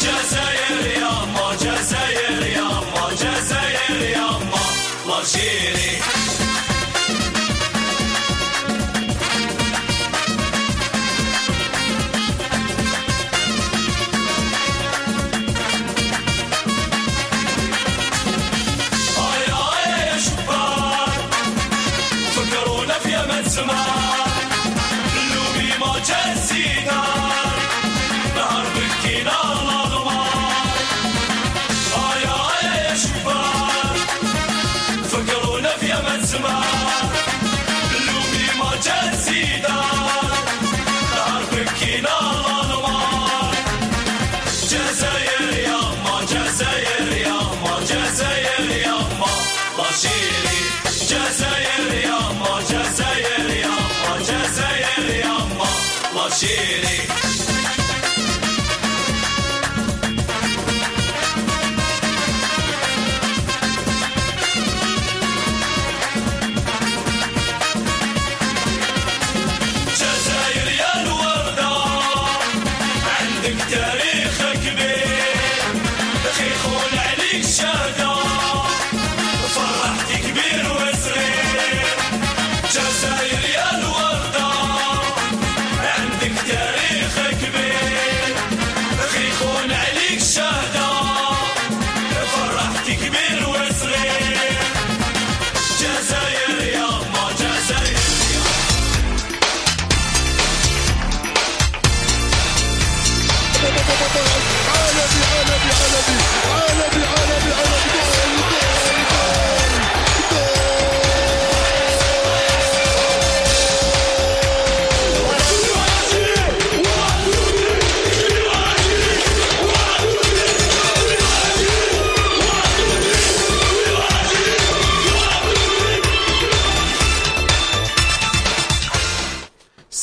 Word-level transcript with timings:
Just 0.00 0.32
a- 0.36 0.47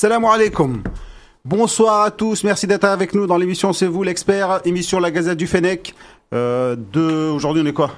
Salam 0.05 0.23
alaikum. 0.23 0.83
Bonsoir 1.43 2.03
à 2.03 2.11
tous, 2.11 2.43
merci 2.43 2.67
d'être 2.67 2.83
avec 2.83 3.15
nous 3.15 3.25
dans 3.25 3.37
l'émission 3.37 3.73
C'est 3.73 3.87
vous 3.87 4.03
l'expert, 4.03 4.61
émission 4.63 4.99
La 4.99 5.09
Gazette 5.09 5.35
du 5.35 5.47
Fennec. 5.47 5.95
Euh, 6.31 6.75
de... 6.93 7.31
Aujourd'hui 7.31 7.63
on 7.65 7.65
est 7.65 7.73
quoi? 7.73 7.89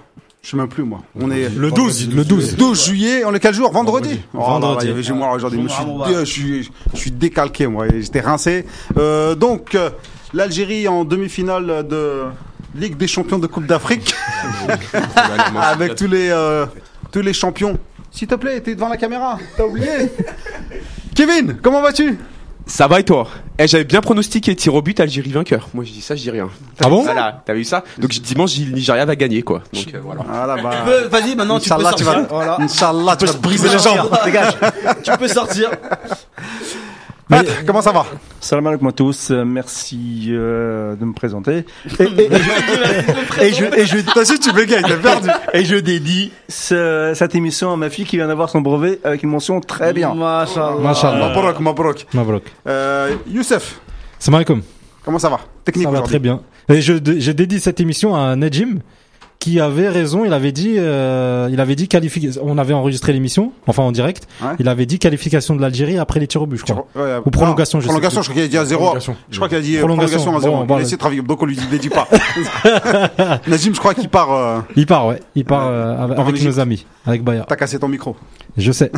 Je 0.41 0.51
sais 0.51 0.55
même 0.55 0.69
plus 0.69 0.83
moi. 0.83 0.99
On 1.19 1.29
est 1.31 1.49
Le 1.49 1.69
12, 1.69 2.15
le 2.15 2.23
12. 2.23 2.55
12 2.55 2.85
juillet, 2.85 3.25
on 3.25 3.33
est 3.33 3.41
quel 3.41 3.53
jour? 3.53 3.73
Vendredi? 3.73 4.07
Vendredi. 4.11 4.23
Oh 4.33 4.37
là 4.37 4.43
là, 4.45 4.51
Vendredi. 4.51 4.85
il 4.85 4.89
y 4.89 4.91
avait 4.93 5.03
chez 5.03 5.11
moi 5.11 5.33
aujourd'hui. 5.33 5.61
Je 5.63 5.67
suis, 5.67 5.83
Vendredi. 5.83 6.13
dé- 6.13 6.19
je 6.21 6.31
suis, 6.31 6.71
je 6.93 6.97
suis 6.97 7.11
décalqué 7.11 7.67
moi, 7.67 7.87
j'étais 7.89 8.21
rincé. 8.21 8.65
Euh, 8.97 9.35
donc 9.35 9.75
euh, 9.75 9.89
l'Algérie 10.33 10.87
en 10.87 11.03
demi-finale 11.03 11.85
de 11.89 12.21
Ligue 12.73 12.95
des 12.95 13.07
champions 13.07 13.37
de 13.37 13.47
Coupe 13.47 13.65
d'Afrique 13.65 14.15
avec 15.57 15.95
tous 15.95 16.07
les 16.07 16.29
euh, 16.29 16.67
tous 17.11 17.19
les 17.19 17.33
champions. 17.33 17.77
S'il 18.11 18.29
te 18.29 18.35
plaît, 18.35 18.61
t'es 18.61 18.75
devant 18.75 18.87
la 18.87 18.95
caméra, 18.95 19.37
t'as 19.57 19.65
oublié? 19.65 20.09
Kevin, 21.17 21.57
comment 21.63 21.81
vas-tu? 21.81 22.19
Ça 22.67 22.87
va 22.87 22.99
et 22.99 23.03
toi? 23.03 23.27
Eh, 23.57 23.67
j'avais 23.67 23.85
bien 23.85 24.01
pronostiqué 24.01 24.55
tir 24.55 24.75
au 24.75 24.83
but 24.83 24.99
Algérie 24.99 25.31
vainqueur. 25.31 25.67
Moi 25.73 25.83
je 25.83 25.91
dis 25.91 26.01
ça, 26.01 26.15
je 26.15 26.21
dis 26.21 26.29
rien. 26.29 26.47
Ah 26.79 26.89
bon? 26.89 27.01
Voilà, 27.01 27.41
t'as 27.43 27.55
vu 27.55 27.63
ça? 27.63 27.83
Donc 27.97 28.11
dimanche, 28.11 28.55
le 28.59 28.71
Nigeria 28.71 29.03
va 29.03 29.15
gagner 29.15 29.41
quoi. 29.41 29.63
Donc 29.73 29.85
euh, 29.95 29.99
voilà. 30.03 30.21
Voilà, 30.29 30.61
bah, 30.61 30.69
peux- 30.85 31.07
Vas-y, 31.07 31.35
maintenant 31.35 31.59
tu 31.59 31.69
peux 31.69 31.73
Inch'Allah, 31.75 31.93
tu 31.97 32.03
sortir. 32.03 32.21
vas, 32.21 32.27
Voilà. 32.29 32.57
Inch'Allah, 32.61 33.15
tu 33.15 33.25
vas 33.25 33.33
te 33.33 33.37
briser 33.39 33.67
les 33.69 33.79
jambes. 33.79 34.11
Dégage. 34.25 34.53
tu 35.03 35.11
peux 35.17 35.27
sortir. 35.27 35.71
Pat, 37.29 37.45
comment 37.65 37.81
ça 37.81 37.91
va 37.91 38.05
Salam 38.39 38.65
alaikum 38.67 38.87
à 38.87 38.91
tous, 38.93 39.31
euh, 39.31 39.43
merci 39.43 40.27
euh, 40.29 40.95
de 40.95 41.03
me 41.03 41.11
présenter. 41.13 41.65
Et, 41.99 42.03
et, 42.03 42.07
et, 43.41 43.47
et 43.47 43.53
je, 43.53 43.65
et, 43.65 43.85
je, 43.85 44.37
tu 44.41 44.53
bégayes, 44.53 44.81
t'as 44.81 44.95
perdu. 44.95 45.29
et 45.53 45.65
je 45.65 45.75
dédie 45.75 46.31
ce- 46.47 47.11
cette 47.15 47.35
émission 47.35 47.73
à 47.73 47.75
ma 47.75 47.89
fille 47.89 48.05
qui 48.05 48.15
vient 48.15 48.27
d'avoir 48.27 48.49
son 48.49 48.61
brevet 48.61 48.99
avec 49.03 49.23
une 49.23 49.29
mention 49.29 49.59
très 49.59 49.91
bien. 49.91 50.13
Machallah. 50.13 50.79
Machallah. 50.79 51.27
Mabrok, 51.27 51.59
Mabrok. 51.59 52.05
Mabrok. 52.13 52.43
Euh, 52.65 53.13
Youssef, 53.29 53.81
Salam 54.19 54.35
alaikum. 54.35 54.61
comment 55.03 55.19
ça 55.19 55.29
va 55.29 55.41
Technique 55.65 55.85
Ça 55.85 55.91
va 55.91 56.01
très 56.01 56.19
bien. 56.19 56.39
Et 56.69 56.81
je, 56.81 56.93
je 56.93 57.31
dédie 57.31 57.59
cette 57.59 57.79
émission 57.81 58.15
à 58.15 58.35
Nejim 58.37 58.79
qui 59.47 59.59
avait 59.61 59.87
raison. 59.87 60.25
Il 60.25 60.33
avait 60.33 60.51
dit, 60.51 60.75
euh, 60.77 61.47
il 61.51 61.59
avait 61.61 61.75
dit 61.75 61.87
qualification. 61.87 62.41
On 62.45 62.57
avait 62.57 62.73
enregistré 62.73 63.13
l'émission, 63.13 63.53
enfin 63.65 63.83
en 63.83 63.93
direct. 63.93 64.27
Ouais. 64.41 64.49
Il 64.59 64.67
avait 64.67 64.85
dit 64.85 64.99
qualification 64.99 65.55
de 65.55 65.61
l'Algérie 65.61 65.97
après 65.97 66.19
les 66.19 66.27
tirs 66.27 66.41
au 66.41 66.45
but, 66.47 66.57
je 66.57 66.63
crois. 66.63 66.85
Ouais, 66.95 67.17
Ou 67.25 67.29
prolongation, 67.29 67.77
non, 67.77 67.81
je 67.81 67.87
Prolongation, 67.87 68.21
je 68.21 68.29
crois 68.29 68.35
qu'il 68.35 68.43
a 68.43 68.47
dit 68.49 68.57
à 68.57 68.65
zéro. 68.65 68.81
Prolongation. 68.83 69.15
Je 69.29 69.35
crois 69.37 69.47
qu'il 69.47 69.57
a 69.57 69.61
dit 69.61 69.77
euh, 69.77 69.79
Prolongation. 69.79 70.19
prolongation 70.19 70.37
à 70.37 70.41
zéro. 70.41 70.55
Bon, 70.57 70.63
il 70.63 70.67
voilà. 70.67 70.81
a 70.81 70.83
essayé 70.83 70.97
de 70.97 70.99
travailler, 70.99 71.21
donc 71.21 71.41
on 71.41 71.45
lui 71.45 71.55
dit, 71.55 71.89
pas. 71.89 72.07
Nazim, 73.47 73.73
je 73.73 73.79
crois 73.79 73.93
qu'il 73.93 74.09
part. 74.09 74.33
Euh, 74.33 74.59
Il 74.75 74.85
part, 74.85 75.07
ouais. 75.07 75.21
Il 75.35 75.45
part 75.45 75.67
euh, 75.67 76.03
avec, 76.03 76.19
avec 76.19 76.43
nos 76.43 76.59
amis, 76.59 76.85
avec 77.05 77.23
Baya. 77.23 77.45
T'as 77.47 77.55
cassé 77.55 77.79
ton 77.79 77.87
micro. 77.87 78.17
Je 78.57 78.71
sais. 78.73 78.91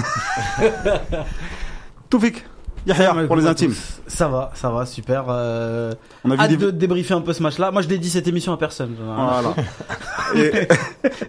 Toufik, 2.10 2.44
Yahya, 2.90 3.14
pour 3.28 3.36
les 3.36 3.46
intimes. 3.48 3.74
Ça 4.08 4.28
va, 4.28 4.52
ça 4.56 4.70
va, 4.70 4.86
super. 4.86 5.26
Euh, 5.30 5.94
On 6.24 6.32
a 6.32 6.36
vu 6.36 6.42
hâte 6.42 6.50
des. 6.50 6.58
de 6.58 6.72
débriefer 6.72 7.14
un 7.14 7.22
peu 7.22 7.34
ce 7.34 7.42
match-là. 7.44 7.72
Moi, 7.72 7.82
je 7.82 7.88
dédie 7.88 8.10
cette 8.10 8.28
émission 8.28 8.52
à 8.54 8.58
personne. 8.58 8.96
Voilà. 9.00 9.54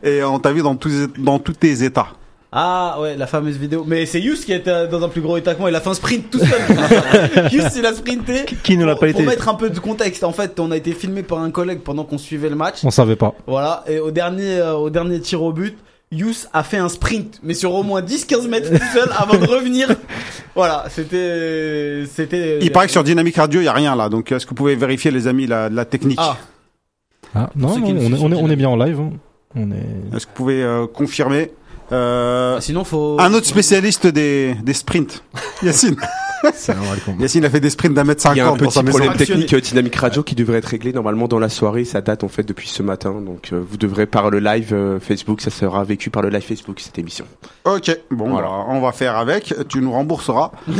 et, 0.02 0.18
et 0.18 0.24
on 0.24 0.38
t'a 0.38 0.52
vu 0.52 0.62
dans 0.62 0.74
tous, 0.76 1.08
dans 1.18 1.38
tous 1.38 1.52
tes 1.52 1.84
états. 1.84 2.08
Ah 2.52 2.96
ouais, 3.00 3.16
la 3.16 3.28
fameuse 3.28 3.56
vidéo. 3.56 3.84
Mais 3.86 4.06
c'est 4.06 4.20
Yous 4.20 4.34
qui 4.44 4.52
était 4.52 4.88
dans 4.88 5.04
un 5.04 5.08
plus 5.08 5.20
gros 5.20 5.36
état 5.36 5.54
que 5.54 5.60
moi. 5.60 5.70
Il 5.70 5.76
a 5.76 5.80
fait 5.80 5.90
un 5.90 5.94
sprint 5.94 6.30
tout 6.30 6.40
seul. 6.40 6.48
Yous, 7.52 7.62
il 7.76 7.86
a 7.86 7.94
sprinté. 7.94 8.44
Qui 8.64 8.76
ne 8.76 8.84
l'a 8.84 8.94
Pour- 8.94 9.00
pas 9.02 9.08
été 9.08 9.22
Pour 9.22 9.30
mettre 9.30 9.48
un 9.48 9.54
peu 9.54 9.70
de 9.70 9.78
contexte, 9.78 10.24
en 10.24 10.32
fait, 10.32 10.58
on 10.58 10.72
a 10.72 10.76
été 10.76 10.90
filmé 10.92 11.22
par 11.22 11.38
un 11.38 11.52
collègue 11.52 11.80
pendant 11.84 12.02
qu'on 12.02 12.18
suivait 12.18 12.48
le 12.48 12.56
match. 12.56 12.78
On 12.82 12.90
savait 12.90 13.14
pas. 13.14 13.34
Voilà, 13.46 13.84
et 13.86 14.00
au 14.00 14.10
dernier, 14.10 14.56
euh, 14.58 14.74
au 14.74 14.90
dernier 14.90 15.20
tir 15.20 15.42
au 15.44 15.52
but, 15.52 15.78
Yous 16.12 16.46
a 16.52 16.64
fait 16.64 16.78
un 16.78 16.88
sprint, 16.88 17.38
mais 17.42 17.54
sur 17.54 17.72
au 17.72 17.82
moins 17.84 18.02
10-15 18.02 18.48
mètres 18.48 18.68
tout 18.70 18.84
seul 18.92 19.08
avant 19.16 19.36
de 19.38 19.46
revenir. 19.46 19.88
Voilà, 20.56 20.86
c'était, 20.90 22.02
c'était. 22.12 22.58
Il 22.60 22.72
paraît 22.72 22.86
que 22.86 22.92
sur 22.92 23.04
Dynamique 23.04 23.36
Radio, 23.36 23.60
il 23.60 23.64
y 23.64 23.68
a 23.68 23.72
rien 23.72 23.94
là. 23.94 24.08
Donc, 24.08 24.32
est-ce 24.32 24.44
que 24.44 24.50
vous 24.50 24.56
pouvez 24.56 24.74
vérifier, 24.74 25.12
les 25.12 25.28
amis, 25.28 25.46
la, 25.46 25.68
la 25.68 25.84
technique? 25.84 26.18
Ah, 26.20 26.36
Ah, 27.36 27.50
non, 27.54 27.68
on, 27.68 27.86
est, 27.86 28.18
on, 28.20 28.32
est, 28.32 28.34
on 28.34 28.50
est 28.50 28.56
bien 28.56 28.68
en 28.68 28.74
live. 28.76 28.98
hein. 28.98 29.10
On 29.54 29.70
est. 29.70 29.76
Est-ce 30.16 30.26
que 30.26 30.30
vous 30.32 30.34
pouvez 30.36 30.62
euh, 30.64 30.88
confirmer? 30.88 31.52
Euh, 31.92 32.56
Ah, 32.56 32.60
sinon 32.60 32.82
faut. 32.82 33.16
Un 33.20 33.32
autre 33.32 33.46
spécialiste 33.46 34.08
des, 34.08 34.56
des 34.60 34.74
sprints. 34.74 35.22
Yacine. 35.62 35.94
Yacine 37.20 37.44
a 37.44 37.50
fait 37.50 37.60
des 37.60 37.70
sprints 37.70 37.94
d'un 37.94 38.04
mètre 38.04 38.22
Il 38.32 38.38
y 38.38 38.40
a 38.40 38.46
un 38.48 38.56
cinquante 38.56 38.68
petit 38.68 38.82
problème 38.82 39.14
technique 39.14 39.52
euh, 39.52 39.60
Dynamic 39.60 39.94
Radio 39.96 40.22
qui 40.22 40.34
devrait 40.34 40.58
être 40.58 40.66
réglé 40.66 40.92
normalement 40.92 41.28
dans 41.28 41.38
la 41.38 41.48
soirée. 41.48 41.84
Ça 41.84 42.00
date 42.00 42.24
en 42.24 42.28
fait 42.28 42.42
depuis 42.44 42.68
ce 42.68 42.82
matin. 42.82 43.20
Donc 43.20 43.50
euh, 43.52 43.62
vous 43.66 43.76
devrez 43.76 44.06
par 44.06 44.30
le 44.30 44.38
live 44.38 44.72
euh, 44.72 45.00
Facebook, 45.00 45.40
ça 45.40 45.50
sera 45.50 45.84
vécu 45.84 46.10
par 46.10 46.22
le 46.22 46.28
live 46.30 46.42
Facebook 46.42 46.80
cette 46.80 46.98
émission. 46.98 47.26
Ok, 47.64 47.96
bon, 48.10 48.30
Voilà. 48.30 48.48
bah, 48.48 48.64
on 48.68 48.80
va 48.80 48.92
faire 48.92 49.16
avec. 49.16 49.54
Tu 49.68 49.80
nous 49.80 49.92
rembourseras. 49.92 50.52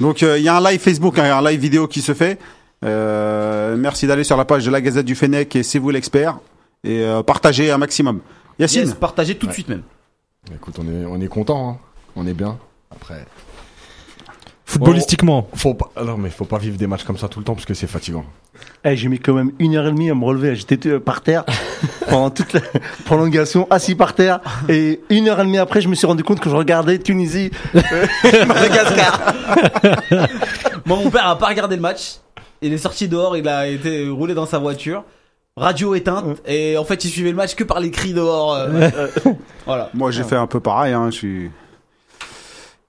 Donc, 0.00 0.22
euh, 0.22 0.38
il 0.38 0.44
y 0.44 0.48
a 0.48 0.56
un 0.56 0.70
live 0.70 0.80
Facebook, 0.80 1.18
hein, 1.18 1.36
un 1.38 1.50
live 1.50 1.60
vidéo 1.60 1.86
qui 1.86 2.00
se 2.00 2.14
fait. 2.14 2.38
Euh, 2.84 3.76
merci 3.76 4.06
d'aller 4.06 4.24
sur 4.24 4.36
la 4.36 4.44
page 4.44 4.64
de 4.64 4.70
la 4.70 4.80
Gazette 4.80 5.06
du 5.06 5.14
Fennec 5.14 5.54
et 5.56 5.62
c'est 5.62 5.78
vous 5.78 5.90
l'expert. 5.90 6.38
Et 6.82 7.00
euh, 7.02 7.22
partagez 7.22 7.70
un 7.70 7.78
maximum. 7.78 8.20
Yacine, 8.58 8.82
Yes, 8.82 8.94
partagez 8.94 9.36
tout 9.36 9.46
de 9.46 9.52
suite 9.52 9.68
même. 9.68 9.82
Écoute, 10.54 10.74
on 10.78 10.82
est, 10.82 11.04
on 11.06 11.20
est 11.20 11.28
content, 11.28 11.70
hein. 11.70 11.76
on 12.16 12.26
est 12.26 12.34
bien. 12.34 12.58
Après, 12.90 13.24
Footballistiquement. 14.66 15.48
Faut 15.54 15.74
pas, 15.74 15.90
non, 16.02 16.16
mais 16.16 16.30
faut 16.30 16.46
pas 16.46 16.58
vivre 16.58 16.76
des 16.76 16.86
matchs 16.86 17.04
comme 17.04 17.18
ça 17.18 17.28
tout 17.28 17.38
le 17.38 17.44
temps 17.44 17.54
parce 17.54 17.66
que 17.66 17.74
c'est 17.74 17.86
fatigant. 17.86 18.24
Eh, 18.84 18.96
j'ai 18.96 19.08
mis 19.08 19.18
quand 19.18 19.34
même 19.34 19.52
une 19.58 19.76
heure 19.76 19.86
et 19.86 19.90
demie 19.90 20.10
à 20.10 20.14
me 20.14 20.24
relever. 20.24 20.56
J'étais 20.56 20.88
euh, 20.88 21.00
par 21.00 21.20
terre 21.20 21.44
pendant 22.08 22.30
toute 22.30 22.52
la 22.54 22.60
prolongation, 23.04 23.66
assis 23.70 23.94
par 23.94 24.14
terre. 24.14 24.40
Et 24.68 25.00
une 25.10 25.28
heure 25.28 25.40
et 25.40 25.44
demie 25.44 25.58
après, 25.58 25.80
je 25.80 25.88
me 25.88 25.94
suis 25.94 26.06
rendu 26.06 26.24
compte 26.24 26.40
que 26.40 26.48
je 26.48 26.56
regardais 26.56 26.98
Tunisie, 26.98 27.50
euh, 27.74 27.82
Madagascar. 28.46 29.34
Moi, 30.86 30.96
mon 30.96 31.10
père 31.10 31.26
a 31.28 31.38
pas 31.38 31.46
regardé 31.48 31.76
le 31.76 31.82
match. 31.82 32.16
Il 32.62 32.72
est 32.72 32.78
sorti 32.78 33.08
dehors, 33.08 33.36
il 33.36 33.46
a 33.48 33.66
été 33.68 34.08
roulé 34.08 34.32
dans 34.34 34.46
sa 34.46 34.58
voiture. 34.58 35.04
Radio 35.56 35.94
éteinte. 35.94 36.24
Et 36.46 36.76
en 36.78 36.84
fait, 36.84 37.04
il 37.04 37.10
suivait 37.10 37.30
le 37.30 37.36
match 37.36 37.54
que 37.54 37.64
par 37.64 37.78
les 37.80 37.90
cris 37.90 38.12
dehors. 38.12 38.54
euh, 38.54 38.66
euh, 38.96 39.08
voilà. 39.66 39.90
Moi, 39.94 40.10
j'ai 40.10 40.24
fait 40.24 40.36
un 40.36 40.46
peu 40.46 40.58
pareil. 40.60 40.92
Hein. 40.94 41.10
Je 41.10 41.16
suis. 41.16 41.50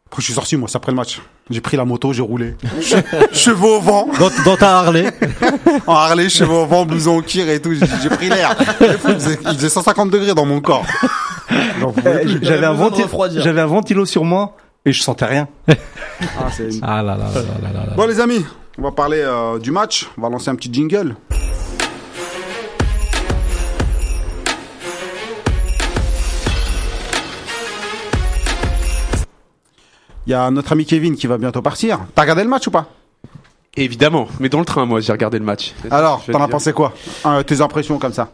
Quand 0.10 0.20
je 0.20 0.26
suis 0.26 0.34
sorti, 0.34 0.56
moi, 0.58 0.68
c'est 0.68 0.78
après 0.78 0.92
le 0.92 0.96
match. 0.96 1.22
J'ai 1.52 1.62
pris 1.62 1.78
la 1.78 1.86
moto, 1.86 2.12
j'ai 2.12 2.24
roulé. 2.24 2.56
Che- 2.82 3.04
Chevaux 3.32 3.78
au 3.78 3.80
vent, 3.80 4.08
Dans, 4.20 4.32
dans 4.44 4.58
ta 4.58 4.80
Harley. 4.80 5.12
en 5.88 5.94
Harley, 5.94 6.28
chevaux 6.28 6.64
au 6.64 6.66
vent, 6.66 6.86
blouson 6.86 7.18
en 7.20 7.22
cuir 7.22 7.48
et 7.50 7.62
tout. 7.62 7.72
J'ai 7.74 8.10
pris 8.10 8.30
l'air. 8.30 8.56
Il 8.82 8.88
faisait, 8.98 9.38
il 9.44 9.54
faisait 9.56 9.70
150 9.70 10.10
degrés 10.10 10.34
dans 10.34 10.46
mon 10.46 10.60
corps. 10.60 10.86
Eh. 11.52 11.54
J'avais 12.42 12.66
un, 12.66 12.72
besoin 12.72 12.88
de 12.90 12.96
venti- 12.96 13.04
refroidir. 13.04 13.44
j'avais 13.44 13.62
un 13.62 13.68
ventilo 13.68 14.06
sur 14.06 14.24
moi 14.24 14.56
et 14.86 14.92
je 14.92 15.02
sentais 15.02 15.26
rien. 15.26 15.48
Ah, 16.40 16.48
c'est 16.50 16.74
une- 16.74 16.80
Ah 16.82 17.04
là 17.04 17.18
là 17.18 17.26
là 17.36 17.42
là 17.62 17.70
là 17.74 17.86
là. 17.90 17.94
Bon, 17.96 18.08
les 18.08 18.20
amis, 18.22 18.44
on 18.80 18.84
va 18.84 18.92
parler 18.92 19.20
euh, 19.22 19.60
du 19.60 19.70
match. 19.70 20.08
On 20.18 20.22
va 20.22 20.30
lancer 20.30 20.50
un 20.50 20.56
petit 20.56 20.74
jingle. 20.74 21.16
Il 30.28 30.32
y 30.32 30.34
a 30.34 30.50
notre 30.52 30.72
ami 30.72 30.86
Kevin 30.86 31.16
qui 31.16 31.28
va 31.28 31.38
bientôt 31.38 31.62
partir. 31.62 32.00
T'as 32.16 32.24
regardé 32.24 32.44
le 32.44 32.50
match 32.50 32.68
ou 32.68 32.72
pas? 32.72 32.90
Évidemment, 33.78 34.28
mais 34.40 34.50
dans 34.50 34.60
le 34.60 34.66
train, 34.66 34.86
moi, 34.86 35.02
j'ai 35.02 35.12
regardé 35.12 35.38
le 35.38 35.46
match. 35.46 35.74
Alors, 35.92 36.24
t'en 36.26 36.40
te 36.40 36.44
as 36.44 36.48
pensé 36.48 36.72
quoi? 36.74 36.94
Euh, 37.26 37.44
Tes 37.44 37.60
impressions 37.62 38.00
comme 38.00 38.14
ça? 38.14 38.32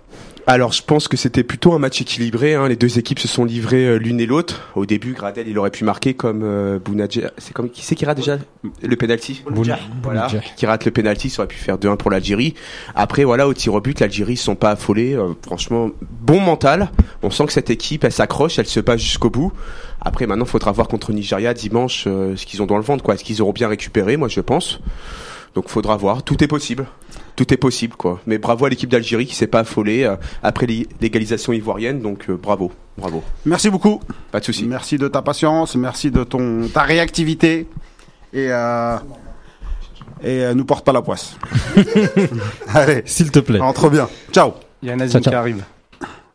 Alors, 0.47 0.71
je 0.71 0.81
pense 0.81 1.07
que 1.07 1.17
c'était 1.17 1.43
plutôt 1.43 1.73
un 1.73 1.79
match 1.79 2.01
équilibré. 2.01 2.55
Hein. 2.55 2.67
Les 2.67 2.75
deux 2.75 2.97
équipes 2.97 3.19
se 3.19 3.27
sont 3.27 3.45
livrées 3.45 3.85
euh, 3.85 3.95
l'une 3.97 4.19
et 4.19 4.25
l'autre. 4.25 4.69
Au 4.75 4.85
début, 4.85 5.13
Gradel, 5.13 5.47
il 5.47 5.57
aurait 5.59 5.69
pu 5.69 5.83
marquer 5.83 6.13
comme 6.13 6.41
euh, 6.43 6.79
Bounadja. 6.79 7.31
C'est 7.37 7.53
comme 7.53 7.69
qui 7.69 7.83
c'est 7.85 7.95
qui 7.95 8.05
rate 8.05 8.17
déjà? 8.17 8.37
Le 8.81 8.95
penalty 8.95 9.43
Bounadja. 9.49 9.79
Voilà, 10.01 10.27
qui 10.55 10.65
rate 10.65 10.85
le 10.85 10.91
penalty, 10.91 11.29
ça 11.29 11.41
aurait 11.41 11.47
pu 11.47 11.57
faire 11.57 11.77
2-1 11.77 11.97
pour 11.97 12.09
l'Algérie. 12.09 12.55
Après, 12.95 13.23
voilà, 13.23 13.47
au 13.47 13.53
tir 13.53 13.73
au 13.73 13.81
but, 13.81 13.99
l'Algérie, 13.99 14.35
sont 14.35 14.55
pas 14.55 14.71
affolés. 14.71 15.13
Euh, 15.13 15.33
franchement, 15.45 15.91
bon 16.01 16.39
mental. 16.39 16.91
On 17.21 17.29
sent 17.29 17.45
que 17.45 17.53
cette 17.53 17.69
équipe, 17.69 18.03
elle 18.03 18.11
s'accroche, 18.11 18.57
elle 18.57 18.67
se 18.67 18.79
bat 18.79 18.97
jusqu'au 18.97 19.29
bout. 19.29 19.51
Après, 20.01 20.25
maintenant, 20.25 20.45
faudra 20.45 20.71
voir 20.71 20.87
contre 20.87 21.11
Nigeria 21.13 21.53
dimanche 21.53 22.05
euh, 22.07 22.35
ce 22.35 22.45
qu'ils 22.45 22.61
ont 22.61 22.65
dans 22.65 22.77
le 22.77 22.83
ventre, 22.83 23.03
quoi. 23.03 23.13
Est-ce 23.13 23.23
qu'ils 23.23 23.41
auront 23.41 23.51
bien 23.53 23.67
récupéré, 23.67 24.17
moi, 24.17 24.27
je 24.27 24.41
pense. 24.41 24.79
Donc, 25.55 25.67
faudra 25.69 25.95
voir. 25.97 26.23
Tout 26.23 26.43
est 26.43 26.47
possible. 26.47 26.87
Tout 27.35 27.53
est 27.53 27.57
possible, 27.57 27.95
quoi. 27.95 28.19
Mais 28.25 28.37
bravo 28.37 28.65
à 28.65 28.69
l'équipe 28.69 28.89
d'Algérie 28.89 29.25
qui 29.25 29.35
s'est 29.35 29.47
pas 29.47 29.59
affolée 29.59 30.03
euh, 30.03 30.15
après 30.43 30.65
l'é- 30.65 30.87
l'égalisation 31.01 31.53
ivoirienne. 31.53 32.01
Donc, 32.01 32.29
euh, 32.29 32.35
bravo, 32.41 32.71
bravo. 32.97 33.23
Merci 33.45 33.69
beaucoup. 33.69 34.01
Pas 34.31 34.39
de 34.39 34.45
souci. 34.45 34.63
Merci 34.65 34.97
de 34.97 35.07
ta 35.07 35.21
patience, 35.21 35.75
merci 35.75 36.09
de 36.09 36.23
ton 36.23 36.67
ta 36.73 36.81
réactivité 36.83 37.67
et 38.33 38.47
euh, 38.51 38.95
et 40.23 40.43
euh, 40.43 40.53
nous 40.53 40.65
porte 40.65 40.85
pas 40.85 40.93
la 40.93 41.01
poisse. 41.01 41.35
Allez, 42.73 43.01
S'il 43.05 43.31
te 43.31 43.39
plaît. 43.39 43.59
rentre 43.59 43.89
bien. 43.89 44.09
Ciao. 44.31 44.53
Il 44.81 44.89
y 44.89 44.91
a 44.91 44.95
Nazim 44.95 45.13
Ciao, 45.13 45.21
ciao. 45.23 45.31
qui 45.31 45.35
arrive. 45.35 45.63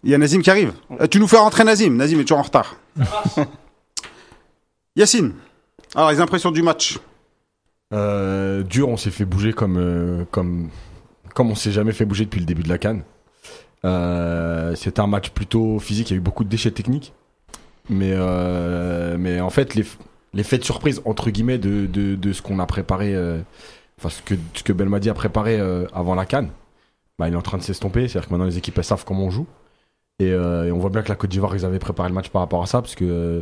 Il 0.04 0.10
y 0.10 0.14
a 0.14 0.18
Nazim 0.18 0.40
qui 0.42 0.50
arrive. 0.50 0.72
Euh, 1.00 1.06
tu 1.06 1.18
nous 1.20 1.26
fais 1.28 1.36
rentrer 1.38 1.64
Nazim. 1.64 1.96
Nazim 1.96 2.20
est 2.20 2.24
toujours 2.24 2.38
en 2.38 2.42
retard? 2.42 2.76
Yacine. 4.96 5.32
Alors 5.94 6.10
les 6.10 6.20
impressions 6.20 6.50
du 6.50 6.62
match? 6.62 6.98
Euh, 7.92 8.62
dur, 8.62 8.88
on 8.88 8.96
s'est 8.96 9.10
fait 9.10 9.24
bouger 9.24 9.52
comme 9.52 9.76
euh, 9.78 10.24
comme 10.30 10.70
comme 11.34 11.50
on 11.50 11.54
s'est 11.54 11.72
jamais 11.72 11.92
fait 11.92 12.04
bouger 12.04 12.24
depuis 12.24 12.40
le 12.40 12.46
début 12.46 12.62
de 12.62 12.68
la 12.68 12.78
canne. 12.78 13.02
Euh, 13.84 14.74
C'était 14.74 15.00
un 15.00 15.06
match 15.06 15.30
plutôt 15.30 15.78
physique. 15.78 16.10
Il 16.10 16.14
y 16.14 16.16
a 16.16 16.18
eu 16.18 16.22
beaucoup 16.22 16.44
de 16.44 16.48
déchets 16.48 16.70
techniques, 16.70 17.12
mais 17.88 18.12
euh, 18.12 19.40
en 19.40 19.50
fait 19.50 19.74
les 19.74 19.84
les 20.34 20.42
de 20.42 20.64
surprise 20.64 21.00
entre 21.04 21.30
guillemets 21.30 21.58
de 21.58 21.86
de, 21.86 22.32
ce 22.32 22.42
qu'on 22.42 22.58
a 22.58 22.66
préparé, 22.66 23.14
enfin 23.98 24.10
ce 24.10 24.22
que 24.22 24.34
ce 24.54 24.62
que 24.62 24.72
Belmadi 24.72 25.08
a 25.08 25.14
préparé 25.14 25.60
avant 25.92 26.14
la 26.14 26.26
canne, 26.26 26.50
bah, 27.18 27.28
il 27.28 27.34
est 27.34 27.36
en 27.36 27.42
train 27.42 27.58
de 27.58 27.62
s'estomper. 27.62 28.08
C'est-à-dire 28.08 28.28
que 28.28 28.34
maintenant 28.34 28.46
les 28.46 28.58
équipes 28.58 28.80
savent 28.82 29.04
comment 29.04 29.24
on 29.24 29.30
joue. 29.30 29.46
Et, 30.18 30.32
euh, 30.32 30.64
et 30.64 30.72
on 30.72 30.78
voit 30.78 30.88
bien 30.88 31.02
que 31.02 31.10
la 31.10 31.14
Côte 31.14 31.30
d'Ivoire, 31.30 31.54
ils 31.54 31.66
avaient 31.66 31.78
préparé 31.78 32.08
le 32.08 32.14
match 32.14 32.30
par 32.30 32.40
rapport 32.40 32.62
à 32.62 32.66
ça, 32.66 32.80
parce 32.80 32.94
que 32.94 33.04
euh, 33.04 33.40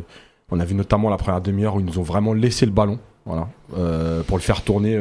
on 0.51 0.59
a 0.59 0.65
vu 0.65 0.75
notamment 0.75 1.09
la 1.09 1.17
première 1.17 1.41
demi-heure 1.41 1.77
où 1.77 1.81
ils 1.81 1.87
nous 1.87 2.01
ont 2.01 2.03
vraiment 2.03 2.33
laissé 2.33 2.67
le 2.67 2.73
ballon, 2.73 2.99
voilà, 3.27 3.49
euh, 3.79 4.25
pour 4.25 4.37
le 4.37 4.43
faire 4.43 4.63
tourner 4.63 5.01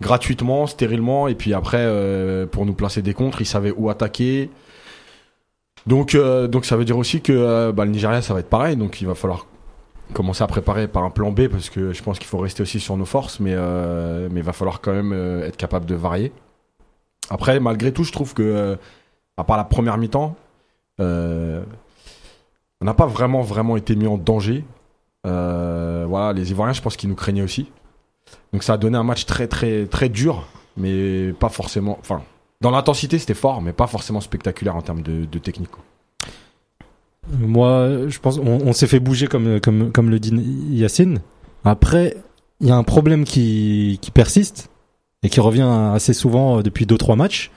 gratuitement, 0.00 0.66
stérilement, 0.66 1.28
et 1.28 1.34
puis 1.34 1.52
après 1.52 1.86
pour 2.50 2.64
nous 2.64 2.72
placer 2.72 3.02
des 3.02 3.14
contres, 3.14 3.42
ils 3.42 3.46
savaient 3.46 3.72
où 3.76 3.90
attaquer. 3.90 4.50
Donc, 5.86 6.16
donc 6.16 6.64
ça 6.64 6.76
veut 6.76 6.84
dire 6.84 6.98
aussi 6.98 7.20
que 7.20 7.70
bah, 7.70 7.84
le 7.84 7.90
Nigeria, 7.90 8.22
ça 8.22 8.32
va 8.32 8.40
être 8.40 8.48
pareil, 8.48 8.76
donc 8.76 9.00
il 9.00 9.06
va 9.06 9.14
falloir 9.14 9.46
commencer 10.14 10.42
à 10.42 10.46
préparer 10.46 10.88
par 10.88 11.04
un 11.04 11.10
plan 11.10 11.30
B, 11.30 11.48
parce 11.48 11.68
que 11.68 11.92
je 11.92 12.02
pense 12.02 12.18
qu'il 12.18 12.28
faut 12.28 12.38
rester 12.38 12.62
aussi 12.62 12.80
sur 12.80 12.96
nos 12.96 13.04
forces, 13.04 13.40
mais 13.40 13.54
mais 14.30 14.40
il 14.40 14.44
va 14.44 14.52
falloir 14.52 14.80
quand 14.80 14.92
même 14.92 15.12
être 15.44 15.58
capable 15.58 15.84
de 15.84 15.94
varier. 15.94 16.32
Après, 17.28 17.60
malgré 17.60 17.92
tout, 17.92 18.04
je 18.04 18.12
trouve 18.12 18.32
que 18.32 18.78
à 19.36 19.44
part 19.44 19.58
la 19.58 19.64
première 19.64 19.98
mi-temps, 19.98 20.34
on 20.98 22.84
n'a 22.84 22.94
pas 22.94 23.06
vraiment 23.06 23.42
vraiment 23.42 23.76
été 23.76 23.96
mis 23.96 24.06
en 24.06 24.18
danger. 24.18 24.64
Euh, 25.26 26.06
voilà, 26.08 26.32
les 26.32 26.50
Ivoiriens, 26.50 26.72
je 26.72 26.82
pense 26.82 26.96
qu'ils 26.96 27.08
nous 27.08 27.16
craignaient 27.16 27.42
aussi. 27.42 27.70
Donc 28.52 28.62
ça 28.62 28.74
a 28.74 28.76
donné 28.76 28.96
un 28.96 29.04
match 29.04 29.26
très 29.26 29.46
très 29.46 29.86
très 29.86 30.08
dur, 30.08 30.46
mais 30.76 31.32
pas 31.32 31.48
forcément. 31.48 31.98
Enfin, 32.00 32.22
dans 32.60 32.70
l'intensité, 32.70 33.18
c'était 33.18 33.34
fort, 33.34 33.62
mais 33.62 33.72
pas 33.72 33.86
forcément 33.86 34.20
spectaculaire 34.20 34.76
en 34.76 34.82
termes 34.82 35.02
de, 35.02 35.24
de 35.24 35.38
technique. 35.38 35.70
Moi, 37.38 38.08
je 38.08 38.18
pense, 38.20 38.38
on, 38.38 38.60
on 38.66 38.72
s'est 38.72 38.86
fait 38.86 39.00
bouger 39.00 39.26
comme, 39.26 39.60
comme, 39.60 39.92
comme 39.92 40.10
le 40.10 40.18
dit 40.18 40.32
Yacine. 40.70 41.20
Après, 41.64 42.16
il 42.60 42.68
y 42.68 42.70
a 42.70 42.76
un 42.76 42.84
problème 42.84 43.24
qui, 43.24 43.98
qui 44.00 44.10
persiste 44.10 44.70
et 45.22 45.28
qui 45.28 45.40
revient 45.40 45.68
assez 45.94 46.14
souvent 46.14 46.58
euh, 46.58 46.62
depuis 46.62 46.86
deux 46.86 46.96
trois 46.96 47.16
matchs 47.16 47.50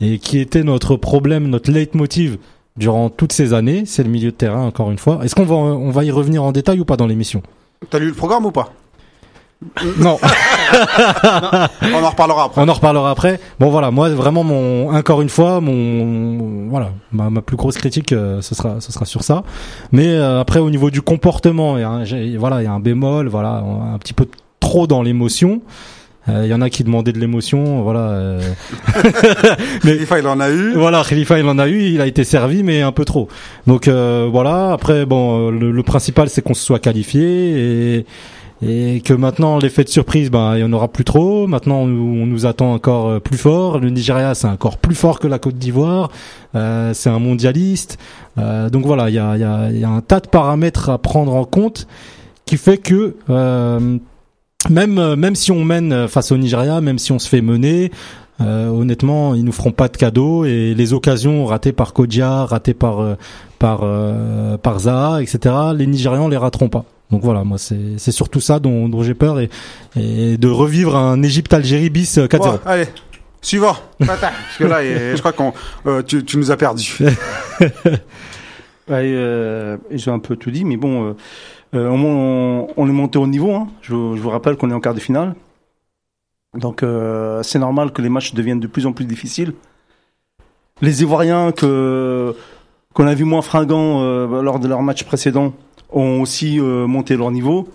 et 0.00 0.18
qui 0.18 0.38
était 0.38 0.62
notre 0.62 0.96
problème, 0.96 1.48
notre 1.48 1.70
leitmotiv 1.70 2.38
durant 2.76 3.08
toutes 3.08 3.32
ces 3.32 3.52
années, 3.52 3.84
c'est 3.86 4.02
le 4.02 4.10
milieu 4.10 4.30
de 4.30 4.36
terrain 4.36 4.62
encore 4.66 4.90
une 4.90 4.98
fois. 4.98 5.20
Est-ce 5.24 5.34
qu'on 5.34 5.44
va 5.44 5.54
on 5.54 5.90
va 5.90 6.04
y 6.04 6.10
revenir 6.10 6.42
en 6.42 6.52
détail 6.52 6.80
ou 6.80 6.84
pas 6.84 6.96
dans 6.96 7.06
l'émission? 7.06 7.42
T'as 7.90 7.98
lu 7.98 8.08
le 8.08 8.14
programme 8.14 8.46
ou 8.46 8.50
pas? 8.50 8.72
Non, 9.98 10.18
On 11.82 12.02
en 12.04 12.10
reparlera 12.10 12.44
après. 12.44 12.60
on 12.60 12.68
en 12.68 12.72
reparlera 12.72 13.10
après. 13.10 13.40
Bon 13.60 13.70
voilà, 13.70 13.90
moi 13.90 14.10
vraiment 14.10 14.44
mon 14.44 14.90
encore 14.94 15.22
une 15.22 15.28
fois 15.30 15.60
mon 15.60 16.68
voilà 16.68 16.90
ma, 17.12 17.30
ma 17.30 17.40
plus 17.40 17.56
grosse 17.56 17.76
critique 17.78 18.12
euh, 18.12 18.42
ce 18.42 18.54
sera 18.54 18.80
ce 18.80 18.92
sera 18.92 19.06
sur 19.06 19.22
ça. 19.22 19.42
Mais 19.92 20.08
euh, 20.08 20.40
après 20.40 20.58
au 20.60 20.68
niveau 20.68 20.90
du 20.90 21.00
comportement, 21.00 21.78
il 21.78 21.80
y 21.80 21.84
a 21.84 21.88
un, 21.90 22.04
voilà 22.38 22.60
il 22.60 22.64
y 22.64 22.68
a 22.68 22.72
un 22.72 22.80
bémol, 22.80 23.28
voilà 23.28 23.62
un 23.94 23.96
petit 23.98 24.12
peu 24.12 24.26
trop 24.60 24.86
dans 24.86 25.02
l'émotion. 25.02 25.62
Euh, 26.28 26.42
Il 26.44 26.50
y 26.50 26.54
en 26.54 26.60
a 26.62 26.70
qui 26.70 26.84
demandaient 26.84 27.12
de 27.12 27.18
l'émotion, 27.20 27.82
voilà. 27.82 28.00
euh, 28.10 28.40
Khalifa, 29.82 30.18
il 30.18 30.26
en 30.26 30.40
a 30.40 30.50
eu. 30.50 30.72
Voilà, 30.74 31.02
Khalifa 31.06 31.38
il 31.38 31.46
en 31.46 31.58
a 31.58 31.68
eu, 31.68 31.82
il 31.82 32.00
a 32.00 32.06
été 32.06 32.24
servi, 32.24 32.62
mais 32.62 32.82
un 32.82 32.92
peu 32.92 33.04
trop. 33.04 33.28
Donc 33.66 33.88
euh, 33.88 34.28
voilà. 34.30 34.72
Après, 34.72 35.04
bon, 35.06 35.50
le, 35.50 35.70
le 35.70 35.82
principal 35.82 36.28
c'est 36.28 36.42
qu'on 36.42 36.54
se 36.54 36.64
soit 36.64 36.78
qualifié 36.78 37.96
et 37.98 38.06
et 38.66 39.02
que 39.02 39.12
maintenant 39.12 39.58
l'effet 39.58 39.84
de 39.84 39.90
surprise, 39.90 40.30
ben 40.30 40.54
il 40.56 40.60
y 40.60 40.64
en 40.64 40.72
aura 40.72 40.88
plus 40.88 41.04
trop. 41.04 41.46
Maintenant, 41.46 41.80
on, 41.80 41.88
on 42.22 42.24
nous 42.26 42.46
attend 42.46 42.72
encore 42.72 43.08
euh, 43.08 43.18
plus 43.20 43.36
fort. 43.36 43.78
Le 43.78 43.90
Nigeria, 43.90 44.34
c'est 44.34 44.46
encore 44.46 44.78
plus 44.78 44.94
fort 44.94 45.18
que 45.20 45.26
la 45.26 45.38
Côte 45.38 45.56
d'Ivoire. 45.56 46.10
Euh, 46.54 46.94
c'est 46.94 47.10
un 47.10 47.18
mondialiste. 47.18 47.98
Euh, 48.38 48.70
donc 48.70 48.86
voilà, 48.86 49.10
il 49.10 49.16
y 49.16 49.18
a, 49.18 49.36
y, 49.36 49.44
a, 49.44 49.68
il 49.70 49.78
y 49.80 49.84
a 49.84 49.90
un 49.90 50.00
tas 50.00 50.20
de 50.20 50.28
paramètres 50.28 50.88
à 50.88 50.96
prendre 50.96 51.34
en 51.34 51.44
compte 51.44 51.86
qui 52.46 52.56
fait 52.56 52.78
que 52.78 53.16
euh, 53.28 53.98
même 54.70 54.98
euh, 54.98 55.16
même 55.16 55.34
si 55.34 55.52
on 55.52 55.64
mène 55.64 56.08
face 56.08 56.32
au 56.32 56.36
Nigeria, 56.36 56.80
même 56.80 56.98
si 56.98 57.12
on 57.12 57.18
se 57.18 57.28
fait 57.28 57.42
mener, 57.42 57.90
euh, 58.40 58.68
honnêtement, 58.68 59.34
ils 59.34 59.44
nous 59.44 59.52
feront 59.52 59.70
pas 59.70 59.88
de 59.88 59.96
cadeaux 59.96 60.44
et 60.44 60.74
les 60.74 60.92
occasions 60.92 61.44
ratées 61.46 61.72
par 61.72 61.92
Kodja, 61.92 62.44
ratées 62.44 62.74
par 62.74 63.00
euh, 63.00 63.14
par 63.58 63.80
euh, 63.82 64.56
par 64.56 64.80
Zaha, 64.80 65.22
etc. 65.22 65.54
Les 65.76 65.86
Nigérians 65.86 66.28
les 66.28 66.36
rateront 66.36 66.68
pas. 66.68 66.84
Donc 67.10 67.22
voilà, 67.22 67.44
moi 67.44 67.58
c'est 67.58 67.98
c'est 67.98 68.10
surtout 68.10 68.40
ça 68.40 68.58
dont, 68.58 68.88
dont 68.88 69.02
j'ai 69.04 69.14
peur 69.14 69.38
et, 69.38 69.50
et 69.96 70.36
de 70.36 70.48
revivre 70.48 70.96
un 70.96 71.22
Égypte-Algérie 71.22 71.90
bis 71.90 72.18
euh, 72.18 72.26
4-0. 72.26 72.38
Bon, 72.38 72.60
allez, 72.66 72.88
suivant. 73.40 73.76
Parce 74.04 74.20
que 74.58 74.64
là, 74.64 74.82
je 74.82 75.18
crois 75.18 75.32
qu'on, 75.32 75.52
euh, 75.86 76.02
tu, 76.02 76.24
tu 76.24 76.36
nous 76.36 76.50
as 76.50 76.56
perdu. 76.56 76.96
Ouais, 78.86 79.14
euh, 79.14 79.78
ils 79.90 80.10
ont 80.10 80.12
un 80.12 80.18
peu 80.18 80.36
tout 80.36 80.50
dit, 80.50 80.62
mais 80.62 80.76
bon, 80.76 81.16
euh, 81.74 82.66
on, 82.76 82.88
est 82.88 82.92
monté 82.92 83.18
au 83.18 83.26
niveau. 83.26 83.52
Hein. 83.52 83.68
Je, 83.82 83.94
vous- 83.94 84.30
rappelle 84.30 84.56
qu'on 84.56 84.70
est 84.70 84.74
en 84.74 84.80
quart 84.80 84.94
de 84.94 85.00
finale. 85.00 85.34
Donc 86.54 86.82
euh, 86.82 87.42
c'est 87.42 87.58
normal 87.58 87.92
que 87.92 88.00
les 88.00 88.08
matchs 88.08 88.32
deviennent 88.32 88.60
de 88.60 88.68
plus 88.68 88.86
en 88.86 88.92
plus 88.92 89.06
difficiles. 89.06 89.54
Les 90.80 91.02
Ivoiriens 91.02 91.52
qu'on 91.52 93.06
a 93.06 93.14
vu 93.14 93.24
moins 93.24 93.42
fringants 93.42 94.02
euh, 94.02 94.42
lors 94.42 94.60
de 94.60 94.68
leurs 94.68 94.82
matchs 94.82 95.04
précédents 95.04 95.52
ont 95.90 96.20
aussi 96.20 96.58
monté 96.58 97.16
leur 97.16 97.30
niveau, 97.30 97.68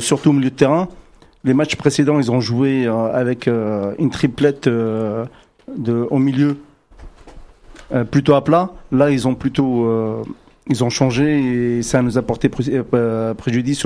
surtout 0.00 0.30
au 0.30 0.32
milieu 0.34 0.50
de 0.50 0.54
terrain. 0.54 0.88
les 1.44 1.54
matchs 1.54 1.76
précédents, 1.76 2.18
ils 2.18 2.30
ont 2.30 2.42
joué 2.42 2.86
avec 2.86 3.46
une 3.46 4.10
triplette 4.10 4.68
au 4.68 6.18
milieu, 6.18 6.58
plutôt 8.10 8.34
à 8.34 8.44
plat. 8.44 8.68
Là, 8.92 9.10
ils 9.10 9.26
ont 9.26 9.34
plutôt, 9.34 10.22
ils 10.68 10.84
ont 10.84 10.90
changé 10.90 11.78
et 11.78 11.82
ça 11.82 12.02
nous 12.02 12.18
a 12.18 12.22
porté 12.22 12.48
pré- 12.48 12.82
euh, 12.94 13.34
préjudice 13.34 13.84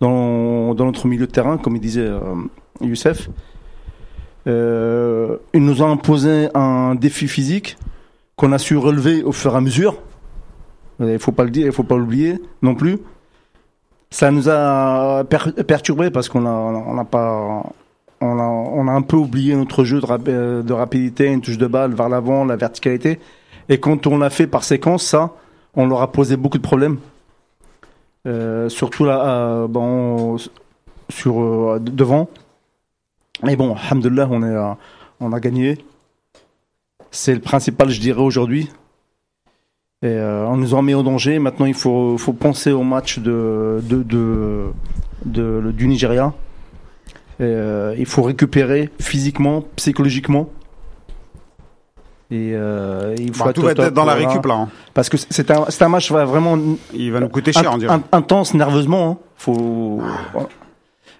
dans, 0.00 0.74
dans 0.74 0.84
notre 0.86 1.06
milieu 1.06 1.26
de 1.26 1.32
terrain, 1.32 1.58
comme 1.58 1.76
il 1.76 1.80
disait 1.80 2.06
euh, 2.06 2.18
Youssef. 2.80 3.28
Euh, 4.46 5.36
ils 5.54 5.64
nous 5.64 5.82
ont 5.82 5.90
imposé 5.90 6.48
un 6.54 6.94
défi 6.94 7.28
physique 7.28 7.76
qu'on 8.36 8.52
a 8.52 8.58
su 8.58 8.76
relever 8.76 9.22
au 9.22 9.32
fur 9.32 9.54
et 9.54 9.56
à 9.56 9.60
mesure. 9.60 9.96
Il 11.00 11.18
faut 11.18 11.32
pas 11.32 11.44
le 11.44 11.50
dire, 11.50 11.66
il 11.66 11.72
faut 11.72 11.82
pas 11.82 11.96
l'oublier 11.96 12.40
non 12.62 12.74
plus. 12.74 12.98
Ça 14.10 14.30
nous 14.30 14.48
a 14.48 15.24
per- 15.24 15.62
perturbé 15.66 16.10
parce 16.10 16.28
qu'on 16.28 16.46
a, 16.46 16.50
on 16.50 16.94
n'a 16.94 17.04
pas, 17.04 17.64
on 18.20 18.38
a, 18.38 18.42
on 18.44 18.86
a 18.86 18.92
un 18.92 19.02
peu 19.02 19.16
oublié 19.16 19.56
notre 19.56 19.82
jeu 19.84 20.00
de, 20.00 20.06
rap- 20.06 20.28
euh, 20.28 20.62
de 20.62 20.72
rapidité, 20.72 21.26
une 21.26 21.40
touche 21.40 21.58
de 21.58 21.66
balle 21.66 21.94
vers 21.94 22.08
l'avant, 22.08 22.44
la 22.44 22.56
verticalité. 22.56 23.18
Et 23.68 23.78
quand 23.80 24.06
on 24.06 24.18
l'a 24.18 24.30
fait 24.30 24.46
par 24.46 24.62
séquence, 24.62 25.04
ça, 25.04 25.32
on 25.76 25.86
leur 25.86 26.02
a 26.02 26.10
posé 26.10 26.36
beaucoup 26.36 26.58
de 26.58 26.62
problèmes. 26.62 26.98
Euh, 28.26 28.70
surtout 28.70 29.04
là, 29.04 29.66
sur 31.10 31.40
euh, 31.42 31.78
devant. 31.78 32.28
Mais 33.42 33.56
bon, 33.56 33.74
alhamdoulilah, 33.74 34.28
on 34.30 34.42
est, 34.42 34.46
euh, 34.46 34.72
on 35.20 35.32
a 35.32 35.40
gagné. 35.40 35.84
C'est 37.10 37.34
le 37.34 37.40
principal, 37.40 37.90
je 37.90 38.00
dirais, 38.00 38.22
aujourd'hui. 38.22 38.70
Et 40.02 40.18
on 40.18 40.58
nous 40.58 40.74
en 40.74 40.82
met 40.82 40.92
au 40.92 41.02
danger. 41.02 41.38
Maintenant, 41.38 41.64
il 41.64 41.74
faut, 41.74 42.18
faut 42.18 42.34
penser 42.34 42.72
au 42.72 42.82
match 42.82 43.20
de, 43.20 43.80
de, 43.82 44.74
du 45.24 45.86
Nigeria. 45.86 46.34
Il 47.40 48.04
faut 48.04 48.22
récupérer 48.22 48.90
physiquement, 49.00 49.64
psychologiquement. 49.76 50.50
Et 52.36 52.50
euh, 52.54 53.14
il 53.16 53.32
faut 53.32 53.44
Bah, 53.44 53.50
être 53.50 53.56
tout 53.56 53.62
va 53.62 53.70
être 53.72 53.94
dans 53.94 54.04
la 54.04 54.14
récup 54.14 54.44
là. 54.46 54.54
hein. 54.54 54.68
Parce 54.92 55.08
que 55.08 55.16
c'est 55.16 55.50
un, 55.52 55.66
c'est 55.68 55.84
un 55.84 55.88
match 55.88 56.10
vraiment 56.10 56.58
Il 56.92 57.12
va 57.12 57.20
nous 57.20 57.28
coûter 57.28 57.52
cher, 57.52 57.70
on 57.72 57.78
dirait. 57.78 57.94
int- 57.94 58.02
intense 58.10 58.54
nerveusement. 58.54 59.10
hein. 59.22 59.24
Faut. 59.36 60.00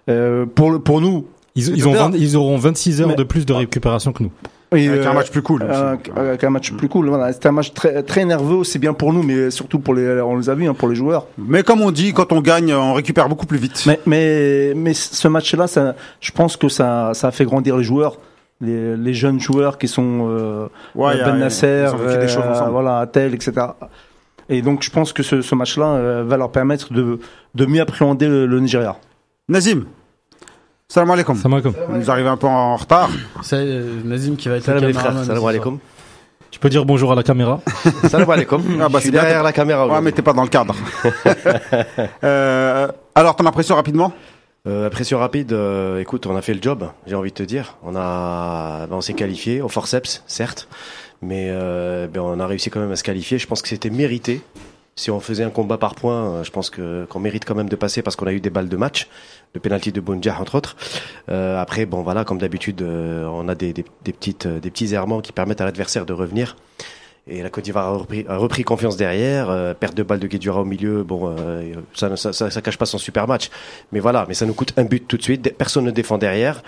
Euh, 0.09 0.45
pour, 0.47 0.71
le- 0.71 0.79
pour 0.81 1.01
nous. 1.01 1.27
Ils, 1.55 1.65
C'est 1.67 1.71
ils, 1.73 1.87
ont 1.87 1.93
tout 1.93 1.99
à 1.99 2.09
20 2.09 2.17
ils 2.17 2.37
auront 2.37 2.59
26 2.59 3.01
heures 3.01 3.09
Mais- 3.09 3.15
de 3.15 3.23
plus 3.23 3.47
de 3.47 3.53
récupération 3.53 4.13
que 4.13 4.25
nous. 4.25 4.31
et, 4.77 4.89
Avec 4.89 5.07
un 5.07 5.11
euh, 5.11 5.15
match 5.15 5.31
plus 5.31 5.43
cool. 5.43 5.63
aussi. 5.63 5.71
euh, 5.73 5.95
avec 6.17 6.43
un 6.43 6.51
match 6.51 6.73
plus 6.73 6.89
cool. 6.89 7.09
Voilà. 7.09 7.33
C'était 7.33 7.47
un 7.49 7.53
match 7.53 7.73
très, 7.75 8.03
très 8.03 8.25
nerveux. 8.25 8.65
C'est 8.65 8.81
bien 8.81 8.93
pour 8.93 9.13
nous, 9.13 9.23
mais 9.23 9.53
surtout 9.53 9.79
pour 9.79 9.95
les, 9.95 10.21
on 10.21 10.37
les 10.37 10.51
a 10.51 10.55
vus, 10.55 10.67
hein, 10.67 10.75
pour 10.75 10.89
les 10.89 10.97
joueurs. 10.97 11.27
Mais 11.39 11.63
comme 11.63 11.81
on 11.81 11.93
dit, 11.93 12.13
quand 12.13 12.33
on 12.33 12.41
gagne, 12.41 12.75
on 12.75 12.93
récupère 12.93 13.29
beaucoup 13.29 13.47
plus 13.47 13.59
vite. 13.59 13.85
Mais, 13.87 14.01
mais, 14.05 14.73
mais 14.75 14.95
ce 14.95 15.29
match-là, 15.29 15.69
ça, 15.69 15.95
je 16.21 16.33
pense 16.33 16.57
que 16.57 16.69
ça, 16.69 17.13
ça 17.15 17.29
a 17.29 17.31
fait 17.31 17.45
grandir 17.45 17.77
les 17.77 17.85
joueurs. 17.85 18.17
Les, 18.61 18.97
les 18.97 19.15
jeunes 19.15 19.41
joueurs 19.41 19.79
qui 19.79 19.89
sont 19.89 20.29
euh, 20.31 20.67
Ouais, 20.95 21.21
a- 21.21 21.25
Ben 21.25 21.39
Nasser, 21.39 21.87
des 21.99 22.37
euh, 22.37 22.61
voilà, 22.71 22.99
Attel, 22.99 23.35
etc. 23.35 23.53
Et 24.49 24.63
donc, 24.63 24.83
je 24.83 24.91
pense 24.91 25.13
que 25.13 25.23
ce, 25.23 25.43
ce 25.43 25.55
match-là 25.55 25.87
euh, 25.87 26.25
va 26.27 26.37
leur 26.37 26.51
permettre 26.53 26.93
de, 26.93 27.19
de 27.55 27.67
mieux 27.67 27.81
appréhender 27.81 28.29
le, 28.29 28.47
le 28.47 28.61
Nigeria. 28.61 28.97
Nazim, 29.49 29.85
salam 30.89 31.11
alaikum. 31.11 31.37
Ça 31.37 31.49
m'a 31.49 31.61
comme. 31.61 31.75
On 31.89 31.97
nous 31.97 32.11
arrive 32.11 32.27
un 32.27 32.37
peu 32.37 32.47
en 32.47 32.77
retard. 32.77 33.11
C'est 33.43 33.57
euh, 33.57 34.01
Nazim 34.05 34.37
qui 34.37 34.49
va 34.49 34.57
être 34.57 34.65
Salam 34.65 34.83
le 34.85 34.93
caméraman 34.93 35.25
salam 35.25 35.45
alaikum. 35.47 35.79
Tu 36.51 36.61
peux 36.61 36.69
dire 36.69 36.85
bonjour 36.85 37.11
à 37.11 37.17
la 37.17 37.25
caméra. 37.25 37.61
Salam 38.09 38.31
alaikum. 38.31 38.63
Ah 38.81 38.89
bah, 38.89 38.99
je 39.01 39.05
suis 39.05 39.11
derrière 39.11 39.43
la 39.43 39.53
caméra. 39.53 39.89
Ouais, 39.89 40.01
mais 40.01 40.13
t'es 40.13 40.23
pas 40.23 40.33
dans 40.33 40.45
le 40.45 40.49
cadre. 40.49 40.77
euh, 42.25 42.89
alors, 43.15 43.37
ton 43.37 43.45
impression 43.47 43.75
rapidement? 43.75 44.13
Euh, 44.67 44.89
pression 44.89 45.19
rapide, 45.19 45.53
euh, 45.53 46.01
écoute, 46.01 46.27
on 46.27 46.35
a 46.37 46.41
fait 46.41 46.55
le 46.55 46.63
job, 46.63 46.89
j'ai 47.07 47.15
envie 47.15 47.29
de 47.31 47.35
te 47.35 47.43
dire. 47.43 47.77
On 47.83 47.95
a, 47.97 48.87
ben, 48.87 48.97
on 48.97 49.03
s'est 49.03 49.13
qualifié 49.13 49.61
au 49.61 49.69
forceps, 49.69 50.23
certes, 50.27 50.69
mais 51.21 51.49
euh, 51.51 52.07
ben, 52.07 52.23
on 52.23 52.41
a 52.41 52.47
réussi 52.47 52.71
quand 52.71 52.81
même 52.81 52.91
à 52.91 52.97
se 52.97 53.05
qualifier. 53.05 53.39
Je 53.39 53.47
pense 53.47 53.61
que 53.61 53.69
c'était 53.69 53.91
mérité. 53.91 54.41
Si 54.97 55.11
on 55.11 55.21
faisait 55.21 55.45
un 55.45 55.51
combat 55.51 55.77
par 55.77 55.95
points, 55.95 56.37
euh, 56.37 56.45
je 56.45 56.51
pense 56.51 56.71
que 56.71 57.05
qu'on 57.11 57.21
mérite 57.21 57.45
quand 57.45 57.55
même 57.55 57.69
de 57.69 57.77
passer 57.77 58.01
parce 58.01 58.17
qu'on 58.17 58.27
a 58.27 58.33
eu 58.33 58.41
des 58.41 58.49
balles 58.49 58.71
de 58.71 58.77
match, 58.77 59.09
le 59.53 59.61
penalty 59.61 59.93
de 59.93 60.01
Bounjah 60.01 60.41
entre 60.41 60.55
autres. 60.55 60.77
Euh, 61.29 61.61
après, 61.61 61.85
bon 61.85 62.03
voilà, 62.03 62.25
comme 62.25 62.39
d'habitude, 62.39 62.81
euh, 62.81 63.27
on 63.27 63.49
a 63.49 63.55
des, 63.55 63.75
des, 63.75 63.85
des 64.03 64.13
petites, 64.15 64.47
des 64.47 64.71
petits 64.71 64.95
errements 64.95 65.21
qui 65.21 65.33
permettent 65.33 65.61
à 65.61 65.67
l'adversaire 65.67 66.07
de 66.07 66.15
revenir. 66.15 66.57
Et 67.27 67.43
la 67.43 67.49
Côte 67.49 67.65
d'Ivoire 67.65 67.87
a 68.29 68.37
repris, 68.37 68.65
confiance 68.65 68.99
derrière. 68.99 69.49
euh, 69.49 69.73
perte 69.73 69.95
de 69.95 70.03
balle 70.03 70.19
de 70.19 70.27
Guedjura 70.27 70.61
au 70.61 70.67
milieu, 70.67 71.03
bon, 71.05 71.35
euh, 71.39 71.73
ça, 71.95 72.17
ça, 72.17 72.61
cache 72.61 72.77
pas 72.77 72.85
son 72.85 72.99
super 72.99 73.27
match. 73.27 73.49
Mais 73.93 74.01
voilà, 74.01 74.27
mais 74.29 74.35
ça 74.35 74.45
nous 74.45 74.53
coûte 74.53 74.75
un 74.77 74.85
but 74.85 75.09
tout 75.09 75.17
de 75.17 75.23
suite. 75.23 75.55
Personne 75.57 75.85
ne 75.85 75.91
défend 75.91 76.19
derrière. 76.19 76.63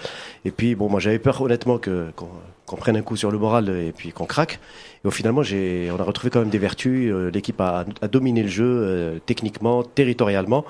Et 0.46 0.50
puis, 0.50 0.74
bon, 0.74 0.88
moi 0.88 0.98
j'avais 0.98 1.18
peur 1.18 1.42
honnêtement 1.42 1.78
qu'on 1.78 2.76
prenne 2.76 2.96
un 2.96 3.02
coup 3.02 3.16
sur 3.16 3.30
le 3.30 3.38
moral 3.38 3.68
et 3.68 3.92
puis 3.92 4.12
qu'on 4.12 4.24
craque. 4.24 4.58
Et 5.04 5.08
au 5.08 5.10
finalement, 5.10 5.42
on 5.42 6.00
a 6.00 6.04
retrouvé 6.04 6.30
quand 6.30 6.40
même 6.40 6.48
des 6.48 6.58
vertus. 6.58 7.12
Euh, 7.12 7.30
L'équipe 7.30 7.60
a, 7.60 7.84
dominé 8.10 8.42
le 8.42 8.48
jeu 8.48 9.20
techniquement, 9.26 9.82
territorialement. 9.82 10.64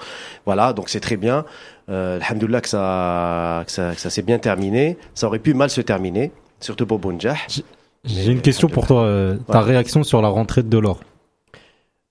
Voilà, 0.47 0.73
donc 0.73 0.89
c'est 0.89 1.01
très 1.01 1.17
bien. 1.17 1.45
Euh, 1.89 2.19
Alhamdoulilah 2.21 2.63
ça, 2.65 3.65
que 3.65 3.71
ça 3.71 4.11
s'est 4.11 4.23
bien 4.23 4.39
terminé. 4.39 4.99
Ça 5.15 5.29
aurait 5.29 5.39
pu 5.39 5.55
mal 5.55 5.71
se 5.71 5.81
terminer, 5.81 6.33
surtout 6.61 6.87
pour 6.87 6.99
Bounjah. 6.99 7.37
J'ai 8.07 8.31
une 8.33 8.41
question 8.41 8.69
pour 8.69 8.87
toi. 8.87 9.03
euh, 9.03 9.37
Ta 9.51 9.59
Ouais. 9.59 9.65
réaction 9.65 10.03
sur 10.05 10.23
la 10.23 10.29
rentrée 10.29 10.63
de 10.63 10.69
Delors. 10.69 11.01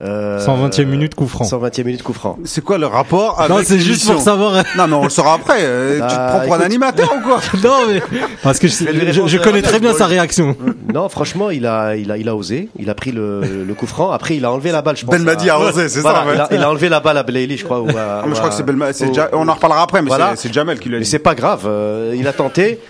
Euh, 0.03 0.45
120e 0.45 0.83
minute 0.89 1.15
coup 1.15 1.25
franc. 1.25 1.45
120e 1.45 1.85
minute 1.85 2.03
coup 2.03 2.11
franc. 2.11 2.37
C'est 2.43 2.61
quoi 2.61 2.77
le 2.77 2.85
rapport 2.85 3.39
avec 3.39 3.49
Non, 3.49 3.61
c'est 3.63 3.79
juste 3.79 4.05
pour 4.11 4.19
savoir. 4.19 4.61
Non, 4.77 4.87
mais 4.89 4.93
on 4.93 5.03
le 5.05 5.09
saura 5.09 5.35
après. 5.35 5.59
Euh, 5.61 5.99
Bah, 6.01 6.07
tu 6.09 6.15
te 6.17 6.29
prends 6.29 6.39
pour 6.45 6.53
un 6.55 6.59
animateur 6.65 7.13
ou 7.17 7.21
quoi 7.21 7.39
non, 7.63 7.77
mais 7.87 8.01
parce 8.43 8.59
que 8.59 8.67
je, 8.67 9.37
connais 9.41 9.61
très 9.61 9.79
bien 9.79 9.93
sa 9.93 10.05
réaction. 10.05 10.57
Non, 10.93 11.07
franchement, 11.07 11.49
il 11.49 11.65
a, 11.65 11.95
il 11.95 12.11
a, 12.11 12.17
il 12.17 12.27
a 12.27 12.35
osé. 12.35 12.67
Il 12.77 12.89
a 12.89 12.93
pris 12.93 13.13
le, 13.13 13.63
le 13.65 13.73
coup 13.73 13.87
franc. 13.87 14.11
Après, 14.11 14.35
il 14.35 14.43
a 14.43 14.51
enlevé 14.51 14.73
la 14.73 14.81
balle, 14.81 14.97
je 14.97 15.05
pense. 15.05 15.15
Ben 15.15 15.23
m'a 15.23 15.35
dit 15.35 15.49
à- 15.49 15.55
à 15.55 15.59
oser, 15.59 15.87
c'est 15.87 16.01
Voilà, 16.01 16.19
ça. 16.19 16.25
en 16.25 16.27
fait. 16.27 16.35
il, 16.35 16.41
a, 16.41 16.47
il 16.59 16.63
a 16.63 16.69
enlevé 16.69 16.89
la 16.89 16.99
balle 16.99 17.17
à 17.17 17.23
Blaili, 17.23 17.55
je 17.57 17.63
crois. 17.63 17.79
Ou 17.79 17.87
à, 17.87 17.93
Ah, 17.97 18.23
mais 18.25 18.31
je 18.31 18.31
ou 18.31 18.33
crois 18.33 18.47
à- 18.47 18.49
que 18.49 18.55
c'est 18.55 18.63
Belma. 18.63 18.91
Ja- 18.91 19.29
On 19.31 19.47
en 19.47 19.53
reparlera 19.53 19.81
après, 19.83 20.01
mais 20.01 20.09
Voilà. 20.09 20.35
c'est- 20.35 20.51
Jamel 20.53 20.77
qui 20.77 20.89
l'a 20.89 20.97
Mais 20.99 21.05
c'est 21.05 21.19
pas 21.19 21.35
grave. 21.35 21.61
euh, 21.67 22.13
il 22.17 22.27
a 22.27 22.33
tenté. 22.33 22.81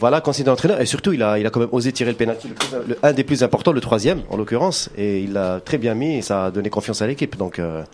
Voilà, 0.00 0.20
considéré 0.22 0.50
entraîneur. 0.52 0.80
Et 0.80 0.86
surtout, 0.86 1.12
il 1.12 1.22
a, 1.22 1.38
il 1.38 1.46
a 1.46 1.50
quand 1.50 1.60
même 1.60 1.68
osé 1.72 1.92
tirer 1.92 2.10
le 2.10 2.16
pénalty, 2.16 2.48
le, 2.88 2.98
un 3.02 3.12
des 3.12 3.22
plus 3.22 3.42
importants, 3.42 3.70
le 3.72 3.80
troisième, 3.82 4.22
en 4.30 4.36
l'occurrence. 4.36 4.88
Et 4.96 5.20
il 5.20 5.34
l'a 5.34 5.60
très 5.60 5.76
bien 5.78 5.94
mis 5.94 6.16
et 6.16 6.22
ça 6.22 6.46
a 6.46 6.50
donné 6.50 6.70
confiance 6.70 7.02
à 7.02 7.06
l'équipe. 7.06 7.36
Donc, 7.36 7.58
euh, 7.58 7.84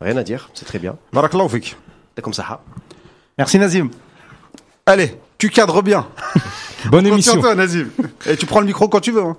rien 0.00 0.16
à 0.16 0.22
dire. 0.22 0.48
C'est 0.54 0.64
très 0.64 0.78
bien. 0.78 0.96
Barakallahu 1.12 1.48
fik. 1.48 1.76
C'est 2.16 2.22
comme 2.22 2.32
ça. 2.32 2.60
Merci 3.38 3.58
Nazim. 3.58 3.90
Allez, 4.86 5.16
tu 5.38 5.50
cadres 5.50 5.82
bien. 5.82 6.06
Bonne 6.86 7.06
émission. 7.06 7.32
sur 7.32 7.42
toi, 7.42 7.54
Nazim. 7.54 7.88
Et 8.26 8.36
tu 8.36 8.46
prends 8.46 8.60
le 8.60 8.66
micro 8.66 8.88
quand 8.88 9.00
tu 9.00 9.10
veux. 9.12 9.22
hein. 9.22 9.36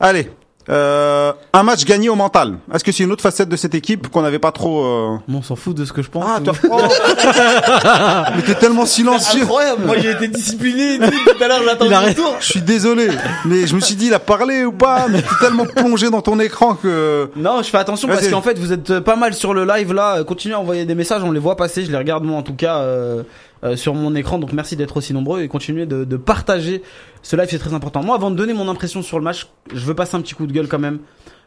Allez. 0.00 0.30
Euh, 0.70 1.32
un 1.52 1.62
match 1.62 1.84
gagné 1.84 2.08
au 2.08 2.14
mental. 2.14 2.56
Est-ce 2.72 2.82
que 2.82 2.90
c'est 2.90 3.04
une 3.04 3.12
autre 3.12 3.22
facette 3.22 3.48
de 3.48 3.56
cette 3.56 3.74
équipe 3.74 4.08
qu'on 4.08 4.22
n'avait 4.22 4.38
pas 4.38 4.52
trop 4.52 4.84
euh... 4.84 5.16
Bon, 5.28 5.38
on 5.38 5.42
s'en 5.42 5.56
fout 5.56 5.76
de 5.76 5.84
ce 5.84 5.92
que 5.92 6.00
je 6.00 6.08
pense. 6.10 6.24
Ah, 6.26 6.40
toi... 6.40 6.54
oh. 6.70 6.78
Mais 8.36 8.42
t'es 8.42 8.54
tellement 8.54 8.86
silencieux. 8.86 9.42
Incroyable, 9.42 9.84
moi 9.84 9.96
j'ai 9.98 10.10
été 10.10 10.28
discipliné 10.28 10.98
tout, 10.98 11.42
à 11.44 11.48
l'heure 11.48 11.60
j'attends 11.64 11.88
le 11.88 11.96
retour. 11.96 12.36
Je 12.40 12.46
suis 12.46 12.62
désolé, 12.62 13.08
mais 13.44 13.66
je 13.66 13.74
me 13.74 13.80
suis 13.80 13.94
dit, 13.94 14.06
il 14.06 14.14
a 14.14 14.18
parlé 14.18 14.64
ou 14.64 14.72
pas, 14.72 15.06
mais 15.08 15.20
t'es 15.20 15.34
tellement 15.40 15.66
plongé 15.66 16.10
dans 16.10 16.22
ton 16.22 16.40
écran 16.40 16.74
que... 16.74 17.30
Non, 17.36 17.62
je 17.62 17.68
fais 17.68 17.78
attention 17.78 18.08
parce 18.08 18.26
qu'en 18.28 18.42
fait 18.42 18.58
vous 18.58 18.72
êtes 18.72 18.90
euh, 18.90 19.00
pas 19.00 19.16
mal 19.16 19.34
sur 19.34 19.54
le 19.54 19.64
live 19.64 19.92
là. 19.92 20.18
Euh, 20.18 20.24
Continuez 20.24 20.54
à 20.54 20.60
envoyer 20.60 20.84
des 20.84 20.94
messages, 20.94 21.22
on 21.22 21.30
les 21.32 21.40
voit 21.40 21.56
passer, 21.56 21.84
je 21.84 21.90
les 21.90 21.98
regarde 21.98 22.24
moi 22.24 22.38
en 22.38 22.42
tout 22.42 22.54
cas 22.54 22.78
euh, 22.78 23.22
euh, 23.64 23.76
sur 23.76 23.94
mon 23.94 24.14
écran. 24.14 24.38
Donc 24.38 24.52
merci 24.52 24.76
d'être 24.76 24.96
aussi 24.96 25.12
nombreux 25.12 25.42
et 25.42 25.48
continuez 25.48 25.86
de, 25.86 26.04
de 26.04 26.16
partager 26.16 26.82
ce 27.24 27.36
live, 27.36 27.48
c'est 27.50 27.58
très 27.58 27.74
important. 27.74 28.02
Moi, 28.02 28.14
avant 28.14 28.30
de 28.30 28.36
donner 28.36 28.52
mon 28.52 28.68
impression 28.68 29.02
sur 29.02 29.18
le 29.18 29.24
match, 29.24 29.48
je 29.72 29.84
veux 29.84 29.94
passer 29.94 30.14
un 30.14 30.20
petit 30.20 30.34
coup 30.34 30.46
de 30.46 30.52
gueule 30.52 30.68
quand 30.68 30.78
même 30.78 31.00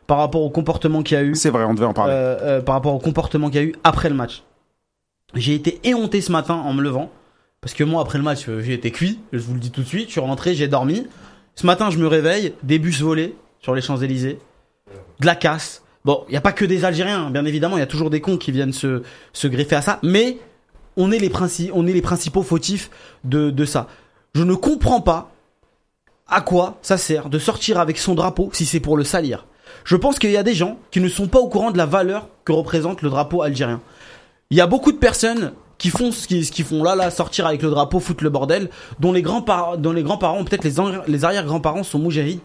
par 0.07 0.17
rapport 0.17 0.41
au 0.41 0.49
comportement 0.49 1.03
qu'il 1.03 1.15
y 1.15 1.19
a 1.19 1.23
eu. 1.23 1.35
C'est 1.35 1.51
vrai, 1.51 1.63
on 1.65 1.73
devait 1.73 1.85
en 1.85 1.93
parler. 1.93 2.13
Euh, 2.13 2.37
euh, 2.41 2.61
par 2.61 2.75
rapport 2.75 2.93
au 2.93 2.99
comportement 2.99 3.49
qu'il 3.49 3.61
y 3.61 3.63
a 3.63 3.67
eu 3.67 3.75
après 3.83 4.09
le 4.09 4.15
match. 4.15 4.43
J'ai 5.35 5.53
été 5.53 5.79
éhonté 5.83 6.21
ce 6.21 6.31
matin 6.31 6.55
en 6.55 6.73
me 6.73 6.81
levant. 6.81 7.11
Parce 7.61 7.73
que 7.73 7.83
moi, 7.83 8.01
après 8.01 8.17
le 8.17 8.23
match, 8.23 8.47
euh, 8.49 8.61
j'ai 8.61 8.73
été 8.73 8.91
cuit. 8.91 9.19
Je 9.33 9.39
vous 9.39 9.53
le 9.53 9.59
dis 9.59 9.71
tout 9.71 9.81
de 9.81 9.87
suite. 9.87 10.07
Je 10.07 10.11
suis 10.13 10.21
rentré, 10.21 10.55
j'ai 10.55 10.67
dormi. 10.67 11.05
Ce 11.55 11.65
matin, 11.65 11.89
je 11.89 11.97
me 11.97 12.07
réveille. 12.07 12.53
Des 12.63 12.79
bus 12.79 13.01
volés 13.01 13.35
sur 13.59 13.75
les 13.75 13.81
Champs-Élysées. 13.81 14.39
De 15.19 15.25
la 15.25 15.35
casse. 15.35 15.83
Bon, 16.05 16.23
il 16.27 16.31
n'y 16.31 16.37
a 16.37 16.41
pas 16.41 16.53
que 16.53 16.63
des 16.65 16.85
Algériens, 16.85 17.25
hein, 17.25 17.31
bien 17.31 17.45
évidemment. 17.45 17.75
Il 17.75 17.81
y 17.81 17.83
a 17.83 17.87
toujours 17.87 18.09
des 18.09 18.21
cons 18.21 18.37
qui 18.37 18.51
viennent 18.51 18.73
se, 18.73 19.03
se 19.33 19.47
greffer 19.47 19.75
à 19.75 19.81
ça. 19.81 19.99
Mais 20.03 20.37
on 20.95 21.11
est 21.11 21.19
les, 21.19 21.29
princi- 21.29 21.69
on 21.73 21.85
est 21.85 21.93
les 21.93 22.01
principaux 22.01 22.43
fautifs 22.43 22.89
de, 23.25 23.49
de 23.49 23.65
ça. 23.65 23.87
Je 24.33 24.43
ne 24.43 24.55
comprends 24.55 25.01
pas 25.01 25.31
à 26.29 26.41
quoi 26.41 26.77
ça 26.81 26.97
sert 26.97 27.29
de 27.29 27.39
sortir 27.39 27.79
avec 27.79 27.97
son 27.97 28.13
drapeau 28.15 28.49
si 28.53 28.65
c'est 28.65 28.79
pour 28.79 28.97
le 28.97 29.03
salir? 29.03 29.45
Je 29.83 29.95
pense 29.95 30.19
qu'il 30.19 30.31
y 30.31 30.37
a 30.37 30.43
des 30.43 30.53
gens 30.53 30.77
qui 30.91 30.99
ne 30.99 31.07
sont 31.09 31.27
pas 31.27 31.39
au 31.39 31.47
courant 31.47 31.71
de 31.71 31.77
la 31.77 31.85
valeur 31.85 32.27
que 32.45 32.51
représente 32.51 33.01
le 33.01 33.09
drapeau 33.09 33.41
algérien. 33.41 33.79
Il 34.49 34.57
y 34.57 34.61
a 34.61 34.67
beaucoup 34.67 34.91
de 34.91 34.97
personnes 34.97 35.53
qui 35.77 35.89
font 35.89 36.11
ce 36.11 36.27
qu'ils 36.27 36.65
font 36.65 36.83
là, 36.83 36.95
là, 36.95 37.11
sortir 37.11 37.45
avec 37.45 37.61
le 37.61 37.69
drapeau, 37.69 37.99
foutre 37.99 38.23
le 38.23 38.29
bordel, 38.29 38.69
dont 38.99 39.11
les 39.11 39.21
grands-parents, 39.21 39.77
dont 39.77 39.91
les 39.91 40.03
grands-parents, 40.03 40.43
peut-être 40.43 40.63
les, 40.63 40.79
en- 40.79 40.91
les 41.07 41.23
arrière-grands-parents 41.23 41.83
sont 41.83 41.99
moujahid. 41.99 42.39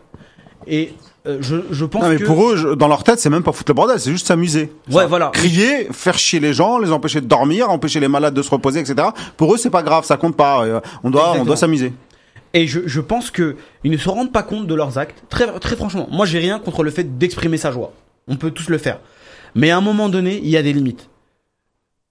Et 0.66 0.92
euh, 1.26 1.38
je, 1.40 1.56
je 1.70 1.84
pense 1.84 2.02
Non, 2.02 2.08
mais 2.10 2.16
que 2.18 2.24
pour 2.24 2.44
eux, 2.50 2.56
je- 2.56 2.68
dans 2.68 2.88
leur 2.88 3.02
tête, 3.04 3.18
c'est 3.20 3.30
même 3.30 3.42
pas 3.42 3.52
foutre 3.52 3.70
le 3.70 3.74
bordel, 3.74 3.98
c'est 3.98 4.10
juste 4.12 4.26
s'amuser. 4.26 4.72
Ouais, 4.90 5.06
voilà. 5.06 5.30
Crier, 5.32 5.88
faire 5.92 6.18
chier 6.18 6.40
les 6.40 6.52
gens, 6.52 6.78
les 6.78 6.92
empêcher 6.92 7.20
de 7.20 7.26
dormir, 7.26 7.70
empêcher 7.70 7.98
les 8.00 8.08
malades 8.08 8.34
de 8.34 8.42
se 8.42 8.50
reposer, 8.50 8.80
etc. 8.80 9.08
Pour 9.36 9.54
eux, 9.54 9.56
c'est 9.56 9.70
pas 9.70 9.82
grave, 9.82 10.04
ça 10.04 10.16
compte 10.16 10.36
pas. 10.36 10.64
Euh, 10.64 10.80
On 11.02 11.10
doit, 11.10 11.20
on 11.20 11.24
Exactement. 11.24 11.44
doit 11.46 11.56
s'amuser. 11.56 11.92
Et 12.54 12.66
je, 12.66 12.80
je 12.86 13.00
pense 13.00 13.30
que 13.30 13.56
ils 13.84 13.90
ne 13.90 13.96
se 13.96 14.08
rendent 14.08 14.32
pas 14.32 14.42
compte 14.42 14.66
de 14.66 14.74
leurs 14.74 14.98
actes. 14.98 15.22
Très, 15.28 15.46
très 15.58 15.76
franchement, 15.76 16.08
moi 16.10 16.26
j'ai 16.26 16.38
rien 16.38 16.58
contre 16.58 16.82
le 16.82 16.90
fait 16.90 17.18
d'exprimer 17.18 17.56
sa 17.56 17.72
joie. 17.72 17.92
On 18.28 18.36
peut 18.36 18.50
tous 18.50 18.68
le 18.68 18.78
faire. 18.78 19.00
Mais 19.54 19.70
à 19.70 19.76
un 19.76 19.80
moment 19.80 20.08
donné, 20.08 20.38
il 20.42 20.48
y 20.48 20.56
a 20.56 20.62
des 20.62 20.72
limites. 20.72 21.08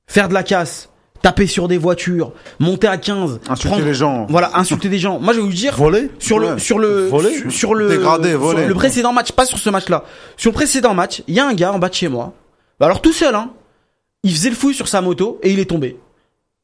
Faire 0.07 0.27
de 0.29 0.33
la 0.33 0.43
casse, 0.43 0.89
taper 1.21 1.47
sur 1.47 1.67
des 1.67 1.77
voitures, 1.77 2.33
monter 2.59 2.87
à 2.87 2.97
15, 2.97 3.39
Insulter 3.47 3.69
prendre- 3.69 3.85
les 3.85 3.93
gens. 3.93 4.25
Voilà, 4.29 4.51
insulter 4.57 4.89
des 4.89 4.99
gens. 4.99 5.19
Moi 5.19 5.33
je 5.33 5.39
vais 5.39 5.45
vous 5.45 5.53
dire, 5.53 5.75
Voler 5.77 6.09
sur 6.19 6.39
le 6.39 6.53
Ouais. 6.53 6.59
sur 6.59 6.79
le 6.79 7.07
Voler 7.07 7.37
sur, 7.37 7.51
sur 7.51 7.75
le 7.75 7.87
Dégrader, 7.89 8.31
sur 8.31 8.39
voler. 8.39 8.65
le 8.65 8.73
précédent 8.73 9.13
match, 9.13 9.31
pas 9.31 9.45
sur 9.45 9.57
ce 9.59 9.69
match-là. 9.69 10.03
Sur 10.37 10.51
le 10.51 10.55
précédent 10.55 10.93
match, 10.93 11.23
il 11.27 11.35
y 11.35 11.39
a 11.39 11.47
un 11.47 11.53
gars 11.53 11.71
en 11.71 11.79
bas 11.79 11.89
de 11.89 11.93
chez 11.93 12.07
moi. 12.09 12.33
Bah 12.79 12.87
alors 12.87 13.01
tout 13.01 13.13
seul, 13.13 13.35
hein. 13.35 13.51
Il 14.23 14.31
faisait 14.33 14.49
le 14.49 14.55
fouille 14.55 14.73
sur 14.73 14.87
sa 14.87 15.01
moto 15.01 15.39
et 15.43 15.51
il 15.51 15.59
est 15.59 15.65
tombé. 15.65 15.97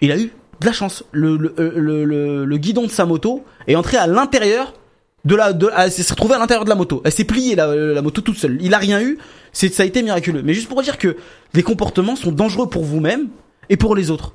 Il 0.02 0.12
a 0.12 0.18
eu 0.20 0.32
de 0.62 0.66
la 0.66 0.72
chance. 0.74 1.04
Le 1.12 1.38
le, 1.38 1.54
euh, 1.60 1.72
le, 1.76 2.06
le- 2.06 2.46
le 2.46 2.58
guidon 2.58 2.84
de 2.84 2.92
sa 2.92 3.06
moto 3.06 3.44
est 3.68 3.76
entré 3.76 3.98
à 3.98 4.08
l'intérieur 4.08 4.74
de 5.26 5.36
la 5.36 5.54
de 5.54 5.70
elle 5.78 5.92
s'est 5.92 6.04
retrouvée 6.10 6.36
à 6.36 6.40
l'intérieur 6.40 6.64
de 6.64 6.70
la 6.70 6.76
moto. 6.76 7.02
Elle 7.04 7.12
s'est 7.12 7.26
pliée 7.26 7.56
la, 7.56 7.76
la 7.76 8.02
moto 8.02 8.22
toute 8.22 8.38
seule. 8.38 8.58
Il 8.62 8.74
a 8.74 8.78
rien 8.78 9.02
eu. 9.02 9.18
C'est 9.52 9.74
ça 9.74 9.84
a 9.84 9.86
été 9.86 10.02
miraculeux. 10.04 10.42
Mais 10.44 10.54
juste 10.54 10.70
pour 10.70 10.82
dire 10.82 10.98
que 10.98 11.18
les 11.54 11.64
comportements 11.64 12.16
sont 12.16 12.32
dangereux 12.32 12.70
pour 12.70 12.84
vous-même 12.84 13.28
et 13.70 13.78
pour 13.78 13.96
les 13.96 14.12
autres. 14.12 14.34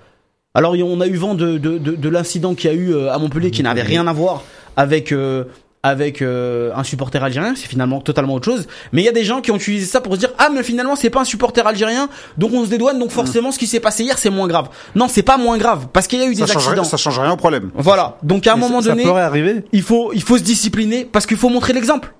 Alors 0.54 0.74
on 0.74 1.00
a 1.00 1.06
eu 1.06 1.16
vent 1.16 1.34
de, 1.34 1.56
de, 1.56 1.78
de, 1.78 1.92
de 1.92 2.08
l'incident 2.10 2.54
qu'il 2.54 2.70
y 2.70 2.74
a 2.74 2.76
eu 2.76 2.92
euh, 2.92 3.10
à 3.10 3.18
Montpellier 3.18 3.50
qui 3.50 3.62
n'avait 3.62 3.82
rien 3.82 4.06
à 4.06 4.12
voir 4.12 4.42
avec 4.76 5.12
euh, 5.12 5.44
avec 5.84 6.22
euh, 6.22 6.70
un 6.76 6.84
supporter 6.84 7.22
algérien, 7.24 7.54
c'est 7.56 7.66
finalement 7.66 8.00
totalement 8.00 8.34
autre 8.34 8.44
chose. 8.44 8.68
Mais 8.92 9.02
il 9.02 9.04
y 9.04 9.08
a 9.08 9.12
des 9.12 9.24
gens 9.24 9.40
qui 9.40 9.50
ont 9.50 9.56
utilisé 9.56 9.86
ça 9.86 10.00
pour 10.00 10.14
se 10.14 10.20
dire 10.20 10.30
ah 10.38 10.48
mais 10.54 10.62
finalement 10.62 10.94
c'est 10.94 11.10
pas 11.10 11.20
un 11.22 11.24
supporter 11.24 11.66
algérien, 11.66 12.08
donc 12.38 12.52
on 12.52 12.64
se 12.64 12.70
dédouane, 12.70 12.98
donc 13.00 13.10
forcément 13.10 13.50
ce 13.50 13.58
qui 13.58 13.66
s'est 13.66 13.80
passé 13.80 14.04
hier 14.04 14.16
c'est 14.16 14.30
moins 14.30 14.46
grave. 14.46 14.68
Non 14.94 15.08
c'est 15.08 15.24
pas 15.24 15.38
moins 15.38 15.58
grave 15.58 15.88
parce 15.92 16.06
qu'il 16.06 16.20
y 16.20 16.22
a 16.22 16.26
eu 16.26 16.34
Ça 16.36 16.46
des 16.46 16.52
change, 16.52 16.62
accidents. 16.62 16.82
rien, 16.82 16.84
ça 16.90 16.96
change 16.96 17.18
rien 17.18 17.32
au 17.32 17.36
problème. 17.36 17.70
Voilà. 17.74 18.16
Donc 18.22 18.46
à 18.46 18.52
un 18.52 18.54
Mais 18.56 18.60
moment 18.60 18.80
ça, 18.80 18.90
donné, 18.90 19.02
ça 19.02 19.08
pourrait 19.08 19.22
arriver. 19.22 19.64
il 19.72 19.82
faut 19.82 20.12
il 20.12 20.22
faut 20.22 20.38
se 20.38 20.42
discipliner 20.44 21.04
parce 21.04 21.26
qu'il 21.26 21.36
faut 21.36 21.48
montrer 21.48 21.72
l'exemple. 21.72 22.14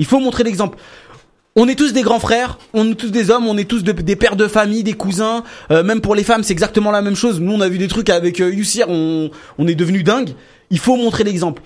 Il 0.00 0.06
faut 0.06 0.18
montrer 0.18 0.42
l'exemple. 0.42 0.76
On 1.54 1.68
est 1.68 1.76
tous 1.76 1.92
des 1.92 2.02
grands 2.02 2.18
frères, 2.18 2.58
on 2.72 2.90
est 2.90 2.94
tous 2.96 3.12
des 3.12 3.30
hommes, 3.30 3.46
on 3.46 3.56
est 3.56 3.68
tous 3.70 3.84
de- 3.84 3.92
des 3.92 4.16
pères 4.16 4.34
de 4.34 4.48
famille, 4.48 4.82
des 4.82 4.94
cousins. 4.94 5.44
Euh, 5.70 5.84
même 5.84 6.00
pour 6.00 6.16
les 6.16 6.24
femmes, 6.24 6.42
c'est 6.42 6.52
exactement 6.52 6.90
la 6.90 7.00
même 7.00 7.14
chose. 7.14 7.38
Nous, 7.40 7.52
on 7.52 7.60
a 7.60 7.68
vu 7.68 7.78
des 7.78 7.86
trucs 7.86 8.10
avec 8.10 8.40
euh, 8.40 8.52
Youssir, 8.52 8.86
on, 8.88 9.30
on 9.56 9.68
est 9.68 9.76
devenu 9.76 10.02
dingue. 10.02 10.30
Il 10.70 10.80
faut 10.80 10.96
montrer 10.96 11.22
l'exemple. 11.22 11.62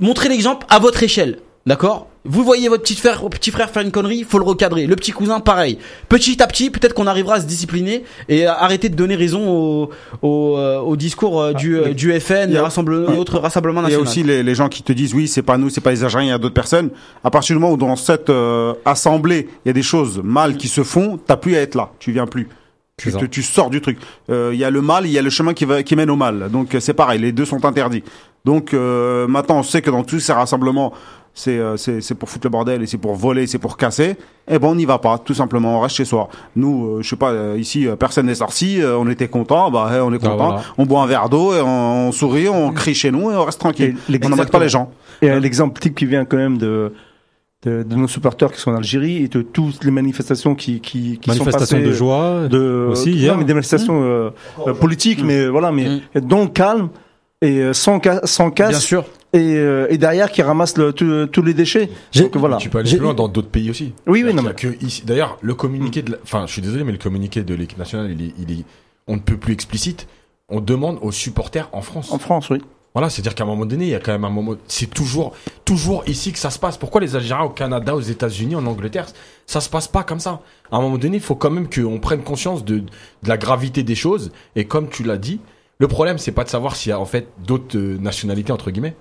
Montrer 0.00 0.28
l'exemple 0.28 0.66
à 0.70 0.78
votre 0.78 1.02
échelle, 1.02 1.38
d'accord? 1.66 2.06
Vous 2.26 2.44
voyez 2.44 2.68
votre 2.68 2.82
petit 2.82 2.96
frère, 2.96 3.22
petit 3.30 3.50
frère 3.50 3.70
faire 3.70 3.82
une 3.82 3.90
connerie, 3.90 4.24
faut 4.28 4.38
le 4.38 4.44
recadrer. 4.44 4.86
Le 4.86 4.94
petit 4.94 5.10
cousin, 5.10 5.40
pareil. 5.40 5.78
Petit 6.10 6.42
à 6.42 6.46
petit, 6.46 6.68
peut-être 6.68 6.92
qu'on 6.92 7.06
arrivera 7.06 7.36
à 7.36 7.40
se 7.40 7.46
discipliner 7.46 8.04
et 8.28 8.44
à 8.44 8.54
arrêter 8.62 8.90
de 8.90 8.94
donner 8.94 9.14
raison 9.14 9.48
au, 9.48 9.90
au, 10.20 10.58
euh, 10.58 10.78
au 10.80 10.96
discours 10.96 11.40
euh, 11.40 11.52
du, 11.54 11.80
du 11.94 12.20
FN, 12.20 12.48
il 12.48 12.54
y 12.54 12.56
a- 12.58 12.62
rassemble- 12.62 13.06
autres 13.16 13.38
rassemblements 13.38 13.80
Il 13.80 13.84
y 13.84 13.94
a 13.94 13.98
nationaux. 13.98 14.04
aussi 14.10 14.22
les, 14.22 14.42
les 14.42 14.54
gens 14.54 14.68
qui 14.68 14.82
te 14.82 14.92
disent 14.92 15.14
oui, 15.14 15.28
c'est 15.28 15.40
pas 15.42 15.56
nous, 15.56 15.70
c'est 15.70 15.80
pas 15.80 15.92
les 15.92 16.04
Algériens, 16.04 16.28
il 16.28 16.32
y 16.32 16.34
a 16.34 16.38
d'autres 16.38 16.52
personnes. 16.54 16.90
À 17.24 17.30
partir 17.30 17.56
du 17.56 17.60
moment 17.60 17.72
où 17.72 17.78
dans 17.78 17.96
cette 17.96 18.28
euh, 18.28 18.74
assemblée, 18.84 19.48
il 19.64 19.68
y 19.68 19.70
a 19.70 19.74
des 19.74 19.82
choses 19.82 20.20
mal 20.22 20.58
qui 20.58 20.68
se 20.68 20.82
font, 20.82 21.18
t'as 21.26 21.36
plus 21.36 21.56
à 21.56 21.60
être 21.60 21.74
là, 21.74 21.90
tu 22.00 22.12
viens 22.12 22.26
plus. 22.26 22.48
Tu, 22.98 23.10
te- 23.12 23.24
tu 23.24 23.42
sors 23.42 23.70
du 23.70 23.80
truc. 23.80 23.96
Euh, 24.28 24.50
Il 24.52 24.58
y 24.58 24.64
a 24.64 24.68
le 24.68 24.82
mal, 24.82 25.06
il 25.06 25.10
y 25.12 25.18
a 25.18 25.22
le 25.22 25.30
chemin 25.30 25.54
qui, 25.54 25.64
va, 25.64 25.82
qui 25.82 25.96
mène 25.96 26.10
au 26.10 26.16
mal. 26.16 26.50
Donc 26.52 26.76
c'est 26.80 26.92
pareil, 26.92 27.18
les 27.18 27.32
deux 27.32 27.46
sont 27.46 27.64
interdits. 27.64 28.02
Donc 28.44 28.72
euh, 28.74 29.26
maintenant, 29.26 29.58
on 29.58 29.62
sait 29.62 29.82
que 29.82 29.90
dans 29.90 30.02
tous 30.02 30.20
ces 30.20 30.32
rassemblements, 30.32 30.92
c'est 31.34 31.58
euh, 31.58 31.76
c'est 31.76 32.00
c'est 32.00 32.14
pour 32.14 32.28
foutre 32.28 32.46
le 32.46 32.50
bordel 32.50 32.82
et 32.82 32.86
c'est 32.86 32.98
pour 32.98 33.14
voler, 33.14 33.46
c'est 33.46 33.58
pour 33.58 33.76
casser. 33.76 34.16
Eh 34.50 34.58
ben 34.58 34.68
on 34.68 34.74
n'y 34.74 34.84
va 34.86 34.98
pas, 34.98 35.18
tout 35.18 35.34
simplement, 35.34 35.76
on 35.78 35.80
reste 35.80 35.96
chez 35.96 36.04
soi. 36.04 36.28
Nous, 36.56 36.86
euh, 36.86 37.02
je 37.02 37.08
sais 37.08 37.16
pas, 37.16 37.30
euh, 37.30 37.56
ici 37.58 37.86
euh, 37.86 37.96
personne 37.96 38.26
n'est 38.26 38.34
sorti, 38.34 38.80
euh, 38.80 38.96
on 38.98 39.08
était 39.08 39.28
content, 39.28 39.70
bah 39.70 39.90
eh, 39.94 40.00
on 40.00 40.12
est 40.12 40.16
Ah, 40.16 40.28
content. 40.28 40.36
voilà. 40.36 40.62
On 40.78 40.86
boit 40.86 41.02
un 41.02 41.06
verre 41.06 41.28
d'eau 41.28 41.54
et 41.54 41.60
on, 41.60 42.08
on 42.08 42.12
sourit, 42.12 42.48
on 42.48 42.72
crie 42.72 42.94
chez 42.94 43.10
nous 43.12 43.30
et 43.30 43.34
on 43.36 43.44
reste 43.44 43.60
tranquille. 43.60 43.96
Et 44.12 44.18
On 44.24 44.28
n'embête 44.30 44.50
pas 44.50 44.58
les 44.58 44.68
gens. 44.70 44.90
Et 45.22 45.30
euh, 45.30 45.38
l'exemple 45.38 45.78
type 45.80 45.94
qui 45.94 46.06
vient 46.06 46.24
quand 46.24 46.38
même 46.38 46.58
de, 46.58 46.92
de, 47.64 47.82
de 47.84 47.94
nos 47.94 48.08
supporters 48.08 48.50
qui 48.50 48.58
sont 48.60 48.72
en 48.72 48.76
Algérie 48.76 49.22
et 49.24 49.28
de 49.28 49.42
toutes 49.42 49.84
les 49.84 49.90
manifestations 49.92 50.54
qui, 50.56 50.80
qui, 50.80 51.18
qui 51.18 51.28
Manifestation 51.30 51.66
sont 51.66 51.76
passées 51.76 51.86
de 51.86 51.92
joie. 51.92 52.48
de, 52.48 52.88
aussi, 52.90 53.10
non, 53.10 53.16
hier. 53.16 53.36
mais 53.38 53.44
des 53.44 53.52
manifestations 53.54 54.02
euh, 54.02 54.30
euh, 54.66 54.72
politiques, 54.74 55.22
mais 55.22 55.46
voilà, 55.46 55.70
mais 55.70 56.00
dans 56.22 56.40
le 56.40 56.48
calme 56.48 56.88
et 57.42 57.58
euh, 57.58 57.72
sans, 57.72 58.00
ca- 58.02 58.20
sans 58.26 58.48
Bien 58.48 58.68
casse 58.68 58.82
sûr. 58.82 59.04
et, 59.32 59.38
euh, 59.56 59.86
et 59.90 59.98
derrière 59.98 60.30
qui 60.30 60.42
ramassent 60.42 60.76
le, 60.76 60.92
tout- 60.92 61.26
tous 61.26 61.42
les 61.42 61.54
déchets. 61.54 61.88
Donc 62.14 62.36
voilà. 62.36 62.56
Tu 62.58 62.68
peux 62.68 62.78
aller 62.78 62.90
plus 62.90 62.98
loin 62.98 63.14
dans 63.14 63.28
d'autres 63.28 63.48
pays 63.48 63.70
aussi. 63.70 63.92
Oui, 64.06 64.22
oui, 64.24 64.34
non, 64.34 64.42
mais-. 64.42 64.54
D'ailleurs, 65.04 65.38
le 65.40 65.54
communiqué 65.54 66.02
de, 66.02 66.12
la- 66.12 66.18
enfin, 66.22 66.44
je 66.46 66.52
suis 66.52 66.62
désolé, 66.62 66.84
mais 66.84 66.92
le 66.92 66.98
communiqué 66.98 67.42
de 67.42 67.54
l'équipe 67.54 67.78
nationale, 67.78 68.10
il 68.10 68.26
est, 68.28 68.34
il 68.38 68.60
est, 68.60 68.64
on 69.06 69.14
ne 69.16 69.20
peut 69.20 69.36
plus 69.36 69.52
explicite. 69.54 70.06
On 70.48 70.60
demande 70.60 70.98
aux 71.00 71.12
supporters 71.12 71.68
en 71.72 71.80
France. 71.80 72.12
En 72.12 72.18
France, 72.18 72.50
oui. 72.50 72.58
Voilà, 72.92 73.08
c'est-à-dire 73.08 73.36
qu'à 73.36 73.44
un 73.44 73.46
moment 73.46 73.66
donné, 73.66 73.84
il 73.84 73.90
y 73.90 73.94
a 73.94 74.00
quand 74.00 74.10
même 74.10 74.24
un 74.24 74.30
moment. 74.30 74.56
C'est 74.66 74.90
toujours, 74.92 75.32
toujours 75.64 76.02
ici 76.08 76.32
que 76.32 76.40
ça 76.40 76.50
se 76.50 76.58
passe. 76.58 76.76
Pourquoi 76.76 77.00
les 77.00 77.14
Algériens 77.14 77.44
au 77.44 77.50
Canada, 77.50 77.94
aux 77.94 78.00
États-Unis, 78.00 78.56
en 78.56 78.66
Angleterre, 78.66 79.06
ça 79.46 79.60
se 79.60 79.70
passe 79.70 79.86
pas 79.86 80.02
comme 80.02 80.18
ça? 80.18 80.40
À 80.72 80.76
un 80.78 80.80
moment 80.80 80.98
donné, 80.98 81.18
il 81.18 81.22
faut 81.22 81.36
quand 81.36 81.50
même 81.52 81.70
qu'on 81.70 82.00
prenne 82.00 82.22
conscience 82.22 82.64
de, 82.64 82.78
de 82.80 83.28
la 83.28 83.36
gravité 83.36 83.84
des 83.84 83.94
choses. 83.94 84.32
Et 84.56 84.64
comme 84.64 84.88
tu 84.88 85.04
l'as 85.04 85.18
dit, 85.18 85.38
le 85.80 85.88
problème, 85.88 86.18
c'est 86.18 86.30
pas 86.30 86.44
de 86.44 86.48
savoir 86.48 86.76
s'il 86.76 86.90
y 86.90 86.92
a 86.92 87.00
en 87.00 87.04
fait 87.06 87.26
d'autres 87.44 87.76
euh, 87.76 87.98
nationalités 87.98 88.52
entre 88.52 88.70
guillemets. 88.70 88.94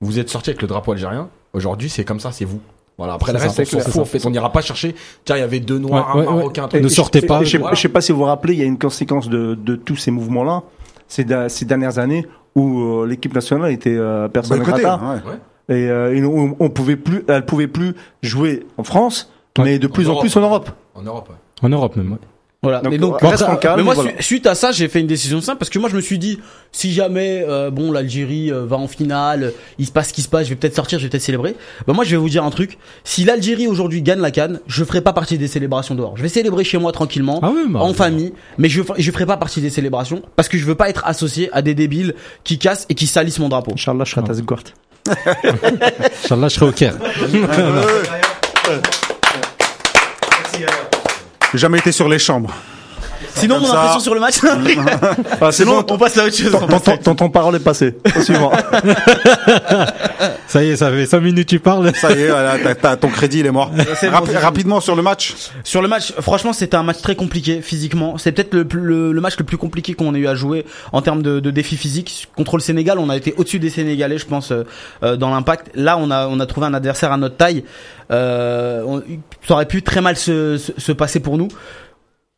Vous 0.00 0.20
êtes 0.20 0.28
sorti 0.28 0.50
avec 0.50 0.62
le 0.62 0.68
drapeau 0.68 0.92
algérien. 0.92 1.28
Aujourd'hui, 1.54 1.88
c'est 1.88 2.04
comme 2.04 2.20
ça, 2.20 2.30
c'est 2.30 2.44
vous. 2.44 2.60
Voilà. 2.98 3.14
Après 3.14 3.32
le 3.32 3.38
C'est 3.38 3.46
reste, 3.46 3.58
on 3.60 3.64
s'en 3.64 3.78
c'est 3.78 3.84
fout. 3.84 3.92
ça. 3.94 4.00
En 4.00 4.04
fait, 4.04 4.26
on 4.26 4.30
n'ira 4.30 4.52
pas 4.52 4.60
chercher. 4.60 4.94
Tiens, 5.24 5.36
il 5.36 5.40
y 5.40 5.42
avait 5.42 5.58
deux 5.60 5.78
noirs, 5.78 6.14
Ouais, 6.14 6.22
un 6.22 6.26
ouais. 6.30 6.36
marocain. 6.36 6.64
un 6.64 6.68
truc. 6.68 6.82
ne 6.82 6.88
sortez 6.88 7.22
pas. 7.22 7.42
Je 7.42 7.50
sais, 7.50 7.58
Voilà. 7.58 7.74
je 7.74 7.80
sais 7.80 7.88
pas 7.88 8.00
si 8.00 8.12
vous 8.12 8.18
vous 8.18 8.24
rappelez, 8.24 8.52
il 8.54 8.58
y 8.60 8.62
a 8.62 8.66
une 8.66 8.78
conséquence 8.78 9.28
de, 9.28 9.54
de 9.54 9.74
tous 9.76 9.96
ces 9.96 10.10
mouvements-là, 10.10 10.62
ces, 11.08 11.26
ces 11.48 11.64
dernières 11.64 11.98
années 11.98 12.26
où 12.54 12.80
euh, 13.02 13.06
l'équipe 13.06 13.34
nationale 13.34 13.72
était 13.72 13.94
euh, 13.96 14.28
personne 14.28 14.60
ouais. 14.60 15.76
et 15.76 15.88
euh, 15.90 16.26
on, 16.26 16.56
on 16.58 16.70
pouvait 16.70 16.96
plus, 16.96 17.24
elle 17.28 17.44
pouvait 17.44 17.68
plus 17.68 17.94
jouer 18.22 18.66
en 18.76 18.84
France, 18.84 19.32
Ouais. 19.58 19.64
mais 19.64 19.78
de 19.80 19.86
plus 19.88 20.08
en, 20.08 20.16
plus 20.20 20.36
en 20.36 20.40
Europe. 20.40 20.70
En 20.94 21.02
Europe. 21.02 21.28
ouais. 21.30 21.34
En 21.62 21.68
Europe 21.68 21.96
même. 21.96 22.16
Voilà. 22.60 22.80
Donc, 22.80 22.90
mais 22.90 22.98
donc, 22.98 23.20
reste 23.20 23.44
en 23.44 23.54
calme, 23.54 23.76
mais 23.76 23.82
moi, 23.84 23.94
voilà. 23.94 24.20
suite 24.20 24.44
à 24.48 24.56
ça, 24.56 24.72
j'ai 24.72 24.88
fait 24.88 24.98
une 24.98 25.06
décision 25.06 25.40
simple 25.40 25.58
parce 25.58 25.70
que 25.70 25.78
moi, 25.78 25.88
je 25.88 25.94
me 25.94 26.00
suis 26.00 26.18
dit, 26.18 26.40
si 26.72 26.92
jamais, 26.92 27.44
euh, 27.48 27.70
bon, 27.70 27.92
l'Algérie 27.92 28.50
euh, 28.50 28.66
va 28.66 28.76
en 28.76 28.88
finale, 28.88 29.52
il 29.78 29.86
se 29.86 29.92
passe 29.92 30.08
ce 30.08 30.12
qui 30.12 30.22
se 30.22 30.28
passe, 30.28 30.46
je 30.46 30.50
vais 30.50 30.56
peut-être 30.56 30.74
sortir, 30.74 30.98
je 30.98 31.04
vais 31.04 31.10
peut-être 31.10 31.22
célébrer. 31.22 31.54
Bah, 31.86 31.92
moi, 31.92 32.04
je 32.04 32.10
vais 32.10 32.16
vous 32.16 32.28
dire 32.28 32.42
un 32.42 32.50
truc. 32.50 32.78
Si 33.04 33.24
l'Algérie 33.24 33.68
aujourd'hui 33.68 34.02
gagne 34.02 34.18
la 34.18 34.32
canne, 34.32 34.58
je 34.66 34.82
ferai 34.82 35.02
pas 35.02 35.12
partie 35.12 35.38
des 35.38 35.46
célébrations 35.46 35.94
dehors. 35.94 36.16
Je 36.16 36.22
vais 36.22 36.28
célébrer 36.28 36.64
chez 36.64 36.78
moi 36.78 36.90
tranquillement, 36.90 37.38
Ah 37.44 37.52
oui, 37.54 37.62
bah, 37.68 37.78
en 37.78 37.90
bah. 37.90 37.94
famille, 37.94 38.32
mais 38.58 38.68
je, 38.68 38.82
je 38.96 39.10
ferai 39.12 39.26
pas 39.26 39.36
partie 39.36 39.60
des 39.60 39.70
célébrations 39.70 40.22
parce 40.34 40.48
que 40.48 40.58
je 40.58 40.64
veux 40.64 40.74
pas 40.74 40.90
être 40.90 41.06
associé 41.06 41.50
à 41.52 41.62
des 41.62 41.74
débiles 41.74 42.16
qui 42.42 42.58
cassent 42.58 42.86
et 42.88 42.96
qui 42.96 43.06
salissent 43.06 43.38
mon 43.38 43.48
drapeau. 43.48 43.70
Inch'Allah, 43.74 44.02
je 44.04 44.10
serai 44.10 44.22
à. 44.22 44.74
Inch'Allah, 46.24 46.48
je 46.48 46.54
serai 46.54 46.66
au 46.66 46.72
Caire. 46.72 46.96
J'ai 51.52 51.58
jamais 51.58 51.78
été 51.78 51.92
sur 51.92 52.08
les 52.08 52.18
chambres. 52.18 52.50
Sinon, 53.34 53.60
mon 53.60 53.70
impression 53.72 54.00
sur 54.00 54.14
le 54.14 54.20
match. 54.20 54.36
Ah, 55.40 55.52
c'est 55.52 55.62
Sinon, 55.62 55.80
bon, 55.82 55.94
on 55.94 55.98
passe 55.98 56.18
à 56.18 56.24
autre 56.24 56.36
chose. 56.36 56.50
ton, 56.50 56.66
ton, 56.66 56.80
ton, 56.80 56.96
ton- 56.96 57.14
ton 57.14 57.30
parole 57.30 57.54
est 57.54 57.60
passée. 57.60 57.94
Au 58.16 58.20
suivant. 58.20 58.50
Ça 60.48 60.62
y 60.64 60.70
est, 60.70 60.76
ça 60.76 60.90
fait 60.90 61.04
5 61.06 61.20
minutes 61.20 61.48
tu 61.48 61.60
parles. 61.60 61.92
Ça 61.94 62.10
y 62.12 62.22
est, 62.22 62.28
voilà, 62.28 62.58
t'as- 62.58 62.74
t'as- 62.74 62.96
ton 62.96 63.08
crédit 63.08 63.40
il 63.40 63.46
est 63.46 63.50
mort. 63.52 63.70
Bon. 63.70 64.24
rapidement 64.40 64.80
sur 64.80 64.96
le 64.96 65.02
match. 65.02 65.34
Sur 65.62 65.82
le 65.82 65.88
match, 65.88 66.12
franchement, 66.20 66.52
c'était 66.52 66.76
un 66.76 66.82
match 66.82 67.00
très 67.02 67.14
compliqué 67.16 67.60
physiquement. 67.60 68.18
C'est 68.18 68.32
peut-être 68.32 68.54
le, 68.54 68.64
plus- 68.64 68.80
le, 68.80 69.12
le 69.12 69.20
match 69.20 69.36
le 69.38 69.44
plus 69.44 69.58
compliqué 69.58 69.92
qu'on 69.94 70.14
ait 70.14 70.18
eu 70.18 70.26
à 70.26 70.34
jouer 70.34 70.64
en 70.92 71.02
termes 71.02 71.22
de, 71.22 71.38
de 71.38 71.50
défis 71.50 71.76
physiques. 71.76 72.28
Contre 72.36 72.56
le 72.56 72.62
Sénégal, 72.62 72.98
on 72.98 73.10
a 73.10 73.16
été 73.16 73.34
au-dessus 73.36 73.58
des 73.58 73.70
Sénégalais, 73.70 74.18
je 74.18 74.26
pense, 74.26 74.50
euh, 74.52 74.64
euh, 75.02 75.16
dans 75.16 75.30
l'impact. 75.30 75.70
Là, 75.74 75.98
on 75.98 76.10
a, 76.10 76.26
on 76.28 76.40
a 76.40 76.46
trouvé 76.46 76.66
un 76.66 76.74
adversaire 76.74 77.12
à 77.12 77.16
notre 77.18 77.36
taille. 77.36 77.62
Euh, 78.10 78.82
on- 78.86 79.02
ça 79.46 79.54
aurait 79.54 79.66
pu 79.66 79.82
très 79.82 80.00
mal 80.00 80.16
se, 80.16 80.56
se, 80.58 80.72
se 80.76 80.92
passer 80.92 81.20
pour 81.20 81.38
nous. 81.38 81.48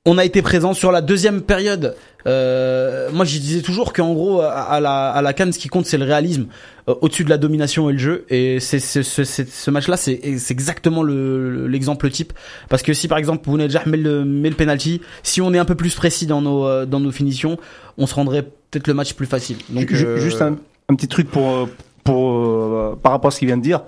On 0.06 0.16
a 0.16 0.24
été 0.24 0.40
présent 0.40 0.72
sur 0.72 0.92
la 0.92 1.02
deuxième 1.02 1.42
période. 1.42 1.94
Euh, 2.26 3.10
moi, 3.12 3.26
je 3.26 3.38
disais 3.38 3.60
toujours 3.60 3.92
qu'en 3.92 4.14
gros, 4.14 4.40
à, 4.40 4.48
à 4.50 4.80
la, 4.80 5.10
à 5.10 5.20
la 5.20 5.32
Cannes, 5.34 5.52
ce 5.52 5.58
qui 5.58 5.68
compte, 5.68 5.84
c'est 5.84 5.98
le 5.98 6.06
réalisme 6.06 6.46
euh, 6.88 6.94
au-dessus 7.02 7.22
de 7.24 7.28
la 7.30 7.36
domination 7.36 7.90
et 7.90 7.92
le 7.92 7.98
jeu. 7.98 8.24
Et 8.30 8.60
c'est 8.60 8.78
c'est- 8.78 9.02
ce, 9.02 9.24
c'est- 9.24 9.48
ce 9.50 9.70
match-là, 9.70 9.98
c'est 9.98 10.18
c'est 10.38 10.52
exactement 10.54 11.02
le- 11.02 11.66
l'exemple 11.66 12.08
type. 12.10 12.32
Parce 12.70 12.82
que 12.82 12.94
si 12.94 13.08
par 13.08 13.18
exemple 13.18 13.44
Bounedjah 13.44 13.82
met 13.86 13.98
le, 13.98 14.24
met 14.24 14.48
le 14.48 14.56
penalty, 14.56 15.02
si 15.22 15.42
on 15.42 15.52
est 15.52 15.58
un 15.58 15.66
peu 15.66 15.74
plus 15.74 15.94
précis 15.94 16.26
dans 16.26 16.40
nos, 16.40 16.66
euh, 16.66 16.86
dans 16.86 17.00
nos 17.00 17.12
finitions, 17.12 17.58
on 17.98 18.06
se 18.06 18.14
rendrait 18.14 18.42
peut-être 18.70 18.86
le 18.88 18.94
match 18.94 19.12
plus 19.12 19.26
facile. 19.26 19.56
Donc 19.68 19.92
Ju- 19.92 20.06
euh, 20.06 20.16
Juste 20.18 20.40
un, 20.40 20.56
un 20.88 20.94
petit 20.94 21.08
truc 21.08 21.30
pour, 21.30 21.68
pour, 22.04 22.96
par 22.98 23.12
rapport 23.12 23.28
à 23.28 23.30
ce 23.32 23.38
qu'il 23.38 23.48
vient 23.48 23.58
de 23.58 23.62
dire. 23.62 23.82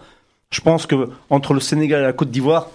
Je 0.51 0.61
pense 0.61 0.85
que 0.87 1.09
entre 1.31 1.55
le 1.55 1.61
Sénégal 1.61 2.01
et 2.01 2.05
la 2.05 2.13
Côte 2.13 2.31
d'Ivoire, 2.31 2.69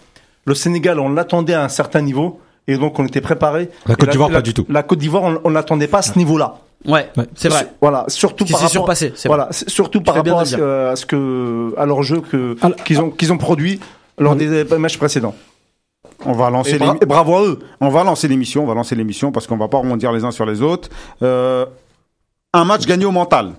le 0.47 0.55
Sénégal, 0.55 0.99
on 0.99 1.09
l'attendait 1.09 1.53
à 1.53 1.63
un 1.63 1.69
certain 1.69 2.01
niveau. 2.01 2.39
Et 2.69 2.77
donc, 2.77 2.97
on 2.99 3.05
était 3.05 3.21
préparé. 3.21 3.69
La 3.85 3.95
Côte 3.95 4.09
d'Ivoire, 4.09 4.29
pas 4.29 4.41
du 4.41 4.53
tout. 4.53 4.65
La 4.69 4.81
Côte 4.83 4.99
d'Ivoire, 4.99 5.23
on, 5.23 5.39
on 5.43 5.49
l'attendait 5.49 5.87
pas 5.87 5.99
à 5.99 6.01
ce 6.01 6.17
niveau-là. 6.17 6.57
Ouais, 6.85 7.09
Ouais. 7.17 7.25
c'est 7.35 7.49
vrai. 7.49 7.67
Voilà, 7.81 8.05
surtout 8.07 8.45
Qui 8.45 8.51
par 8.53 8.59
s'est 8.61 8.65
rapport, 8.77 8.95
surpassé. 8.95 9.13
voilà, 9.25 9.47
surtout 9.51 10.01
par 10.01 10.15
rapport 10.15 10.39
à 10.39 10.45
ce, 10.45 10.55
que- 10.57 10.87
à 10.91 10.95
ce 10.95 11.05
que, 11.05 11.73
à 11.77 11.85
leur 11.85 12.03
jeu 12.03 12.21
que, 12.21 12.55
qu'ils 12.83 12.99
ont, 13.01 13.09
qu'ils 13.09 13.31
ont 13.33 13.37
produit. 13.37 13.79
lors 14.19 14.35
des 14.35 14.63
matchs 14.77 14.97
précédents. 14.97 15.35
On 16.25 16.31
va 16.33 16.49
lancer 16.49 16.75
Et, 16.75 16.77
bra- 16.79 16.87
l'émi- 16.93 16.99
et 17.03 17.05
bravo 17.05 17.35
à 17.35 17.43
eux. 17.45 17.59
on 17.79 17.89
va 17.89 18.03
lancer 18.03 18.27
l'émission, 18.27 18.63
on 18.63 18.67
va 18.67 18.73
lancer 18.73 18.95
l'émission 18.95 19.31
parce 19.31 19.45
qu'on 19.47 19.57
va 19.57 19.67
pas 19.67 19.77
rebondir 19.77 20.11
les 20.11 20.23
uns 20.23 20.31
sur 20.31 20.45
les 20.45 20.61
autres. 20.63 20.89
Euh, 21.21 21.65
un 22.53 22.65
match 22.65 22.85
gagné 22.87 23.05
au 23.05 23.11
mental. 23.11 23.53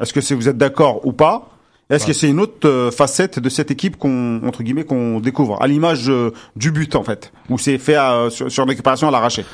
Est-ce 0.00 0.12
que 0.12 0.34
vous 0.34 0.48
êtes 0.48 0.58
d'accord 0.58 1.06
ou 1.06 1.12
pas? 1.12 1.48
Est-ce 1.90 2.06
que 2.06 2.12
c'est 2.14 2.28
une 2.30 2.40
autre 2.40 2.66
euh, 2.68 2.90
facette 2.90 3.38
de 3.38 3.48
cette 3.48 3.70
équipe 3.70 3.96
qu'on 3.98 4.40
entre 4.46 4.62
guillemets 4.62 4.84
qu'on 4.84 5.20
découvre 5.20 5.60
à 5.62 5.66
l'image 5.66 6.08
euh, 6.08 6.30
du 6.56 6.70
but 6.70 6.96
en 6.96 7.04
fait 7.04 7.30
où 7.50 7.58
c'est 7.58 7.76
fait 7.78 7.94
à- 7.94 8.28
sur, 8.30 8.50
sur 8.50 8.62
une 8.64 8.70
récupération 8.70 9.06
à 9.08 9.10
l'arraché? 9.10 9.44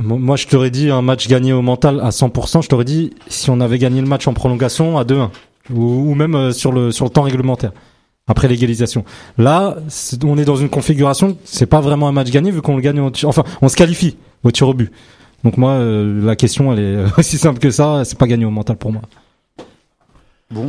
Mo- 0.00 0.16
Moi, 0.16 0.36
je 0.36 0.46
t'aurais 0.46 0.70
dit 0.70 0.90
un 0.90 1.02
match 1.02 1.28
gagné 1.28 1.52
au 1.52 1.60
mental 1.62 2.00
à 2.00 2.10
100%. 2.10 2.62
Je 2.62 2.68
t'aurais 2.68 2.84
dit 2.84 3.12
si 3.28 3.50
on 3.50 3.60
avait 3.60 3.78
gagné 3.78 4.00
le 4.00 4.06
match 4.06 4.26
en 4.28 4.32
prolongation 4.32 4.96
à 4.98 5.04
2-1 5.04 5.28
ou, 5.74 6.10
ou 6.10 6.14
même 6.14 6.34
euh, 6.34 6.52
sur 6.52 6.72
le 6.72 6.90
sur 6.92 7.04
le 7.04 7.10
temps 7.10 7.22
réglementaire 7.22 7.72
après 8.26 8.46
l'égalisation. 8.48 9.04
Là, 9.38 9.76
on 10.24 10.38
est 10.38 10.44
dans 10.44 10.56
une 10.56 10.68
configuration. 10.70 11.36
C'est 11.44 11.66
pas 11.66 11.80
vraiment 11.80 12.08
un 12.08 12.12
match 12.12 12.30
gagné 12.30 12.50
vu 12.50 12.62
qu'on 12.62 12.76
le 12.76 12.82
gagne. 12.82 13.00
Au, 13.00 13.10
enfin, 13.24 13.44
on 13.60 13.68
se 13.68 13.76
qualifie 13.76 14.16
au 14.44 14.50
tir 14.50 14.68
au 14.68 14.74
but. 14.74 14.90
Donc 15.44 15.56
moi, 15.58 15.72
euh, 15.72 16.24
la 16.24 16.34
question, 16.36 16.72
elle 16.72 16.78
est 16.80 17.04
aussi 17.18 17.36
simple 17.38 17.58
que 17.58 17.70
ça. 17.70 18.04
C'est 18.04 18.18
pas 18.18 18.26
gagné 18.26 18.44
au 18.46 18.50
mental 18.50 18.76
pour 18.76 18.92
moi. 18.92 19.02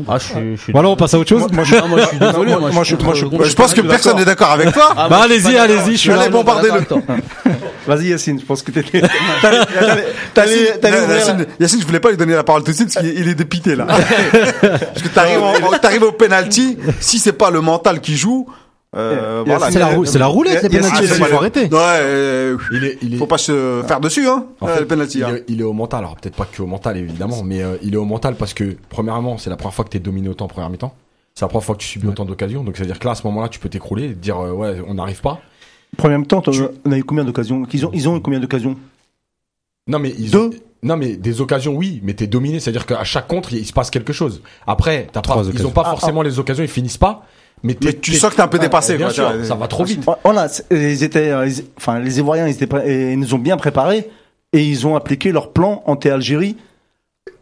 Ah, 0.09 0.17
je 0.19 0.23
suis, 0.25 0.57
je 0.57 0.61
suis 0.61 0.71
Voilà, 0.73 0.89
on 0.89 0.97
passe 0.97 1.13
à 1.13 1.19
autre 1.19 1.29
chose. 1.29 1.47
moi, 1.53 1.63
je, 1.63 1.75
ah, 1.81 1.87
moi, 1.87 1.99
je 2.01 2.07
suis 2.07 2.19
désolé. 2.19 2.51
Moi, 2.51 2.69
je, 2.69 2.83
suis 2.83 2.97
je- 2.99 3.03
moi, 3.05 3.13
je- 3.15 3.23
contre- 3.23 3.37
moi, 3.37 3.47
Je 3.47 3.53
pense 3.55 3.73
que 3.73 3.79
personne 3.79 4.17
n'est 4.17 4.25
d'accord 4.25 4.51
avec 4.51 4.73
toi. 4.73 4.93
Ah, 4.97 5.07
Bah, 5.09 5.21
allez-y, 5.23 5.55
allez-y, 5.55 5.93
je 5.93 5.97
suis 5.97 6.11
Allez, 6.11 6.29
bombardez-le. 6.29 6.85
Vas-y 7.87 8.07
Yacine, 8.09 8.39
je 8.41 8.45
pense 8.45 8.61
que 8.61 8.71
t'étais. 8.71 9.01
T'allais 10.33 10.77
t'allais- 10.81 11.47
Yacine, 11.61 11.79
je 11.81 11.85
voulais 11.85 12.01
pas 12.01 12.09
lui 12.09 12.17
donner 12.17 12.33
la 12.35 12.43
parole 12.43 12.63
tout 12.63 12.71
de 12.71 12.75
suite 12.75 12.93
parce 12.93 13.05
qu'il 13.05 13.17
il 13.17 13.27
est 13.29 13.35
dépité 13.35 13.75
là. 13.75 13.85
parce 14.61 15.01
que 15.01 15.07
t'arrives, 15.07 15.41
en- 15.41 15.77
t'arrives 15.81 16.03
au 16.03 16.11
penalty, 16.11 16.77
si 16.99 17.17
c'est 17.17 17.31
pas 17.33 17.49
le 17.49 17.61
mental 17.61 18.01
qui 18.01 18.17
joue, 18.17 18.47
euh, 18.95 19.43
voilà. 19.45 19.69
C'est 19.71 19.78
la, 19.80 19.88
roue- 19.88 20.06
c'est 20.06 20.17
la 20.17 20.25
roulette, 20.28 20.63
les 20.63 20.69
Yacine, 20.75 20.91
pénaltys. 20.91 21.13
Il 21.19 21.25
faut 21.25 21.36
arrêter. 21.36 21.62
Ouais, 21.65 21.69
euh, 21.99 22.58
Il 22.71 22.84
est, 22.84 22.97
il 23.04 23.13
est, 23.13 23.17
faut 23.17 23.28
pas 23.28 23.38
se 23.38 23.84
faire 23.88 23.99
dessus 23.99 24.28
hein. 24.28 24.47
En 24.62 24.67
euh, 24.67 24.73
fait, 24.73 24.80
le 24.82 24.88
penalty. 24.88 25.17
il, 25.19 25.23
hein. 25.23 25.36
est, 25.36 25.43
il 25.47 25.62
est 25.62 25.63
au 25.63 25.73
mental. 25.73 25.99
Alors 25.99 26.15
peut-être 26.15 26.36
pas 26.36 26.45
que 26.45 26.62
au 26.62 26.65
mental 26.65 26.97
évidemment, 26.97 27.43
mais 27.43 27.62
euh, 27.62 27.75
il 27.84 27.93
est 27.93 27.97
au 27.97 28.06
mental 28.06 28.36
parce 28.36 28.54
que 28.54 28.75
premièrement, 28.89 29.38
c'est 29.38 29.49
la 29.52 29.58
première 29.58 29.73
fois 29.75 29.86
que 29.86 29.89
t'es 29.91 29.99
dominé 29.99 30.28
autant 30.30 30.45
en 30.45 30.47
première 30.47 30.69
mi-temps. 30.71 30.93
C'est 31.36 31.45
la 31.45 31.49
première 31.49 31.63
fois 31.65 31.75
que 31.75 31.82
tu 31.82 31.88
subis 31.88 32.08
autant 32.08 32.25
d'occasions. 32.25 32.63
Donc 32.63 32.78
c'est 32.78 32.84
à 32.84 32.86
dire 32.88 32.97
que 32.99 33.06
là, 33.06 33.12
à 33.12 33.15
ce 33.15 33.25
moment-là, 33.28 33.47
tu 33.49 33.60
peux 33.60 33.69
t'écrouler, 33.69 34.06
et 34.06 34.10
te 34.10 34.13
dire 34.13 34.39
euh, 34.39 34.52
ouais, 34.52 34.82
on 34.88 34.95
n'arrive 34.95 35.21
pas. 35.21 35.39
Première 35.95 36.25
temps, 36.25 36.41
on 36.86 36.91
a 36.91 36.97
eu 36.97 37.04
combien 37.04 37.23
d'occasions? 37.23 37.65
Ils 37.71 37.86
ont, 37.86 37.91
ils 37.93 38.10
ont 38.10 38.17
eu 38.17 38.21
combien 38.21 38.39
d'occasions? 38.39 38.75
Non 39.88 39.99
mais 39.99 40.13
ils 40.17 40.32
Deux? 40.32 40.39
ont- 40.39 40.49
non 40.84 40.97
mais 40.97 41.15
des 41.17 41.41
occasions 41.41 41.73
oui, 41.73 41.99
mais 42.04 42.13
t'es 42.13 42.28
dominé, 42.28 42.60
c'est 42.60 42.69
à 42.69 42.73
dire 42.73 42.86
qu'à 42.86 43.04
chaque 43.04 43.28
contre 43.28 43.54
il, 43.54 43.65
se 43.65 43.73
passe 43.73 43.89
quelque 43.89 44.13
chose. 44.13 44.41
Après, 44.67 45.08
t'as 45.12 45.21
pas, 45.21 45.30
Trois 45.30 45.43
ils 45.54 45.65
ont 45.67 45.71
pas 45.71 45.84
Ah, 45.86 45.89
forcément 45.91 46.21
les 46.21 46.39
occasions, 46.39 46.63
ils 46.63 46.69
finissent 46.69 46.97
pas. 46.97 47.25
Mais, 47.63 47.73
tu 47.75 48.13
sens 48.15 48.31
que 48.31 48.35
t'es 48.37 48.41
un 48.41 48.47
peu 48.47 48.57
Ouais, 48.57 48.63
dépassé. 48.63 48.95
Bien 48.97 49.07
quoi, 49.07 49.13
sûr, 49.13 49.31
ça 49.43 49.55
va 49.55 49.67
trop 49.67 49.83
vite. 49.83 50.05
Voilà, 50.23 50.47
c'est- 50.47 50.65
ils 50.71 51.03
étaient, 51.03 51.29
euh, 51.29 51.45
ils- 51.47 51.65
enfin 51.77 51.99
les 51.99 52.17
Ivoiriens, 52.19 52.47
ils, 52.47 52.51
étaient 52.63 53.11
ils 53.11 53.19
nous 53.19 53.33
ont 53.33 53.39
bien 53.39 53.57
préparés 53.57 54.09
et 54.53 54.63
ils 54.63 54.87
ont 54.87 54.95
appliqué 54.95 55.31
leur 55.31 55.51
plan 55.51 55.83
anti-Algérie 55.85 56.55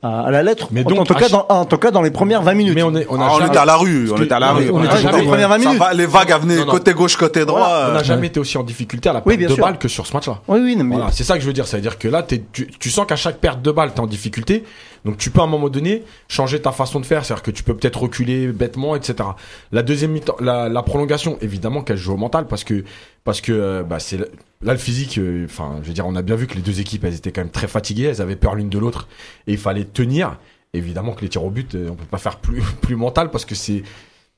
à, 0.03 0.21
à 0.21 0.31
la 0.31 0.43
lettre. 0.43 0.67
Mais 0.71 0.81
en, 0.85 0.89
donc, 0.89 0.99
en 0.99 1.03
tout 1.05 1.13
à 1.13 1.19
cas, 1.19 1.29
dans, 1.29 1.45
en 1.49 1.65
tout 1.65 1.77
cas, 1.77 1.91
dans 1.91 2.01
les 2.01 2.11
premières 2.11 2.41
20 2.43 2.53
minutes. 2.55 2.75
Mais 2.75 2.83
on 2.83 2.95
est, 2.95 3.05
on 3.09 3.19
a 3.19 3.25
Ah, 3.25 3.29
on 3.31 3.37
jamais- 3.37 3.47
était 3.49 3.57
à 3.57 3.65
la 3.65 3.75
rue, 3.77 4.11
on 4.11 4.17
était 4.21 4.33
à 4.33 4.39
la 4.39 4.51
rue. 4.53 4.69
on 4.71 4.83
était 4.83 4.93
Ah, 4.93 4.97
jamais- 5.01 5.19
ça 5.19 5.23
premières 5.23 5.49
vingt 5.49 5.57
va, 5.57 5.65
minutes. 5.71 5.83
les 5.95 6.05
vagues 6.05 6.33
non. 6.45 6.65
côté 6.65 6.93
gauche, 6.93 7.15
côté 7.15 7.45
droit. 7.45 7.59
on 7.89 7.93
n'a 7.93 7.99
euh, 7.99 8.03
jamais 8.03 8.27
été 8.27 8.39
aussi 8.39 8.57
en 8.57 8.63
difficulté 8.63 9.09
à 9.09 9.13
la 9.13 9.21
perte 9.21 9.39
de 9.39 9.47
sûr. 9.47 9.57
balle 9.65 9.77
que 9.77 9.87
sur 9.87 10.05
ce 10.05 10.13
match-là. 10.13 10.39
Oui, 10.47 10.59
oui, 10.61 10.75
non, 10.75 10.83
mais 10.83 10.95
Voilà, 10.97 11.11
c'est 11.11 11.23
ça 11.23 11.35
que 11.35 11.41
je 11.41 11.47
veux 11.47 11.53
dire. 11.53 11.65
C'est-à-dire 11.67 11.97
que 11.97 12.07
là, 12.07 12.23
tu 12.23 12.89
sens 12.89 13.05
qu'à 13.07 13.15
chaque 13.15 13.37
perte 13.37 13.61
de 13.61 13.71
balle, 13.71 13.93
t'es 13.93 13.99
en 13.99 14.07
difficulté. 14.07 14.63
Donc 15.07 15.17
tu 15.17 15.31
peux 15.31 15.39
à 15.39 15.43
un 15.43 15.47
moment 15.47 15.69
donné 15.69 16.03
changer 16.27 16.61
ta 16.61 16.73
façon 16.73 16.99
de 16.99 17.05
faire. 17.05 17.23
C'est-à-dire 17.23 17.41
que 17.41 17.51
tu 17.51 17.63
peux 17.63 17.73
peut-être 17.73 18.01
reculer 18.01 18.47
bêtement, 18.49 18.93
etc. 18.93 19.29
La 19.71 19.81
deuxième 19.81 20.19
la, 20.41 20.67
la 20.67 20.83
prolongation, 20.83 21.37
évidemment 21.39 21.81
qu'elle 21.81 21.95
joue 21.95 22.11
au 22.13 22.17
mental 22.17 22.45
parce 22.45 22.65
que 22.65 22.83
parce 23.23 23.39
que 23.39 23.53
euh, 23.53 23.83
bah, 23.83 23.99
c'est 23.99 24.17
là 24.17 24.73
le 24.73 24.77
physique. 24.77 25.17
euh, 25.17 25.45
Enfin, 25.45 25.79
je 25.81 25.87
veux 25.87 25.93
dire, 25.93 26.05
on 26.05 26.17
a 26.17 26.21
bien 26.21 26.35
vu 26.35 26.45
que 26.45 26.55
les 26.55 26.61
deux 26.61 26.81
équipes, 26.81 27.05
elles 27.05 27.15
étaient 27.15 27.31
quand 27.31 27.39
même 27.39 27.51
très 27.51 27.69
fatiguées. 27.69 28.03
Elles 28.03 28.21
avaient 28.21 28.35
peur 28.35 28.55
l'une 28.55 28.67
de 28.67 28.77
l'autre 28.77 29.07
et 29.47 29.53
il 29.53 29.57
fallait 29.57 29.85
tenir. 29.85 30.37
Évidemment 30.73 31.13
que 31.13 31.21
les 31.21 31.29
tirs 31.29 31.45
au 31.45 31.51
but, 31.51 31.73
euh, 31.75 31.87
on 31.89 31.95
peut 31.95 32.03
pas 32.03 32.17
faire 32.17 32.39
plus 32.39 32.95
mental 32.97 33.31
parce 33.31 33.45
que 33.45 33.55
c'est 33.55 33.83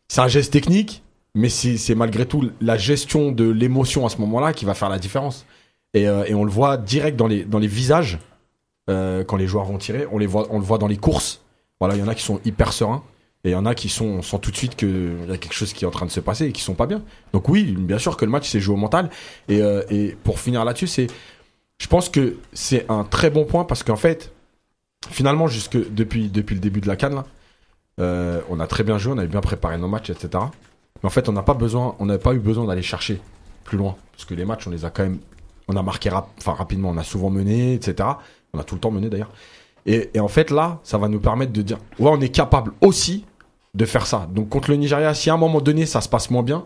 c'est 0.08 0.22
un 0.22 0.28
geste 0.28 0.54
technique, 0.54 1.02
mais 1.34 1.50
c'est 1.50 1.96
malgré 1.96 2.28
tout 2.28 2.52
la 2.62 2.78
gestion 2.78 3.32
de 3.32 3.50
l'émotion 3.50 4.06
à 4.06 4.10
ce 4.10 4.18
moment-là 4.20 4.54
qui 4.54 4.66
va 4.66 4.76
faire 4.76 4.90
la 4.90 5.00
différence. 5.00 5.48
Et, 5.96 6.04
et 6.04 6.36
on 6.36 6.44
le 6.44 6.52
voit 6.52 6.78
direct 6.78 7.18
dans 7.18 7.26
les, 7.28 7.44
dans 7.44 7.58
les 7.58 7.68
visages 7.68 8.20
euh, 8.90 9.24
quand 9.24 9.38
les 9.38 9.48
joueurs 9.48 9.66
vont 9.66 9.78
tirer. 9.78 10.08
On, 10.12 10.18
les 10.18 10.28
voit, 10.28 10.48
on 10.50 10.60
le 10.60 10.66
voit 10.66 10.78
dans 10.78 10.88
les 10.88 10.98
courses. 10.98 11.42
Voilà, 11.80 11.96
il 11.96 12.00
y 12.00 12.04
en 12.04 12.08
a 12.08 12.16
qui 12.16 12.24
sont 12.24 12.42
hyper 12.46 12.74
sereins. 12.74 13.04
Et 13.46 13.52
il 13.52 13.54
y 13.54 13.56
en 13.56 13.66
a 13.66 13.74
qui 13.74 13.88
sont, 13.88 14.06
on 14.06 14.22
sent 14.22 14.40
tout 14.42 14.52
de 14.52 14.58
suite 14.58 14.76
qu'il 14.76 15.16
y 15.30 15.32
a 15.32 15.38
quelque 15.38 15.54
chose 15.54 15.72
qui 15.72 15.86
est 15.86 15.88
en 15.88 15.92
train 15.92 16.06
de 16.06 16.12
se 16.12 16.20
passer 16.20 16.48
et 16.48 16.52
qui 16.52 16.62
sont 16.62 16.74
pas 16.74 16.88
bien. 16.88 17.02
Donc 17.32 17.48
oui, 17.48 17.64
bien 17.64 17.98
sûr 17.98 18.18
que 18.18 18.26
le 18.26 18.32
match 18.32 18.50
s'est 18.50 18.60
joué 18.60 18.74
au 18.74 18.78
mental. 18.78 19.10
Et, 19.48 19.62
euh, 19.62 19.82
et 19.90 20.18
pour 20.26 20.40
finir 20.42 20.66
là-dessus, 20.66 20.88
c'est, 20.88 21.08
je 21.78 21.88
pense 21.88 22.10
que 22.10 22.36
c'est 22.52 22.86
un 22.90 23.06
très 23.06 23.30
bon 23.30 23.46
point 23.46 23.64
parce 23.64 23.82
qu'en 23.84 23.96
fait, 23.96 24.34
finalement, 25.10 25.48
jusque 25.48 25.78
depuis, 25.94 26.28
depuis 26.28 26.56
le 26.56 26.60
début 26.60 26.82
de 26.82 26.88
la 26.88 26.98
canne, 26.98 27.24
euh, 28.02 28.42
on 28.50 28.60
a 28.60 28.68
très 28.68 28.84
bien 28.84 28.98
joué, 28.98 29.14
on 29.14 29.18
avait 29.18 29.28
bien 29.28 29.40
préparé 29.42 29.78
nos 29.78 29.88
matchs, 29.88 30.10
etc. 30.10 30.44
Mais 31.02 31.08
en 31.08 31.10
fait, 31.10 31.30
on 31.30 31.32
n'a 31.32 31.44
pas 31.44 31.54
besoin, 31.54 31.96
on 32.00 32.06
n'a 32.08 32.18
pas 32.18 32.34
eu 32.34 32.40
besoin 32.40 32.66
d'aller 32.66 32.82
chercher 32.82 33.22
plus 33.64 33.78
loin 33.78 33.96
parce 34.12 34.26
que 34.26 34.34
les 34.34 34.44
matchs, 34.44 34.68
on 34.68 34.72
les 34.72 34.84
a 34.84 34.90
quand 34.90 35.04
même, 35.04 35.20
on 35.70 35.78
a 35.78 35.82
marqué 35.84 36.10
rap- 36.10 36.30
enfin 36.40 36.54
rapidement, 36.54 36.90
on 36.90 36.98
a 36.98 37.04
souvent 37.04 37.30
mené, 37.30 37.74
etc. 37.74 38.10
On 38.54 38.60
a 38.60 38.64
tout 38.64 38.76
le 38.76 38.82
temps 38.82 38.92
mené 38.92 39.10
d'ailleurs. 39.10 39.32
Et, 39.86 40.10
et 40.14 40.20
en 40.20 40.28
fait, 40.28 40.52
là, 40.52 40.80
ça 40.84 40.98
va 40.98 41.08
nous 41.08 41.20
permettre 41.20 41.54
de 41.54 41.62
dire, 41.62 41.78
ouais, 42.00 42.12
on 42.12 42.20
est 42.22 42.30
capable 42.30 42.74
aussi 42.82 43.26
de 43.76 43.86
faire 43.86 44.06
ça. 44.08 44.28
Donc 44.34 44.50
contre 44.50 44.72
le 44.72 44.78
Nigeria, 44.78 45.14
si 45.14 45.30
à 45.30 45.34
un 45.34 45.38
moment 45.38 45.62
donné 45.62 45.86
ça 45.86 46.02
se 46.02 46.10
passe 46.10 46.30
moins 46.30 46.44
bien, 46.44 46.66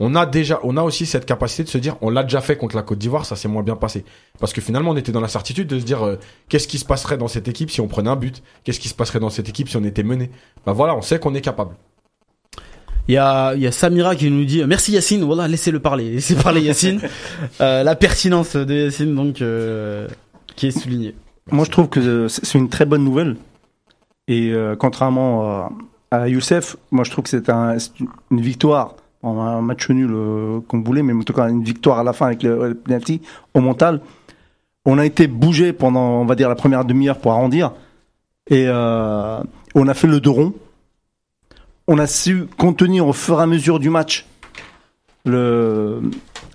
on 0.00 0.14
a 0.14 0.26
déjà, 0.26 0.58
on 0.64 0.76
a 0.76 0.82
aussi 0.82 1.06
cette 1.06 1.26
capacité 1.26 1.62
de 1.62 1.68
se 1.68 1.78
dire, 1.78 1.96
on 2.00 2.10
l'a 2.10 2.24
déjà 2.24 2.40
fait 2.40 2.56
contre 2.56 2.74
la 2.74 2.82
Côte 2.82 2.98
d'Ivoire, 2.98 3.24
ça 3.24 3.36
s'est 3.36 3.48
moins 3.48 3.62
bien 3.62 3.76
passé. 3.76 4.04
Parce 4.40 4.52
que 4.52 4.60
finalement, 4.60 4.90
on 4.90 4.96
était 4.96 5.12
dans 5.12 5.20
la 5.20 5.28
certitude 5.28 5.68
de 5.68 5.78
se 5.78 5.84
dire, 5.84 6.02
euh, 6.04 6.16
qu'est-ce 6.48 6.66
qui 6.66 6.78
se 6.78 6.84
passerait 6.84 7.18
dans 7.18 7.28
cette 7.28 7.46
équipe 7.46 7.70
si 7.70 7.80
on 7.80 7.88
prenait 7.88 8.10
un 8.10 8.16
but? 8.16 8.42
Qu'est-ce 8.64 8.80
qui 8.80 8.88
se 8.88 8.94
passerait 8.94 9.20
dans 9.20 9.30
cette 9.30 9.48
équipe 9.48 9.68
si 9.68 9.76
on 9.76 9.84
était 9.84 10.02
mené? 10.02 10.30
Bah 10.66 10.72
voilà, 10.72 10.96
on 10.96 11.02
sait 11.02 11.18
qu'on 11.20 11.34
est 11.34 11.40
capable. 11.40 11.76
Il 13.06 13.14
y 13.14 13.18
a, 13.18 13.54
il 13.54 13.62
y 13.62 13.66
a 13.66 13.72
Samira 13.72 14.16
qui 14.16 14.30
nous 14.30 14.44
dit 14.44 14.64
merci 14.64 14.92
Yacine, 14.92 15.24
voilà, 15.24 15.48
laissez-le 15.48 15.80
parler, 15.80 16.10
laissez 16.10 16.34
parler 16.34 16.62
Yacine. 16.62 17.00
Euh, 17.60 17.82
la 17.82 17.94
pertinence 17.96 18.56
de 18.56 18.84
Yacine 18.84 19.14
donc 19.14 19.42
euh, 19.42 20.08
qui 20.56 20.68
est 20.68 20.70
soulignée. 20.70 21.14
moi 21.50 21.64
je 21.64 21.70
trouve 21.70 21.88
que 21.88 22.28
c'est 22.28 22.44
c'est 22.44 22.58
une 22.58 22.68
très 22.68 22.86
bonne 22.86 23.04
nouvelle. 23.04 23.36
Et 24.28 24.52
euh, 24.52 24.76
contrairement 24.76 25.42
à, 25.42 25.72
à 26.10 26.28
Youssef, 26.28 26.76
moi 26.90 27.04
je 27.04 27.10
trouve 27.10 27.24
que 27.24 27.30
c'est 27.30 27.48
un, 27.50 27.78
c'est 27.78 27.92
une 28.30 28.40
victoire, 28.40 28.94
Bon, 29.22 29.40
un 29.40 29.60
match 29.60 29.88
nul 29.88 30.10
euh, 30.12 30.60
qu'on 30.66 30.80
voulait, 30.82 31.02
mais 31.02 31.12
en 31.12 31.22
tout 31.22 31.32
cas 31.32 31.48
une 31.48 31.62
victoire 31.62 32.00
à 32.00 32.02
la 32.02 32.12
fin 32.12 32.26
avec 32.26 32.42
le, 32.42 32.68
le 32.68 32.74
penalty 32.74 33.22
au 33.54 33.60
mental. 33.60 34.00
On 34.84 34.98
a 34.98 35.06
été 35.06 35.28
bougé 35.28 35.72
pendant, 35.72 36.20
on 36.20 36.24
va 36.24 36.34
dire, 36.34 36.48
la 36.48 36.56
première 36.56 36.84
demi-heure 36.84 37.18
pour 37.18 37.30
arrondir. 37.30 37.72
Et 38.48 38.64
euh, 38.66 39.40
on 39.76 39.86
a 39.86 39.94
fait 39.94 40.08
le 40.08 40.18
dos 40.20 40.32
rond. 40.32 40.54
On 41.86 41.98
a 41.98 42.08
su 42.08 42.46
contenir 42.58 43.06
au 43.06 43.12
fur 43.12 43.38
et 43.38 43.42
à 43.42 43.46
mesure 43.46 43.78
du 43.78 43.90
match 43.90 44.26
le, 45.24 46.02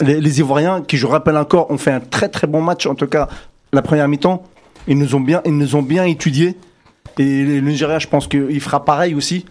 les, 0.01 0.19
les 0.19 0.39
Ivoiriens, 0.39 0.81
qui 0.81 0.97
je 0.97 1.07
rappelle 1.07 1.37
encore, 1.37 1.71
ont 1.71 1.77
fait 1.77 1.91
un 1.91 2.01
très 2.01 2.27
très 2.27 2.47
bon 2.47 2.61
match, 2.61 2.85
en 2.85 2.95
tout 2.95 3.07
cas 3.07 3.29
la 3.73 3.81
première 3.81 4.07
mi-temps. 4.07 4.43
Ils 4.87 4.97
nous 4.97 5.15
ont 5.15 5.19
bien, 5.19 5.41
ils 5.45 5.57
nous 5.57 5.75
ont 5.75 5.81
bien 5.81 6.05
étudiés. 6.05 6.55
Et 7.17 7.43
le 7.43 7.61
Nigeria, 7.61 7.99
je 7.99 8.07
pense 8.07 8.27
qu'il 8.27 8.61
fera 8.61 8.85
pareil 8.85 9.15
aussi. 9.15 9.45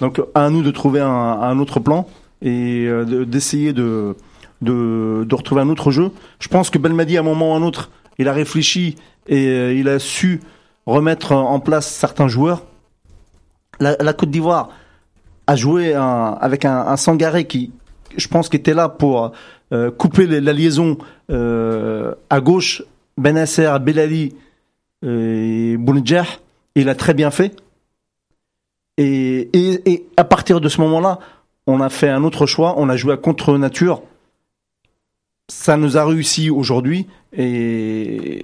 Donc 0.00 0.20
à 0.34 0.48
nous 0.50 0.62
de 0.62 0.70
trouver 0.70 1.00
un, 1.00 1.58
autre 1.58 1.80
plan 1.80 2.06
et 2.42 2.86
euh, 2.86 3.04
de- 3.04 3.24
d'essayer 3.24 3.72
de, 3.72 4.14
retrouver 4.62 5.60
un 5.60 5.68
autre 5.68 5.90
jeu. 5.90 6.10
Je 6.38 6.48
pense 6.48 6.70
que 6.70 6.78
Belmadi, 6.78 7.16
à 7.16 7.20
un 7.20 7.24
moment 7.24 7.50
ou 7.50 7.54
à 7.54 7.56
un 7.56 7.62
autre, 7.62 7.90
il 8.18 8.28
a 8.28 8.32
réfléchi 8.32 8.96
et 9.26 9.46
euh, 9.48 9.74
il 9.74 9.88
a 9.88 9.98
su 9.98 10.40
remettre 10.86 11.32
en 11.32 11.60
place 11.60 11.88
certains 11.88 12.28
joueurs. 12.28 12.62
La, 13.78 14.12
Côte 14.12 14.30
d'Ivoire 14.30 14.70
a 15.46 15.56
joué 15.56 15.94
avec 15.94 16.64
un, 16.66 16.96
Sangaré 16.96 17.46
qui, 17.46 17.72
je 18.16 18.28
pense, 18.28 18.50
était 18.52 18.74
là 18.74 18.90
pour 18.90 19.32
euh, 19.72 19.90
couper 19.90 20.26
la 20.26 20.52
liaison 20.52 20.98
à 21.28 22.40
gauche, 22.40 22.82
Benasser, 23.20 23.70
Belali 23.80 24.34
euh, 25.04 25.72
et 25.72 25.76
Bounedjah. 25.76 26.24
Il 26.74 26.88
a 26.88 26.94
très 26.94 27.14
bien 27.14 27.30
fait. 27.30 27.54
Et, 28.96 30.04
à 30.16 30.24
partir 30.24 30.60
de 30.60 30.68
ce 30.68 30.80
moment-là, 30.80 31.18
on 31.66 31.80
a 31.80 31.88
fait 31.88 32.08
un 32.08 32.24
autre 32.24 32.46
choix. 32.46 32.74
On 32.76 32.88
a 32.88 32.96
joué 32.96 33.12
à 33.14 33.16
contre 33.16 33.56
nature. 33.56 34.02
Ça 35.48 35.76
nous 35.76 35.96
a 35.96 36.04
réussi 36.04 36.50
aujourd'hui. 36.50 37.06
Et 37.36 38.42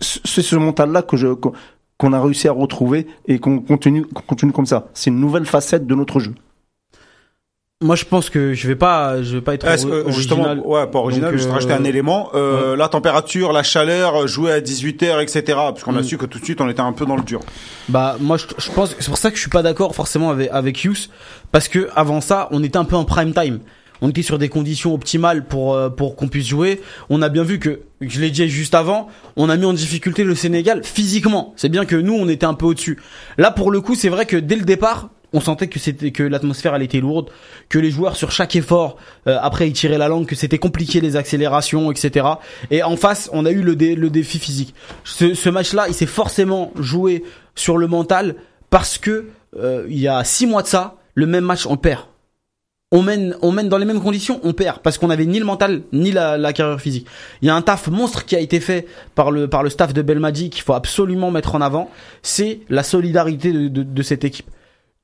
c'est 0.00 0.42
ce 0.42 0.56
mental-là 0.56 1.02
qu'on- 1.02 2.12
a 2.12 2.22
réussi 2.22 2.48
à 2.48 2.52
retrouver 2.52 3.06
et 3.26 3.38
qu'on 3.38 3.60
continue 3.60 4.04
comme 4.52 4.66
ça. 4.66 4.88
C'est 4.94 5.10
une 5.10 5.20
nouvelle 5.20 5.46
facette 5.46 5.86
de 5.86 5.94
notre 5.94 6.20
jeu. 6.20 6.34
Moi, 7.84 7.96
je 7.96 8.04
pense 8.06 8.30
que 8.30 8.54
je 8.54 8.66
vais 8.66 8.76
pas, 8.76 9.22
je 9.22 9.34
vais 9.36 9.40
pas 9.42 9.52
être 9.52 9.66
Est-ce 9.66 9.86
ori- 9.86 10.04
que, 10.06 10.10
justement, 10.10 10.44
original. 10.44 10.66
ouais, 10.66 10.86
pas 10.86 10.98
original, 11.00 11.30
Donc, 11.30 11.38
juste 11.38 11.50
euh, 11.50 11.52
rajouter 11.52 11.74
un 11.74 11.84
élément, 11.84 12.30
euh, 12.34 12.76
la 12.76 12.88
température, 12.88 13.52
la 13.52 13.62
chaleur, 13.62 14.26
jouer 14.26 14.52
à 14.52 14.60
18h, 14.60 15.20
etc. 15.22 15.42
Parce 15.48 15.82
qu'on 15.84 15.94
a 15.96 16.02
su 16.02 16.16
que 16.16 16.24
tout 16.24 16.38
de 16.38 16.44
suite, 16.44 16.62
on 16.62 16.68
était 16.70 16.80
un 16.80 16.92
peu 16.94 17.04
dans 17.04 17.16
le 17.16 17.22
dur. 17.22 17.40
Bah 17.90 18.16
moi 18.20 18.38
je, 18.38 18.46
je 18.56 18.70
pense 18.70 18.96
c'est 18.98 19.08
pour 19.08 19.18
ça 19.18 19.28
que 19.30 19.36
je 19.36 19.42
suis 19.42 19.50
pas 19.50 19.60
d'accord 19.62 19.94
forcément 19.94 20.30
avec 20.30 20.48
avec 20.50 20.82
Hughes 20.82 21.10
parce 21.52 21.68
que 21.68 21.90
avant 21.94 22.22
ça 22.22 22.48
on 22.50 22.62
était 22.64 22.78
un 22.78 22.84
peu 22.86 22.96
en 22.96 23.04
prime 23.04 23.34
time. 23.34 23.58
On 24.00 24.08
était 24.08 24.22
sur 24.22 24.38
des 24.38 24.48
conditions 24.48 24.94
optimales 24.94 25.44
pour 25.44 25.74
euh, 25.74 25.90
pour 25.90 26.16
qu'on 26.16 26.28
puisse 26.28 26.46
jouer. 26.48 26.80
On 27.10 27.20
a 27.20 27.28
bien 27.28 27.42
vu 27.42 27.58
que 27.58 27.80
je 28.00 28.20
l'ai 28.20 28.30
dit 28.30 28.48
juste 28.48 28.74
avant, 28.74 29.08
on 29.36 29.50
a 29.50 29.56
mis 29.58 29.66
en 29.66 29.74
difficulté 29.74 30.24
le 30.24 30.34
Sénégal 30.34 30.80
physiquement. 30.82 31.52
C'est 31.56 31.68
bien 31.68 31.84
que 31.84 31.96
nous 31.96 32.14
on 32.14 32.28
était 32.28 32.46
un 32.46 32.54
peu 32.54 32.64
au-dessus. 32.64 32.98
Là 33.36 33.50
pour 33.50 33.70
le 33.70 33.82
coup, 33.82 33.94
c'est 33.94 34.08
vrai 34.08 34.24
que 34.24 34.38
dès 34.38 34.56
le 34.56 34.64
départ, 34.64 35.10
on 35.34 35.40
sentait 35.40 35.66
que 35.66 35.78
c'était 35.78 36.10
que 36.12 36.22
l'atmosphère 36.22 36.74
elle 36.74 36.82
était 36.82 37.00
lourde, 37.00 37.28
que 37.68 37.78
les 37.78 37.90
joueurs 37.90 38.16
sur 38.16 38.30
chaque 38.30 38.56
effort 38.56 38.96
euh, 39.26 39.36
après 39.42 39.68
ils 39.68 39.74
tiraient 39.74 39.98
la 39.98 40.08
langue, 40.08 40.24
que 40.26 40.34
c'était 40.34 40.58
compliqué 40.58 41.00
les 41.02 41.16
accélérations, 41.16 41.90
etc. 41.92 42.26
Et 42.70 42.82
en 42.82 42.96
face, 42.96 43.28
on 43.32 43.44
a 43.44 43.50
eu 43.50 43.60
le, 43.62 43.76
dé- 43.76 43.96
le 43.96 44.08
défi 44.08 44.38
physique. 44.38 44.74
Ce, 45.04 45.34
ce 45.34 45.48
match-là, 45.50 45.86
il 45.88 45.94
s'est 45.94 46.06
forcément 46.06 46.72
joué 46.78 47.24
sur 47.54 47.76
le 47.76 47.86
mental 47.86 48.36
parce 48.70 48.96
que 48.96 49.26
euh, 49.58 49.84
il 49.90 49.98
y 49.98 50.08
a 50.08 50.24
six 50.24 50.46
mois 50.46 50.62
de 50.62 50.68
ça, 50.68 50.96
le 51.14 51.26
même 51.26 51.44
match 51.44 51.66
on 51.66 51.76
perd. 51.76 52.02
On 52.92 53.02
mène, 53.02 53.34
on 53.42 53.50
mène 53.50 53.68
dans 53.68 53.78
les 53.78 53.86
mêmes 53.86 54.00
conditions, 54.00 54.38
on 54.44 54.52
perd 54.52 54.78
parce 54.78 54.98
qu'on 54.98 55.10
avait 55.10 55.26
ni 55.26 55.40
le 55.40 55.44
mental 55.44 55.82
ni 55.92 56.12
la, 56.12 56.38
la 56.38 56.52
carrière 56.52 56.80
physique. 56.80 57.08
Il 57.42 57.48
y 57.48 57.50
a 57.50 57.54
un 57.56 57.62
taf 57.62 57.88
monstre 57.88 58.24
qui 58.24 58.36
a 58.36 58.40
été 58.40 58.60
fait 58.60 58.86
par 59.16 59.32
le 59.32 59.48
par 59.48 59.64
le 59.64 59.70
staff 59.70 59.92
de 59.92 60.00
Belmadi 60.00 60.48
qu'il 60.48 60.62
faut 60.62 60.74
absolument 60.74 61.32
mettre 61.32 61.56
en 61.56 61.60
avant. 61.60 61.90
C'est 62.22 62.60
la 62.68 62.84
solidarité 62.84 63.52
de, 63.52 63.66
de, 63.66 63.82
de 63.82 64.02
cette 64.02 64.24
équipe 64.24 64.46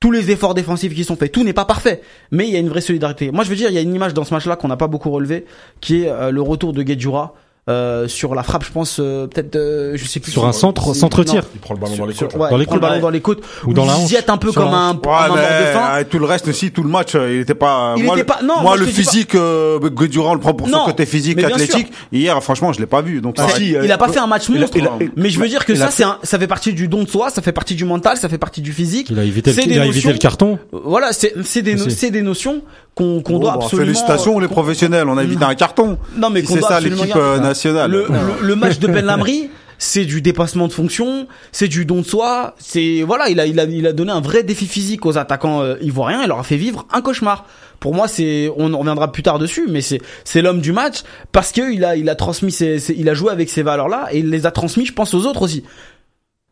tous 0.00 0.10
les 0.10 0.30
efforts 0.30 0.54
défensifs 0.54 0.94
qui 0.94 1.04
sont 1.04 1.14
faits, 1.14 1.30
tout 1.30 1.44
n'est 1.44 1.52
pas 1.52 1.66
parfait, 1.66 2.00
mais 2.30 2.48
il 2.48 2.52
y 2.52 2.56
a 2.56 2.58
une 2.58 2.70
vraie 2.70 2.80
solidarité. 2.80 3.30
Moi, 3.30 3.44
je 3.44 3.50
veux 3.50 3.56
dire, 3.56 3.68
il 3.68 3.74
y 3.74 3.78
a 3.78 3.82
une 3.82 3.94
image 3.94 4.14
dans 4.14 4.24
ce 4.24 4.32
match-là 4.32 4.56
qu'on 4.56 4.68
n'a 4.68 4.78
pas 4.78 4.86
beaucoup 4.88 5.10
relevé, 5.10 5.44
qui 5.82 6.02
est 6.02 6.08
euh, 6.08 6.30
le 6.30 6.40
retour 6.40 6.72
de 6.72 6.82
Guedjura 6.82 7.34
euh, 7.70 8.08
sur 8.08 8.34
la 8.34 8.42
frappe, 8.42 8.64
je 8.64 8.72
pense, 8.72 8.98
euh, 9.00 9.26
peut-être, 9.26 9.56
euh, 9.56 9.92
je 9.94 10.04
sais 10.04 10.20
plus. 10.20 10.32
Sur 10.32 10.44
un 10.46 10.52
centre, 10.52 10.94
centre 10.94 11.24
tir. 11.24 11.44
Il 11.54 11.60
prend 11.60 11.74
le 11.74 11.80
ballon 11.80 11.96
dans 11.96 12.06
les 12.06 12.14
sur- 12.14 12.28
côtes. 12.28 12.40
ouais, 12.40 12.50
Dans 12.50 12.56
les 12.56 12.64
il 12.64 12.66
prend 12.66 12.74
le 12.76 12.80
côtes. 12.80 12.88
ballon 12.90 13.02
dans 13.02 13.10
les 13.10 13.20
côtes, 13.20 13.42
Ou 13.66 13.72
dans 13.72 13.84
la 13.84 13.92
il 13.92 13.96
hanche. 14.04 14.10
jette 14.10 14.28
un 14.30 14.36
peu 14.36 14.50
Sur 14.52 14.62
comme 14.62 14.74
un, 14.74 14.94
comme 14.94 15.12
un 15.12 15.28
mort 15.28 15.36
de 15.36 15.40
faim. 15.72 15.88
euh, 15.94 16.04
tout 16.08 16.18
le 16.18 16.26
reste 16.26 16.48
aussi, 16.48 16.70
tout 16.72 16.82
le 16.82 16.88
match, 16.88 17.14
euh, 17.14 17.32
il 17.34 17.40
était 17.40 17.54
pas. 17.54 17.94
Il 17.96 18.04
moi, 18.04 18.14
était 18.14 18.22
le- 18.22 18.26
pas- 18.26 18.40
non, 18.42 18.54
moi, 18.54 18.62
moi, 18.62 18.76
le 18.76 18.86
physique, 18.86 19.34
euh, 19.34 19.78
on 19.80 20.34
le 20.34 20.40
prend 20.40 20.54
pour 20.54 20.68
son 20.68 20.84
côté 20.84 21.06
physique, 21.06 21.38
athlétique. 21.42 21.88
Hier, 22.12 22.42
franchement, 22.42 22.72
je 22.72 22.80
l'ai 22.80 22.86
pas 22.86 23.02
vu. 23.02 23.20
Donc, 23.20 23.36
Ah, 23.38 23.46
si, 23.56 23.74
euh, 23.76 23.84
Il 23.84 23.92
a 23.92 23.98
pas 23.98 24.08
fait 24.08 24.18
un 24.18 24.26
match 24.26 24.46
il 24.48 24.56
a- 24.56 24.60
monstre, 24.60 24.76
il 24.76 24.86
a- 24.86 24.92
il- 25.00 25.10
mais 25.16 25.30
je 25.30 25.38
veux 25.40 25.48
dire 25.48 25.64
que 25.64 25.72
il 25.72 25.78
ça, 25.78 25.90
c'est 25.90 26.04
un, 26.04 26.18
ça 26.22 26.38
fait 26.38 26.46
partie 26.46 26.72
du 26.72 26.88
don 26.88 27.04
de 27.04 27.08
soi, 27.08 27.30
ça 27.30 27.40
fait 27.42 27.52
partie 27.52 27.74
du 27.74 27.84
mental, 27.84 28.16
ça 28.16 28.28
fait 28.28 28.38
partie 28.38 28.60
du 28.60 28.72
physique. 28.72 29.08
Il 29.10 29.18
a 29.18 29.24
évité, 29.24 29.52
C'est 29.52 29.62
le, 29.62 29.66
des 29.68 29.74
il 29.74 29.80
a 29.80 29.84
évité 29.84 29.98
notions- 29.98 30.10
le 30.12 30.18
carton. 30.18 30.58
Voilà, 30.72 31.12
c'est 31.12 31.34
c'est 31.44 32.10
des 32.10 32.22
notions 32.22 32.62
qu'on 32.94 33.22
qu'on 33.22 33.34
Bon, 33.34 33.38
doit 33.40 33.50
bah, 33.52 33.58
absolument. 33.62 33.86
Félicitations 33.86 34.38
les 34.38 34.48
professionnels, 34.48 35.08
on 35.08 35.16
a 35.16 35.22
évité 35.24 35.44
un 35.44 35.54
carton. 35.54 35.98
Non, 36.16 36.30
mais 36.30 36.40
Si 36.40 36.46
qu'on 36.46 36.54
c'est 36.54 36.60
doit 36.60 36.68
ça 36.68 36.76
absolument 36.76 37.02
l'équipe 37.02 37.16
euh, 37.16 37.38
nationale. 37.38 37.90
Le, 37.90 38.06
le, 38.08 38.46
le 38.46 38.56
match 38.56 38.78
de 38.78 38.86
Ben 38.88 39.04
Lamry, 39.04 39.48
c'est 39.78 40.04
du 40.04 40.20
dépassement 40.20 40.68
de 40.68 40.72
fonction, 40.72 41.26
c'est 41.52 41.68
du 41.68 41.84
don 41.86 41.98
de 42.02 42.06
soi, 42.06 42.54
c'est 42.58 43.02
voilà, 43.02 43.28
il 43.30 43.40
a 43.40 43.46
il 43.46 43.58
a 43.58 43.64
il 43.64 43.86
a 43.86 43.92
donné 43.92 44.12
un 44.12 44.20
vrai 44.20 44.42
défi 44.42 44.66
physique 44.66 45.06
aux 45.06 45.16
attaquants 45.16 45.62
euh, 45.62 45.76
ivoiriens, 45.80 46.22
il 46.22 46.28
leur 46.28 46.38
a 46.40 46.42
fait 46.42 46.56
vivre 46.56 46.86
un 46.92 47.00
cauchemar. 47.00 47.46
Pour 47.78 47.94
moi, 47.94 48.06
c'est 48.08 48.50
on 48.58 48.74
en 48.74 48.78
reviendra 48.80 49.10
plus 49.10 49.22
tard 49.22 49.38
dessus, 49.38 49.66
mais 49.70 49.80
c'est 49.80 50.02
c'est 50.24 50.42
l'homme 50.42 50.60
du 50.60 50.72
match 50.72 51.02
parce 51.32 51.50
que 51.52 51.72
il 51.72 51.82
a 51.84 51.96
il 51.96 52.10
a 52.10 52.14
transmis 52.14 52.52
ses, 52.52 52.78
ses- 52.78 52.94
il 52.98 53.08
a 53.08 53.14
joué 53.14 53.30
avec 53.32 53.48
ces 53.48 53.62
valeurs 53.62 53.88
là 53.88 54.08
et 54.12 54.18
il 54.18 54.28
les 54.28 54.44
a 54.44 54.50
transmis, 54.50 54.84
je 54.84 54.92
pense 54.92 55.14
aux 55.14 55.24
autres 55.24 55.40
aussi. 55.42 55.64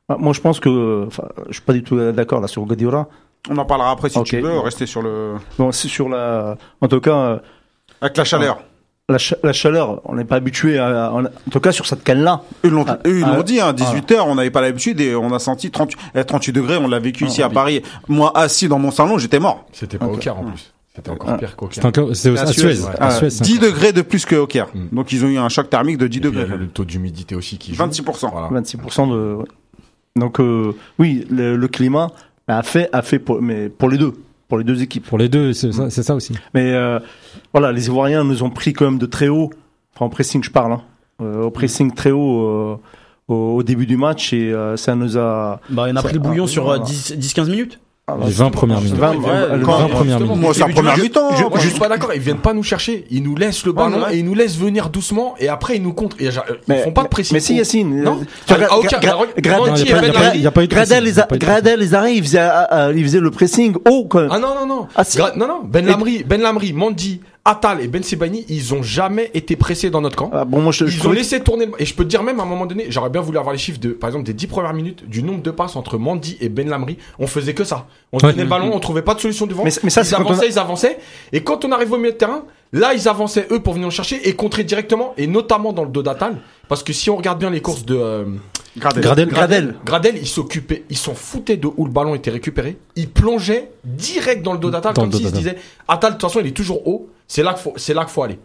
Ah, 0.08 0.16
Moi, 0.18 0.32
je 0.32 0.40
pense 0.40 0.58
que, 0.58 1.04
enfin, 1.06 1.24
je 1.48 1.52
suis 1.54 1.62
pas 1.62 1.74
du 1.74 1.82
tout 1.82 2.00
d'accord 2.12 2.40
là 2.40 2.48
sur 2.48 2.62
Guardiola. 2.64 3.08
On 3.50 3.56
en 3.56 3.64
parlera 3.64 3.90
après 3.92 4.08
si 4.10 4.22
tu 4.24 4.40
veux, 4.40 4.58
rester 4.60 4.86
sur 4.86 5.02
le. 5.02 5.34
Bon, 5.58 5.72
c'est 5.72 5.88
sur 5.88 6.08
la, 6.08 6.56
en 6.80 6.88
tout 6.88 7.00
cas, 7.00 7.14
euh, 7.16 7.38
Avec 8.00 8.16
la 8.16 8.24
chaleur. 8.24 8.58
la, 9.08 9.16
cha- 9.18 9.36
la 9.42 9.52
chaleur. 9.54 10.02
On 10.04 10.14
n'est 10.16 10.24
pas 10.24 10.36
habitué 10.36 10.78
à, 10.78 11.12
en, 11.12 11.24
en 11.24 11.28
tout 11.50 11.60
cas 11.60 11.72
sur 11.72 11.86
cette 11.86 12.04
canne 12.04 12.22
là. 12.22 12.42
Eux 12.64 12.68
l'ont 12.68 12.84
Ah, 12.86 12.98
ils 13.06 13.20
l'ont 13.20 13.38
ah, 13.38 13.42
dit, 13.42 13.60
hein, 13.60 13.72
18 13.72 14.10
heures, 14.12 14.26
on 14.26 14.34
n'avait 14.34 14.50
pas 14.50 14.60
l'habitude 14.60 15.00
et 15.00 15.14
on 15.14 15.32
a 15.32 15.38
senti 15.38 15.70
30, 15.70 15.92
eh, 16.14 16.24
38 16.24 16.52
degrés, 16.52 16.76
on 16.76 16.88
l'a 16.88 16.98
vécu 16.98 17.24
Ah, 17.24 17.28
ici 17.28 17.42
à. 17.42 17.48
Paris. 17.48 17.82
Moi, 18.08 18.30
assis 18.36 18.68
dans 18.68 18.78
mon 18.78 18.90
salon, 18.90 19.16
j'étais 19.18 19.38
mort. 19.40 19.64
C'était 19.72 19.96
pas 19.98 20.06
Ok. 20.06 20.14
au 20.14 20.18
Caire 20.18 20.38
en 20.38 20.44
plus. 20.44 20.72
C'était 20.94 21.10
encore 21.10 21.30
Ah. 21.30 21.38
pire 21.38 21.54
qu'au 21.56 21.68
Caire. 21.68 21.86
encore, 21.86 22.08
c'est 22.14 22.36
À 22.36 22.44
Suez, 22.46 22.74
Suez. 22.74 22.84
ouais. 22.84 22.90
À 22.98 23.06
Ah, 23.06 23.10
Suez, 23.12 23.30
c'est 23.30 23.44
10 23.44 23.58
encore- 23.58 23.68
degrés 23.70 23.92
de 23.92 24.02
plus 24.02 24.26
que 24.26 24.34
au 24.36 24.46
Caire. 24.48 24.66
Mm. 24.74 24.88
Donc 24.96 25.12
ils 25.12 25.24
ont 25.24 25.28
eu 25.28 25.38
un 25.38 25.48
choc 25.48 25.70
thermique 25.70 25.96
de 25.96 26.06
10 26.08 26.18
Et 26.18 26.20
puis, 26.20 26.28
il 26.30 26.32
y 26.34 26.36
degrés. 26.40 26.52
avait 26.54 26.62
le 26.64 26.68
taux 26.68 26.84
d'humidité 26.84 27.34
aussi 27.36 27.56
qui 27.56 27.72
joue. 27.72 27.82
26%. 27.82 28.30
Voilà. 28.32 28.48
26% 28.50 29.06
de. 29.06 29.38
Donc 30.16 30.40
euh, 30.40 30.74
oui, 30.98 31.24
le, 31.30 31.54
le 31.56 31.68
climat 31.68 32.10
a 32.48 32.62
fait 32.62 32.88
a 32.92 33.02
fait 33.02 33.18
pour, 33.18 33.40
mais 33.42 33.68
pour 33.68 33.88
les 33.88 33.98
deux, 33.98 34.12
pour 34.48 34.58
les 34.58 34.64
deux 34.64 34.82
équipes. 34.82 35.06
Pour 35.06 35.18
les 35.18 35.28
deux, 35.28 35.52
c'est 35.52 35.72
ça, 35.72 35.90
c'est 35.90 36.02
ça 36.02 36.14
aussi. 36.14 36.34
Mais 36.54 36.72
euh, 36.72 36.98
voilà, 37.52 37.72
les 37.72 37.86
Ivoiriens 37.86 38.24
nous 38.24 38.42
ont 38.42 38.50
pris 38.50 38.72
quand 38.72 38.86
même 38.86 38.98
de 38.98 39.06
très 39.06 39.28
haut. 39.28 39.50
Enfin, 39.94 40.06
en 40.06 40.08
pressing, 40.08 40.42
je 40.42 40.50
parle. 40.50 40.72
Hein. 40.72 40.82
Euh, 41.20 41.42
au 41.44 41.50
pressing 41.50 41.92
très 41.92 42.12
haut 42.12 42.46
euh, 42.46 42.76
au, 43.26 43.56
au 43.56 43.62
début 43.64 43.86
du 43.86 43.96
match 43.96 44.32
et 44.32 44.52
euh, 44.52 44.76
ça 44.76 44.94
nous 44.94 45.18
a. 45.18 45.60
Bah, 45.68 45.88
il 45.88 45.92
en 45.92 45.96
a 45.96 46.02
pris 46.02 46.14
le 46.14 46.20
bouillon 46.20 46.44
Ah, 46.44 46.48
sur 46.48 46.64
voilà. 46.64 46.84
10 46.84 47.14
10 47.16 47.34
15 47.34 47.50
minutes. 47.50 47.80
Les 48.24 48.32
20 48.32 48.50
premières 48.50 48.80
minutes. 48.80 48.96
Vingt- 48.96 49.10
Ouais, 49.10 49.16
vingt- 49.16 49.50
ouais, 49.52 49.56
le 49.58 49.64
quand- 49.64 49.72
vingt- 49.72 49.86
20 49.86 49.88
premières 49.94 50.20
minutes. 50.20 50.36
Moi, 50.36 50.54
c'est 50.54 50.60
la 50.60 50.68
première 50.68 50.98
mi-temps. 50.98 51.30
Je, 51.36 51.60
je 51.60 51.68
suis 51.68 51.78
pas 51.78 51.88
d'accord. 51.88 52.10
Ils 52.14 52.20
viennent 52.20 52.38
pas 52.38 52.52
nous 52.54 52.62
chercher. 52.62 53.04
Ils 53.10 53.22
nous 53.22 53.36
laissent 53.36 53.64
le 53.66 53.72
ballon 53.72 54.02
et 54.10 54.18
ils 54.18 54.24
nous 54.24 54.34
laissent 54.34 54.56
venir 54.56 54.88
doucement 54.88 55.34
et 55.38 55.48
après 55.48 55.76
ils 55.76 55.82
nous 55.82 55.92
contre. 55.92 56.16
Ils 56.20 56.30
Mais- 56.68 56.82
font 56.82 56.92
pas 56.92 57.02
de 57.02 57.08
pression. 57.08 57.34
Mais 57.34 57.40
si 57.40 57.54
Yacine, 57.56 58.02
Non. 58.02 58.20
Ah, 58.48 58.54
ah, 58.70 58.76
Gradel, 59.40 60.68
pressing, 60.68 61.78
les 61.78 61.94
arrêts, 61.94 62.14
il 62.14 62.22
faisait, 62.22 62.38
euh, 62.40 62.64
euh, 62.72 62.92
il 62.96 63.02
faisait 63.04 63.20
le 63.20 63.30
pressing 63.30 63.74
haut 63.88 64.06
quand 64.08 64.20
même. 64.20 64.28
Ah 64.32 64.38
non 64.38 64.54
non 64.54 64.66
non. 64.66 64.86
Ah, 64.96 65.02
non 65.36 65.46
non. 65.48 65.60
Ben 65.64 65.84
Lamry, 65.86 66.24
Ben 66.24 66.40
Lamry, 66.40 66.72
Mandi, 66.72 67.20
Atal 67.48 67.80
et 67.80 67.88
Ben 67.88 68.02
Sebani, 68.02 68.44
ils 68.50 68.74
ont 68.74 68.82
jamais 68.82 69.30
été 69.32 69.56
pressés 69.56 69.88
dans 69.88 70.02
notre 70.02 70.16
camp. 70.16 70.30
Ah, 70.34 70.44
bon, 70.44 70.60
moi, 70.60 70.70
je, 70.70 70.84
je 70.86 70.92
Ils 70.94 70.98
ont 70.98 71.04
trouvais- 71.04 71.16
laissé 71.16 71.40
tourner 71.40 71.64
le- 71.64 71.72
et 71.78 71.86
je 71.86 71.94
peux 71.94 72.04
te 72.04 72.08
dire 72.10 72.22
même 72.22 72.40
à 72.40 72.42
un 72.42 72.46
moment 72.46 72.66
donné, 72.66 72.86
j'aurais 72.90 73.08
bien 73.08 73.22
voulu 73.22 73.38
avoir 73.38 73.52
les 73.54 73.58
chiffres 73.58 73.80
de 73.80 73.90
par 73.90 74.08
exemple 74.10 74.26
des 74.26 74.34
10 74.34 74.46
premières 74.48 74.74
minutes 74.74 75.08
du 75.08 75.22
nombre 75.22 75.42
de 75.42 75.50
passes 75.50 75.74
entre 75.74 75.96
Mandy 75.96 76.36
et 76.42 76.50
Ben 76.50 76.68
Lamry, 76.68 76.98
on 77.18 77.26
faisait 77.26 77.54
que 77.54 77.64
ça. 77.64 77.86
On 78.12 78.18
Ouais. 78.18 78.30
donnait 78.32 78.42
le 78.44 78.48
ballon, 78.50 78.70
on 78.74 78.80
trouvait 78.80 79.00
pas 79.02 79.14
de 79.14 79.20
solution 79.20 79.46
devant. 79.46 79.64
Mais- 79.64 79.70
mais 79.82 79.88
ça, 79.90 80.02
ils 80.02 80.14
a- 80.14 80.18
avançaient, 80.18 80.48
ils 80.48 80.58
avançaient 80.58 80.98
et 81.32 81.42
quand 81.42 81.64
on 81.64 81.72
arrive 81.72 81.90
au 81.92 81.96
milieu 81.96 82.12
de 82.12 82.16
terrain, 82.16 82.42
là 82.74 82.92
ils 82.92 83.08
avançaient 83.08 83.46
eux 83.50 83.60
pour 83.60 83.72
venir 83.72 83.86
nous 83.88 83.92
chercher 83.92 84.28
et 84.28 84.34
contrer 84.34 84.64
directement 84.64 85.14
et 85.16 85.26
notamment 85.26 85.72
dans 85.72 85.84
le 85.84 85.90
dos 85.90 86.02
d'Atal 86.02 86.36
parce 86.68 86.82
que 86.82 86.92
si 86.92 87.10
on 87.10 87.16
regarde 87.16 87.38
bien 87.38 87.50
les 87.50 87.60
courses 87.60 87.84
de 87.84 87.96
euh, 87.96 88.24
Gradel. 88.76 89.02
Gradel. 89.02 89.28
Gradel, 89.28 89.74
Gradel, 89.84 90.16
ils 90.18 90.28
s'occupaient, 90.28 90.84
ils 90.90 90.96
s'en 90.96 91.14
foutaient 91.14 91.56
de 91.56 91.68
où 91.76 91.84
le 91.84 91.90
ballon 91.90 92.14
était 92.14 92.30
récupéré. 92.30 92.76
Ils 92.96 93.08
plongeaient 93.08 93.70
direct 93.84 94.42
dans 94.42 94.52
le 94.52 94.58
dos 94.58 94.70
d'Atal 94.70 94.94
Dans 94.94 95.02
comme 95.02 95.10
le 95.10 95.12
dos 95.12 95.18
s'ils 95.18 95.26
se 95.28 95.32
d'Atal. 95.32 95.54
disaient 95.54 95.64
Atal 95.88 96.10
de 96.12 96.16
toute 96.18 96.22
façon 96.28 96.40
il 96.40 96.46
est 96.46 96.52
toujours 96.52 96.86
haut, 96.86 97.08
c'est 97.26 97.42
là 97.42 97.54
qu'il 97.54 97.62
faut, 97.62 97.72
c'est 97.76 97.94
là 97.94 98.02
qu'il 98.04 98.12
faut 98.12 98.22
aller. 98.22 98.38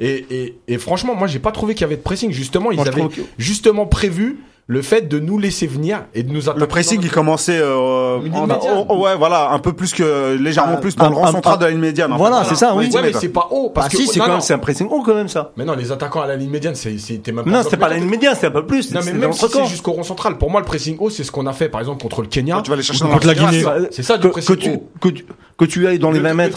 Et, 0.00 0.26
et, 0.30 0.58
et 0.68 0.78
franchement, 0.78 1.14
moi 1.14 1.26
j'ai 1.26 1.38
pas 1.38 1.52
trouvé 1.52 1.74
qu'il 1.74 1.82
y 1.82 1.84
avait 1.84 1.96
de 1.96 2.02
pressing. 2.02 2.30
Justement, 2.30 2.70
ils 2.70 2.76
Moi, 2.76 2.84
je 2.84 2.90
avaient 2.90 3.00
trouve 3.00 3.14
que- 3.14 3.22
justement 3.38 3.86
prévu 3.86 4.40
le 4.68 4.82
fait 4.82 5.02
de 5.02 5.20
nous 5.20 5.38
laisser 5.38 5.68
venir 5.68 6.00
et 6.12 6.24
de 6.24 6.32
nous 6.32 6.48
attaquer. 6.48 6.58
Le 6.58 6.66
pressing, 6.66 7.00
il 7.00 7.08
commençait, 7.10 7.56
euh, 7.60 8.18
Une 8.20 8.34
en- 8.34 8.46
ligne 8.46 8.54
médiane. 8.54 8.74
oh, 8.78 8.86
oh, 8.88 8.98
ouais, 9.04 9.14
voilà, 9.16 9.50
un 9.52 9.60
peu 9.60 9.72
plus 9.72 9.94
que, 9.94 10.34
légèrement 10.36 10.72
Ah, 10.74 10.80
plus 10.80 10.96
dans 10.96 11.08
le 11.08 11.14
rang 11.14 11.30
central 11.30 11.58
de 11.58 11.64
la 11.66 11.70
ligne 11.70 11.78
médiane. 11.78 12.12
voilà, 12.16 12.42
c'est 12.42 12.56
ça, 12.56 12.74
oui. 12.74 12.90
Ouais, 12.92 13.00
mais 13.00 13.12
c'est 13.12 13.28
pas 13.28 13.46
haut 13.52 13.70
parce 13.70 13.86
Ah 13.86 13.90
que 13.90 13.96
si, 13.96 14.08
c'est 14.08 14.18
non, 14.18 14.24
quand 14.26 14.32
même, 14.32 14.40
c'est 14.40 14.54
un 14.54 14.58
pressing 14.58 14.88
haut 14.90 15.02
quand 15.02 15.14
même 15.14 15.28
ça. 15.28 15.52
Mais 15.56 15.64
non, 15.64 15.74
les 15.74 15.92
attaquants 15.92 16.20
à 16.22 16.26
la 16.26 16.34
ligne 16.34 16.50
médiane, 16.50 16.74
c'est- 16.74 16.98
c'était 16.98 17.30
même 17.30 17.44
pas. 17.44 17.50
Non, 17.50 17.62
c'était 17.62 17.76
pas 17.76 17.88
la 17.88 17.96
ligne 17.98 18.08
médiane, 18.08 18.34
c'était 18.34 18.48
un 18.48 18.50
peu 18.50 18.66
plus. 18.66 18.92
Non, 18.92 19.02
mais 19.04 19.12
même 19.12 19.32
si 19.32 19.46
c'est 19.48 19.66
jusqu'au 19.66 19.92
rond 19.92 20.02
central, 20.02 20.36
pour 20.36 20.50
moi, 20.50 20.60
le 20.60 20.66
pressing 20.66 20.96
haut, 20.98 21.10
c'est 21.10 21.22
ce 21.22 21.30
qu'on 21.30 21.46
a 21.46 21.52
fait, 21.52 21.68
par 21.68 21.80
exemple, 21.80 22.02
contre 22.02 22.22
le 22.22 22.26
Kenya. 22.26 22.60
Tu 22.64 22.68
vas 22.70 22.74
aller 22.74 22.82
chercher 22.82 23.04
contre 23.04 23.26
la 23.28 23.34
Guinée. 23.34 23.62
C'est 23.92 24.02
ça, 24.02 24.18
du 24.18 24.28
pressing 24.30 24.56
tu, 24.56 24.70
haut. 24.70 24.88
que, 25.00 25.08
tu, 25.10 25.26
que 25.58 25.64
tu 25.64 25.86
ailles 25.86 26.00
dans 26.00 26.10
les 26.10 26.18
Le- 26.18 26.24
20 26.24 26.30
le 26.30 26.34
mètres. 26.34 26.56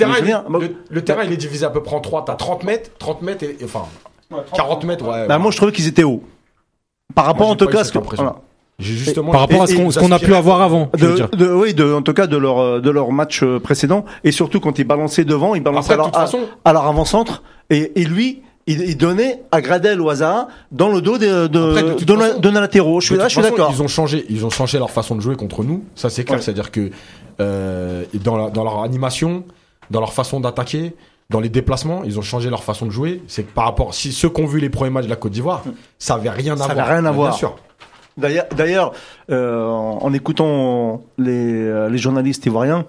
le 0.89 1.02
terrain, 1.04 1.24
il 1.26 1.32
est 1.32 1.38
divisé 1.38 1.63
à 1.63 1.69
peu 1.69 1.84
près 1.84 1.95
en 1.95 2.00
3. 2.02 2.26
T'as 2.26 2.34
30 2.34 2.63
mètres, 2.63 2.89
30 2.98 3.22
mètres 3.22 3.43
et, 3.43 3.56
enfin, 3.63 3.84
40 4.56 4.84
mètres, 4.84 5.06
ouais. 5.08 5.28
bah, 5.28 5.38
moi 5.38 5.52
je 5.52 5.58
trouvais 5.58 5.72
qu'ils 5.72 5.88
étaient 5.88 6.04
hauts. 6.04 6.24
Par 7.15 7.26
rapport 7.26 7.50
en 7.50 7.56
tout 7.56 7.67
cas 7.67 7.82
à 7.82 7.84
ce 7.84 7.91
que. 7.91 8.00
voilà. 8.15 8.36
Justement. 8.78 9.32
Par 9.34 9.41
rapport 9.41 9.63
à 9.63 9.67
ce 9.67 10.00
qu'on 10.00 10.12
a 10.12 10.19
pu 10.19 10.34
avoir 10.34 10.62
avant. 10.62 10.89
je 10.95 11.06
veux 11.06 11.12
De, 11.12 11.15
dire. 11.17 11.30
de, 11.30 11.52
oui, 11.52 11.74
de, 11.74 11.93
en 11.93 12.02
tout 12.02 12.13
cas 12.13 12.28
de 12.28 12.38
leur 12.38 12.60
euh, 12.60 12.80
de 12.80 12.89
leur 12.89 13.12
match 13.12 13.43
euh, 13.43 13.60
précédent 13.60 14.06
et 14.24 14.32
surtout 14.32 14.62
quand 14.62 14.80
ils 14.80 14.86
balançaient 14.86 15.26
devant, 15.26 15.54
ils 15.54 15.62
balançaient 15.62 15.93
Après, 15.93 15.95
à, 15.95 15.98
leur, 15.98 16.06
toute 16.12 16.15
façon- 16.22 16.48
à, 16.63 16.69
à 16.69 16.74
leur 16.74 16.86
avant-centre 16.86 17.43
et, 17.69 17.91
et 18.00 18.06
lui 18.06 18.41
il, 18.67 18.80
il 18.82 18.95
donnait 18.95 19.41
à 19.52 19.60
Gradel 19.60 20.00
ou 20.00 20.10
à 20.10 20.15
Zaha 20.15 20.48
dans 20.72 20.88
le 20.88 21.02
dos 21.02 21.17
de 21.17 21.48
de, 21.48 21.69
Après, 21.72 21.84
de 21.84 22.04
de, 22.06 22.50
la-. 22.50 22.69
Je 22.72 23.06
suis 23.06 23.17
là, 23.17 23.28
je 23.28 23.34
suis 23.34 23.41
d'accord. 23.41 23.69
Ils 23.74 23.82
ont 23.82 23.88
changé, 23.89 24.26
ils 24.30 24.45
ont 24.45 24.50
changé 24.50 24.78
leur 24.78 24.91
façon 24.91 25.15
de 25.15 25.22
jouer 25.22 25.36
contre 25.36 25.63
nous. 25.65 25.84
Ça, 25.95 26.10
c'est 26.10 26.24
clair. 26.24 26.38
Ouais. 26.38 26.41
C'est-à-dire 26.43 26.72
que 26.72 26.89
euh, 27.41 28.04
dans, 28.13 28.38
la- 28.38 28.50
dans 28.50 28.63
leur 28.63 28.82
animation, 28.84 29.43
dans 29.91 30.00
leur 30.00 30.13
façon 30.13 30.39
d'attaquer, 30.39 30.93
dans 31.29 31.39
les 31.39 31.49
déplacements, 31.49 32.03
ils 32.03 32.17
ont 32.17 32.23
changé 32.23 32.49
leur 32.49 32.63
façon 32.63 32.85
de 32.85 32.91
jouer. 32.91 33.21
C'est 33.27 33.43
que 33.43 33.51
par 33.51 33.65
rapport, 33.65 33.93
si 33.93 34.11
ceux 34.11 34.29
qui 34.29 34.41
ont 34.41 34.45
vu 34.47 34.59
les 34.59 34.69
premiers 34.69 34.89
matchs 34.89 35.05
de 35.05 35.09
la 35.09 35.15
Côte 35.15 35.31
d'Ivoire, 35.31 35.63
ça 35.99 36.15
avait 36.15 36.29
rien 36.31 36.57
Ça 36.57 36.65
à 36.65 36.73
voir. 36.73 36.87
rien 36.87 37.05
à 37.05 37.11
voir. 37.11 37.29
Bien 37.29 37.37
sûr. 37.37 37.55
D'ailleurs, 38.17 38.93
euh, 39.29 39.65
en 39.65 40.11
écoutant 40.13 41.03
les, 41.17 41.31
euh, 41.53 41.89
les 41.89 41.97
journalistes 41.97 42.45
ivoiriens, 42.45 42.85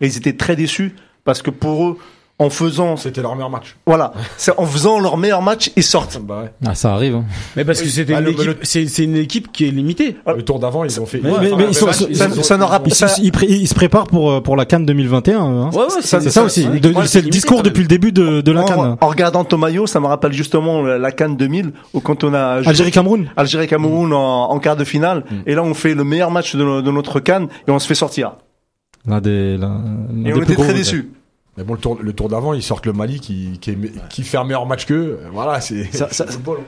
ils 0.00 0.16
étaient 0.16 0.36
très 0.36 0.56
déçus 0.56 0.96
parce 1.24 1.42
que 1.42 1.50
pour 1.50 1.84
eux, 1.86 1.98
en 2.38 2.50
faisant, 2.50 2.96
C'était 2.96 3.22
leur 3.22 3.34
meilleur 3.36 3.50
match. 3.50 3.76
voilà, 3.86 4.12
c'est 4.36 4.52
en 4.58 4.66
faisant 4.66 4.98
leur 4.98 5.16
meilleur 5.16 5.42
match, 5.42 5.70
ils 5.76 5.82
sortent. 5.84 6.18
Bah 6.20 6.40
ouais. 6.42 6.52
Ah, 6.66 6.74
ça 6.74 6.92
arrive. 6.92 7.14
hein. 7.14 7.24
Mais 7.56 7.64
parce 7.64 7.80
que 7.80 7.88
c'était 7.88 8.14
Ah, 8.14 8.18
une 8.18 8.24
le- 8.24 8.30
équipe, 8.32 8.46
le- 8.46 8.56
c'est 8.62 8.86
c'est 8.88 9.04
une 9.04 9.16
équipe 9.16 9.52
qui 9.52 9.68
est 9.68 9.70
limitée. 9.70 10.16
Le 10.26 10.42
tour 10.42 10.58
d'avant, 10.58 10.82
ils 10.82 11.00
ont 11.00 11.06
fait. 11.06 11.20
Mais- 11.22 11.30
Ouais, 11.30 11.36
mais- 11.40 11.56
mais 11.56 11.64
ils 11.68 11.74
sont- 11.74 11.86
match, 11.86 11.98
ça- 12.14 12.26
ont- 12.28 12.42
ça 12.42 12.56
n'aura- 12.56 12.80
Ils, 12.84 12.94
ça- 12.94 13.14
ils 13.22 13.30
ils 13.48 13.68
se 13.68 13.74
préparent 13.74 14.06
pour, 14.08 14.30
euh, 14.32 14.40
pour 14.40 14.56
la 14.56 14.64
Cannes 14.64 14.84
2021. 14.86 15.40
hein. 15.40 15.70
Ouais, 15.70 15.78
ouais, 15.78 15.88
ça- 16.00 16.20
C'est 16.20 16.30
ça 16.30 16.42
aussi. 16.42 16.66
C'est 17.06 17.22
le 17.22 17.30
discours 17.30 17.62
depuis 17.62 17.82
le 17.82 17.88
début 17.88 18.10
de, 18.10 18.40
de 18.40 18.52
la 18.52 18.64
Cannes. 18.64 18.96
en 19.00 19.08
regardant 19.08 19.44
ton 19.44 19.58
maillot, 19.58 19.86
ça 19.86 20.00
me 20.00 20.06
rappelle 20.06 20.32
justement 20.32 20.82
la 20.82 20.98
la 20.98 21.12
Cannes 21.12 21.36
2000 21.36 21.72
où 21.94 22.00
quand 22.00 22.24
on 22.24 22.34
a 22.34 22.60
joué 22.62 22.70
Algérie-Cameroun. 22.70 23.28
Algérie-Cameroun 23.36 24.12
en, 24.12 24.50
en 24.50 24.58
quart 24.58 24.76
de 24.76 24.84
finale, 24.84 25.24
Mm. 25.30 25.34
et 25.46 25.54
là 25.54 25.62
on 25.62 25.74
fait 25.74 25.94
le 25.94 26.02
meilleur 26.02 26.30
match 26.32 26.56
de, 26.56 26.80
de 26.80 26.90
notre 26.90 27.20
Cannes 27.20 27.48
et 27.68 27.70
on 27.70 27.78
se 27.78 27.86
fait 27.86 27.94
sortir. 27.94 28.32
L'un 29.06 29.20
des, 29.20 29.56
l'un 29.56 29.80
Et 30.24 30.32
des 30.32 30.32
on 30.34 30.42
était 30.42 30.54
très 30.56 30.74
déçus. 30.74 31.10
Mais 31.56 31.64
bon, 31.64 31.74
le 31.74 31.80
tour, 31.80 31.98
le 32.00 32.12
tour 32.14 32.28
d'avant, 32.28 32.54
ils 32.54 32.62
sortent 32.62 32.86
le 32.86 32.92
Mali 32.94 33.20
qui, 33.20 33.58
qui, 33.60 33.70
est 33.72 34.08
qui 34.08 34.22
fait 34.22 34.38
un 34.38 34.44
meilleur 34.44 34.64
match 34.66 34.86
qu'eux. 34.86 35.18
Voilà, 35.32 35.60
c'est. 35.60 35.84
Ça- 35.94 36.08
ça- 36.10 36.10
c'est 36.10 36.24
le 36.26 36.30
football. 36.32 36.58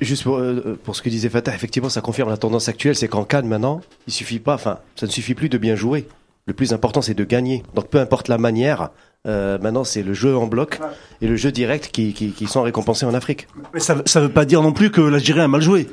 Juste 0.00 0.22
pour, 0.22 0.38
euh, 0.38 0.78
pour 0.82 0.94
ce 0.96 1.02
que 1.02 1.08
disait 1.10 1.28
Fatah, 1.28 1.54
effectivement, 1.54 1.88
ça 1.88 2.00
confirme 2.00 2.28
la 2.30 2.36
tendance 2.36 2.68
actuelle, 2.68 2.94
c'est 2.96 3.08
qu'en 3.08 3.24
Cannes 3.24 3.46
maintenant, 3.46 3.80
il 4.06 4.12
suffit 4.12 4.38
pas, 4.38 4.54
enfin, 4.54 4.78
ça 4.96 5.06
ne 5.06 5.10
suffit 5.10 5.34
plus 5.34 5.48
de 5.48 5.58
bien 5.58 5.74
jouer. 5.74 6.06
Le 6.46 6.54
plus 6.54 6.72
important, 6.72 7.02
c'est 7.02 7.14
de 7.14 7.24
gagner. 7.24 7.62
Donc, 7.74 7.88
peu 7.88 7.98
importe 8.00 8.28
la 8.28 8.38
manière, 8.38 8.90
euh, 9.26 9.58
maintenant, 9.58 9.84
c'est 9.84 10.02
le 10.02 10.14
jeu 10.14 10.36
en 10.36 10.46
bloc 10.46 10.80
et 11.20 11.26
le 11.28 11.36
jeu 11.36 11.52
direct 11.52 11.90
qui, 11.92 12.12
qui, 12.14 12.30
qui 12.32 12.46
sont 12.46 12.62
récompensés 12.62 13.04
en 13.06 13.14
Afrique. 13.14 13.46
Mais 13.74 13.80
ça, 13.80 13.96
ça 14.06 14.20
veut 14.20 14.30
pas 14.30 14.44
dire 14.46 14.62
non 14.62 14.72
plus 14.72 14.90
que 14.90 15.00
l'Algérie 15.02 15.40
a 15.40 15.48
mal 15.48 15.60
joué. 15.60 15.88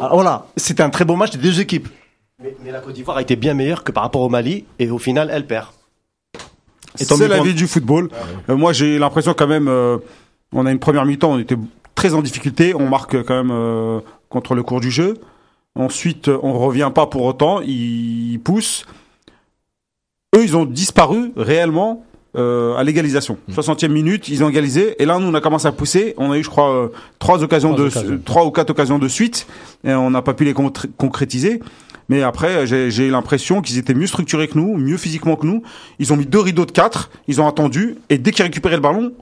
Alors 0.00 0.14
voilà, 0.14 0.46
c'était 0.56 0.82
un 0.82 0.90
très 0.90 1.04
beau 1.04 1.16
match 1.16 1.32
des 1.32 1.38
deux 1.38 1.60
équipes. 1.60 1.88
Mais, 2.42 2.56
mais 2.64 2.70
la 2.70 2.80
Côte 2.80 2.94
d'Ivoire 2.94 3.16
a 3.18 3.22
été 3.22 3.36
bien 3.36 3.54
meilleure 3.54 3.84
que 3.84 3.92
par 3.92 4.02
rapport 4.02 4.22
au 4.22 4.28
Mali 4.28 4.64
et 4.78 4.90
au 4.90 4.98
final, 4.98 5.30
elle 5.32 5.46
perd. 5.46 5.66
C'est 6.94 7.28
la 7.28 7.42
vie 7.42 7.54
du 7.54 7.66
football. 7.66 8.08
Euh, 8.48 8.56
moi, 8.56 8.72
j'ai 8.72 8.98
l'impression 8.98 9.34
quand 9.34 9.46
même, 9.46 9.68
euh, 9.68 9.98
on 10.52 10.66
a 10.66 10.70
une 10.72 10.78
première 10.78 11.04
mi-temps, 11.04 11.32
on 11.32 11.38
était 11.38 11.56
très 11.94 12.14
en 12.14 12.22
difficulté, 12.22 12.74
on 12.74 12.88
marque 12.88 13.22
quand 13.24 13.34
même 13.34 13.50
euh, 13.52 14.00
contre 14.28 14.54
le 14.54 14.62
cours 14.62 14.80
du 14.80 14.90
jeu. 14.90 15.18
Ensuite, 15.74 16.28
on 16.28 16.52
revient 16.58 16.90
pas 16.94 17.06
pour 17.06 17.24
autant, 17.24 17.60
ils 17.62 18.38
poussent. 18.44 18.84
Eux, 20.36 20.44
ils 20.44 20.56
ont 20.56 20.64
disparu 20.64 21.32
réellement 21.36 22.04
euh, 22.36 22.76
à 22.76 22.84
l'égalisation. 22.84 23.38
60e 23.50 23.88
minute, 23.88 24.28
ils 24.28 24.42
ont 24.42 24.48
égalisé, 24.48 25.00
et 25.02 25.06
là, 25.06 25.18
nous, 25.18 25.26
on 25.28 25.34
a 25.34 25.40
commencé 25.40 25.66
à 25.66 25.72
pousser. 25.72 26.14
On 26.16 26.32
a 26.32 26.38
eu, 26.38 26.42
je 26.44 26.48
crois, 26.50 26.74
euh, 26.74 26.88
trois 27.18 27.42
occasions 27.42 27.72
Trois 27.74 27.84
de, 27.84 27.88
occasions. 27.90 28.20
trois 28.24 28.44
ou 28.46 28.50
quatre 28.50 28.70
occasions 28.70 28.98
de 28.98 29.08
suite, 29.08 29.46
et 29.84 29.92
on 29.92 30.10
n'a 30.10 30.22
pas 30.22 30.34
pu 30.34 30.44
les 30.44 30.54
concrétiser. 30.54 31.60
Mais 32.08 32.22
après, 32.22 32.66
j'ai 32.66 32.90
j'ai 32.90 33.08
l'impression 33.08 33.62
qu'ils 33.62 33.78
étaient 33.78 33.94
mieux 33.94 34.06
structurés 34.06 34.48
que 34.48 34.58
nous, 34.58 34.76
mieux 34.76 34.96
physiquement 34.96 35.36
que 35.36 35.46
nous. 35.46 35.62
Ils 35.98 36.12
ont 36.12 36.16
mis 36.16 36.26
deux 36.26 36.40
rideaux 36.40 36.66
de 36.66 36.72
quatre, 36.72 37.10
ils 37.28 37.40
ont 37.40 37.46
attendu, 37.46 37.96
et 38.10 38.18
dès 38.18 38.32
qu'ils 38.32 38.44
récupéraient 38.44 38.76
le 38.76 38.82
ballon, 38.82 39.12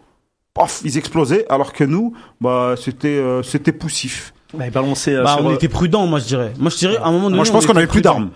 pof, 0.54 0.80
ils 0.84 0.98
explosaient, 0.98 1.46
alors 1.48 1.72
que 1.72 1.84
nous, 1.84 2.14
bah, 2.40 2.74
c'était 2.76 3.08
euh, 3.08 3.42
c'était 3.42 3.72
poussif. 3.72 4.32
Bah, 4.54 4.66
ils 4.66 4.72
balançaient, 4.72 5.14
euh, 5.14 5.22
Bah, 5.22 5.38
on 5.40 5.50
euh, 5.50 5.54
était 5.54 5.68
prudent, 5.68 6.06
moi 6.06 6.18
je 6.18 6.26
dirais. 6.26 6.52
Moi 6.58 6.70
je 6.70 6.76
dirais 6.78 6.96
à 6.96 7.06
un 7.06 7.12
moment 7.12 7.24
donné. 7.24 7.36
Moi, 7.36 7.44
je 7.44 7.52
pense 7.52 7.64
on 7.64 7.68
qu'on 7.68 7.72
était 7.74 7.82
avait 7.82 7.86
plus 7.86 8.02
d'armes. 8.02 8.30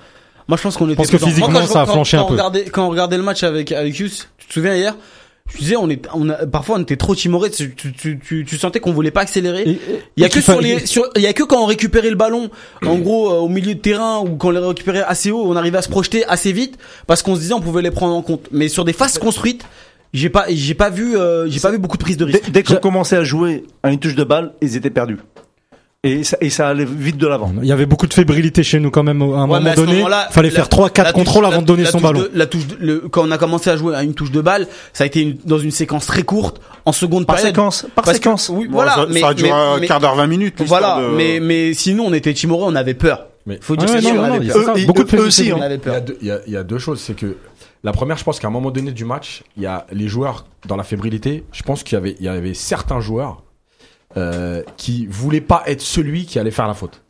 Moi 0.49 0.57
je 0.59 0.63
pense 0.63 0.77
qu'on 0.77 0.87
était. 0.89 0.97
pense 0.97 1.11
que 1.11 1.19
physiquement, 1.19 1.49
Moi, 1.51 1.61
quand 1.61 1.67
je- 1.67 1.73
ça 1.73 1.83
a 1.83 1.87
quand- 1.87 1.93
flanché 1.93 2.17
un 2.17 2.21
quand 2.21 2.27
on 2.27 2.29
peu. 2.29 2.35
regardait- 2.35 2.65
Quand 2.67 2.87
on 2.87 2.91
regardait 2.91 3.17
le 3.17 3.23
match 3.23 3.43
avec 3.43 3.73
avec 3.73 3.99
Hughes, 3.99 4.27
tu 4.39 4.47
te 4.47 4.53
souviens 4.53 4.75
hier, 4.75 4.95
je 5.53 5.59
disais 5.59 5.77
on 5.77 5.89
est, 5.91 6.07
on 6.15 6.29
a, 6.29 6.47
parfois 6.47 6.77
on 6.77 6.83
était 6.83 6.97
trop 6.97 7.15
timoré. 7.15 7.51
Tu, 7.51 7.75
tu, 7.75 7.93
tu, 7.93 8.19
tu, 8.19 8.45
tu 8.47 8.57
sentais 8.59 8.81
qu'on 8.81 8.93
voulait 8.93 9.11
pas 9.11 9.23
accélérer. 9.23 9.65
Il 10.17 10.23
y 10.23 10.25
a 10.25 10.29
que 10.29 10.41
sur 10.41 10.61
les, 10.61 10.85
sur, 10.87 11.05
il 11.17 11.23
y 11.23 11.27
a 11.27 11.33
que 11.33 11.43
quand 11.43 11.63
on 11.63 11.67
récupérait 11.67 12.11
le 12.11 12.17
ballon, 12.17 12.51
en 12.87 12.97
gros, 12.97 13.31
euh, 13.31 13.39
au 13.39 13.49
milieu 13.49 13.75
de 13.75 13.81
terrain 13.81 14.21
ou 14.21 14.37
quand 14.37 14.49
on 14.49 14.51
les 14.53 14.59
récupérait 14.59 15.03
assez 15.03 15.31
haut, 15.31 15.45
on 15.47 15.57
arrivait 15.57 15.79
à 15.79 15.83
se 15.83 15.89
projeter 15.89 16.25
assez 16.27 16.53
vite 16.53 16.77
parce 17.07 17.23
qu'on 17.23 17.35
se 17.37 17.41
disait 17.41 17.55
on 17.55 17.61
pouvait 17.61 17.83
les 17.83 17.91
prendre 17.91 18.15
en 18.15 18.23
compte. 18.23 18.49
Mais 18.53 18.69
sur 18.69 18.85
des 18.85 18.93
phases 18.93 19.19
construites, 19.19 19.65
j'ai 20.13 20.29
pas, 20.29 20.45
j'ai 20.49 20.75
pas 20.75 20.91
vu, 20.91 21.17
euh, 21.17 21.49
j'ai 21.49 21.59
pas 21.61 21.71
vu 21.71 21.79
beaucoup 21.79 21.97
de 21.97 22.03
prise 22.03 22.17
de 22.17 22.25
risque. 22.25 22.45
Dès, 22.47 22.51
dès 22.51 22.63
qu'on 22.63 22.77
commençait 22.77 23.17
à 23.17 23.25
jouer 23.25 23.65
à 23.83 23.91
une 23.91 23.99
touche 23.99 24.15
de 24.15 24.25
balle, 24.25 24.53
ils 24.63 24.77
étaient 24.77 24.91
perdus. 24.91 25.19
Et 26.05 26.23
ça, 26.23 26.37
et 26.41 26.51
ça 26.51 26.69
allait 26.69 26.85
vite 26.85 27.17
de 27.17 27.27
l'avant. 27.27 27.51
Il 27.63 27.67
y 27.67 27.73
avait 27.73 27.87
beaucoup 27.87 28.07
de 28.07 28.15
fébrilité 28.15 28.63
chez 28.63 28.79
nous 28.79 28.91
quand 28.91 29.03
même 29.03 29.23
à 29.23 29.25
un 29.25 29.29
Ouais, 29.29 29.35
moment 29.59 29.71
à 29.71 29.75
donné. 29.75 29.95
moment-là, 29.95 30.29
Fallait 30.31 30.51
la- 30.51 30.55
faire 30.55 30.69
3 30.69 30.87
la 30.87 30.91
4 30.91 31.07
touche- 31.07 31.15
contrôles 31.15 31.43
la- 31.45 31.49
avant 31.49 31.63
de 31.63 31.67
donner 31.67 31.83
la 31.85 31.91
son 31.91 32.01
ballon. 32.01 32.21
de- 32.21 32.31
la 32.35 32.47
touche, 32.47 32.67
de- 32.67 32.77
le, 32.79 32.99
quand 33.09 33.27
on 33.27 33.31
a 33.31 33.39
commencé 33.39 33.71
à 33.71 33.77
jouer 33.77 33.97
à 33.97 34.03
une 34.03 34.13
touche 34.15 34.31
de 34.31 34.41
balle, 34.43 34.67
ça 34.93 35.05
a 35.05 35.07
été 35.07 35.23
une- 35.23 35.39
dans 35.47 35.59
une 35.59 35.71
séquence 35.71 36.07
très 36.07 36.23
courte, 36.23 36.61
en 36.85 36.93
seconde 36.93 37.27
Par 37.27 37.37
période. 37.37 37.55
séquence, 37.55 37.87
par 37.95 38.05
Parce 38.05 38.19
que- 38.19 38.23
séquence. 38.25 38.51
oui, 38.51 38.67
Bon, 38.69 38.75
voilà. 38.75 38.95
ça, 38.97 39.07
mais, 39.11 39.21
ça 39.21 39.29
a 39.29 39.35
duré 39.35 39.49
mais- 39.49 39.55
un 39.57 39.79
mais- 39.81 39.87
quart 39.87 39.99
d'heure, 40.01 40.15
20 40.15 40.27
minutes. 40.27 40.63
Voilà, 40.67 41.01
de- 41.01 41.17
mais 41.17 41.41
mais 41.41 41.73
sinon 41.75 42.05
on 42.09 42.13
était 42.13 42.35
timorés, 42.35 42.65
on 42.67 42.75
avait 42.77 42.95
peur. 42.95 43.27
Mais- 43.47 43.59
Faut 43.63 43.75
dire 43.77 43.89
Ouais, 43.89 44.01
non, 44.03 44.15
non, 44.15 44.23
avait 44.25 44.47
peur. 44.49 44.77
Eux, 44.77 44.87
Beaucoup 44.87 45.03
eux 45.03 45.05
de 45.05 45.19
aussi. 45.23 45.53
On 45.53 45.57
hein. 45.57 45.63
avait 45.63 45.77
Il 45.77 45.87
y, 45.87 45.89
a 45.89 45.93
peur. 45.93 46.01
deux, 46.03 46.19
il, 46.21 46.27
y 46.29 46.31
a, 46.31 46.39
il 46.47 46.53
y 46.53 46.57
a 46.57 46.63
deux 46.65 46.79
choses. 46.79 47.01
C'est 47.01 47.15
que 47.17 47.37
la 47.83 47.93
première, 47.93 48.19
je 48.19 48.25
pense 48.25 48.39
qu'à 48.41 48.49
un 48.49 48.51
moment 48.51 48.71
donné 48.71 48.91
du 48.93 49.05
match, 49.07 49.43
il 49.57 49.63
y 49.63 49.67
a 49.67 49.87
les 49.93 50.09
joueurs 50.09 50.45
dans 50.67 50.77
la 50.77 50.83
fébrilité. 50.85 51.45
Je 51.53 51.63
pense 51.63 51.83
qu'il 51.83 51.95
y 51.97 51.99
avait, 51.99 52.17
il 52.21 52.25
y 52.27 52.29
avait 52.29 52.53
certains 52.55 53.01
joueurs 53.01 53.43
euh, 54.17 54.63
qui 54.77 55.07
voulaient 55.07 55.41
pas 55.41 55.63
être 55.67 55.81
celui 55.83 56.27
qui 56.27 56.39
allait 56.39 56.51
faire 56.51 56.69
la 56.69 56.75
faute. 56.75 57.03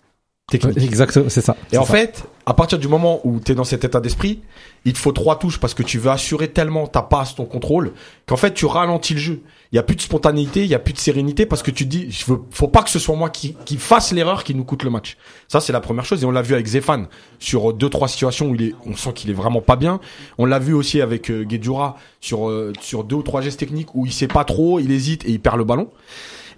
Technique. 0.50 0.76
Exact, 0.76 1.28
c'est 1.28 1.40
ça. 1.40 1.56
Et 1.72 1.78
en 1.78 1.86
ça. 1.86 1.92
fait, 1.92 2.24
à 2.44 2.52
partir 2.52 2.78
du 2.78 2.86
moment 2.86 3.20
où 3.24 3.40
tu 3.40 3.52
es 3.52 3.54
dans 3.54 3.64
cet 3.64 3.82
état 3.84 3.98
d'esprit, 4.00 4.42
il 4.84 4.92
te 4.92 4.98
faut 4.98 5.12
trois 5.12 5.38
touches 5.38 5.58
parce 5.58 5.72
que 5.72 5.82
tu 5.82 5.98
veux 5.98 6.10
assurer 6.10 6.48
tellement 6.48 6.86
ta 6.86 7.00
passe, 7.00 7.34
ton 7.34 7.46
contrôle, 7.46 7.92
qu'en 8.26 8.36
fait 8.36 8.52
tu 8.52 8.66
ralentis 8.66 9.14
le 9.14 9.20
jeu. 9.20 9.42
Il 9.72 9.76
y 9.76 9.78
a 9.78 9.82
plus 9.82 9.96
de 9.96 10.02
spontanéité, 10.02 10.62
il 10.62 10.68
y 10.68 10.74
a 10.74 10.78
plus 10.78 10.92
de 10.92 10.98
sérénité 10.98 11.46
parce 11.46 11.62
que 11.62 11.70
tu 11.70 11.84
te 11.84 11.88
dis, 11.88 12.10
je 12.10 12.26
veux, 12.26 12.40
faut 12.50 12.68
pas 12.68 12.82
que 12.82 12.90
ce 12.90 12.98
soit 12.98 13.16
moi 13.16 13.30
qui, 13.30 13.56
qui 13.64 13.78
fasse 13.78 14.12
l'erreur 14.12 14.44
qui 14.44 14.54
nous 14.54 14.64
coûte 14.64 14.82
le 14.82 14.90
match. 14.90 15.16
Ça 15.48 15.62
c'est 15.62 15.72
la 15.72 15.80
première 15.80 16.04
chose 16.04 16.22
et 16.22 16.26
on 16.26 16.30
l'a 16.30 16.42
vu 16.42 16.52
avec 16.52 16.66
Zéphane 16.66 17.06
sur 17.38 17.70
euh, 17.70 17.72
deux 17.72 17.88
trois 17.88 18.08
situations 18.08 18.50
où 18.50 18.54
il 18.54 18.62
est, 18.64 18.74
on 18.84 18.94
sent 18.94 19.14
qu'il 19.14 19.30
est 19.30 19.34
vraiment 19.34 19.62
pas 19.62 19.76
bien. 19.76 19.98
On 20.36 20.44
l'a 20.44 20.58
vu 20.58 20.74
aussi 20.74 21.00
avec 21.00 21.30
euh, 21.30 21.44
Guedjura 21.44 21.96
sur 22.20 22.50
euh, 22.50 22.74
sur 22.82 23.04
deux 23.04 23.16
ou 23.16 23.22
trois 23.22 23.40
gestes 23.40 23.60
techniques 23.60 23.94
où 23.94 24.04
il 24.04 24.12
sait 24.12 24.28
pas 24.28 24.44
trop, 24.44 24.78
il 24.78 24.92
hésite 24.92 25.24
et 25.24 25.30
il 25.30 25.40
perd 25.40 25.56
le 25.56 25.64
ballon. 25.64 25.88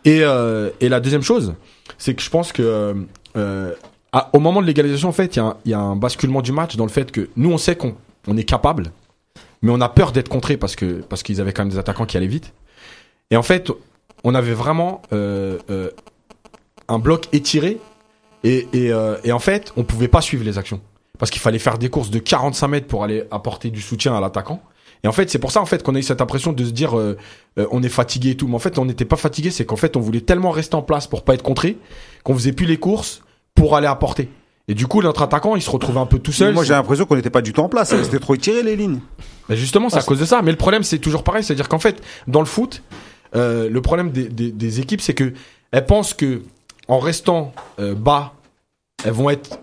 Et 0.07 0.21
euh, 0.23 0.71
et 0.81 0.89
la 0.89 1.01
deuxième 1.01 1.23
chose, 1.23 1.55
c'est 1.99 2.15
que 2.15 2.23
je 2.23 2.31
pense 2.31 2.53
que 2.53 2.63
euh, 2.63 2.95
euh, 3.37 3.73
au 4.33 4.39
moment 4.39 4.63
de 4.63 4.67
l'égalisation, 4.67 5.09
en 5.11 5.13
fait, 5.13 5.37
il 5.37 5.43
y, 5.67 5.75
a 5.75 5.79
un- 5.79 5.97
basculement 5.97 6.41
du 6.41 6.53
match 6.53 6.77
dans 6.77 6.87
le 6.87 6.91
fait 6.91 7.13
que 7.13 7.29
nous, 7.37 7.51
on 7.51 7.59
sait 7.59 7.77
qu'on 7.77 7.95
on 8.29 8.37
est 8.39 8.45
capable, 8.45 8.93
mais 9.63 9.71
on 9.73 9.81
a 9.81 9.89
peur 9.91 10.13
d'être 10.13 10.29
contré 10.31 10.57
parce 10.57 10.75
qu'ils 10.77 11.41
avaient 11.41 11.53
quand 11.53 11.63
même 11.65 11.73
des 11.73 11.79
attaquants 11.79 12.07
qui 12.07 12.17
allaient 12.17 12.27
vite. 12.27 12.55
Et 13.31 13.37
en 13.37 13.43
fait, 13.43 13.71
on 14.25 14.35
avait 14.35 14.55
vraiment 14.55 15.03
un 16.89 16.99
bloc 16.99 17.29
étiré 17.33 17.79
et, 18.45 18.69
et 18.73 19.33
en 19.33 19.39
fait, 19.39 19.73
on 19.77 19.85
pouvait 19.85 20.09
pas 20.09 20.21
suivre 20.21 20.45
les 20.45 20.57
actions 20.59 20.81
parce 21.19 21.31
qu'il 21.31 21.41
fallait 21.43 21.59
faire 21.59 21.79
des 21.79 21.89
courses 21.91 22.11
de 22.11 22.19
45 22.19 22.69
mètres 22.69 22.87
pour 22.87 23.03
aller 23.05 23.25
apporter 23.31 23.71
du 23.71 23.81
soutien 23.81 24.15
à 24.17 24.21
l'attaquant. 24.21 24.61
Et 25.05 25.09
en 25.09 25.13
fait, 25.13 25.31
c'est 25.31 25.39
pour 25.39 25.53
ça 25.53 25.61
en 25.61 25.67
fait 25.67 25.83
qu'on 25.83 25.95
a 25.95 25.99
eu 25.99 26.03
cette 26.03 26.21
impression 26.21 26.53
de 26.53 26.65
se 26.65 26.71
dire 26.71 26.99
euh, 26.99 27.17
euh, 27.59 27.67
on 27.71 27.83
est 27.83 27.89
fatigué 27.89 28.31
et 28.31 28.37
tout. 28.37 28.49
Mais 28.49 28.55
en 28.55 28.61
fait, 28.61 28.79
on 28.79 28.85
n'était 28.85 29.05
pas 29.05 29.17
fatigué, 29.17 29.51
c'est 29.51 29.65
qu'en 29.65 29.77
fait, 29.77 29.97
on 29.97 30.01
voulait 30.01 30.21
tellement 30.21 30.51
rester 30.51 30.75
en 30.75 30.83
place 30.83 31.07
pour 31.07 31.25
pas 31.25 31.35
être 31.35 31.43
contré 31.43 31.79
qu'on 32.25 32.35
faisait 32.35 32.53
plus 32.53 32.67
les 32.67 32.79
courses 32.79 33.23
pour 33.55 33.77
aller 33.77 33.87
apporter. 33.87 34.29
Et 34.69 34.75
du 34.75 34.87
coup, 34.87 35.01
notre 35.01 35.23
attaquant, 35.23 35.55
il 35.55 35.63
se 35.63 35.71
retrouvait 35.71 36.01
un 36.01 36.07
peu 36.07 36.19
tout 36.19 36.33
seul. 36.33 36.53
Moi, 36.53 36.65
j'ai 36.65 36.73
l'impression 36.73 37.07
qu'on 37.07 37.15
n'était 37.15 37.31
pas 37.31 37.43
du 37.43 37.53
tout 37.53 37.61
en 37.61 37.69
place. 37.69 37.95
C'était 38.03 38.19
trop 38.19 38.35
étiré, 38.35 38.65
les 38.65 38.75
lignes. 38.75 38.99
Mais 39.49 39.57
justement, 39.57 39.89
c'est 39.91 39.99
à 39.99 40.03
cause 40.03 40.19
de 40.19 40.25
ça. 40.25 40.43
Mais 40.43 40.51
le 40.51 40.57
problème, 40.57 40.83
c'est 40.83 40.99
toujours 40.99 41.23
pareil. 41.23 41.45
C'est-à-dire 41.45 41.69
qu'en 41.69 41.79
fait, 41.79 42.03
dans 42.27 42.41
le 42.41 42.47
foot, 42.47 42.83
euh, 43.37 43.71
le 43.71 43.81
problème 43.81 44.11
des, 44.11 44.29
des, 44.29 44.51
des 44.51 44.81
équipes, 44.81 45.01
c'est 45.01 45.15
que 45.15 45.33
elles 45.71 45.87
pensent 45.87 46.15
que 46.15 46.43
en 46.89 46.99
restant 46.99 47.53
bas, 47.79 48.33
elles 49.05 49.13
vont 49.13 49.31
être 49.31 49.61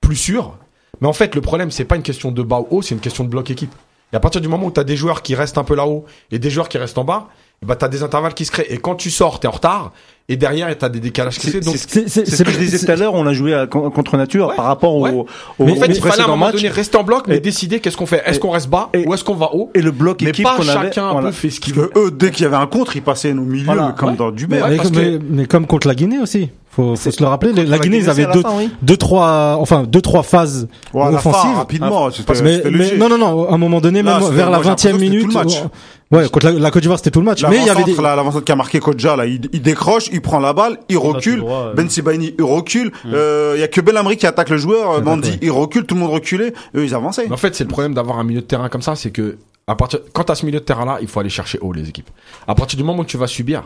plus 0.00 0.16
sûres. 0.16 0.56
Mais 1.00 1.08
en 1.08 1.12
fait, 1.12 1.34
le 1.34 1.40
problème, 1.40 1.70
c'est 1.70 1.84
pas 1.84 1.96
une 1.96 2.02
question 2.02 2.30
de 2.30 2.42
bas 2.42 2.60
ou 2.60 2.66
haut, 2.70 2.82
c'est 2.82 2.94
une 2.94 3.00
question 3.00 3.24
de 3.24 3.28
bloc 3.28 3.50
équipe. 3.50 3.74
Et 4.12 4.16
à 4.16 4.20
partir 4.20 4.40
du 4.40 4.48
moment 4.48 4.66
où 4.66 4.70
tu 4.70 4.80
as 4.80 4.84
des 4.84 4.96
joueurs 4.96 5.22
qui 5.22 5.34
restent 5.34 5.58
un 5.58 5.64
peu 5.64 5.74
là-haut 5.74 6.04
et 6.30 6.38
des 6.38 6.50
joueurs 6.50 6.68
qui 6.68 6.78
restent 6.78 6.98
en 6.98 7.04
bas, 7.04 7.28
bah, 7.64 7.76
tu 7.76 7.84
as 7.84 7.88
des 7.88 8.02
intervalles 8.02 8.34
qui 8.34 8.44
se 8.44 8.52
créent. 8.52 8.66
Et 8.72 8.78
quand 8.78 8.94
tu 8.94 9.10
sors, 9.10 9.40
tu 9.40 9.46
es 9.46 9.48
en 9.48 9.52
retard. 9.52 9.92
Et 10.28 10.36
derrière, 10.36 10.76
tu 10.78 10.84
as 10.84 10.88
des 10.88 11.00
décalages 11.00 11.38
qui 11.38 11.48
se 11.48 11.60
C'est 11.60 11.60
créent. 11.60 12.08
C'est- 12.08 12.24
ce 12.24 12.42
que 12.42 12.50
je 12.50 12.58
disais 12.58 12.78
tout 12.84 12.90
à 12.90 12.96
l'heure, 12.96 13.12
on 13.14 13.26
a 13.26 13.32
joué 13.34 13.52
à- 13.54 13.66
con- 13.66 13.90
contre 13.90 14.16
nature 14.16 14.48
Ouais. 14.48 14.56
par 14.56 14.64
rapport 14.66 14.94
au, 14.94 15.02
Ouais. 15.04 15.10
au, 15.10 15.26
mais 15.58 15.72
en 15.72 15.76
au 15.76 15.80
fait, 15.80 15.86
il 15.88 16.00
fallait 16.00 16.20
à 16.22 16.24
un 16.24 16.28
moment 16.28 16.46
match. 16.46 16.54
donné 16.56 16.68
rester 16.68 16.96
en 16.96 17.04
bloc, 17.04 17.24
mais 17.26 17.36
Et- 17.36 17.40
décider 17.40 17.80
qu'est-ce 17.80 17.96
qu'on 17.96 18.06
fait. 18.06 18.22
Est-ce 18.24 18.38
qu'on 18.40 18.50
reste 18.50 18.68
bas 18.68 18.88
et- 18.94 19.06
ou 19.06 19.12
est-ce 19.12 19.22
qu'on 19.24 19.34
va 19.34 19.50
haut 19.54 19.70
Et 19.74 19.82
le 19.82 19.90
bloc 19.90 20.22
Mais 20.22 20.30
équipe 20.30 20.44
pas 20.44 20.56
qu'on 20.56 20.62
avait. 20.68 20.86
chacun 20.88 21.08
un 21.08 21.12
voilà. 21.12 21.28
peu 21.28 21.32
fait 21.34 21.50
ce 21.50 21.60
qu'il 21.60 21.74
veut. 21.74 21.90
eux, 21.96 22.10
dès 22.10 22.30
qu'il 22.30 22.44
y 22.44 22.46
avait 22.46 22.56
un 22.56 22.66
contre, 22.66 22.96
ils 22.96 23.02
passaient 23.02 23.34
nos 23.34 23.42
milieux 23.42 23.64
Voilà. 23.66 23.94
comme 23.98 24.10
Ouais. 24.10 24.16
dans 24.16 24.30
du 24.30 24.46
mais 24.46 25.46
comme 25.46 25.66
contre 25.66 25.88
la 25.88 25.94
Guinée 25.94 26.18
aussi. 26.18 26.50
Faut, 26.76 26.96
faut 26.96 27.10
se 27.10 27.22
le 27.22 27.28
rappeler. 27.28 27.52
La 27.66 27.78
Guinée, 27.78 27.98
ils 27.98 28.10
avaient 28.10 28.26
la 28.26 28.32
deux, 28.32 28.42
fin, 28.42 28.52
oui. 28.56 28.68
deux, 28.82 28.96
trois, 28.96 29.56
enfin, 29.60 29.84
deux, 29.84 30.00
trois 30.00 30.22
phases 30.24 30.66
Ouais, 30.92 31.04
la 31.12 31.18
fin, 31.18 31.30
offensives. 31.30 31.56
rapidement. 31.56 32.10
c'était- 32.10 32.42
mais, 32.42 32.62
mais 32.70 32.96
non, 32.96 33.08
non, 33.08 33.16
non, 33.18 33.48
à 33.48 33.54
un 33.54 33.58
moment 33.58 33.80
donné, 33.80 34.02
Là, 34.02 34.18
même 34.18 34.30
vers 34.32 34.50
la 34.50 34.58
moi, 34.58 34.62
j'ai 34.62 34.70
20 34.70 34.72
e 34.72 34.72
l'impression 34.72 34.74
que 34.74 34.80
c'était 34.80 34.98
minute. 34.98 35.22
tout 35.22 35.28
le 35.28 35.34
match. 35.34 35.62
Ouais, 36.10 36.28
contre 36.28 36.46
la, 36.46 36.52
la 36.52 36.70
Côte 36.70 36.82
d'Ivoire, 36.82 36.98
c'était 36.98 37.10
tout 37.12 37.20
le 37.20 37.24
match. 37.26 37.44
Mais 37.48 37.58
il 37.58 37.64
y 37.66 37.70
avait 37.70 37.84
des, 37.84 37.94
l'avant-centre 37.94 38.44
qui 38.44 38.52
a 38.52 38.56
marqué 38.56 38.78
Kodja, 38.80 39.14
là, 39.16 39.24
il, 39.26 39.40
il 39.52 39.62
décroche, 39.62 40.08
il 40.12 40.20
prend 40.20 40.38
la 40.40 40.52
balle, 40.52 40.78
il 40.88 40.98
recule. 40.98 41.38
droit, 41.40 41.66
ouais. 41.68 41.74
Ben 41.76 41.88
Sibaini, 41.88 42.34
il 42.38 42.44
recule. 42.44 42.90
Euh, 43.06 43.52
Il 43.56 43.60
y 43.60 43.64
a 43.64 43.68
que 43.68 43.80
Belhamri 43.80 44.16
qui 44.16 44.26
attaque 44.26 44.50
le 44.50 44.56
joueur. 44.58 45.02
Ouais. 45.04 45.20
il 45.42 45.50
recule, 45.52 45.84
tout 45.86 45.94
le 45.94 46.00
monde 46.00 46.10
reculait. 46.10 46.52
Eux, 46.76 46.84
ils 46.84 46.94
avançaient. 46.94 47.30
En 47.30 47.36
fait, 47.36 47.54
c'est 47.54 47.64
le 47.64 47.70
problème 47.70 47.94
d'avoir 47.94 48.18
un 48.18 48.24
milieu 48.24 48.40
de 48.40 48.46
terrain 48.46 48.68
comme 48.68 48.82
ça, 48.82 48.96
c'est 48.96 49.10
que 49.10 49.36
à 49.66 49.76
partir, 49.76 50.00
quand 50.12 50.24
t'as 50.24 50.34
ce 50.34 50.44
milieu 50.44 50.58
de 50.60 50.64
terrain 50.64 50.84
là, 50.84 50.98
il 51.00 51.06
faut 51.08 51.20
aller 51.20 51.30
chercher 51.30 51.58
haut 51.60 51.72
les 51.72 51.88
équipes. 51.88 52.10
À 52.46 52.54
partir 52.54 52.76
du 52.76 52.84
moment 52.84 53.00
où 53.02 53.04
tu 53.06 53.16
vas 53.16 53.26
subir, 53.28 53.62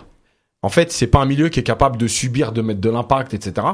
en 0.63 0.69
fait, 0.69 0.91
c'est 0.93 1.07
pas 1.07 1.21
un 1.21 1.27
milieu 1.27 1.49
qui 1.49 1.61
est 1.61 1.65
capable 1.65 1.97
de 1.97 2.07
subir, 2.07 2.53
de 2.53 2.63
mettre 2.63 2.81
de 2.81 2.91
l'impact, 2.91 3.35
etc. 3.35 3.67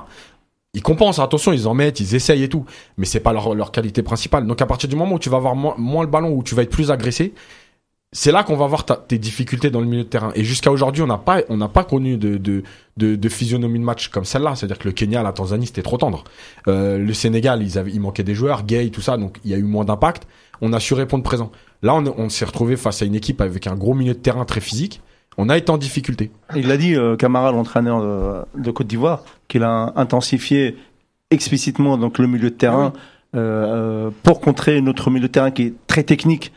Ils 0.74 0.82
compensent, 0.82 1.20
attention, 1.20 1.52
ils 1.52 1.66
en 1.68 1.74
mettent, 1.74 2.00
ils 2.00 2.14
essayent 2.14 2.42
et 2.42 2.48
tout, 2.48 2.66
mais 2.98 3.06
c'est 3.06 3.20
pas 3.20 3.32
leur, 3.32 3.54
leur 3.54 3.70
qualité 3.70 4.02
principale. 4.02 4.46
Donc 4.46 4.60
à 4.60 4.66
partir 4.66 4.88
du 4.88 4.96
moment 4.96 5.14
où 5.14 5.18
tu 5.18 5.30
vas 5.30 5.36
avoir 5.36 5.54
moins, 5.54 6.02
le 6.02 6.08
ballon, 6.08 6.32
où 6.32 6.42
tu 6.42 6.54
vas 6.54 6.62
être 6.62 6.70
plus 6.70 6.90
agressé, 6.90 7.32
c'est 8.12 8.32
là 8.32 8.44
qu'on 8.44 8.56
va 8.56 8.66
voir 8.66 8.84
tes 8.84 9.18
difficultés 9.18 9.70
dans 9.70 9.80
le 9.80 9.86
milieu 9.86 10.04
de 10.04 10.08
terrain. 10.08 10.30
Et 10.34 10.44
jusqu'à 10.44 10.70
aujourd'hui, 10.70 11.02
on 11.02 11.06
n'a 11.06 11.18
pas, 11.18 11.42
pas 11.42 11.84
connu 11.84 12.16
de, 12.16 12.36
de, 12.36 12.62
de, 12.96 13.16
de 13.16 13.28
physionomie 13.28 13.78
de 13.78 13.84
match 13.84 14.08
comme 14.08 14.24
celle-là. 14.24 14.54
C'est-à-dire 14.54 14.78
que 14.78 14.86
le 14.86 14.92
Kenya, 14.92 15.22
la 15.22 15.32
Tanzanie, 15.32 15.66
c'était 15.66 15.82
trop 15.82 15.96
tendre. 15.96 16.22
Euh, 16.68 16.98
le 16.98 17.12
Sénégal, 17.12 17.62
ils 17.62 17.76
avaient, 17.76 17.90
il 17.90 18.00
manquait 18.00 18.22
des 18.22 18.34
joueurs, 18.34 18.64
Gay, 18.64 18.90
tout 18.90 19.00
ça, 19.00 19.16
donc 19.16 19.38
il 19.44 19.50
y 19.50 19.54
a 19.54 19.56
eu 19.56 19.64
moins 19.64 19.84
d'impact. 19.84 20.28
On 20.60 20.72
a 20.72 20.78
su 20.78 20.94
répondre 20.94 21.24
présent. 21.24 21.50
Là, 21.82 21.94
on, 21.94 22.04
on 22.16 22.28
s'est 22.28 22.44
retrouvé 22.44 22.76
face 22.76 23.02
à 23.02 23.04
une 23.04 23.16
équipe 23.16 23.40
avec 23.40 23.66
un 23.66 23.74
gros 23.74 23.94
milieu 23.94 24.14
de 24.14 24.18
terrain 24.18 24.44
très 24.44 24.60
physique. 24.60 25.00
On 25.36 25.48
a 25.48 25.56
été 25.56 25.70
en 25.70 25.78
difficulté. 25.78 26.30
Il 26.54 26.68
l'a 26.68 26.76
dit, 26.76 26.94
euh, 26.94 27.16
Camara, 27.16 27.50
l'entraîneur 27.52 28.00
de, 28.02 28.62
de 28.62 28.70
Côte 28.70 28.86
d'Ivoire, 28.86 29.24
qu'il 29.48 29.62
a 29.64 29.92
intensifié 29.96 30.76
explicitement 31.30 31.96
donc 31.98 32.18
le 32.18 32.26
milieu 32.26 32.50
de 32.50 32.54
terrain 32.54 32.92
euh, 33.34 34.06
euh, 34.06 34.10
pour 34.22 34.40
contrer 34.40 34.80
notre 34.80 35.10
milieu 35.10 35.26
de 35.26 35.32
terrain 35.32 35.50
qui 35.50 35.62
est 35.64 35.72
très 35.88 36.04
technique, 36.04 36.52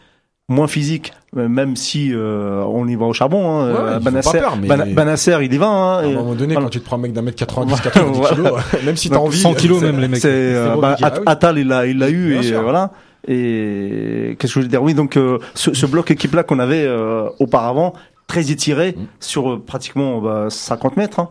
moins 0.48 0.68
physique, 0.68 1.12
euh, 1.36 1.48
même 1.50 1.76
si 1.76 2.14
euh, 2.14 2.64
on 2.68 2.88
y 2.88 2.96
va 2.96 3.06
au 3.06 3.14
charbon. 3.14 3.50
Hein, 3.62 3.72
Ouais, 3.72 3.78
euh, 3.80 4.00
Banasser, 4.00 4.32
pas 4.38 4.40
peur, 4.44 4.58
mais- 4.62 4.68
Bana- 4.68 4.86
Banasser, 4.86 5.38
il 5.42 5.52
y 5.54 5.58
va. 5.58 5.68
Hein, 5.68 5.98
À 5.98 6.02
un 6.02 6.10
et- 6.10 6.14
moment 6.14 6.36
donné, 6.36 6.54
voilà. 6.54 6.68
quand 6.68 6.70
tu 6.72 6.80
te 6.80 6.86
prends 6.86 6.98
un 6.98 7.02
mec 7.02 7.14
d'un 7.14 7.24
mètre 7.24 7.38
90, 7.38 7.82
90 7.82 8.18
Voilà. 8.20 8.36
kilos, 8.36 8.54
même 8.86 8.96
si 8.96 9.10
t'as 9.10 9.18
envie. 9.18 9.40
100 9.40 9.56
kilos 9.56 9.80
c'est- 9.80 9.86
même 9.88 10.00
les 10.00 10.08
mecs. 10.08 10.24
Euh, 10.26 10.76
bah. 10.78 10.96
At- 11.02 11.08
Ah 11.08 11.14
oui. 11.18 11.24
Attal, 11.26 11.58
il 11.58 11.68
l'a, 11.68 11.88
il 11.88 11.98
l'a 11.98 12.10
eu 12.12 12.30
Bien 12.34 12.42
et 12.42 12.44
sûr. 12.44 12.62
voilà. 12.62 12.92
Et 13.28 14.36
qu'est-ce 14.40 14.54
que 14.54 14.60
je 14.60 14.66
voulais 14.66 14.70
dire? 14.70 14.82
Oui, 14.84 14.94
donc 14.94 15.18
euh, 15.18 15.40
ce, 15.54 15.74
ce 15.74 15.86
bloc 15.86 16.12
équipe 16.12 16.34
là 16.34 16.44
qu'on 16.44 16.60
avait 16.60 16.86
euh, 16.86 17.28
auparavant, 17.40 17.94
très 18.28 18.52
étiré 18.52 18.92
Mm. 18.98 19.06
sur 19.20 19.52
euh, 19.54 19.64
pratiquement 19.66 20.20
bah, 20.22 20.48
50 20.50 20.98
mètres. 20.98 21.20
hein. 21.20 21.30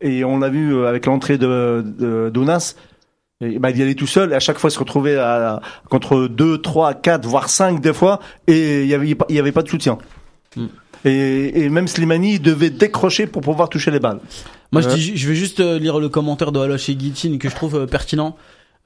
Et 0.00 0.24
on 0.24 0.38
l'a 0.38 0.48
vu 0.48 0.74
euh, 0.74 0.88
avec 0.88 1.06
l'entrée 1.06 1.36
de, 1.38 1.84
de 1.98 2.30
Donas. 2.32 2.74
Et, 3.42 3.58
bah, 3.58 3.70
il 3.70 3.78
y 3.78 3.82
allait 3.82 3.94
tout 3.94 4.06
seul 4.06 4.32
et 4.32 4.34
à 4.34 4.40
chaque 4.40 4.58
fois 4.58 4.68
il 4.68 4.72
se 4.72 4.78
retrouvait 4.78 5.16
à, 5.16 5.60
contre 5.88 6.26
2, 6.28 6.58
3, 6.58 6.94
4, 6.94 7.26
voire 7.26 7.48
5 7.48 7.80
des 7.80 7.92
fois 7.94 8.20
et 8.46 8.82
il 8.82 8.88
y 8.88 8.94
avait, 8.94 9.16
il 9.28 9.34
y 9.34 9.38
avait 9.38 9.52
pas 9.52 9.62
de 9.62 9.68
soutien. 9.68 9.96
Mm. 10.56 10.66
Et, 11.06 11.62
et 11.64 11.68
même 11.70 11.88
Slimani 11.88 12.38
devait 12.40 12.68
décrocher 12.70 13.26
pour 13.26 13.40
pouvoir 13.40 13.68
toucher 13.70 13.90
les 13.90 14.00
balles. 14.00 14.20
Moi, 14.72 14.82
je, 14.82 14.88
dis, 14.90 15.16
je 15.16 15.28
vais 15.28 15.34
juste 15.34 15.60
euh, 15.60 15.78
lire 15.78 15.98
le 15.98 16.08
commentaire 16.10 16.52
de 16.52 16.60
Aloche 16.60 16.90
Guitine 16.90 17.38
que 17.38 17.48
je 17.48 17.54
trouve 17.56 17.74
euh, 17.76 17.86
pertinent. 17.86 18.36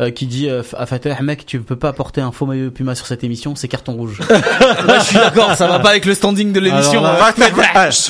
Euh, 0.02 0.10
qui 0.10 0.26
dit 0.26 0.48
euh, 0.48 0.62
à 0.76 0.86
Fatah 0.86 1.20
mec 1.22 1.46
tu 1.46 1.60
peux 1.60 1.76
pas 1.76 1.92
porter 1.92 2.20
un 2.20 2.32
faux 2.32 2.46
maillot 2.46 2.72
Puma 2.72 2.96
sur 2.96 3.06
cette 3.06 3.22
émission 3.22 3.54
c'est 3.54 3.68
carton 3.68 3.92
rouge 3.92 4.20
Là, 4.28 4.98
je 4.98 5.04
suis 5.04 5.16
d'accord 5.16 5.54
ça 5.54 5.68
va 5.68 5.78
pas 5.78 5.90
avec 5.90 6.04
le 6.04 6.14
standing 6.14 6.52
de 6.52 6.58
l'émission 6.60 7.00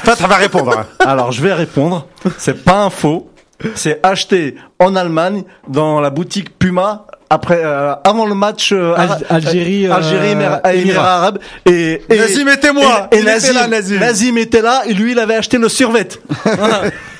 Fatah 0.02 0.26
va 0.26 0.36
répondre. 0.36 0.86
Alors 1.00 1.32
je 1.32 1.42
vais 1.42 1.52
répondre. 1.52 2.06
C'est 2.38 2.64
pas 2.64 2.84
un 2.84 2.90
faux. 2.90 3.30
C'est 3.74 4.00
acheté 4.04 4.56
en 4.78 4.96
Allemagne 4.96 5.44
dans 5.68 6.00
la 6.00 6.10
boutique 6.10 6.58
Puma 6.58 7.06
après 7.30 7.62
euh, 7.64 7.94
avant 8.04 8.26
le 8.26 8.34
match 8.34 8.70
euh, 8.72 8.94
Al- 8.96 9.24
Algérie, 9.28 9.86
euh, 9.86 9.94
Algérie 9.94 10.30
Émirats 10.32 10.60
Émirats. 10.74 11.14
Arabes 11.16 11.38
et, 11.66 12.02
et 12.08 12.16
Nazim 12.18 12.48
était 12.48 12.72
moi. 12.72 13.08
et, 13.10 13.16
et 13.16 13.18
était 13.20 13.30
Nazim, 13.32 13.54
là, 13.54 13.66
Nazim. 13.66 13.98
Nazim 13.98 14.38
était 14.38 14.62
là 14.62 14.82
et 14.86 14.92
lui 14.94 15.12
il 15.12 15.18
avait 15.18 15.34
acheté 15.36 15.58
le 15.58 15.68
survêt. 15.68 16.06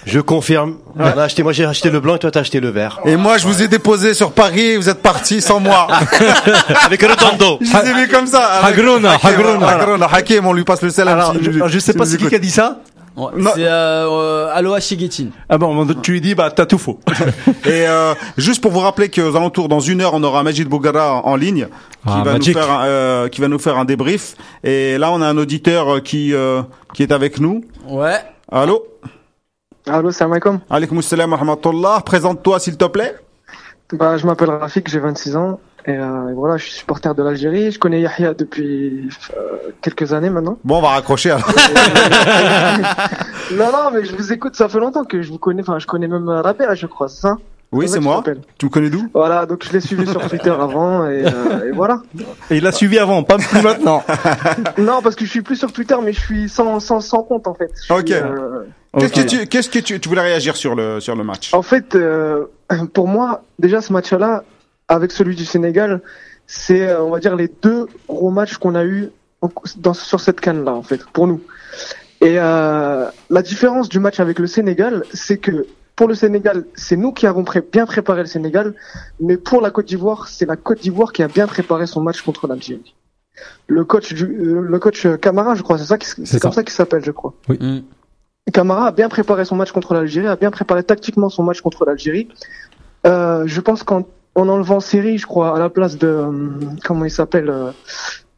Je 0.06 0.20
confirme. 0.20 0.76
On 0.98 1.02
a 1.18 1.22
acheté, 1.22 1.42
moi 1.42 1.52
j'ai 1.52 1.64
acheté 1.64 1.88
le 1.90 1.98
blanc 1.98 2.16
et 2.16 2.18
toi 2.18 2.30
t'as 2.30 2.40
acheté 2.40 2.60
le 2.60 2.68
vert. 2.68 3.00
Et 3.06 3.16
moi, 3.16 3.38
je 3.38 3.46
vous 3.46 3.62
ai 3.62 3.68
déposé 3.68 4.12
sur 4.12 4.32
Paris, 4.32 4.76
vous 4.76 4.90
êtes 4.90 5.00
partis 5.00 5.40
sans 5.40 5.60
moi. 5.60 5.88
Avec 6.84 7.00
le 7.00 7.16
tando. 7.16 7.58
Je 7.62 7.70
vous 7.70 7.78
ai 7.88 7.94
vu 7.94 8.08
comme 8.08 8.26
ça. 8.26 8.60
Hagrona, 8.64 9.12
Hakim, 9.14 9.30
Hagrona. 9.30 9.66
Hagrona, 9.68 10.06
Hakim, 10.12 10.46
on 10.46 10.52
lui 10.52 10.64
passe 10.64 10.82
le 10.82 10.90
salam. 10.90 11.18
Alors 11.18 11.34
je, 11.40 11.50
alors, 11.50 11.68
je 11.68 11.78
sais 11.78 11.94
pas 11.94 12.04
c'est 12.04 12.18
qui 12.18 12.26
qui 12.28 12.34
a 12.34 12.38
dit 12.38 12.50
ça. 12.50 12.80
Ouais, 13.16 13.30
Non. 13.36 13.50
c'est 13.54 13.64
euh, 13.64 14.08
euh, 14.10 14.50
Aloha 14.52 14.80
Guitine 14.80 15.30
Ah 15.48 15.56
bon 15.56 15.86
tu 16.02 16.12
lui 16.12 16.20
dis 16.20 16.34
bah 16.34 16.50
t'as 16.50 16.66
tout 16.66 16.78
faux. 16.78 16.98
Et 17.64 17.86
euh, 17.86 18.12
juste 18.36 18.60
pour 18.60 18.72
vous 18.72 18.80
rappeler 18.80 19.08
qu'aux 19.08 19.36
alentours, 19.36 19.68
dans 19.68 19.78
une 19.78 20.00
heure, 20.00 20.14
on 20.14 20.22
aura 20.24 20.42
Majid 20.42 20.64
Bougara 20.64 21.24
en, 21.24 21.36
ligne 21.36 21.66
qui 21.66 21.70
Ah, 22.06 22.22
va 22.24 22.32
Magic. 22.32 22.56
nous 22.56 22.60
faire 22.62 22.72
un, 22.72 22.84
euh, 22.86 23.28
qui 23.28 23.40
va 23.40 23.46
nous 23.48 23.58
faire 23.60 23.78
un 23.78 23.84
débrief. 23.84 24.34
Et 24.64 24.98
là, 24.98 25.12
on 25.12 25.22
a 25.22 25.28
un 25.28 25.38
auditeur 25.38 25.96
euh, 25.96 26.00
qui 26.00 26.34
euh, 26.34 26.62
qui 26.92 27.04
est 27.04 27.12
avec 27.12 27.38
nous. 27.38 27.64
ouais 27.88 28.18
Allô? 28.50 28.84
Allô, 29.86 30.10
salam 30.10 30.32
alaikum. 30.32 30.60
Alaykoum 30.68 31.00
salam 31.02 31.30
wa 31.30 31.36
rahmatullah. 31.38 32.02
Présente-toi, 32.04 32.58
s'il 32.58 32.76
te 32.76 32.84
plaît. 32.86 33.14
Bah, 33.92 34.16
je 34.16 34.26
m'appelle 34.26 34.50
Rafik, 34.50 34.88
j'ai 34.90 34.98
26 34.98 35.36
ans. 35.36 35.60
Et, 35.86 35.96
euh, 35.98 36.30
et 36.30 36.34
voilà, 36.34 36.56
je 36.56 36.64
suis 36.64 36.72
supporter 36.72 37.14
de 37.14 37.22
l'Algérie. 37.22 37.70
Je 37.70 37.78
connais 37.78 38.00
Yahya 38.00 38.32
depuis 38.34 39.08
euh, 39.36 39.70
quelques 39.82 40.12
années 40.14 40.30
maintenant. 40.30 40.58
Bon, 40.64 40.78
on 40.78 40.82
va 40.82 40.88
raccrocher. 40.88 41.30
alors. 41.32 41.46
non, 43.52 43.70
non, 43.72 43.90
mais 43.92 44.04
je 44.04 44.14
vous 44.16 44.32
écoute, 44.32 44.56
ça 44.56 44.68
fait 44.68 44.78
longtemps 44.80 45.04
que 45.04 45.22
je 45.22 45.30
vous 45.30 45.38
connais. 45.38 45.62
Enfin, 45.62 45.78
je 45.78 45.86
connais 45.86 46.08
même 46.08 46.28
Rabea, 46.28 46.74
je 46.74 46.86
crois, 46.86 47.08
c'est 47.08 47.20
ça 47.20 47.36
Oui, 47.70 47.88
c'est 47.88 48.00
moi. 48.00 48.22
Tu 48.58 48.66
me 48.66 48.70
connais 48.70 48.88
d'où? 48.88 49.08
Voilà, 49.12 49.44
donc 49.46 49.64
je 49.66 49.72
l'ai 49.72 49.80
suivi 49.80 50.06
sur 50.06 50.26
Twitter 50.26 50.50
avant 50.50 51.06
et, 51.06 51.24
euh, 51.26 51.68
et 51.68 51.72
voilà. 51.72 52.00
Et 52.50 52.56
il 52.56 52.62
l'a 52.62 52.72
suivi 52.72 52.98
avant, 52.98 53.22
pas 53.22 53.36
plus 53.36 53.60
maintenant. 53.62 54.02
Non, 54.78 55.00
parce 55.02 55.14
que 55.16 55.24
je 55.24 55.30
suis 55.30 55.42
plus 55.42 55.56
sur 55.56 55.72
Twitter, 55.72 55.96
mais 56.02 56.12
je 56.12 56.20
suis 56.20 56.48
sans, 56.48 56.80
sans, 56.80 57.00
sans 57.00 57.22
compte 57.22 57.46
en 57.46 57.54
fait. 57.54 57.70
Je 57.76 57.82
suis, 57.82 57.92
Ok. 57.92 58.10
euh, 58.10 58.64
Qu'est-ce 58.98 59.12
que 59.12 59.20
tu 59.26 59.46
qu'est-ce 59.48 59.68
que 59.68 59.78
tu 59.80 59.98
tu 60.00 60.08
voulais 60.08 60.20
réagir 60.22 60.56
sur 60.56 60.74
le 60.76 61.00
sur 61.00 61.16
le 61.16 61.24
match? 61.24 61.52
En 61.52 61.62
fait, 61.62 61.94
euh, 61.96 62.44
pour 62.94 63.08
moi, 63.08 63.42
déjà 63.58 63.80
ce 63.80 63.92
match-là, 63.92 64.44
avec 64.94 65.12
celui 65.12 65.34
du 65.34 65.44
Sénégal, 65.44 66.00
c'est, 66.46 66.86
euh, 66.88 67.02
on 67.02 67.10
va 67.10 67.18
dire, 67.20 67.36
les 67.36 67.50
deux 67.62 67.86
gros 68.08 68.30
matchs 68.30 68.56
qu'on 68.58 68.74
a 68.74 68.84
eu 68.84 69.10
dans, 69.76 69.94
sur 69.94 70.20
cette 70.20 70.40
canne-là, 70.40 70.72
en 70.74 70.82
fait, 70.82 71.04
pour 71.12 71.26
nous. 71.26 71.40
Et 72.20 72.36
euh, 72.38 73.06
la 73.30 73.42
différence 73.42 73.88
du 73.88 73.98
match 73.98 74.20
avec 74.20 74.38
le 74.38 74.46
Sénégal, 74.46 75.04
c'est 75.12 75.38
que 75.38 75.66
pour 75.96 76.08
le 76.08 76.14
Sénégal, 76.14 76.64
c'est 76.74 76.96
nous 76.96 77.12
qui 77.12 77.26
avons 77.26 77.44
pré- 77.44 77.62
bien 77.76 77.86
préparé 77.86 78.20
le 78.22 78.26
Sénégal, 78.26 78.74
mais 79.20 79.36
pour 79.36 79.60
la 79.60 79.70
Côte 79.70 79.86
d'Ivoire, 79.86 80.28
c'est 80.28 80.46
la 80.46 80.56
Côte 80.56 80.80
d'Ivoire 80.80 81.12
qui 81.12 81.22
a 81.22 81.28
bien 81.28 81.46
préparé 81.46 81.86
son 81.86 82.00
match 82.00 82.22
contre 82.22 82.46
l'Algérie. 82.46 82.94
Le 83.66 83.84
coach 83.84 84.12
du, 84.14 84.24
euh, 84.24 84.60
le 84.60 84.78
coach 84.78 85.06
Camara, 85.20 85.54
je 85.56 85.62
crois, 85.62 85.76
c'est 85.78 85.84
ça, 85.84 85.98
qui- 85.98 86.08
c'est 86.24 86.40
comme 86.40 86.52
ça. 86.52 86.62
qu'il 86.62 86.72
s'appelle, 86.72 87.04
je 87.04 87.10
crois. 87.10 87.34
Mm. 87.48 87.80
Camara 88.52 88.86
a 88.88 88.92
bien 88.92 89.08
préparé 89.08 89.44
son 89.44 89.56
match 89.56 89.72
contre 89.72 89.92
l'Algérie, 89.94 90.26
a 90.28 90.36
bien 90.36 90.50
préparé 90.50 90.82
tactiquement 90.84 91.28
son 91.28 91.42
match 91.42 91.60
contre 91.60 91.84
l'Algérie. 91.84 92.28
Euh, 93.06 93.42
je 93.46 93.60
pense 93.60 93.82
qu'en 93.82 94.06
en 94.34 94.48
enlevant 94.48 94.80
Série, 94.80 95.18
je 95.18 95.26
crois, 95.26 95.56
à 95.56 95.58
la 95.58 95.68
place 95.70 95.96
de 95.98 96.06
euh, 96.08 96.30
comment 96.84 97.04
il 97.04 97.10
s'appelle, 97.10 97.48
euh, 97.50 97.70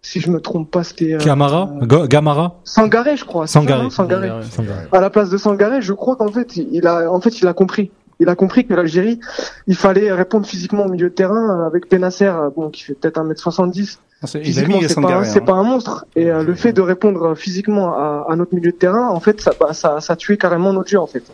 si 0.02 0.20
je 0.20 0.30
me 0.30 0.40
trompe 0.40 0.70
pas, 0.70 0.84
c'était 0.84 1.14
euh, 1.14 1.18
Camara, 1.18 1.70
Go- 1.82 2.06
Gamara, 2.06 2.56
Sangaré, 2.64 3.16
je 3.16 3.24
crois. 3.24 3.46
ça, 3.46 3.54
Sangaré. 3.60 3.90
Sangaré. 3.90 4.30
Sangaré. 4.50 4.80
À 4.92 5.00
la 5.00 5.10
place 5.10 5.30
de 5.30 5.36
Sangaré, 5.36 5.80
je 5.82 5.92
crois 5.92 6.16
qu'en 6.16 6.28
fait, 6.30 6.56
il 6.56 6.86
a, 6.86 7.10
en 7.10 7.20
fait, 7.20 7.40
il 7.40 7.46
a 7.48 7.52
compris. 7.52 7.90
Il 8.18 8.30
a 8.30 8.34
compris 8.34 8.66
que 8.66 8.72
l'Algérie, 8.72 9.20
il 9.66 9.74
fallait 9.76 10.10
répondre 10.10 10.46
physiquement 10.46 10.86
au 10.86 10.88
milieu 10.88 11.10
de 11.10 11.14
terrain 11.14 11.60
euh, 11.60 11.66
avec 11.66 11.90
Benasser, 11.90 12.24
euh, 12.24 12.48
bon, 12.56 12.70
qui 12.70 12.82
fait 12.82 12.94
peut-être 12.94 13.20
1m70, 13.20 13.98
Il 14.22 14.24
a 14.24 14.26
physiquement, 14.42 14.80
c'est 14.88 14.94
pas, 15.02 15.20
hein. 15.20 15.44
pas 15.44 15.52
un 15.52 15.62
monstre. 15.64 16.06
Et 16.16 16.30
euh, 16.30 16.42
le 16.42 16.54
fait 16.54 16.72
de 16.72 16.80
répondre 16.80 17.22
euh, 17.22 17.34
physiquement 17.34 17.94
à, 17.94 18.24
à 18.30 18.36
notre 18.36 18.54
milieu 18.54 18.70
de 18.70 18.76
terrain, 18.76 19.08
en 19.08 19.20
fait, 19.20 19.42
ça, 19.42 19.52
bah, 19.60 19.74
ça, 19.74 20.00
ça 20.00 20.16
tuait 20.16 20.38
carrément 20.38 20.72
notre 20.72 20.88
jeu, 20.88 20.98
en 20.98 21.06
fait. 21.06 21.24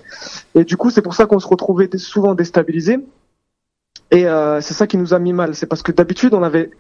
Et 0.57 0.65
du 0.65 0.77
coup, 0.77 0.91
c'est 0.91 1.03
pour 1.03 1.15
ça 1.15 1.27
qu'on 1.27 1.39
se 1.39 1.47
retrouvait 1.47 1.89
souvent 1.99 2.35
déstabilisés. 2.35 2.99
Et 4.13 4.29
euh, 4.29 4.61
c'est 4.61 4.75
ça 4.75 4.87
qui 4.87 4.99
nous 4.99 5.15
a 5.15 5.19
mis 5.19 5.33
mal. 5.33 5.57
C'est 5.57 5.67
parce 5.67 5.83
que 5.83 5.91
d'habitude, 5.91 6.35
on 6.35 6.45
avait 6.45 6.71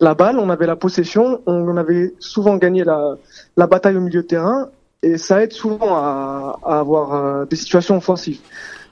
la 0.00 0.14
balle, 0.14 0.38
on 0.38 0.50
avait 0.50 0.66
la 0.66 0.74
possession, 0.74 1.42
on 1.46 1.76
avait 1.76 2.14
souvent 2.18 2.56
gagné 2.56 2.82
la, 2.82 3.14
la 3.56 3.66
bataille 3.66 3.96
au 3.96 4.00
milieu 4.00 4.22
de 4.22 4.26
terrain, 4.26 4.70
et 5.02 5.18
ça 5.18 5.42
aide 5.42 5.52
souvent 5.52 5.94
à, 5.94 6.58
à 6.64 6.78
avoir 6.80 7.14
euh, 7.14 7.44
des 7.44 7.56
situations 7.56 7.96
offensives. 7.98 8.40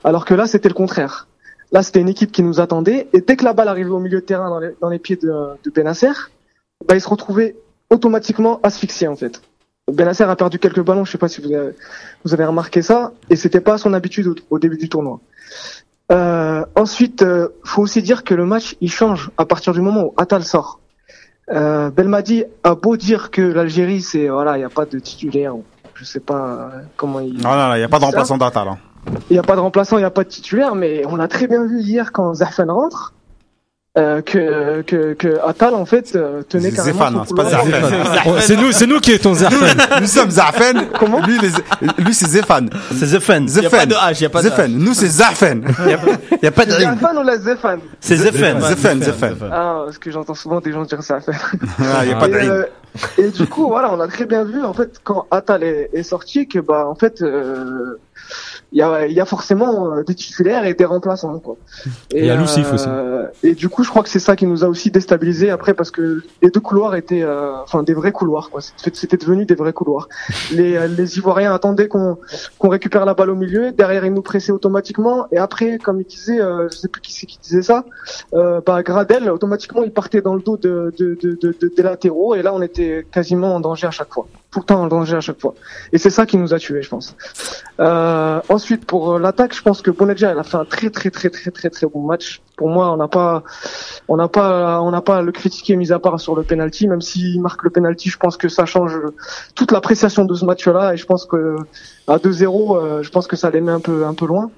Alors 0.03 0.23
que 0.23 0.33
là, 0.35 0.47
c'était 0.47 0.69
le 0.69 0.73
contraire. 0.75 1.27
Là, 1.71 1.83
c'était 1.83 1.99
une 1.99 2.07
équipe 2.07 2.31
qui 2.31 2.43
nous 2.43 2.61
attendait, 2.61 3.07
et 3.11 3.19
dès 3.19 3.35
que 3.35 3.43
la 3.43 3.53
balle 3.53 3.67
arrivait 3.67 3.89
au 3.89 3.99
milieu 3.99 4.21
de 4.21 4.25
terrain 4.25 4.49
dans 4.49 4.59
les, 4.59 4.75
dans 4.79 4.89
les 4.89 4.99
pieds 4.99 5.17
de, 5.17 5.33
de 5.63 5.69
Benasser, 5.69 6.13
bah, 6.87 6.95
il 6.95 7.01
se 7.01 7.09
retrouvait 7.09 7.55
automatiquement 7.89 8.59
asphyxié 8.63 9.07
en 9.07 9.15
fait. 9.15 9.41
Benasser 9.91 10.23
a 10.23 10.35
perdu 10.35 10.59
quelques 10.59 10.81
ballons, 10.81 11.03
je 11.03 11.11
sais 11.11 11.17
pas 11.17 11.29
si 11.29 11.41
vous 11.41 11.51
avez, 11.51 11.73
vous 12.23 12.33
avez 12.33 12.45
remarqué 12.45 12.81
ça, 12.81 13.11
et 13.29 13.35
c'était 13.35 13.61
pas 13.61 13.77
son 13.77 13.93
habitude 13.93 14.27
au, 14.27 14.35
au 14.51 14.59
début 14.59 14.77
du 14.77 14.87
tournoi. 14.87 15.19
Euh, 16.11 16.65
ensuite, 16.75 17.21
euh, 17.21 17.49
faut 17.63 17.81
aussi 17.81 18.01
dire 18.01 18.23
que 18.23 18.33
le 18.33 18.45
match 18.45 18.75
il 18.79 18.91
change 18.91 19.29
à 19.37 19.45
partir 19.45 19.73
du 19.73 19.81
moment 19.81 20.05
où 20.05 20.13
Atal 20.17 20.43
sort. 20.43 20.79
Euh, 21.49 21.89
Belmadi 21.89 22.45
a 22.63 22.75
beau 22.75 22.97
dire 22.97 23.31
que 23.31 23.41
l'Algérie 23.41 24.01
c'est 24.01 24.27
voilà, 24.27 24.57
il 24.57 24.61
y 24.61 24.65
a 24.65 24.69
pas 24.69 24.85
de 24.85 24.99
titulaire, 24.99 25.53
je 25.95 26.03
sais 26.03 26.19
pas 26.19 26.45
euh, 26.45 26.81
comment 26.95 27.19
il. 27.19 27.41
Non, 27.41 27.55
non, 27.55 27.75
il 27.75 27.81
y 27.81 27.83
a 27.83 27.89
pas 27.89 27.97
de 27.97 28.01
Ça 28.01 28.07
remplaçant 28.07 28.37
data 28.37 28.63
là. 28.63 28.77
Il 29.29 29.33
n'y 29.33 29.39
a 29.39 29.43
pas 29.43 29.55
de 29.55 29.61
remplaçant, 29.61 29.97
il 29.97 30.01
n'y 30.01 30.05
a 30.05 30.11
pas 30.11 30.23
de 30.23 30.29
titulaire, 30.29 30.75
mais 30.75 31.03
on 31.07 31.19
a 31.19 31.27
très 31.27 31.47
bien 31.47 31.65
vu 31.65 31.81
hier 31.81 32.11
quand 32.11 32.33
Zahfan 32.33 32.73
rentre 32.73 33.13
euh, 33.97 34.21
que, 34.21 34.81
que, 34.83 35.13
que 35.13 35.39
Atal 35.45 35.73
en 35.73 35.85
fait 35.85 36.15
euh, 36.15 36.43
tenait 36.43 36.71
carrément 36.71 36.93
Zéphane, 36.99 37.15
hein, 37.17 37.23
c'est 37.27 37.35
pas. 37.35 37.49
Zahfan. 37.49 37.67
Oh, 38.27 38.31
c'est 38.39 38.55
nous, 38.55 38.71
c'est 38.71 38.85
nous 38.85 38.99
qui 38.99 39.11
étions 39.13 39.33
Zerfen. 39.33 39.77
Nous 40.01 40.07
sommes 40.07 40.29
Zahfen. 40.29 40.87
Comment 40.99 41.19
Lui, 41.25 41.37
les- 41.39 42.03
lui 42.03 42.13
c'est 42.13 42.27
Zéphane. 42.27 42.69
C'est 42.95 43.07
Zefen. 43.07 43.47
y 43.47 43.65
a 43.65 43.69
pas 43.69 43.85
de 43.85 43.93
H, 43.95 44.21
y 44.21 44.25
a 44.25 44.29
pas 44.29 44.41
de 44.43 44.49
Zéphane. 44.49 44.71
Nous, 44.77 44.93
c'est 44.93 45.07
Zahfen. 45.07 45.63
Il 45.85 46.43
y 46.43 46.47
a 46.47 46.51
pas 46.51 46.65
de. 46.65 46.71
Zahfan 46.71 47.17
ou 47.17 47.23
la 47.23 47.37
Zéphane 47.37 47.79
C'est 47.99 48.17
Zefen. 48.17 48.61
Zéphane, 48.61 49.01
Zéphane. 49.01 49.35
Ah, 49.51 49.81
parce 49.85 49.97
que 49.97 50.11
j'entends 50.11 50.35
souvent 50.35 50.59
des 50.61 50.71
gens 50.71 50.83
dire 50.83 51.01
Zahfan. 51.01 51.31
Ah, 51.79 52.03
il 52.03 52.09
y 52.09 52.13
a 52.13 52.15
pas 52.17 52.27
et, 52.27 52.31
de 52.31 52.35
euh, 52.37 52.63
et 53.17 53.29
du 53.29 53.45
coup, 53.47 53.67
voilà, 53.67 53.91
on 53.93 53.99
a 53.99 54.07
très 54.07 54.25
bien 54.25 54.43
vu 54.43 54.63
en 54.63 54.73
fait 54.73 54.91
quand 55.03 55.25
Atal 55.31 55.63
est, 55.63 55.89
est 55.93 56.03
sorti 56.03 56.47
que 56.47 56.59
bah 56.59 56.85
en 56.87 56.95
fait 56.95 57.21
euh, 57.21 57.99
il 58.71 58.79
y 58.79 58.81
a, 58.81 59.07
y 59.07 59.19
a 59.19 59.25
forcément 59.25 59.93
euh, 59.93 60.03
des 60.03 60.13
titulaires 60.15 60.65
et 60.65 60.73
des 60.73 60.85
remplaçants. 60.85 61.39
Quoi. 61.39 61.55
Et 62.11 62.25
y 62.25 62.29
a 62.29 62.35
Lucif 62.35 62.71
aussi. 62.73 62.87
Et 63.43 63.53
du 63.55 63.69
coup, 63.69 63.83
je 63.83 63.89
crois 63.89 64.03
que 64.03 64.09
c'est 64.09 64.19
ça 64.19 64.35
qui 64.35 64.45
nous 64.45 64.63
a 64.63 64.67
aussi 64.67 64.91
déstabilisé 64.91 65.49
après 65.49 65.73
parce 65.73 65.91
que 65.91 66.21
les 66.41 66.49
deux 66.49 66.59
couloirs 66.59 66.95
étaient, 66.95 67.23
euh, 67.23 67.55
enfin, 67.63 67.83
des 67.83 67.93
vrais 67.93 68.11
couloirs. 68.11 68.49
Quoi. 68.49 68.61
C'était 68.61 69.17
devenu 69.17 69.45
des 69.45 69.55
vrais 69.55 69.73
couloirs. 69.73 70.09
Les, 70.51 70.75
euh, 70.75 70.87
les 70.87 71.17
Ivoiriens 71.17 71.53
attendaient 71.53 71.87
qu'on 71.87 72.17
qu'on 72.59 72.69
récupère 72.69 73.05
la 73.05 73.13
balle 73.13 73.29
au 73.29 73.35
milieu, 73.35 73.71
derrière 73.71 74.05
ils 74.05 74.13
nous 74.13 74.21
pressaient 74.21 74.51
automatiquement, 74.51 75.27
et 75.31 75.37
après, 75.37 75.77
comme 75.77 76.01
il 76.01 76.05
disait, 76.05 76.41
euh, 76.41 76.67
je 76.71 76.77
sais 76.77 76.87
plus 76.87 77.01
qui 77.01 77.13
c'est 77.13 77.25
qui 77.25 77.37
disait 77.39 77.61
ça, 77.61 77.85
euh, 78.33 78.61
bah 78.65 78.83
Gradel 78.83 79.29
automatiquement 79.29 79.83
il 79.83 79.91
partait 79.91 80.21
dans 80.21 80.33
le 80.35 80.41
dos 80.41 80.57
de, 80.57 80.93
de, 80.97 81.17
de- 81.21 81.37
de- 81.41 81.71
des 81.75 81.83
latéraux, 81.83 82.35
et 82.35 82.41
là 82.41 82.53
on 82.53 82.61
était 82.61 83.05
quasiment 83.11 83.55
en 83.55 83.59
danger 83.59 83.87
à 83.87 83.91
chaque 83.91 84.11
fois, 84.13 84.27
tout 84.51 84.63
le 84.67 84.75
en 84.75 84.87
danger 84.87 85.17
à 85.17 85.21
chaque 85.21 85.39
fois. 85.39 85.53
Et 85.91 85.97
c'est 85.97 86.09
ça 86.09 86.25
qui 86.25 86.37
nous 86.37 86.53
a 86.53 86.59
tués, 86.59 86.81
je 86.81 86.89
pense. 86.89 87.15
Euh, 87.79 88.39
ensuite, 88.49 88.85
pour 88.85 89.13
euh, 89.13 89.19
l'attaque, 89.19 89.53
je 89.53 89.61
pense 89.61 89.81
que 89.81 89.91
Bonedja, 89.91 90.31
elle 90.31 90.39
a 90.39 90.43
fait 90.43 90.57
un 90.57 90.65
très 90.65 90.89
très 90.89 91.11
très 91.11 91.29
très 91.29 91.51
très 91.51 91.69
très 91.69 91.87
bon 91.87 92.01
match. 92.01 92.41
Pour 92.55 92.69
moi, 92.69 92.91
on 92.91 92.97
n'a 92.97 93.07
pas, 93.07 93.43
on 94.07 94.17
n'a 94.17 94.27
pas, 94.27 94.81
on 94.81 94.89
n'a 94.91 95.01
pas 95.01 95.21
le 95.21 95.31
critiquer 95.31 95.75
mis 95.75 95.91
à 95.91 95.99
part 95.99 96.19
sur 96.19 96.35
le 96.35 96.43
penalty. 96.43 96.87
Même 96.87 97.01
s'il 97.01 97.41
marque 97.41 97.63
le 97.63 97.69
penalty, 97.69 98.09
je 98.09 98.17
pense 98.17 98.37
que 98.37 98.49
ça 98.49 98.65
change 98.65 98.97
toute 99.53 99.71
l'appréciation 99.71 100.25
de 100.25 100.33
ce 100.33 100.45
match-là. 100.45 100.93
Et 100.93 100.97
je 100.97 101.05
pense 101.05 101.25
que 101.25 101.57
à 102.07 102.17
2-0, 102.17 102.77
euh, 102.77 103.03
je 103.03 103.09
pense 103.11 103.27
que 103.27 103.35
ça 103.35 103.49
les 103.49 103.61
met 103.61 103.71
un 103.71 103.79
peu 103.79 104.05
un 104.05 104.13
peu 104.13 104.25
loin. 104.25 104.49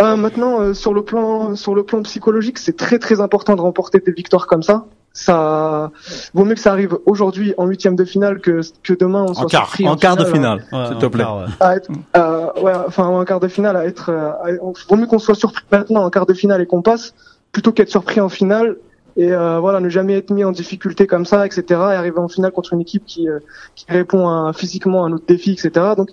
Euh, 0.00 0.16
maintenant, 0.16 0.60
euh, 0.60 0.74
sur 0.74 0.92
le 0.92 1.04
plan 1.04 1.54
sur 1.54 1.74
le 1.74 1.84
plan 1.84 2.02
psychologique, 2.02 2.58
c'est 2.58 2.76
très 2.76 2.98
très 2.98 3.20
important 3.20 3.54
de 3.54 3.60
remporter 3.60 4.00
des 4.00 4.12
victoires 4.12 4.46
comme 4.46 4.62
ça. 4.62 4.86
Ça 5.16 5.92
vaut 6.34 6.44
mieux 6.44 6.54
que 6.54 6.60
ça 6.60 6.72
arrive 6.72 6.98
aujourd'hui 7.06 7.54
en 7.56 7.66
huitième 7.66 7.94
de 7.94 8.04
finale 8.04 8.40
que 8.40 8.60
que 8.82 8.92
demain 8.94 9.22
on 9.28 9.32
soit 9.34 9.44
En 9.44 9.46
quart, 9.46 9.66
surpris 9.68 9.88
en 9.88 9.96
quart 9.96 10.16
de 10.16 10.24
finale, 10.24 10.64
Ouais, 10.72 10.86
s'il 10.86 10.96
en 10.96 10.98
te 10.98 11.06
plaît. 11.06 11.24
à 11.60 11.76
être, 11.76 11.88
euh, 12.16 12.46
ouais, 12.60 12.72
enfin 12.88 13.06
en 13.06 13.24
quart 13.24 13.38
de 13.38 13.46
finale 13.46 13.76
à 13.76 13.86
être, 13.86 14.10
euh, 14.10 14.30
à- 14.30 14.52
vaut 14.88 14.96
mieux 14.96 15.06
qu'on 15.06 15.20
soit 15.20 15.36
surpris 15.36 15.62
maintenant 15.70 16.04
en 16.04 16.10
quart 16.10 16.26
de 16.26 16.34
finale 16.34 16.60
et 16.60 16.66
qu'on 16.66 16.82
passe 16.82 17.14
plutôt 17.52 17.70
qu'être 17.70 17.90
surpris 17.90 18.20
en 18.20 18.28
finale 18.28 18.76
et 19.16 19.32
euh, 19.32 19.60
voilà 19.60 19.78
ne 19.78 19.88
jamais 19.88 20.18
être 20.18 20.30
mis 20.32 20.42
en 20.42 20.50
difficulté 20.50 21.06
comme 21.06 21.24
ça, 21.24 21.46
etc. 21.46 21.62
et 21.70 21.74
arriver 21.94 22.18
en 22.18 22.26
finale 22.26 22.50
contre 22.50 22.72
une 22.72 22.80
équipe 22.80 23.04
qui 23.06 23.28
euh, 23.28 23.38
qui 23.76 23.86
répond 23.88 24.28
à, 24.28 24.52
physiquement 24.52 25.04
à 25.04 25.08
notre 25.08 25.26
défi, 25.26 25.52
etc. 25.52 25.70
Donc 25.96 26.08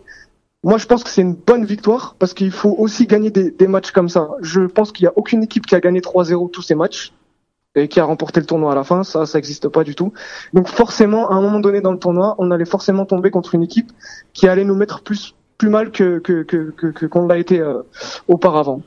moi 0.64 0.78
je 0.78 0.86
pense 0.86 1.04
que 1.04 1.10
c'est 1.10 1.24
une 1.24 1.34
bonne 1.34 1.66
victoire 1.66 2.16
parce 2.20 2.36
qu'il 2.36 2.52
faut 2.52 2.76
aussi 2.78 3.08
gagner 3.08 3.32
des, 3.32 3.49
des 3.49 3.68
matchs 3.68 3.89
comme 3.89 4.10
ça. 4.10 4.30
Je 4.43 4.62
pense 4.62 4.91
qu'il 4.91 5.06
y 5.06 5.08
a 5.08 5.14
aucune 5.16 5.41
équipe 5.41 5.66
qui 5.66 5.74
a 5.74 5.80
gagné 5.80 6.02
3-0 6.02 6.52
tous 6.52 6.62
ces 6.62 6.76
matchs 6.76 7.12
et 7.76 7.88
qui 7.88 8.00
a 8.00 8.04
remporté 8.04 8.40
le 8.40 8.46
tournoi 8.46 8.72
à 8.72 8.76
la 8.76 8.84
fin, 8.84 9.04
ça 9.04 9.26
ça 9.26 9.38
existe 9.38 9.68
pas 9.70 9.84
du 9.84 9.96
tout. 9.96 10.12
Donc 10.54 10.68
forcément 10.68 11.30
à 11.30 11.36
un 11.36 11.42
moment 11.42 11.60
donné 11.60 11.82
dans 11.82 11.92
le 11.92 12.00
tournoi, 12.00 12.36
on 12.38 12.52
allait 12.52 12.66
forcément 12.66 13.06
tomber 13.06 13.32
contre 13.32 13.56
une 13.56 13.64
équipe 13.64 13.92
qui 14.34 14.48
allait 14.48 14.66
nous 14.66 14.76
mettre 14.76 15.02
plus 15.02 15.36
plus 15.58 15.70
mal 15.70 15.92
que 15.92 16.20
que 16.20 16.44
que 16.44 16.72
que 16.76 16.88
que- 16.88 17.06
qu'on 17.06 17.28
l'a 17.28 17.38
été 17.38 17.60
euh, 17.60 17.82
auparavant. 18.28 18.82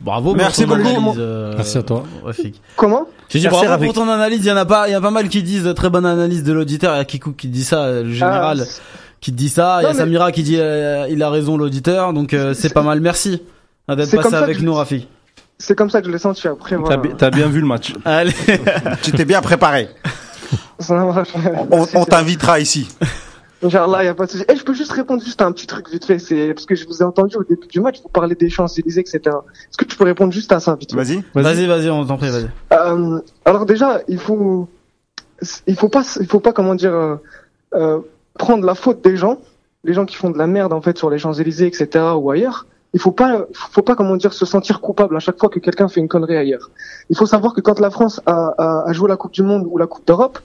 Bravo 0.00 0.34
Merci 0.36 0.64
pour 0.64 0.76
ton 0.76 0.82
beaucoup. 0.84 0.96
analyse, 0.96 1.16
euh, 1.18 1.54
Merci 1.56 1.78
à 1.78 1.82
toi. 1.82 2.04
Rafik. 2.24 2.60
Comment? 2.76 3.08
J'ai 3.28 3.40
dit 3.40 3.46
Merci, 3.46 3.58
bravo 3.66 3.72
Rafik. 3.72 3.86
pour 3.94 4.04
ton 4.04 4.08
analyse. 4.08 4.38
Il 4.44 4.48
y 4.48 4.52
en 4.52 4.56
a 4.56 4.64
pas, 4.64 4.88
il 4.88 4.92
y 4.92 4.94
a 4.94 5.00
pas 5.00 5.10
mal 5.10 5.28
qui 5.28 5.42
disent 5.42 5.72
très 5.74 5.90
bonne 5.90 6.06
analyse 6.06 6.44
de 6.44 6.52
l'auditeur. 6.52 6.94
Il 6.94 6.98
y 6.98 7.00
a 7.00 7.04
Kikou 7.04 7.32
qui 7.32 7.48
dit 7.48 7.64
ça, 7.64 7.90
le 8.02 8.12
général 8.12 8.64
Ah, 8.64 8.80
qui 9.20 9.32
dit 9.32 9.48
ça. 9.48 9.78
Il 9.80 9.82
y 9.82 9.86
a 9.86 9.88
mais- 9.88 9.98
Samira 9.98 10.30
qui 10.30 10.44
dit 10.44 10.60
euh, 10.60 11.08
il 11.10 11.20
a 11.24 11.30
raison 11.30 11.56
l'auditeur. 11.56 12.12
Donc 12.12 12.32
euh, 12.32 12.54
c'est 12.54 12.72
pas 12.72 12.82
mal. 12.82 13.00
Merci 13.00 13.42
d'être 13.88 14.14
passé 14.14 14.34
avec 14.36 14.62
nous, 14.62 14.72
Rafik. 14.74 15.08
C'est 15.58 15.76
comme 15.76 15.90
ça 15.90 16.00
que 16.00 16.06
je 16.06 16.12
l'ai 16.12 16.18
senti 16.18 16.46
après. 16.46 16.76
T'as 16.76 16.96
Voilà. 16.96 16.96
bi- 17.30 17.36
bien 17.36 17.48
vu 17.48 17.60
le 17.60 17.66
match. 17.66 17.92
Allez. 18.04 18.32
Tu 19.02 19.12
t'es 19.12 19.24
bien 19.24 19.40
préparé. 19.42 19.88
Ça 20.78 20.94
marche. 21.04 21.30
On, 21.70 21.86
on 21.94 22.04
t'invitera 22.04 22.60
ici. 22.60 22.88
Inch'Allah, 23.62 24.04
y 24.04 24.06
a 24.08 24.14
pas 24.14 24.26
de 24.26 24.30
souci. 24.30 24.44
Eh, 24.48 24.54
je 24.54 24.62
peux 24.62 24.72
juste 24.72 24.92
répondre 24.92 25.20
juste 25.24 25.42
à 25.42 25.46
un 25.46 25.50
petit 25.52 25.66
truc 25.66 25.90
vite 25.90 26.04
fait. 26.04 26.20
C'est 26.20 26.54
parce 26.54 26.64
que 26.64 26.76
je 26.76 26.86
vous 26.86 26.98
ai 27.00 27.02
entendu 27.02 27.34
au 27.36 27.42
début 27.42 27.66
du 27.66 27.80
match, 27.80 27.96
vous 28.00 28.08
parlez 28.08 28.36
des 28.36 28.48
Champs-Élysées, 28.48 29.00
etc. 29.00 29.20
Est-ce 29.24 29.76
que 29.76 29.84
tu 29.84 29.96
peux 29.96 30.04
répondre 30.04 30.32
juste 30.32 30.52
à 30.52 30.60
ça 30.60 30.76
vite 30.76 30.94
Vas-y. 30.94 31.24
Vas-y, 31.34 31.66
vas-y, 31.66 31.90
on 31.90 32.06
t'en 32.06 32.16
prie, 32.18 32.30
vas-y. 32.30 32.48
Euh, 32.72 33.18
alors 33.44 33.66
déjà, 33.66 34.00
il 34.06 34.18
faut, 34.18 34.68
il 35.66 35.74
faut 35.74 35.88
pas, 35.88 36.04
il 36.20 36.26
faut 36.28 36.38
pas 36.38 36.52
comment 36.52 36.76
dire, 36.76 36.94
euh, 36.94 37.16
euh, 37.74 37.98
prendre 38.34 38.64
la 38.64 38.76
faute 38.76 39.02
des 39.02 39.16
gens, 39.16 39.38
les 39.82 39.92
gens 39.92 40.06
qui 40.06 40.14
font 40.14 40.30
de 40.30 40.38
la 40.38 40.46
merde 40.46 40.72
en 40.72 40.80
fait 40.80 40.96
sur 40.96 41.10
les 41.10 41.18
Champs 41.18 41.32
Élysées, 41.32 41.66
etc. 41.66 41.88
ou 42.16 42.30
ailleurs. 42.30 42.64
Il 42.94 43.00
faut 43.00 43.12
pas, 43.12 43.44
faut 43.52 43.82
pas 43.82 43.94
comment 43.94 44.16
dire 44.16 44.32
se 44.32 44.46
sentir 44.46 44.80
coupable 44.80 45.14
à 45.16 45.20
chaque 45.20 45.38
fois 45.38 45.48
que 45.50 45.58
quelqu'un 45.58 45.88
fait 45.88 46.00
une 46.00 46.08
connerie 46.08 46.36
ailleurs. 46.36 46.70
Il 47.10 47.16
faut 47.16 47.26
savoir 47.26 47.52
que 47.54 47.60
quand 47.60 47.80
la 47.80 47.90
France 47.90 48.20
a, 48.26 48.54
a, 48.56 48.88
a 48.88 48.92
joué 48.92 49.08
la 49.08 49.16
Coupe 49.16 49.32
du 49.32 49.42
Monde 49.42 49.66
ou 49.70 49.76
la 49.76 49.86
Coupe 49.86 50.06
d'Europe, 50.06 50.38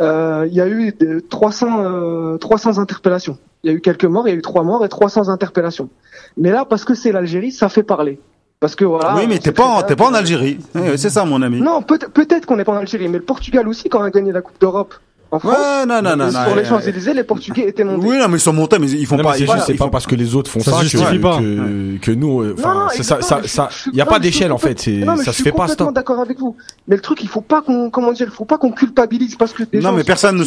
euh, 0.00 0.46
il 0.48 0.54
y 0.54 0.60
a 0.60 0.66
eu 0.68 0.92
des 0.92 1.20
300, 1.22 1.84
euh, 1.84 2.36
300 2.38 2.78
interpellations. 2.78 3.38
Il 3.62 3.70
y 3.70 3.72
a 3.72 3.76
eu 3.76 3.80
quelques 3.80 4.04
morts, 4.06 4.26
il 4.26 4.30
y 4.32 4.34
a 4.34 4.36
eu 4.36 4.42
trois 4.42 4.62
morts 4.62 4.84
et 4.84 4.88
300 4.88 5.28
interpellations. 5.28 5.88
Mais 6.36 6.50
là, 6.50 6.64
parce 6.64 6.84
que 6.84 6.94
c'est 6.94 7.12
l'Algérie, 7.12 7.52
ça 7.52 7.68
fait 7.68 7.82
parler. 7.84 8.18
Parce 8.60 8.74
que 8.76 8.84
voilà. 8.84 9.14
oui, 9.16 9.26
mais 9.28 9.38
t'es 9.38 9.52
pas, 9.52 9.64
en- 9.66 9.82
t'es 9.82 9.94
pas 9.94 10.06
en 10.06 10.14
Algérie. 10.14 10.58
Eh, 10.74 10.96
C'est 10.96 11.10
ça, 11.10 11.24
mon 11.24 11.42
ami. 11.42 11.60
non, 11.60 11.82
peut- 11.82 11.98
peut-être 11.98 12.46
qu'on 12.46 12.56
n'est 12.56 12.64
pas 12.64 12.72
en 12.72 12.76
Algérie, 12.78 13.08
mais 13.08 13.18
le 13.18 13.24
Portugal 13.24 13.68
aussi, 13.68 13.88
quand 13.90 14.00
on 14.00 14.04
a 14.04 14.10
gagné 14.10 14.32
la 14.32 14.40
Coupe 14.40 14.58
d'Europe 14.60 14.94
en 15.34 15.38
France, 15.38 15.52
Ouais, 15.56 15.86
non, 15.86 16.00
non, 16.02 16.16
non, 16.16 16.26
non. 16.26 16.30
sur 16.30 16.54
les 16.56 16.62
euh, 16.62 16.64
Champs-Élysées, 16.64 17.14
les 17.14 17.24
Portugais 17.24 17.68
étaient 17.68 17.84
montés. 17.84 18.06
Oui, 18.06 18.18
non, 18.18 18.28
mais 18.28 18.36
ils 18.36 18.40
sont 18.40 18.52
montés, 18.52 18.78
mais 18.78 18.90
ils 18.90 19.06
font 19.06 19.16
Non, 19.16 19.24
pas. 19.24 19.32
c'est 19.34 19.46
juste, 19.46 19.64
c'est 19.66 19.74
pas 19.74 19.88
parce 19.88 20.06
que 20.06 20.14
les 20.14 20.34
autres 20.34 20.50
font 20.50 20.60
Ça 20.60 20.72
ça, 20.72 20.78
que, 20.84 21.16
pas. 21.18 21.38
que, 21.38 21.96
que 21.98 22.10
nous, 22.12 22.40
euh, 22.42 22.54
Non, 22.56 22.68
non, 22.74 22.80
enfin, 22.86 23.02
ça, 23.02 23.20
ça, 23.22 23.40
ça, 23.44 23.68
suis- 23.70 23.90
y 23.92 24.00
a 24.00 24.04
non, 24.04 24.10
pas 24.10 24.18
d'échelle 24.18 24.52
en 24.52 24.58
fait, 24.58 24.86
non, 24.86 25.12
mais 25.12 25.16
ça 25.18 25.22
je 25.24 25.30
se 25.30 25.32
suis 25.32 25.42
fait 25.44 25.52
pas 25.52 25.62
complètement 25.66 25.92
d'accord 25.92 26.20
avec 26.20 26.38
vous. 26.38 26.56
Mais 26.88 26.96
le 26.96 27.02
truc, 27.02 27.22
il 27.22 27.28
faut 27.28 27.40
pas 27.40 27.60
qu'on, 27.62 27.90
comment 27.90 28.12
dire, 28.12 28.26
il 28.30 28.34
faut 28.34 28.44
pas 28.44 28.58
qu'on 28.58 28.70
culpabilise 28.72 29.34
parce 29.36 29.52
que 29.52 29.62
des 29.64 29.78
Non, 29.80 29.90
gens 29.90 29.96
mais 29.96 30.04
personne 30.04 30.36
ne, 30.36 30.40
ne 30.40 30.44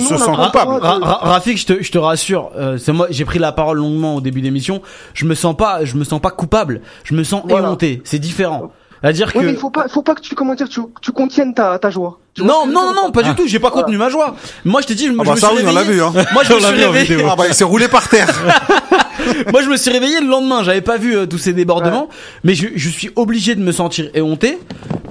se 0.00 0.16
sent 0.16 0.30
coupable. 0.34 0.80
Rafik, 0.82 1.58
je 1.58 1.66
te, 1.66 1.82
je 1.82 1.90
te 1.92 1.98
rassure, 1.98 2.50
euh, 2.56 2.78
c'est 2.78 2.92
moi, 2.92 3.06
j'ai 3.10 3.24
pris 3.24 3.38
la 3.38 3.52
parole 3.52 3.78
longuement 3.78 4.16
au 4.16 4.20
début 4.20 4.40
d'émission. 4.40 4.82
Je 5.14 5.24
me 5.26 5.34
sens 5.34 5.56
pas, 5.56 5.84
je 5.84 5.96
me 5.96 6.04
sens 6.04 6.20
pas 6.20 6.30
coupable. 6.30 6.80
Je 7.04 7.14
me 7.14 7.22
sens 7.24 7.42
éhonté. 7.48 8.00
C'est 8.04 8.18
différent. 8.18 8.72
C'est-à-dire 9.02 9.32
que 9.32 9.38
Oui, 9.38 9.44
mais 9.46 9.50
il 9.52 9.56
faut 9.58 9.70
pas, 9.70 9.88
faut 9.88 10.02
pas 10.02 10.14
que 10.14 10.20
tu, 10.20 10.34
comment 10.34 10.54
dire, 10.54 10.68
tu, 10.68 10.80
tu 11.00 11.10
contiennes 11.12 11.54
ta, 11.54 11.78
ta 11.78 11.90
joie. 11.90 12.18
Tu 12.34 12.42
non, 12.44 12.62
que 12.62 12.68
je 12.68 12.72
non, 12.74 12.80
non, 12.84 12.92
dire 12.92 13.02
non, 13.04 13.10
pas 13.10 13.22
du 13.22 13.34
tout. 13.34 13.46
J'ai 13.46 13.58
pas 13.58 13.68
Voilà. 13.68 13.82
contenu 13.84 13.98
ma 13.98 14.08
joie. 14.08 14.36
Moi, 14.64 14.80
je 14.80 14.86
t'ai 14.86 14.94
dit, 14.94 15.06
je, 15.06 15.10
Ah 15.18 15.22
je 15.22 15.28
bah 15.28 15.34
me 15.34 15.40
ça, 15.40 15.48
suis 15.48 15.56
oui, 15.58 15.62
on 15.68 15.72
l'a 15.72 15.80
réveillé. 15.80 15.96
vu, 15.98 16.02
hein. 16.04 16.12
Moi, 16.32 16.42
je 16.44 16.48
me 16.52 16.58
On 16.58 16.60
l'a 16.60 16.68
suis 16.68 16.76
vu 16.76 16.84
réveillé. 16.84 17.04
vidéo. 17.16 17.26
Ah 17.30 17.36
bah, 17.36 17.44
il 17.48 17.54
s'est 17.54 17.64
roulé 17.64 17.88
par 17.88 18.08
terre. 18.08 18.28
Moi, 19.52 19.62
je 19.62 19.68
me 19.68 19.76
suis 19.76 19.90
réveillé 19.90 20.20
le 20.20 20.26
lendemain. 20.28 20.62
J'avais 20.62 20.80
pas 20.80 20.96
vu 20.98 21.16
euh, 21.16 21.26
tous 21.26 21.38
ces 21.38 21.52
débordements, 21.52 22.08
mais 22.44 22.54
je, 22.54 22.68
je 22.74 22.88
suis 22.88 23.10
obligé 23.16 23.54
de 23.54 23.60
me 23.60 23.72
sentir 23.72 24.08
éhonté 24.14 24.58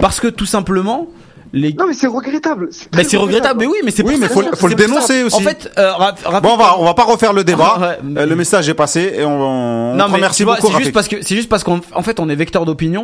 parce 0.00 0.20
que 0.20 0.28
tout 0.28 0.46
simplement, 0.46 1.06
les. 1.52 1.72
Non, 1.74 1.86
mais 1.86 1.94
c'est 1.94 2.06
regrettable. 2.08 2.70
Mais 2.96 3.04
c'est 3.04 3.16
regrettable, 3.18 3.60
mais 3.60 3.66
oui, 3.66 3.76
mais 3.84 3.90
c'est 3.90 4.02
Oui, 4.04 4.16
mais 4.18 4.28
faut, 4.28 4.42
faut 4.56 4.68
le 4.68 4.74
dénoncer 4.74 5.22
aussi. 5.22 5.36
En 5.36 5.40
fait, 5.40 5.70
euh, 5.78 5.92
Bon, 6.42 6.54
on 6.54 6.56
va, 6.56 6.76
on 6.78 6.84
va 6.84 6.94
pas 6.94 7.04
refaire 7.04 7.32
le 7.32 7.44
débat. 7.44 7.76
Ouais, 7.80 8.20
Euh, 8.22 8.26
le 8.26 8.36
message 8.36 8.68
est 8.68 8.74
passé 8.74 9.14
et 9.18 9.24
on, 9.24 9.40
on 9.40 9.94
non 9.94 10.06
mais 10.08 10.14
remercie 10.16 10.44
beaucoup. 10.44 10.66
c'est 10.72 10.78
juste 10.78 10.92
parce 10.92 11.08
que 11.08 11.22
c'est 11.22 11.36
juste 11.36 11.48
parce 11.48 11.62
qu'en 11.62 11.80
en 11.94 12.02
fait 12.02 12.20
on 12.20 12.28
est 12.28 12.34
vecteur 12.34 12.64
d'opinion 12.64 13.02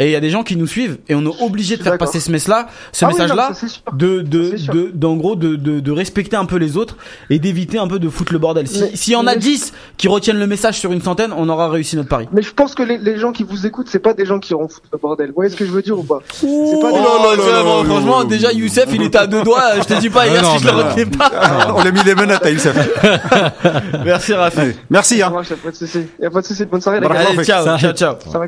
et 0.00 0.06
il 0.06 0.10
y 0.10 0.16
a 0.16 0.20
des 0.20 0.30
gens 0.30 0.42
qui 0.42 0.56
nous 0.56 0.66
suivent 0.66 0.98
et 1.08 1.14
on 1.14 1.22
est 1.24 1.42
obligé 1.42 1.76
de 1.76 1.82
faire 1.84 1.96
passer 1.98 2.18
ce 2.18 2.30
message 2.32 2.48
là 2.48 2.66
ce 2.92 3.04
Ah 3.04 3.08
oui, 3.08 3.14
non, 3.14 3.22
message 3.22 3.36
là 3.36 3.48
ça, 3.48 3.54
c'est 3.54 3.68
sûr. 3.68 3.82
de 3.92 4.20
de 4.22 4.90
d'en 4.94 5.14
gros 5.16 5.36
de, 5.36 5.54
de 5.54 5.78
de 5.78 5.92
respecter 5.92 6.36
un 6.36 6.46
peu 6.46 6.56
les 6.56 6.76
autres 6.76 6.96
et 7.28 7.38
d'éviter 7.38 7.78
un 7.78 7.86
peu 7.86 7.98
de 8.00 8.08
foutre 8.08 8.32
le 8.32 8.38
bordel 8.40 8.66
si 8.66 8.96
s'il 8.96 9.12
y 9.12 9.16
en 9.16 9.26
a 9.28 9.34
mais- 9.34 9.38
10 9.38 9.72
qui 9.96 10.08
retiennent 10.08 10.38
le 10.40 10.46
message 10.48 10.78
sur 10.80 10.90
une 10.90 11.02
centaine 11.02 11.32
on 11.36 11.48
aura 11.48 11.68
réussi 11.68 11.94
notre 11.96 12.08
pari 12.08 12.28
Mais 12.32 12.42
je 12.42 12.52
pense 12.52 12.74
que 12.74 12.82
les, 12.82 12.98
les 12.98 13.18
gens 13.18 13.30
qui 13.32 13.44
vous 13.44 13.66
écoutent, 13.66 13.88
c'est 13.90 13.98
pas 14.00 14.14
des 14.14 14.24
gens 14.26 14.38
qui 14.40 14.54
auront 14.54 14.68
foutu 14.68 14.86
le 14.92 14.98
bordel. 14.98 15.28
Vous 15.28 15.34
voyez 15.36 15.50
ce 15.50 15.56
que 15.56 15.66
je 15.66 15.70
veux 15.70 15.82
dire 15.82 15.98
ou 15.98 16.02
pas? 16.02 16.20
C'est 16.32 16.46
pas 16.80 16.92
des 16.92 16.98
là 16.98 17.62
bon, 17.62 17.82
là 17.82 17.84
franchement 17.84 18.24
déjà 18.24 18.52
Youssef 18.52 18.86
il 18.92 19.02
était 19.02 19.18
à 19.18 19.26
deux 19.26 19.42
doigts 19.42 19.76
je 19.78 19.84
te 19.84 20.00
dis 20.00 20.08
pas 20.10 20.26
hier 20.26 20.42
non, 20.42 20.56
si 20.56 20.64
je 20.64 20.68
le 20.68 20.72
retenais 20.72 21.06
pas 21.06 21.30
on 21.76 21.82
l'a 21.82 21.90
mis 21.90 22.02
les 22.04 22.14
menottes 22.14 22.44
à 22.46 22.50
Youssef. 22.50 22.74
merci 24.04 24.32
Rafi 24.32 24.72
Merci. 24.88 25.22
Hein. 25.22 25.30
marche, 25.30 25.50
y 25.50 25.52
a 25.52 26.30
pas 26.30 26.40
de 26.40 26.46
souci. 26.46 26.64
Bonne 26.64 26.80
soirée, 26.80 27.00
les 27.00 27.06
Bravo. 27.06 27.22
gars. 27.22 27.30
allez 27.36 27.44
ciao 27.44 27.78
ciao 27.78 27.92
ciao 27.92 28.14
Ça 28.32 28.38
va. 28.38 28.46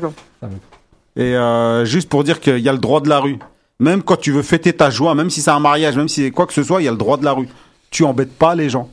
Et 1.15 1.35
euh, 1.35 1.85
juste 1.85 2.09
pour 2.09 2.23
dire 2.23 2.39
qu'il 2.39 2.59
y 2.59 2.69
a 2.69 2.73
le 2.73 2.79
droit 2.79 3.01
de 3.01 3.09
la 3.09 3.19
rue. 3.19 3.37
Même 3.79 4.03
quand 4.03 4.17
tu 4.17 4.31
veux 4.31 4.41
fêter 4.41 4.73
ta 4.73 4.89
joie, 4.89 5.15
même 5.15 5.29
si 5.29 5.41
c'est 5.41 5.51
un 5.51 5.59
mariage, 5.59 5.97
même 5.97 6.07
si 6.07 6.23
c'est 6.23 6.31
quoi 6.31 6.45
que 6.47 6.53
ce 6.53 6.63
soit, 6.63 6.81
il 6.81 6.85
y 6.85 6.87
a 6.87 6.91
le 6.91 6.97
droit 6.97 7.17
de 7.17 7.25
la 7.25 7.33
rue. 7.33 7.49
Tu 7.91 8.03
embêtes 8.03 8.35
pas 8.37 8.55
les 8.55 8.69
gens. 8.69 8.89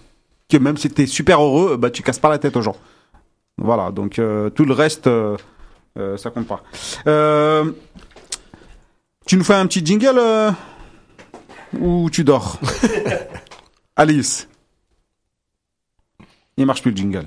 Que 0.48 0.56
même 0.56 0.76
si 0.76 0.90
t'es 0.90 1.06
super 1.06 1.40
heureux, 1.42 1.76
bah 1.76 1.90
tu 1.90 2.02
casses 2.02 2.18
pas 2.18 2.28
la 2.28 2.38
tête 2.38 2.56
aux 2.56 2.62
gens. 2.62 2.76
Voilà, 3.56 3.90
donc 3.90 4.18
euh, 4.18 4.50
tout 4.50 4.64
le 4.64 4.72
reste, 4.72 5.06
euh, 5.06 5.36
euh, 5.98 6.16
ça 6.16 6.30
compte 6.30 6.46
pas. 6.46 6.62
Euh, 7.06 7.70
tu 9.26 9.36
nous 9.36 9.44
fais 9.44 9.54
un 9.54 9.66
petit 9.66 9.84
jingle 9.84 10.18
euh, 10.18 10.50
ou 11.78 12.10
tu 12.10 12.24
dors? 12.24 12.58
Alice. 13.96 14.48
Il 16.56 16.66
marche 16.66 16.82
plus 16.82 16.90
le 16.90 16.96
jingle. 16.96 17.26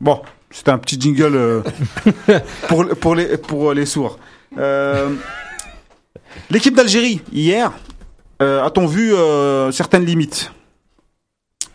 Bon, 0.00 0.20
c'était 0.50 0.70
un 0.70 0.78
petit 0.78 0.98
jingle 1.00 1.34
euh, 1.34 1.62
pour, 2.68 2.86
pour, 2.88 3.14
les, 3.14 3.36
pour 3.36 3.72
les 3.72 3.86
sourds. 3.86 4.18
Euh, 4.58 5.14
L'équipe 6.50 6.74
d'Algérie, 6.74 7.20
hier, 7.32 7.72
euh, 8.40 8.62
a-t-on 8.64 8.86
vu 8.86 9.12
euh, 9.14 9.70
certaines 9.72 10.04
limites? 10.04 10.52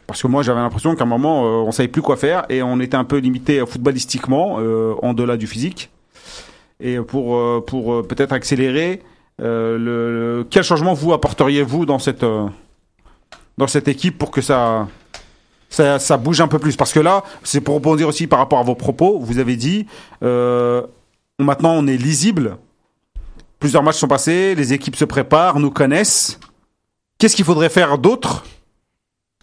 Parce 0.07 0.21
que 0.21 0.27
moi, 0.27 0.43
j'avais 0.43 0.59
l'impression 0.59 0.95
qu'à 0.95 1.03
un 1.03 1.07
moment, 1.07 1.45
euh, 1.45 1.49
on 1.67 1.71
savait 1.71 1.87
plus 1.89 2.01
quoi 2.01 2.15
faire 2.15 2.45
et 2.49 2.61
on 2.63 2.79
était 2.79 2.95
un 2.97 3.03
peu 3.03 3.17
limité 3.17 3.59
euh, 3.59 3.65
footballistiquement, 3.65 4.57
euh, 4.59 4.93
en 5.01 5.13
delà 5.13 5.35
du 5.37 5.47
physique. 5.47 5.89
Et 6.79 6.99
pour, 6.99 7.35
euh, 7.37 7.63
pour 7.65 7.93
euh, 7.93 8.03
peut-être 8.03 8.33
accélérer, 8.33 9.01
Euh, 9.41 9.77
le, 9.77 10.37
le- 10.39 10.43
quel 10.49 10.63
changement 10.63 10.93
vous 10.93 11.11
apporteriez-vous 11.11 11.85
dans 11.85 11.99
cette 11.99 12.23
euh, 12.23 12.47
dans 13.57 13.67
cette 13.67 13.89
équipe 13.89 14.17
pour 14.17 14.31
que 14.31 14.39
ça 14.41 14.87
ça, 15.69 15.99
ça 15.99 16.17
bouge 16.17 16.41
un 16.41 16.47
peu 16.47 16.59
plus 16.59 16.75
Parce 16.75 16.93
que 16.93 16.99
là, 16.99 17.23
c'est 17.43 17.61
pour 17.61 17.75
rebondir 17.75 18.07
aussi 18.07 18.27
par 18.27 18.39
rapport 18.39 18.59
à 18.59 18.63
vos 18.63 18.75
propos. 18.75 19.19
Vous 19.19 19.39
avez 19.39 19.55
dit 19.55 19.87
euh, 20.23 20.83
maintenant 21.39 21.73
on 21.73 21.87
est 21.87 21.97
lisible. 21.97 22.57
Plusieurs 23.59 23.83
matchs 23.83 23.97
sont 23.97 24.07
passés, 24.07 24.55
les 24.55 24.73
équipes 24.73 24.95
se 24.95 25.05
préparent, 25.05 25.59
nous 25.59 25.71
connaissent. 25.71 26.39
Qu'est-ce 27.17 27.35
qu'il 27.35 27.45
faudrait 27.45 27.69
faire 27.69 27.97
d'autre 27.97 28.43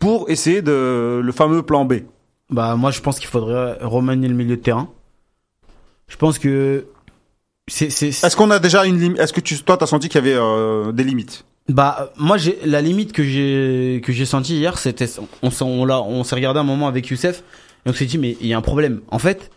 pour 0.00 0.28
essayer 0.30 0.62
de 0.62 1.20
le 1.22 1.32
fameux 1.32 1.62
plan 1.62 1.84
B? 1.84 1.94
Bah 2.50 2.76
moi 2.76 2.90
je 2.90 3.00
pense 3.00 3.18
qu'il 3.18 3.28
faudrait 3.28 3.78
remanier 3.80 4.28
le 4.28 4.34
milieu 4.34 4.56
de 4.56 4.62
terrain. 4.62 4.88
Je 6.08 6.16
pense 6.16 6.38
que 6.38 6.86
c'est 7.68 7.86
Est-ce 7.86 8.36
qu'on 8.36 8.50
a 8.50 8.58
déjà 8.58 8.84
une 8.84 8.98
limite 8.98 9.18
Est-ce 9.18 9.32
que 9.32 9.40
tu, 9.40 9.62
toi, 9.62 9.76
t'as 9.76 9.86
senti 9.86 10.08
qu'il 10.08 10.24
y 10.24 10.30
avait 10.30 10.38
euh, 10.38 10.92
des 10.92 11.04
limites? 11.04 11.44
Bah 11.72 12.12
moi 12.16 12.36
j'ai 12.36 12.58
la 12.64 12.80
limite 12.80 13.12
que 13.12 13.24
j'ai 13.24 14.00
que 14.04 14.12
j'ai 14.12 14.26
senti 14.26 14.56
hier 14.56 14.78
c'était 14.78 15.06
on 15.42 15.50
on 15.62 15.84
l'a 15.84 16.02
on 16.02 16.22
s'est 16.24 16.34
regardé 16.34 16.60
un 16.60 16.64
moment 16.64 16.86
avec 16.86 17.08
Youssef 17.08 17.42
et 17.86 17.90
on 17.90 17.92
s'est 17.92 18.04
dit 18.04 18.18
mais 18.18 18.36
il 18.40 18.46
y 18.46 18.52
a 18.52 18.58
un 18.58 18.62
problème. 18.62 19.00
En 19.08 19.18
fait, 19.18 19.50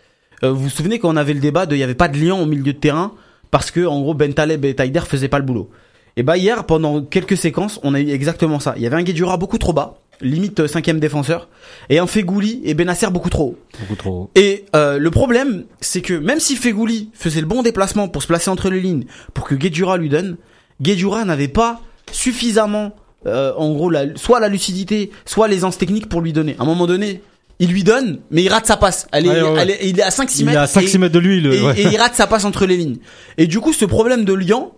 euh, 0.43 0.51
vous 0.51 0.63
vous 0.63 0.69
souvenez 0.69 0.99
quand 0.99 1.09
on 1.09 1.17
avait 1.17 1.33
le 1.33 1.39
débat 1.39 1.65
de 1.65 1.75
il 1.75 1.79
y 1.79 1.83
avait 1.83 1.95
pas 1.95 2.07
de 2.07 2.17
lien 2.17 2.35
au 2.35 2.45
milieu 2.45 2.73
de 2.73 2.77
terrain 2.77 3.13
parce 3.51 3.71
que 3.71 3.85
en 3.85 4.01
gros 4.01 4.13
Ben 4.13 4.33
Taleb 4.33 4.65
et 4.65 4.75
Taider 4.75 5.01
faisaient 5.01 5.27
pas 5.27 5.39
le 5.39 5.45
boulot. 5.45 5.69
Et 6.17 6.23
bah 6.23 6.37
hier 6.37 6.65
pendant 6.65 7.01
quelques 7.01 7.37
séquences, 7.37 7.79
on 7.83 7.93
a 7.93 7.99
eu 7.99 8.09
exactement 8.09 8.59
ça. 8.59 8.73
Il 8.77 8.83
y 8.83 8.87
avait 8.87 8.95
un 8.95 9.03
Guedjura 9.03 9.37
beaucoup 9.37 9.57
trop 9.57 9.73
bas, 9.73 9.99
limite 10.21 10.61
euh, 10.61 10.67
cinquième 10.67 10.99
défenseur 10.99 11.49
et 11.89 11.99
un 11.99 12.07
Fegouli 12.07 12.61
et 12.63 12.73
Benasser 12.73 13.09
beaucoup 13.09 13.29
trop 13.29 13.43
haut. 13.43 13.57
Beaucoup 13.81 13.95
trop. 13.95 14.29
Et 14.35 14.65
euh, 14.75 14.97
le 14.97 15.11
problème, 15.11 15.65
c'est 15.81 16.01
que 16.01 16.13
même 16.13 16.39
si 16.39 16.55
Fegouli 16.55 17.09
faisait 17.13 17.41
le 17.41 17.47
bon 17.47 17.61
déplacement 17.61 18.07
pour 18.07 18.21
se 18.21 18.27
placer 18.27 18.49
entre 18.49 18.69
les 18.69 18.79
lignes, 18.79 19.05
pour 19.33 19.45
que 19.45 19.55
Guedjura 19.55 19.97
lui 19.97 20.07
donne, 20.07 20.37
Guedjura 20.81 21.25
n'avait 21.25 21.49
pas 21.49 21.81
suffisamment, 22.11 22.95
euh, 23.25 23.53
en 23.57 23.73
gros, 23.73 23.89
la, 23.89 24.15
soit 24.15 24.39
la 24.39 24.47
lucidité, 24.47 25.11
soit 25.25 25.47
l'aisance 25.47 25.77
technique 25.77 26.09
pour 26.09 26.21
lui 26.21 26.33
donner. 26.33 26.55
À 26.59 26.63
un 26.63 26.65
moment 26.65 26.85
donné, 26.87 27.21
il 27.59 27.69
lui 27.71 27.83
donne, 27.83 28.19
mais 28.31 28.43
il 28.43 28.49
rate 28.49 28.65
sa 28.65 28.77
passe. 28.77 29.07
Elle 29.11 29.25
est, 29.25 29.29
Ouais, 29.29 29.41
ouais, 29.41 29.49
ouais. 29.51 29.59
elle 29.61 29.69
est- 29.71 29.79
il 29.89 29.99
est 29.99 30.03
à 30.03 30.09
5-6 30.11 30.39
Il 30.41 30.45
mètres. 30.45 30.57
est 30.57 30.61
à 30.61 30.67
5-6 30.67 30.95
et- 30.95 30.97
mètres 30.99 31.13
de 31.13 31.19
lui, 31.19 31.39
le, 31.41 31.53
et, 31.55 31.61
ouais. 31.61 31.79
et 31.79 31.83
il 31.83 31.97
rate 31.97 32.15
sa 32.15 32.27
passe 32.27 32.45
entre 32.45 32.65
les 32.65 32.77
lignes. 32.77 32.97
Et 33.37 33.47
du 33.47 33.59
coup, 33.59 33.73
ce 33.73 33.85
problème 33.85 34.25
de 34.25 34.33
Lyon, 34.33 34.71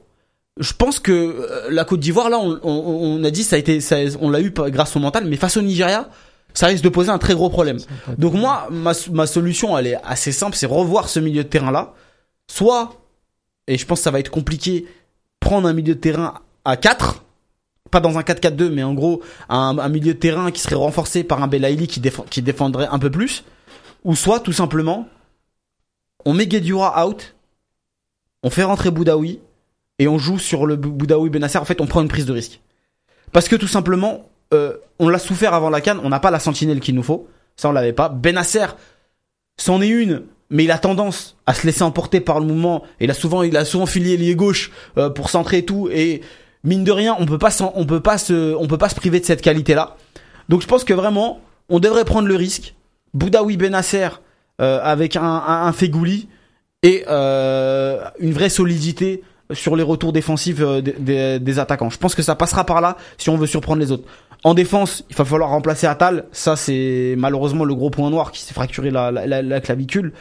je 0.59 0.73
pense 0.73 0.99
que 0.99 1.11
euh, 1.11 1.67
la 1.69 1.85
Côte 1.85 1.99
d'Ivoire, 1.99 2.29
là, 2.29 2.39
on, 2.39 2.59
on, 2.63 3.19
on 3.19 3.23
a 3.23 3.31
dit, 3.31 3.43
ça 3.43 3.55
a 3.55 3.59
été, 3.59 3.79
ça, 3.81 3.97
on 4.21 4.29
l'a 4.29 4.41
eu 4.41 4.51
grâce 4.51 4.95
au 4.95 4.99
mental, 4.99 5.25
mais 5.25 5.35
face 5.37 5.57
au 5.57 5.61
Nigeria, 5.61 6.09
ça 6.53 6.67
risque 6.67 6.83
de 6.83 6.89
poser 6.89 7.09
un 7.11 7.17
très 7.19 7.33
gros 7.35 7.49
problème. 7.49 7.77
Donc 8.17 8.33
moi, 8.33 8.67
ma, 8.71 8.93
ma 9.11 9.27
solution, 9.27 9.77
elle 9.77 9.87
est 9.87 9.97
assez 10.03 10.31
simple, 10.31 10.55
c'est 10.55 10.65
revoir 10.65 11.09
ce 11.09 11.19
milieu 11.19 11.43
de 11.43 11.49
terrain 11.49 11.71
là. 11.71 11.93
Soit, 12.49 12.93
et 13.67 13.77
je 13.77 13.85
pense 13.85 13.99
que 13.99 14.03
ça 14.03 14.11
va 14.11 14.19
être 14.19 14.31
compliqué, 14.31 14.85
prendre 15.39 15.67
un 15.67 15.73
milieu 15.73 15.93
de 15.95 15.99
terrain 15.99 16.35
à 16.67 16.77
4 16.77 17.23
pas 17.89 18.01
dans 18.01 18.17
un 18.17 18.21
4-4-2, 18.21 18.69
mais 18.69 18.83
en 18.83 18.93
gros 18.93 19.21
un, 19.47 19.77
un 19.79 19.89
milieu 19.89 20.13
de 20.13 20.19
terrain 20.19 20.51
qui 20.51 20.59
serait 20.59 20.75
renforcé 20.75 21.23
par 21.23 21.41
un 21.41 21.47
Belaïli 21.47 21.87
qui, 21.87 22.01
défend- 22.01 22.25
qui 22.29 22.41
défendrait 22.41 22.87
un 22.91 22.99
peu 22.99 23.09
plus, 23.09 23.45
ou 24.03 24.13
soit 24.15 24.41
tout 24.41 24.51
simplement 24.51 25.07
on 26.25 26.33
met 26.33 26.47
Guedjura 26.47 27.07
out, 27.07 27.35
on 28.43 28.49
fait 28.49 28.63
rentrer 28.63 28.91
Boudaoui 28.91 29.39
et 29.99 30.07
on 30.09 30.17
joue 30.17 30.37
sur 30.37 30.65
le 30.65 30.75
Bou- 30.75 30.91
Boudaoui 30.91 31.29
Benasser. 31.29 31.57
En 31.59 31.65
fait, 31.65 31.79
on 31.79 31.87
prend 31.87 32.01
une 32.01 32.09
prise 32.09 32.25
de 32.25 32.33
risque 32.33 32.59
parce 33.31 33.47
que 33.47 33.55
tout 33.55 33.67
simplement 33.67 34.27
euh, 34.53 34.75
on 34.99 35.07
l'a 35.09 35.19
souffert 35.19 35.53
avant 35.53 35.69
la 35.69 35.79
canne, 35.81 35.99
on 36.03 36.09
n'a 36.09 36.19
pas 36.19 36.31
la 36.31 36.39
sentinelle 36.39 36.81
qu'il 36.81 36.95
nous 36.95 37.03
faut, 37.03 37.27
ça 37.55 37.69
on 37.69 37.71
l'avait 37.71 37.93
pas. 37.93 38.09
Benasser, 38.09 38.65
c'en 39.57 39.81
est 39.81 39.87
une. 39.87 40.23
Mais 40.49 40.63
il 40.63 40.71
a 40.71 40.77
tendance 40.77 41.35
à 41.45 41.53
se 41.53 41.65
laisser 41.65 41.83
emporter 41.83 42.21
par 42.21 42.39
le 42.39 42.45
mouvement. 42.45 42.83
Et 43.01 43.03
il 43.03 43.11
a 43.11 43.13
souvent, 43.13 43.43
il 43.43 43.57
a 43.57 43.65
souvent 43.65 43.85
filé 43.85 44.15
lié 44.15 44.33
gauche 44.33 44.71
euh, 44.97 45.09
pour 45.09 45.29
centrer 45.29 45.57
et 45.57 45.65
tout. 45.65 45.89
Et 45.91 46.21
mine 46.67 46.83
de 46.83 46.91
rien, 46.91 47.15
on 47.17 47.25
peut 47.25 47.37
pas, 47.37 47.49
on 47.75 47.85
peut 47.85 48.01
pas 48.01 48.17
se, 48.17 48.53
on 48.55 48.67
peut 48.67 48.77
pas 48.77 48.89
se 48.89 48.95
priver 48.95 49.19
de 49.19 49.25
cette 49.25 49.41
qualité-là. 49.41 49.95
Donc 50.49 50.61
je 50.61 50.67
pense 50.67 50.83
que 50.83 50.93
vraiment, 50.93 51.39
on 51.69 51.79
devrait 51.79 52.05
prendre 52.05 52.27
le 52.27 52.35
risque. 52.35 52.75
Boudaoui 53.13 53.57
Benasser 53.57 54.09
euh, 54.61 54.79
avec 54.83 55.15
un, 55.15 55.23
un, 55.23 55.71
Fegouli 55.71 56.27
et 56.83 57.05
euh, 57.07 58.03
une 58.19 58.33
vraie 58.33 58.49
solidité 58.49 59.23
sur 59.53 59.77
les 59.77 59.83
retours 59.83 60.11
défensifs 60.11 60.57
euh, 60.59 60.81
des, 60.81 61.59
attaquants. 61.59 61.89
Je 61.89 61.97
pense 61.97 62.15
que 62.15 62.21
ça 62.21 62.35
passera 62.35 62.65
par 62.65 62.81
là 62.81 62.97
si 63.17 63.29
on 63.29 63.37
veut 63.37 63.47
surprendre 63.47 63.79
les 63.79 63.91
autres. 63.91 64.07
En 64.43 64.53
défense, 64.53 65.05
il 65.09 65.15
va 65.15 65.25
falloir 65.25 65.49
remplacer 65.49 65.87
Atal. 65.87 66.25
Ça, 66.31 66.55
c'est 66.55 67.15
malheureusement 67.17 67.63
le 67.63 67.73
gros 67.73 67.89
point 67.89 68.09
noir 68.09 68.31
qui 68.31 68.41
s'est 68.41 68.53
fracturé 68.53 68.91
la 68.91 69.61
clavicule. 69.61 70.13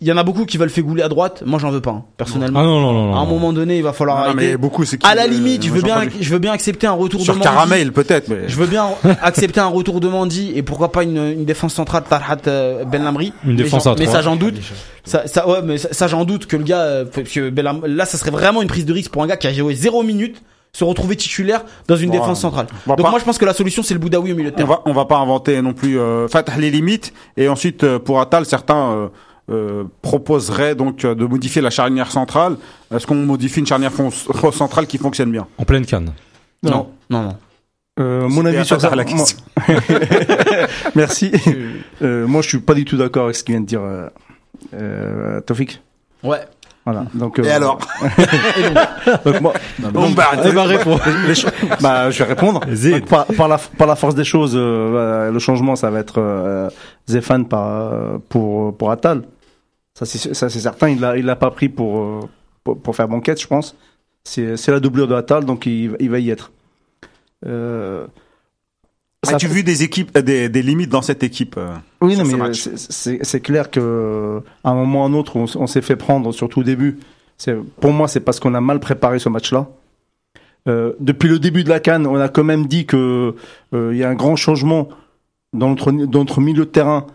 Il 0.00 0.06
y 0.06 0.12
en 0.12 0.16
a 0.16 0.22
beaucoup 0.22 0.44
qui 0.44 0.58
veulent 0.58 0.70
Fegouler 0.70 1.02
à 1.02 1.08
droite. 1.08 1.42
Moi, 1.44 1.58
j'en 1.58 1.70
veux 1.70 1.80
pas, 1.80 1.90
hein, 1.90 2.04
personnellement. 2.16 2.60
Ah 2.60 2.62
non, 2.62 2.80
non, 2.80 2.92
non. 2.92 3.06
non. 3.06 3.16
à 3.16 3.18
un 3.18 3.26
moment 3.26 3.52
donné, 3.52 3.78
il 3.78 3.82
va 3.82 3.92
falloir 3.92 4.18
Non, 4.18 4.24
arrêter. 4.26 4.36
mais 4.52 4.56
beaucoup, 4.56 4.84
c'est 4.84 4.96
qui, 4.96 5.04
À 5.04 5.16
la 5.16 5.24
euh, 5.24 5.26
limite, 5.26 5.64
je 5.66 5.72
veux 5.72 5.82
bien, 5.82 6.02
je 6.20 6.30
veux 6.30 6.38
bien 6.38 6.52
accepter 6.52 6.86
un 6.86 6.92
retour 6.92 7.18
de 7.18 7.24
Sur 7.24 7.34
Mandy. 7.34 7.44
Caramel, 7.44 7.92
peut-être. 7.92 8.28
Mais... 8.28 8.48
Je 8.48 8.54
veux 8.56 8.66
bien 8.68 8.86
accepter 9.22 9.58
un 9.58 9.66
retour 9.66 9.98
de 10.00 10.06
Mandy 10.08 10.52
et 10.54 10.62
pourquoi 10.62 10.92
pas 10.92 11.02
une, 11.02 11.16
une 11.16 11.44
défense 11.44 11.74
centrale 11.74 12.04
Tarhat 12.08 12.36
euh, 12.46 12.84
Ben 12.84 13.02
Lamri. 13.02 13.32
Une 13.44 13.50
Mais 13.56 13.56
défense 13.64 13.88
à 13.88 13.94
Mais 13.98 14.06
ça, 14.06 14.22
j'en 14.22 14.36
doute. 14.36 14.54
Ça, 15.04 15.26
ça, 15.26 15.48
ouais, 15.48 15.62
mais 15.64 15.78
ça, 15.78 15.88
ça, 15.92 16.06
j'en 16.06 16.24
doute 16.24 16.46
que 16.46 16.56
le 16.56 16.62
gars, 16.64 16.80
euh, 16.82 17.04
parce 17.04 17.28
que 17.30 17.50
Ben 17.50 17.80
là, 17.84 18.04
ça 18.04 18.18
serait 18.18 18.30
vraiment 18.30 18.62
une 18.62 18.68
prise 18.68 18.86
de 18.86 18.92
risque 18.92 19.10
pour 19.10 19.22
un 19.24 19.26
gars 19.26 19.36
qui 19.36 19.48
a 19.48 19.52
joué 19.52 19.74
0 19.74 20.04
minutes 20.04 20.40
se 20.72 20.84
retrouver 20.84 21.16
titulaire 21.16 21.62
dans 21.88 21.96
une 21.96 22.10
défense 22.10 22.40
centrale. 22.40 22.66
on 22.86 22.90
Donc 22.90 23.02
pas- 23.02 23.10
moi, 23.10 23.18
je 23.18 23.24
pense 23.24 23.38
que 23.38 23.44
la 23.46 23.54
solution, 23.54 23.82
c'est 23.82 23.94
le 23.94 24.00
Boudaoui 24.00 24.30
au 24.32 24.36
milieu 24.36 24.50
de 24.50 24.54
On 24.54 24.58
terrain. 24.58 24.68
va, 24.68 24.82
on 24.84 24.92
va 24.92 25.06
pas 25.06 25.16
inventer 25.16 25.60
non 25.62 25.72
plus 25.72 25.98
euh, 25.98 26.28
Fatah 26.28 26.56
les 26.58 26.70
limites 26.70 27.12
et 27.38 27.48
ensuite 27.48 27.82
euh, 27.84 27.98
pour 27.98 28.20
Atal 28.20 28.44
certains 28.44 29.10
euh, 29.50 29.84
proposeraient 30.02 30.74
donc 30.74 31.04
euh, 31.04 31.14
de 31.14 31.24
modifier 31.24 31.62
la 31.62 31.70
charnière 31.70 32.10
centrale. 32.10 32.56
Est-ce 32.94 33.06
qu'on 33.06 33.14
modifie 33.14 33.60
une 33.60 33.66
charnière 33.66 33.92
centrale 34.52 34.86
qui 34.86 34.98
fonctionne 34.98 35.30
bien? 35.32 35.46
En 35.58 35.64
pleine 35.64 35.86
canne? 35.86 36.12
Non, 36.62 36.88
non, 37.10 37.22
non. 37.22 37.36
Euh, 38.00 38.28
mon 38.28 38.44
avis 38.46 38.64
sur 38.64 38.80
ça 38.80 38.90
la 38.94 38.96
moi- 38.96 39.04
question. 39.04 39.38
Merci. 40.94 41.32
Euh, 42.00 42.28
moi, 42.28 42.42
je 42.42 42.48
suis 42.50 42.58
pas 42.60 42.74
du 42.74 42.84
tout 42.84 42.96
d'accord 42.96 43.24
avec 43.24 43.34
ce 43.34 43.42
qu'il 43.42 43.54
vient 43.54 43.60
de 43.60 43.66
dire 43.66 43.80
euh, 44.74 45.40
Tofik. 45.40 45.80
Ouais. 46.22 46.38
Voilà. 46.84 47.06
Donc, 47.12 47.40
Et 47.40 47.50
alors 47.50 47.80
donc 49.24 49.40
moi, 49.40 49.52
Bon, 49.92 50.10
bah, 50.10 50.26
Eh 50.44 50.52
ben, 50.52 50.62
réponds. 50.62 50.96
les 51.26 51.34
cho- 51.34 51.48
bah, 51.80 52.10
je 52.10 52.18
vais 52.22 52.24
répondre. 52.28 52.60
Donc, 52.64 53.06
par, 53.06 53.26
par 53.26 53.48
la, 53.48 53.58
par 53.58 53.86
la 53.88 53.96
force 53.96 54.14
des 54.14 54.22
choses, 54.24 54.52
euh, 54.54 55.24
bah, 55.26 55.30
le 55.32 55.38
changement, 55.40 55.74
ça 55.74 55.90
va 55.90 55.98
être 55.98 56.18
euh, 56.18 56.70
Zéphane 57.08 57.46
par, 57.46 57.92
pour, 58.28 58.76
pour 58.76 58.90
Atal. 58.92 59.22
Ça, 60.04 60.48
c'est 60.48 60.60
certain. 60.60 60.88
Il 60.88 61.00
l'a 61.00 61.16
il 61.16 61.24
l'a 61.24 61.36
pas 61.36 61.50
pris 61.50 61.68
pour, 61.68 61.98
euh, 61.98 62.20
pour, 62.62 62.78
pour 62.80 62.94
faire 62.94 63.08
banquette, 63.08 63.40
je 63.40 63.46
pense. 63.46 63.74
C'est 64.24 64.68
la 64.68 64.80
doublure 64.80 65.08
de 65.08 65.14
Atal, 65.14 65.44
donc 65.44 65.66
il, 65.66 65.96
il 65.98 66.10
va 66.10 66.18
y 66.18 66.30
être. 66.30 66.52
Euh, 67.46 68.06
As-tu 69.26 69.48
fait- 69.48 69.54
vu 69.54 69.62
des 69.64 69.82
équipes, 69.82 70.16
euh, 70.16 70.22
des, 70.22 70.48
des 70.48 70.62
limites 70.62 70.90
dans 70.90 71.02
cette 71.02 71.22
équipe 71.22 71.56
euh 71.56 71.74
Oui, 72.00 72.16
non, 72.16 72.24
mais 72.24 72.52
c'est- 72.52 73.40
clair 73.40 73.70
que 73.70 74.40
à 74.62 74.70
un 74.70 74.74
moment 74.74 75.00
ou 75.00 75.04
à 75.04 75.06
un 75.06 75.14
autre, 75.14 75.36
on, 75.36 75.66
s'est 75.66 75.82
fait 75.82 75.96
prendre, 75.96 76.32
surtout 76.32 76.60
au 76.60 76.64
début. 76.64 76.98
Pour 77.80 77.92
moi, 77.92 78.06
c'est 78.06 78.20
parce 78.20 78.38
qu'on 78.38 78.54
a 78.54 78.60
mal 78.60 78.80
préparé 78.80 79.18
ce 79.18 79.28
match-là. 79.28 79.68
Euh, 80.68 80.92
depuis 81.00 81.28
le 81.28 81.38
début 81.38 81.64
de 81.64 81.68
la 81.70 81.80
canne, 81.80 82.06
on 82.06 82.16
a 82.16 82.28
quand 82.28 82.44
même 82.44 82.66
dit 82.66 82.84
que 82.84 83.34
euh, 83.72 83.90
il 83.92 83.98
y 83.98 84.04
a 84.04 84.10
un 84.10 84.14
grand 84.14 84.36
changement 84.36 84.88
dans 85.52 85.70
notre 85.70 85.90
dans 85.90 86.18
notre 86.20 86.40
milieu 86.40 86.66
de 86.66 86.70
terrain, 86.70 87.06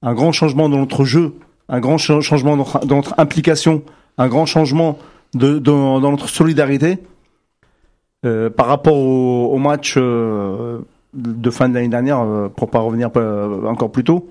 un 0.00 0.14
grand 0.14 0.32
changement 0.32 0.68
dans 0.68 0.78
notre 0.78 1.04
jeu, 1.04 1.34
un 1.68 1.80
grand 1.80 1.98
cha- 1.98 2.20
changement 2.20 2.56
dans 2.56 2.96
notre, 2.96 3.14
implication, 3.18 3.82
un 4.18 4.28
grand 4.28 4.46
changement 4.46 4.98
dans, 5.34 6.00
notre 6.00 6.28
solidarité 6.28 6.98
Euh, 8.24 8.50
par 8.50 8.66
rapport 8.68 8.94
au, 8.96 9.58
match 9.58 9.94
euh, 9.96 10.78
de 11.12 11.50
fin 11.50 11.68
de 11.68 11.74
l'année 11.74 11.88
dernière, 11.88 12.20
euh, 12.20 12.48
pour 12.48 12.70
pas 12.70 12.78
revenir 12.78 13.10
encore 13.66 13.90
plus 13.90 14.04
tôt. 14.04 14.30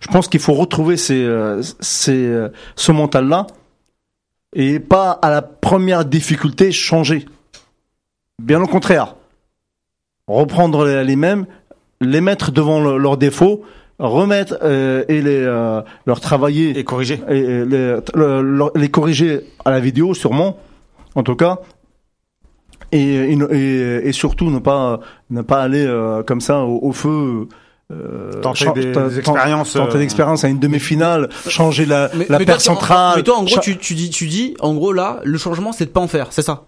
Je 0.00 0.08
pense 0.08 0.28
qu'il 0.28 0.40
faut 0.40 0.54
retrouver 0.54 0.96
ce 0.96 2.90
mental-là 2.90 3.46
et 4.54 4.80
pas 4.80 5.10
à 5.10 5.28
la 5.28 5.42
première 5.42 6.06
difficulté 6.06 6.72
changer. 6.72 7.26
Bien 8.42 8.62
au 8.62 8.66
contraire, 8.66 9.14
reprendre 10.26 10.86
les, 10.86 11.16
mêmes, 11.16 11.44
les 12.00 12.22
mettre 12.22 12.50
devant 12.50 12.80
le- 12.80 12.96
leurs 12.96 13.18
défauts, 13.18 13.62
remettre 13.98 14.58
euh, 14.62 15.04
et 15.08 15.20
les 15.22 15.40
euh, 15.42 15.80
leur 16.06 16.20
travailler 16.20 16.78
Et 16.78 16.84
corriger. 16.84 17.20
et, 17.28 17.38
et 17.38 17.64
les, 17.64 17.96
le- 18.14 18.42
le- 18.42 18.70
les 18.80 18.88
corriger 18.90 19.40
à 19.64 19.70
la 19.70 19.80
vidéo 19.80 20.14
sûrement 20.14 20.58
en 21.14 21.22
tout 21.22 21.34
cas 21.36 21.58
et, 22.92 23.32
et, 23.32 24.08
et- 24.08 24.12
surtout 24.12 24.50
ne 24.50 24.58
pas 24.60 25.00
ne 25.30 25.42
pas 25.42 25.60
aller 25.62 25.84
euh, 25.84 26.22
comme 26.22 26.40
ça 26.40 26.60
au, 26.60 26.78
au 26.82 26.92
feu 26.92 27.48
euh, 27.90 28.32
Tenter 28.40 28.66
des 28.74 29.18
expériences, 29.18 29.72
tenter 29.72 29.96
euh, 29.96 29.98
l'expérience 29.98 30.44
à 30.44 30.48
une 30.48 30.58
demi-finale 30.58 31.28
changer 31.48 31.84
la, 31.86 32.10
Mais, 32.14 32.26
la 32.28 32.38
mais 32.38 32.44
paire 32.44 32.56
toi, 32.58 32.62
tu- 32.64 32.70
en- 32.70 32.74
centrale 32.74 33.12
Mais 33.16 33.22
toi, 33.22 33.38
en 33.38 33.44
gros, 33.44 33.58
tu, 33.60 33.78
tu 33.78 33.94
dis, 33.94 34.10
tu 34.10 34.26
dis, 34.26 34.54
en 34.60 34.74
gros, 34.74 34.92
là, 34.92 35.20
le 35.24 35.38
changement, 35.38 35.72
c'est 35.72 35.86
de 35.86 35.90
pas 35.90 36.00
en 36.00 36.06
faire, 36.08 36.28
c'est 36.30 36.42
ça? 36.42 36.64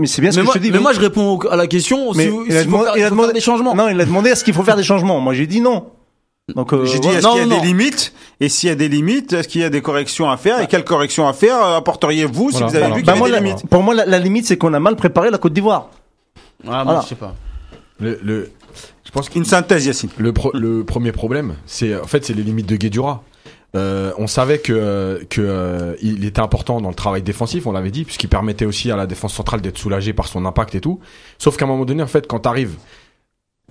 mais 0.00 0.06
c'est 0.08 0.20
bien 0.20 0.32
ce 0.32 0.36
mais 0.36 0.42
que 0.42 0.46
moi, 0.46 0.54
je 0.54 0.58
te 0.58 0.64
dis 0.64 0.70
mais 0.72 0.78
moi, 0.80 0.92
je 0.92 1.00
réponds 1.00 1.38
à 1.48 1.54
la 1.56 1.66
question. 1.68 2.12
Mais 2.14 2.24
si, 2.28 2.32
il 2.48 2.56
a 2.56 2.64
demandé- 2.64 2.84
faire, 2.86 2.96
il 2.96 3.02
a 3.02 3.08
faut 3.08 3.14
demandé- 3.14 3.26
faire 3.28 3.34
des 3.34 3.40
changements. 3.40 3.74
non 3.76 3.88
il 3.88 4.00
a 4.00 4.04
demandé 4.04 4.30
est-ce 4.30 4.42
qu'il 4.44 4.54
faut 4.54 4.62
faire 4.64 4.76
des 4.76 4.82
changements 4.84 5.20
moi 5.20 5.32
j'ai 5.34 5.46
dit 5.46 5.60
non 5.60 5.86
Donc, 6.54 6.72
euh, 6.72 6.84
J'ai 6.86 6.98
dit, 6.98 7.08
est-ce 7.08 7.26
qu'il 7.28 7.36
y 7.38 7.40
a 7.40 7.46
non, 7.46 7.60
des 7.60 7.66
limites? 7.66 8.12
Et 8.40 8.48
s'il 8.48 8.68
y 8.68 8.72
a 8.72 8.74
des 8.74 8.88
limites, 8.88 9.32
est-ce 9.34 9.48
qu'il 9.48 9.60
y 9.60 9.64
a 9.64 9.70
des 9.70 9.82
corrections 9.82 10.30
à 10.30 10.36
faire? 10.36 10.60
Et 10.60 10.66
quelles 10.66 10.84
corrections 10.84 11.28
à 11.28 11.32
faire 11.34 11.62
euh, 11.62 11.76
apporteriez-vous 11.76 12.50
si 12.52 12.58
vous 12.62 12.64
avez 12.64 12.78
voilà. 12.78 12.88
vu 12.94 13.02
qu'il 13.02 13.06
Bah, 13.06 13.12
y 13.12 13.16
a 13.16 13.18
moi, 13.18 13.28
des 13.28 13.34
la- 13.34 13.40
limites? 13.40 13.66
pour 13.68 13.82
moi, 13.82 13.94
la, 13.94 14.06
la 14.06 14.18
limite, 14.18 14.46
c'est 14.46 14.56
qu'on 14.56 14.72
a 14.72 14.80
mal 14.80 14.96
préparé 14.96 15.30
la 15.30 15.38
Côte 15.38 15.52
d'Ivoire. 15.52 15.90
Ah, 16.64 16.70
moi, 16.70 16.84
Voilà. 16.84 17.00
je 17.02 17.06
sais 17.08 17.14
pas. 17.16 17.34
Le, 18.00 18.18
le, 18.22 18.50
je 19.04 19.10
pense 19.10 19.28
que 19.28 19.38
Une 19.38 19.44
synthèse, 19.44 19.86
Yacine. 19.86 20.08
le, 20.16 20.32
pro- 20.32 20.52
le 20.54 20.84
premier 20.84 21.12
problème, 21.12 21.54
c'est 21.66 21.94
en 21.98 22.06
fait 22.06 22.24
c'est 22.24 22.34
les 22.34 22.42
limites 22.42 22.66
de 22.68 22.76
Guedjura. 22.76 23.22
Euh, 23.76 24.12
on 24.16 24.26
savait 24.26 24.58
que 24.60 25.26
que 25.28 25.42
euh, 25.42 25.94
il 26.00 26.24
était 26.24 26.40
important 26.40 26.80
dans 26.80 26.88
le 26.88 26.94
travail 26.94 27.20
défensif, 27.22 27.66
on 27.66 27.72
l'avait 27.72 27.90
dit, 27.90 28.04
puisqu'il 28.04 28.28
permettait 28.28 28.64
aussi 28.64 28.90
à 28.90 28.96
la 28.96 29.06
défense 29.06 29.34
centrale 29.34 29.60
d'être 29.60 29.76
soulagée 29.76 30.14
par 30.14 30.26
son 30.28 30.46
impact 30.46 30.74
et 30.76 30.80
tout. 30.80 31.00
Sauf 31.38 31.56
qu'à 31.58 31.66
un 31.66 31.68
moment 31.68 31.84
donné, 31.84 32.02
en 32.02 32.06
fait, 32.06 32.26
quand 32.26 32.38
t'arrives 32.40 32.76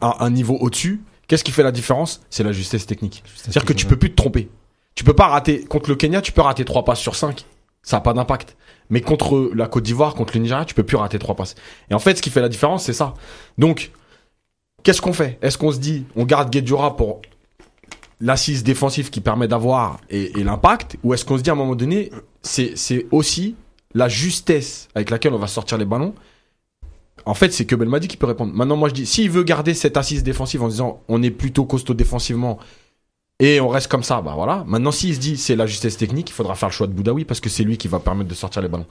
à 0.01 0.23
un 0.23 0.29
niveau 0.29 0.55
au-dessus, 0.59 1.01
qu'est-ce 1.27 1.43
qui 1.43 1.51
fait 1.51 1.63
la 1.63 1.71
différence 1.71 2.21
C'est 2.29 2.43
la 2.43 2.51
justesse 2.51 2.85
technique. 2.85 3.23
C'est-à-dire 3.35 3.65
que 3.65 3.73
tu 3.73 3.85
peux 3.85 3.97
plus 3.97 4.11
te 4.11 4.15
tromper. 4.15 4.49
Tu 4.95 5.03
peux 5.03 5.13
pas 5.13 5.27
rater 5.27 5.63
contre 5.65 5.89
le 5.89 5.95
Kenya, 5.95 6.21
tu 6.21 6.31
peux 6.31 6.41
rater 6.41 6.65
trois 6.65 6.83
passes 6.83 6.99
sur 6.99 7.15
5 7.15 7.45
Ça 7.83 7.97
a 7.97 8.01
pas 8.01 8.13
d'impact. 8.13 8.57
Mais 8.89 9.01
contre 9.01 9.51
la 9.53 9.67
Côte 9.67 9.83
d'Ivoire, 9.83 10.15
contre 10.15 10.35
le 10.35 10.41
Nigeria, 10.41 10.65
tu 10.65 10.73
peux 10.73 10.83
plus 10.83 10.97
rater 10.97 11.19
trois 11.19 11.35
passes. 11.35 11.55
Et 11.91 11.93
en 11.93 11.99
fait, 11.99 12.15
ce 12.15 12.21
qui 12.21 12.29
fait 12.29 12.41
la 12.41 12.49
différence, 12.49 12.85
c'est 12.85 12.93
ça. 12.93 13.13
Donc, 13.57 13.91
qu'est-ce 14.83 15.01
qu'on 15.01 15.13
fait? 15.13 15.37
Est-ce 15.41 15.57
qu'on 15.57 15.71
se 15.71 15.77
dit, 15.77 16.05
on 16.15 16.23
garde 16.23 16.49
Guedjura 16.49 16.95
pour 16.95 17.21
l'assise 18.19 18.63
défensive 18.63 19.09
qui 19.09 19.21
permet 19.21 19.47
d'avoir 19.47 19.99
et, 20.09 20.39
et 20.39 20.43
l'impact, 20.43 20.97
ou 21.03 21.13
est-ce 21.13 21.25
qu'on 21.25 21.37
se 21.37 21.43
dit 21.43 21.49
à 21.49 21.53
un 21.53 21.57
moment 21.57 21.75
donné, 21.75 22.11
c'est 22.41 22.75
c'est 22.75 23.05
aussi 23.11 23.55
la 23.93 24.07
justesse 24.07 24.87
avec 24.95 25.09
laquelle 25.09 25.33
on 25.33 25.39
va 25.39 25.47
sortir 25.47 25.77
les 25.77 25.85
ballons. 25.85 26.13
En 27.25 27.33
fait, 27.33 27.51
c'est 27.51 27.65
que 27.65 27.75
Belmadi 27.75 28.07
qui 28.07 28.17
peut 28.17 28.27
répondre. 28.27 28.53
Maintenant, 28.53 28.77
moi, 28.77 28.89
je 28.89 28.93
dis, 28.93 29.05
s'il 29.05 29.29
veut 29.29 29.43
garder 29.43 29.73
cette 29.73 29.97
assise 29.97 30.23
défensive 30.23 30.63
en 30.63 30.67
disant, 30.67 31.01
on 31.07 31.21
est 31.23 31.31
plutôt 31.31 31.65
costaud 31.65 31.93
défensivement 31.93 32.59
et 33.39 33.59
on 33.59 33.67
reste 33.69 33.87
comme 33.87 34.01
ça, 34.01 34.21
bah 34.21 34.33
voilà. 34.35 34.63
Maintenant, 34.67 34.91
s'il 34.91 35.13
se 35.13 35.19
dit, 35.19 35.37
c'est 35.37 35.55
la 35.55 35.67
justesse 35.67 35.95
technique, 35.95 36.29
il 36.29 36.33
faudra 36.33 36.55
faire 36.55 36.69
le 36.69 36.73
choix 36.73 36.87
de 36.87 36.93
Boudaoui 36.93 37.23
parce 37.23 37.39
que 37.39 37.49
c'est 37.49 37.63
lui 37.63 37.77
qui 37.77 37.87
va 37.87 37.99
permettre 37.99 38.29
de 38.29 38.33
sortir 38.33 38.63
les 38.63 38.67
ballons. 38.67 38.87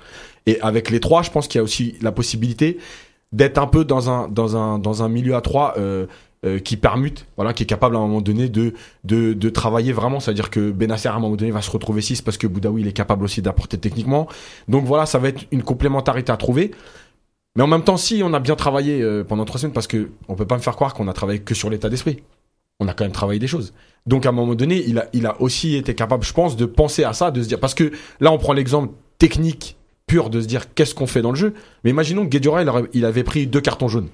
Et 0.46 0.60
avec 0.60 0.90
les 0.90 1.00
trois, 1.00 1.22
je 1.22 1.30
pense 1.30 1.48
qu'il 1.48 1.58
y 1.58 1.60
a 1.60 1.64
aussi 1.64 1.96
la 2.00 2.12
possibilité 2.12 2.78
d'être 3.32 3.58
un 3.58 3.66
peu 3.66 3.84
dans 3.84 4.08
un 4.08 4.28
dans 4.28 4.56
un 4.56 4.78
dans 4.78 5.02
un 5.02 5.08
milieu 5.08 5.34
à 5.34 5.40
trois 5.40 5.74
euh, 5.78 6.06
euh, 6.44 6.60
qui 6.60 6.76
permute, 6.76 7.26
voilà, 7.34 7.52
qui 7.52 7.64
est 7.64 7.66
capable 7.66 7.96
à 7.96 7.98
un 7.98 8.02
moment 8.02 8.20
donné 8.20 8.48
de 8.48 8.72
de, 9.02 9.32
de 9.32 9.48
travailler 9.48 9.92
vraiment. 9.92 10.20
C'est-à-dire 10.20 10.48
que 10.48 10.70
Benasser 10.70 11.08
à 11.08 11.14
un 11.14 11.18
moment 11.18 11.34
donné 11.34 11.50
va 11.50 11.60
se 11.60 11.70
retrouver 11.70 12.00
6 12.00 12.22
parce 12.22 12.38
que 12.38 12.46
Boudaoui 12.46 12.82
il 12.82 12.86
est 12.86 12.92
capable 12.92 13.24
aussi 13.24 13.42
d'apporter 13.42 13.78
techniquement. 13.78 14.28
Donc 14.68 14.84
voilà, 14.84 15.06
ça 15.06 15.18
va 15.18 15.26
être 15.28 15.44
une 15.50 15.64
complémentarité 15.64 16.30
à 16.30 16.36
trouver. 16.36 16.70
Mais 17.56 17.62
en 17.62 17.66
même 17.66 17.82
temps, 17.82 17.96
si 17.96 18.20
on 18.22 18.32
a 18.34 18.40
bien 18.40 18.54
travaillé 18.54 19.00
euh, 19.02 19.24
pendant 19.24 19.44
trois 19.46 19.58
semaines, 19.58 19.72
parce 19.72 19.86
que 19.86 20.10
on 20.28 20.34
peut 20.34 20.46
pas 20.46 20.56
me 20.56 20.60
faire 20.60 20.76
croire 20.76 20.92
qu'on 20.94 21.08
a 21.08 21.12
travaillé 21.14 21.40
que 21.40 21.54
sur 21.54 21.70
l'état 21.70 21.88
d'esprit. 21.88 22.22
On 22.78 22.88
a 22.88 22.92
quand 22.92 23.04
même 23.04 23.12
travaillé 23.12 23.40
des 23.40 23.46
choses. 23.46 23.72
Donc 24.06 24.26
à 24.26 24.28
un 24.28 24.32
moment 24.32 24.54
donné, 24.54 24.84
il 24.86 25.26
a, 25.26 25.40
aussi 25.40 25.76
été 25.76 25.94
capable, 25.94 26.22
je 26.24 26.34
pense, 26.34 26.56
de 26.56 26.66
penser 26.66 27.04
à 27.04 27.14
ça, 27.14 27.30
de 27.30 27.42
se 27.42 27.48
dire, 27.48 27.58
parce 27.58 27.72
que 27.72 27.90
là, 28.20 28.30
on 28.30 28.38
prend 28.38 28.52
l'exemple 28.52 28.92
technique 29.18 29.76
pur 30.06 30.28
de 30.28 30.42
se 30.42 30.46
dire 30.46 30.74
qu'est-ce 30.74 30.94
qu'on 30.94 31.06
fait 31.06 31.22
dans 31.22 31.30
le 31.30 31.36
jeu? 31.36 31.54
Mais 31.82 31.90
imaginons 31.90 32.24
que 32.24 32.28
Guedjura, 32.28 32.62
il, 32.92 33.04
avait 33.06 33.24
pris 33.24 33.46
deux 33.46 33.62
cartons 33.62 33.88
jaunes. 33.88 34.08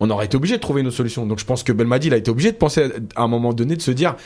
On 0.00 0.08
aurait 0.08 0.24
été 0.24 0.36
obligé 0.36 0.56
de 0.56 0.62
trouver 0.62 0.80
une 0.80 0.86
autre 0.86 0.96
solution. 0.96 1.26
Donc 1.26 1.38
je 1.38 1.44
pense 1.44 1.62
que 1.62 1.72
Belmadi, 1.72 2.06
il 2.06 2.14
a 2.14 2.16
été 2.16 2.30
obligé 2.30 2.50
de 2.50 2.56
penser 2.56 2.90
à 3.14 3.22
un 3.22 3.28
moment 3.28 3.52
donné 3.52 3.76
de 3.76 3.82
se 3.82 3.90
dire, 3.90 4.16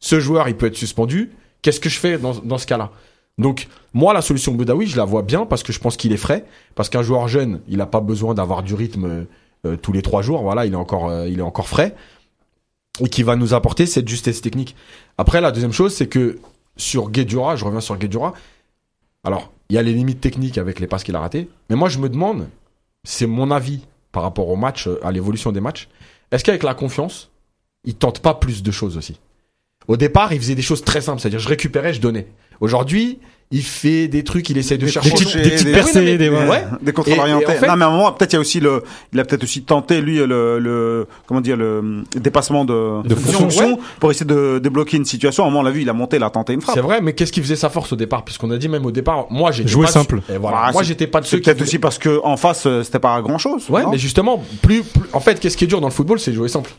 ce 0.00 0.18
joueur, 0.18 0.48
il 0.48 0.56
peut 0.56 0.66
être 0.66 0.76
suspendu. 0.76 1.30
Qu'est-ce 1.62 1.80
que 1.80 1.88
je 1.88 1.98
fais 1.98 2.18
dans, 2.18 2.34
dans 2.34 2.58
ce 2.58 2.66
cas-là? 2.66 2.90
Donc 3.38 3.68
moi, 3.94 4.12
la 4.12 4.22
solution 4.22 4.52
Boudaoui, 4.52 4.86
je 4.86 4.96
la 4.96 5.04
vois 5.04 5.22
bien 5.22 5.46
parce 5.46 5.62
que 5.62 5.72
je 5.72 5.78
pense 5.78 5.96
qu'il 5.96 6.12
est 6.12 6.18
frais. 6.18 6.44
Parce 6.74 6.88
qu'un 6.88 7.02
joueur 7.02 7.28
jeune, 7.28 7.60
il 7.68 7.78
n'a 7.78 7.86
pas 7.86 8.00
besoin 8.00 8.34
d'avoir 8.34 8.62
du 8.62 8.74
rythme 8.74 9.04
euh, 9.04 9.24
euh, 9.66 9.76
tous 9.76 9.92
les 9.92 10.02
trois 10.02 10.22
jours. 10.22 10.42
Voilà, 10.42 10.66
il 10.66 10.72
est 10.72 10.76
encore, 10.76 11.08
euh, 11.08 11.28
il 11.28 11.38
est 11.38 11.42
encore 11.42 11.68
frais 11.68 11.94
et 13.00 13.08
qui 13.08 13.22
va 13.22 13.36
nous 13.36 13.54
apporter 13.54 13.86
cette 13.86 14.08
justesse 14.08 14.40
technique. 14.40 14.74
Après, 15.18 15.40
la 15.40 15.52
deuxième 15.52 15.72
chose, 15.72 15.94
c'est 15.94 16.08
que 16.08 16.38
sur 16.76 17.10
Guedjura, 17.10 17.56
je 17.56 17.64
reviens 17.64 17.80
sur 17.80 17.96
Guedjura. 17.96 18.34
Alors, 19.24 19.52
il 19.68 19.76
y 19.76 19.78
a 19.78 19.82
les 19.82 19.92
limites 19.92 20.20
techniques 20.20 20.58
avec 20.58 20.80
les 20.80 20.86
passes 20.86 21.04
qu'il 21.04 21.14
a 21.14 21.20
ratées, 21.20 21.48
mais 21.70 21.76
moi 21.76 21.88
je 21.88 21.98
me 21.98 22.08
demande, 22.08 22.48
c'est 23.04 23.26
mon 23.26 23.50
avis 23.50 23.82
par 24.10 24.22
rapport 24.22 24.48
au 24.48 24.56
match, 24.56 24.88
à 25.02 25.12
l'évolution 25.12 25.52
des 25.52 25.60
matchs. 25.60 25.88
Est-ce 26.32 26.42
qu'avec 26.42 26.62
la 26.62 26.74
confiance, 26.74 27.30
il 27.84 27.94
tente 27.94 28.20
pas 28.20 28.34
plus 28.34 28.62
de 28.62 28.70
choses 28.70 28.96
aussi? 28.96 29.18
Au 29.88 29.96
départ, 29.96 30.32
il 30.32 30.38
faisait 30.38 30.54
des 30.54 30.62
choses 30.62 30.84
très 30.84 31.00
simples, 31.00 31.20
c'est-à-dire 31.20 31.38
je 31.40 31.48
récupérais, 31.48 31.92
je 31.94 32.00
donnais. 32.00 32.26
Aujourd'hui, 32.60 33.18
il 33.50 33.62
fait 33.62 34.08
des 34.08 34.24
trucs, 34.24 34.50
il 34.50 34.58
essaye 34.58 34.76
de 34.76 34.82
Des 34.82 34.86
Des 34.88 34.92
chercher 34.92 35.10
petites, 35.10 35.34
des 35.36 35.42
petites 35.50 35.66
des- 35.68 35.72
percées, 35.72 36.02
mais- 36.02 36.18
des, 36.18 36.28
ouais. 36.28 36.64
Des 36.82 36.92
contrôles 36.92 37.14
Et- 37.14 37.16
et 37.16 37.20
orientés. 37.20 37.46
en 37.46 37.50
fait- 37.52 37.66
non, 37.66 37.76
mais 37.76 37.84
à 37.84 37.88
un 37.88 37.90
moment, 37.92 38.12
peut-être 38.12 38.32
il 38.32 38.36
y 38.36 38.36
a 38.36 38.40
aussi 38.40 38.60
le, 38.60 38.82
il 39.14 39.20
a 39.20 39.24
peut-être 39.24 39.44
aussi 39.44 39.62
tenté 39.62 40.02
lui 40.02 40.16
le, 40.18 40.58
le, 40.58 41.06
comment 41.26 41.40
dire 41.40 41.56
le 41.56 42.02
dépassement 42.14 42.66
de, 42.66 43.02
De 43.08 43.14
fonction, 43.14 43.78
pour 44.00 44.10
essayer 44.10 44.26
de 44.26 44.58
débloquer 44.62 44.98
une 44.98 45.06
situation. 45.06 45.44
À 45.44 45.46
un 45.46 45.50
moment, 45.50 45.60
on 45.60 45.62
l'a 45.62 45.70
vu, 45.70 45.80
il 45.80 45.88
a 45.88 45.94
monté, 45.94 46.18
il 46.18 46.22
a 46.22 46.28
tenté 46.28 46.52
une 46.52 46.60
frappe. 46.60 46.74
C'est 46.74 46.82
vrai, 46.82 47.00
mais 47.00 47.14
qu'est-ce 47.14 47.32
qui 47.32 47.40
faisait 47.40 47.56
sa 47.56 47.70
force 47.70 47.90
au 47.94 47.96
départ? 47.96 48.22
Puisqu'on 48.24 48.50
a 48.50 48.58
dit 48.58 48.68
même 48.68 48.84
au 48.84 48.90
départ, 48.90 49.26
moi 49.30 49.50
j'étais 49.50 49.70
Jouer 49.70 49.86
pas 49.86 49.92
simple. 49.92 50.20
Et 50.30 50.36
voilà. 50.36 50.58
Ah, 50.64 50.72
moi 50.72 50.82
j'étais 50.82 51.06
pas 51.06 51.22
de 51.22 51.26
ceux 51.26 51.38
qui 51.38 51.44
peut-être 51.44 51.62
aussi 51.62 51.78
parce 51.78 51.96
que 51.96 52.20
en 52.24 52.36
face, 52.36 52.66
euh, 52.66 52.82
c'était 52.82 52.98
pas 52.98 53.18
grand 53.22 53.38
chose. 53.38 53.70
Ouais, 53.70 53.84
mais 53.90 53.96
justement, 53.96 54.44
plus, 54.60 54.82
plus- 54.82 55.08
en 55.14 55.20
fait, 55.20 55.40
qu'est-ce 55.40 55.56
qui 55.56 55.64
est 55.64 55.68
dur 55.68 55.80
dans 55.80 55.88
le 55.88 55.92
football, 55.94 56.20
c'est 56.20 56.34
jouer 56.34 56.48
simple. 56.48 56.70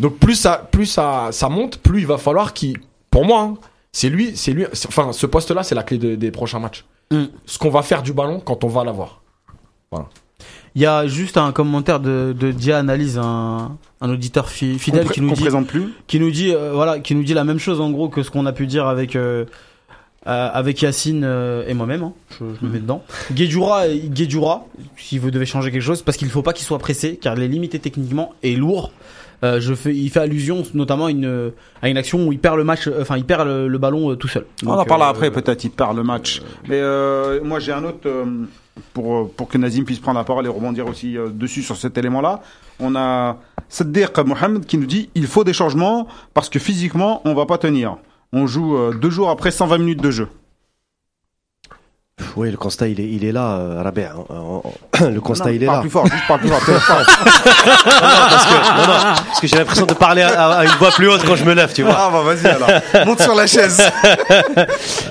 Donc 0.00 0.18
plus 0.18 0.34
ça, 0.34 0.68
plus 0.70 0.86
ça, 0.86 1.28
ça 1.30 1.48
monte, 1.48 1.78
plus 1.78 2.00
il 2.00 2.06
va 2.06 2.18
falloir 2.18 2.52
qu'il, 2.54 2.78
pour 3.10 3.24
moi, 3.24 3.42
hein, 3.42 3.54
c'est 3.92 4.08
lui, 4.08 4.32
c'est 4.34 4.52
lui, 4.52 4.66
enfin, 4.88 5.12
ce 5.12 5.26
poste-là, 5.26 5.62
c'est 5.62 5.74
la 5.74 5.82
clé 5.82 5.98
de- 5.98 6.14
des 6.16 6.30
prochains 6.30 6.58
matchs. 6.58 6.84
Mm. 7.12 7.24
Ce 7.46 7.58
qu'on 7.58 7.70
va 7.70 7.82
faire 7.82 8.02
du 8.02 8.12
ballon 8.12 8.40
quand 8.40 8.64
on 8.64 8.68
va 8.68 8.82
l'avoir. 8.84 9.20
Il 10.76 10.82
y 10.82 10.86
a 10.86 11.06
juste 11.08 11.36
un 11.36 11.50
commentaire 11.50 11.98
de, 11.98 12.34
de 12.38 12.52
Dia 12.52 12.78
Analyse, 12.78 13.18
un, 13.18 13.76
un 14.00 14.10
auditeur 14.10 14.48
fi- 14.48 14.78
fidèle 14.78 15.10
qui 15.10 15.20
nous 15.20 15.32
dit, 15.32 15.40
présente 15.42 15.66
plus. 15.66 15.92
qui 16.06 16.20
nous 16.20 16.30
dit, 16.30 16.52
euh, 16.54 16.72
voilà, 16.72 17.00
qui 17.00 17.14
nous 17.16 17.24
dit 17.24 17.34
la 17.34 17.42
même 17.44 17.58
chose 17.58 17.80
en 17.80 17.90
gros 17.90 18.08
que 18.08 18.22
ce 18.22 18.30
qu'on 18.30 18.46
a 18.46 18.52
pu 18.52 18.68
dire 18.68 18.86
avec 18.86 19.16
euh, 19.16 19.44
euh, 20.28 20.48
avec 20.52 20.80
Yacine 20.82 21.22
euh, 21.24 21.64
et 21.66 21.74
moi-même. 21.74 22.04
hein. 22.04 22.12
je, 22.38 22.44
je 22.60 22.64
me 22.66 22.70
mets 22.72 22.78
dedans. 22.78 23.02
Guedjura, 23.32 23.88
Guedjura, 23.88 24.64
si 24.96 25.18
vous 25.18 25.32
devez 25.32 25.44
changer 25.46 25.72
quelque 25.72 25.82
chose, 25.82 26.02
parce 26.02 26.16
qu'il 26.16 26.28
ne 26.28 26.32
faut 26.32 26.42
pas 26.42 26.52
qu'il 26.52 26.64
soit 26.64 26.78
pressé, 26.78 27.16
car 27.20 27.36
il 27.36 27.42
est 27.42 27.48
limité 27.48 27.80
techniquement 27.80 28.32
et 28.44 28.54
lourd. 28.54 28.92
Euh, 29.42 29.60
je 29.60 29.74
fais, 29.74 29.94
il 29.94 30.10
fait 30.10 30.20
allusion 30.20 30.62
notamment 30.74 31.06
à 31.06 31.10
une 31.10 31.52
à 31.80 31.88
une 31.88 31.96
action 31.96 32.26
où 32.26 32.32
il 32.32 32.38
perd 32.38 32.56
le 32.56 32.64
match, 32.64 32.86
euh, 32.86 33.00
enfin 33.00 33.16
il 33.16 33.24
perd 33.24 33.46
le, 33.46 33.68
le 33.68 33.78
ballon 33.78 34.10
euh, 34.10 34.16
tout 34.16 34.28
seul. 34.28 34.44
On 34.66 34.70
en 34.72 34.84
parlera 34.84 35.08
après, 35.08 35.30
peut-être 35.30 35.64
il 35.64 35.70
perd 35.70 35.96
le 35.96 36.02
match. 36.02 36.42
Mais 36.68 36.80
moi 37.42 37.58
j'ai 37.58 37.72
un 37.72 37.84
autre 37.84 38.08
pour 38.92 39.30
pour 39.32 39.48
que 39.48 39.58
Nazim 39.58 39.84
puisse 39.84 39.98
prendre 39.98 40.18
la 40.18 40.24
parole 40.24 40.44
et 40.46 40.48
rebondir 40.48 40.86
aussi 40.86 41.16
dessus 41.32 41.62
sur 41.62 41.76
cet 41.76 41.96
élément-là. 41.96 42.40
On 42.78 42.94
a 42.96 43.38
Saddiq 43.68 44.18
Mohamed 44.24 44.66
qui 44.66 44.78
nous 44.78 44.86
dit 44.86 45.10
il 45.14 45.26
faut 45.26 45.44
des 45.44 45.52
changements 45.52 46.06
parce 46.34 46.48
que 46.48 46.58
physiquement 46.58 47.22
on 47.24 47.34
va 47.34 47.46
pas 47.46 47.58
tenir. 47.58 47.96
On 48.32 48.46
joue 48.46 48.76
deux 49.00 49.10
jours 49.10 49.30
après 49.30 49.50
120 49.50 49.78
minutes 49.78 50.02
de 50.02 50.10
jeu. 50.10 50.28
Oui, 52.36 52.50
le 52.50 52.56
constat, 52.56 52.88
il 52.88 53.00
est, 53.00 53.08
il 53.08 53.24
est 53.24 53.32
là, 53.32 53.52
euh, 53.58 53.82
Rabé, 53.82 54.04
hein. 54.04 54.24
Euh, 54.30 55.10
Le 55.10 55.20
constat, 55.20 55.46
Non, 55.46 55.50
il 55.54 55.62
est 55.62 55.66
parle 55.66 55.76
là. 55.78 55.80
plus 55.82 55.90
fort, 55.90 56.06
juste 56.06 56.26
parle 56.28 56.40
plus 56.40 56.48
fort. 56.50 56.60
parce, 56.64 58.46
que, 58.46 58.52
non, 58.76 58.86
non, 58.86 59.14
parce 59.26 59.40
que 59.40 59.46
j'ai 59.46 59.56
l'impression 59.56 59.86
de 59.86 59.94
parler 59.94 60.22
à, 60.22 60.46
à 60.58 60.64
une 60.64 60.70
voix 60.78 60.90
plus 60.90 61.08
haute 61.08 61.24
quand 61.24 61.36
je 61.36 61.44
me 61.44 61.54
lève, 61.54 61.72
tu 61.72 61.82
vois. 61.82 61.96
ah 61.96 62.10
bah 62.12 62.20
vas-y 62.22 62.46
alors. 62.46 62.68
Monte 63.06 63.22
sur 63.22 63.34
la 63.34 63.46
chaise. 63.46 63.76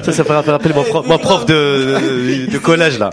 Ça, 0.03 0.11
ça 0.13 0.23
me 0.23 0.27
fait 0.43 0.51
rappeler 0.51 0.73
mon 0.73 0.83
prof, 0.83 1.05
mon 1.07 1.17
prof 1.17 1.45
de, 1.45 1.53
de, 1.55 2.51
de 2.51 2.57
collège, 2.57 2.99
là. 2.99 3.09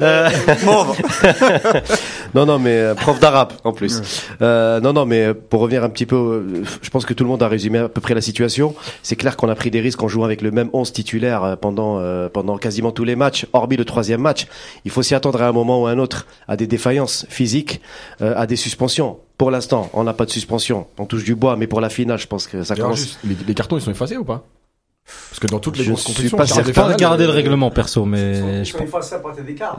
Euh, 0.00 0.28
non, 2.34 2.46
non, 2.46 2.58
mais 2.58 2.76
euh, 2.78 2.94
prof 2.94 3.18
d'arabe 3.20 3.52
en 3.64 3.72
plus. 3.72 4.00
Euh, 4.40 4.80
non, 4.80 4.92
non, 4.92 5.04
mais 5.06 5.34
pour 5.34 5.60
revenir 5.60 5.84
un 5.84 5.88
petit 5.88 6.06
peu, 6.06 6.44
je 6.80 6.90
pense 6.90 7.04
que 7.04 7.14
tout 7.14 7.24
le 7.24 7.30
monde 7.30 7.42
a 7.42 7.48
résumé 7.48 7.78
à 7.78 7.88
peu 7.88 8.00
près 8.00 8.14
la 8.14 8.20
situation. 8.20 8.74
C'est 9.02 9.16
clair 9.16 9.36
qu'on 9.36 9.48
a 9.48 9.54
pris 9.54 9.70
des 9.70 9.80
risques 9.80 10.02
en 10.02 10.08
jouant 10.08 10.24
avec 10.24 10.40
le 10.42 10.50
même 10.50 10.68
11 10.72 10.92
titulaire 10.92 11.56
pendant 11.60 11.98
euh, 12.00 12.28
pendant 12.28 12.56
quasiment 12.58 12.90
tous 12.92 13.04
les 13.04 13.16
matchs, 13.16 13.31
hormis 13.52 13.76
le 13.76 13.84
troisième 13.84 14.20
match. 14.20 14.46
Il 14.84 14.90
faut 14.90 15.02
s'y 15.02 15.14
attendre 15.14 15.40
à 15.42 15.46
un 15.48 15.52
moment 15.52 15.82
ou 15.82 15.86
à 15.86 15.90
un 15.90 15.98
autre 15.98 16.26
à 16.48 16.56
des 16.56 16.66
défaillances 16.66 17.26
physiques, 17.28 17.80
euh, 18.20 18.34
à 18.36 18.46
des 18.46 18.56
suspensions. 18.56 19.18
Pour 19.38 19.50
l'instant, 19.50 19.90
on 19.92 20.04
n'a 20.04 20.12
pas 20.14 20.24
de 20.24 20.30
suspension. 20.30 20.86
On 20.98 21.06
touche 21.06 21.24
du 21.24 21.34
bois, 21.34 21.56
mais 21.56 21.66
pour 21.66 21.80
la 21.80 21.88
finale, 21.88 22.18
je 22.18 22.26
pense 22.26 22.46
que 22.46 22.62
ça 22.62 22.76
commence. 22.76 22.98
juste, 22.98 23.18
les, 23.24 23.36
les 23.46 23.54
cartons, 23.54 23.76
ils 23.76 23.82
sont 23.82 23.90
effacés 23.90 24.16
ou 24.16 24.24
pas? 24.24 24.44
Parce 25.30 25.40
que 25.40 25.48
dans 25.48 25.58
toutes 25.58 25.78
les 25.78 25.82
Je 25.84 25.88
grosses 25.90 26.04
suis 26.04 26.12
compétitions, 26.12 26.38
pas 26.38 26.46
certain. 26.46 26.62
les 26.62 26.72
Pas 26.72 26.82
finales, 26.82 26.94
regarder 26.94 27.24
le 27.24 27.30
euh, 27.30 27.34
règlement 27.34 27.70
perso, 27.72 28.04
mais 28.04 28.64
je 28.64 28.72
pense. 28.76 28.88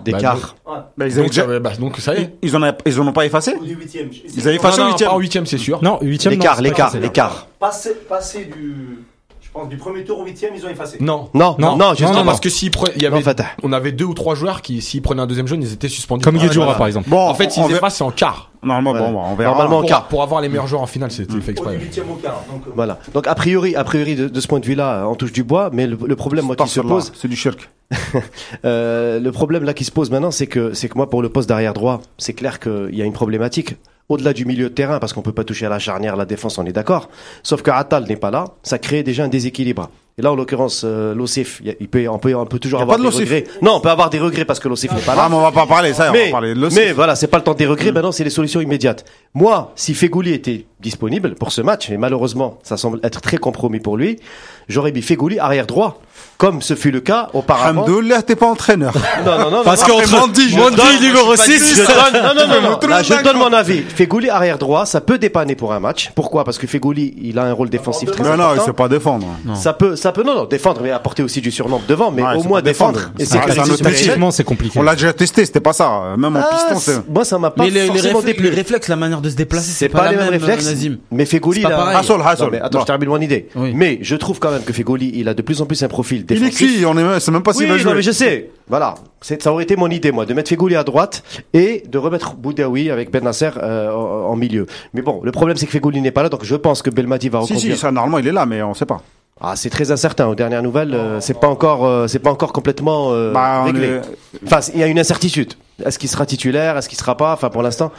D'écart. 0.03 0.55
Bah, 0.65 1.07
ils, 1.07 1.13
avaient 1.13 1.21
Donc, 1.21 1.27
déjà- 1.29 1.45
ça- 1.47 1.59
bah, 1.59 1.71
donc 1.79 1.97
ça 1.99 2.13
y 2.13 2.23
est. 2.23 2.33
ils 2.41 2.55
en 2.57 2.63
a- 2.63 2.75
ils 2.85 2.99
en 2.99 3.07
ont 3.07 3.13
pas 3.13 3.25
effacé? 3.25 3.55
Ils 3.63 4.41
avaient 4.47 4.55
effacé 4.55 4.81
au 4.81 4.83
non, 4.83 4.89
huitième. 4.89 5.09
pas 5.09 5.15
en 5.15 5.19
huitième, 5.19 5.45
c'est 5.45 5.57
sûr. 5.57 5.81
Non, 5.81 5.97
huitième. 6.01 6.33
L'écart, 6.33 6.61
l'écart, 6.61 6.97
l'écart. 6.97 7.47
Passer, 7.57 7.93
passer 8.09 8.45
du, 8.53 8.97
je 8.99 9.12
pense, 9.53 9.69
du 9.69 9.77
premier 9.77 10.03
tour 10.03 10.19
au 10.19 10.25
huitième, 10.25 10.53
ils 10.55 10.65
ont 10.65 10.69
effacé. 10.69 10.97
Non. 10.99 11.29
Non, 11.33 11.55
non, 11.57 11.71
Non, 11.71 11.77
non, 11.77 11.77
non, 11.89 11.93
justement. 11.93 12.19
Non, 12.19 12.25
parce 12.25 12.39
que 12.39 12.49
s'il 12.49 12.69
pre- 12.71 12.91
il 12.95 13.01
y 13.01 13.05
avait, 13.05 13.17
Non, 13.17 13.21
Fatah. 13.21 13.45
on 13.63 13.71
avait 13.71 13.91
deux 13.91 14.05
ou 14.05 14.13
trois 14.13 14.35
joueurs 14.35 14.61
qui, 14.61 14.81
s'ils 14.81 15.01
prenaient 15.01 15.21
un 15.21 15.27
deuxième 15.27 15.47
jaune, 15.47 15.61
ils 15.61 15.71
étaient 15.73 15.87
suspendus. 15.89 16.23
Comme 16.23 16.37
Ah, 16.39 16.43
Guedjura, 16.43 16.65
voilà. 16.65 16.77
par 16.77 16.87
exemple. 16.87 17.09
Bon, 17.09 17.19
En 17.29 17.33
fait, 17.33 17.45
on 17.45 17.49
s'ils 17.49 17.63
verra- 17.63 17.77
effacent, 17.77 17.95
c'est 17.97 18.03
en 18.03 18.11
quart. 18.11 18.49
Normalement, 18.63 18.91
Ouais. 19.05 19.11
bon, 19.11 19.19
on 19.31 19.35
verra. 19.35 19.51
Normalement, 19.51 19.77
en 19.77 19.79
Pour, 19.81 19.89
quart. 19.89 20.07
pour 20.07 20.23
avoir 20.23 20.41
les 20.41 20.47
meilleurs 20.49 20.67
joueurs 20.67 20.81
en 20.81 20.87
finale, 20.87 21.11
c'était 21.11 21.31
fait 21.41 21.49
Au 21.51 21.51
exprès. 21.51 21.77
huitième 21.77 22.09
au 22.09 22.15
quart. 22.15 22.43
Donc, 22.51 22.61
euh, 22.67 22.71
Voilà. 22.75 22.99
Donc 23.13 23.27
a 23.27 23.35
priori, 23.35 23.75
a 23.75 23.83
priori 23.83 24.15
de, 24.15 24.27
de 24.29 24.39
ce 24.41 24.47
point 24.47 24.59
de 24.59 24.65
vue-là, 24.65 25.05
on 25.07 25.15
touche 25.15 25.33
du 25.33 25.43
bois, 25.43 25.69
mais 25.73 25.85
le, 25.85 25.97
le 26.05 26.15
problème 26.15 26.45
moi 26.45 26.55
qui 26.55 26.67
se 26.69 26.79
pose, 26.81 27.11
C'est 27.15 27.27
du 27.27 27.35
shirk. 27.35 27.69
euh, 28.65 29.19
le 29.19 29.31
problème 29.31 29.63
là 29.63 29.73
qui 29.73 29.83
se 29.83 29.91
pose 29.91 30.09
maintenant, 30.11 30.31
c'est 30.31 30.47
que 30.47 30.73
c'est 30.73 30.89
que 30.89 30.95
moi 30.97 31.09
pour 31.09 31.21
le 31.21 31.29
poste 31.29 31.49
d'arrière 31.49 31.73
droit, 31.73 32.01
c'est 32.17 32.33
clair 32.33 32.59
qu'il 32.59 32.89
y 32.95 33.01
a 33.01 33.05
une 33.05 33.13
problématique. 33.13 33.75
Au-delà 34.09 34.33
du 34.33 34.45
milieu 34.45 34.69
de 34.69 34.73
terrain, 34.73 34.99
parce 34.99 35.13
qu'on 35.13 35.21
peut 35.21 35.31
pas 35.31 35.43
toucher 35.43 35.65
à 35.65 35.69
la 35.69 35.79
charnière, 35.79 36.15
la 36.15 36.25
défense, 36.25 36.57
on 36.57 36.65
est 36.65 36.73
d'accord. 36.73 37.09
Sauf 37.41 37.61
que 37.61 37.71
Attal 37.71 38.05
n'est 38.05 38.15
pas 38.15 38.31
là, 38.31 38.45
ça 38.63 38.77
crée 38.77 39.03
déjà 39.03 39.23
un 39.23 39.29
déséquilibre. 39.29 39.89
Et 40.19 40.21
là, 40.21 40.31
en 40.31 40.35
l'occurrence, 40.35 40.83
euh, 40.85 41.15
l'OCF, 41.15 41.63
il 41.79 41.87
peut, 41.87 42.07
on 42.07 42.19
peut, 42.19 42.35
on 42.35 42.45
peut 42.45 42.59
toujours 42.59 42.81
avoir 42.81 42.99
de 42.99 43.03
des 43.03 43.09
regrets. 43.09 43.45
Non, 43.63 43.77
on 43.77 43.79
peut 43.79 43.89
avoir 43.89 44.11
des 44.11 44.19
regrets 44.19 44.45
parce 44.45 44.59
que 44.59 44.67
l'OCF 44.67 44.93
n'est 44.93 45.01
pas 45.01 45.15
là. 45.15 45.23
Ah, 45.25 45.29
mais 45.29 45.35
on 45.35 45.41
va 45.41 45.51
pas 45.51 45.65
parler, 45.65 45.91
ça, 45.93 46.03
on 46.03 46.13
va 46.13 46.19
Mais, 46.19 46.29
parler 46.29 46.53
de 46.53 46.69
mais 46.75 46.91
voilà, 46.91 47.15
c'est 47.15 47.25
pas 47.27 47.37
le 47.37 47.43
temps 47.43 47.55
des 47.55 47.65
regrets. 47.65 47.91
Maintenant, 47.91 48.11
c'est 48.11 48.23
les 48.23 48.29
solutions 48.29 48.61
immédiates. 48.61 49.05
Moi, 49.33 49.71
si 49.75 49.95
Fegouli 49.95 50.33
était 50.33 50.67
disponible 50.79 51.33
pour 51.33 51.51
ce 51.51 51.61
match, 51.61 51.89
et 51.89 51.97
malheureusement, 51.97 52.59
ça 52.61 52.77
semble 52.77 52.99
être 53.01 53.21
très 53.21 53.37
compromis 53.37 53.79
pour 53.79 53.97
lui, 53.97 54.19
j'aurais 54.67 54.91
mis 54.91 55.01
Fegouli 55.01 55.39
arrière 55.39 55.65
droit, 55.65 56.01
comme 56.37 56.61
ce 56.61 56.75
fut 56.75 56.91
le 56.91 56.99
cas 56.99 57.29
auparavant. 57.33 57.83
Alhamdoulilah, 57.83 58.21
t'es 58.21 58.35
pas 58.35 58.47
entraîneur. 58.47 58.93
Non, 59.25 59.37
non, 59.39 59.51
non. 59.51 59.61
Parce 59.63 59.87
non. 59.87 59.99
je 60.03 60.15
Mandy, 60.15 60.53
donne- 60.55 61.01
numéro 61.01 61.35
je 61.35 61.41
6, 61.41 61.77
donne, 61.77 61.87
non, 62.21 62.33
non, 62.35 62.47
non, 62.61 62.77
non. 62.81 62.87
Là, 62.87 63.01
je 63.03 63.23
donne 63.23 63.37
mon 63.37 63.53
avis. 63.53 63.81
Fegouli 63.81 64.29
arrière 64.29 64.57
droit, 64.57 64.85
ça 64.85 64.99
peut 65.01 65.17
dépanner 65.17 65.55
pour 65.55 65.73
un 65.73 65.79
match. 65.79 66.11
Pourquoi? 66.15 66.43
Parce 66.43 66.57
que 66.57 66.67
Fegouli, 66.67 67.15
il 67.21 67.39
a 67.39 67.43
un 67.43 67.53
rôle 67.53 67.69
défensif 67.69 68.11
très 68.11 68.23
Mais 68.23 68.29
non, 68.29 68.35
il 68.35 68.41
important. 68.41 68.65
sait 68.65 68.73
pas 68.73 68.87
défendre. 68.89 69.27
Ça 69.55 69.73
peut, 69.73 69.95
ça 69.95 70.11
peut, 70.11 70.23
non, 70.23 70.35
non, 70.35 70.45
défendre, 70.45 70.81
mais 70.83 70.91
apporter 70.91 71.23
aussi 71.23 71.39
du 71.41 71.51
surnombre 71.51 71.83
devant, 71.87 72.11
mais 72.11 72.23
Ouais, 72.23 72.35
au 72.35 72.43
moins 72.43 72.61
défendre. 72.61 72.99
défendre. 72.99 73.13
Et 73.19 73.25
C'est 73.25 73.33
sécuriser 73.33 73.61
c'est 73.77 74.31
c'est 74.31 74.43
compliqué. 74.43 74.79
On 74.79 74.83
l'a 74.83 74.95
déjà 74.95 75.13
testé, 75.13 75.45
c'était 75.45 75.59
pas 75.59 75.73
ça. 75.73 76.15
Même 76.17 76.35
en 76.35 76.39
Ah, 76.39 76.49
piston, 76.55 76.79
c'est- 76.79 77.09
moi, 77.09 77.23
ça 77.25 77.37
m'a 77.39 77.51
pas 77.51 77.63
Mais 77.63 77.69
les, 77.69 77.81
les, 77.81 77.87
forcément 77.87 78.19
réflexes, 78.19 78.25
déplu. 78.25 78.49
les 78.49 78.55
réflexes, 78.55 78.87
la 78.87 78.95
manière 78.95 79.21
de 79.21 79.29
se 79.29 79.35
déplacer, 79.35 79.71
C'est 79.71 79.89
pas, 79.89 80.09
les 80.09 80.17
mêmes 80.17 80.29
même, 80.31 80.43
réflexes. 80.43 80.73
Mais 81.11 81.25
Fegouli, 81.25 81.61
C'est 81.61 81.63
pas 81.63 81.69
il 81.69 81.73
a- 81.73 81.77
pareil. 81.77 81.97
Hassol, 81.97 82.21
Hassol. 82.25 82.45
Non, 82.47 82.51
mais 82.51 82.61
attends, 82.61 82.77
Non. 82.79 82.81
je 82.81 82.87
termine 82.87 83.09
mon 83.09 83.21
idée. 83.21 83.47
Mais 83.55 83.99
je 84.01 84.15
trouve 84.15 84.39
quand 84.39 84.51
même 84.53 84.63
que 84.63 84.73
Fegouli, 84.73 85.11
il 85.15 85.27
a 85.29 85.33
de 85.33 85.41
plus 85.41 85.61
en 85.61 85.65
plus 85.65 85.81
un 85.83 85.87
profil 85.87 86.25
Il 86.29 86.35
est 86.35 86.39
défensif. 86.39 86.75
cuit, 86.77 86.85
on 86.85 86.97
est, 86.97 87.19
c'est 87.19 87.31
même 87.31 87.43
pas 87.43 87.53
s'il 87.53 87.63
Oui, 87.63 87.69
va 87.69 87.75
non, 87.75 87.81
jouer. 87.81 87.93
mais 87.95 88.01
je 88.01 88.11
sais. 88.11 88.49
Voilà. 88.67 88.95
C'est- 89.21 89.41
Ça 89.41 89.51
aurait 89.51 89.63
été 89.63 89.75
mon 89.75 89.89
idée, 89.89 90.11
moi, 90.11 90.25
de 90.25 90.33
mettre 90.33 90.49
Fegouli 90.49 90.75
à 90.75 90.83
droite 90.83 91.23
et 91.53 91.83
de 91.87 91.97
remettre 91.97 92.35
Boudaoui 92.35 92.89
avec 92.89 93.11
Ben 93.11 93.23
Nasser 93.23 93.49
euh, 93.61 93.91
en, 93.91 94.35
milieu. 94.35 94.65
Mais 94.93 95.01
bon, 95.01 95.21
le 95.23 95.31
problème, 95.31 95.57
c'est 95.57 95.65
que 95.65 95.71
Fegouli 95.71 96.01
n'est 96.01 96.11
pas 96.11 96.23
là, 96.23 96.29
donc 96.29 96.43
je 96.43 96.55
pense 96.55 96.81
que 96.81 96.89
Belmadi 96.89 97.29
va 97.29 97.41
Si, 97.43 97.53
reconduire. 97.53 97.75
si, 97.75 97.81
ça, 97.81 97.91
normalement, 97.91 98.19
il 98.19 98.27
est 98.27 98.31
là, 98.31 98.45
mais 98.45 98.61
on 98.63 98.73
sait 98.73 98.85
pas. 98.85 99.01
Ah, 99.41 99.55
c'est 99.55 99.69
très 99.69 99.91
incertain. 99.91 100.27
Aux 100.27 100.35
dernières 100.35 100.61
nouvelles, 100.63 100.93
euh, 100.93 101.19
c'est 101.19 101.37
pas 101.39 101.47
encore, 101.47 101.85
euh, 101.85 102.07
c'est 102.07 102.19
pas 102.19 102.31
encore 102.31 102.53
complètement 102.53 103.09
euh, 103.11 103.33
Bah, 103.33 103.63
réglé. 103.63 103.87
est- 103.87 104.01
Enfin, 104.45 104.59
il 104.73 104.79
y 104.79 104.83
a 104.83 104.87
une 104.87 104.99
incertitude. 104.99 105.53
Est-ce 105.83 105.97
qu'il 105.99 106.07
sera 106.09 106.25
titulaire? 106.25 106.77
Est-ce 106.77 106.87
qu'il 106.87 106.97
sera 106.97 107.17
pas? 107.17 107.33
Enfin, 107.33 107.49
pour 107.49 107.63
l'instant, 107.63 107.91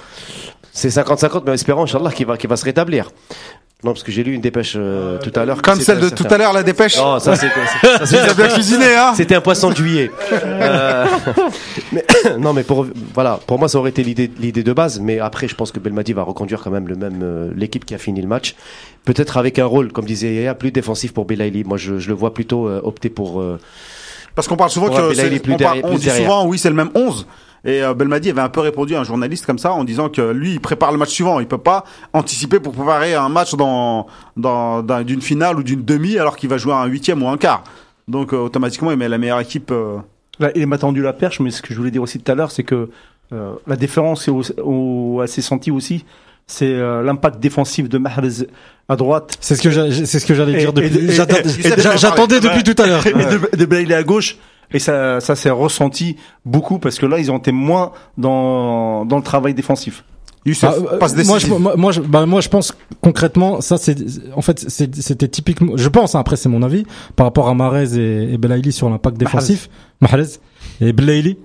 c'est 0.72 0.88
50-50, 0.90 1.42
mais 1.46 1.52
espérons, 1.52 1.82
Inch'Allah, 1.82 2.10
qu'il 2.12 2.24
va, 2.26 2.36
qu'il 2.38 2.48
va 2.48 2.56
se 2.56 2.64
rétablir. 2.64 3.10
Non, 3.84 3.92
parce 3.92 4.02
que 4.02 4.10
j'ai 4.10 4.24
lu 4.24 4.32
une 4.32 4.40
dépêche 4.40 4.74
euh, 4.76 5.18
tout 5.18 5.30
à 5.38 5.44
l'heure. 5.44 5.60
Comme 5.60 5.78
celle 5.78 6.00
de 6.00 6.08
tout 6.08 6.24
à 6.30 6.38
l'heure, 6.38 6.54
la 6.54 6.62
dépêche. 6.62 6.96
Non, 6.96 7.18
ça 7.20 7.36
c'est. 7.36 7.48
bien 8.36 8.48
cuisiné, 8.48 8.86
hein. 8.96 9.12
C'était 9.14 9.34
un 9.34 9.40
poisson 9.42 9.70
de 9.70 9.76
juillet. 9.76 10.10
Euh, 10.64 11.06
mais, 11.92 12.04
non, 12.38 12.52
mais 12.52 12.62
pour 12.62 12.86
voilà, 13.12 13.38
pour 13.46 13.58
moi 13.58 13.68
ça 13.68 13.78
aurait 13.78 13.90
été 13.90 14.02
l'idée 14.02 14.30
l'idée 14.38 14.62
de 14.62 14.72
base, 14.72 15.00
mais 15.00 15.18
après 15.18 15.48
je 15.48 15.54
pense 15.54 15.72
que 15.72 15.78
Belmadi 15.78 16.12
va 16.12 16.22
reconduire 16.22 16.62
quand 16.62 16.70
même 16.70 16.88
le 16.88 16.94
même 16.96 17.20
euh, 17.22 17.50
l'équipe 17.56 17.84
qui 17.84 17.94
a 17.94 17.98
fini 17.98 18.22
le 18.22 18.28
match, 18.28 18.54
peut-être 19.04 19.36
avec 19.36 19.58
un 19.58 19.66
rôle 19.66 19.92
comme 19.92 20.04
disait 20.04 20.32
Yaya 20.34 20.54
plus 20.54 20.70
défensif 20.70 21.12
pour 21.12 21.24
Belaïli. 21.26 21.64
Moi 21.64 21.76
je, 21.76 21.98
je 21.98 22.08
le 22.08 22.14
vois 22.14 22.32
plutôt 22.32 22.68
euh, 22.68 22.80
opter 22.84 23.10
pour 23.10 23.40
euh, 23.40 23.58
Parce 24.34 24.48
qu'on 24.48 24.56
parle 24.56 24.70
souvent 24.70 24.86
Ouais, 24.86 24.92
que 24.96 24.96
on, 25.02 25.56
parle- 25.56 25.56
derrière- 25.58 25.84
on 25.84 25.88
plus 25.90 25.98
dit 25.98 26.04
derrière. 26.06 26.22
souvent 26.24 26.46
oui 26.46 26.58
c'est 26.58 26.70
le 26.70 26.76
même 26.76 26.90
11 26.94 27.26
et 27.64 27.82
euh, 27.82 27.94
Belmadi 27.94 28.30
avait 28.30 28.40
un 28.42 28.48
peu 28.48 28.60
répondu 28.60 28.94
à 28.94 29.00
un 29.00 29.04
journaliste 29.04 29.46
comme 29.46 29.58
ça 29.58 29.72
en 29.72 29.84
disant 29.84 30.08
que 30.08 30.30
lui 30.32 30.52
il 30.52 30.60
prépare 30.60 30.92
le 30.92 30.98
match 30.98 31.10
suivant 31.10 31.40
il 31.40 31.46
peut 31.46 31.58
pas 31.58 31.84
anticiper 32.12 32.60
pour 32.60 32.72
préparer 32.74 33.14
un 33.14 33.28
match 33.28 33.54
dans 33.54 34.06
d'une 34.36 35.22
finale 35.22 35.58
ou 35.58 35.62
d'une 35.62 35.84
demi 35.84 36.18
alors 36.18 36.36
qu'il 36.36 36.48
va 36.50 36.58
jouer 36.58 36.72
un 36.74 36.86
huitième 36.86 37.22
ou 37.22 37.28
un 37.28 37.36
quart 37.38 37.64
donc 38.08 38.32
euh, 38.32 38.36
automatiquement 38.38 38.90
il 38.90 38.96
met 38.98 39.08
la 39.08 39.18
meilleure 39.18 39.40
équipe 39.40 39.70
euh, 39.70 39.96
Là, 40.40 40.50
il 40.56 40.66
m'a 40.66 40.78
tendu 40.78 41.00
la 41.00 41.12
perche, 41.12 41.38
mais 41.38 41.52
ce 41.52 41.62
que 41.62 41.72
je 41.72 41.78
voulais 41.78 41.92
dire 41.92 42.02
aussi 42.02 42.18
tout 42.18 42.32
à 42.32 42.34
l'heure, 42.34 42.50
c'est 42.50 42.64
que 42.64 42.88
euh, 43.32 43.52
la 43.68 43.76
différence 43.76 44.26
est 44.26 44.32
au, 44.32 44.42
au- 44.64 45.20
assez 45.20 45.40
sentie 45.42 45.70
aussi, 45.70 46.04
c'est 46.48 46.66
euh, 46.66 47.04
l'impact 47.04 47.38
défensif 47.38 47.88
de 47.88 47.98
Mahrez 47.98 48.48
à 48.88 48.96
droite 48.96 49.36
C'est 49.40 49.54
ce 49.54 49.62
que 49.62 49.70
c'est 50.04 50.18
ce 50.18 50.26
que 50.26 50.34
j'allais 50.34 50.58
dire 50.58 50.72
depuis. 50.72 50.90
J'attendais 51.96 52.40
depuis 52.40 52.64
tout 52.64 52.82
à 52.82 52.86
l'heure. 52.88 53.06
et 53.06 53.12
de, 53.12 53.56
de 53.56 53.64
Bailey 53.64 53.94
à 53.94 54.02
gauche. 54.02 54.36
Et 54.72 54.78
ça, 54.78 55.20
ça 55.20 55.36
s'est 55.36 55.50
ressenti 55.50 56.16
beaucoup 56.44 56.78
parce 56.78 56.98
que 56.98 57.06
là, 57.06 57.18
ils 57.18 57.30
ont 57.30 57.38
été 57.38 57.52
moins 57.52 57.92
dans, 58.18 59.04
dans 59.04 59.16
le 59.16 59.22
travail 59.22 59.54
défensif. 59.54 60.04
Youssef 60.46 60.70
Ah, 60.70 60.94
euh, 60.94 60.98
passe 60.98 61.16
moi, 61.26 61.38
je, 61.38 61.46
moi, 61.46 61.74
moi, 61.76 61.92
je, 61.92 62.00
bah, 62.00 62.26
moi, 62.26 62.40
je 62.40 62.48
pense 62.48 62.76
concrètement, 63.00 63.60
ça, 63.60 63.78
c'est, 63.78 63.96
en 64.36 64.42
fait, 64.42 64.58
c'était 64.68 65.28
typiquement, 65.28 65.76
je 65.76 65.88
pense, 65.88 66.14
hein, 66.14 66.20
après, 66.20 66.36
c'est 66.36 66.48
mon 66.48 66.62
avis, 66.62 66.84
par 67.16 67.26
rapport 67.26 67.48
à 67.48 67.54
Marez 67.54 67.98
et, 67.98 68.34
et 68.34 68.38
Belaïli 68.38 68.72
sur 68.72 68.90
l'impact 68.90 69.16
défensif, 69.16 69.70
Mahrez 70.00 70.38
et 70.80 70.92
Belaïli, 70.92 71.38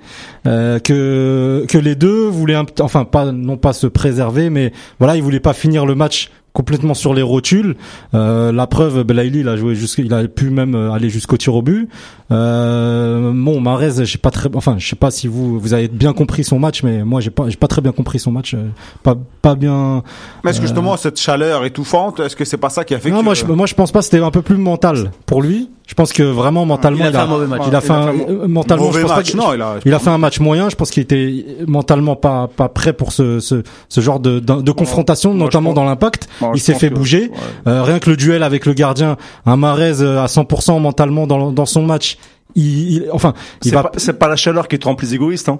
euh, 0.48 0.80
que, 0.80 1.66
que 1.70 1.78
les 1.78 1.96
deux 1.96 2.28
voulaient, 2.28 2.56
un, 2.56 2.66
enfin, 2.82 3.06
pas, 3.06 3.32
non 3.32 3.58
pas 3.58 3.74
se 3.74 3.88
préserver, 3.88 4.50
mais 4.50 4.74
voilà, 5.00 5.16
ils 5.16 5.24
voulaient 5.24 5.40
pas 5.40 5.54
finir 5.54 5.86
le 5.86 5.96
match 5.96 6.30
complètement 6.52 6.94
sur 6.94 7.14
les 7.14 7.22
rotules. 7.22 7.76
Euh, 8.14 8.52
la 8.52 8.68
preuve, 8.68 9.04
Belaïli, 9.04 9.42
il 9.42 9.48
a 9.48 9.56
joué 9.56 9.76
jusqu'à, 9.76 10.02
il 10.02 10.14
a 10.14 10.28
pu 10.28 10.50
même 10.50 10.76
euh, 10.76 10.92
aller 10.92 11.10
jusqu'au 11.10 11.38
tir 11.38 11.56
au 11.56 11.62
but. 11.62 11.90
Euh, 12.32 13.32
bon, 13.34 13.60
Marez, 13.60 14.06
j'ai 14.06 14.18
pas 14.18 14.32
très, 14.32 14.50
enfin, 14.56 14.76
je 14.78 14.88
sais 14.88 14.96
pas 14.96 15.12
si 15.12 15.28
vous, 15.28 15.60
vous 15.60 15.74
avez 15.74 15.88
bien 15.88 16.14
compris 16.14 16.44
son 16.44 16.60
match, 16.60 16.84
mais 16.84 17.04
moi, 17.04 17.22
j'ai 17.22 17.32
pas, 17.32 17.50
j'ai 17.50 17.58
pas 17.58 17.68
très 17.68 17.82
bien 17.82 17.92
compris 17.92 18.20
son 18.20 18.32
match. 18.32 18.54
euh, 18.54 18.68
Pas, 19.04 19.16
pas 19.42 19.56
bien. 19.56 20.04
mais 20.44 20.52
est-ce 20.52 20.60
que 20.60 20.66
justement 20.68 20.96
cette 20.98 21.20
chaleur 21.20 21.66
étouffante 21.66 22.20
est-ce 22.20 22.36
que 22.36 22.46
c'est 22.46 22.58
pas 22.58 22.70
ça 22.70 22.84
qui 22.84 22.94
a 22.94 23.00
fait 23.00 23.10
Non, 23.10 23.20
que 23.20 23.24
moi, 23.24 23.34
je, 23.34 23.46
moi, 23.46 23.66
je 23.66 23.74
pense 23.74 23.92
pas. 23.92 24.02
C'était 24.02 24.20
un 24.20 24.32
peu 24.32 24.42
plus 24.42 24.58
mental 24.58 25.12
pour 25.26 25.42
lui. 25.42 25.70
Je 25.88 25.96
pense 25.96 26.14
que 26.14 26.22
vraiment 26.22 26.66
mentalement, 26.68 27.00
Il 27.00 27.08
a 27.08 27.12
fait 27.12 27.18
un 27.18 27.26
mauvais 27.26 27.48
match. 27.48 27.62
Il 27.68 27.76
a 27.76 27.82
fait 27.82 27.92
un, 27.94 28.08
euh, 28.10 28.48
mentalement, 28.48 28.86
mauvais 28.86 29.00
je 29.00 29.06
pense 29.06 29.12
pas 29.12 29.18
match 29.18 29.34
non 29.34 29.54
il 29.56 29.62
a 29.64 29.76
il 29.86 29.92
a 29.96 29.98
fait 29.98 30.12
un 30.12 30.20
match 30.20 30.40
moyen. 30.40 30.70
Je 30.70 30.76
pense 30.76 30.92
qu'il 30.92 31.02
était 31.02 31.44
mentalement 31.66 32.16
pas 32.16 32.48
pas 32.48 32.70
prêt 32.70 32.94
pour 32.94 33.12
ce 33.12 33.40
ce, 33.40 33.64
ce 33.90 34.00
genre 34.00 34.20
de 34.20 34.38
de, 34.40 34.62
de 34.62 34.72
confrontation, 34.72 35.32
moi, 35.32 35.40
je 35.40 35.44
notamment 35.46 35.74
dans 35.74 35.86
l'impact. 35.86 36.30
Il 36.54 36.60
je 36.60 36.62
s'est 36.62 36.76
fait 36.76 36.90
que- 36.90 36.94
bouger. 36.94 37.32
ouais. 37.32 37.38
Euh, 37.66 37.82
rien 37.82 37.98
que 37.98 38.08
le 38.12 38.18
duel 38.18 38.44
avec 38.44 38.68
le 38.68 38.74
gardien, 38.74 39.18
un 39.48 39.56
Marez 39.58 40.02
euh, 40.02 40.22
à 40.22 40.28
100% 40.28 40.80
mentalement 40.80 41.26
dans 41.26 41.52
dans 41.52 41.66
son 41.66 41.82
match. 41.82 42.19
Il, 42.56 42.92
il- 42.92 43.12
enfin, 43.12 43.34
C'est 43.62 43.72
va 43.72 43.84
pas, 43.84 44.00
la 44.28 44.36
chaleur 44.36 44.68
qui 44.68 44.80
te 44.80 44.86
rend 44.86 44.96
plus 44.96 45.14
égoïste. 45.14 45.50
Hein. 45.50 45.60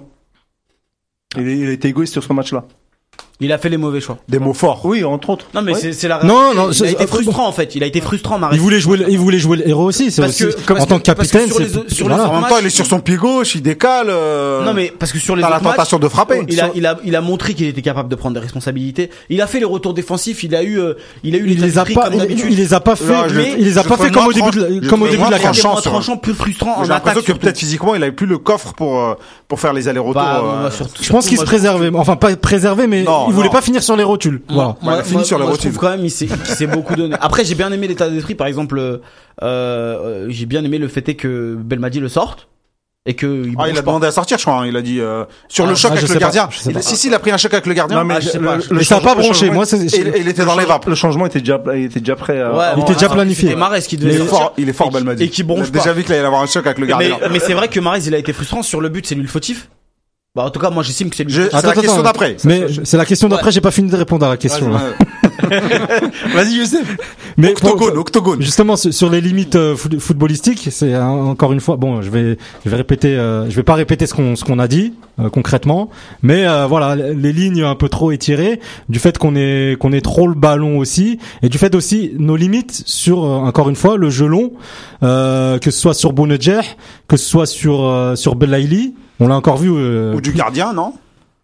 Il, 1.36 1.46
est- 1.48 1.58
il 1.58 1.68
été 1.72 1.88
égoïste 1.88 2.12
sur 2.14 2.24
ce 2.24 2.32
match-là. 2.32 2.64
Il 3.40 3.52
a 3.52 3.58
fait 3.58 3.68
les 3.68 3.76
mauvais 3.76 4.00
choix. 4.00 4.18
des 4.28 4.38
mots 4.38 4.52
forts 4.54 4.80
Oui, 4.84 5.02
entre 5.04 5.30
autres. 5.30 5.46
Non 5.54 5.62
mais 5.62 5.72
Ouais. 5.72 5.78
c'est 5.80 5.92
c'est 5.92 6.08
la 6.08 6.22
Non, 6.24 6.54
non, 6.54 6.70
il 6.72 6.84
a 6.84 6.90
été 6.90 7.04
euh, 7.04 7.06
frustrant 7.06 7.46
en 7.48 7.52
fait. 7.52 7.74
Il 7.74 7.82
a 7.82 7.86
été 7.86 8.00
frustrant 8.00 8.38
Marais. 8.38 8.54
il 8.56 8.60
voulait 8.60 8.80
jouer 8.80 8.98
le- 8.98 9.10
il 9.10 9.18
voulait 9.18 9.38
jouer 9.38 9.56
le 9.58 9.68
héros 9.68 9.84
aussi. 9.84 10.10
C'est 10.10 10.20
Parce 10.22 10.40
aussi 10.40 10.54
que- 10.64 10.72
en 10.74 10.86
tant 10.86 10.98
que 10.98 11.02
que- 11.04 11.12
parce 11.12 11.28
que 11.28 11.38
capitaine. 11.38 11.46
sur 11.48 11.56
c'est- 11.56 11.62
les 11.88 11.94
sur 11.94 12.08
les 12.08 12.14
voilà. 12.14 12.28
en 12.30 12.40
même 12.40 12.48
temps 12.50 12.56
il 12.60 12.66
est 12.66 12.70
sur 12.70 12.86
son 12.86 13.00
pied 13.00 13.16
gauche 13.16 13.54
il 13.54 13.62
décale 13.62 14.08
euh, 14.10 14.64
Non 14.64 14.74
mais 14.74 14.92
parce 14.96 15.12
que 15.12 15.18
sur 15.18 15.36
les 15.36 15.42
la 15.42 15.50
matchs, 15.50 15.62
tentation 15.62 15.98
de 15.98 16.08
frapper 16.08 16.42
il 16.48 16.60
a, 16.60 16.70
il 16.74 16.86
a, 16.86 16.98
il 17.04 17.16
a 17.16 17.20
montré 17.20 17.54
qu'il 17.54 17.66
était 17.66 17.82
capable 17.82 18.08
de 18.08 18.14
prendre 18.14 18.34
des 18.34 18.40
responsabilités. 18.40 19.10
Il 19.30 19.40
a 19.40 19.46
fait 19.46 19.58
les 19.58 19.64
retours 19.64 19.94
défensifs. 19.94 20.42
Il 20.44 20.54
a 20.54 20.62
eu, 20.62 20.78
euh, 20.78 20.94
il 21.24 21.34
a 21.34 21.38
eu 21.38 21.42
il 21.44 21.48
l'état 21.60 21.66
les 21.66 21.78
a 21.78 21.84
pas, 21.84 22.10
comme 22.10 22.14
il, 22.28 22.40
il 22.50 22.56
les 22.56 22.74
a 22.74 22.80
pas 22.80 22.96
fait, 22.96 23.12
Là, 23.12 23.28
je- 23.28 23.34
mais 23.36 23.54
il 23.58 23.64
les 23.64 23.78
a 23.78 23.84
pas 23.84 23.96
fait 23.96 24.10
comme 24.10 24.26
au 24.26 24.32
début 24.32 24.86
comme 24.88 25.02
au 25.02 25.08
début 25.08 25.24
de 25.24 25.30
la 25.30 25.38
tranchant. 25.38 25.40
carte. 25.40 25.56
chance, 25.56 25.86
moins 25.86 25.92
tranchant, 25.94 26.16
plus 26.16 26.34
frustrant 26.34 26.78
en 26.78 26.84
j'ai 26.84 26.92
attaque. 26.92 27.14
que 27.14 27.22
surtout. 27.22 27.40
peut-être 27.40 27.58
physiquement 27.58 27.94
il 27.94 28.02
avait 28.02 28.12
plus 28.12 28.26
le 28.26 28.38
coffre 28.38 28.74
pour 28.74 29.00
euh, 29.00 29.14
pour 29.48 29.60
faire 29.60 29.72
les 29.72 29.88
allers-retours 29.88 30.20
Bah, 30.22 30.70
Je 31.00 31.10
pense 31.10 31.26
qu'il 31.26 31.38
se 31.38 31.44
préservait, 31.44 31.90
enfin 31.94 32.16
pas 32.16 32.34
préservé, 32.36 32.86
mais 32.86 33.04
il 33.30 33.34
voulait 33.34 33.48
non. 33.48 33.52
pas 33.52 33.62
finir 33.62 33.82
sur 33.82 33.96
les 33.96 34.04
rotules. 34.04 34.42
Voilà. 34.48 34.76
Moi, 34.82 34.94
il 34.94 34.98
a 35.00 35.02
fini 35.02 35.16
moi- 35.16 35.24
sur 35.24 35.38
les 35.38 35.44
moi, 35.44 35.52
je 35.52 35.56
rotules. 35.56 35.70
trouve 35.72 35.80
quand 35.88 35.90
même 35.96 36.04
il 36.04 36.10
s'est 36.10 36.26
il 36.26 36.46
s'est 36.54 36.66
beaucoup 36.66 36.94
donné. 36.94 37.16
Après, 37.20 37.44
j'ai 37.44 37.54
bien 37.54 37.72
aimé 37.72 37.88
l'état 37.88 38.08
d'esprit. 38.10 38.34
Par 38.34 38.46
exemple, 38.46 38.78
euh, 38.78 38.98
euh, 39.42 40.26
j'ai 40.28 40.46
bien 40.46 40.64
aimé 40.64 40.78
le 40.78 40.88
fait 40.88 41.02
que 41.14 41.54
Belmadi 41.58 42.00
le 42.00 42.08
sorte 42.08 42.48
et 43.06 43.14
que 43.14 43.46
il 43.46 43.54
Ah, 43.58 43.68
il 43.68 43.72
a 43.72 43.74
pas. 43.76 43.80
demandé 43.86 44.06
à 44.06 44.10
sortir, 44.12 44.36
je 44.36 44.42
crois. 44.44 44.60
hein. 44.60 44.66
Il 44.66 44.76
a 44.76 44.82
dit 44.82 45.00
euh, 45.00 45.24
sur 45.48 45.64
Ah, 45.64 45.68
le 45.70 45.74
choc 45.74 45.92
ah, 45.94 45.96
je 45.96 46.00
avec 46.00 46.08
le 46.10 46.14
pas, 46.16 46.20
gardien. 46.20 46.48
Il- 46.66 46.82
si, 46.82 46.96
si, 46.96 47.06
il 47.08 47.14
a 47.14 47.18
pris 47.18 47.30
un 47.30 47.38
choc 47.38 47.52
avec 47.54 47.66
le 47.66 47.72
gardien. 47.72 47.96
Non, 47.98 48.04
mais 48.04 48.14
Ah, 48.18 48.20
je 48.20 48.28
sais 48.28 48.38
le- 48.38 48.44
pas. 48.46 48.56
le- 48.56 48.62
Mais 48.72 48.78
le 48.78 48.84
ça 48.84 48.96
a 48.96 49.00
pas 49.00 49.14
bronché. 49.14 49.48
Moi, 49.50 49.64
c'est, 49.64 49.78
il 49.78 50.28
était 50.28 50.44
dans 50.44 50.56
les 50.58 50.66
vapes. 50.66 50.86
Le 50.86 50.94
changement 50.94 51.24
était 51.26 51.38
déjà, 51.40 51.60
il 51.74 51.84
était 51.84 52.00
déjà 52.00 52.16
prêt. 52.16 52.42
Ouais, 52.42 52.64
il 52.76 52.82
était 52.82 52.92
déjà 52.94 53.08
planifié. 53.08 53.54
Mahrez 53.56 53.80
qui 53.82 53.96
devait 53.96 54.14
Il 54.14 54.20
est 54.20 54.24
fort, 54.26 54.52
il 54.58 54.68
est 54.68 54.72
fort, 54.74 54.90
Belmadi. 54.90 55.24
Et 55.24 55.28
qui 55.30 55.42
bronche 55.42 55.70
déjà 55.70 55.92
vu 55.94 56.04
qu'il 56.04 56.12
allait 56.14 56.24
avoir 56.26 56.42
un 56.42 56.46
choc 56.46 56.66
avec 56.66 56.78
le 56.78 56.84
Mais, 56.86 56.90
gardien. 56.90 57.18
mais 57.30 57.38
c'est 57.38 57.54
vrai 57.54 57.68
que 57.68 57.80
Mahrez 57.80 58.00
il 58.06 58.14
a 58.14 58.18
été 58.18 58.32
frustrant 58.34 58.62
sur 58.62 58.80
le 58.82 58.88
but, 58.90 59.06
c'est 59.06 59.14
lui 59.14 59.22
le 59.22 59.28
fautif. 59.28 59.68
Bah 60.36 60.44
en 60.44 60.50
tout 60.50 60.60
cas 60.60 60.70
moi 60.70 60.84
j'estime 60.84 61.10
que 61.10 61.16
c'est 61.16 61.24
lui. 61.24 61.32
Je- 61.32 61.42
la 61.50 61.60
question 61.72 62.02
d'après. 62.02 62.36
mais 62.44 62.66
c'est 62.84 62.96
la 62.96 63.04
question 63.04 63.28
d'après. 63.28 63.50
J'ai 63.50 63.60
pas 63.60 63.72
fini 63.72 63.90
de 63.90 63.96
répondre 63.96 64.24
à 64.24 64.28
la 64.28 64.36
question. 64.36 64.70
Vas-y, 64.70 66.52
Youssef. 66.58 66.96
Mais 67.36 67.52
pour- 67.54 67.70
Octogone, 67.72 67.98
octogone. 67.98 68.40
Justement 68.42 68.76
sur 68.76 69.10
les 69.10 69.20
limites 69.20 69.56
euh, 69.56 69.74
foot- 69.74 69.98
footballistiques, 69.98 70.68
c'est 70.70 70.94
euh, 70.94 71.02
encore 71.04 71.52
une 71.52 71.58
fois 71.58 71.76
bon, 71.76 72.00
je 72.00 72.10
vais 72.10 72.38
je 72.64 72.70
vais 72.70 72.76
répéter 72.76 73.16
euh, 73.16 73.50
je 73.50 73.56
vais 73.56 73.64
pas 73.64 73.74
répéter 73.74 74.06
ce 74.06 74.14
qu'on 74.14 74.36
ce 74.36 74.44
qu'on 74.44 74.60
a 74.60 74.68
dit 74.68 74.92
euh, 75.18 75.30
concrètement, 75.30 75.90
mais 76.22 76.46
euh, 76.46 76.66
voilà, 76.68 76.94
les 76.94 77.32
lignes 77.32 77.62
un 77.62 77.74
peu 77.74 77.88
trop 77.88 78.12
étirées 78.12 78.60
du 78.88 79.00
fait 79.00 79.18
qu'on 79.18 79.34
est 79.34 79.76
qu'on 79.80 79.90
est 79.92 80.00
trop 80.00 80.28
le 80.28 80.34
ballon 80.34 80.78
aussi 80.78 81.18
et 81.42 81.48
du 81.48 81.58
fait 81.58 81.74
aussi 81.74 82.12
nos 82.20 82.36
limites 82.36 82.84
sur 82.86 83.24
euh, 83.24 83.28
encore 83.38 83.68
une 83.68 83.74
fois 83.76 83.96
le 83.96 84.10
jeu 84.10 84.26
long 84.26 84.52
euh, 85.02 85.58
que 85.58 85.72
ce 85.72 85.80
soit 85.80 85.94
sur 85.94 86.12
Bounedjah, 86.12 86.62
que 87.08 87.16
ce 87.16 87.28
soit 87.28 87.46
sur 87.46 87.84
euh, 87.84 88.14
sur 88.14 88.36
Belaïli, 88.36 88.94
on 89.20 89.28
l'a 89.28 89.36
encore 89.36 89.56
vu 89.58 89.70
euh, 89.72 90.14
Ou 90.14 90.20
du 90.20 90.32
gardien, 90.32 90.72
non? 90.72 90.94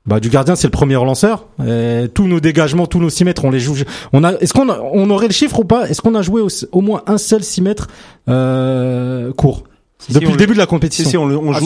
Bah 0.06 0.20
du 0.20 0.28
gardien 0.28 0.54
c'est 0.54 0.68
le 0.68 0.72
premier 0.72 0.94
relanceur. 0.96 1.46
Et 1.66 2.06
tous 2.14 2.26
nos 2.28 2.38
dégagements, 2.40 2.86
tous 2.86 3.00
nos 3.00 3.10
6 3.10 3.24
mètres, 3.24 3.44
on 3.44 3.50
les 3.50 3.58
joue. 3.60 3.74
On 4.12 4.22
a 4.24 4.34
est-ce 4.34 4.52
qu'on 4.52 4.68
a- 4.68 4.78
on 4.80 5.10
aurait 5.10 5.26
le 5.26 5.32
chiffre 5.32 5.58
ou 5.60 5.64
pas? 5.64 5.88
Est-ce 5.88 6.00
qu'on 6.00 6.14
a 6.14 6.22
joué 6.22 6.40
au, 6.40 6.48
au 6.72 6.80
moins 6.80 7.02
un 7.08 7.18
seul 7.18 7.42
6 7.42 7.60
mètres 7.62 7.88
euh, 8.28 9.32
court? 9.32 9.64
Depuis 10.08 10.26
si, 10.26 10.32
le 10.32 10.38
début 10.38 10.52
de 10.52 10.58
la 10.58 10.66
compétition 10.66 11.10
si, 11.10 11.16
on, 11.16 11.26
le- 11.26 11.36
on 11.38 11.52
Ah, 11.52 11.58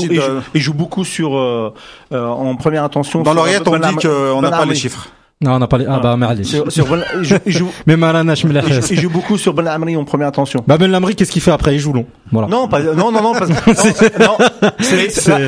joue, 0.55 0.73
beaucoup 0.73 1.05
sur, 1.05 1.37
euh, 1.37 1.75
euh, 2.13 2.27
en 2.27 2.55
première 2.57 2.85
intention. 2.85 3.23
Dans 3.23 3.35
l'oreillette, 3.35 3.67
on 3.69 3.77
dit 3.79 3.97
qu'on 3.97 4.41
n'a 4.41 4.51
pas 4.51 4.65
les 4.65 4.75
chiffres. 4.75 5.09
Non, 5.43 5.55
on 5.55 5.59
n'a 5.59 5.67
pas 5.67 5.79
les. 5.79 5.87
Ah 5.89 5.99
bah 6.01 6.19
merde. 6.19 6.45
Sur, 6.45 6.71
sur 6.71 6.87
Ben- 6.87 7.03
il 7.17 7.25
joue, 7.25 7.37
il 7.47 7.53
joue, 7.53 7.71
Mais 7.87 7.97
Malanash 7.97 8.45
me 8.45 8.53
il 8.53 8.61
joue- 8.75 8.81
il 8.91 9.01
joue 9.01 9.09
beaucoup 9.09 9.39
sur 9.39 9.55
Ben 9.55 9.67
Amri 9.69 9.97
en 9.97 10.05
première 10.05 10.29
attention. 10.29 10.63
Bah 10.67 10.77
Ben 10.77 10.91
Lamri, 10.91 11.17
qu'est-ce 11.17 11.31
qu'il 11.33 11.41
fait 11.41 11.51
après? 11.51 11.75
Il 11.75 11.79
joue 11.79 11.95
long. 11.95 12.05
Voilà. 12.31 12.47
Non, 12.47 12.69
pas, 12.69 12.81
non, 12.81 13.11
non, 13.11 13.23
non, 13.23 13.33
parce 13.33 13.49
non, 13.49 13.57
non, 14.27 14.37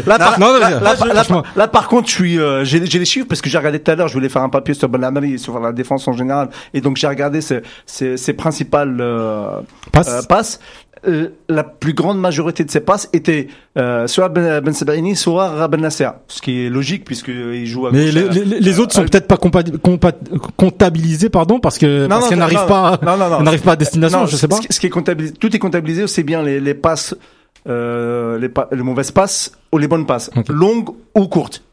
là, 0.07 0.19
par- 0.19 1.83
je- 1.85 1.89
contre, 1.89 2.09
je 2.09 2.15
suis, 2.15 2.39
euh, 2.39 2.65
j'ai 2.65 2.85
j'ai 2.87 2.99
les 2.99 3.05
chiffres 3.05 3.27
parce 3.29 3.43
que 3.43 3.51
j'ai 3.51 3.59
regardé 3.59 3.81
tout 3.81 3.91
à 3.91 3.95
l'heure, 3.95 4.09
je 4.09 4.15
voulais 4.15 4.31
faire 4.31 4.43
un 4.43 4.49
papier 4.49 4.73
sur 4.73 4.89
Ben 4.89 5.05
Amri 5.05 5.35
et 5.35 5.39
sur 5.39 5.61
la 5.61 5.73
défense 5.73 6.09
en 6.09 6.13
général, 6.15 6.49
et 6.73 6.81
donc 6.81 6.97
j'ai 6.97 7.07
regardé 7.07 7.43
ses, 7.43 7.61
ses, 7.85 8.17
ses 8.17 8.33
principales 8.33 8.97
euh, 9.01 9.61
Passe. 9.93 10.09
euh, 10.09 10.23
passes. 10.27 10.59
Euh, 11.09 11.31
la 11.49 11.65
plus 11.65 11.95
grande 11.95 12.21
majorité 12.21 12.63
de 12.63 12.71
ses 12.71 12.79
passes 12.79 13.09
étaient 13.13 13.49
euh, 13.77 14.07
soit 14.07 14.29
Ben, 14.29 14.61
ben 14.61 14.73
Sebaini, 14.73 15.17
soit 15.17 15.67
Ben 15.67 15.81
Nasser, 15.81 16.09
ce 16.29 16.41
qui 16.41 16.65
est 16.67 16.69
logique 16.71 17.05
puisque 17.05 17.27
il 17.27 17.67
joue 17.67 17.89
à 17.89 17.91
Mais 17.91 18.13
les, 18.13 18.23
euh, 18.23 18.29
les- 18.31 18.61
les 18.61 18.79
autres 18.79 18.95
sont 18.95 19.01
euh, 19.03 19.07
peut-être 19.07 19.27
pas 19.27 19.35
compa- 19.35 19.65
compa- 19.79 20.15
comptabilisés, 20.57 21.29
pardon, 21.29 21.59
parce 21.59 21.79
que 21.79 22.07
parce 22.07 22.31
non, 22.31 22.37
n'arrivent 22.37 22.59
non, 22.59 22.67
pas, 22.69 23.01
non, 23.03 23.17
non, 23.17 23.29
non. 23.31 23.39
elles 23.39 23.45
n'arrivent 23.45 23.63
pas 23.63 23.73
à 23.73 23.77
destination, 23.77 24.21
Non, 24.21 24.27
je 24.27 24.37
sais 24.37 24.47
pas. 24.47 24.55
Ce 24.57 24.61
qui- 24.61 24.73
ce 24.73 24.79
qui 24.79 24.87
est 24.87 24.91
comptabilisé, 24.91 25.35
tout 25.35 25.57
est 25.57 25.59
comptabilisé 25.59 26.05
aussi 26.05 26.23
bien 26.23 26.41
les, 26.41 26.61
les 26.61 26.75
passes, 26.75 27.17
euh, 27.69 28.39
les, 28.39 28.49
pa- 28.49 28.69
les 28.71 28.83
mauvaises 28.83 29.11
passes 29.11 29.51
ou 29.73 29.79
les 29.79 29.89
bonnes 29.89 30.07
passes, 30.07 30.31
longues 30.49 30.91
ou 31.17 31.27
courtes. 31.27 31.65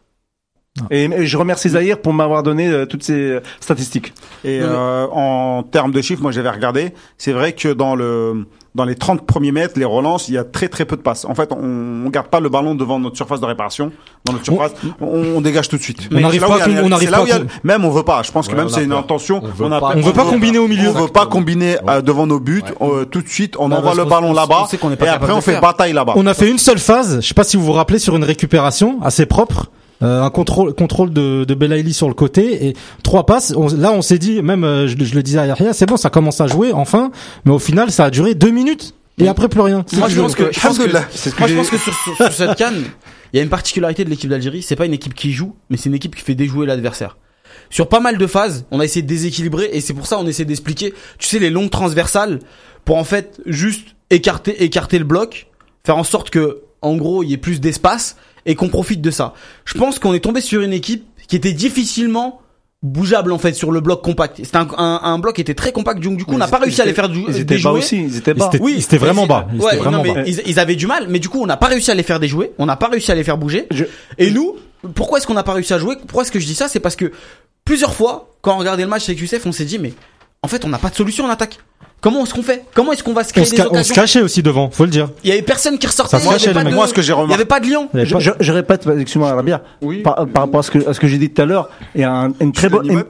Et, 0.91 1.03
et 1.05 1.25
je 1.27 1.37
remercie 1.37 1.69
Zahir 1.69 1.99
pour 1.99 2.13
m'avoir 2.13 2.41
donné 2.41 2.67
euh, 2.69 2.85
toutes 2.85 3.03
ces 3.03 3.13
euh, 3.31 3.39
statistiques. 3.59 4.13
Et 4.43 4.59
euh, 4.61 5.05
en 5.11 5.61
termes 5.63 5.91
de 5.91 6.01
chiffres, 6.01 6.21
moi 6.21 6.31
j'avais 6.31 6.49
regardé, 6.49 6.93
c'est 7.17 7.33
vrai 7.33 7.53
que 7.53 7.69
dans 7.73 7.95
le 7.95 8.45
dans 8.75 8.85
les 8.85 8.95
30 8.95 9.25
premiers 9.25 9.51
mètres, 9.51 9.73
les 9.77 9.85
relances, 9.85 10.27
il 10.29 10.35
y 10.35 10.37
a 10.37 10.43
très 10.43 10.67
très 10.69 10.85
peu 10.85 10.95
de 10.95 11.01
passes. 11.01 11.25
En 11.25 11.33
fait, 11.33 11.51
on, 11.51 12.03
on 12.05 12.09
garde 12.09 12.27
pas 12.27 12.39
le 12.39 12.49
ballon 12.49 12.75
devant 12.75 12.99
notre 12.99 13.17
surface 13.17 13.39
de 13.41 13.45
réparation. 13.45 13.91
Dans 14.25 14.33
notre 14.33 14.45
surface, 14.45 14.71
on, 15.01 15.07
on 15.37 15.41
dégage 15.41 15.67
tout 15.69 15.77
de 15.77 15.81
suite. 15.81 16.07
On 16.13 16.19
n'arrive 16.19 16.41
pas 16.41 16.47
où 16.49 16.51
il 16.53 16.57
y 16.57 16.61
a- 16.61 16.63
à 16.63 16.67
com- 16.67 16.75
on 16.83 16.89
n'arrive 16.89 17.07
c'est 17.07 17.11
là 17.11 17.17
pas 17.17 17.23
où 17.23 17.27
il 17.27 17.29
y 17.31 17.33
a- 17.33 17.41
Même 17.63 17.83
on 17.85 17.89
veut 17.89 18.03
pas. 18.03 18.21
Je 18.23 18.31
pense 18.31 18.47
que 18.47 18.55
même 18.55 18.69
c'est 18.69 18.83
une 18.83 18.93
intention. 18.93 19.41
On 19.43 19.47
veut 19.47 19.65
a 19.65 19.79
pas. 19.79 19.79
pas- 19.79 19.93
On 19.97 20.01
veut 20.01 20.13
pas 20.13 20.25
combiner 20.25 20.59
au 20.59 20.67
milieu. 20.67 20.89
On 20.89 21.01
veut 21.01 21.07
pas 21.07 21.25
combiner 21.25 21.77
euh, 21.89 22.01
devant 22.01 22.27
nos 22.27 22.39
buts. 22.39 22.63
Ouais. 22.79 22.87
euh, 22.87 23.05
tout 23.05 23.21
de 23.21 23.27
suite, 23.27 23.55
on 23.57 23.69
Bah, 23.69 23.77
envoie 23.77 23.95
le 23.95 24.05
ballon 24.05 24.29
on 24.29 24.33
là-bas. 24.33 24.67
sait 24.69 24.77
qu'on 24.77 24.91
est 24.91 25.01
Et 25.01 25.07
après, 25.07 25.33
on 25.33 25.41
fait 25.41 25.59
bataille 25.59 25.93
là-bas. 25.93 26.13
On 26.15 26.27
a 26.27 26.33
fait 26.33 26.49
une 26.49 26.57
seule 26.59 26.79
phase, 26.79 27.19
je 27.21 27.27
sais 27.27 27.33
pas 27.33 27.43
si 27.43 27.57
vous 27.57 27.63
vous 27.63 27.71
rappelez, 27.73 27.97
sur 27.99 28.15
une 28.15 28.23
récupération 28.23 28.99
assez 29.01 29.25
propre. 29.25 29.71
Euh, 30.01 30.23
un 30.23 30.29
contrôle 30.29 30.73
contrôle 30.73 31.11
de, 31.11 31.43
de 31.43 31.53
Belaïli 31.53 31.93
sur 31.93 32.07
le 32.07 32.13
côté 32.13 32.67
et 32.67 32.73
trois 33.03 33.25
passes. 33.25 33.53
On- 33.55 33.67
là, 33.75 33.91
on 33.91 34.01
s'est 34.01 34.17
dit, 34.19 34.41
même 34.41 34.63
euh, 34.63 34.87
je, 34.87 34.95
je 35.03 35.15
le 35.15 35.23
disais 35.23 35.39
à 35.39 35.45
Yahya, 35.47 35.73
c'est 35.73 35.85
bon, 35.85 35.97
ça 35.97 36.09
commence 36.09 36.39
à 36.41 36.47
jouer 36.47 36.71
enfin. 36.73 37.11
Mais 37.45 37.51
au 37.51 37.59
final, 37.59 37.91
ça 37.91 38.05
a 38.05 38.09
duré 38.09 38.35
deux 38.35 38.51
minutes 38.51 38.93
et 39.17 39.27
après 39.27 39.49
plus 39.49 39.61
rien. 39.61 39.83
Moi, 39.97 40.07
je 40.07 40.19
pense 40.21 40.35
que, 40.35 40.51
je 40.51 40.59
pense 40.59 40.77
que, 40.77 40.89
moi, 40.91 41.47
je 41.47 41.55
pense 41.55 41.69
que 41.69 41.77
sur, 41.77 41.93
sur- 41.93 42.15
sur 42.15 42.31
cette 42.31 42.55
canne, 42.57 42.83
il 43.33 43.37
y 43.37 43.39
a 43.39 43.43
une 43.43 43.49
particularité 43.49 44.05
de 44.05 44.09
l'équipe 44.09 44.29
d'Algérie. 44.29 44.61
C'est 44.61 44.75
pas 44.77 44.85
une 44.85 44.93
équipe 44.93 45.13
qui 45.13 45.33
joue, 45.33 45.55
mais 45.69 45.75
c'est 45.77 45.89
une 45.89 45.95
équipe 45.95 46.15
qui 46.15 46.23
fait 46.23 46.35
déjouer 46.35 46.65
l'adversaire. 46.65 47.17
Sur 47.69 47.89
pas 47.89 47.99
mal 47.99 48.17
de 48.17 48.25
phases, 48.27 48.65
on 48.71 48.79
a 48.79 48.85
essayé 48.85 49.01
de 49.03 49.07
déséquilibrer 49.07 49.69
et 49.73 49.81
c'est 49.81 49.93
pour 49.93 50.07
ça 50.07 50.17
on 50.19 50.25
essaie 50.25 50.45
d'expliquer. 50.45 50.93
Tu 51.17 51.27
sais, 51.27 51.39
les 51.39 51.49
longues 51.49 51.69
transversales 51.69 52.39
pour 52.85 52.95
en 52.97 53.03
fait 53.03 53.41
juste 53.45 53.89
écarter, 54.09 54.63
écarter 54.63 54.97
le 54.97 55.03
bloc, 55.05 55.47
faire 55.83 55.97
en 55.97 56.03
sorte 56.03 56.29
que, 56.31 56.61
en 56.81 56.95
gros, 56.95 57.21
il 57.21 57.29
y 57.29 57.33
ait 57.33 57.37
plus 57.37 57.59
d'espace 57.59 58.15
et 58.45 58.55
qu'on 58.55 58.69
profite 58.69 59.01
de 59.01 59.11
ça. 59.11 59.33
Je 59.65 59.77
pense 59.77 59.99
qu'on 59.99 60.13
est 60.13 60.19
tombé 60.19 60.41
sur 60.41 60.61
une 60.61 60.73
équipe 60.73 61.05
qui 61.27 61.35
était 61.35 61.53
difficilement 61.53 62.41
bougeable 62.81 63.33
en 63.33 63.37
fait 63.37 63.53
sur 63.53 63.71
le 63.73 63.81
bloc 63.81 64.01
compact. 64.01 64.37
C'était 64.37 64.55
un, 64.57 64.67
un, 64.77 65.01
un 65.03 65.19
bloc 65.19 65.35
qui 65.35 65.41
était 65.41 65.53
très 65.53 65.71
compact, 65.73 65.99
donc 66.01 66.15
du 66.17 66.23
coup 66.25 66.33
on 66.33 66.37
n'a 66.37 66.47
pas 66.47 66.59
réussi 66.59 66.81
à 66.81 66.85
les 66.85 66.93
faire 66.93 67.09
du, 67.09 67.23
Ils 67.27 67.37
étaient 67.39 67.57
bas 67.59 67.71
aussi, 67.71 67.97
ils 67.97 68.15
étaient 68.17 68.31
Ils 68.31 68.37
bas. 68.37 68.47
étaient- 68.47 68.61
Oui, 68.61 68.75
ils 68.77 68.83
étaient 68.83 68.97
vraiment 68.97 69.27
bas. 69.27 69.47
Ils 69.53 69.59
ouais, 69.59 69.67
étaient 69.73 69.77
vraiment 69.83 69.97
non, 69.97 70.03
mais 70.03 70.13
bas. 70.13 70.23
Ils, 70.25 70.41
ils 70.45 70.59
avaient 70.59 70.77
du 70.77 70.87
mal, 70.87 71.07
mais 71.09 71.19
du 71.19 71.27
coup, 71.27 71.41
on 71.41 71.45
n'a 71.45 71.57
pas 71.57 71.67
réussi 71.67 71.91
à 71.91 71.93
les 71.95 72.03
faire 72.03 72.19
déjouer. 72.21 72.51
On 72.57 72.65
n'a 72.65 72.77
pas 72.77 72.87
réussi 72.87 73.11
à 73.11 73.15
les 73.15 73.23
faire 73.25 73.37
bouger. 73.37 73.67
Je- 73.71 73.83
Et 74.17 74.31
nous, 74.31 74.55
pourquoi 74.95 75.17
est-ce 75.17 75.27
qu'on 75.27 75.33
n'a 75.33 75.43
pas 75.43 75.51
réussi 75.53 75.73
à 75.73 75.77
jouer? 75.79 75.97
Pourquoi 76.07 76.23
est-ce 76.23 76.31
que 76.31 76.39
je 76.39 76.45
dis 76.45 76.55
ça? 76.55 76.69
C'est 76.69 76.79
parce 76.79 76.95
que 76.95 77.11
plusieurs 77.65 77.93
fois, 77.93 78.29
quand 78.41 78.55
on 78.55 78.59
regardait 78.59 78.83
le 78.83 78.89
match 78.89 79.09
avec 79.09 79.19
Youssef, 79.19 79.45
on 79.45 79.51
s'est 79.51 79.65
dit, 79.65 79.77
mais 79.77 79.91
en 80.43 80.47
fait, 80.47 80.63
on 80.65 80.69
n'a 80.69 80.77
pas 80.77 80.89
de 80.89 80.95
solution 80.95 81.25
en 81.25 81.29
attaque. 81.29 81.59
Comment 82.01 82.23
est-ce 82.23 82.33
qu'on 82.33 82.41
fait? 82.43 82.63
Comment 82.73 82.93
est-ce 82.93 83.03
qu'on 83.03 83.11
va 83.11 83.25
se 83.25 83.31
On 83.31 83.33
créer 83.33 83.43
se, 83.45 83.51
des 83.51 83.57
ca- 83.57 83.67
on 83.71 83.83
se 83.83 83.91
cachait 83.91 84.21
aussi 84.21 84.41
devant, 84.41 84.69
faut 84.71 84.85
le 84.85 84.89
dire. 84.89 85.09
Il 85.25 85.29
y 85.29 85.33
avait 85.33 85.41
personne 85.41 85.77
qui 85.77 85.85
ressortait. 85.85 86.17
Ça 86.17 86.23
se 86.23 86.29
cachait, 86.29 86.53
de-. 86.53 86.69
Moi, 86.73 86.87
ce 86.87 86.93
que 86.93 87.01
j'ai 87.01 87.07
Il 87.07 87.09
y 87.09 87.13
remarqué, 87.19 87.33
avait 87.33 87.43
pas 87.45 87.59
de 87.59 87.67
lion. 87.69 87.89
Je, 87.93 88.13
pas- 88.13 88.19
je, 88.19 88.31
je 88.39 88.51
répète, 88.53 88.87
excuse-moi, 88.87 89.33
Rabia, 89.33 89.61
Oui. 89.81 89.97
par, 90.01 90.25
par 90.27 90.43
rapport 90.43 90.61
à 90.61 90.63
ce 90.63 90.71
que, 90.71 90.87
à 90.87 90.93
ce 90.93 90.99
que 91.01 91.07
j'ai 91.09 91.17
dit 91.17 91.29
tout 91.29 91.41
à 91.41 91.45
l'heure, 91.45 91.69
il 91.95 91.99
y 92.01 92.03
a 92.05 92.11
un- 92.13 92.31
une 92.39 92.53
très 92.53 92.69
bonne, 92.69 92.85
une, 92.89 93.03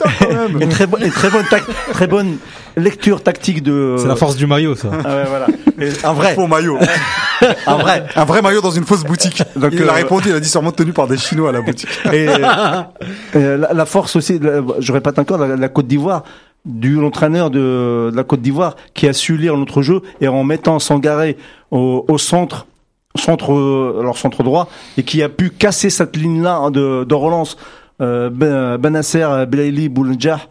très 0.69 0.88
bonne, 0.88 1.03
une 1.03 1.11
très 1.11 1.30
bonne, 1.30 1.45
tac- 1.45 1.65
très 1.93 2.07
bonne 2.07 2.38
lecture 2.77 3.21
tactique 3.21 3.61
de. 3.61 3.95
C'est 3.99 4.07
la 4.07 4.15
force 4.15 4.36
du 4.36 4.47
maillot, 4.47 4.75
ça. 4.75 4.89
Ah 5.05 5.15
ouais, 5.17 5.23
voilà. 5.27 5.45
Et 5.80 5.91
Un 6.03 6.13
vrai, 6.13 6.34
Faux 6.34 6.47
maillot. 6.47 6.80
un 7.67 7.75
vrai. 7.77 8.05
Un 8.15 8.25
vrai 8.25 8.41
maillot 8.41 8.61
dans 8.61 8.71
une 8.71 8.86
fausse 8.86 9.03
boutique. 9.03 9.43
Donc, 9.55 9.69
il 9.73 9.84
a 9.84 9.91
euh, 9.91 9.91
répondu, 9.91 10.30
il 10.30 10.36
a 10.36 10.39
dit 10.39 10.49
sûrement 10.49 10.71
tenu 10.71 10.93
par 10.93 11.05
des 11.05 11.17
Chinois 11.17 11.49
à 11.49 11.51
la 11.51 11.61
boutique. 11.61 11.89
Et 12.11 12.27
euh, 12.27 13.57
la, 13.57 13.71
la 13.73 13.86
force 13.86 14.15
aussi, 14.15 14.39
la- 14.39 14.61
je 14.80 14.91
répète 14.91 15.19
encore, 15.19 15.38
la, 15.38 15.55
la 15.55 15.69
Côte 15.69 15.86
d'Ivoire, 15.86 16.23
du 16.66 16.95
l'entraîneur 16.95 17.49
de, 17.49 18.10
de 18.12 18.16
la 18.16 18.24
Côte 18.24 18.41
d'Ivoire 18.41 18.76
qui 18.93 19.07
a 19.07 19.14
su 19.14 19.38
lire 19.38 19.57
notre 19.57 19.82
jeu 19.82 20.01
et 20.22 20.28
en 20.28 20.43
mettant 20.43 20.80
Sangaré 20.80 21.38
au, 21.72 22.05
au 22.07 22.18
centre, 22.18 22.68
centre, 23.16 23.51
alors 23.99 24.18
centre 24.18 24.43
droit, 24.43 24.70
et 24.97 25.03
qui 25.03 25.24
a 25.24 25.30
pu 25.30 25.49
casser 25.49 25.89
cette 25.89 26.16
ligne-là 26.16 26.57
hein, 26.57 26.72
de, 26.72 27.03
de 27.03 27.16
relance, 27.16 27.57
euh, 28.01 28.30
Ben 28.30 28.78
Benasser, 28.78 29.45
Belaïli, 29.47 29.89
Boulendjah, 29.89 30.41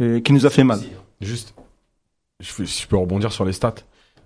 et 0.00 0.22
qui 0.22 0.32
nous 0.32 0.46
a 0.46 0.50
fait 0.50 0.64
mal. 0.64 0.80
Juste, 1.20 1.54
je, 2.40 2.64
je 2.64 2.86
peux 2.86 2.96
rebondir 2.96 3.32
sur 3.32 3.44
les 3.44 3.52
stats. 3.52 3.74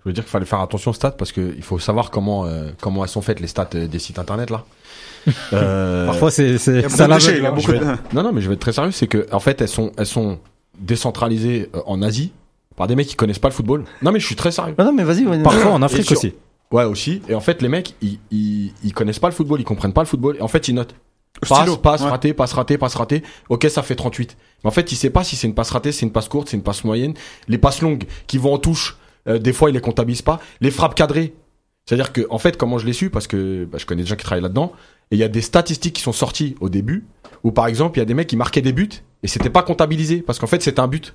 Je 0.04 0.10
veux 0.10 0.12
dire 0.12 0.24
qu'il 0.24 0.30
fallait 0.30 0.46
faire 0.46 0.60
attention 0.60 0.90
aux 0.92 0.94
stats 0.94 1.10
parce 1.10 1.32
qu'il 1.32 1.62
faut 1.62 1.78
savoir 1.78 2.10
comment 2.10 2.46
euh, 2.46 2.70
comment 2.80 3.02
elles 3.02 3.10
sont 3.10 3.20
faites 3.20 3.40
les 3.40 3.46
stats 3.46 3.68
euh, 3.74 3.86
des 3.86 3.98
sites 3.98 4.18
internet 4.18 4.50
là. 4.50 4.64
Euh, 5.52 6.06
Parfois, 6.06 6.30
c'est, 6.30 6.56
ça 6.56 6.78
de 6.78 8.14
non 8.14 8.22
non 8.22 8.32
mais 8.32 8.40
je 8.40 8.48
vais 8.48 8.54
être 8.54 8.60
très 8.60 8.72
sérieux, 8.72 8.92
c'est 8.92 9.08
que 9.08 9.26
en 9.32 9.40
fait 9.40 9.60
elles 9.60 9.68
sont 9.68 9.92
elles 9.98 10.06
sont 10.06 10.38
décentralisées 10.80 11.70
euh, 11.74 11.80
en 11.86 12.02
Asie 12.02 12.32
par 12.76 12.86
des 12.86 12.94
mecs 12.96 13.06
qui 13.08 13.16
connaissent 13.16 13.38
pas 13.38 13.48
le 13.48 13.54
football. 13.54 13.84
Non 14.02 14.12
mais 14.12 14.20
je 14.20 14.26
suis 14.26 14.36
très 14.36 14.52
sérieux. 14.52 14.74
Non, 14.78 14.92
mais 14.92 15.04
vas-y. 15.04 15.24
Parfois 15.42 15.72
en 15.72 15.82
Afrique 15.82 16.04
sur- 16.06 16.16
aussi. 16.16 16.34
Ouais 16.70 16.84
aussi. 16.84 17.22
Et 17.28 17.34
en 17.34 17.40
fait 17.40 17.62
les 17.62 17.68
mecs 17.68 17.94
ils, 18.02 18.18
ils 18.30 18.72
ils 18.84 18.92
connaissent 18.92 19.18
pas 19.18 19.28
le 19.28 19.34
football, 19.34 19.60
ils 19.60 19.64
comprennent 19.64 19.92
pas 19.92 20.02
le 20.02 20.06
football. 20.06 20.36
Et 20.38 20.42
en 20.42 20.48
fait 20.48 20.68
ils 20.68 20.74
notent. 20.74 20.94
Passe, 21.40 21.58
Stylo. 21.58 21.76
passe, 21.76 22.02
Ouais. 22.02 22.10
raté, 22.10 22.32
passe, 22.34 22.52
raté, 22.52 22.78
passe, 22.78 22.94
raté. 22.96 23.22
Ok, 23.48 23.66
ça 23.70 23.82
fait 23.82 23.94
38. 23.94 24.36
Mais 24.64 24.68
en 24.68 24.72
fait, 24.72 24.90
il 24.90 24.96
sait 24.96 25.10
pas 25.10 25.22
si 25.22 25.36
c'est 25.36 25.46
une 25.46 25.54
passe 25.54 25.70
ratée, 25.70 25.92
c'est 25.92 26.04
une 26.04 26.10
passe 26.10 26.28
courte, 26.28 26.48
c'est 26.48 26.56
une 26.56 26.64
passe 26.64 26.82
moyenne. 26.82 27.14
Les 27.46 27.58
passes 27.58 27.80
longues 27.80 28.06
qui 28.26 28.38
vont 28.38 28.54
en 28.54 28.58
touche, 28.58 28.96
euh, 29.28 29.38
des 29.38 29.52
fois, 29.52 29.70
il 29.70 29.74
les 29.74 29.80
comptabilise 29.80 30.22
pas. 30.22 30.40
Les 30.60 30.72
frappes 30.72 30.96
cadrées. 30.96 31.34
C'est-à-dire 31.86 32.12
que, 32.12 32.26
en 32.30 32.38
fait, 32.38 32.56
comment 32.56 32.78
je 32.78 32.86
l'ai 32.86 32.92
su, 32.92 33.08
parce 33.08 33.28
que 33.28 33.66
bah, 33.70 33.78
je 33.78 33.86
connais 33.86 34.02
des 34.02 34.08
gens 34.08 34.16
qui 34.16 34.24
travaillent 34.24 34.42
là-dedans, 34.42 34.72
et 35.12 35.16
il 35.16 35.18
y 35.20 35.22
a 35.22 35.28
des 35.28 35.40
statistiques 35.42 35.94
qui 35.94 36.02
sont 36.02 36.10
sorties 36.12 36.56
au 36.60 36.68
début, 36.68 37.06
où 37.44 37.52
par 37.52 37.68
exemple, 37.68 37.98
il 37.98 38.00
y 38.00 38.02
a 38.02 38.06
des 38.06 38.14
mecs 38.14 38.26
qui 38.26 38.36
marquaient 38.36 38.60
des 38.62 38.72
buts, 38.72 38.88
et 39.22 39.28
c'était 39.28 39.50
pas 39.50 39.62
comptabilisé, 39.62 40.22
parce 40.22 40.38
qu'en 40.38 40.46
fait, 40.46 40.62
c'était 40.62 40.80
un 40.80 40.88
but. 40.88 41.14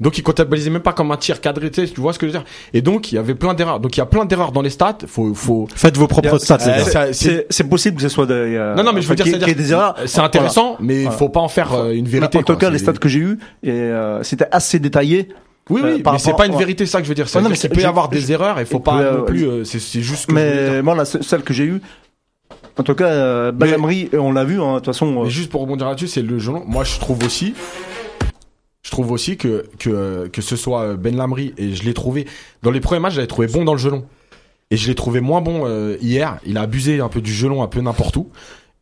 Donc, 0.00 0.16
ils 0.16 0.22
comptabilisaient 0.22 0.70
même 0.70 0.82
pas 0.82 0.92
comme 0.92 1.10
un 1.10 1.16
tir 1.16 1.40
cadré, 1.40 1.72
tu 1.72 1.84
sais, 1.84 1.92
tu 1.92 2.00
vois 2.00 2.12
ce 2.12 2.20
que 2.20 2.28
je 2.28 2.32
veux 2.32 2.38
dire. 2.38 2.46
Et 2.72 2.82
donc, 2.82 3.10
il 3.10 3.16
y 3.16 3.18
avait 3.18 3.34
plein 3.34 3.52
d'erreurs. 3.54 3.80
Donc, 3.80 3.96
il 3.96 3.98
y 3.98 4.00
a 4.00 4.06
plein 4.06 4.24
d'erreurs 4.26 4.52
dans 4.52 4.62
les 4.62 4.70
stats. 4.70 4.98
Faut, 5.08 5.34
faut, 5.34 5.66
Faites 5.74 5.96
vos 5.96 6.06
propres 6.06 6.38
stats, 6.38 6.58
les 6.58 6.70
Euh, 6.70 6.84
c'est- 6.84 7.12
C'est 7.12 7.46
c'est 7.50 7.64
possible 7.68 7.96
que 7.96 8.02
ce 8.02 8.08
soit 8.08 8.26
des, 8.26 8.32
euh, 8.34 8.76
non, 8.76 8.84
non, 8.84 8.92
mais 8.92 9.02
je 9.02 9.08
veux 9.08 9.16
dire, 9.16 9.26
ait 9.26 9.54
des 9.54 9.72
erreurs. 9.72 9.96
c'est 10.06 10.20
intéressant, 10.20 10.76
mais 10.78 10.98
il 10.98 11.02
Voilà. 11.02 11.18
faut 11.18 11.28
pas 11.30 11.40
en 11.40 11.48
faire 11.48 11.72
euh, 11.74 11.90
une 11.90 12.06
vérité. 12.06 12.38
en 12.38 12.42
tout 12.44 12.54
cas, 12.54 12.70
les 12.70 12.78
C'est- 12.78 12.84
stats 12.84 12.92
que 12.92 13.08
j'ai 13.08 13.18
eus, 13.18 13.38
et, 13.64 13.70
euh, 13.72 14.22
c'était 14.22 14.46
assez 14.52 14.78
détaillé. 14.78 15.30
Oui, 15.70 15.80
oui, 15.84 15.98
par 16.00 16.12
mais 16.12 16.18
c'est 16.20 16.26
rapport- 16.30 16.38
pas 16.38 16.46
une 16.46 16.52
ouais. 16.52 16.58
vérité, 16.58 16.86
ça 16.86 16.98
que 16.98 17.04
je 17.04 17.08
veux 17.08 17.14
dire. 17.16 17.26
Ouais, 17.26 17.40
non, 17.40 17.46
C'est 17.46 17.50
mais 17.50 17.56
c'est- 17.56 17.68
peut 17.68 17.80
y 17.80 17.84
avoir 17.84 18.08
des 18.08 18.20
je- 18.20 18.32
erreurs, 18.32 18.60
il 18.60 18.66
faut 18.66 18.78
il 18.78 18.82
pas 18.84 19.02
non 19.12 19.24
plus. 19.24 19.46
euh, 19.48 19.64
C'est 19.64 19.80
c'est 19.80 20.00
juste. 20.00 20.26
que 20.26 20.32
Mais 20.32 20.80
moi, 20.80 20.94
la 20.94 21.04
se- 21.04 21.22
celle 21.22 21.42
que 21.42 21.52
j'ai 21.52 21.64
eue, 21.64 21.80
en 22.78 22.82
tout 22.82 22.94
cas, 22.94 23.08
euh, 23.08 23.52
Ben 23.52 23.74
Amri, 23.74 24.08
on 24.12 24.32
l'a 24.32 24.44
vu, 24.44 24.60
hein, 24.60 24.74
de 24.74 24.78
toute 24.78 24.86
façon. 24.86 25.06
euh, 25.20 25.24
Mais 25.24 25.30
juste 25.30 25.50
pour 25.50 25.60
rebondir 25.60 25.88
là-dessus, 25.88 26.08
c'est 26.08 26.22
le 26.22 26.38
gelon. 26.38 26.62
Moi, 26.66 26.84
je 26.84 26.98
trouve 26.98 27.22
aussi, 27.24 27.54
je 28.82 28.90
trouve 28.90 29.10
aussi 29.12 29.36
que 29.36 29.66
que 29.78 30.28
que 30.32 30.40
ce 30.42 30.56
soit 30.56 30.96
Ben 30.96 31.16
Lamry 31.16 31.52
et 31.58 31.74
je 31.74 31.84
l'ai 31.84 31.94
trouvé 31.94 32.26
dans 32.62 32.70
les 32.70 32.80
premiers 32.80 33.00
matchs, 33.00 33.12
je 33.14 33.18
l'avais 33.18 33.26
trouvé 33.26 33.48
bon 33.48 33.64
dans 33.64 33.72
le 33.72 33.78
gelon 33.78 34.04
et 34.70 34.76
je 34.76 34.88
l'ai 34.88 34.94
trouvé 34.94 35.20
moins 35.20 35.40
bon 35.40 35.62
euh, 35.66 35.96
hier. 36.00 36.38
Il 36.46 36.56
a 36.58 36.62
abusé 36.62 37.00
un 37.00 37.08
peu 37.08 37.20
du 37.20 37.32
gelon, 37.32 37.62
un 37.62 37.68
peu 37.68 37.80
n'importe 37.80 38.16
où. 38.16 38.28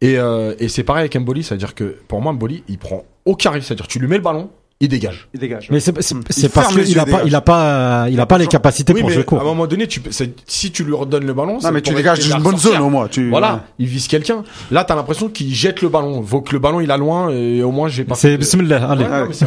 Et 0.01 0.18
euh, 0.18 0.55
et 0.59 0.68
c'est 0.68 0.84
pareil 0.84 1.01
avec 1.01 1.16
Mboli, 1.16 1.42
c'est-à-dire 1.42 1.74
que 1.74 1.97
pour 2.07 2.20
moi 2.20 2.32
Mboli, 2.32 2.62
il 2.68 2.78
prend 2.78 3.05
aucun 3.24 3.51
risque, 3.51 3.68
c'est-à-dire 3.68 3.88
tu 3.88 3.99
lui 3.99 4.07
mets 4.09 4.16
le 4.18 4.22
ballon, 4.22 4.51
il 4.79 4.89
dégage. 4.89 5.29
il 5.33 5.41
dégage. 5.41 5.68
Mais 5.70 5.81
c'est, 5.81 5.93
Il 5.93 6.49
parce 6.51 6.74
qu'il 6.74 6.99
a 6.99 7.07
pas, 7.07 7.22
il 7.24 7.35
a 7.35 7.41
pas, 7.41 8.09
il 8.11 8.20
a 8.20 8.27
pas 8.27 8.37
les 8.37 8.47
capacités 8.47 8.93
oui, 8.93 9.01
pour 9.01 9.09
mais 9.09 9.14
jouer 9.14 9.22
à 9.22 9.24
court. 9.24 9.41
un 9.41 9.45
moment 9.45 9.66
donné, 9.66 9.87
tu 9.87 10.03
si 10.47 10.70
tu 10.70 10.85
lui 10.85 10.93
redonnes 10.93 11.24
le 11.24 11.33
ballon, 11.33 11.55
Non, 11.55 11.61
c'est 11.61 11.72
mais 11.72 11.81
tu 11.81 11.95
dégages 11.95 12.18
essayer 12.18 12.35
de 12.35 12.39
une 12.39 12.45
la 12.45 12.51
bonne 12.51 12.61
zone 12.61 12.81
au 12.81 12.91
moins. 12.91 13.09
Tu... 13.09 13.31
Voilà, 13.31 13.64
il 13.79 13.87
vise 13.87 14.07
quelqu'un. 14.07 14.45
Là, 14.70 14.85
t'as 14.85 14.95
l'impression 14.95 15.31
qu'il 15.31 15.55
jette 15.55 15.81
le 15.81 15.89
ballon. 15.89 16.20
Vaut 16.20 16.43
que 16.43 16.53
le 16.53 16.59
ballon 16.59 16.81
il 16.81 16.91
a 16.91 16.99
loin 16.99 17.31
et 17.31 17.62
au 17.62 17.70
moins 17.70 17.89
j'ai 17.89 18.05
pas. 18.05 18.16
C'est 18.16 18.37
bismillah, 18.37 18.91
allez. 18.91 19.05
Ouais, 19.05 19.20
non, 19.20 19.27
vrai. 19.27 19.47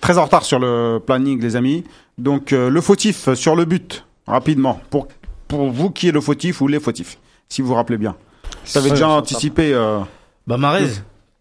Très 0.00 0.18
en 0.18 0.24
retard 0.24 0.44
sur 0.44 0.58
le 0.58 0.98
planning, 1.04 1.40
les 1.40 1.56
amis. 1.56 1.84
Donc, 2.18 2.52
euh, 2.52 2.70
le 2.70 2.80
fautif 2.80 3.32
sur 3.34 3.56
le 3.56 3.64
but, 3.64 4.04
rapidement. 4.26 4.80
Pour, 4.90 5.08
pour 5.48 5.70
vous, 5.70 5.90
qui 5.90 6.08
est 6.08 6.12
le 6.12 6.20
fautif 6.20 6.60
ou 6.60 6.68
les 6.68 6.80
fautifs 6.80 7.18
Si 7.48 7.62
vous 7.62 7.68
vous 7.68 7.74
rappelez 7.74 7.98
bien. 7.98 8.16
Tu 8.64 8.76
avais 8.78 8.90
déjà 8.90 9.08
anticipé. 9.08 9.72
euh, 9.72 10.00
Bah 10.46 10.56
Marez, 10.56 10.88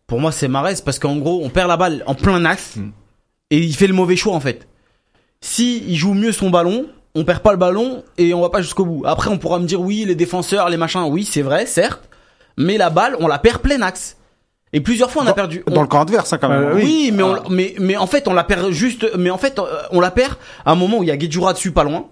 pour 0.07 0.19
moi 0.19 0.31
c'est 0.31 0.47
Marez 0.47 0.75
parce 0.83 0.99
qu'en 0.99 1.15
gros 1.17 1.41
on 1.43 1.49
perd 1.49 1.67
la 1.67 1.77
balle 1.77 2.03
en 2.07 2.15
plein 2.15 2.43
axe 2.45 2.75
Mm. 2.77 2.89
et 3.51 3.57
il 3.59 3.75
fait 3.75 3.87
le 3.87 3.93
mauvais 3.93 4.15
choix 4.15 4.33
en 4.33 4.39
fait. 4.39 4.67
Si 5.41 5.83
il 5.87 5.95
joue 5.95 6.13
mieux 6.13 6.31
son 6.31 6.49
ballon, 6.49 6.85
on 7.13 7.23
perd 7.23 7.41
pas 7.41 7.51
le 7.51 7.57
ballon 7.57 8.03
et 8.17 8.33
on 8.33 8.41
va 8.41 8.49
pas 8.49 8.61
jusqu'au 8.61 8.85
bout. 8.85 9.03
Après, 9.05 9.29
on 9.29 9.37
pourra 9.37 9.59
me 9.59 9.65
dire 9.65 9.79
oui, 9.81 10.03
les 10.05 10.15
défenseurs, 10.15 10.69
les 10.69 10.77
machins, 10.77 11.03
oui, 11.09 11.23
c'est 11.23 11.41
vrai, 11.43 11.65
certes, 11.65 12.09
mais 12.57 12.77
la 12.77 12.89
balle, 12.89 13.15
on 13.19 13.27
la 13.27 13.37
perd 13.39 13.61
plein 13.61 13.81
axe. 13.81 14.17
Et 14.73 14.81
plusieurs 14.81 15.09
fois, 15.11 15.23
on 15.23 15.27
a 15.27 15.33
perdu. 15.33 15.63
Dans 15.67 15.77
on- 15.77 15.81
le 15.83 15.87
camp 15.87 16.01
adverse, 16.01 16.33
hein, 16.33 16.37
quand 16.39 16.49
même. 16.49 16.63
Euh, 16.63 16.75
oui, 16.75 17.11
mais, 17.13 17.23
on, 17.23 17.35
Ah. 17.35 17.43
mais 17.49 17.75
mais 17.79 17.95
en 17.95 18.07
fait, 18.07 18.27
on 18.27 18.33
la 18.33 18.43
perd 18.43 18.71
juste. 18.71 19.07
Mais 19.17 19.29
en 19.29 19.37
fait, 19.37 19.57
euh, 19.59 19.63
on 19.91 20.01
la 20.01 20.11
perd 20.11 20.33
à 20.65 20.71
un 20.71 20.75
moment 20.75 20.97
où 20.97 21.03
il 21.03 21.07
y 21.07 21.11
a 21.11 21.17
Guedjura 21.17 21.53
dessus, 21.53 21.71
pas 21.71 21.83
loin. 21.85 22.07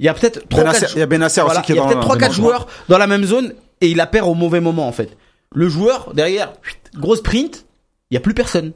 Il 0.00 0.06
y 0.06 0.08
a 0.08 0.14
peut-être 0.14 0.48
trois, 0.48 0.64
quatre 0.64 0.92
il 0.96 0.98
y 0.98 1.02
a 1.02 1.06
Benasser 1.06 1.42
voilà, 1.42 1.60
aussi 1.60 1.66
qui 1.66 1.72
est 1.72 1.74
il 1.76 1.78
y 1.78 1.80
a 1.80 1.82
dans 1.82 1.88
peut-être 1.88 1.98
le- 1.98 2.02
trois, 2.04 2.14
dans 2.16 2.20
quatre 2.20 2.30
le 2.30 2.42
joueurs 2.42 2.66
dans 2.88 2.98
la 2.98 3.06
même 3.06 3.24
zone 3.24 3.54
et 3.80 3.88
il 3.88 3.96
la 3.96 4.06
perd 4.06 4.26
au 4.28 4.34
mauvais 4.34 4.60
moment 4.60 4.88
en 4.88 4.92
fait. 4.92 5.16
Le 5.54 5.68
joueur 5.68 6.12
derrière, 6.14 6.52
gros 6.96 7.14
sprint, 7.16 7.64
il 8.10 8.14
y 8.14 8.16
a 8.16 8.20
plus 8.20 8.34
personne. 8.34 8.72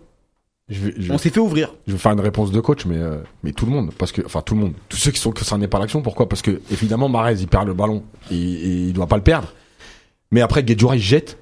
Je 0.69 0.81
vais, 0.81 0.95
je, 0.97 1.13
On 1.13 1.19
s'est 1.19 1.29
fait 1.31 1.41
ouvrir. 1.41 1.75
je 1.87 1.93
vais 1.93 1.99
faire 1.99 2.13
une 2.13 2.21
réponse 2.21 2.51
de 2.51 2.59
coach, 2.61 2.87
mais 2.87 2.97
euh, 2.97 3.19
mais 3.43 3.53
tout 3.53 3.67
le 3.67 3.73
monde, 3.73 3.91
parce 3.99 4.13
que 4.13 4.23
enfin 4.25 4.41
tout 4.41 4.55
le 4.55 4.61
monde, 4.61 4.73
tous 4.89 4.97
ceux 4.97 5.11
qui 5.11 5.19
sont 5.21 5.31
concernés 5.33 5.69
par 5.69 5.79
l'action. 5.81 6.01
Pourquoi? 6.03 6.29
Parce 6.29 6.41
que 6.43 6.61
évidemment 6.71 7.09
Marez 7.09 7.35
il 7.41 7.49
perd 7.49 7.67
le 7.67 7.75
ballon 7.75 8.03
et, 8.31 8.35
et 8.37 8.69
il 8.87 8.93
doit 8.93 9.07
pas 9.07 9.17
le 9.17 9.23
perdre. 9.23 9.53
Mais 10.31 10.41
après 10.41 10.63
Guedjura 10.63 10.97
il 10.97 11.03
jette, 11.03 11.37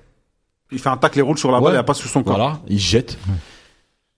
Il 0.73 0.79
fait 0.79 0.89
un 0.89 0.97
tacle 0.97 1.19
et 1.19 1.23
roule 1.23 1.39
sur 1.39 1.51
la 1.53 1.59
balle, 1.59 1.69
Ouais. 1.69 1.75
il 1.75 1.79
a 1.79 1.83
pas 1.85 1.95
sous 1.95 2.09
son 2.09 2.23
corps. 2.23 2.37
voilà, 2.37 2.61
il 2.69 2.79
jette. 2.79 3.17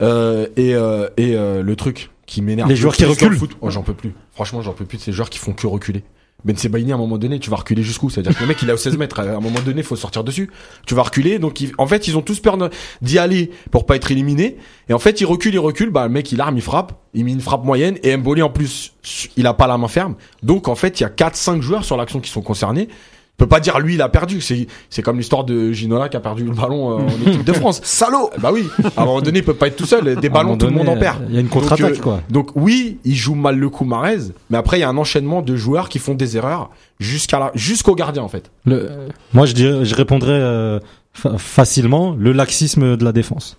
Euh, 0.03 0.47
et 0.57 0.75
euh, 0.75 1.09
et 1.17 1.37
euh, 1.37 1.63
le 1.63 1.77
truc 1.77 2.11
qui 2.27 2.43
m'énerve. 2.43 2.69
Les 2.69 2.77
joueurs 2.77 2.97
qui 2.97 3.05
reculent. 3.05 3.39
oh, 3.61 3.71
j'en 3.71 3.83
peux 3.83 3.95
plus. 3.95 4.15
Franchement, 4.33 4.63
j'en 4.63 4.73
peux 4.73 4.85
plus 4.85 4.99
de 4.99 5.03
ces 5.03 5.13
joueurs 5.13 5.31
qui 5.31 5.39
font 5.39 5.53
que 5.53 5.67
reculer. 5.67 6.05
Ben 6.45 6.55
Sebaini, 6.57 6.93
à 6.93 6.97
un 6.97 6.99
moment 6.99 7.17
donné, 7.17 7.39
tu 7.39 7.49
vas 7.49 7.57
reculer 7.57 7.83
jusqu'où? 7.83 8.11
C'est-à-dire 8.11 8.37
que 8.37 8.43
le 8.43 8.47
mec, 8.47 8.59
il 8.61 8.69
est 8.69 8.73
au 8.73 8.77
16 8.77 8.99
mètres. 8.99 9.19
À 9.19 9.23
un 9.23 9.41
moment 9.41 9.61
donné, 9.65 9.83
faut 9.83 9.97
sortir 9.97 10.25
dessus. 10.25 10.51
Tu 10.87 10.95
vas 10.95 11.03
reculer. 11.03 11.39
Donc, 11.39 11.59
en 11.79 11.87
fait, 11.87 12.07
ils 12.07 12.19
ont 12.19 12.23
tous 12.23 12.41
peur 12.41 12.59
d'y 13.01 13.19
aller 13.19 13.51
pour 13.71 13.87
pas 13.87 13.97
être 13.97 14.11
éliminés. 14.11 14.59
Et 14.91 14.93
en 14.93 14.99
fait, 14.99 15.23
il 15.23 15.25
recule, 15.25 15.55
il 15.55 15.59
recule. 15.59 15.89
Bah, 15.89 16.05
le 16.05 16.13
mec, 16.13 16.31
il 16.33 16.41
arme, 16.43 16.57
il 16.57 16.63
frappe. 16.63 17.01
Il 17.15 17.25
met 17.25 17.33
une 17.33 17.41
frappe 17.41 17.65
moyenne. 17.65 17.99
Et 18.03 18.15
Mboli, 18.15 18.43
en 18.43 18.51
plus, 18.51 18.93
il 19.39 19.47
a 19.47 19.55
pas 19.55 19.67
la 19.67 19.79
main 19.79 19.89
ferme. 19.89 20.17
Donc, 20.43 20.69
en 20.69 20.75
fait, 20.75 21.01
il 21.01 21.05
y 21.05 21.07
a 21.07 21.09
4-5 21.09 21.63
joueurs 21.63 21.85
sur 21.85 21.97
l'action 21.97 22.21
qui 22.21 22.31
sont 22.31 22.43
concernés. 22.43 22.89
Tu 23.37 23.39
peux 23.39 23.49
pas 23.49 23.59
dire 23.59 23.81
lui 23.81 23.95
il 23.95 24.03
a 24.03 24.09
perdu. 24.09 24.41
C'est 24.41 24.69
c'est 24.91 25.03
comme 25.03 25.19
l'histoire 25.19 25.43
de 25.43 25.73
Ginola 25.73 26.09
qui 26.09 26.17
a 26.17 26.21
perdu 26.21 26.45
le 26.45 26.53
ballon 26.53 26.93
euh, 26.93 27.03
en 27.03 27.29
équipe 27.31 27.43
de 27.45 27.53
France. 27.53 27.81
Salaud 27.85 28.31
Bah 28.39 28.51
oui. 28.53 28.65
À 28.97 29.03
un 29.03 29.05
moment 29.07 29.21
donné, 29.21 29.41
il 29.41 29.45
peut 29.45 29.55
pas 29.55 29.67
être 29.67 29.75
tout 29.77 29.87
seul. 29.87 30.15
Des 30.17 30.29
ballons, 30.29 30.57
tout 30.57 30.67
le 30.67 30.73
monde 30.73 30.89
en 30.89 30.97
perd. 30.97 31.25
Il 31.29 31.35
y 31.35 31.39
a 31.39 31.41
une 31.41 31.49
contre-attaque, 31.49 31.81
Donc, 31.95 31.99
euh, 31.99 32.03
quoi. 32.03 32.21
Donc 32.31 32.51
oui, 32.55 32.99
il 33.05 33.17
joue 33.17 33.35
mal 33.35 33.59
le 33.59 33.69
coup 33.69 33.85
Marez, 33.85 34.19
mais 34.51 34.57
après 34.57 34.79
il 34.79 34.81
y 34.83 34.85
a 34.85 34.89
un 34.89 34.97
enchaînement 34.97 35.43
de 35.43 35.57
joueurs 35.57 35.89
qui 35.89 35.99
font 35.99 36.15
des 36.15 36.37
erreurs 36.37 36.71
jusqu'à 37.01 37.41
la 37.41 37.51
jusqu'au 37.57 37.97
gardien 37.97 38.23
en 38.23 38.29
fait. 38.29 38.53
Le, 38.67 38.89
moi, 39.33 39.47
je 39.47 39.53
dirais, 39.55 39.85
je 39.85 39.95
répondrais 39.97 40.31
euh, 40.31 40.79
fa- 41.13 41.37
facilement 41.37 42.15
le 42.17 42.31
laxisme 42.33 42.97
de 42.97 43.05
la 43.05 43.11
défense. 43.11 43.59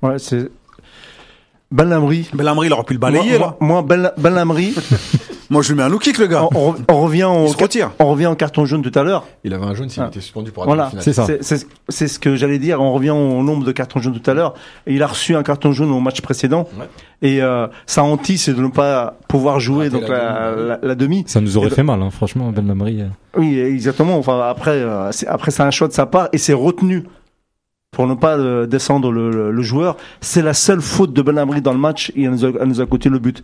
Ouais, 0.00 0.18
c'est. 0.20 0.48
Belhamri. 1.70 2.28
Belhamri, 2.32 2.68
il 2.68 2.72
aurait 2.72 2.84
pu 2.84 2.94
le 2.94 2.98
balayer, 2.98 3.38
moi, 3.38 3.38
là. 3.38 3.56
moi, 3.60 3.82
Bel- 3.82 4.12
Belhamri, 4.16 4.74
Moi, 5.50 5.62
je 5.62 5.68
lui 5.68 5.76
mets 5.78 5.82
un 5.82 5.88
low 5.88 5.98
kick, 5.98 6.18
le 6.18 6.26
gars. 6.26 6.46
on, 6.54 6.70
on- 6.70 6.74
on 6.88 7.00
revient 7.00 7.24
au, 7.24 7.46
Il 7.46 7.52
se 7.52 7.56
retire. 7.56 7.90
on 7.98 8.06
revient 8.10 8.26
au 8.26 8.34
carton 8.34 8.66
jaune 8.66 8.82
tout 8.82 8.96
à 8.98 9.02
l'heure. 9.02 9.26
Il 9.44 9.54
avait 9.54 9.64
un 9.64 9.74
jaune 9.74 9.88
s'il 9.88 10.02
Ah. 10.02 10.08
était 10.08 10.20
suspendu 10.20 10.50
pour 10.50 10.64
la 10.64 10.66
Voilà. 10.66 10.90
C'est 11.00 11.12
ça. 11.14 11.24
C'est- 11.24 11.42
C'est 11.42 11.66
c'est 11.88 12.06
ce 12.08 12.18
que 12.18 12.36
j'allais 12.36 12.58
dire. 12.58 12.82
On 12.82 12.92
revient 12.92 13.10
au 13.10 13.42
nombre 13.42 13.64
de 13.64 13.72
cartons 13.72 13.98
jaunes 14.00 14.18
tout 14.20 14.30
à 14.30 14.34
l'heure. 14.34 14.52
Il 14.86 15.02
a 15.02 15.06
reçu 15.06 15.34
un 15.34 15.42
carton 15.42 15.72
jaune 15.72 15.90
au 15.90 16.00
match 16.00 16.20
précédent. 16.20 16.68
Ouais. 16.78 16.86
Et 17.22 17.40
euh, 17.42 17.66
sa 17.86 18.04
hantise, 18.04 18.42
c'est 18.42 18.52
de 18.54 18.60
ne 18.60 18.68
pas 18.68 19.16
pouvoir 19.26 19.58
jouer 19.58 19.88
donc 19.88 20.06
la 20.08 20.18
la, 20.18 20.50
demi. 20.54 20.68
la- 20.68 20.78
la 20.82 20.94
demi. 20.94 21.24
Ça 21.26 21.40
nous 21.40 21.56
aurait 21.56 21.68
Et 21.68 21.70
ben- 21.70 21.76
fait 21.76 21.82
mal, 21.82 22.02
hein, 22.02 22.10
franchement, 22.10 22.50
Ben 22.52 22.66
Lamry. 22.66 23.00
euh. 23.00 23.06
Oui, 23.36 23.58
exactement. 23.58 24.18
Enfin, 24.18 24.40
après, 24.48 24.72
euh, 24.72 25.10
c'est- 25.12 25.26
après 25.26 25.50
c'est 25.50 25.62
un 25.62 25.70
choix 25.70 25.88
de 25.88 25.92
sa 25.94 26.04
part 26.06 26.28
et 26.32 26.38
c'est 26.38 26.52
retenu 26.52 27.04
pour 27.90 28.06
ne 28.06 28.14
pas 28.14 28.36
euh, 28.36 28.66
descendre 28.66 29.10
le, 29.10 29.30
le- 29.30 29.50
le 29.50 29.62
joueur. 29.62 29.96
C'est 30.20 30.42
la 30.42 30.52
seule 30.52 30.82
faute 30.82 31.14
de 31.14 31.22
Benamri 31.22 31.62
dans 31.62 31.72
le 31.72 31.78
match 31.78 32.12
et 32.14 32.24
elle 32.24 32.32
nous 32.32 32.44
a, 32.44 32.50
elle 32.60 32.68
nous 32.68 32.80
a 32.82 32.86
coûté 32.86 33.08
le 33.08 33.18
but. 33.18 33.42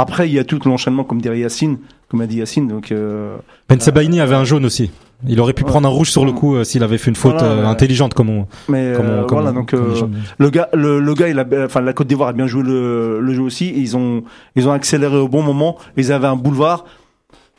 Après, 0.00 0.28
il 0.28 0.34
y 0.34 0.38
a 0.38 0.44
tout 0.44 0.58
l'enchaînement, 0.64 1.04
comme 1.04 1.20
dirait 1.20 1.38
Yacine, 1.40 1.78
comme 2.08 2.20
a 2.22 2.26
dit 2.26 2.36
Yacine. 2.38 2.68
Donc, 2.68 2.90
euh, 2.92 3.36
Ben 3.68 3.78
Sebaini 3.80 4.20
avait 4.20 4.34
un 4.34 4.44
jaune 4.44 4.64
aussi. 4.64 4.90
Il 5.28 5.38
aurait 5.40 5.52
pu 5.52 5.64
prendre 5.64 5.86
un 5.86 5.90
rouge 5.90 6.10
sur 6.10 6.24
le 6.24 6.32
coup 6.32 6.56
euh, 6.56 6.64
s'il 6.64 6.82
avait 6.82 6.96
fait 6.96 7.10
une 7.10 7.16
faute 7.16 7.34
Voilà, 7.34 7.48
euh, 7.52 7.66
intelligente 7.66 8.14
comme 8.14 8.30
on. 8.30 8.46
mais 8.70 8.94
Comme 8.96 9.06
euh, 9.06 9.22
on- 9.22 9.26
comme 9.26 9.38
voilà. 9.38 9.50
on- 9.50 9.54
Donc, 9.60 9.70
comme 9.72 9.80
euh, 9.92 10.06
le 10.38 10.48
gars, 10.50 10.68
le, 10.72 10.98
le 11.00 11.14
gars, 11.14 11.28
il 11.28 11.38
a, 11.38 11.44
enfin, 11.66 11.82
la 11.82 11.92
Côte 11.92 12.06
d'Ivoire 12.06 12.30
a 12.30 12.32
bien 12.32 12.46
joué 12.46 12.62
le, 12.62 13.20
le 13.20 13.34
jeu 13.34 13.42
aussi. 13.42 13.66
Et 13.66 13.78
ils 13.78 13.96
ont, 13.98 14.24
ils 14.56 14.66
ont 14.66 14.72
accéléré 14.72 15.18
au 15.18 15.28
bon 15.28 15.42
moment. 15.42 15.76
Ils 15.98 16.10
avaient 16.12 16.26
un 16.28 16.36
boulevard 16.36 16.86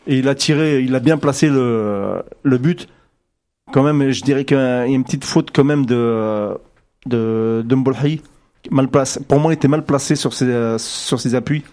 et 0.08 0.18
il 0.18 0.28
a 0.28 0.34
tiré, 0.34 0.82
il 0.82 0.96
a 0.96 1.00
bien 1.00 1.18
placé 1.20 1.48
le, 1.50 2.24
le 2.42 2.58
but. 2.58 2.88
Quand 3.72 3.84
même, 3.84 4.10
je 4.10 4.24
dirais 4.24 4.44
qu'il 4.44 4.58
y 4.58 4.60
a 4.60 4.88
une 4.88 5.04
petite 5.04 5.24
faute 5.24 5.50
quand 5.54 5.64
même 5.64 5.86
de, 5.86 6.58
de, 7.06 7.62
de 7.64 7.76
Mbolhi. 7.76 8.22
Mal 8.72 8.88
placé. 8.90 9.20
Pour 9.28 9.40
moi, 9.40 9.52
il 9.52 9.56
était 9.56 9.68
mal 9.68 9.84
placé 9.86 10.16
sur 10.16 10.34
ses, 10.34 10.46
euh, 10.46 10.78
sur 10.80 11.20
ses 11.20 11.36
appuis. 11.36 11.64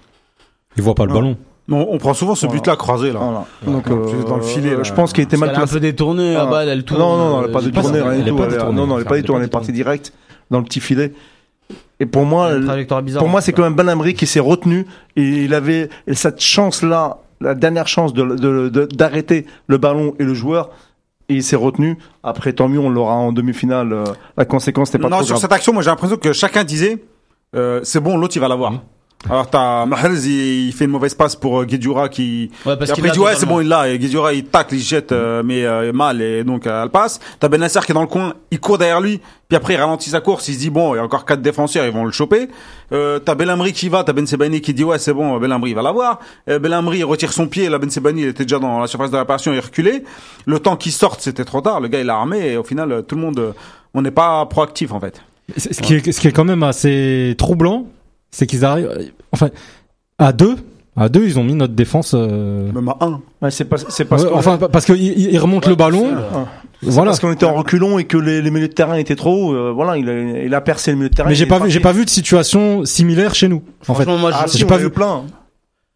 Il 0.77 0.83
voit 0.83 0.95
pas 0.95 1.07
le 1.07 1.13
ballon. 1.13 1.37
On, 1.71 1.87
on 1.91 1.99
prend 1.99 2.15
souvent 2.15 2.35
ce 2.35 2.47
Voilà. 2.47 2.61
but-là 2.61 2.77
croisé, 2.77 3.13
là. 3.13 3.19
Voilà. 3.21 3.45
Donc, 3.67 3.85
C'est 4.11 4.27
dans 4.29 4.37
le 4.37 4.43
filet, 4.43 4.75
là. 4.77 4.83
je 4.85 4.93
pense 4.95 5.13
qu'il 5.13 5.25
était 5.25 5.37
mal 5.37 5.51
qu'elle 5.51 5.57
a 5.59 5.61
un 5.61 5.63
placé. 5.65 5.75
peu 5.75 5.81
détourné, 5.81 6.33
la 6.35 6.43
Ah. 6.43 6.47
balle, 6.47 6.69
elle 6.69 6.85
tourne. 6.85 7.01
Non, 7.01 7.17
non, 7.19 7.29
non, 7.29 7.39
elle 7.41 7.45
euh, 7.45 7.47
n'est 7.49 7.53
pas 7.53 7.61
détournée, 7.63 7.99
pas- 8.01 8.05
rien 8.09 8.13
elle 8.19 8.25
du 8.25 8.31
tout. 8.31 8.43
Elle 8.43 8.49
détournée. 8.51 8.75
Non, 8.81 8.87
non, 8.87 8.95
elle 8.95 9.03
n'est 9.03 9.09
pas 9.09 9.17
Elle 9.17 9.23
détournée, 9.23 9.43
elle 9.43 9.47
est 9.49 9.51
partie 9.51 9.73
direct 9.73 10.13
dans 10.51 10.59
le 10.59 10.65
petit 10.65 10.81
filet. 10.81 11.13
Et 12.01 12.07
pour 12.07 12.25
moi, 12.25 12.55
bizarre. 13.03 13.21
pour 13.23 13.29
moi, 13.29 13.41
c'est 13.43 13.53
quand 13.53 13.63
même 13.65 13.75
Ben 13.75 13.89
Amri 13.89 14.15
qui 14.15 14.27
s'est 14.27 14.41
retenu 14.41 14.87
et 15.17 15.23
il 15.45 15.53
avait 15.53 15.91
et 16.07 16.15
cette 16.15 16.41
chance-là, 16.41 17.19
la 17.41 17.55
dernière 17.55 17.87
chance 17.89 18.15
de, 18.15 18.87
d'arrêter 18.87 19.47
le 19.67 19.77
ballon 19.79 20.15
et 20.19 20.25
le 20.25 20.33
joueur. 20.33 20.71
Et 21.29 21.35
il 21.35 21.43
s'est 21.43 21.57
retenu. 21.57 21.99
Après, 22.23 22.55
tant 22.55 22.69
mieux, 22.69 22.79
on 22.79 22.89
l'aura 22.89 23.13
en 23.15 23.33
demi-finale. 23.33 23.93
euh, 23.93 24.05
La 24.39 24.47
conséquence 24.47 24.95
n'est 24.95 24.99
pas 25.01 25.11
non, 25.11 25.17
trop 25.17 25.27
sur 25.27 25.35
grave. 25.35 25.43
cette 25.43 25.53
action, 25.53 25.75
moi 25.75 25.83
j'ai 25.83 25.91
l'impression 25.91 26.17
que 26.17 26.33
chacun 26.33 26.65
disait 26.65 27.03
euh, 27.55 27.81
c'est 27.83 28.01
bon, 28.01 28.17
l'autre 28.17 28.35
il 28.37 28.41
va 28.41 28.49
l'avoir. 28.49 28.73
Alors 29.29 29.51
t'as 29.51 29.85
Mahrez, 29.85 30.15
il, 30.27 30.69
il 30.69 30.73
fait 30.73 30.85
une 30.85 30.93
mauvaise 30.93 31.13
passe 31.15 31.35
pour 31.35 31.61
euh, 31.61 31.65
Guedjura 31.65 32.09
qui. 32.09 32.53
Ouais, 32.65 32.77
parce 32.77 32.93
qu'il 32.93 32.93
après 32.93 33.03
il 33.03 33.07
l'a 33.07 33.13
dit 33.13 33.19
ouais 33.19 33.35
c'est 33.35 33.47
bon 33.47 33.61
il 33.61 33.67
l'a. 33.67 33.89
Et 33.89 33.99
Guedjura 33.99 34.33
il 34.33 34.45
tacle, 34.45 34.77
il 34.77 34.81
jette 34.81 35.11
euh, 35.11 35.43
mais 35.45 35.65
euh, 35.65 35.93
mal 35.93 36.23
et 36.23 36.45
donc 36.45 36.67
euh, 36.69 36.85
elle 36.85 36.91
passe. 36.91 37.19
T'as 37.41 37.49
Benasser 37.49 37.81
qui 37.85 37.91
est 37.91 37.95
dans 37.95 38.01
le 38.01 38.07
coin, 38.07 38.35
il 38.53 38.61
court 38.61 38.79
derrière 38.79 39.01
lui. 39.01 39.21
Puis 39.49 39.57
après 39.57 39.75
il 39.75 39.77
ralentit 39.77 40.11
sa 40.11 40.21
course, 40.21 40.47
il 40.47 40.55
se 40.55 40.61
dit 40.61 40.71
bon 40.71 40.95
il 40.95 40.99
y 40.99 41.01
a 41.01 41.05
encore 41.05 41.25
quatre 41.25 41.43
défenseurs, 41.43 41.85
ils 41.85 41.93
vont 41.93 42.05
le 42.05 42.13
choper. 42.13 42.49
Euh, 42.93 43.19
t'as 43.19 43.35
Belhamri 43.35 43.73
qui 43.73 43.89
va, 43.89 44.05
t'as 44.05 44.13
Ben 44.13 44.25
Sebani 44.25 44.61
qui 44.61 44.73
dit 44.73 44.85
ouais 44.85 45.01
c'est 45.01 45.13
bon 45.13 45.37
Belhamri 45.39 45.71
il 45.71 45.75
va 45.75 45.83
l'avoir. 45.83 46.21
Euh, 46.49 46.61
Belhamri 46.61 46.99
il 46.99 47.05
retire 47.05 47.33
son 47.33 47.49
pied, 47.49 47.69
là 47.69 47.79
Ben 47.79 47.91
Sebani 47.91 48.23
il 48.23 48.29
était 48.29 48.45
déjà 48.45 48.61
dans 48.61 48.79
la 48.79 48.87
surface 48.87 49.11
de 49.11 49.17
réparation, 49.17 49.53
il 49.53 49.59
reculait. 49.59 50.05
Le 50.47 50.61
temps 50.61 50.77
qu'il 50.77 50.93
sorte 50.93 51.21
c'était 51.23 51.45
trop 51.45 51.61
tard. 51.61 51.81
Le 51.81 51.89
gars 51.89 52.01
il 52.01 52.09
a 52.09 52.15
armé 52.15 52.53
et 52.53 52.57
au 52.57 52.63
final 52.63 53.03
tout 53.09 53.17
le 53.17 53.23
monde 53.23 53.55
on 53.95 54.03
n'est 54.03 54.13
pas 54.13 54.47
proactif 54.47 54.93
en 54.93 55.01
fait. 55.01 55.21
Ce 55.57 55.81
qui, 55.81 55.95
est, 55.95 56.13
ce 56.13 56.21
qui 56.21 56.29
est 56.29 56.33
quand 56.33 56.45
même 56.45 56.63
assez 56.63 57.35
troublant, 57.39 57.87
c'est 58.31 58.47
qu'ils 58.47 58.65
arrivent. 58.65 58.91
Enfin, 59.33 59.49
à 60.19 60.33
deux, 60.33 60.57
à 60.97 61.09
deux, 61.09 61.25
ils 61.25 61.39
ont 61.39 61.45
mis 61.45 61.55
notre 61.55 61.75
défense. 61.75 62.13
euh, 62.15 62.73
Même 62.73 62.89
à 62.89 62.97
un. 63.01 63.21
Ouais, 63.41 63.51
c'est 63.51 63.65
pas, 63.65 63.77
c'est 63.79 64.05
parce 64.05 64.25
ouais, 64.25 64.31
enfin, 64.33 64.59
parce 64.59 64.85
qu'ils 64.85 64.97
ils 65.03 65.31
ils 65.33 65.39
remontent 65.39 65.69
le 65.71 65.77
ballon. 65.77 66.17
c'est 66.83 66.91
Voilà. 66.91 67.11
parce 67.11 67.21
qu'on 67.21 67.33
était 67.33 67.47
en 67.47 67.55
reculons 67.55 67.99
et 67.99 68.05
que 68.05 68.17
les, 68.17 68.43
les 68.43 68.51
milieux 68.51 68.69
de 68.69 68.73
terrain 68.73 68.95
étaient 68.97 69.15
trop 69.17 69.51
hauts. 69.51 69.55
euh, 69.55 69.73
voilà, 69.73 69.97
il 69.97 70.09
a, 70.09 70.43
il 70.45 70.55
a 70.55 70.61
percé 70.61 70.91
le 70.91 70.97
milieu 70.97 71.09
de 71.11 71.15
terrain. 71.15 71.29
Mais 71.29 71.35
j'ai 71.35 71.47
pas 71.47 71.59
vu, 71.61 71.71
j'ai 71.71 71.81
pas 71.81 71.93
vu 71.93 72.05
de 72.05 72.11
situation 72.11 72.85
similaire 72.85 73.35
chez 73.35 73.49
nous. 73.49 73.63
En 73.87 73.95
fait, 73.95 74.07
moi, 74.07 74.31
Ah, 74.35 74.47
si, 74.49 74.59
j'ai 74.59 74.65
on 74.65 74.69
pas 74.69 74.77
vu. 74.79 74.91
plein. 74.91 75.25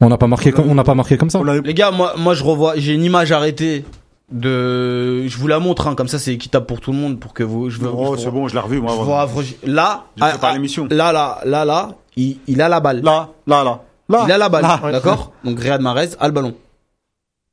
on 0.00 0.08
n'a 0.08 0.18
pas 0.18 0.26
marqué, 0.28 0.52
comme- 0.52 0.68
on 0.70 0.74
n'a 0.74 0.84
pas 0.84 0.94
marqué 0.94 1.16
comme 1.16 1.30
ça. 1.30 1.40
Eu- 1.40 1.62
Les 1.64 1.74
gars, 1.74 1.90
moi, 1.90 2.14
moi 2.16 2.34
je 2.34 2.42
revois, 2.44 2.74
j'ai 2.76 2.92
une 2.94 3.04
image 3.04 3.32
arrêtée 3.32 3.84
de, 4.30 5.26
je 5.28 5.36
vous 5.36 5.46
la 5.46 5.58
montre, 5.58 5.86
hein, 5.88 5.94
comme 5.94 6.08
ça 6.08 6.18
c'est 6.18 6.32
équitable 6.32 6.66
pour 6.66 6.80
tout 6.80 6.92
le 6.92 6.98
monde, 6.98 7.18
pour 7.20 7.34
que 7.34 7.42
vous, 7.42 7.70
je 7.70 7.78
veux, 7.78 7.90
Oh, 7.94 8.16
c'est 8.16 8.30
bon, 8.30 8.48
je 8.48 8.54
l'ai 8.54 8.60
revu, 8.60 8.80
moi. 8.80 8.94
je. 8.94 9.70
Là, 9.70 10.04
ah, 10.20 10.32
ah, 10.42 10.52
l'émission. 10.54 10.86
là, 10.90 11.12
là, 11.12 11.40
là, 11.44 11.64
là, 11.64 11.90
il, 12.16 12.38
il 12.46 12.60
a 12.62 12.68
la 12.68 12.80
balle. 12.80 13.02
Là, 13.02 13.28
là, 13.46 13.64
là. 13.64 13.80
Là. 14.08 14.22
il 14.26 14.32
a 14.32 14.38
la 14.38 14.48
balle, 14.48 14.66
d'accord 14.92 15.32
Donc 15.44 15.58
Riyad 15.60 15.80
Mahrez 15.80 16.10
a 16.20 16.26
le 16.26 16.32
ballon. 16.32 16.54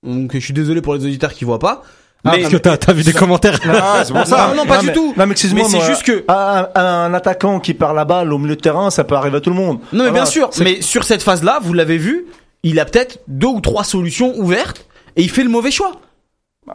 Donc 0.05 0.31
je 0.33 0.39
suis 0.39 0.53
désolé 0.53 0.81
pour 0.81 0.93
les 0.95 1.05
auditeurs 1.05 1.33
qui 1.33 1.45
voient 1.45 1.59
pas. 1.59 1.83
Ah, 2.25 2.31
mais 2.35 2.41
parce 2.41 2.51
que 2.51 2.57
t'as, 2.57 2.75
t'as 2.75 2.91
vu 2.91 3.03
des 3.03 3.13
commentaires. 3.13 3.57
Ah, 3.65 4.01
c'est 4.03 4.11
pour 4.13 4.25
ça. 4.27 4.49
non, 4.49 4.55
non, 4.55 4.65
pas 4.65 4.75
Non, 4.75 4.81
du 4.81 4.87
mais- 4.87 4.93
tout. 4.93 5.13
Non, 5.15 5.25
mais 5.25 5.31
excuse-moi. 5.31 5.67
Mais 5.71 5.79
c'est 5.79 5.85
juste 5.85 6.03
que- 6.03 6.25
Un, 6.27 6.67
un 6.75 7.13
attaquant 7.13 7.61
qui 7.61 7.73
perd 7.73 7.95
la 7.95 8.03
balle 8.03 8.33
au 8.33 8.37
milieu 8.37 8.57
de 8.57 8.61
terrain, 8.61 8.89
ça 8.89 9.05
peut 9.05 9.15
arriver 9.15 9.37
à 9.37 9.41
tout 9.41 9.49
le 9.51 9.55
monde. 9.55 9.77
Non, 9.93 10.03
mais 10.03 10.09
Voilà. 10.09 10.11
bien 10.11 10.25
sûr. 10.25 10.49
Mais 10.59 10.81
sur 10.81 11.05
cette 11.05 11.23
phase-là, 11.23 11.59
vous 11.61 11.71
l'avez 11.73 11.97
vu, 11.97 12.25
il 12.63 12.77
a 12.81 12.85
peut-être 12.85 13.19
deux 13.29 13.47
ou 13.47 13.61
trois 13.61 13.85
solutions 13.85 14.33
ouvertes 14.37 14.85
et 15.15 15.21
il 15.21 15.29
fait 15.29 15.43
le 15.43 15.49
mauvais 15.49 15.71
choix. 15.71 15.93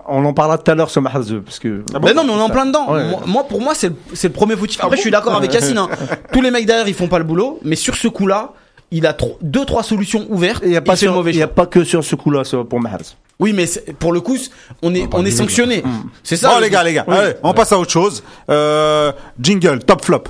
On 0.09 0.25
en 0.25 0.33
parlera 0.35 0.59
tout 0.59 0.71
à 0.71 0.75
l'heure 0.75 0.91
sur 0.91 1.01
Mahrez, 1.03 1.41
parce 1.45 1.59
que. 1.59 1.83
Mais 2.03 2.15
non, 2.15 2.25
mais 2.25 2.31
on 2.33 2.39
est 2.39 2.43
en 2.43 2.49
plein 2.51 2.67
dedans. 2.67 2.93
Ouais. 2.93 3.09
Moi, 3.09 3.21
moi, 3.27 3.45
pour 3.45 3.61
moi, 3.61 3.75
c'est 3.75 3.89
le, 3.91 3.97
c'est 4.15 4.29
le 4.29 4.35
premier 4.35 4.57
fautif. 4.57 4.79
Après, 4.83 4.97
je 4.97 5.03
suis 5.03 5.11
d'accord 5.11 5.35
avec 5.37 5.53
Yacine. 5.53 5.79
hein. 5.79 5.89
Tous 6.33 6.41
les 6.43 6.51
mecs 6.51 6.67
derrière, 6.67 6.87
ils 6.89 6.95
font 6.95 7.09
pas 7.09 7.19
le 7.19 7.25
boulot. 7.25 7.59
Mais 7.65 7.77
sur 7.77 7.95
ce 7.95 8.09
coup-là, 8.09 8.53
il 8.91 9.07
a 9.07 9.13
trop- 9.13 9.39
deux, 9.41 9.65
trois 9.65 9.83
solutions 9.83 10.27
ouvertes. 10.29 10.63
Il 10.65 10.71
n'y 10.71 10.77
a, 10.77 10.81
pas 10.83 10.97
sur- 10.97 11.13
mauvais 11.13 11.31
il 11.33 11.37
y 11.39 11.43
a 11.43 11.49
pas 11.49 11.67
que 11.67 11.85
sur 11.85 12.03
ce 12.05 12.15
coup-là 12.17 12.43
pour 12.69 12.81
Mahrez. 12.81 12.99
Oui, 13.41 13.53
mais 13.53 13.65
pour 13.99 14.13
le 14.13 14.21
coup, 14.21 14.37
on 14.83 14.95
est, 14.95 15.09
on 15.13 15.25
est 15.25 15.31
sanctionné. 15.33 15.83
C'est 16.23 16.37
ça. 16.37 16.51
Bon, 16.51 16.57
le 16.59 16.65
les 16.65 16.71
gars, 16.71 16.85
les 16.85 16.93
gars, 16.95 17.05
allez, 17.09 17.35
on 17.43 17.53
passe 17.53 17.73
à 17.73 17.79
autre 17.79 17.91
chose. 17.91 18.23
Euh, 18.51 19.13
jingle, 19.41 19.81
top 19.81 20.05
flop. 20.05 20.25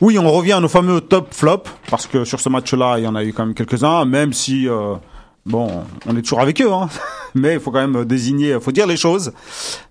Oui, 0.00 0.18
on 0.18 0.30
revient 0.30 0.52
à 0.52 0.60
nos 0.60 0.68
fameux 0.68 1.00
top 1.00 1.34
flop 1.34 1.64
parce 1.90 2.06
que 2.06 2.24
sur 2.24 2.38
ce 2.40 2.48
match-là, 2.48 2.98
il 2.98 3.04
y 3.04 3.08
en 3.08 3.14
a 3.16 3.24
eu 3.24 3.32
quand 3.32 3.44
même 3.44 3.54
quelques-uns, 3.54 4.04
même 4.04 4.32
si 4.32 4.68
euh, 4.68 4.94
bon, 5.44 5.68
on 6.06 6.16
est 6.16 6.22
toujours 6.22 6.40
avec 6.40 6.60
eux, 6.62 6.72
hein. 6.72 6.88
mais 7.34 7.54
il 7.54 7.60
faut 7.60 7.70
quand 7.72 7.86
même 7.86 8.04
désigner, 8.04 8.50
il 8.52 8.60
faut 8.60 8.70
dire 8.72 8.86
les 8.86 8.96
choses. 8.96 9.32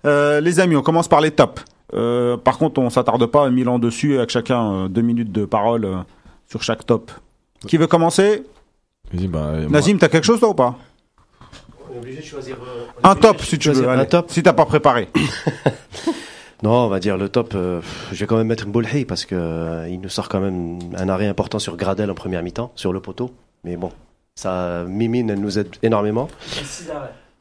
Euh, 0.06 0.40
les 0.40 0.60
amis, 0.60 0.76
on 0.76 0.82
commence 0.82 1.08
par 1.08 1.20
les 1.20 1.30
tops. 1.30 1.62
Euh, 1.94 2.36
par 2.38 2.58
contre, 2.58 2.80
on 2.80 2.88
s'attarde 2.90 3.24
pas 3.26 3.46
à 3.46 3.50
Milan 3.50 3.78
dessus 3.78 4.16
avec 4.18 4.30
chacun 4.30 4.72
euh, 4.72 4.88
deux 4.88 5.02
minutes 5.02 5.32
de 5.32 5.44
parole 5.44 5.84
euh, 5.84 5.96
sur 6.50 6.62
chaque 6.62 6.86
top. 6.86 7.10
Qui 7.66 7.76
veut 7.76 7.86
commencer? 7.86 8.44
Vas-y, 9.12 9.26
bah, 9.26 9.52
moi- 9.60 9.68
Nazim, 9.70 9.98
t'as 9.98 10.08
quelque 10.08 10.24
chose 10.24 10.38
toi 10.40 10.50
ou 10.50 10.54
pas? 10.54 10.76
On 11.90 11.94
est 11.94 11.98
obligé 11.98 12.20
de 12.20 12.24
choisir. 12.24 12.56
euh, 12.56 12.84
Un 13.02 13.14
top 13.14 13.40
si 13.42 13.58
tu 13.58 13.70
veux. 13.70 13.88
un 13.88 13.98
allez. 13.98 14.08
top. 14.08 14.30
Si 14.30 14.42
t'as 14.42 14.52
pas 14.52 14.64
préparé. 14.66 15.08
Non, 16.62 16.72
on 16.72 16.88
va 16.88 16.98
dire 17.00 17.16
le 17.16 17.28
top. 17.28 17.52
euh, 17.54 17.80
je 18.12 18.16
vais 18.18 18.26
quand 18.26 18.36
même 18.36 18.48
mettre 18.48 18.66
Mbolhi 18.66 19.04
parce 19.04 19.24
que 19.24 19.34
euh, 19.36 19.88
il 19.88 20.00
nous 20.00 20.08
sort 20.08 20.28
quand 20.28 20.40
même 20.40 20.78
un 20.96 21.08
arrêt 21.08 21.26
important 21.28 21.58
sur 21.58 21.76
Gradel 21.76 22.10
en 22.10 22.14
première 22.14 22.42
mi-temps, 22.42 22.72
sur 22.74 22.92
le 22.92 23.00
poteau. 23.00 23.30
Mais 23.64 23.76
bon, 23.76 23.90
ça, 24.34 24.84
Mimine, 24.88 25.30
elle 25.30 25.40
nous 25.40 25.58
aide 25.58 25.68
énormément. 25.82 26.28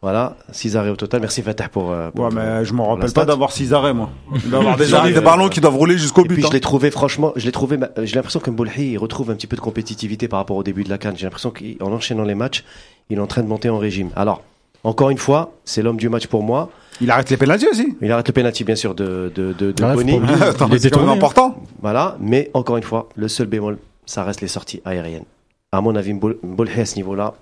Voilà, 0.04 0.38
6 0.52 0.78
arrêts 0.78 0.92
au 0.92 0.96
total. 0.96 1.22
Merci 1.22 1.42
Fatah 1.42 1.70
pour. 1.70 1.92
euh, 1.92 2.12
pour- 2.12 2.26
Ouais, 2.26 2.32
mais 2.32 2.64
je 2.64 2.72
m'en 2.74 2.90
rappelle 2.94 3.12
pas 3.12 3.26
d'avoir 3.26 3.52
six 3.52 3.74
arrêts 3.74 3.96
moi. 3.96 4.12
D'avoir 4.46 4.78
des 4.78 4.94
arrêts, 4.94 5.12
des 5.12 5.22
ballons 5.22 5.50
qui 5.50 5.60
doivent 5.60 5.76
rouler 5.76 5.98
jusqu'au 5.98 6.24
Et 6.24 6.28
but. 6.28 6.36
puis 6.36 6.44
je 6.44 6.48
hein. 6.48 6.52
l'ai 6.54 6.62
trouvé 6.62 6.92
franchement, 6.92 7.34
je 7.36 7.44
l'ai 7.46 7.52
trouvé, 7.52 7.80
j'ai 8.04 8.16
l'impression 8.16 8.40
que 8.40 8.52
Mbolhi 8.52 8.92
il 8.92 8.98
retrouve 9.00 9.32
un 9.32 9.36
petit 9.36 9.48
peu 9.48 9.56
de 9.56 9.62
compétitivité 9.62 10.28
par 10.28 10.38
rapport 10.38 10.56
au 10.56 10.62
début 10.64 10.84
de 10.84 10.90
la 10.90 11.00
Cannes. 11.00 11.16
J'ai 11.18 11.26
l'impression 11.26 11.52
qu'en 11.52 11.92
enchaînant 11.92 12.24
les 12.24 12.36
matchs, 12.36 12.64
il 13.10 13.18
est 13.18 13.22
en 13.22 13.26
train 13.28 13.42
de 13.42 13.48
monter 13.48 13.70
en 13.72 13.80
régime. 13.80 14.12
Alors, 14.16 14.44
encore 14.84 15.10
une 15.10 15.18
fois, 15.18 15.54
c'est 15.66 15.82
l'homme 15.82 15.98
du 15.98 16.10
match 16.10 16.28
pour 16.28 16.44
moi. 16.44 16.70
Il 17.02 17.12
arrête 17.12 17.30
les 17.30 17.38
pénaltys 17.38 17.68
aussi. 17.68 17.96
Il 18.02 18.12
arrête 18.12 18.28
le 18.28 18.34
penalty 18.34 18.64
bien 18.64 18.76
sûr 18.76 18.96
de 18.96 19.32
de 19.36 19.54
de, 19.54 19.72
de 19.72 19.84
Ah, 19.84 19.94
c'est 20.80 20.96
important. 20.98 21.62
Voilà, 21.82 22.18
mais 22.20 22.50
encore 22.54 22.78
une 22.78 22.84
fois, 22.84 23.08
le 23.16 23.28
seul 23.28 23.48
bémol, 23.48 23.78
ça 24.06 24.24
reste 24.24 24.42
les 24.42 24.48
sorties 24.48 24.82
aériennes. 24.86 25.26
À 25.72 25.82
mon 25.82 25.96
avis, 25.96 26.14
Mbolhi 26.14 26.80
à 26.80 26.86
ce 26.86 26.96
niveau-là, 26.96 27.34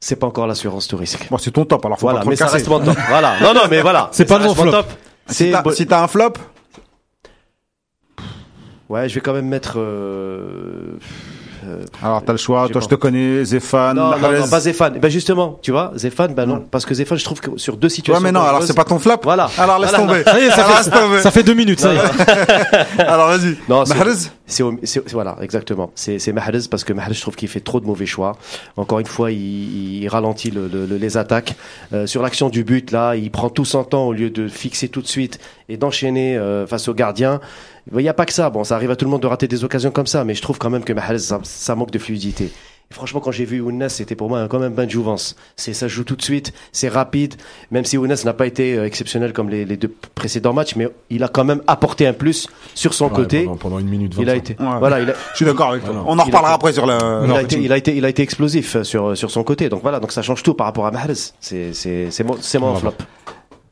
c'est 0.00 0.16
pas 0.16 0.26
encore 0.26 0.46
l'assurance 0.46 0.88
tout 0.88 0.96
risque. 0.96 1.26
Bon, 1.30 1.38
c'est 1.38 1.50
ton 1.52 1.64
top 1.64 1.84
alors 1.84 1.98
faut 1.98 2.06
Voilà, 2.06 2.20
pas 2.20 2.24
mais 2.24 2.30
le 2.32 2.36
ça 2.36 2.46
casser. 2.46 2.56
reste 2.56 2.68
mon 2.68 2.80
top. 2.80 2.96
Voilà, 3.08 3.34
non 3.40 3.54
non, 3.54 3.60
mais 3.70 3.82
voilà. 3.82 4.08
C'est 4.12 4.24
pas 4.24 4.38
le 4.38 4.44
reste 4.44 4.56
bon 4.56 4.64
mon 4.64 4.70
flop. 4.72 4.82
top. 4.82 4.90
Si 5.28 5.34
C'est 5.34 5.50
t'as 5.52 5.72
si 5.72 5.86
t'as 5.86 6.02
un 6.02 6.08
flop, 6.08 6.32
Ouais, 8.88 9.08
je 9.08 9.14
vais 9.16 9.20
quand 9.20 9.32
même 9.32 9.48
mettre. 9.48 9.74
euh, 9.78 10.98
alors 12.02 12.22
t'as 12.24 12.32
le 12.32 12.38
choix. 12.38 12.68
Toi, 12.68 12.80
je 12.80 12.88
te 12.88 12.94
connais, 12.94 13.44
Zéphane, 13.44 13.96
Non, 13.96 14.10
non, 14.18 14.48
pas 14.48 14.60
Zéphane. 14.60 14.98
Ben 14.98 15.10
justement, 15.10 15.58
tu 15.62 15.70
vois, 15.72 15.92
Zéphane, 15.96 16.34
ben 16.34 16.46
non, 16.46 16.64
parce 16.70 16.84
que 16.86 16.94
Zéphane, 16.94 17.18
je 17.18 17.24
trouve 17.24 17.40
que 17.40 17.56
sur 17.58 17.76
deux 17.76 17.86
Ouais, 17.86 17.90
situations. 17.90 18.22
mais 18.22 18.32
non, 18.32 18.40
alors 18.42 18.62
c'est 18.62 18.74
pas 18.74 18.84
ton 18.84 18.98
flop. 18.98 19.16
Voilà. 19.22 19.48
Alors 19.58 19.78
laisse 19.78 19.92
tomber. 19.92 20.22
Ça 20.24 20.38
y 20.40 20.44
est, 20.44 20.50
ça 20.50 20.64
Alors, 20.64 20.78
fait- 20.78 20.90
laisse 20.90 21.00
tomber. 21.00 21.20
Ça 21.22 21.30
fait 21.30 21.42
deux 21.42 21.54
minutes, 21.54 21.80
ça 21.80 21.92
y 21.92 21.96
est. 21.96 23.00
Alors 23.00 23.28
vas-y. 23.28 23.56
Non, 23.68 23.84
c'est- 23.84 23.94
Mahrez 23.94 24.12
voilà, 25.12 25.36
exactement. 25.40 25.90
C'est 25.94 26.18
c'est 26.18 26.32
Mahrez 26.32 26.60
parce 26.70 26.84
que 26.84 26.92
Mahrez, 26.92 27.14
je 27.14 27.20
trouve 27.20 27.34
qu'il 27.36 27.48
fait 27.48 27.60
trop 27.60 27.80
de 27.80 27.86
mauvais 27.86 28.06
choix. 28.06 28.36
Encore 28.76 28.98
une 29.00 29.06
fois, 29.06 29.30
il, 29.32 30.02
il 30.02 30.08
ralentit 30.08 30.50
le- 30.50 30.68
le- 30.72 30.86
le- 30.86 30.96
les 30.96 31.16
attaques. 31.16 31.54
Euh, 31.92 32.06
sur 32.06 32.22
l'action 32.22 32.48
du 32.48 32.64
but, 32.64 32.90
là, 32.92 33.14
il 33.16 33.30
prend 33.30 33.48
tout 33.50 33.64
son 33.64 33.84
temps 33.84 34.06
au 34.06 34.12
lieu 34.12 34.30
de 34.30 34.48
fixer 34.48 34.88
tout 34.88 35.02
de 35.02 35.06
suite 35.08 35.38
et 35.68 35.76
d'enchaîner 35.76 36.36
euh, 36.36 36.66
face 36.66 36.88
au 36.88 36.94
gardien. 36.94 37.40
Il 37.92 37.98
n'y 37.98 38.08
a 38.08 38.14
pas 38.14 38.26
que 38.26 38.32
ça. 38.32 38.50
Bon, 38.50 38.64
ça 38.64 38.74
arrive 38.74 38.90
à 38.90 38.96
tout 38.96 39.04
le 39.04 39.10
monde 39.10 39.22
de 39.22 39.26
rater 39.26 39.46
des 39.48 39.62
occasions 39.64 39.90
comme 39.90 40.06
ça, 40.06 40.24
mais 40.24 40.34
je 40.34 40.42
trouve 40.42 40.58
quand 40.58 40.70
même 40.70 40.84
que 40.84 40.92
Mahrez, 40.92 41.18
ça, 41.20 41.38
ça 41.44 41.74
manque 41.74 41.90
de 41.92 41.98
fluidité. 41.98 42.50
Et 42.88 42.94
franchement, 42.94 43.18
quand 43.18 43.32
j'ai 43.32 43.44
vu 43.44 43.60
Ounas, 43.60 43.88
c'était 43.88 44.14
pour 44.14 44.28
moi 44.28 44.40
un- 44.40 44.46
quand 44.48 44.60
même 44.60 44.72
bain 44.72 44.86
de 44.86 44.90
jouvence. 44.90 45.34
C'est 45.56 45.72
ça 45.74 45.88
joue 45.88 46.04
tout 46.04 46.14
de 46.14 46.22
suite, 46.22 46.52
c'est 46.70 46.88
rapide. 46.88 47.34
Même 47.72 47.84
si 47.84 47.98
Ounas 47.98 48.22
n'a 48.24 48.32
pas 48.32 48.46
été 48.46 48.76
euh, 48.78 48.86
exceptionnel 48.86 49.32
comme 49.32 49.48
les, 49.50 49.64
les 49.64 49.76
deux 49.76 49.92
précédents 50.14 50.52
matchs, 50.52 50.76
mais 50.76 50.86
il 51.10 51.24
a 51.24 51.28
quand 51.28 51.42
même 51.44 51.62
apporté 51.66 52.06
un 52.06 52.12
plus 52.12 52.48
sur 52.74 52.94
son 52.94 53.06
Ouais, 53.06 53.12
côté. 53.16 53.42
Pendant, 53.44 53.56
pendant 53.56 53.78
une 53.80 53.88
minute 53.88 54.14
Il 54.18 54.30
a 54.30 54.34
25. 54.34 54.50
été, 54.50 54.62
Ouais. 54.62 54.78
voilà, 54.78 55.00
il 55.00 55.10
a, 55.10 55.14
Je 55.32 55.36
suis 55.36 55.44
d'accord 55.44 55.70
avec 55.70 55.84
toi. 55.84 55.94
On 56.06 56.16
en 56.18 56.22
reparlera 56.24 56.52
a- 56.52 56.54
après 56.54 56.72
sur 56.72 56.86
le. 56.86 56.94
il, 57.24 57.28
le 57.28 57.34
a 57.34 57.42
été, 57.42 57.58
il 57.60 57.72
a 57.72 57.76
été, 57.76 57.96
il 57.96 58.04
a 58.04 58.08
été 58.08 58.22
explosif 58.22 58.80
sur 58.82 59.16
sur 59.16 59.30
son 59.32 59.42
côté. 59.42 59.68
Donc 59.68 59.82
voilà, 59.82 59.98
donc 59.98 60.12
ça 60.12 60.22
change 60.22 60.44
tout 60.44 60.54
par 60.54 60.66
rapport 60.68 60.86
à 60.86 60.92
Mahrez. 60.92 61.14
C'est 61.40 61.72
c'est 61.72 62.12
c'est 62.12 62.22
mon 62.24 62.36
c'est 62.40 62.60
mon 62.60 62.74
flop. 62.76 62.94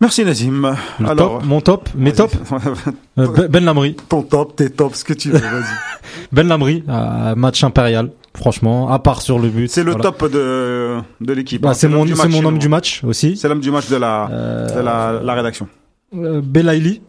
Merci 0.01 0.25
Nazim. 0.25 0.77
Le 1.01 1.09
Alors, 1.09 1.39
top, 1.39 1.45
mon 1.47 1.61
top, 1.61 1.89
mes 1.95 2.13
tops. 2.13 2.35
Euh, 3.19 3.29
Ben- 3.29 3.47
Ben 3.49 3.65
Lamry. 3.65 3.95
Ton 4.09 4.23
top, 4.23 4.57
tes 4.57 4.69
tops, 4.71 4.99
ce 4.99 5.05
que 5.05 5.13
tu 5.15 5.31
veux, 5.31 5.39
vas-y. 5.39 5.63
Ben 6.33 6.49
Lamry, 6.49 6.83
euh, 6.89 7.35
match 7.37 7.63
impérial. 7.63 8.11
Franchement, 8.37 8.91
à 8.91 8.99
part 8.99 9.23
sur 9.23 9.39
le 9.39 9.49
but. 9.49 9.71
C'est 9.71 9.85
le 9.85 9.93
voilà. 9.93 10.11
top 10.11 10.33
de, 10.33 10.97
de 11.21 11.33
l'équipe. 11.33 11.63
Bah, 11.63 11.71
hein. 11.71 11.75
c'est 11.75 11.87
mon, 11.89 12.05
c'est 12.07 12.29
mon 12.29 12.45
homme 12.45 12.59
du 12.59 12.69
match 12.69 13.05
aussi. 13.05 13.37
C'est 13.37 13.49
l'homme 13.49 13.61
du 13.61 13.71
match 13.71 13.89
de 13.89 13.95
la, 13.97 14.29
Euh, 14.33 14.75
de 14.75 14.81
la, 14.81 15.21
la 15.23 15.35
rédaction. 15.35 15.69
Euh, 16.17 16.41
Belaïli, 16.43 17.01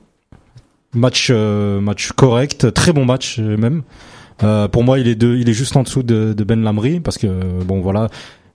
match 0.93 1.29
euh, 1.31 1.81
match 1.81 2.11
correct, 2.11 2.71
très 2.73 2.93
bon 2.93 3.05
match 3.05 3.39
même. 3.39 3.81
Pour 4.71 4.83
moi, 4.83 4.99
il 4.99 5.07
est 5.07 5.15
de, 5.15 5.35
il 5.35 5.49
est 5.49 5.53
juste 5.53 5.75
en 5.75 5.81
dessous 5.81 6.03
de, 6.03 6.33
de 6.33 6.43
Ben 6.43 6.61
Lamry 6.61 6.99
parce 6.99 7.17
que 7.17 7.27
bon 7.63 7.81
voilà, 7.81 8.09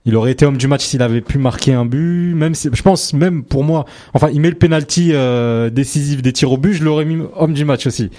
il 0.05 0.15
aurait 0.15 0.31
été 0.31 0.45
homme 0.45 0.57
du 0.57 0.67
match 0.67 0.83
s'il 0.83 1.01
avait 1.01 1.21
pu 1.21 1.37
marquer 1.37 1.73
un 1.73 1.85
but. 1.85 2.33
Même 2.33 2.55
si, 2.55 2.69
je 2.71 2.81
pense 2.81 3.13
même 3.13 3.43
pour 3.43 3.63
moi, 3.63 3.85
enfin 4.13 4.29
il 4.33 4.41
met 4.41 4.49
le 4.49 4.55
penalty 4.57 5.11
euh, 5.13 5.69
décisif 5.69 6.21
des 6.21 6.33
tirs 6.33 6.51
au 6.51 6.57
but, 6.57 6.73
je 6.73 6.83
l'aurais 6.83 7.05
mis 7.05 7.23
homme 7.35 7.53
du 7.53 7.65
match 7.65 7.85
aussi. 7.87 8.09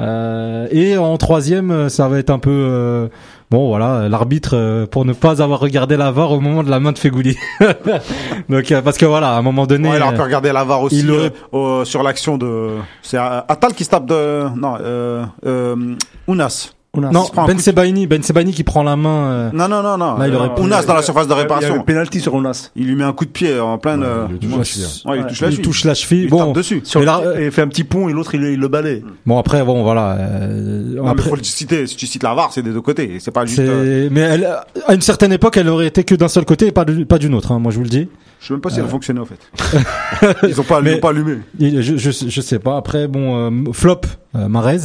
Euh, 0.00 0.66
et 0.72 0.96
en 0.96 1.16
troisième, 1.18 1.70
euh, 1.70 1.88
ça 1.88 2.08
va 2.08 2.18
être 2.18 2.30
un 2.30 2.40
peu 2.40 2.50
euh, 2.50 3.06
bon 3.52 3.68
voilà 3.68 4.08
l'arbitre 4.08 4.56
euh, 4.56 4.86
pour 4.86 5.04
ne 5.04 5.12
pas 5.12 5.40
avoir 5.40 5.60
regardé 5.60 5.96
la 5.96 6.10
VAR 6.10 6.32
au 6.32 6.40
moment 6.40 6.64
de 6.64 6.70
la 6.70 6.80
main 6.80 6.90
de 6.90 6.98
Fegouli. 6.98 7.36
Donc 8.48 8.74
parce 8.84 8.98
que 8.98 9.06
voilà 9.06 9.34
à 9.34 9.38
un 9.38 9.42
moment 9.42 9.66
donné. 9.66 9.88
Ouais, 9.88 9.96
il 9.96 10.02
aurait 10.02 10.14
pu 10.14 10.20
regarder 10.22 10.52
la 10.52 10.64
VAR 10.64 10.82
aussi 10.82 11.06
euh, 11.54 11.84
sur 11.84 12.02
l'action 12.02 12.38
de. 12.38 12.70
C'est 13.02 13.18
Attal 13.18 13.72
qui 13.74 13.84
se 13.84 13.90
tape 13.90 14.06
de. 14.06 14.48
Non, 14.56 14.76
euh, 14.80 15.24
euh, 15.46 15.94
Ounas. 16.26 16.73
Ounas. 16.94 17.10
Non, 17.10 17.26
Ben 17.46 17.58
Sebaini, 17.58 18.06
Ben 18.06 18.22
Sebaini 18.22 18.52
qui 18.52 18.64
prend 18.64 18.82
la 18.82 18.96
main. 18.96 19.26
euh, 19.26 19.50
Non, 19.52 19.68
non, 19.68 19.82
non, 19.82 19.96
non. 19.98 20.16
Là, 20.18 20.28
il 20.28 20.34
aurait 20.34 20.48
Euh, 20.48 20.54
pu- 20.54 20.62
Ounas 20.62 20.84
dans 20.84 20.94
la 20.94 21.02
surface 21.02 21.26
de 21.26 21.32
Il 21.32 21.36
y 21.36 21.38
a 21.38 21.42
réparation. 21.42 21.82
penalty 21.82 22.20
sur 22.20 22.34
Ounas. 22.34 22.70
Il 22.76 22.86
lui 22.86 22.94
met 22.94 23.04
un 23.04 23.12
coup 23.12 23.24
de 23.24 23.30
pied 23.30 23.58
en 23.58 23.78
pleine. 23.78 24.00
Ouais, 24.00 24.06
euh, 24.06 24.26
il 24.30 24.38
touche 24.38 24.56
la 24.58 24.64
cheville. 24.64 24.86
ouais, 25.06 25.18
il 25.18 25.26
touche 25.26 25.40
la 25.40 25.46
il 25.48 25.50
cheville. 25.52 25.64
touche 25.64 25.84
la 25.84 25.94
cheville. 25.94 26.22
Il 26.24 26.30
Bon, 26.30 26.46
tape 26.46 26.54
dessus. 26.54 26.80
Sur 26.84 27.00
Mais 27.00 27.06
là, 27.06 27.22
et 27.38 27.46
il 27.46 27.50
fait 27.52 27.62
un 27.62 27.68
petit 27.68 27.84
pont 27.84 28.08
et 28.08 28.12
l'autre 28.12 28.34
il, 28.34 28.42
il 28.44 28.58
le 28.60 28.68
balaye. 28.68 29.04
bon 29.26 29.38
après 29.38 29.64
bon 29.64 29.82
voilà. 29.82 30.16
euh, 30.18 30.94
Non, 30.96 31.04
mais 31.04 31.10
après, 31.10 31.28
faut 31.30 31.36
le 31.36 31.42
citer. 31.42 31.86
Si 31.86 31.96
tu 31.96 32.06
cites 32.06 32.22
la 32.22 32.34
VAR, 32.34 32.52
c'est 32.52 32.62
des 32.62 32.70
deux 32.72 32.80
côtés. 32.80 33.16
C'est 33.20 33.30
pas 33.30 33.44
juste. 33.46 33.58
euh, 33.58 34.08
mais 34.10 34.20
elle, 34.20 34.48
à 34.86 34.94
une 34.94 35.00
certaine 35.00 35.32
époque, 35.32 35.56
elle 35.56 35.68
aurait 35.68 35.86
été 35.88 36.04
que 36.04 36.14
d'un 36.14 36.28
seul 36.28 36.44
côté 36.44 36.68
et 36.68 36.72
pas 36.72 36.84
de- 36.84 37.04
pas 37.04 37.18
d'une 37.18 37.34
autre. 37.34 37.52
Hein, 37.52 37.58
moi, 37.58 37.72
je 37.72 37.76
vous 37.78 37.84
le 37.84 37.88
dis. 37.90 38.08
Je 38.40 38.48
sais 38.48 38.54
même 38.54 38.60
pas 38.60 38.68
si 38.70 38.78
Euh. 38.78 38.82
elle 38.84 38.90
fonctionnait 38.90 39.20
en 39.20 39.24
fait. 39.24 39.38
Ils 40.48 40.60
ont 40.60 40.64
pas, 40.64 40.80
ils 40.80 40.84
Mais- 40.84 40.94
ont 40.96 41.00
pas 41.00 41.10
allumé. 41.10 41.38
Il- 41.58 41.80
je, 41.82 41.96
je 41.96 42.10
je 42.28 42.40
sais 42.42 42.58
pas. 42.58 42.76
Après 42.76 43.08
bon 43.08 43.50
euh, 43.50 43.72
flop 43.72 44.02
euh, 44.36 44.48
Marez. 44.48 44.80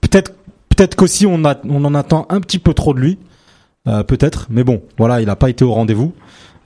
Peut-être 0.00 0.32
peut-être 0.78 0.94
qu'aussi 0.94 1.26
on 1.26 1.44
a 1.44 1.56
on 1.68 1.84
en 1.84 1.94
attend 1.94 2.26
un 2.30 2.40
petit 2.40 2.58
peu 2.60 2.72
trop 2.72 2.94
de 2.94 3.00
lui. 3.00 3.18
Euh, 3.86 4.02
peut-être. 4.04 4.46
Mais 4.50 4.64
bon 4.64 4.80
voilà, 4.96 5.20
il 5.20 5.28
a 5.28 5.36
pas 5.36 5.50
été 5.50 5.64
au 5.64 5.72
rendez-vous. 5.72 6.12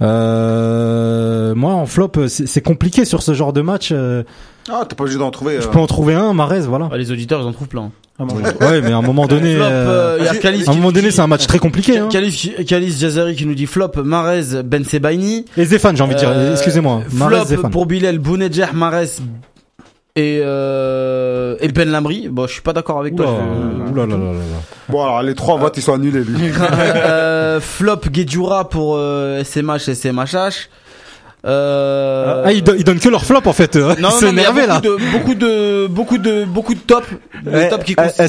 Euh, 0.00 1.54
moi 1.54 1.72
en 1.74 1.86
flop, 1.86 2.12
c'est 2.28 2.46
c'est 2.46 2.60
compliqué 2.60 3.04
sur 3.04 3.22
ce 3.22 3.34
genre 3.34 3.52
de 3.52 3.62
match. 3.62 3.90
euh, 3.92 4.22
Ah, 4.70 4.84
t'es 4.88 4.94
pas 4.96 5.04
obligé 5.04 5.18
d'en 5.18 5.30
trouver. 5.30 5.60
Je 5.60 5.66
euh, 5.68 5.70
peux 5.70 5.78
en 5.78 5.86
trouver 5.86 6.14
un, 6.14 6.34
Marez, 6.34 6.60
voilà. 6.60 6.88
Ah, 6.92 6.96
les 6.96 7.10
auditeurs, 7.10 7.40
ils 7.40 7.46
en 7.46 7.52
trouvent 7.52 7.68
plein. 7.68 7.90
Ah, 8.18 8.24
bon. 8.24 8.34
Ouais, 8.36 8.80
mais 8.82 8.92
à 8.92 8.96
un 8.98 9.02
moment 9.02 9.26
donné, 9.26 9.54
Flop, 9.54 9.64
euh, 9.64 10.16
il 10.20 10.24
y 10.24 10.28
a 10.28 10.32
vas-y, 10.32 10.40
Khalid 10.40 10.68
à 10.68 10.72
un 10.72 10.74
moment 10.74 10.92
donné, 10.92 11.10
c'est 11.10 11.22
un 11.22 11.26
match 11.26 11.46
très 11.46 11.58
compliqué. 11.58 11.98
Hein. 11.98 12.08
Khalid 12.10 12.92
Jazari 12.98 13.34
qui 13.36 13.46
nous 13.46 13.54
dit 13.54 13.66
flop, 13.66 13.92
Marez, 14.04 14.62
Ben 14.64 14.84
Sebaini. 14.84 15.44
Et 15.56 15.64
Zéphane, 15.64 15.96
j'ai 15.96 16.02
envie 16.02 16.14
de 16.14 16.18
dire. 16.20 16.30
Euh, 16.30 16.52
Excusez-moi. 16.52 17.02
Marez, 17.14 17.36
Flop 17.36 17.44
Zéphane. 17.46 17.70
pour 17.70 17.86
Bilal, 17.86 18.18
Bounedjah, 18.18 18.72
Marez 18.72 19.08
et, 20.14 20.40
euh, 20.44 21.56
et 21.60 21.68
Ben 21.68 21.88
Lamry. 21.90 22.28
Bon, 22.30 22.46
je 22.46 22.52
suis 22.52 22.60
pas 22.62 22.72
d'accord 22.72 23.00
avec 23.00 23.14
Oula, 23.14 23.24
toi. 23.24 23.34
je- 23.86 23.90
oula 23.92 24.06
là 24.06 24.16
là 24.16 24.24
là 24.24 24.32
là. 24.32 24.60
Bon, 24.88 25.02
alors 25.02 25.22
les 25.22 25.34
trois 25.34 25.56
votes, 25.58 25.76
ils 25.76 25.82
sont 25.82 25.94
annulés, 25.94 26.24
lui. 26.24 26.50
Euh, 26.60 27.60
flop 27.60 28.00
Guedjura 28.10 28.68
pour 28.68 28.96
euh, 28.96 29.42
SMH 29.42 29.88
et 29.88 29.94
SMHH. 29.94 30.68
Euh, 31.44 32.42
Ah, 32.46 32.52
ils, 32.52 32.62
don- 32.62 32.74
ils 32.76 32.84
donnent 32.84 33.00
que 33.00 33.08
leur 33.08 33.24
flop 33.24 33.40
en 33.46 33.52
fait. 33.52 33.74
euh. 33.76 33.94
non, 33.98 34.10
a 34.10 34.26
énervés 34.28 34.66
là. 34.66 34.80
beaucoup 34.80 34.94
de, 34.94 35.08
beaucoup 35.12 35.34
de, 35.34 35.86
beaucoup 35.88 36.18
de, 36.18 36.44
beaucoup 36.44 36.74
de 36.74 36.80
top, 36.80 37.04
de 37.44 37.70
top 37.70 37.82
qui 37.84 37.96
eh, 37.98 38.28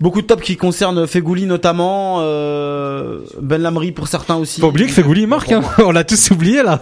beaucoup 0.00 0.22
de 0.22 0.26
top 0.26 0.40
qui 0.40 0.56
concernent 0.56 1.06
Fegouli 1.06 1.46
notamment, 1.46 2.18
euh, 2.20 3.20
Ben 3.40 3.60
pour 3.94 4.08
certains 4.08 4.36
aussi. 4.36 4.60
Faut 4.60 4.68
oublier 4.68 4.86
que 4.86 4.92
Fegouli 4.92 5.22
il 5.22 5.26
marque. 5.28 5.52
Hein. 5.52 5.62
On 5.84 5.90
l'a 5.92 6.04
tous 6.04 6.30
oublié 6.30 6.62
là. 6.62 6.80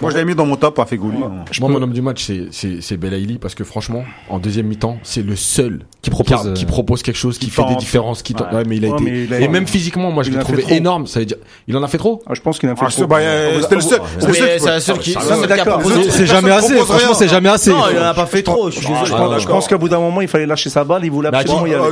Moi, 0.00 0.10
je 0.10 0.16
l'ai 0.16 0.24
mis 0.24 0.34
dans 0.34 0.46
mon 0.46 0.56
top 0.56 0.78
à 0.78 0.86
Fegouli. 0.86 1.18
moi, 1.18 1.68
mon 1.68 1.82
homme 1.82 1.92
du 1.92 2.02
match, 2.02 2.24
c'est 2.24 2.48
c'est 2.50 2.80
c'est 2.80 2.96
Belaïli 2.96 3.38
parce 3.38 3.54
que 3.54 3.64
franchement, 3.64 4.04
en 4.28 4.38
deuxième 4.38 4.66
mi-temps, 4.66 4.98
c'est 5.02 5.22
le 5.22 5.36
seul 5.36 5.80
Qui 6.02 6.10
propose, 6.10 6.40
qui, 6.42 6.48
euh, 6.48 6.52
qui 6.54 6.64
propose 6.64 7.02
quelque 7.02 7.16
chose, 7.16 7.38
qui, 7.38 7.46
qui 7.46 7.50
fait 7.52 7.62
des 7.62 7.68
tente. 7.70 7.78
différences, 7.80 8.22
qui 8.22 8.34
tente- 8.34 8.48
Ouais. 8.50 8.58
ouais, 8.58 8.64
mais 8.66 8.76
il 8.78 8.84
a 8.84 8.88
Ouais, 8.88 8.94
été 8.94 9.04
mais 9.10 9.24
il 9.24 9.34
a- 9.34 9.40
et 9.40 9.48
même 9.48 9.66
physiquement, 9.66 10.10
moi, 10.10 10.22
je 10.22 10.28
il 10.28 10.32
l'ai 10.32 10.38
en 10.38 10.42
a 10.42 10.44
fait 10.44 10.56
trouvé 10.56 10.74
énorme. 10.76 11.06
Ça 11.06 11.20
veut 11.20 11.26
dire, 11.26 11.36
il 11.68 11.76
en 11.76 11.82
a 11.82 11.88
fait 11.88 11.98
trop? 11.98 12.22
Ah, 12.26 12.32
je 12.34 12.40
pense 12.40 12.58
qu'il 12.58 12.68
a 12.68 12.74
fait 12.76 12.82
Ah, 12.84 12.88
trop. 12.90 13.00
c'est- 13.02 13.06
bah, 13.06 13.16
euh, 13.18 13.60
c'était 13.62 13.74
le 13.74 13.80
seul. 13.80 14.00
c'était 14.18 14.26
le 14.26 14.32
seul 14.32 14.40
qui 14.40 14.40
c'est 14.40 14.58
pouvait- 14.58 14.70
la 14.72 14.80
seule 14.80 14.98
qui, 14.98 15.14
Ah, 15.16 15.20
c'est 15.22 15.32
a 15.32 16.10
C'est 16.10 16.26
jamais 16.26 16.50
assez. 16.50 16.76
Franchement, 16.76 17.14
c'est 17.14 17.28
jamais 17.28 17.48
assez. 17.48 17.70
Non, 17.70 17.84
il 17.92 17.98
en 17.98 18.02
a 18.04 18.14
pas 18.14 18.26
fait 18.26 18.42
trop. 18.42 18.70
Je. 18.70 18.80
Je 18.80 18.86
Ah, 19.14 19.38
pense- 19.46 19.64
je 19.64 19.68
qu'à 19.68 19.78
bout 19.78 19.88
d'un 19.88 20.00
moment, 20.00 20.20
il 20.20 20.28
fallait 20.28 20.46
lâcher 20.46 20.70
sa 20.70 20.84
balle. 20.84 21.04
Il 21.04 21.10
voulait 21.10 21.28
absolument 21.28 21.66
y 21.66 21.74
aller. 21.74 21.84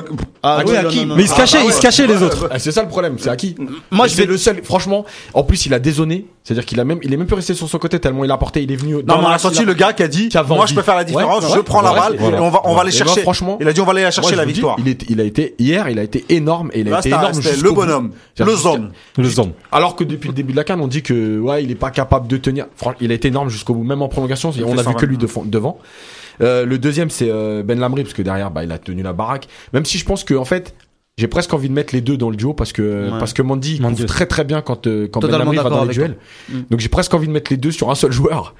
Ah, 0.56 0.62
oui, 0.66 0.72
non, 0.72 0.78
à 0.78 0.82
non, 0.82 0.88
qui 0.90 1.00
non, 1.00 1.06
non, 1.06 1.16
Mais 1.16 1.22
il 1.22 1.28
se 1.28 1.34
cachait, 1.36 1.64
il 1.64 1.72
se 1.72 1.80
cachait 1.80 2.06
les 2.06 2.22
autres. 2.22 2.48
Ah, 2.50 2.58
c'est 2.58 2.72
ça 2.72 2.82
le 2.82 2.88
problème, 2.88 3.16
c'est 3.18 3.30
à 3.30 3.36
qui 3.36 3.54
Moi, 3.90 4.06
je 4.06 4.14
c'est 4.14 4.22
vais 4.22 4.26
le 4.26 4.36
seul. 4.38 4.62
Franchement, 4.64 5.04
en 5.34 5.42
plus, 5.42 5.66
il 5.66 5.74
a 5.74 5.78
désonné. 5.78 6.26
C'est-à-dire 6.44 6.64
qu'il 6.64 6.80
a 6.80 6.84
même, 6.84 6.98
il 7.02 7.12
est 7.12 7.16
même 7.18 7.26
plus 7.26 7.36
resté 7.36 7.52
sur 7.52 7.68
son 7.68 7.78
côté 7.78 7.98
tellement 8.00 8.24
il 8.24 8.30
a 8.30 8.38
porté. 8.38 8.62
Il 8.62 8.72
est 8.72 8.76
venu. 8.76 8.94
Non, 8.94 9.18
mais 9.18 9.26
on 9.26 9.28
a 9.28 9.38
senti 9.38 9.64
le 9.64 9.74
gars 9.74 9.92
qui 9.92 10.02
a 10.02 10.08
dit, 10.08 10.30
moi, 10.48 10.64
je 10.66 10.74
peux 10.74 10.82
faire 10.82 10.96
la 10.96 11.04
différence, 11.04 11.44
Ouais, 11.44 11.50
je 11.52 11.56
ouais, 11.58 11.62
prends 11.62 11.82
la 11.82 11.92
balle 11.92 12.16
voilà. 12.18 12.38
et 12.38 12.40
on 12.40 12.48
va, 12.50 12.62
on 12.64 12.74
va 12.74 12.82
aller 12.82 12.90
chercher. 12.90 13.20
franchement, 13.20 13.58
il 13.60 13.68
a 13.68 13.72
dit, 13.72 13.80
on 13.80 13.84
va 13.84 13.92
aller 13.92 14.10
chercher 14.10 14.36
la 14.36 14.44
victoire. 14.44 14.76
il, 14.78 14.88
est, 14.88 15.04
il 15.10 15.20
a 15.20 15.24
été 15.24 15.54
hier, 15.58 15.88
il 15.88 15.98
a 15.98 16.02
été 16.02 16.24
énorme 16.30 16.70
et 16.72 16.80
il 16.80 16.88
a 16.88 16.92
Là, 16.92 16.98
été 17.00 17.08
énorme 17.10 17.40
le 17.62 17.70
bonhomme, 17.72 18.12
le 18.38 18.54
zone. 18.56 18.90
Le 19.16 19.28
zombie. 19.28 19.52
Alors 19.72 19.94
que 19.96 20.04
depuis 20.04 20.28
le 20.28 20.34
début 20.34 20.52
de 20.52 20.56
la 20.56 20.64
canne, 20.64 20.80
on 20.80 20.86
dit 20.88 21.02
que 21.02 21.38
ouais, 21.38 21.62
il 21.64 21.70
est 21.70 21.74
pas 21.74 21.90
capable 21.90 22.28
de 22.28 22.36
tenir. 22.36 22.66
Franchement, 22.76 22.98
il 23.00 23.10
a 23.10 23.14
été 23.14 23.28
énorme 23.28 23.48
jusqu'au 23.50 23.74
bout, 23.74 23.84
même 23.84 24.02
en 24.02 24.08
prolongation. 24.08 24.50
On 24.64 24.72
a 24.72 24.82
vu 24.82 24.84
120. 24.84 24.92
que 24.94 25.06
lui 25.06 25.18
devant. 25.18 25.78
Euh, 26.40 26.64
le 26.64 26.78
deuxième, 26.78 27.10
c'est 27.10 27.30
euh, 27.30 27.62
Ben 27.62 27.78
Lamri, 27.78 28.02
parce 28.02 28.14
que 28.14 28.22
derrière, 28.22 28.50
bah, 28.50 28.64
il 28.64 28.72
a 28.72 28.78
tenu 28.78 29.02
la 29.02 29.12
baraque. 29.12 29.48
Même 29.72 29.84
si 29.84 29.98
je 29.98 30.04
pense 30.04 30.24
que, 30.24 30.34
en 30.34 30.44
fait, 30.44 30.74
j'ai 31.18 31.26
presque 31.26 31.52
envie 31.52 31.68
de 31.68 31.74
mettre 31.74 31.94
les 31.94 32.00
deux 32.00 32.16
dans 32.16 32.30
le 32.30 32.36
duo 32.36 32.54
parce 32.54 32.72
que 32.72 33.10
Ouais. 33.10 33.18
parce 33.18 33.32
que 33.32 33.42
Mandy 33.42 33.74
il 33.74 33.82
couvre 33.82 34.04
très 34.06 34.26
très 34.26 34.44
bien 34.44 34.62
quand 34.62 34.86
euh, 34.86 35.08
quand 35.08 35.18
Ben 35.20 35.26
Totalement 35.26 35.52
Lamri 35.52 35.56
va 35.56 35.68
dans 35.70 35.84
les 35.84 35.92
duels. 35.92 36.14
toi. 36.48 36.56
Mm. 36.56 36.62
Donc 36.70 36.80
j'ai 36.80 36.88
presque 36.88 37.12
envie 37.12 37.26
de 37.26 37.32
mettre 37.32 37.50
les 37.52 37.56
deux 37.56 37.72
sur 37.72 37.90
un 37.90 37.96
seul 37.96 38.12
joueur. 38.12 38.54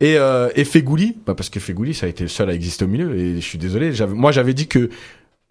Et 0.00 0.18
euh, 0.18 0.50
et 0.54 0.64
Fegouli, 0.64 1.16
bah 1.26 1.34
parce 1.34 1.48
que 1.48 1.60
Fegouli 1.60 1.94
ça 1.94 2.04
a 2.04 2.08
été 2.10 2.24
le 2.24 2.28
seul 2.28 2.50
à 2.50 2.52
exister 2.52 2.84
au 2.84 2.88
milieu 2.88 3.16
et 3.16 3.36
je 3.36 3.40
suis 3.40 3.56
désolé, 3.58 3.90
moi 4.08 4.32
j'avais 4.32 4.52
dit 4.52 4.66
que 4.66 4.90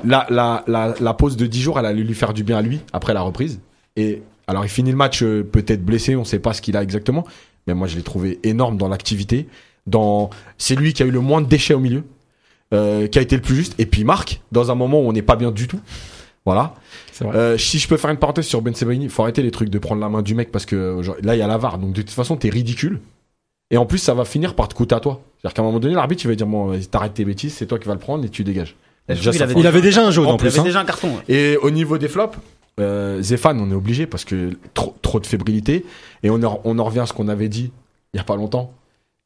la 0.05 0.27
la 0.29 0.63
la 0.67 0.93
la 0.99 1.13
pause 1.15 1.37
de 1.37 1.47
10 1.47 1.61
jours 1.61 1.79
elle 1.79 1.85
allait 1.87 2.03
lui 2.03 2.13
faire 2.13 2.33
du 2.33 2.43
bien 2.43 2.57
à 2.57 2.61
lui 2.61 2.81
après 2.91 3.13
la 3.15 3.21
reprise 3.21 3.59
et 3.95 4.21
alors 4.47 4.63
il 4.65 4.69
finit 4.69 4.91
le 4.91 4.97
match 4.97 5.23
euh, 5.23 5.43
peut-être 5.43 5.83
blessé, 5.83 6.15
on 6.15 6.25
sait 6.25 6.39
pas 6.39 6.53
ce 6.53 6.61
qu'il 6.61 6.75
a 6.77 6.83
exactement, 6.83 7.25
mais 7.65 7.73
moi 7.73 7.87
je 7.87 7.95
l'ai 7.95 8.03
trouvé 8.03 8.39
énorme 8.43 8.77
dans 8.77 8.89
l'activité, 8.89 9.47
dans 9.87 10.29
c'est 10.57 10.75
lui 10.75 10.93
qui 10.93 11.03
a 11.03 11.05
eu 11.05 11.11
le 11.11 11.19
moins 11.19 11.41
de 11.41 11.47
déchets 11.47 11.73
au 11.73 11.79
milieu. 11.79 12.03
euh, 12.73 13.07
qui 13.07 13.19
a 13.19 13.21
été 13.21 13.35
le 13.35 13.41
plus 13.41 13.55
juste 13.55 13.75
et 13.79 13.85
puis 13.85 14.03
Marc 14.03 14.41
dans 14.51 14.71
un 14.71 14.75
moment 14.75 14.99
où 15.01 15.03
on 15.07 15.13
n'est 15.13 15.21
pas 15.21 15.35
bien 15.35 15.51
du 15.51 15.67
tout 15.67 15.79
voilà 16.45 16.73
euh, 17.21 17.57
si 17.57 17.77
je 17.77 17.87
peux 17.87 17.97
faire 17.97 18.09
une 18.09 18.17
parenthèse 18.17 18.45
sur 18.47 18.61
Ben 18.63 18.73
Sebaini, 18.73 19.07
faut 19.09 19.21
arrêter 19.21 19.43
les 19.43 19.51
trucs 19.51 19.69
de 19.69 19.77
prendre 19.79 20.01
la 20.01 20.09
main 20.09 20.21
du 20.23 20.33
mec 20.33 20.51
parce 20.51 20.65
que 20.65 21.01
genre, 21.03 21.15
là 21.21 21.35
il 21.35 21.39
y 21.39 21.41
a 21.43 21.47
la 21.47 21.57
VAR, 21.57 21.77
donc 21.77 21.93
de 21.93 22.01
toute 22.01 22.09
façon 22.11 22.35
t'es 22.35 22.49
ridicule. 22.49 22.99
Et 23.71 23.77
en 23.77 23.85
plus 23.85 23.99
ça 23.99 24.13
va 24.15 24.25
finir 24.25 24.55
par 24.55 24.67
te 24.67 24.73
coûter 24.73 24.95
à 24.95 24.99
toi. 24.99 25.21
C'est-à-dire 25.39 25.53
qu'à 25.53 25.61
un 25.61 25.65
moment 25.65 25.79
donné 25.79 25.93
l'arbitre 25.93 26.23
il 26.25 26.27
va 26.29 26.35
dire 26.35 26.47
bon 26.47 26.77
t'arrêtes 26.89 27.13
tes 27.13 27.23
bêtises, 27.25 27.53
c'est 27.53 27.65
toi 27.67 27.77
qui 27.79 27.87
vas 27.87 27.93
le 27.93 27.99
prendre 27.99 28.25
et 28.25 28.29
tu 28.29 28.43
dégages. 28.43 28.75
Déjà, 29.07 29.31
fait- 29.33 29.53
Il 29.57 29.67
avait 29.67 29.81
déjà 29.81 30.05
un 30.05 30.11
jaune 30.11 30.25
en 30.27 30.35
Il 30.35 30.37
plus. 30.37 30.47
avait 30.47 30.59
hein. 30.59 30.63
déjà 30.63 30.79
un 30.79 30.85
carton. 30.85 31.09
ouais. 31.09 31.23
Et 31.27 31.57
au 31.57 31.69
niveau 31.69 31.97
des 31.99 32.07
flops, 32.07 32.37
euh, 32.79 33.21
Zéphane 33.21 33.59
on 33.61 33.69
est 33.69 33.75
obligé 33.75 34.05
parce 34.07 34.25
que 34.25 34.57
trop, 34.73 34.95
trop 35.01 35.19
de 35.19 35.27
fébrilité 35.27 35.85
et 36.23 36.29
on 36.29 36.41
en, 36.43 36.59
on 36.63 36.79
en 36.79 36.83
revient 36.83 37.01
à 37.01 37.05
ce 37.05 37.13
qu'on 37.13 37.27
avait 37.27 37.49
dit 37.49 37.71
il 38.13 38.17
y 38.17 38.19
a 38.19 38.23
pas 38.23 38.35
longtemps. 38.35 38.73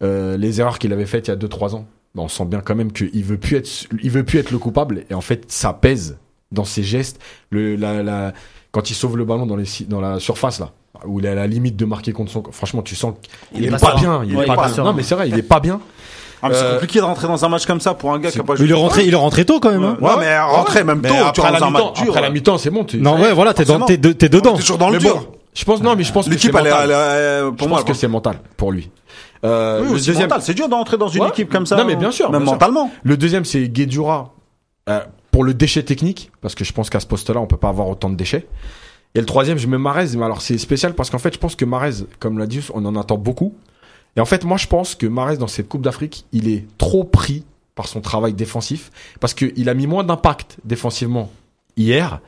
Euh, 0.04 0.38
les 0.38 0.60
erreurs 0.62 0.78
qu'il 0.80 0.94
avait 0.94 1.06
faites 1.06 1.28
il 1.28 1.32
y 1.32 1.34
a 1.34 1.38
2-3 1.38 1.76
ans. 1.76 1.86
Bah, 2.16 2.22
on 2.24 2.28
sent 2.28 2.46
bien 2.46 2.62
quand 2.62 2.76
même 2.76 2.92
qu'il 2.92 3.24
veut 3.24 3.38
plus 3.38 3.58
être, 3.58 3.70
il 4.02 4.12
veut 4.12 4.24
plus 4.24 4.40
être 4.40 4.52
le 4.52 4.58
coupable 4.60 5.04
et 5.10 5.14
en 5.14 5.22
fait 5.22 5.46
ça 5.52 5.74
pèse 5.74 6.18
dans 6.52 6.64
ses 6.66 6.84
gestes. 6.84 7.20
Le, 7.50 7.76
la, 7.76 8.04
la, 8.04 8.34
quand 8.72 8.90
il 8.90 8.94
sauve 8.94 9.18
le 9.18 9.26
ballon 9.26 9.46
dans, 9.46 9.56
les, 9.56 9.66
dans 9.88 10.00
la 10.02 10.20
surface 10.20 10.60
là, 10.60 10.72
où 11.06 11.20
il 11.20 11.26
est 11.26 11.30
à 11.30 11.36
la 11.36 11.48
limite 11.48 11.76
de 11.76 11.86
marquer 11.86 12.12
contre 12.14 12.32
son. 12.32 12.44
Franchement, 12.52 12.82
tu 12.82 12.96
sens 12.96 13.16
qu'il 13.52 13.62
Il 13.62 13.66
est, 13.66 13.68
est 13.68 13.72
pas, 13.80 13.92
pas 13.92 13.96
bien. 13.96 14.24
Il 14.24 14.36
Ouais, 14.36 14.44
est 14.44 14.46
il 14.46 14.48
pas 14.48 14.54
est 14.54 14.56
pas 14.56 14.70
bien. 14.72 14.84
Non 14.84 14.94
mais 14.94 15.04
c'est 15.04 15.16
vrai, 15.16 15.30
il 15.30 15.38
est 15.38 15.42
pas 15.44 15.60
bien. 15.60 15.80
Ah, 16.44 16.50
mais 16.50 16.56
c'est 16.56 16.62
Euh, 16.64 16.74
compliqué 16.74 17.00
de 17.00 17.04
rentrer 17.04 17.28
dans 17.28 17.44
un 17.44 17.50
match 17.50 17.66
comme 17.66 17.82
ça 17.82 17.96
pour 17.96 18.14
un 18.14 18.20
gars 18.20 18.30
qui 18.30 18.40
a 18.40 18.44
pas 18.44 18.56
joué. 18.56 18.66
il 18.66 18.72
est 18.72 18.76
rentré, 18.76 19.04
il 19.06 19.14
est 19.14 19.16
rentré 19.18 19.44
tôt 19.44 19.60
quand 19.60 19.72
même. 19.72 19.84
hein. 19.84 19.98
Ouais, 20.00 20.12
mais 20.20 20.40
rentrer 20.40 20.84
même 20.84 21.00
Mais 21.02 21.10
tôt, 21.10 21.16
tu 21.16 21.22
après 21.22 21.42
rentres 21.42 21.54
la 21.54 21.60
dans 21.60 21.66
un 21.66 21.70
mi-temps, 21.72 21.86
match 21.90 22.02
dur. 22.04 22.10
après 22.10 22.22
la 22.22 22.30
mi-temps, 22.30 22.58
c'est 22.60 22.70
bon. 22.70 22.84
tu- 22.84 22.98
Non, 23.02 23.20
ouais, 23.20 23.34
voilà, 23.34 23.56
t'es 23.56 23.66
dans, 23.66 23.80
t'es, 23.82 23.98
de- 23.98 24.12
t'es 24.14 24.30
dedans. 24.30 24.54
T'es 24.54 24.60
toujours 24.62 24.78
dans 24.78 24.90
le 24.90 24.94
Mais 24.94 25.00
dur. 25.00 25.16
bon, 25.16 25.28
je 25.56 25.66
pense 25.66 25.82
non, 25.82 25.96
mais 25.96 26.04
je 26.04 26.14
pense 26.14 26.26
que 26.28 26.32
L'équipe, 26.32 26.56
euh, 26.56 27.46
Je 27.50 27.56
pour 27.56 27.68
moi, 27.68 27.80
pense 27.80 27.88
que 27.88 27.94
c'est 27.96 28.08
mental 28.08 28.40
pour 28.56 28.72
lui. 28.72 28.92
Euh, 29.44 29.82
Oui, 29.82 29.88
le 29.88 29.94
deuxième, 29.94 30.22
mental. 30.30 30.42
C'est 30.42 30.54
dur 30.54 30.68
d'entrer 30.70 30.98
dans 30.98 31.08
une 31.08 31.24
Ouais. 31.24 31.30
équipe 31.30 31.50
comme 31.50 31.66
ça. 31.66 31.76
Non, 31.78 31.86
mais 31.86 31.96
bien 31.96 32.12
sûr, 32.12 32.32
Même 32.32 32.42
bien 32.42 32.46
sûr. 32.48 32.54
mentalement. 32.54 32.92
Le 33.04 33.18
deuxième, 33.18 33.46
c'est 33.46 33.68
Guedjura 33.70 34.34
euh, 34.90 35.02
pour 35.32 35.44
le 35.44 35.54
déchet 35.54 35.84
technique, 35.84 36.32
parce 36.42 36.56
que 36.56 36.64
je 36.64 36.74
pense 36.74 36.90
qu'à 36.90 37.00
ce 37.00 37.06
poste-là, 37.08 37.40
on 37.40 37.46
peut 37.48 37.58
pas 37.58 37.70
avoir 37.70 37.88
autant 37.90 38.10
de 38.10 38.16
déchets. 38.16 38.48
Et 39.16 39.20
le 39.20 39.26
troisième, 39.26 39.58
je 39.58 39.68
mets 39.68 39.78
Marez, 39.78 40.16
mais 40.16 40.26
alors 40.26 40.42
c'est 40.42 40.58
spécial 40.58 40.94
parce 40.94 41.10
qu'en 41.10 41.18
fait, 41.20 41.34
je 41.34 41.40
pense 41.40 41.56
que 41.56 41.66
Marez, 41.66 42.06
comme 42.20 42.38
l'a 42.40 42.46
dit, 42.48 42.66
on 42.74 42.86
en 42.86 42.96
attend 42.96 43.18
beaucoup. 43.18 43.56
Et 44.16 44.20
en 44.20 44.26
fait, 44.26 44.44
moi, 44.46 44.58
je 44.58 44.68
pense 44.68 44.96
que 44.96 45.06
Marez, 45.08 45.38
dans 45.38 45.48
cette 45.48 45.68
Coupe 45.70 45.82
d'Afrique, 45.82 46.26
il 46.32 46.48
est 46.50 46.66
trop 46.78 47.04
pris 47.04 47.44
par 47.76 47.88
son 47.88 48.02
travail 48.02 48.34
défensif, 48.34 48.92
parce 49.20 49.34
qu'il 49.36 49.70
a 49.70 49.74
mis 49.76 49.86
moins 49.88 50.04
d'impact 50.04 50.58
défensivement 50.64 51.30
hier, 51.78 52.20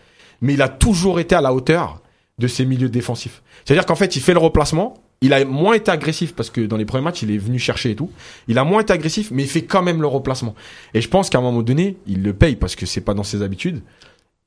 mais 0.41 0.53
il 0.53 0.61
a 0.61 0.68
toujours 0.69 1.19
été 1.19 1.34
à 1.36 1.41
la 1.41 1.53
hauteur 1.53 2.02
de 2.38 2.48
ses 2.48 2.65
milieux 2.65 2.90
défensifs. 2.90 3.41
C'est-à-dire 3.65 3.86
qu'en 3.86 3.95
fait, 3.95 4.15
il 4.15 4.22
fait 4.22 4.34
le 4.34 4.40
replacement, 4.40 4.94
il 5.22 5.34
a 5.34 5.44
moins 5.46 5.74
été 5.74 5.91
agressif 5.91 6.34
parce 6.34 6.50
que 6.50 6.62
dans 6.62 6.78
les 6.78 6.86
premiers 6.86 7.04
matchs, 7.04 7.24
il 7.24 7.32
est 7.32 7.38
venu 7.38 7.60
chercher 7.60 7.91
et 7.91 7.96
tout. 7.96 8.10
Il 8.48 8.58
a 8.58 8.64
moins 8.64 8.82
été 8.82 8.94
agressif, 8.94 9.30
mais 9.32 9.44
il 9.44 9.50
fait 9.50 9.64
quand 9.64 9.82
même 9.82 10.02
le 10.02 10.08
replacement. 10.08 10.56
Et 10.94 11.02
je 11.02 11.10
pense 11.10 11.30
qu'à 11.30 11.40
un 11.40 11.41
moment 11.41 11.62
donné, 11.62 11.98
il 12.08 12.24
le 12.24 12.34
paye 12.34 12.56
parce 12.56 12.76
que 12.76 12.86
c'est 12.86 13.02
pas 13.02 13.14
dans 13.14 13.24
ses 13.24 13.41
habitudes. 13.41 13.82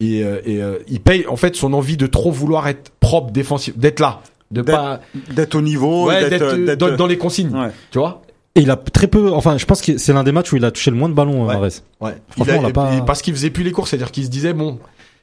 Et, 0.01 0.25
euh, 0.25 0.41
et 0.45 0.63
euh, 0.63 0.79
il 0.89 1.01
paye 1.01 1.27
en 1.27 1.37
fait 1.37 1.55
son 1.55 1.73
envie 1.75 1.97
de 1.97 2.07
trop 2.07 2.33
vouloir 2.33 2.67
être 2.69 2.91
propre 3.01 3.31
défensif, 3.31 3.77
d'être 3.77 4.01
là, 4.01 4.21
de 4.51 4.63
D'être- 4.63 4.75
pas 4.77 5.01
D'être 5.31 5.55
au 5.55 5.61
niveau, 5.63 6.07
ouais, 6.09 6.29
d'être, 6.29 6.57
d'être- 6.57 6.79
dans, 6.79 6.97
dans 6.97 7.07
les 7.07 7.19
consignes, 7.19 7.55
Ouais. 7.55 7.71
tu 7.91 7.99
vois? 7.99 8.23
Et 8.55 8.61
il 8.63 8.71
a 8.71 8.77
très 8.77 9.07
peu, 9.07 9.31
enfin, 9.33 9.57
je 9.59 9.65
pense 9.65 9.81
que 9.81 9.97
c'est 9.99 10.13
l'un 10.13 10.25
des 10.25 10.33
matchs 10.33 10.53
où 10.53 10.57
il 10.57 10.65
a 10.65 10.71
touché 10.71 10.91
le 10.91 10.97
moins 10.97 11.09
de 11.09 11.15
ballons, 11.15 11.47
Ouais. 11.47 11.55
Mahrez. 11.55 11.69
Ouais. 12.01 12.17
Franchement, 12.31 12.45
Il 12.47 12.51
a- 12.51 12.59
on 12.59 12.63
l'a 12.63 12.71
pas- 12.71 12.95
et 12.97 13.01
parce 13.03 13.23
qu'il 13.23 13.33
faisait 13.35 13.51
plus 13.51 13.63
les 13.65 13.71
courses, 13.73 13.91
c'est-à-dire 13.91 14.11
qu'il 14.11 14.25
se 14.25 14.29
disait 14.31 14.53
bon, 14.53 14.79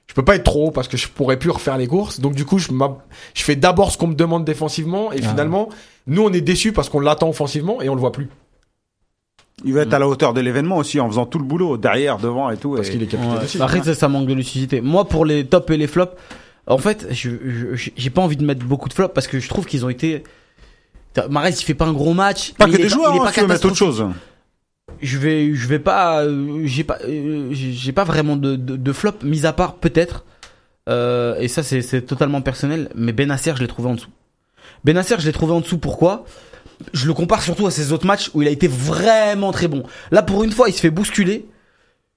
je 0.10 0.14
peux 0.16 0.26
pas 0.26 0.36
être 0.36 0.44
trop 0.44 0.68
haut 0.68 0.72
parce 0.72 0.88
que 0.90 0.98
je 0.98 1.08
pourrais 1.08 1.38
plus 1.38 1.52
refaire 1.52 1.78
les 1.78 1.88
courses. 1.88 2.20
Donc 2.20 2.34
du 2.34 2.44
coup, 2.44 2.58
je, 2.58 2.72
m'a- 2.74 2.98
je 3.36 3.44
fais 3.44 3.56
d'abord 3.56 3.92
ce 3.92 3.98
qu'on 3.98 4.08
me 4.08 4.16
demande 4.16 4.44
défensivement 4.44 5.14
et 5.14 5.20
Ah. 5.24 5.30
finalement, 5.30 5.70
nous 6.08 6.24
on 6.24 6.34
est 6.34 6.42
déçus 6.42 6.74
parce 6.74 6.90
qu'on 6.90 7.00
l'attend 7.00 7.30
offensivement 7.30 7.82
et 7.82 7.88
on 7.90 7.94
le 7.96 8.02
voit 8.02 8.12
plus 8.12 8.28
Il 9.66 9.74
va 9.74 9.82
être 9.82 9.94
à 9.94 10.00
la 10.00 10.08
hauteur 10.08 10.34
de 10.34 10.42
l'événement 10.42 10.78
aussi 10.78 11.00
en 11.00 11.08
faisant 11.10 11.26
tout 11.26 11.38
le 11.38 11.44
boulot 11.46 11.78
derrière, 11.78 12.18
devant 12.18 12.50
et 12.50 12.58
tout. 12.58 12.76
parce 12.76 12.88
et- 12.88 12.92
qu'il 12.92 13.04
est 13.04 13.08
capitaine 13.08 13.38
Ouais. 13.38 13.44
aussi. 13.44 13.62
Après, 13.62 13.84
ça, 13.84 13.94
ça 13.94 14.08
manque 14.10 14.26
de 14.28 14.34
lucidité. 14.34 14.82
Moi, 14.82 15.06
pour 15.06 15.26
les 15.26 15.46
tops 15.46 15.70
et 15.72 15.78
les 15.78 15.88
flops, 15.88 16.16
en 16.66 16.78
fait, 16.78 17.08
je, 17.12 17.30
je- 17.76 17.90
j'ai 17.96 18.10
pas 18.10 18.22
envie 18.22 18.38
de 18.38 18.46
mettre 18.46 18.66
beaucoup 18.66 18.88
de 18.90 18.94
flops 18.94 19.14
parce 19.14 19.28
que 19.28 19.40
je 19.40 19.48
trouve 19.50 19.66
qu'ils 19.66 19.86
ont 19.86 19.90
été. 19.90 20.24
Marès, 21.30 21.60
il 21.60 21.66
fait 21.66 21.74
pas 21.74 21.86
un 21.86 21.92
gros 21.94 22.14
match. 22.14 22.54
Pas 22.54 22.66
mais 22.68 22.72
que 22.72 22.78
il 22.78 22.80
est 22.80 22.84
des 22.84 22.90
joueurs, 22.90 23.12
il 23.14 23.18
est 23.18 23.20
hein, 23.20 23.26
pas 23.26 23.32
tu 23.34 23.42
veux 23.42 23.48
mettre 23.48 23.66
autre 23.66 23.76
chose. 23.76 24.06
Je 25.02 25.18
vais, 25.18 25.80
pas, 25.80 26.24
euh, 26.24 26.62
j'ai 26.66 26.84
pas, 26.84 26.98
euh, 27.04 27.50
j'ai 27.52 27.92
pas 27.92 28.04
vraiment 28.04 28.36
de, 28.36 28.56
de, 28.56 28.94
flop, 28.94 29.14
mis 29.24 29.46
à 29.46 29.54
part 29.54 29.76
peut-être. 29.76 30.26
Euh, 30.88 31.38
et 31.40 31.48
ça, 31.48 31.64
c'est 31.64 32.02
totalement 32.02 32.42
personnel. 32.42 32.90
Mais 32.96 33.14
Benasser, 33.14 33.54
je 33.56 33.62
l'ai 33.62 33.68
trouvé 33.68 33.90
en 33.90 33.96
dessous. 33.96 34.10
Benasser, 34.84 35.16
je 35.20 35.26
l'ai 35.26 35.32
trouvé 35.32 35.54
en 35.54 35.62
dessous. 35.62 35.78
Pourquoi? 35.78 36.26
Je 36.94 37.08
le 37.08 37.14
compare 37.14 37.42
surtout 37.42 37.68
à 37.68 37.72
ses 37.72 37.92
autres 37.92 38.06
matchs 38.06 38.32
où 38.34 38.42
il 38.42 38.48
a 38.48 38.52
été 38.52 38.68
vraiment 38.68 39.52
très 39.52 39.68
bon. 39.68 39.84
Là, 40.12 40.24
pour 40.24 40.44
une 40.44 40.52
fois, 40.52 40.70
il 40.70 40.74
se 40.74 40.80
fait 40.80 40.90
bousculer. 40.90 41.46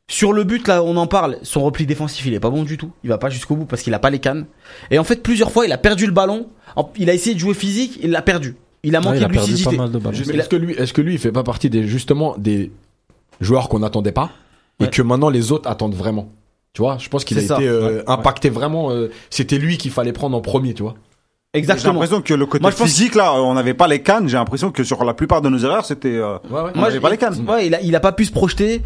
Sur 0.09 0.33
le 0.33 0.45
but, 0.45 0.69
là, 0.69 0.83
on 0.83 0.97
en 0.97 1.07
parle. 1.07 1.39
Son 1.43 1.63
repli 1.63 1.87
défensif, 1.87 2.27
il 2.27 2.35
est 2.35 2.41
pas 2.41 2.51
bon 2.51 2.65
du 2.65 2.77
tout. 2.77 2.93
Il 3.03 3.09
va 3.09 3.19
pas 3.19 3.31
jusqu'au 3.31 3.57
bout 3.57 3.65
parce 3.65 3.83
qu'il 3.83 3.95
a 3.95 3.99
pas 3.99 4.11
les 4.11 4.19
cannes. 4.19 4.47
Et 4.91 4.99
en 4.99 5.05
fait, 5.05 5.23
plusieurs 5.23 5.53
fois, 5.53 5.65
il 5.67 5.73
a 5.73 5.79
perdu 5.79 6.07
le 6.07 6.13
ballon. 6.13 6.49
Il 6.97 7.09
a 7.11 7.15
essayé 7.15 7.35
de 7.35 7.41
jouer 7.41 7.55
physique, 7.55 7.99
il 8.03 8.11
l'a 8.11 8.23
perdu. 8.23 8.57
Il 8.85 8.97
a 8.97 8.99
Ouais, 8.99 9.05
manqué 9.05 9.19
il 9.19 9.25
a 9.25 9.29
de 9.29 9.33
lucidité. 9.33 9.77
Il 9.77 10.41
Est-ce 10.41 10.49
que 10.49 10.57
lui, 10.57 10.73
est-ce 10.75 10.93
que 10.93 11.01
lui, 11.01 11.13
il 11.15 11.19
fait 11.19 11.33
pas 11.33 11.43
partie 11.45 11.71
des 11.71 11.87
justement 11.87 12.35
des 12.39 12.71
joueurs 13.41 13.69
qu'on 13.69 13.79
n'attendait 13.81 14.13
pas 14.13 14.31
et 14.81 14.85
Ouais. 14.85 14.91
que 14.91 15.03
maintenant 15.03 15.31
les 15.31 15.53
autres 15.53 15.69
attendent 15.71 15.95
vraiment? 15.95 16.29
Tu 16.73 16.81
vois, 16.83 16.97
je 16.99 17.09
pense 17.09 17.25
qu'il 17.25 17.39
a 17.39 17.43
ça. 17.43 17.57
été 17.57 17.69
euh, 17.69 17.99
Ouais. 17.99 18.05
impacté 18.07 18.49
vraiment. 18.51 18.91
euh, 18.91 19.09
C'était 19.31 19.59
lui 19.59 19.77
qu'il 19.77 19.91
fallait 19.91 20.13
prendre 20.13 20.37
en 20.37 20.41
premier, 20.41 20.75
tu 20.75 20.83
vois. 20.83 20.95
J'ai 21.55 21.59
Exactement. 21.61 21.93
l'impression 21.93 22.23
que 22.23 22.33
le 22.33 22.47
côté 22.47 22.63
Moi, 22.63 22.71
je 22.71 22.77
pense- 22.77 22.87
physique, 22.89 23.15
là, 23.15 23.35
on 23.35 23.53
n'avait 23.55 23.75
pas 23.75 23.87
les 23.87 24.01
cannes. 24.03 24.27
J'ai 24.27 24.39
l'impression 24.39 24.71
que 24.71 24.83
sur 24.85 25.05
la 25.05 25.13
plupart 25.13 25.43
de 25.43 25.51
nos 25.51 25.59
erreurs, 25.59 25.85
c'était. 25.85 26.09
euh, 26.17 26.39
Ouais, 26.51 26.63
ouais. 26.63 26.71
On 26.75 26.79
Moi, 26.79 26.91
pas 27.01 27.11
les 27.11 27.19
cannes. 27.19 27.45
Ouais, 27.47 27.67
il 27.67 27.75
a, 27.75 27.81
il 27.83 27.95
a 27.95 28.01
pas 28.01 28.13
pu 28.13 28.25
se 28.25 28.33
projeter. 28.33 28.81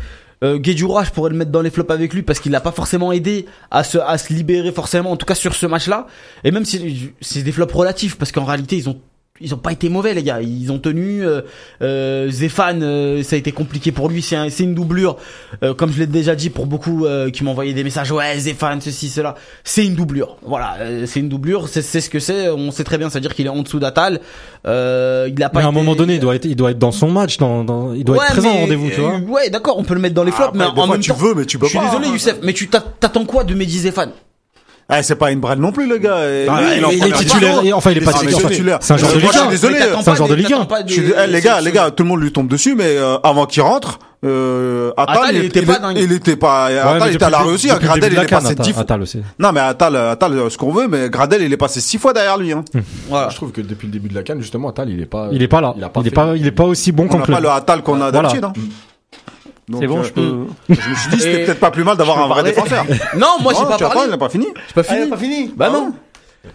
Euh, 0.44 0.58
Guedjura, 0.58 1.04
je 1.04 1.12
pourrais 1.12 1.30
le 1.30 1.36
mettre 1.36 1.52
dans 1.52 1.62
les 1.62 1.70
flops 1.70 1.90
avec 1.90 2.12
lui 2.12 2.22
parce 2.22 2.40
qu'il 2.40 2.52
l'a 2.52 2.60
pas 2.60 2.72
forcément 2.72 3.10
aidé 3.12 3.46
à 3.70 3.84
se, 3.84 3.96
à 3.98 4.18
se 4.18 4.34
libérer 4.34 4.72
forcément, 4.72 5.10
en 5.12 5.16
tout 5.16 5.24
cas 5.24 5.34
sur 5.36 5.54
ce 5.54 5.64
match-là. 5.64 6.08
Et 6.44 6.50
même 6.50 6.64
si 6.66 7.12
c'est 7.22 7.42
des 7.42 7.52
flops 7.52 7.72
relatifs 7.72 8.16
parce 8.18 8.32
qu'en 8.32 8.44
réalité, 8.44 8.76
ils 8.76 8.88
ont, 8.88 8.98
ils 9.40 9.54
ont 9.54 9.58
pas 9.58 9.72
été 9.72 9.88
mauvais, 9.88 10.14
les 10.14 10.22
gars. 10.22 10.40
Ils 10.40 10.70
ont 10.72 10.78
tenu, 10.78 11.24
euh, 11.24 11.42
euh, 11.82 12.30
Zéphane, 12.30 12.82
euh, 12.82 13.22
ça 13.22 13.36
a 13.36 13.38
été 13.38 13.52
compliqué 13.52 13.92
pour 13.92 14.08
lui. 14.08 14.22
C'est 14.22 14.36
un- 14.36 14.50
c'est 14.50 14.64
une 14.64 14.74
doublure. 14.74 15.16
Euh, 15.62 15.74
comme 15.74 15.92
je 15.92 15.98
l'ai 15.98 16.06
déjà 16.06 16.34
dit 16.34 16.50
pour 16.50 16.66
beaucoup, 16.66 17.04
euh, 17.06 17.30
qui 17.30 17.44
m'ont 17.44 17.50
envoyé 17.52 17.72
des 17.74 17.84
messages. 17.84 18.10
Ouais, 18.12 18.38
Zéphane, 18.38 18.80
ceci, 18.80 19.08
cela. 19.08 19.34
C'est 19.64 19.84
une 19.86 19.94
doublure. 19.94 20.36
Voilà. 20.42 20.76
euh, 20.80 21.04
c'est 21.06 21.20
une 21.20 21.28
doublure. 21.28 21.68
C'est 21.68 21.82
c'est 21.82 22.00
ce 22.00 22.10
que 22.10 22.18
c'est. 22.18 22.48
On 22.48 22.70
sait 22.70 22.84
très 22.84 22.98
bien. 22.98 23.10
C'est-à-dire 23.10 23.34
qu'il 23.34 23.46
est 23.46 23.50
en 23.50 23.62
dessous 23.62 23.78
d'Atal. 23.78 24.20
Euh, 24.66 25.28
il 25.30 25.42
a 25.42 25.48
pas 25.48 25.60
Mais 25.60 25.64
à 25.64 25.68
un 25.68 25.72
moment 25.72 25.94
donné, 25.94 26.14
il 26.14 26.20
doit 26.20 26.34
être, 26.34 26.44
il 26.44 26.56
doit 26.56 26.70
être 26.72 26.78
dans 26.78 26.92
son 26.92 27.10
match, 27.10 27.36
dans, 27.38 27.62
dans, 27.64 27.92
il 27.94 28.04
doit 28.04 28.16
Ouais, 28.16 28.24
être 28.24 28.32
présent 28.32 28.50
mais, 28.52 28.56
au 28.58 28.60
rendez-vous, 28.62 28.90
tu 28.90 29.00
vois. 29.00 29.14
euh, 29.14 29.20
Ouais, 29.20 29.50
d'accord, 29.50 29.78
on 29.78 29.84
peut 29.84 29.94
le 29.94 30.00
mettre 30.00 30.14
dans 30.14 30.24
les 30.24 30.32
flops, 30.32 30.48
Après, 30.48 30.58
mais 30.58 30.64
des 30.74 30.80
en 30.80 30.86
fois, 30.86 30.94
même 30.94 31.00
tu 31.02 31.10
temps. 31.10 31.16
veux, 31.16 31.34
mais 31.34 31.44
tu 31.46 31.58
peux 31.58 31.66
je 31.66 31.70
suis 31.70 31.78
pas, 31.78 31.84
désolé, 31.86 32.06
hein. 32.08 32.12
Youssef, 32.12 32.38
mais 32.42 32.52
tu 32.52 32.68
t'a- 32.68 32.80
t'attends 32.98 33.24
quoi 33.24 33.44
de 33.44 33.54
Mehdi 33.54 33.78
Zéphane? 33.78 34.10
Ah, 34.88 35.02
c'est 35.02 35.16
pas 35.16 35.32
une 35.32 35.40
brêle 35.40 35.58
non 35.58 35.72
plus, 35.72 35.88
le 35.88 35.98
gars. 35.98 36.18
Et 36.28 36.46
Ah, 36.48 36.60
lui, 36.60 36.68
il, 36.92 36.98
il 36.98 37.04
est 37.06 37.12
titulaire, 37.12 37.60
enfin, 37.76 37.90
il 37.90 37.98
est 37.98 38.00
pas 38.04 38.12
Ah, 38.14 38.24
titulaire. 38.48 38.78
C'est 38.80 38.94
un 38.94 38.96
genre 38.96 39.10
Euh, 39.10 39.14
de 39.14 39.18
Ligue 39.18 39.26
je 39.32 39.36
suis 39.36 39.46
1. 39.46 39.50
désolé, 39.50 39.78
c'est 40.02 40.08
un 40.10 40.14
genre 40.14 40.28
de 40.28 40.34
Ligue 40.34 40.46
1. 40.46 40.48
t'attends 40.50 40.64
pas 40.66 40.82
des- 40.84 40.88
Je 40.94 41.02
suis- 41.02 41.12
eh, 41.24 41.26
les 41.26 41.40
gars, 41.40 41.60
les 41.60 41.72
gars, 41.72 41.90
tout 41.90 42.04
le 42.04 42.08
monde 42.08 42.20
lui 42.22 42.30
tombe 42.30 42.46
dessus, 42.46 42.76
mais 42.76 42.84
euh, 42.86 43.18
avant 43.24 43.46
qu'il 43.46 43.62
rentre, 43.62 43.98
euh, 44.24 44.92
Attal, 44.96 45.16
Attal, 45.18 45.34
il 45.36 45.44
était 45.46 45.62
pas 45.62 45.78
dingue. 45.80 45.96
il 46.00 46.12
était 46.12 46.36
pas. 46.36 46.68
Ouais, 46.68 46.78
Attal, 46.78 47.08
il 47.10 47.14
était 47.16 47.24
à 47.24 47.30
la 47.30 47.38
rue 47.38 47.54
aussi. 47.54 47.68
hein. 47.68 47.78
le 47.80 47.84
Gradel, 47.86 48.12
il 48.12 48.18
est 48.20 48.26
passé 48.26 48.46
Attal- 48.52 48.64
dix 48.64 48.72
fois. 48.72 48.82
Attal 48.82 49.02
aussi. 49.02 49.22
Non, 49.40 49.50
mais 49.52 49.60
Attal, 49.60 49.96
Attal, 49.96 50.32
euh, 50.34 50.50
ce 50.50 50.56
qu'on 50.56 50.70
veut, 50.72 50.86
mais 50.86 51.10
Gradel, 51.10 51.42
il 51.42 51.52
est 51.52 51.56
passé 51.56 51.80
six 51.80 51.98
fois 51.98 52.12
derrière 52.12 52.38
lui. 52.38 52.52
Hein. 52.52 52.62
Voilà. 53.08 53.28
Je 53.30 53.34
trouve 53.34 53.50
que 53.50 53.60
depuis 53.62 53.86
le 53.88 53.92
début 53.92 54.08
de 54.08 54.14
la 54.14 54.22
canne, 54.22 54.40
justement, 54.40 54.68
Atal, 54.68 54.88
il 54.88 55.00
est 55.02 55.06
pas. 55.06 55.30
Il 55.32 55.42
est 55.42 55.48
pas 55.48 55.60
là. 55.60 55.74
Il 55.76 55.82
a 55.82 55.88
pas 55.88 56.00
Il 56.00 56.06
est 56.06 56.10
pas, 56.12 56.32
il 56.36 56.46
est 56.46 56.50
pas 56.52 56.64
aussi 56.64 56.92
bon 56.92 57.06
On 57.06 57.08
qu'en 57.08 57.18
n'a 57.18 57.26
pas 57.26 57.40
le 57.40 57.50
Attal 57.50 57.82
qu'on 57.82 57.94
a 58.00 58.10
Voilà. 58.12 58.28
d'habitude. 58.28 58.44
Hein. 58.44 58.52
C'est 59.80 59.86
bon, 59.88 59.98
euh, 59.98 60.02
je 60.04 60.12
peux. 60.12 60.46
je 60.68 60.74
me 60.74 60.94
suis 60.94 61.10
dit, 61.10 61.20
c'était 61.20 61.44
peut-être 61.44 61.58
pas 61.60 61.70
plus 61.72 61.82
mal 61.82 61.96
d'avoir 61.96 62.18
un 62.18 62.28
vrai 62.28 62.42
parler 62.42 62.50
défenseur. 62.52 62.84
Non, 63.16 63.36
moi 63.40 63.52
j'ai 63.58 63.64
pas 63.64 63.76
tu 63.76 63.82
parlé. 63.84 64.00
il 64.04 64.10
n'a 64.10 64.18
pas 64.18 64.28
fini. 64.28 64.46
J'ai 64.68 64.74
pas 64.74 64.82
Ah, 64.88 64.94
il 64.94 65.00
fini. 65.00 65.06
a 65.06 65.10
pas 65.10 65.16
fini 65.20 65.52
Bah 65.56 65.70
non. 65.70 65.92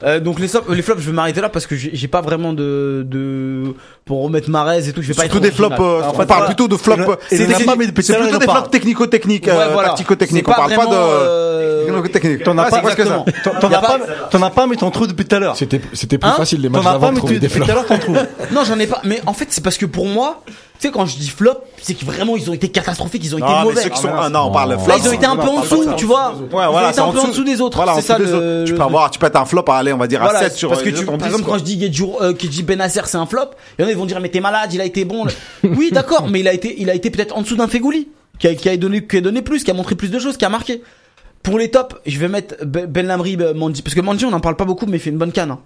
Euh, 0.04 0.22
donc 0.22 0.40
les, 0.40 0.48
flops- 0.48 0.70
les 0.74 0.82
flops, 0.82 1.02
je 1.02 1.08
vais 1.08 1.12
m'arrêter 1.12 1.42
là 1.42 1.50
parce 1.50 1.68
que 1.68 1.76
j'ai 1.76 2.08
pas 2.08 2.22
vraiment 2.22 2.54
de, 2.54 3.06
de 3.06 3.74
pour 4.06 4.24
remettre 4.24 4.50
Marez 4.50 4.88
et 4.88 4.94
tout. 4.94 5.02
Je 5.02 5.10
vais 5.10 5.14
pas 5.14 5.24
Surtout 5.24 5.40
être 5.40 5.44
des 5.44 5.52
flops, 5.52 5.76
euh, 5.78 6.02
on 6.08 6.12
parle 6.14 6.26
voilà. 6.28 6.46
plutôt 6.46 6.70
de 6.70 6.78
flops. 6.78 7.04
C'est 7.28 7.46
pas, 7.66 7.76
mais 7.76 7.92
plutôt 7.92 8.14
des 8.14 8.30
flops 8.30 8.46
parle. 8.46 8.70
technico-techniques, 8.70 9.48
Ouais, 9.48 9.52
euh, 9.54 9.70
voilà. 9.74 9.90
tactico-techniques. 9.90 10.48
On 10.48 10.52
parle 10.54 10.74
pas 10.76 10.86
de 10.86 10.94
euh, 10.96 11.86
technico-technique. 11.88 12.44
T'en 12.44 12.58
as 12.58 12.64
Ah, 12.64 12.70
pas. 12.70 12.82
T'en 13.60 13.68
as 13.68 13.80
pas, 13.82 13.82
pas- 13.82 14.00
t'en 14.32 14.42
as 14.44 14.50
pas, 14.50 14.68
mais 14.68 14.78
t'en 14.78 14.92
trouves 14.92 15.08
depuis 15.08 15.26
tout 15.26 15.36
à 15.36 15.40
l'heure. 15.40 15.58
C'était, 15.58 15.82
c'était 15.92 16.18
plus 16.18 16.30
Hein 16.30 16.36
facile 16.38 16.62
les 16.62 16.70
T'en 16.70 16.78
matchs 16.78 16.86
as 16.88 16.92
d'avant 16.94 17.00
pas, 17.02 17.08
de 17.08 17.12
mais 17.16 17.18
trouver 17.18 17.34
tu- 17.34 17.40
des 17.42 17.48
depuis 17.48 17.60
tout 17.62 17.70
à 17.72 17.74
l'heure, 17.74 17.86
t'en 17.86 17.98
trouves. 18.00 18.18
Non, 18.54 18.64
j'en 18.64 18.80
ai 18.80 18.88
pas. 18.88 19.02
Mais 19.04 19.20
en 19.26 19.34
fait, 19.34 19.48
c'est 19.50 19.62
parce 19.64 19.78
que 19.78 19.86
pour 19.86 20.06
moi, 20.08 20.42
Tu 20.82 20.88
sais, 20.88 20.91
quand 20.91 21.06
je 21.06 21.16
dis 21.16 21.30
flop, 21.30 21.53
c'est 21.80 21.94
que 21.94 22.03
vraiment 22.03 22.36
ils 22.36 22.49
ont 22.49 22.53
été 22.53 22.68
catastrophiques, 22.70 23.24
ils 23.24 23.36
ont 23.36 23.38
été 23.38 23.45
Non, 23.48 23.60
mais 23.60 23.64
mauvais. 23.66 23.82
ceux 23.84 23.90
qui 23.91 23.99
sont, 24.02 24.10
ah, 24.18 24.30
non, 24.30 24.45
on 24.45 24.52
parle 24.52 24.76
flop. 24.80 24.88
Là, 24.88 24.95
ils 24.98 25.08
ont 25.08 25.12
été 25.14 25.28
un 25.28 25.36
peu 25.36 25.48
en 25.48 25.62
dessous, 25.62 25.86
tu 25.95 26.06
vois. 26.06 26.30
Ouais, 26.32 26.38
Ils 26.52 26.56
ont 26.56 26.72
voilà, 26.72 26.88
été 26.88 26.95
c'est 26.95 27.02
un 27.02 27.12
peu 27.12 27.20
en 27.20 27.28
dessous 27.28 27.44
des 27.44 27.62
autres. 27.62 27.78
Voilà, 27.78 27.91
en 27.94 27.95
c'est 27.98 28.02
ça 28.02 28.18
le- 28.18 28.26
autres. 28.34 28.66
Tu 28.66 28.74
peux 28.74 28.82
avoir, 28.82 29.12
tu 29.12 29.20
peux 29.20 29.28
être 29.28 29.36
un 29.36 29.45
flop, 29.45 29.64
aller, 29.70 29.94
on 29.94 29.98
va 29.98 30.08
dire, 30.08 30.22
à 30.24 30.26
Voilà, 30.26 30.40
7 30.40 30.53
sur 30.53 30.70
parce 30.70 30.82
que 30.82 30.90
tu, 30.90 31.06
par 31.06 31.24
exemple, 31.24 31.44
quand 31.45 31.60
je 31.60 31.64
dis 31.64 31.80
euh, 32.20 32.34
que 32.34 32.44
je 32.45 32.48
dis 32.49 32.64
Benacer, 32.64 33.02
c'est 33.06 33.18
un 33.18 33.28
flop, 33.28 33.52
il 33.78 33.84
y 33.84 33.86
en 33.86 33.88
a, 33.90 33.91
ils 33.91 33.98
vont 33.98 34.08
dire, 34.08 34.20
mais 34.20 34.30
t'es 34.30 34.40
malade, 34.40 34.74
il 34.74 34.82
a 34.82 34.86
été 34.86 35.06
bon. 35.06 35.28
oui, 35.64 35.91
d'accord, 35.91 36.28
mais 36.30 36.40
il 36.40 36.48
a 36.48 36.53
été, 36.53 36.76
il 36.82 36.90
a 36.90 36.95
été 36.95 37.12
peut-être 37.12 37.38
en 37.38 37.44
dessous 37.44 37.56
d'un 37.58 37.68
Fegouli, 37.68 38.08
qui 38.40 38.48
a, 38.48 38.56
qui 38.56 38.68
a 38.68 38.76
donné, 38.76 39.06
qui 39.06 39.18
a 39.18 39.22
donné 39.22 39.44
plus, 39.44 39.64
qui 39.64 39.70
a 39.70 39.76
montré 39.76 39.94
plus 39.94 40.10
de 40.10 40.18
choses, 40.18 40.36
qui 40.36 40.45
a 40.45 40.49
marqué. 40.49 40.82
Pour 41.44 41.60
les 41.60 41.70
tops, 41.70 41.95
je 42.08 42.18
vais 42.18 42.28
mettre 42.28 42.56
Ben 42.66 43.06
Lamry, 43.06 43.36
Ben 43.38 43.56
Mandy, 43.56 43.84
parce 43.84 43.94
que 43.94 44.02
Mandy, 44.02 44.26
on 44.26 44.32
n'en 44.32 44.40
parle 44.40 44.56
pas 44.56 44.66
beaucoup, 44.66 44.88
mais 44.88 44.98
il 44.98 44.99
fait 44.99 45.12
une 45.12 45.20
bonne 45.20 45.32
canne. 45.32 45.52
hein. 45.52 45.60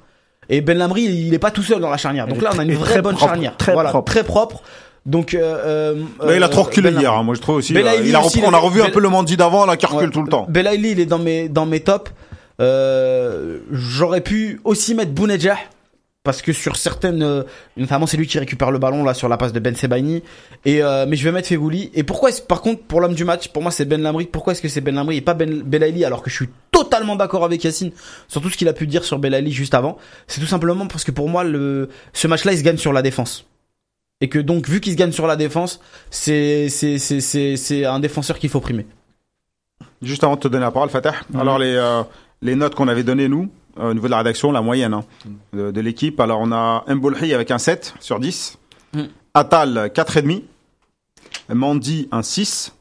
Et 0.49 0.59
Ben 0.59 0.77
Lamry, 0.77 1.03
il 1.03 1.33
est 1.33 1.39
pas 1.39 1.51
tout 1.51 1.63
seul 1.63 1.79
dans 1.79 1.89
la 1.89 1.95
charnière. 1.97 2.27
Donc 2.27 2.41
là, 2.41 2.49
on 2.53 2.59
a 2.59 2.63
une 2.63 2.69
très- 2.75 2.77
vraie 2.77 3.01
bonne 3.01 3.17
charnière. 3.17 3.55
très 3.55 3.71
voilà, 3.71 3.91
propre. 3.91 4.11
très 4.11 4.23
propre. 4.25 4.61
Donc, 5.05 5.33
euh, 5.35 5.95
euh, 6.21 6.35
il 6.35 6.41
a 6.43 6.49
trop 6.49 6.61
euh, 6.61 6.63
reculé 6.65 6.89
Ben 6.91 6.99
hier, 6.99 7.13
hein, 7.13 7.21
moi 7.23 7.35
je 7.35 7.41
trouve 7.41 7.57
aussi. 7.57 7.73
Belaïli 7.73 8.05
euh, 8.05 8.09
il 8.09 8.15
a 8.15 8.21
aussi, 8.25 8.39
repris- 8.39 8.47
on 8.49 8.53
a 8.53 8.57
revu 8.57 8.81
un 8.81 8.85
Bel- 8.85 8.93
peu 8.93 8.99
le 9.01 9.09
Mandy 9.09 9.37
d'avant, 9.37 9.65
là, 9.65 9.77
qui 9.77 9.85
recule 9.85 10.07
Ouais. 10.07 10.11
tout 10.13 10.23
le 10.23 10.29
temps. 10.29 10.47
Belaïli, 10.49 10.91
il 10.91 10.99
est 10.99 11.05
dans 11.05 11.19
mes 11.19 11.47
dans 11.47 11.65
mes 11.67 11.79
tops. 11.81 12.11
Euh, 12.61 13.59
J'aurais 13.71 14.21
pu 14.21 14.59
aussi 14.63 14.95
mettre 14.95 15.11
Bounedjah 15.11 15.57
parce 16.23 16.41
que 16.41 16.53
sur 16.53 16.75
certaines, 16.75 17.43
notamment 17.77 18.07
c'est 18.07 18.17
lui 18.17 18.25
qui 18.25 18.39
récupère 18.39 18.71
le 18.71 18.79
ballon 18.79 19.03
là 19.03 19.13
sur 19.13 19.29
la 19.29 19.37
passe 19.37 19.53
de 19.53 19.59
Ben 19.59 19.75
Sebaini. 19.75 20.23
Et 20.65 20.81
euh, 20.81 21.05
mais 21.07 21.17
je 21.17 21.23
vais 21.23 21.31
mettre 21.31 21.49
Fegouli. 21.49 21.91
Et 21.93 22.01
pourquoi 22.03 22.29
est-ce 22.29 22.41
par 22.41 22.61
contre 22.61 22.81
pour 22.81 22.99
l'homme 22.99 23.13
du 23.13 23.25
match, 23.25 23.49
pour 23.49 23.61
moi 23.61 23.69
c'est 23.71 23.85
Ben 23.85 24.01
Lamry. 24.01 24.25
Pourquoi 24.25 24.53
est-ce 24.53 24.61
que 24.63 24.67
c'est 24.69 24.81
Ben 24.81 24.95
Lamry 24.95 25.17
et 25.17 25.21
pas 25.21 25.35
Ben 25.35 25.61
Belaïli 25.61 26.03
alors 26.03 26.23
que 26.23 26.31
je 26.31 26.35
suis 26.35 26.49
totalement 26.71 27.15
d'accord 27.15 27.45
avec 27.45 27.63
Yacine 27.63 27.91
sur 28.27 28.41
tout 28.41 28.49
ce 28.49 28.57
qu'il 28.57 28.67
a 28.67 28.73
pu 28.73 28.87
dire 28.87 29.03
sur 29.03 29.19
Belaïli 29.19 29.51
juste 29.51 29.75
avant? 29.75 29.97
C'est 30.25 30.41
tout 30.41 30.47
simplement 30.47 30.87
parce 30.87 31.03
que 31.03 31.11
pour 31.11 31.29
moi 31.29 31.43
le 31.43 31.89
ce 32.13 32.27
match-là 32.27 32.53
il 32.53 32.57
se 32.57 32.63
gagne 32.63 32.77
sur 32.77 32.91
la 32.93 33.03
défense. 33.03 33.45
Et 34.21 34.29
que 34.29 34.39
donc 34.39 34.67
vu 34.69 34.79
qu'il 34.79 34.93
se 34.93 34.97
gagne 34.97 35.11
sur 35.11 35.27
la 35.27 35.35
défense, 35.35 35.79
c'est 36.09 36.69
c'est 36.69 36.97
c'est 36.99 37.19
c'est 37.19 37.57
c'est 37.57 37.85
un 37.85 37.99
défenseur 37.99 38.39
qu'il 38.39 38.49
faut 38.49 38.61
primer. 38.61 38.85
Juste 40.01 40.23
avant 40.23 40.35
de 40.35 40.39
te 40.41 40.47
donner 40.47 40.63
la 40.63 40.71
parole, 40.71 40.89
Fatah. 40.89 41.13
Alors, 41.37 41.57
les, 41.59 41.73
euh, 41.75 42.01
les 42.41 42.55
notes 42.55 42.75
qu'on 42.75 42.87
avait 42.87 43.03
données, 43.03 43.27
nous, 43.27 43.49
euh, 43.79 43.89
au 43.91 43.93
niveau 43.93 44.07
de 44.07 44.11
la 44.11 44.19
rédaction, 44.19 44.51
la 44.51 44.61
moyenne 44.61 44.93
hein, 44.93 45.03
de, 45.53 45.71
de 45.71 45.81
l'équipe. 45.81 46.19
Alors, 46.19 46.39
on 46.41 46.51
a 46.51 46.83
Mbolhi 46.87 47.33
avec 47.33 47.51
un 47.51 47.57
7 47.57 47.93
sur 47.99 48.19
10. 48.19 48.57
Mm. 48.93 49.01
Atal, 49.33 49.91
4,5. 49.93 50.43
Mandy, 51.53 52.07
un 52.11 52.21
6. 52.21 52.73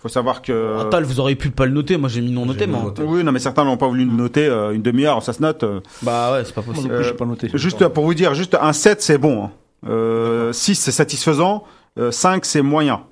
faut 0.00 0.08
savoir 0.08 0.42
que... 0.42 0.78
Atal, 0.80 1.04
vous 1.04 1.18
auriez 1.20 1.36
pu 1.36 1.50
pas 1.50 1.66
le 1.66 1.72
noter. 1.72 1.96
Moi, 1.96 2.08
j'ai 2.08 2.20
mis 2.20 2.30
non 2.32 2.46
noté, 2.46 2.66
moi. 2.66 2.82
noté. 2.84 3.02
Oui, 3.02 3.24
non, 3.24 3.32
mais 3.32 3.38
certains 3.40 3.64
n'ont 3.64 3.76
pas 3.76 3.88
voulu 3.88 4.04
le 4.04 4.12
noter. 4.12 4.46
euh, 4.46 4.72
une 4.72 4.82
demi-heure, 4.82 5.22
ça 5.22 5.32
se 5.32 5.42
note. 5.42 5.64
Bah 6.02 6.32
ouais, 6.32 6.44
c'est 6.44 6.54
pas 6.54 6.62
possible. 6.62 6.92
Euh, 6.92 7.12
pas 7.14 7.26
noté. 7.26 7.50
Juste 7.54 7.86
pour 7.88 8.04
vous 8.04 8.14
dire, 8.14 8.34
juste 8.34 8.56
un 8.60 8.72
7, 8.72 9.02
c'est 9.02 9.18
bon. 9.18 9.44
hein. 9.44 9.50
Euh, 9.88 10.52
6, 10.52 10.74
c'est 10.76 10.92
satisfaisant. 10.92 11.64
Euh, 11.98 12.10
5, 12.10 12.44
c'est 12.44 12.62
moyen. 12.62 13.02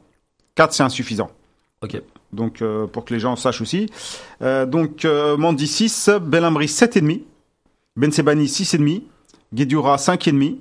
4, 0.55 0.73
c'est 0.73 0.82
insuffisant. 0.82 1.31
Ok. 1.82 2.01
Donc, 2.32 2.61
euh, 2.62 2.86
pour 2.86 3.05
que 3.05 3.15
les 3.15 3.20
gens 3.20 3.36
sachent 3.36 3.61
aussi. 3.61 3.89
Euh, 4.43 4.66
donc, 4.66 5.05
euh, 5.05 5.36
Mandy 5.36 5.66
6, 5.66 6.11
Belhamri 6.23 6.66
7,5. 6.69 7.23
Ben 7.97 8.12
Sebani 8.12 8.47
6,5. 8.49 9.03
Guedioura 9.55 9.97
5,5. 9.97 10.57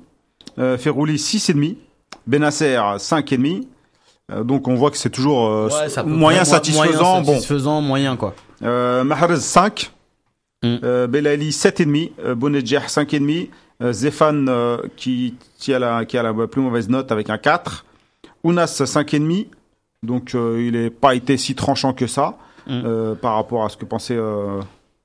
Euh, 0.59 0.77
Ferrouli 0.77 1.17
6,5. 1.17 1.75
Benasser 2.25 2.77
5,5. 2.99 3.65
Euh, 4.31 4.43
donc, 4.43 4.67
on 4.67 4.75
voit 4.75 4.91
que 4.91 4.97
c'est 4.97 5.09
toujours 5.09 5.47
euh, 5.47 5.67
Ouais, 5.69 6.03
moyen 6.05 6.45
satisfaisant. 6.45 6.83
moyen 7.11 7.21
bon. 7.21 7.33
satisfaisant, 7.33 7.81
moyen, 7.81 8.15
quoi. 8.17 8.33
Mahrez 8.61 9.39
5, 9.39 9.91
Mm. 10.63 11.05
Belali 11.05 11.51
7,5, 11.51 12.11
euh, 12.19 12.33
Bonedjer 12.33 12.79
5,5, 12.87 13.43
euh, 13.43 13.45
Zéphane 13.81 14.47
euh, 14.49 14.77
qui, 14.95 15.35
qui, 15.59 15.73
a 15.73 15.79
la, 15.79 16.05
qui 16.05 16.17
a 16.17 16.23
la 16.23 16.33
plus 16.47 16.61
mauvaise 16.61 16.89
note 16.89 17.11
avec 17.11 17.29
un 17.29 17.37
4, 17.37 17.85
Ounas 18.43 18.65
5,5, 18.85 19.47
donc 20.03 20.33
euh, 20.35 20.61
il 20.63 20.73
n'est 20.73 20.89
pas 20.89 21.15
été 21.15 21.37
si 21.37 21.55
tranchant 21.55 21.93
que 21.93 22.07
ça 22.07 22.37
Mm. 22.69 22.81
euh, 22.85 23.15
par 23.15 23.35
rapport 23.35 23.63
à 23.63 23.69
ce 23.69 23.77
que 23.77 23.85
pensait 23.85 24.17
euh, 24.17 24.59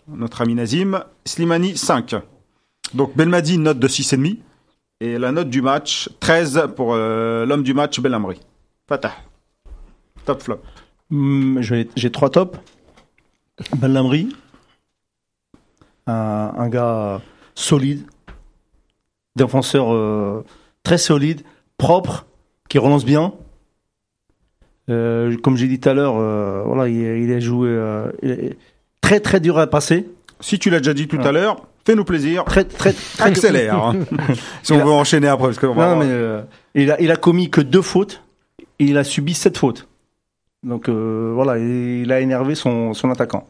notre 0.09 0.43
ami 0.43 0.57
Nazim, 0.57 1.05
Slimani 1.25 1.77
5. 1.77 2.17
Donc 2.93 3.17
Belmadi 3.17 3.57
note 3.57 3.79
de 3.79 3.87
6,5 3.87 4.39
et 5.01 5.17
la 5.17 5.31
note 5.31 5.49
du 5.49 5.63
match 5.63 6.09
13 6.19 6.71
pour 6.75 6.95
euh, 6.95 7.47
l'homme 7.47 7.63
du 7.63 7.73
match 7.73 8.01
Belhamri. 8.01 8.41
Fatah. 8.89 9.13
Top 10.25 10.43
flop. 10.43 10.59
Hmm, 11.11 11.61
J'ai 11.61 12.11
trois 12.11 12.31
tops. 12.31 12.59
Lamry, 13.81 14.35
un, 16.09 16.53
un 16.59 16.69
gars 16.69 17.21
solide, 17.55 18.05
défenseur 19.37 19.93
euh, 19.93 20.45
très 20.83 20.99
solide, 20.99 21.43
propre, 21.79 22.27
qui 22.69 22.79
relance 22.79 23.05
bien. 23.05 23.33
Euh, 24.91 25.37
comme 25.39 25.57
j'ai 25.57 25.69
dit 25.69 25.79
tout 25.81 25.89
à 25.89 25.95
l'heure, 25.95 26.17
euh, 26.19 26.63
voilà, 26.67 26.89
il, 26.89 26.97
il 27.25 27.33
a 27.33 27.41
joué 27.41 27.71
il 28.23 28.31
est 28.31 28.57
très 29.01 29.21
très 29.21 29.41
dur 29.41 29.59
à 29.59 29.67
passer, 29.67 30.07
Si 30.41 30.59
tu 30.59 30.71
l'as 30.71 30.79
déjà 30.79 30.93
dit 30.95 31.07
tout 31.07 31.19
Ah. 31.23 31.29
à 31.29 31.33
l'heure, 31.33 31.63
fais-nous 31.87 32.05
plaisir. 32.05 32.45
très 32.45 32.65
très 32.65 32.93
très 32.93 33.25
Accélère. 33.29 33.77
hein. 33.77 33.95
si 34.63 34.73
on 34.73 34.77
Il 34.77 34.81
a- 34.81 34.85
veut 34.85 34.91
enchaîner 34.91 35.29
après, 35.29 35.47
parce 35.49 35.59
que 35.59 35.67
on 35.67 35.75
va 35.75 35.95
Non, 35.95 36.01
avoir- 36.01 36.07
mais 36.75 36.83
il, 36.83 36.91
a, 36.91 37.01
il 37.01 37.11
a 37.13 37.17
commis 37.17 37.49
que 37.49 37.61
deux 37.61 37.83
fautes 37.83 38.23
et 38.79 38.85
il 38.85 38.99
a 38.99 39.05
subi 39.05 39.35
sept 39.35 39.57
fautes. 39.57 39.87
Donc 40.65 40.89
voilà, 40.89 41.59
il, 41.59 42.03
il 42.03 42.13
a 42.13 42.21
énervé 42.21 42.55
son, 42.57 42.93
son 42.95 43.11
attaquant. 43.11 43.47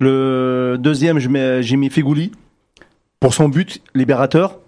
Le 0.00 0.76
deuxième, 0.78 1.18
j'ai 1.18 1.76
mis 1.76 1.88
Fegouli 1.90 2.32
pour 3.20 3.32
son 3.34 3.48
but 3.48 3.80
libérateur. 3.94 4.58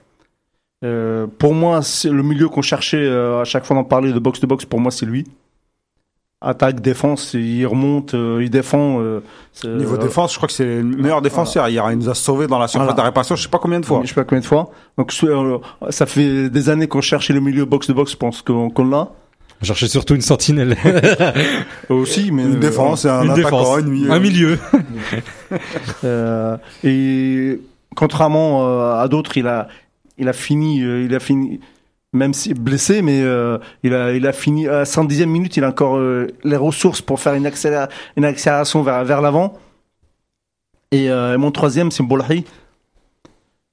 Euh, 0.85 1.27
pour 1.39 1.55
moi, 1.55 1.82
c'est 1.82 2.11
le 2.11 2.23
milieu 2.23 2.48
qu'on 2.48 2.62
cherchait 2.62 2.98
euh, 3.05 3.40
à 3.40 3.44
chaque 3.44 3.65
fois 3.65 3.74
d'en 3.74 3.85
parler 3.85 4.12
de 4.12 4.19
box 4.19 4.39
to 4.40 4.47
box. 4.47 4.65
Pour 4.66 4.81
moi, 4.81 4.90
c'est 4.90 5.06
lui. 5.06 5.24
Attaque, 6.47 6.81
défense, 6.81 7.32
il 7.32 7.65
remonte, 7.66 8.12
euh, 8.12 8.40
il 8.43 8.51
défend. 8.51 9.01
euh, 9.01 9.20
Niveau 9.65 9.97
défense, 9.97 10.32
je 10.32 10.36
crois 10.36 10.47
que 10.47 10.52
c'est 10.52 10.65
le 10.66 10.82
meilleur 10.82 11.23
défenseur. 11.23 11.66
Hier, 11.70 11.90
il 11.90 11.97
nous 11.97 12.11
a 12.11 12.15
sauvé 12.15 12.47
dans 12.47 12.59
la 12.59 12.69
surface 12.69 12.86
Voilà. 12.89 13.01
de 13.01 13.06
réparation, 13.06 13.35
je 13.35 13.43
sais 13.44 13.48
pas 13.48 13.59
combien 13.59 13.81
de 13.81 13.86
fois. 13.86 14.01
Je 14.02 14.09
sais 14.09 14.15
pas 14.15 14.24
combien 14.24 14.40
de 14.43 14.44
fois. 14.47 14.69
Donc 14.98 15.15
ça 15.89 16.05
fait 16.05 16.51
des 16.51 16.69
années 16.69 16.86
qu'on 16.86 17.01
cherchait 17.01 17.32
le 17.32 17.40
milieu 17.40 17.65
box 17.65 17.86
to 17.86 17.94
box. 17.94 18.12
Je 18.12 18.16
pense 18.19 18.43
qu'on 18.43 18.69
qu'on 18.69 18.86
l'a. 18.86 19.09
On 19.62 19.65
cherchait 19.65 19.89
surtout 19.89 20.16
une 20.16 20.20
sentinelle. 20.20 20.77
Aussi, 21.89 22.31
mais 22.31 22.43
Une 22.43 22.56
euh, 22.56 22.59
défense, 22.59 23.06
un 23.06 23.23
une 23.23 23.31
attaquant, 23.31 23.61
défense. 23.61 23.81
une 23.81 23.89
milieu. 23.89 24.11
Un 24.12 24.19
milieu. 24.19 24.59
Euh, 26.02 26.56
et 26.82 27.61
contrairement 27.94 28.93
à 28.98 29.06
d'autres, 29.09 29.36
il 29.39 29.47
a, 29.47 29.69
il 30.19 30.28
a 30.28 30.32
fini, 30.32 30.82
euh, 30.82 31.03
il 31.05 31.15
a 31.15 31.20
fini, 31.20 31.61
même 32.12 32.35
si 32.35 32.55
blessé, 32.55 33.03
mais 33.03 33.23
euh, 33.23 33.59
il 33.82 33.95
a, 33.95 34.12
il 34.12 34.27
a 34.27 34.32
fini 34.32 34.69
à 34.69 34.85
110e 34.85 35.27
minute. 35.27 35.57
Il 35.57 35.65
a 35.65 35.69
encore 35.69 35.97
euh, 35.97 36.28
les 36.45 36.57
ressources 36.57 37.03
pour 37.03 37.20
faire 37.20 37.35
une, 37.35 37.47
accéléra- 37.47 37.89
une 38.16 38.24
accélération 38.24 38.82
vers, 38.82 39.05
vers 39.05 39.20
l'avant. 39.20 39.59
Et 40.93 41.11
euh, 41.11 41.36
mon 41.39 41.51
troisième, 41.51 41.91
c'est 41.91 42.03
Bolhi. 42.05 42.45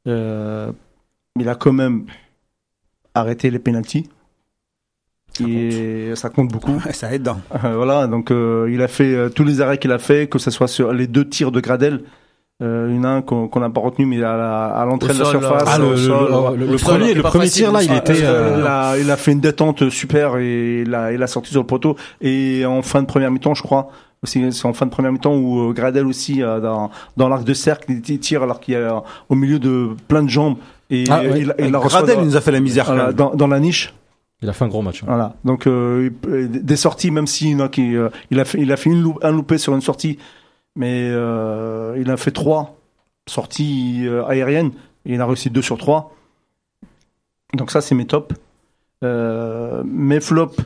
Il 0.05 1.47
a 1.47 1.55
quand 1.55 1.71
même 1.73 2.05
arrêté 3.13 3.49
les 3.51 3.59
pénalties. 3.59 4.09
Et 5.39 6.11
ça 6.15 6.29
compte 6.29 6.49
beaucoup. 6.51 6.81
Ouais, 6.85 6.93
ça 6.93 7.13
aide. 7.13 7.27
hein. 7.27 7.41
Voilà, 7.75 8.07
donc 8.07 8.31
il 8.31 8.81
a 8.81 8.87
fait 8.87 9.29
tous 9.31 9.43
les 9.43 9.61
arrêts 9.61 9.77
qu'il 9.77 9.91
a 9.91 9.99
fait, 9.99 10.27
que 10.27 10.39
ce 10.39 10.51
soit 10.51 10.67
sur 10.67 10.91
les 10.93 11.07
deux 11.07 11.27
tirs 11.27 11.51
de 11.51 11.59
Gradel. 11.61 12.03
Euh, 12.61 12.87
il 12.91 12.97
y 12.97 12.99
en 12.99 13.03
a 13.05 13.07
un 13.09 13.21
qu'on 13.21 13.47
qu'on 13.47 13.59
n'a 13.59 13.69
pas 13.69 13.81
retenu, 13.81 14.05
mais 14.05 14.17
à 14.23 14.37
la- 14.37 14.65
à 14.67 14.85
l'entrée 14.85 15.13
de 15.13 15.19
la 15.19 15.25
surface. 15.25 15.63
Ah, 15.65 15.77
le, 15.79 15.97
sol, 15.97 16.55
le- 16.57 16.65
le- 16.67 16.77
premier, 16.77 17.13
le 17.15 17.23
premier 17.23 17.49
tir 17.49 17.71
là, 17.71 17.81
il 17.81 17.91
était. 17.93 18.23
Euh, 18.23 18.57
il, 18.59 18.67
a, 18.67 18.97
il 18.99 19.09
a 19.09 19.17
fait 19.17 19.31
une 19.31 19.39
détente 19.39 19.89
super 19.89 20.37
et 20.37 20.81
il 20.81 20.93
a, 20.93 21.11
il 21.11 21.23
a 21.23 21.27
sorti 21.27 21.49
sur 21.51 21.61
le 21.61 21.65
poteau. 21.67 21.95
Et 22.21 22.63
en 22.65 22.81
fin 22.83 23.01
de 23.01 23.07
première 23.07 23.31
mi-temps, 23.31 23.55
je 23.55 23.63
crois, 23.63 23.89
c'est 24.23 24.65
en 24.65 24.73
fin 24.73 24.85
de 24.85 24.91
première 24.91 25.11
mi-temps 25.11 25.35
où 25.35 25.69
euh, 25.69 25.73
Gradel 25.73 26.05
aussi, 26.05 26.43
euh, 26.43 26.59
dans, 26.59 26.91
dans 27.17 27.27
l'arc 27.29 27.43
de 27.43 27.53
cercle, 27.55 27.91
il 27.91 28.19
tire 28.19 28.43
alors 28.43 28.59
qu'il 28.59 28.75
est 28.75 28.77
euh, 28.77 28.91
au 29.29 29.33
milieu 29.35 29.57
de 29.57 29.89
plein 30.07 30.21
de 30.21 30.29
jambes. 30.29 30.57
Et 30.91 31.05
Ah, 31.09 31.21
ouais. 31.21 31.31
il, 31.41 31.55
il 31.57 31.71
la 31.71 31.79
Gradel, 31.79 32.17
dans, 32.17 32.21
il 32.21 32.27
nous 32.27 32.35
a 32.37 32.41
fait 32.41 32.51
la 32.51 32.59
misère. 32.59 32.85
quand 32.85 32.91
voilà, 32.93 33.07
même. 33.07 33.15
dans, 33.15 33.33
dans 33.33 33.47
la 33.47 33.59
niche. 33.59 33.93
Il 34.43 34.49
a 34.49 34.53
fait 34.53 34.65
un 34.65 34.67
gros 34.67 34.81
match. 34.83 35.01
hein. 35.01 35.07
Voilà. 35.07 35.33
Donc 35.45 35.65
euh, 35.67 36.09
il 36.27 36.63
des 36.63 36.75
sorties, 36.75 37.09
même 37.11 37.27
si 37.27 37.55
non, 37.55 37.67
qui, 37.69 37.95
euh, 37.95 38.09
il 38.29 38.39
a 38.39 38.45
fait, 38.45 38.59
il 38.61 38.71
a 38.71 38.77
fait 38.77 38.89
une 38.89 39.01
lou- 39.01 39.17
un 39.23 39.31
loupé 39.31 39.57
sur 39.57 39.73
une 39.75 39.81
sortie, 39.81 40.17
mais 40.75 41.09
euh, 41.11 41.97
il 41.99 42.09
a 42.09 42.17
fait 42.17 42.31
trois 42.31 42.77
sorties 43.27 44.03
euh, 44.05 44.25
aériennes. 44.25 44.71
Et 45.05 45.13
il 45.15 45.21
a 45.21 45.25
réussi 45.25 45.49
deux 45.49 45.61
sur 45.61 45.77
trois. 45.77 46.15
Donc 47.53 47.71
ça, 47.71 47.81
c'est 47.81 47.95
mes 47.95 48.05
tops. 48.05 48.35
Euh, 49.03 49.81
mes 49.83 50.19
flops, 50.19 50.57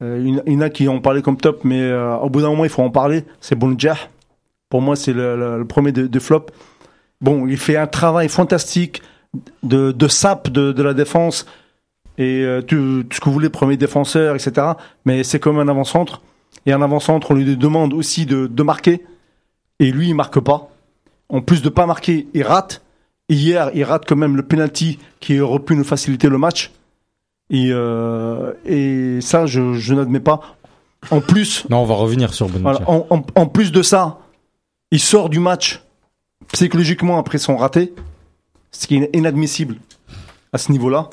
il 0.00 0.42
y 0.46 0.56
en 0.56 0.60
a 0.60 0.70
qui 0.70 0.88
ont 0.88 1.00
parlé 1.00 1.22
comme 1.22 1.38
top, 1.38 1.64
mais 1.64 1.92
au 1.92 2.28
bout 2.28 2.42
d'un 2.42 2.50
moment, 2.50 2.64
il 2.64 2.70
faut 2.70 2.82
en 2.82 2.90
parler. 2.90 3.24
C'est 3.40 3.56
Bonjah. 3.56 3.96
Pour 4.68 4.82
moi, 4.82 4.94
c'est 4.94 5.12
le, 5.12 5.64
premier 5.66 5.90
de, 5.90 6.06
de 6.06 6.18
flop. 6.20 6.46
Bon, 7.20 7.46
il 7.46 7.56
fait 7.56 7.76
un 7.76 7.86
travail 7.86 8.28
fantastique 8.28 9.02
de, 9.62 10.08
sap 10.08 10.50
de, 10.50 10.82
la 10.82 10.92
défense 10.92 11.46
et 12.18 12.46
tout 12.68 13.04
ce 13.10 13.20
que 13.20 13.24
vous 13.24 13.32
voulez, 13.32 13.48
premier 13.48 13.76
défenseur, 13.76 14.34
etc. 14.34 14.68
Mais 15.06 15.24
c'est 15.24 15.40
comme 15.40 15.58
un 15.58 15.68
avant-centre. 15.68 16.20
Et 16.64 16.72
un 16.72 16.82
avant-centre, 16.82 17.30
on 17.30 17.34
lui 17.34 17.56
demande 17.56 17.92
aussi 17.92 18.26
de, 18.26 18.46
de 18.46 18.62
marquer. 18.62 19.04
Et 19.78 19.90
lui, 19.92 20.08
il 20.08 20.14
marque 20.14 20.40
pas. 20.40 20.68
En 21.28 21.40
plus 21.40 21.62
de 21.62 21.68
pas 21.68 21.86
marquer, 21.86 22.26
il 22.34 22.42
rate. 22.42 22.82
Hier, 23.28 23.70
il 23.74 23.84
rate 23.84 24.04
quand 24.08 24.16
même 24.16 24.36
le 24.36 24.42
penalty 24.42 24.98
qui 25.20 25.38
aurait 25.40 25.58
pu 25.60 25.76
nous 25.76 25.84
faciliter 25.84 26.28
le 26.28 26.38
match. 26.38 26.70
Et, 27.50 27.68
euh, 27.70 28.52
et 28.64 29.20
ça, 29.20 29.46
je, 29.46 29.74
je 29.74 29.94
n'admets 29.94 30.20
pas. 30.20 30.40
En 31.10 31.20
plus, 31.20 31.64
Non, 31.70 31.78
on 31.82 31.84
va 31.84 31.94
revenir 31.94 32.32
sur 32.34 32.46
voilà, 32.48 32.80
en, 32.88 33.06
en- 33.10 33.24
en 33.36 33.46
plus 33.46 33.70
de 33.70 33.82
ça, 33.82 34.18
il 34.90 34.98
sort 34.98 35.28
du 35.28 35.38
match 35.38 35.82
psychologiquement 36.52 37.18
après 37.18 37.38
son 37.38 37.56
raté, 37.56 37.92
ce 38.72 38.86
qui 38.86 38.96
est 38.96 39.10
inadmissible 39.14 39.76
à 40.52 40.58
ce 40.58 40.72
niveau-là, 40.72 41.10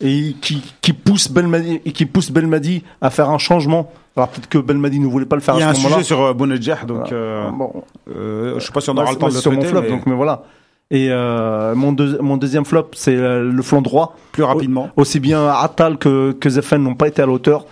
et 0.00 0.34
qui, 0.40 0.62
qui 0.80 0.92
pousse 0.92 1.28
Belmadi 1.30 1.80
et 1.84 1.92
qui 1.92 2.06
pousse 2.06 2.30
Belmadi 2.30 2.84
à 3.00 3.10
faire 3.10 3.30
un 3.30 3.38
changement. 3.38 3.92
Alors 4.16 4.28
peut-être 4.28 4.48
que 4.48 4.58
Belmadi 4.58 5.00
ne 5.00 5.06
voulait 5.06 5.26
pas 5.26 5.36
le 5.36 5.42
faire 5.42 5.56
Il 5.56 5.60
y 5.60 5.62
a 5.62 5.68
à 5.68 5.70
un 5.70 5.74
ce 5.74 5.78
moment-là. 5.82 5.96
sujet 5.96 6.06
sur 6.06 6.20
euh, 6.22 6.32
Bounedjah, 6.34 6.84
donc 6.86 7.10
euh, 7.12 7.50
Bon, 7.50 7.82
euh, 8.14 8.58
je 8.60 8.64
sais 8.66 8.72
pas 8.72 8.80
si 8.80 8.90
on 8.90 8.96
aura 8.96 9.10
le 9.10 9.16
temps 9.18 9.28
de 9.28 9.34
le 9.34 9.40
sur 9.40 9.50
mon 9.50 9.58
traiter, 9.58 9.72
flop, 9.72 9.82
mais 9.82 9.90
donc 9.90 10.06
mais 10.06 10.14
voilà. 10.14 10.44
Et 10.90 11.08
euh, 11.10 11.74
mon, 11.74 11.92
deux- 11.92 12.18
mon 12.20 12.36
deuxième 12.36 12.64
flop, 12.64 12.90
c'est 12.92 13.16
le 13.16 13.62
flanc 13.62 13.82
droit. 13.82 14.16
plus 14.32 14.42
rapidement. 14.44 14.90
Aussi 14.96 15.18
bien 15.18 15.48
Atal 15.48 15.98
que, 15.98 16.32
que 16.32 16.48
Zeffen 16.48 16.82
n'ont 16.82 16.94
pas 16.94 17.08
été 17.08 17.22
à 17.22 17.26
la 17.26 17.32
hauteur. 17.32 17.66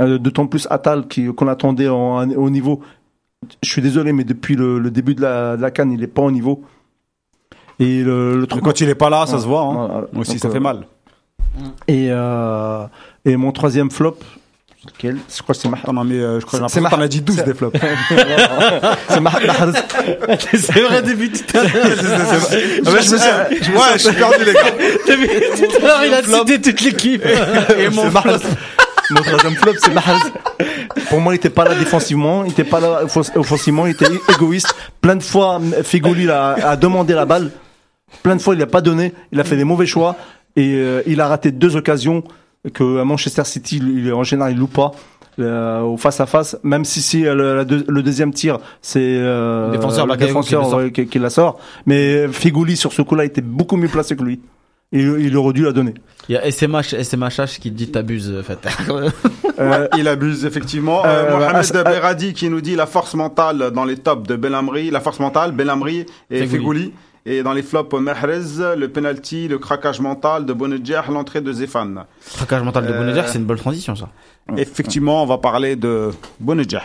Euh, 0.00 0.18
D'autant 0.18 0.46
plus 0.46 0.66
Atal 0.70 1.08
qui- 1.08 1.26
qu'on 1.34 1.48
attendait 1.48 1.88
en- 1.88 2.30
au 2.30 2.48
niveau. 2.48 2.80
Je 3.62 3.68
suis 3.68 3.82
désolé, 3.82 4.12
mais 4.12 4.24
depuis 4.24 4.54
le, 4.56 4.78
le 4.78 4.90
début 4.90 5.14
de 5.14 5.20
la, 5.22 5.56
de 5.56 5.62
la 5.62 5.70
canne, 5.70 5.92
il 5.92 6.00
n'est 6.00 6.06
pas 6.06 6.22
au 6.22 6.30
niveau. 6.30 6.62
Et 7.78 8.02
le, 8.02 8.46
truc. 8.48 8.62
quand 8.64 8.80
il 8.80 8.88
est 8.88 8.94
pas 8.94 9.10
là, 9.10 9.26
ça 9.26 9.38
se 9.38 9.46
voit. 9.46 9.60
Hein. 9.62 9.88
Voilà. 9.90 10.06
Aussi, 10.16 10.32
Donc, 10.32 10.40
ça 10.40 10.50
fait 10.50 10.60
mal. 10.60 10.86
Et, 11.88 12.06
et 13.30 13.36
mon 13.36 13.52
troisième 13.52 13.90
flop, 13.90 14.16
lequel 14.86 15.16
Je 15.34 15.42
crois 15.42 15.54
que 15.54 15.60
c'est 15.60 15.68
Mah- 15.68 15.78
Attends, 15.82 15.92
non, 15.92 16.04
mais 16.04 16.14
euh, 16.16 16.40
je 16.40 16.46
crois 16.46 16.58
que 16.60 16.66
C'est- 16.68 16.74
j'ai 16.76 16.80
l'impression 16.80 16.80
c'est 16.80 16.84
que 16.84 16.90
t'en 16.90 16.96
Mah- 16.98 17.04
as 17.04 17.08
dit 17.08 17.20
12 17.20 17.36
c'est- 17.36 17.44
des 17.44 17.54
flops. 17.54 17.78
c'est 19.08 19.20
Mah- 19.20 19.40
Mahrez. 19.46 19.72
C'est 20.52 20.80
vrai, 20.80 21.02
depuis 21.02 21.30
tout 21.30 21.58
à 21.58 21.62
l'heure. 21.62 21.72
Ah, 21.74 22.90
mais 22.92 23.02
je 23.02 23.10
me 23.12 23.18
suis... 23.18 23.72
Ouais, 23.72 23.80
je 23.94 23.98
suis 23.98 24.12
perdu, 24.12 24.44
les 24.44 24.52
gars. 24.54 24.62
Depuis 25.08 25.68
tout 25.68 25.76
à 25.84 25.86
l'heure, 25.86 26.04
il 26.04 26.14
a 26.14 26.22
cité 26.22 26.60
toute 26.60 26.80
l'équipe. 26.80 27.24
Et 27.78 27.88
mon 27.90 28.02
C'est 28.04 28.10
Mahrez. 28.10 28.38
Mon 29.10 29.22
troisième 29.22 29.54
flop, 29.56 29.72
c'est 29.82 29.92
Mahrez. 29.92 30.18
Pour 31.08 31.20
moi, 31.20 31.32
il 31.34 31.36
était 31.36 31.50
pas 31.50 31.64
là 31.64 31.74
défensivement, 31.74 32.44
il 32.44 32.50
était 32.50 32.64
pas 32.64 32.80
là 32.80 33.02
offens- 33.04 33.30
offensivement, 33.36 33.86
il 33.86 33.92
était 33.92 34.06
égoïste. 34.34 34.74
Plein 35.00 35.16
de 35.16 35.22
fois, 35.22 35.60
Figoli 35.84 36.28
a, 36.28 36.52
a 36.70 36.76
demandé 36.76 37.14
la 37.14 37.24
balle. 37.24 37.50
Plein 38.22 38.34
de 38.36 38.42
fois, 38.42 38.54
il 38.54 38.58
n'a 38.58 38.66
pas 38.66 38.80
donné. 38.80 39.12
Il 39.32 39.38
a 39.40 39.44
fait 39.44 39.56
des 39.56 39.64
mauvais 39.64 39.86
choix 39.86 40.16
et 40.56 40.74
euh, 40.74 41.02
il 41.06 41.20
a 41.20 41.28
raté 41.28 41.50
deux 41.52 41.76
occasions 41.76 42.24
que 42.72 42.98
à 43.00 43.04
Manchester 43.04 43.44
City, 43.44 43.80
il, 43.82 44.12
en 44.12 44.22
général, 44.24 44.52
il 44.52 44.58
loupe 44.58 44.72
pas. 44.74 44.92
euh, 45.38 45.80
au 45.82 45.96
face 45.98 46.18
à 46.20 46.26
face, 46.26 46.56
même 46.62 46.84
si 46.86 47.02
si 47.02 47.26
euh, 47.26 47.34
le, 47.34 47.56
la 47.56 47.64
deux- 47.66 47.84
le 47.88 48.02
deuxième 48.02 48.32
tir, 48.32 48.58
c'est 48.80 49.00
euh, 49.02 49.66
Le 49.70 49.76
défenseur 49.76 50.06
le 50.06 50.12
qui 50.14 50.18
défenseur 50.26 50.92
qui, 50.92 51.06
qui 51.06 51.18
la 51.18 51.28
sort. 51.30 51.58
Mais 51.84 52.26
Figoli 52.28 52.74
sur 52.76 52.92
ce 52.94 53.02
coup-là 53.02 53.24
était 53.26 53.42
beaucoup 53.42 53.76
mieux 53.76 53.88
placé 53.88 54.16
que 54.16 54.22
lui. 54.24 54.40
Et 54.92 55.00
il 55.02 55.36
aurait 55.36 55.52
dû 55.52 55.64
la 55.64 55.72
donner. 55.72 55.94
Il 56.28 56.36
y 56.36 56.38
a 56.38 56.48
SMH, 56.50 56.94
SMHH 57.02 57.58
qui 57.60 57.70
dit 57.72 57.88
t'abuses, 57.90 58.32
en 58.38 58.42
fait. 58.42 58.58
Euh, 59.58 59.88
Il 59.96 60.06
abuse 60.06 60.44
effectivement. 60.44 61.02
Euh, 61.06 61.24
Euh, 61.24 61.38
bah, 61.38 61.52
Mohamed 61.52 61.72
Beradi 61.84 62.32
qui 62.34 62.50
nous 62.50 62.60
dit 62.60 62.76
la 62.76 62.84
force 62.86 63.14
mentale 63.14 63.70
dans 63.74 63.84
les 63.86 63.96
tops 63.96 64.28
de 64.28 64.36
Belhamri, 64.36 64.90
la 64.90 65.00
force 65.00 65.18
mentale, 65.18 65.52
Belhamri 65.52 66.04
et 66.30 66.40
Fegouli. 66.46 66.48
Fegouli. 66.82 66.92
Et 67.28 67.42
dans 67.42 67.52
les 67.52 67.62
flops, 67.62 67.92
Mahrez, 67.94 68.76
le 68.76 68.86
penalty, 68.86 69.48
le 69.48 69.58
craquage 69.58 69.98
mental 69.98 70.46
de 70.46 70.52
Bonedjah, 70.52 71.04
l'entrée 71.10 71.40
de 71.40 71.52
Zefan. 71.52 72.06
Traquage 72.36 72.62
mental 72.62 72.86
de 72.86 72.92
Euh, 72.92 72.98
Bonneger, 72.98 73.26
c'est 73.26 73.38
une 73.38 73.46
bonne 73.46 73.58
transition, 73.58 73.96
ça. 73.96 74.10
Effectivement, 74.56 75.24
on 75.24 75.26
va 75.26 75.38
parler 75.38 75.74
de 75.74 76.12
Bonedjah. 76.38 76.84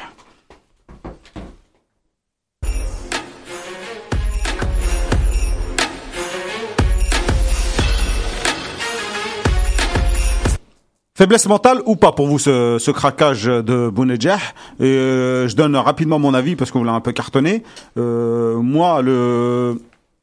Faiblesse 11.16 11.48
mentale 11.48 11.82
ou 11.86 11.96
pas 11.96 12.14
pour 12.14 12.26
vous 12.26 12.40
ce, 12.40 12.78
ce 12.80 12.90
craquage 12.90 13.44
de 13.44 13.90
Bounedjah? 13.90 14.40
Euh, 14.82 15.48
je 15.48 15.56
donne 15.56 15.76
rapidement 15.76 16.18
mon 16.18 16.34
avis 16.34 16.56
parce 16.56 16.72
qu'on 16.72 16.84
l'a 16.84 16.94
un 16.94 17.00
peu 17.00 17.12
cartonné. 17.12 17.62
Euh, 17.98 18.56
moi, 18.56 19.04
le 19.04 19.76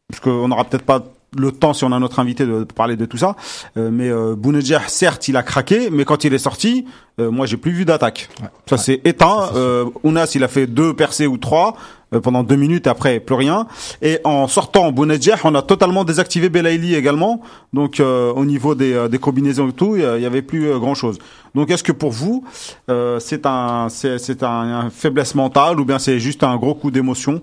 parce 0.09 0.21
qu'on 0.21 0.49
n'aura 0.49 0.65
peut-être 0.65 0.85
pas 0.85 1.05
le 1.37 1.53
temps 1.53 1.75
si 1.75 1.85
on 1.85 1.93
a 1.93 1.99
notre 1.99 2.21
invité 2.21 2.47
de 2.47 2.65
parler 2.65 2.97
de 2.97 3.05
tout 3.05 3.19
ça. 3.19 3.37
Euh, 3.77 3.91
mais 3.93 4.09
euh, 4.09 4.35
Bounedjah, 4.35 4.81
certes, 4.87 5.29
il 5.29 5.37
a 5.37 5.43
craqué, 5.43 5.91
mais 5.91 6.07
quand 6.07 6.25
il 6.25 6.33
est 6.33 6.39
sorti, 6.39 6.87
euh, 7.21 7.31
moi, 7.31 7.45
j'ai 7.45 7.59
plus 7.59 7.73
vu 7.73 7.85
d'attaque. 7.85 8.31
Ça 8.67 8.79
s'est 8.79 9.03
éteint. 9.05 9.51
Euh, 9.55 9.85
Ounas, 10.05 10.33
il 10.35 10.43
a 10.43 10.49
fait 10.49 10.67
deux 10.67 10.95
percées 10.95 11.27
ou 11.27 11.37
trois 11.37 11.77
euh, 12.15 12.21
pendant 12.21 12.43
deux 12.43 12.57
minutes. 12.57 12.87
Après, 12.87 13.21
plus 13.21 13.35
rien. 13.35 13.67
Et 14.01 14.21
en 14.25 14.49
sortant 14.49 14.91
Bounedjah, 14.91 15.37
on 15.45 15.55
a 15.55 15.61
totalement 15.61 16.05
désactivé 16.05 16.49
Belaïli 16.49 16.95
également. 16.95 17.43
Donc, 17.75 18.01
euh, 18.01 18.33
au 18.33 18.47
niveau 18.47 18.75
des, 18.75 19.07
des 19.11 19.19
combinaisons 19.19 19.69
et 19.69 19.75
tout, 19.75 19.97
il 19.97 20.03
y 20.03 20.27
avait 20.27 20.41
plus 20.41 20.79
grand 20.79 20.95
chose. 20.95 21.19
Donc, 21.55 21.71
est-ce 21.71 21.83
que 21.83 21.93
pour 21.93 22.11
vous, 22.11 22.43
euh, 22.89 23.21
c'est 23.21 23.45
un, 23.45 23.89
c'est, 23.91 24.17
c'est 24.17 24.43
un, 24.43 24.87
un 24.87 24.89
faiblesse 24.91 25.35
mentale 25.35 25.79
ou 25.79 25.85
bien 25.85 25.99
c'est 25.99 26.19
juste 26.19 26.43
un 26.43 26.57
gros 26.57 26.75
coup 26.75 26.91
d'émotion? 26.91 27.43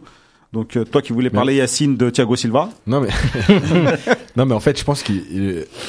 Donc, 0.55 0.75
euh, 0.77 0.85
toi 0.85 1.01
qui 1.01 1.11
voulais 1.13 1.29
parler, 1.29 1.55
Yacine, 1.55 1.97
de 1.97 2.09
Thiago 2.09 2.35
Silva. 2.35 2.69
Non 2.87 3.01
mais 3.01 3.09
non 4.37 4.45
mais 4.45 4.53
en 4.55 4.59
fait 4.59 4.79
je 4.79 4.83
pense 4.83 5.03
que 5.03 5.11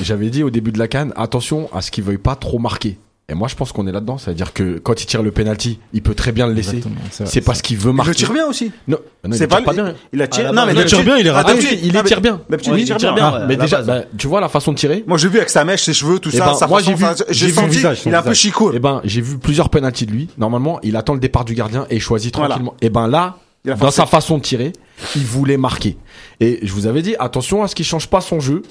j'avais 0.02 0.28
dit 0.28 0.42
au 0.42 0.50
début 0.50 0.72
de 0.72 0.78
la 0.78 0.88
canne 0.88 1.12
attention 1.16 1.68
à 1.72 1.80
ce 1.82 1.90
qu'il 1.90 2.04
veuille 2.04 2.18
pas 2.18 2.34
trop 2.36 2.58
marquer. 2.58 2.98
Et 3.28 3.34
moi 3.34 3.48
je 3.48 3.56
pense 3.56 3.72
qu'on 3.72 3.88
est 3.88 3.92
là-dedans, 3.92 4.18
c'est-à-dire 4.18 4.52
que 4.52 4.78
quand 4.78 5.02
il 5.02 5.06
tire 5.06 5.20
le 5.22 5.32
penalty, 5.32 5.80
il 5.92 6.00
peut 6.00 6.14
très 6.14 6.30
bien 6.30 6.46
le 6.46 6.52
laisser. 6.52 6.80
C'est 7.10 7.40
parce 7.40 7.60
qu'il 7.60 7.76
veut 7.76 7.90
Il 7.90 7.94
marquer. 7.96 8.10
le 8.10 8.14
tire 8.16 8.32
bien 8.32 8.46
aussi. 8.46 8.70
Non, 8.86 8.98
non, 9.24 9.30
il 9.32 9.34
C'est 9.34 9.40
le 9.44 9.48
pas 9.48 9.56
tire 9.56 9.64
pas 9.64 9.72
bien. 9.72 9.94
Il 10.12 10.22
a 10.22 10.28
tiré. 10.28 10.46
Ah, 10.48 10.52
non, 10.52 10.64
mais 10.66 10.72
il 10.74 10.78
le 10.78 10.84
tire 10.84 11.02
bien, 11.04 11.16
il 11.18 11.26
est 11.26 11.30
raté. 11.30 11.54
il 11.82 11.92
les 11.92 12.02
tire 12.04 12.20
bien. 12.20 12.40
D'habitude, 12.48 12.72
Ouais, 12.74 12.78
il 12.78 12.82
il 12.82 12.86
tire 12.86 12.96
tire 12.98 13.14
bien. 13.14 13.30
bien. 13.30 13.38
Ah, 13.42 13.46
mais 13.48 13.56
déjà, 13.56 13.82
bah, 13.82 14.02
tu 14.16 14.28
vois 14.28 14.40
la 14.40 14.48
façon 14.48 14.70
de 14.72 14.78
tirer. 14.78 15.02
Moi, 15.08 15.18
j'ai 15.18 15.28
vu 15.28 15.38
avec 15.38 15.50
sa 15.50 15.64
mèche, 15.64 15.82
ses 15.82 15.92
cheveux, 15.92 16.20
tout 16.20 16.30
Eh 16.32 16.36
ça, 16.36 16.46
ben, 16.46 16.54
sa 16.54 16.68
moi, 16.68 16.80
j'ai 16.80 16.94
vu- 16.94 17.02
ça- 17.04 17.14
j'ai 17.30 17.48
senti, 17.50 17.78
il 17.78 17.84
est 17.84 18.14
un 18.14 18.22
peu 18.22 18.30
visage. 18.30 18.36
chicourt. 18.36 18.70
Eh 18.74 18.78
ben, 18.78 19.00
j'ai 19.02 19.20
vu 19.22 19.38
plusieurs 19.38 19.70
penalties 19.70 20.06
de 20.06 20.12
lui. 20.12 20.28
Normalement, 20.38 20.78
il 20.84 20.94
attend 20.96 21.14
le 21.14 21.20
départ 21.20 21.44
du 21.44 21.54
gardien 21.54 21.86
et 21.90 21.96
il 21.96 22.00
choisit 22.00 22.32
tranquillement. 22.32 22.74
Et 22.80 22.90
ben 22.90 23.08
là, 23.08 23.38
Il 23.38 23.45
dans 23.66 23.90
sa 23.90 24.06
façon 24.06 24.38
de 24.38 24.42
tirer, 24.42 24.72
il 25.16 25.24
voulait 25.24 25.56
marquer. 25.56 25.96
Et 26.40 26.60
je 26.62 26.72
vous 26.72 26.86
avais 26.86 27.02
dit, 27.02 27.14
attention 27.18 27.62
à 27.62 27.68
ce 27.68 27.74
qu'il 27.74 27.84
change 27.86 28.08
pas 28.08 28.20
son 28.20 28.40
jeu. 28.40 28.62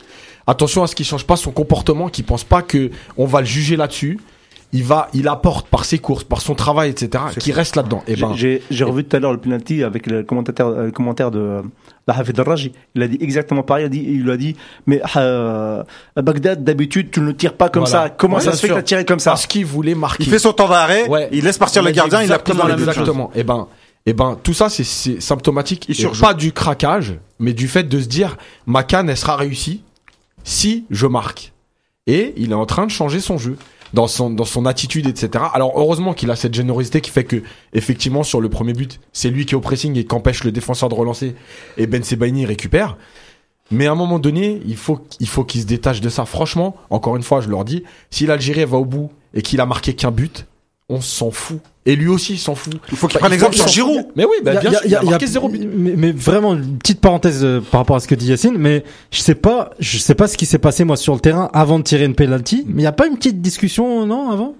Attention 0.47 0.83
à 0.83 0.87
ce 0.87 0.95
qu'il 0.95 1.05
change 1.05 1.25
pas 1.25 1.35
son 1.37 1.51
comportement, 1.51 2.07
qu'il 2.07 2.23
pense 2.23 2.43
pas 2.43 2.61
que 2.61 2.91
on 3.17 3.25
va 3.25 3.39
le 3.41 3.47
juger 3.47 3.75
là-dessus. 3.75 4.19
Il 4.73 4.83
va, 4.83 5.07
il 5.13 5.27
apporte 5.27 5.67
par 5.67 5.85
ses 5.85 5.99
courses, 5.99 6.23
par 6.25 6.41
son 6.41 6.53
travail, 6.53 6.89
etc., 6.89 7.23
qui 7.39 7.51
reste 7.53 7.75
là-dedans. 7.77 8.03
Et 8.07 8.15
J'ai- 8.15 8.21
ben, 8.21 8.33
J'ai 8.35 8.61
j'ai 8.69 8.83
revu 8.83 9.05
tout 9.05 9.15
à 9.15 9.19
l'heure 9.19 9.31
le 9.31 9.37
penalty 9.37 9.83
avec 9.83 10.05
le 10.07 10.23
commentateur, 10.23 10.67
euh, 10.67 10.85
le 10.85 10.91
commentaire 10.91 11.31
de 11.31 11.39
euh, 11.39 11.61
la 12.07 12.17
Hafid 12.17 12.37
Raji. 12.39 12.73
Il 12.93 13.01
a 13.01 13.07
dit 13.07 13.17
exactement 13.21 13.63
pareil. 13.63 13.83
Il, 13.83 13.85
a 13.85 13.89
dit, 13.89 14.03
il 14.05 14.23
lui 14.23 14.31
a 14.31 14.37
dit 14.37 14.55
Mais 14.85 15.01
euh, 15.15 15.81
à 16.15 16.21
Bagdad, 16.21 16.63
d'habitude, 16.63 17.09
tu 17.09 17.21
ne 17.21 17.31
tires 17.31 17.53
pas 17.53 17.69
comme 17.69 17.85
Voilà. 17.85 18.05
ça. 18.05 18.09
Comment 18.09 18.35
Ouais, 18.37 18.41
ça 18.43 18.51
se 18.51 18.61
fait 18.65 18.67
que 18.73 18.73
as 18.73 18.83
tiré 18.83 19.05
comme 19.05 19.19
ça? 19.19 19.31
Parce 19.31 19.47
qu'il 19.47 19.65
voulait 19.65 19.95
marquer. 19.95 20.23
Il 20.25 20.29
fait 20.29 20.39
son 20.39 20.51
temps 20.51 20.67
d'arrêt, 20.67 21.07
Ouais. 21.07 21.29
il 21.31 21.43
laisse 21.45 21.57
partir 21.57 21.81
le 21.81 21.91
gardien, 21.91 22.21
il 22.21 22.33
a 22.33 22.39
pris 22.39 22.53
dans 22.55 22.67
la. 22.67 22.75
Exactement. 22.75 23.31
Et 23.33 23.43
ben, 23.43 23.67
et 24.05 24.13
ben, 24.13 24.37
tout 24.41 24.53
ça, 24.53 24.69
c'est- 24.69 25.19
symptomatique. 25.21 25.89
Et 25.89 25.93
pas 26.21 26.33
du 26.33 26.51
craquage, 26.51 27.15
mais 27.39 27.53
du 27.53 27.67
fait 27.67 27.83
de 27.83 27.99
se 27.99 28.07
dire, 28.07 28.37
ma 28.65 28.83
canne, 28.83 29.09
elle 29.09 29.17
sera 29.17 29.35
réussie 29.35 29.81
si 30.43 30.85
je 30.91 31.07
marque. 31.07 31.53
Et 32.07 32.33
il 32.37 32.51
est 32.51 32.55
en 32.55 32.65
train 32.67 32.85
de 32.85 32.91
changer 32.91 33.19
son 33.19 33.37
jeu. 33.37 33.57
Dans 33.93 34.07
son, 34.07 34.29
dans 34.29 34.45
son 34.45 34.65
attitude, 34.65 35.07
etc. 35.07 35.45
Alors, 35.53 35.71
heureusement 35.77 36.13
qu'il 36.13 36.29
a 36.29 36.35
cette 36.35 36.53
générosité 36.53 36.99
qui 36.99 37.11
fait 37.11 37.23
que, 37.23 37.43
effectivement, 37.71 38.23
sur 38.23 38.41
le 38.41 38.49
premier 38.49 38.73
but, 38.73 38.99
c'est 39.13 39.29
lui 39.29 39.45
qui 39.45 39.53
est 39.53 39.57
au 39.57 39.61
pressing 39.61 39.95
et 39.97 40.03
qui 40.03 40.13
empêche 40.13 40.43
le 40.43 40.51
défenseur 40.51 40.89
de 40.89 40.95
relancer. 40.95 41.33
Et 41.77 41.87
Ben 41.87 42.03
Sebaini 42.03 42.45
récupère. 42.45 42.97
Mais 43.71 43.87
à 43.87 43.93
un 43.93 43.95
moment 43.95 44.19
donné, 44.19 44.59
il 44.65 44.75
faut, 44.75 44.99
il 45.21 45.29
faut 45.29 45.45
qu'il 45.45 45.61
se 45.61 45.65
détache 45.65 46.01
de 46.01 46.09
ça. 46.09 46.25
Franchement, 46.25 46.75
encore 46.89 47.15
une 47.15 47.23
fois, 47.23 47.39
je 47.39 47.47
leur 47.47 47.63
dis, 47.63 47.83
si 48.09 48.25
l'Algérie 48.25 48.65
va 48.65 48.77
au 48.77 48.85
bout 48.85 49.11
et 49.33 49.41
qu'il 49.41 49.61
a 49.61 49.65
marqué 49.65 49.93
qu'un 49.93 50.11
but, 50.11 50.45
on 50.89 51.01
s'en 51.01 51.31
fout. 51.31 51.59
Et 51.87 51.95
lui 51.95 52.07
aussi, 52.07 52.33
il 52.33 52.39
s'en 52.39 52.55
fout. 52.55 52.73
Il 52.91 52.97
faut 52.97 53.07
qu'il 53.07 53.15
Bah, 53.15 53.19
prenne 53.21 53.31
l'exemple 53.31 53.55
sur 53.55 53.67
Giroud. 53.67 54.07
Mais 54.15 54.25
oui, 54.25 54.37
bah, 54.43 54.53
Il 54.53 54.55
y 54.55 54.57
a- 54.57 54.61
bien 54.61 54.69
il 54.69 54.73
y 54.73 54.75
a- 54.75 54.79
sûr, 54.79 54.85
il 54.85 54.91
y 54.91 54.95
a- 54.95 54.99
il 55.03 55.07
a 55.07 55.09
marqué 55.11 55.25
il 55.25 55.27
y 55.27 55.29
a- 55.29 55.33
zéro 55.33 55.49
but. 55.49 55.67
Mais, 55.71 55.93
mais 55.95 56.11
vraiment 56.11 56.53
une 56.55 56.77
petite 56.79 56.99
parenthèse 56.99 57.43
euh, 57.43 57.61
par 57.61 57.81
rapport 57.81 57.95
à 57.95 57.99
ce 57.99 58.07
que 58.07 58.15
dit 58.15 58.27
Yacine, 58.27 58.55
mais 58.57 58.83
je 59.11 59.19
sais 59.19 59.35
pas, 59.35 59.71
je 59.79 59.97
sais 59.99 60.15
pas 60.15 60.27
ce 60.27 60.35
qui 60.37 60.45
s'est 60.47 60.57
passé 60.57 60.83
moi 60.83 60.97
sur 60.97 61.13
le 61.13 61.19
terrain 61.19 61.49
avant 61.53 61.77
de 61.77 61.83
tirer 61.83 62.05
une 62.05 62.15
penalty, 62.15 62.63
mais 62.67 62.81
il 62.81 62.85
y 62.85 62.87
a 62.87 62.91
pas 62.91 63.05
une 63.07 63.17
petite 63.17 63.41
discussion 63.41 64.05
non 64.07 64.31
avant? 64.31 64.55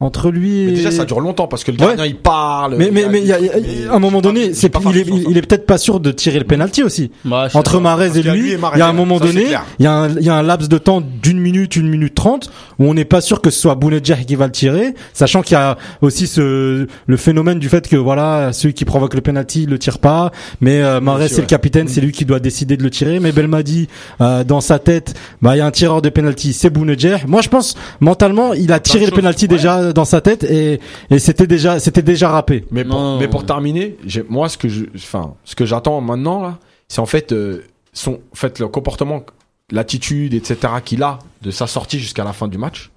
Entre 0.00 0.30
lui 0.30 0.62
et 0.62 0.66
Mais 0.66 0.72
déjà, 0.72 0.90
ça 0.90 1.04
dure 1.04 1.20
longtemps 1.20 1.46
parce 1.46 1.62
que 1.64 1.70
le 1.70 1.76
gardien, 1.76 2.04
il 2.04 2.16
parle. 2.16 2.74
mais 2.76 2.90
mais 2.90 3.08
mais 3.08 3.20
il 3.20 3.26
y 3.26 3.32
a, 3.32 3.38
il 3.38 3.46
y 3.46 3.48
a- 3.48 3.52
mais- 3.60 3.88
à 3.88 3.94
un 3.94 3.98
moment 4.00 4.20
donné, 4.20 4.52
c'est 4.52 4.68
pas 4.68 4.80
il 4.90 4.98
est, 4.98 5.06
il 5.30 5.38
est 5.38 5.42
peut-être 5.42 5.66
pas 5.66 5.78
sûr 5.78 6.00
de 6.00 6.10
tirer 6.10 6.38
le 6.40 6.44
penalty 6.44 6.82
aussi. 6.82 7.10
Je- 7.24 7.56
Entre 7.56 7.80
Marez 7.80 8.18
et 8.18 8.22
lui, 8.22 8.52
il 8.52 8.78
y 8.78 8.82
a 8.82 8.86
un 8.88 8.92
moment 8.92 9.18
ça, 9.18 9.26
donné, 9.26 9.46
il 9.78 9.84
y 9.84 9.86
a 9.86 9.92
un 9.94 10.08
il 10.10 10.22
y 10.24 10.28
a 10.28 10.34
un 10.34 10.42
laps 10.42 10.68
de 10.68 10.78
temps 10.78 11.00
d'une 11.00 11.38
minute, 11.38 11.76
une 11.76 11.88
minute 11.88 12.14
trente 12.14 12.50
où 12.80 12.84
on 12.86 12.92
n'est 12.94 13.04
pas 13.04 13.20
sûr 13.20 13.40
que 13.40 13.50
ce 13.50 13.58
soit 13.60 13.76
Bounedjah 13.76 14.16
qui 14.16 14.34
va 14.34 14.46
le 14.46 14.52
tirer, 14.52 14.94
sachant 15.12 15.42
qu'il 15.42 15.54
y 15.54 15.60
a 15.60 15.78
aussi 16.02 16.26
ce 16.26 16.86
le 17.06 17.16
phénomène 17.16 17.60
du 17.60 17.68
fait 17.68 17.88
que 17.88 17.96
voilà 17.96 18.52
celui 18.52 18.74
qui 18.74 18.84
provoque 18.84 19.14
le 19.14 19.20
penalty 19.20 19.62
il 19.62 19.70
le 19.70 19.78
tire 19.78 20.00
pas, 20.00 20.32
mais 20.60 20.82
euh, 20.82 21.00
Mahrez 21.00 21.28
c'est 21.28 21.40
le 21.40 21.46
capitaine, 21.46 21.86
c'est 21.88 22.00
lui 22.00 22.10
qui 22.12 22.24
doit 22.24 22.40
décider 22.40 22.76
de 22.76 22.82
le 22.82 22.90
tirer. 22.90 23.20
Mais 23.20 23.30
Belmadi 23.32 23.88
euh, 24.20 24.42
dans 24.44 24.60
sa 24.60 24.80
tête, 24.80 25.14
bah 25.40 25.54
il 25.54 25.60
y 25.60 25.62
a 25.62 25.66
un 25.66 25.70
tireur 25.70 26.02
de 26.02 26.08
penalty, 26.08 26.52
c'est 26.52 26.68
Bounedjah. 26.68 27.20
Moi 27.28 27.40
je 27.42 27.48
pense 27.48 27.76
mentalement 28.00 28.52
il 28.54 28.72
a 28.72 28.80
tiré 28.80 29.06
le 29.06 29.12
penalty 29.12 29.46
ouais. 29.46 29.48
Dans 29.92 30.04
sa 30.04 30.20
tête 30.20 30.44
et 30.44 30.80
et 31.10 31.18
c'était 31.18 31.46
déjà 31.46 31.78
c'était 31.78 32.02
déjà 32.02 32.28
râpé. 32.28 32.64
Mais 32.70 32.84
pour, 32.84 32.98
Non. 32.98 33.18
mais 33.18 33.28
pour 33.28 33.44
terminer, 33.44 33.96
moi, 34.28 34.48
ce 34.48 34.56
que 34.58 34.68
je, 34.68 34.84
enfin, 34.96 35.34
ce 35.44 35.54
que 35.54 35.64
j'attends 35.66 36.00
maintenant, 36.00 36.42
là, 36.42 36.58
c'est 36.88 37.00
en 37.00 37.06
fait, 37.06 37.32
euh, 37.32 37.64
son, 37.92 38.14
en 38.32 38.36
fait, 38.36 38.58
le 38.58 38.68
comportement 38.68 39.24
l'attitude, 39.70 40.34
etc. 40.34 40.74
qu'il 40.84 41.02
a 41.02 41.18
de 41.42 41.50
sa 41.50 41.66
sortie 41.66 41.98
jusqu'à 41.98 42.24
la 42.24 42.32
fin 42.32 42.48
du 42.48 42.58
match. 42.58 42.90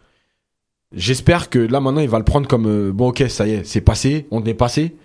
J'espère 0.95 1.49
que 1.49 1.59
là 1.59 1.79
maintenant 1.81 2.01
il 2.01 2.09
va 2.09 2.17
le 2.17 2.23
prendre 2.23 2.47
comme 2.47 2.65
euh, 2.67 2.91
bon 2.93 3.09
ok 3.09 3.25
ça 3.27 3.45
y 3.45 3.51
est 3.51 3.65
c'est 3.65 3.81
passé 3.81 4.25
on 4.31 4.41
est 4.45 4.53
passé 4.53 4.95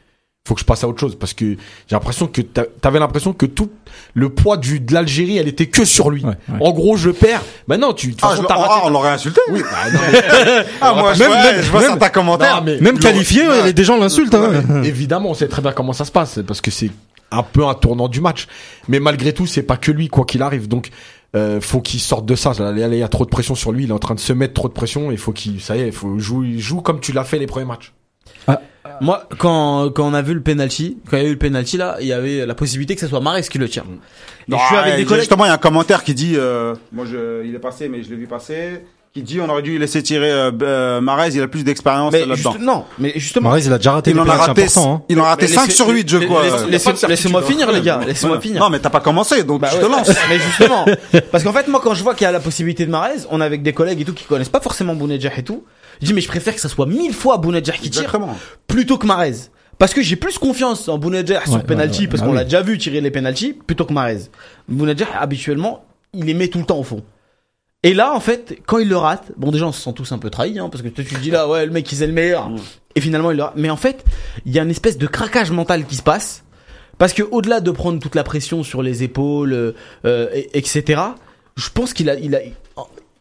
faut 0.47 0.55
que 0.55 0.60
je 0.60 0.64
passe 0.64 0.82
à 0.82 0.89
autre 0.89 0.98
chose 0.98 1.16
parce 1.16 1.35
que 1.35 1.44
j'ai 1.52 1.56
l'impression 1.93 2.27
que 2.27 2.40
t'a- 2.43 2.64
t'avais 2.81 2.98
l'impression 2.98 3.32
que 3.32 3.47
tout 3.47 3.70
le 4.14 4.28
poids 4.28 4.56
du 4.56 4.81
de 4.81 4.93
l'Algérie 4.93 5.36
elle 5.39 5.47
était 5.47 5.66
que 5.66 5.85
sur 5.85 6.10
lui 6.10 6.24
Ouais, 6.24 6.31
ouais. 6.48 6.59
en 6.60 6.73
gros 6.73 6.97
je 6.97 7.10
perds 7.10 7.43
maintenant 7.69 7.93
tu 7.93 8.09
de 8.09 8.12
toute 8.14 8.20
Ah, 8.24 8.31
façon, 8.31 8.43
je- 8.43 8.47
ah, 8.51 8.81
on 8.85 8.90
l'aurait 8.90 9.10
insulté. 9.10 9.40
oui 9.51 9.62
bah, 9.62 9.90
non, 9.93 10.01
mais- 10.12 10.64
Ah, 10.81 10.94
moi, 10.94 11.14
je, 11.14 11.20
Même- 11.20 11.31
ouais, 11.31 11.43
même- 11.52 11.62
je 11.62 11.70
vois 11.70 11.81
même- 11.81 11.90
certains 11.90 12.09
commentaires. 12.09 12.56
non, 12.56 12.62
mais 12.64 12.81
Même 12.81 12.98
qualifié, 12.98 13.73
des 13.73 13.85
gens 13.85 13.97
l'insultent. 13.97 14.35
Hein. 14.35 14.82
évidemment, 14.82 15.31
on 15.31 15.35
sait 15.35 15.47
très 15.48 15.62
bien 15.62 15.70
comment 15.73 15.93
ça 15.93 16.05
se 16.05 16.10
passe 16.12 16.40
parce 16.44 16.60
que 16.60 16.73
c'est 16.73 16.90
un 17.31 17.44
peu 17.44 17.64
un 17.64 17.74
tournant 17.74 18.09
du 18.09 18.20
match. 18.20 18.48
Mais 18.89 18.98
malgré 18.98 19.32
tout, 19.32 19.47
c'est 19.47 19.62
pas 19.62 19.77
que 19.77 19.93
lui 19.93 20.09
quoi 20.09 20.24
qu'il 20.24 20.43
arrive. 20.43 20.66
Donc 20.66 20.90
euh, 21.36 21.60
faut 21.60 21.81
qu'il 21.81 22.01
sorte 22.01 22.27
de 22.27 22.35
ça. 22.35 22.52
Là, 22.59 22.73
Il 22.89 22.98
y 22.98 23.02
a 23.02 23.09
trop 23.09 23.24
de 23.24 23.31
pression 23.31 23.55
sur 23.55 23.70
lui. 23.73 23.85
Il 23.85 23.90
est 23.90 23.93
en 23.94 23.98
train 24.01 24.14
de 24.16 24.20
se 24.20 24.32
mettre 24.35 24.52
trop 24.55 24.69
de 24.69 24.74
pression. 24.74 25.10
Il 25.12 25.16
faut 25.19 25.32
qu'il, 25.32 25.60
ça 25.62 25.77
y 25.77 25.81
est, 25.82 25.86
il 25.86 25.93
faut 25.93 26.19
jouer, 26.19 26.59
joue 26.59 26.81
comme 26.82 26.98
tu 27.01 27.12
l'as 27.12 27.24
fait 27.24 27.39
les 27.39 27.47
premiers 27.47 27.64
matchs. 27.66 27.93
Moi, 29.03 29.29
quand, 29.39 29.91
quand 29.91 30.05
on 30.07 30.15
a 30.15 30.23
vu 30.23 30.33
le 30.35 30.41
penalty, 30.43 30.97
quand 31.11 31.16
il 31.19 31.23
y 31.23 31.27
a 31.27 31.29
eu 31.29 31.33
le 31.33 31.39
penalty 31.39 31.77
là, 31.77 31.97
il 32.01 32.07
y 32.07 32.12
avait 32.12 32.47
la 32.47 32.55
possibilité 32.55 32.95
que 32.95 33.01
ce 33.01 33.09
soit 33.09 33.20
Mares 33.20 33.41
qui 33.43 33.59
le 33.59 33.69
tire. 33.69 33.85
Et 34.49 34.53
je 34.53 34.57
suis 34.66 34.77
avec 34.77 34.97
des 34.97 35.05
collègues. 35.05 35.20
Justement, 35.23 35.45
il 35.45 35.49
y 35.49 35.51
a 35.51 35.55
un 35.55 35.59
commentaire 35.59 36.03
qui 36.05 36.15
dit, 36.15 36.35
euh, 36.37 36.74
moi, 36.93 37.05
je, 37.11 37.45
il 37.45 37.55
est 37.55 37.59
passé, 37.59 37.89
mais 37.89 38.03
je 38.03 38.11
l'ai 38.11 38.16
vu 38.16 38.27
passer, 38.27 38.83
qui 39.15 39.23
dit, 39.23 39.41
on 39.41 39.49
aurait 39.49 39.62
dû 39.62 39.79
laisser 39.79 40.03
tirer 40.03 40.31
euh, 40.31 40.51
euh, 40.62 41.01
Marez, 41.01 41.31
il 41.35 41.43
a 41.43 41.47
plus 41.49 41.65
d'expérience 41.65 42.12
là-dedans. 42.12 42.35
juste- 42.35 42.61
non, 42.61 42.85
mais 42.99 43.12
justement. 43.16 43.51
Mahrez, 43.51 43.62
il 43.66 43.73
a 43.73 43.77
déjà 43.77 43.93
raté 43.93 44.11
Il 44.11 44.15
des 44.15 44.20
en 44.20 44.27
a 44.29 44.33
raté. 44.37 44.66
Hein. 44.77 45.03
il 45.09 45.20
en 45.20 45.24
a 45.24 45.29
raté 45.29 45.43
Mais 45.47 45.53
5 45.53 45.62
laissez- 45.66 45.77
sur 45.77 45.89
8, 45.89 46.09
je 46.09 46.19
crois. 46.19 46.43
laissez- 46.45 46.66
laissez- 46.91 47.07
Laissez-moi 47.09 47.43
finir, 47.43 47.70
les 47.70 47.83
gars. 47.83 48.01
Laissez-moi 48.07 48.41
finir. 48.41 48.61
Non, 48.61 48.70
mais 48.70 48.79
t'as 48.79 48.91
pas 48.91 49.01
commencé, 49.01 49.45
donc 49.45 49.61
Bah 49.61 49.69
je 49.70 49.77
ouais, 49.77 49.83
te 49.83 49.87
lance. 49.87 50.09
Mais 50.31 50.39
justement, 50.39 50.87
parce 51.31 51.45
qu'en 51.45 51.53
fait, 51.53 51.69
moi, 51.69 51.81
quand 51.83 51.95
je 51.95 52.03
vois 52.03 52.15
qu'il 52.15 52.24
y 52.24 52.29
a 52.29 52.33
la 52.33 52.41
possibilité 52.41 52.87
de 52.87 52.91
Marez, 52.91 53.19
on 53.31 53.41
est 53.41 53.45
avec 53.45 53.62
des 53.62 53.73
collègues 53.74 54.01
et 54.01 54.05
tout 54.05 54.15
qui 54.15 54.24
connaissent 54.24 54.49
pas 54.49 54.61
forcément 54.61 54.95
Bounedjah 54.95 55.31
et 55.37 55.43
tout. 55.43 55.65
Je 56.03 56.07
dis, 56.07 56.12
mais 56.15 56.20
je 56.20 56.29
préfère 56.29 56.55
que 56.55 56.61
ça 56.61 56.69
soit 56.69 56.85
mille 56.87 57.15
fois 57.15 57.39
Bounedjah 57.39 57.73
qui 57.73 57.89
tire 57.89 58.03
Exactement. 58.03 58.37
plutôt 58.66 58.99
que 58.99 59.07
Marez. 59.07 59.35
Parce 59.79 59.95
que 59.95 60.03
j'ai 60.03 60.16
plus 60.16 60.37
confiance 60.39 60.89
en 60.89 60.99
Bounedjah 60.99 61.45
sur 61.45 61.55
Ouais, 61.55 61.62
penalty 61.62 62.01
ouais, 62.01 62.05
ouais. 62.05 62.09
parce 62.11 62.23
Ah 62.23 62.27
qu'on 62.27 62.33
oui. 62.33 62.39
l'a 62.39 62.45
déjà 62.45 62.61
vu 62.62 62.77
tirer 62.77 63.01
les 63.01 63.11
penalty 63.11 63.53
plutôt 63.55 63.85
que 63.85 63.93
Marez. 63.93 64.19
Bounedjah, 64.69 65.07
habituellement, 65.19 65.85
il 66.12 66.24
les 66.24 66.35
met 66.35 66.49
tout 66.49 66.59
le 66.59 66.65
temps 66.65 66.79
au 66.79 66.83
fond. 66.85 67.03
Et 67.85 67.95
là, 67.95 68.15
en 68.15 68.20
fait, 68.20 68.59
quand 68.66 68.79
il 68.79 68.89
le 68.89 68.97
rate, 68.97 69.33
bon, 69.37 69.51
déjà, 69.51 69.66
on 69.66 69.73
se 69.73 69.81
sent 69.81 69.93
tous 69.95 70.12
un 70.12 70.19
peu 70.19 70.31
trahis, 70.31 70.59
hein, 70.59 70.69
parce 70.70 70.83
que 70.83 70.89
toi, 70.89 71.03
tu 71.03 71.15
te 71.15 71.20
dis 71.20 71.31
là, 71.31 71.49
ouais, 71.49 71.66
le 71.66 71.73
mec, 71.73 71.91
il 71.91 72.01
est 72.03 72.07
le 72.07 72.12
meilleur. 72.12 72.51
Et 72.95 73.01
finalement, 73.01 73.31
il 73.31 73.37
le 73.39 73.43
rate. 73.45 73.55
Mais 73.57 73.70
en 73.70 73.77
fait, 73.77 74.05
il 74.45 74.53
y 74.53 74.59
a 74.59 74.62
une 74.62 74.70
espèce 74.70 74.99
de 74.99 75.07
craquage 75.07 75.51
mental 75.51 75.85
qui 75.87 75.97
se 75.97 76.03
passe. 76.03 76.45
Parce 76.99 77.12
que 77.12 77.23
au-delà 77.24 77.61
de 77.61 77.70
prendre 77.73 77.99
toute 77.99 78.15
la 78.15 78.23
pression 78.23 78.62
sur 78.62 78.83
les 78.83 79.03
épaules, 79.03 79.53
euh, 79.53 79.73
euh, 80.05 80.29
et- 80.35 80.51
etc., 80.59 81.01
je 81.57 81.69
pense 81.70 81.93
qu'il 81.95 82.09
a, 82.09 82.15
il 82.15 82.37
a, 82.37 82.41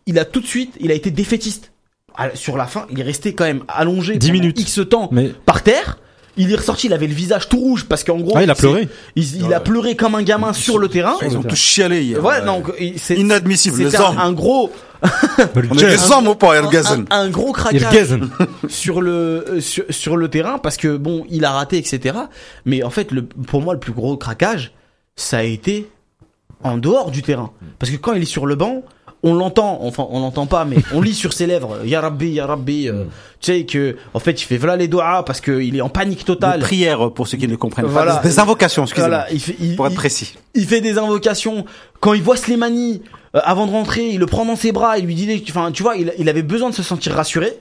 il 0.05 0.19
a 0.19 0.25
tout 0.25 0.41
de 0.41 0.45
suite, 0.45 0.75
il 0.79 0.91
a 0.91 0.93
été 0.93 1.09
défaitiste. 1.09 1.71
À- 2.15 2.35
Sur 2.35 2.57
la 2.57 2.65
fin, 2.65 2.85
il 2.91 2.99
est 2.99 3.03
resté 3.03 3.33
quand 3.33 3.45
même 3.45 3.63
allongé 3.67 4.17
10 4.17 4.27
pendant 4.27 4.41
minutes. 4.41 4.59
X 4.59 4.79
temps 4.89 5.09
Mais 5.11 5.31
par 5.45 5.63
terre. 5.63 5.97
Il 6.37 6.49
est 6.49 6.55
ressorti, 6.55 6.87
il 6.87 6.93
avait 6.93 7.07
le 7.07 7.13
visage 7.13 7.49
tout 7.49 7.59
rouge 7.59 7.85
parce 7.89 8.05
qu'en 8.05 8.17
gros, 8.17 8.37
ah, 8.37 8.43
il 8.43 8.49
a 8.49 8.55
pleuré. 8.55 8.87
Il, 9.17 9.35
il 9.45 9.53
a 9.53 9.59
pleuré 9.59 9.97
comme 9.97 10.15
un 10.15 10.23
gamin 10.23 10.53
sur 10.53 10.79
le 10.79 10.87
terrain. 10.87 11.15
Ils 11.23 11.37
ont 11.37 11.43
tous 11.43 11.57
chialé 11.57 12.03
hier. 12.03 12.23
Ouais, 12.23 12.35
c'est 12.95 13.15
Inadmissible, 13.15 13.77
les 13.77 13.85
c'était 13.91 13.97
un, 13.97 14.11
hommes. 14.11 14.17
un 14.17 14.31
gros, 14.31 14.71
On 15.03 15.77
est 15.77 15.85
des 15.97 16.11
hommes 16.11 16.27
ou 16.27 16.35
pas, 16.35 16.53
un, 16.53 16.63
Ergazen 16.63 17.05
un 17.09 17.29
gros 17.29 17.51
craquage 17.51 18.17
sur 18.69 19.01
le 19.01 19.11
euh, 19.11 19.59
sur, 19.61 19.83
sur 19.89 20.15
le 20.15 20.29
terrain 20.29 20.57
parce 20.57 20.77
que 20.77 20.95
bon, 20.95 21.25
il 21.29 21.43
a 21.43 21.51
raté, 21.51 21.77
etc. 21.77 22.17
Mais 22.65 22.83
en 22.83 22.89
fait, 22.89 23.11
le, 23.11 23.25
pour 23.25 23.61
moi, 23.61 23.73
le 23.73 23.79
plus 23.79 23.93
gros 23.93 24.15
craquage, 24.15 24.71
ça 25.15 25.39
a 25.39 25.43
été 25.43 25.89
en 26.63 26.77
dehors 26.77 27.11
du 27.11 27.23
terrain. 27.23 27.51
Parce 27.79 27.91
que 27.91 27.97
quand 27.97 28.13
il 28.13 28.21
est 28.21 28.25
sur 28.25 28.45
le 28.45 28.55
banc, 28.55 28.83
on 29.23 29.33
l'entend, 29.35 29.79
enfin 29.83 30.07
on 30.09 30.19
l'entend 30.19 30.47
pas, 30.47 30.65
mais 30.65 30.77
on 30.93 31.01
lit 31.01 31.13
sur 31.13 31.33
ses 31.33 31.45
lèvres, 31.47 31.79
Ya 31.85 32.01
Rabbi, 32.01 32.29
Ya 32.31 32.45
Rabbi, 32.47 32.87
euh, 32.89 33.03
tu 33.39 33.51
sais 33.53 33.65
que 33.65 33.95
en 34.13 34.19
fait 34.19 34.41
il 34.41 34.45
fait 34.45 34.57
voilà 34.57 34.75
les 34.77 34.87
doigts 34.87 35.23
parce 35.25 35.41
qu'il 35.41 35.75
est 35.75 35.81
en 35.81 35.89
panique 35.89 36.25
totale. 36.25 36.59
Des 36.59 36.65
prières, 36.65 37.11
pour 37.11 37.27
ceux 37.27 37.37
qui 37.37 37.47
ne 37.47 37.55
comprennent 37.55 37.85
Voilà. 37.85 38.15
pas. 38.17 38.23
Des 38.23 38.39
invocations, 38.39 38.83
excusez-moi. 38.83 39.09
Voilà, 39.17 39.31
il 39.31 39.39
fait, 39.39 39.55
il, 39.59 39.75
Pour 39.75 39.85
être 39.85 39.93
il- 39.93 39.97
précis. 39.97 40.35
il 40.55 40.65
fait 40.65 40.81
des 40.81 40.97
invocations. 40.97 41.65
Quand 41.99 42.13
il 42.13 42.23
voit 42.23 42.35
Slimani, 42.37 43.03
euh, 43.35 43.39
avant 43.43 43.67
de 43.67 43.71
rentrer, 43.71 44.07
il 44.07 44.19
le 44.19 44.25
prend 44.25 44.43
dans 44.45 44.55
ses 44.55 44.71
bras, 44.71 44.97
il 44.97 45.05
lui 45.05 45.13
dit, 45.15 45.27
des- 45.27 45.43
enfin, 45.49 45.71
tu 45.71 45.83
vois, 45.83 45.95
il, 45.97 46.13
il 46.17 46.27
avait 46.27 46.41
besoin 46.41 46.69
de 46.71 46.75
se 46.75 46.81
sentir 46.83 47.13
rassuré. 47.13 47.53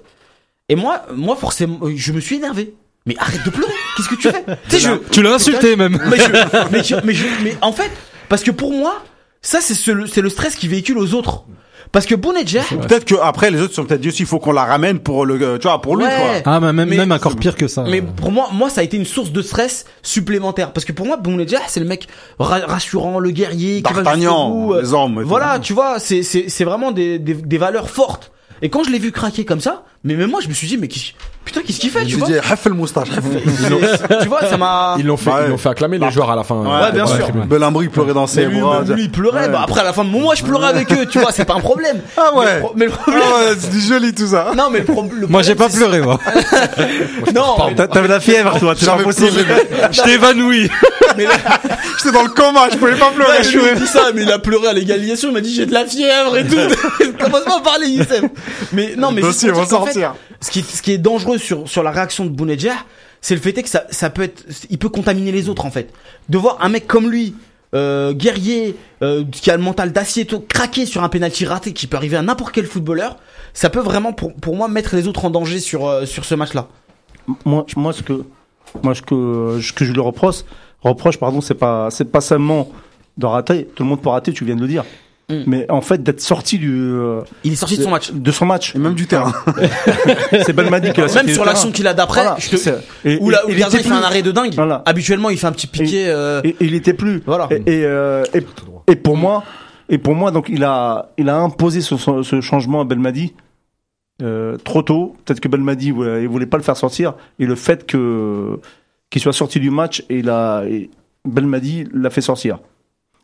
Et 0.70 0.76
moi, 0.76 1.02
moi, 1.14 1.36
forcément, 1.36 1.78
euh, 1.82 1.92
je 1.94 2.12
me 2.12 2.20
suis 2.20 2.36
énervé. 2.36 2.74
Mais 3.06 3.16
arrête 3.18 3.44
de 3.44 3.50
pleurer. 3.50 3.72
Qu'est-ce 3.96 4.08
que 4.08 4.14
tu 4.14 4.28
fais? 4.30 4.44
Tu 4.68 4.78
sais, 4.78 4.80
je, 4.80 4.92
Tu 5.10 5.22
l'as 5.22 5.34
insulté 5.34 5.74
même. 5.76 5.98
mais, 6.10 6.16
je- 6.18 6.70
mais, 6.70 6.82
je- 6.84 6.94
mais, 7.04 7.12
je- 7.14 7.24
mais 7.44 7.56
en 7.62 7.72
fait, 7.72 7.90
parce 8.28 8.42
que 8.42 8.50
pour 8.50 8.72
moi, 8.72 9.02
ça, 9.42 9.60
c'est 9.60 9.74
ce- 9.74 10.06
c'est 10.06 10.20
le 10.20 10.28
stress 10.28 10.54
qui 10.56 10.68
véhicule 10.68 10.98
aux 10.98 11.14
autres. 11.14 11.44
Parce 11.92 12.06
que 12.06 12.14
Bounedjah, 12.14 12.62
Peut-être 12.82 13.04
que 13.04 13.16
après 13.20 13.50
les 13.50 13.60
autres 13.60 13.74
sont 13.74 13.84
peut-être 13.84 14.00
dit 14.02 14.08
aussi, 14.08 14.22
il 14.22 14.26
faut 14.26 14.38
qu'on 14.38 14.52
la 14.52 14.64
ramène 14.64 15.00
pour 15.00 15.26
le, 15.26 15.34
euh, 15.42 15.58
tu 15.58 15.66
vois, 15.66 15.80
pour 15.80 15.96
lui, 15.96 16.04
Ouais. 16.04 16.40
quoi. 16.44 16.52
Ah, 16.54 16.60
mais 16.60 16.72
même, 16.72 16.88
Mais- 16.88 16.96
même 16.98 17.10
encore 17.10 17.34
pire 17.34 17.56
que 17.56 17.66
ça. 17.66 17.84
Mais 17.88 18.00
pour 18.00 18.30
moi, 18.30 18.48
moi, 18.52 18.70
ça 18.70 18.82
a 18.82 18.84
été 18.84 18.96
une 18.96 19.04
source 19.04 19.32
de 19.32 19.42
stress 19.42 19.86
supplémentaire. 20.02 20.72
Parce 20.72 20.84
que 20.84 20.92
pour 20.92 21.04
moi, 21.06 21.16
Bounedjah, 21.16 21.62
c'est 21.66 21.80
le 21.80 21.86
mec 21.86 22.06
ra- 22.38 22.64
rassurant, 22.66 23.18
le 23.18 23.30
guerrier, 23.32 23.82
qui 23.82 23.92
va 23.92 24.14
jusqu'au 24.14 24.74
euh, 24.74 24.82
les 24.82 24.92
hommes. 24.94 25.22
Voilà, 25.24 25.58
tu 25.58 25.72
vois, 25.72 25.98
c'est 25.98 26.22
c'est 26.22 26.48
c'est 26.48 26.64
vraiment 26.64 26.92
des, 26.92 27.18
des 27.18 27.34
des 27.34 27.58
valeurs 27.58 27.90
fortes. 27.90 28.30
Et 28.62 28.68
quand 28.68 28.84
je 28.84 28.90
l'ai 28.90 28.98
vu 29.00 29.10
craquer 29.10 29.44
comme 29.44 29.60
ça, 29.60 29.82
mais 30.04 30.14
même 30.14 30.30
moi, 30.30 30.40
je 30.42 30.48
me 30.48 30.54
suis 30.54 30.66
dit, 30.66 30.78
mais 30.78 30.88
qui- 30.88 31.14
putain, 31.44 31.60
qu'est-ce 31.66 31.80
qu'il 31.80 31.90
fait, 31.90 32.04
tu 32.04 32.10
Je 32.12 32.16
vois 32.16 32.26
dis, 32.28 32.34
le 32.66 32.70
moustache. 32.74 33.08
Tu 34.22 34.28
vois, 34.28 34.40
ça 34.46 34.56
m'a. 34.56 34.96
Ils 34.98 35.06
l'ont 35.06 35.16
fait, 35.16 35.30
ils 35.44 35.50
l'ont 35.50 35.58
fait 35.58 35.68
acclamer 35.70 35.98
les 35.98 36.10
joueurs 36.10 36.30
à 36.30 36.36
la 36.36 36.44
fin. 36.44 36.54
Ouais, 36.56 36.92
bien 36.92 37.06
sûr. 37.06 37.30
Belambri 37.46 37.88
pleurait 37.88 38.14
dans 38.14 38.26
ses 38.26 38.46
lui, 38.46 38.60
bras. 38.60 38.82
lui, 38.82 39.04
il 39.04 39.10
pleurait. 39.10 39.42
Ouais. 39.46 39.48
Bah, 39.48 39.60
après, 39.64 39.80
à 39.80 39.84
la 39.84 39.92
fin, 39.92 40.04
moi, 40.04 40.34
je 40.34 40.42
pleurais 40.44 40.68
avec 40.68 40.90
eux, 40.92 41.06
tu 41.06 41.18
vois, 41.18 41.32
c'est 41.32 41.44
pas 41.44 41.54
un 41.54 41.60
problème. 41.60 42.00
Ah 42.16 42.34
ouais. 42.36 42.62
Mais 42.76 42.84
le 42.86 42.90
problème. 42.90 43.22
Ah 43.24 43.50
ouais, 43.50 43.56
c'est 43.58 43.80
joli 43.80 44.12
tout 44.14 44.26
ça. 44.26 44.52
Non, 44.56 44.68
mais 44.70 44.80
le, 44.80 44.84
pro- 44.84 45.06
le 45.10 45.26
Moi, 45.26 45.42
j'ai 45.42 45.54
problème, 45.54 45.80
pas 45.80 45.86
pleuré, 45.86 46.00
moi. 46.00 46.18
Non, 47.34 47.56
T'avais 47.74 48.08
la 48.08 48.20
fièvre, 48.20 48.58
toi, 48.58 48.74
c'est 48.76 48.84
pas 48.86 48.92
J'avais 48.92 49.04
possible. 49.04 49.44
pleuré. 49.44 49.66
Je 49.92 50.02
t'ai 50.02 50.12
évanoui. 50.12 50.70
mais 51.16 51.24
là, 51.24 51.32
J'étais 51.96 52.12
dans 52.12 52.22
le 52.22 52.30
coma, 52.30 52.68
je 52.70 52.76
pouvais 52.76 52.94
pas 52.96 53.10
pleurer. 53.10 53.42
Je 53.42 53.58
lui 53.58 53.66
ai 53.68 53.74
dit 53.74 53.86
ça, 53.86 54.06
mais 54.14 54.22
il 54.22 54.30
a 54.32 54.38
pleuré 54.38 54.68
à 54.68 54.72
l'égalisation, 54.72 55.28
il 55.30 55.34
m'a 55.34 55.40
dit 55.40 55.54
j'ai 55.54 55.66
de 55.66 55.72
la 55.74 55.84
fièvre 55.86 56.36
et 56.36 56.46
tout. 56.46 56.56
Commence 57.22 57.44
pas 57.44 57.58
à 57.58 57.60
parler, 57.60 57.88
Youssef. 57.88 58.22
Mais 58.72 58.94
non, 58.96 59.12
mais 59.12 59.20
Fait, 59.92 60.06
ce 60.40 60.50
qui, 60.50 60.62
ce 60.62 60.82
qui 60.82 60.92
est 60.92 60.98
dangereux 60.98 61.38
sur, 61.38 61.68
sur 61.68 61.82
la 61.82 61.90
réaction 61.90 62.24
de 62.24 62.30
Bounedjah, 62.30 62.76
c'est 63.20 63.34
le 63.34 63.40
fait 63.40 63.56
est 63.56 63.62
que 63.62 63.68
ça, 63.68 63.84
ça 63.90 64.10
peut 64.10 64.22
être, 64.22 64.44
il 64.70 64.78
peut 64.78 64.88
contaminer 64.88 65.32
les 65.32 65.48
autres, 65.48 65.66
en 65.66 65.70
fait. 65.70 65.92
De 66.28 66.38
voir 66.38 66.58
un 66.60 66.68
mec 66.68 66.86
comme 66.86 67.10
lui, 67.10 67.34
euh, 67.74 68.12
guerrier, 68.12 68.76
euh, 69.02 69.24
qui 69.30 69.50
a 69.50 69.56
le 69.56 69.62
mental 69.62 69.92
d'acier, 69.92 70.24
tout, 70.24 70.40
craquer 70.40 70.86
sur 70.86 71.02
un 71.04 71.08
penalty 71.08 71.44
raté 71.44 71.72
qui 71.72 71.86
peut 71.86 71.96
arriver 71.96 72.16
à 72.16 72.22
n'importe 72.22 72.52
quel 72.52 72.66
footballeur, 72.66 73.16
ça 73.52 73.70
peut 73.70 73.80
vraiment, 73.80 74.12
pour, 74.12 74.34
pour 74.34 74.56
moi, 74.56 74.68
mettre 74.68 74.96
les 74.96 75.06
autres 75.06 75.24
en 75.24 75.30
danger 75.30 75.60
sur, 75.60 75.86
euh, 75.86 76.06
sur 76.06 76.24
ce 76.24 76.34
match-là. 76.34 76.68
moi, 77.44 77.66
moi, 77.76 77.92
ce 77.92 78.02
que, 78.02 78.24
moi, 78.82 78.94
ce 78.94 79.02
que, 79.02 79.60
ce 79.62 79.72
que 79.72 79.84
je 79.84 79.92
lui 79.92 80.00
reproche, 80.00 80.42
reproche, 80.82 81.18
pardon, 81.18 81.40
c'est 81.40 81.54
pas, 81.54 81.90
c'est 81.90 82.10
pas 82.10 82.20
seulement 82.20 82.70
de 83.18 83.26
rater. 83.26 83.66
Tout 83.74 83.82
le 83.82 83.88
monde 83.88 84.00
peut 84.00 84.08
rater, 84.08 84.32
tu 84.32 84.44
viens 84.44 84.56
de 84.56 84.62
le 84.62 84.68
dire. 84.68 84.84
Mm. 85.30 85.44
Mais 85.46 85.70
en 85.70 85.80
fait, 85.80 86.02
d'être 86.02 86.20
sorti 86.20 86.58
du, 86.58 86.72
euh, 86.74 87.20
Il 87.44 87.52
est 87.52 87.56
sorti 87.56 87.78
de 87.78 87.82
son 87.82 87.90
match. 87.90 88.12
de 88.12 88.30
son 88.32 88.46
match. 88.46 88.74
Et 88.74 88.78
même 88.78 88.94
du 88.94 89.06
terrain. 89.06 89.32
C'est 90.44 90.52
Belmadi 90.52 90.92
qui 90.92 91.00
a 91.00 91.08
sorti 91.08 91.26
Même 91.26 91.34
sur 91.34 91.44
l'action 91.44 91.70
qu'il 91.72 91.86
a 91.86 91.94
d'après, 91.94 92.22
Voilà, 92.22 92.36
te- 92.36 93.18
où, 93.20 93.28
et- 93.28 93.32
là, 93.32 93.46
où 93.46 93.50
il 93.50 93.58
il 93.58 93.64
fait 93.64 93.90
un 93.90 94.02
arrêt 94.02 94.22
de 94.22 94.32
dingue. 94.32 94.54
Voilà. 94.54 94.82
Habituellement, 94.86 95.30
il 95.30 95.38
fait 95.38 95.46
un 95.46 95.52
petit 95.52 95.66
piqué. 95.66 96.04
euh, 96.08 96.40
Et, 96.44 96.50
et 96.50 96.56
il 96.60 96.74
était 96.74 96.94
plus. 96.94 97.22
Voilà. 97.26 97.48
Et, 97.50 97.56
et, 97.80 97.84
euh, 97.84 98.24
et, 98.34 98.42
et 98.92 98.96
pour 98.96 99.16
moi, 99.16 99.44
et 99.88 99.98
pour 99.98 100.14
moi, 100.14 100.30
donc 100.30 100.46
il 100.48 100.64
a, 100.64 101.10
il 101.18 101.28
a 101.28 101.36
imposé 101.36 101.80
ce, 101.80 101.96
ce 101.96 102.40
changement 102.40 102.80
à 102.80 102.84
Belmadi 102.84 103.34
euh, 104.22 104.56
trop 104.58 104.82
tôt. 104.82 105.16
Peut-être 105.24 105.40
que 105.40 105.48
Belmadi 105.48 105.90
voulait, 105.92 106.22
il 106.22 106.28
voulait 106.28 106.46
pas 106.46 106.56
le 106.56 106.62
faire 106.62 106.76
sortir. 106.76 107.14
Et 107.38 107.46
le 107.46 107.54
fait 107.54 107.86
que 107.86 108.58
qu'il 109.10 109.20
soit 109.22 109.32
sorti 109.32 109.58
du 109.58 109.70
match, 109.70 110.04
et 110.08 110.18
il 110.18 110.30
a, 110.30 110.62
et 110.68 110.88
Belmadi 111.24 111.86
l'a 111.92 112.10
fait 112.10 112.20
sortir. 112.20 112.58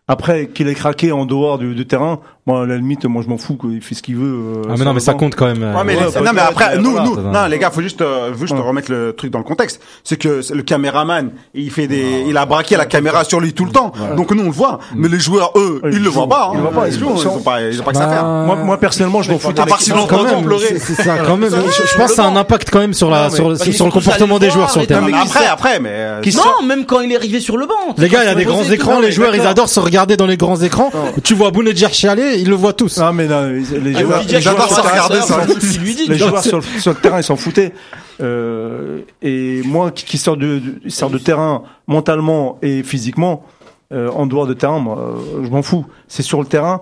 Après 0.08 0.48
qu'il 0.48 0.68
ait 0.68 0.74
craqué 0.74 1.10
en 1.10 1.26
dehors 1.26 1.58
du, 1.58 1.86
terrain, 1.86 2.20
moi 2.47 2.62
à 2.62 2.66
la 2.66 2.77
limite, 2.77 3.05
moi 3.06 3.23
je 3.24 3.28
m'en 3.28 3.39
fous 3.39 3.56
qu'il 3.56 3.82
fait 3.82 3.94
ce 3.94 4.02
qu'il 4.02 4.16
veut. 4.16 4.24
euh, 4.59 4.62
Ah, 4.70 4.74
mais 4.78 4.85
non, 4.85 4.94
mais 4.94 5.01
ça 5.01 5.14
compte 5.14 5.35
quand 5.35 5.47
même. 5.47 5.62
euh, 5.62 5.74
Ouais, 5.74 5.82
mais 5.85 5.94
Ouais, 5.97 6.05
les- 6.05 6.12
peut-être, 6.12 6.24
non, 6.24 6.31
mais 6.32 6.40
après, 6.40 6.78
nous, 6.78 6.93
nous, 7.01 7.16
non, 7.20 7.47
les 7.47 7.59
gars, 7.59 7.70
faut 7.70 7.81
juste, 7.82 8.01
euh, 8.02 8.32
faut 8.32 8.40
juste 8.47 8.52
Ouais. 8.55 8.60
remettre 8.60 8.90
le 8.93 9.12
truc 9.14 9.31
dans 9.32 9.39
le 9.39 9.44
contexte. 9.44 9.81
C'est 10.05 10.16
que 10.16 10.40
le 10.52 10.62
caméraman, 10.62 11.31
il 11.55 11.70
fait 11.70 11.86
des, 11.89 12.24
il 12.28 12.36
a 12.36 12.47
braqué 12.47 12.77
la 12.77 12.86
caméra 12.86 13.24
sur 13.24 13.40
lui 13.40 13.52
tout 13.52 13.64
le 13.64 13.73
temps. 13.73 13.93
Donc 14.16 14.31
nous, 14.32 14.43
on 14.43 14.47
le 14.47 14.52
voit. 14.52 14.78
Mais 14.94 15.09
les 15.09 15.18
joueurs, 15.18 15.52
eux, 15.56 15.81
ils 15.86 15.94
ils 15.94 16.02
le 16.02 16.09
voient 16.09 16.23
jouent. 16.24 16.28
pas. 16.28 16.51
Ils 16.52 16.56
hein. 16.59 16.62
le 16.62 16.62
voient 16.70 16.82
pas, 16.82 16.89
ils 16.89 16.94
Ils 16.94 17.01
jouent. 17.01 17.28
ont 17.28 17.40
pas, 17.40 17.60
ils 17.62 17.81
ont 17.81 17.85
pas 17.85 17.90
que 17.93 17.98
ça 17.98 18.05
à 18.06 18.09
faire. 18.12 18.23
Bah, 18.23 18.44
Moi, 18.47 18.56
moi 18.56 18.78
personnellement, 18.78 19.23
je 19.23 19.32
m'en 19.32 19.39
fous. 19.39 19.48
À 19.56 19.66
part 19.66 19.81
si 19.81 19.90
l'on 19.90 20.06
pleurer. 20.06 20.78
c'est- 20.78 20.94
ça, 21.02 21.16
quand 21.27 21.36
même. 21.39 21.51
Je, 21.51 21.97
pense 21.97 22.10
que 22.10 22.14
ça 22.16 22.24
a 22.24 22.28
un 22.28 22.36
impact 22.36 22.70
quand 22.70 22.78
même 22.81 22.94
sur 22.94 23.10
la, 23.10 23.28
sur, 23.31 23.51
le 23.51 23.90
comportement 23.90 24.39
des 24.39 24.51
joueurs 24.51 24.70
sur 24.70 24.81
le 24.81 24.86
terrain. 24.86 25.06
Après, 25.12 25.44
ils- 25.44 25.48
après, 25.48 25.81
mais 25.81 25.90
euh, 25.93 26.20
Non, 26.36 26.66
même 26.66 26.85
quand 26.86 27.01
il 27.01 27.10
est 27.12 27.16
arrivé 27.16 27.40
sur 27.40 27.56
le 27.56 27.66
banc. 27.66 27.74
Les 27.98 28.09
gars, 28.09 28.23
il 28.23 28.27
y 28.27 28.31
a 28.31 28.35
des 28.35 28.43
Ils 28.43 28.47
grands 28.47 28.62
écrans, 28.62 29.01
les 29.01 29.10
joueurs, 29.12 29.35
ils 29.35 29.40
adorent 29.47 29.68
se 29.68 29.81
regarder 29.81 30.16
dans 30.16 30.27
les 30.27 30.36
grands 30.36 30.56
écrans. 30.60 30.90
Tu 31.24 31.35
vois 31.35 31.51
Bounedjah 31.51 31.89
ils 32.38 32.48
le 32.48 32.54
voient 32.56 32.72
tous. 32.72 32.98
Ah 32.98 33.12
mais 33.12 33.26
non, 33.26 33.48
les 33.48 33.62
Ah, 33.96 34.00
joueurs, 34.00 34.22
les 34.28 34.40
joueurs 34.40 34.66
qui 34.68 34.74
ça 34.74 34.82
regarder, 34.82 35.18
dit. 35.60 36.06
les 36.08 36.18
joueurs 36.18 36.42
sur, 36.42 36.56
le- 36.58 36.80
sur 36.80 36.92
le 36.92 36.98
terrain 36.98 37.18
ils 37.18 37.24
s'en 37.24 37.36
foutaient 37.36 37.72
euh, 38.20 39.00
et 39.22 39.62
moi 39.64 39.90
qui, 39.90 40.04
qui 40.04 40.18
sort 40.18 40.36
de, 40.36 40.60
de 40.84 40.88
sort 40.88 41.10
de 41.10 41.18
terrain 41.18 41.62
mentalement 41.86 42.58
et 42.62 42.82
physiquement 42.82 43.44
euh, 43.92 44.08
en 44.10 44.26
dehors 44.26 44.46
de 44.46 44.54
terrain 44.54 44.78
moi 44.78 44.98
euh, 44.98 45.44
je 45.44 45.50
m'en 45.50 45.62
fous 45.62 45.86
c'est 46.08 46.22
sur 46.22 46.40
le 46.40 46.46
terrain 46.46 46.80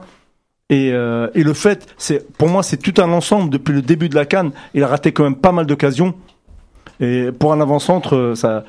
Et, 0.71 0.93
euh, 0.93 1.29
et 1.35 1.43
le 1.45 1.53
fait, 1.53 1.87
c'est 1.99 2.21
pour 2.39 2.49
moi, 2.49 2.63
c'est 2.63 2.79
tout 2.79 2.95
un 3.03 3.13
ensemble 3.13 3.51
depuis 3.51 3.75
le 3.75 3.83
début 3.83 4.09
de 4.09 4.15
la 4.15 4.25
canne. 4.25 4.51
Il 4.73 4.83
a 4.83 4.89
raté 4.89 5.13
quand 5.13 5.25
même 5.25 5.37
pas 5.37 5.53
mal 5.53 5.67
d'occasions. 5.67 6.15
Et 7.01 7.29
pour 7.39 7.53
un 7.53 7.61
avant-centre, 7.61 8.33
ça, 8.35 8.65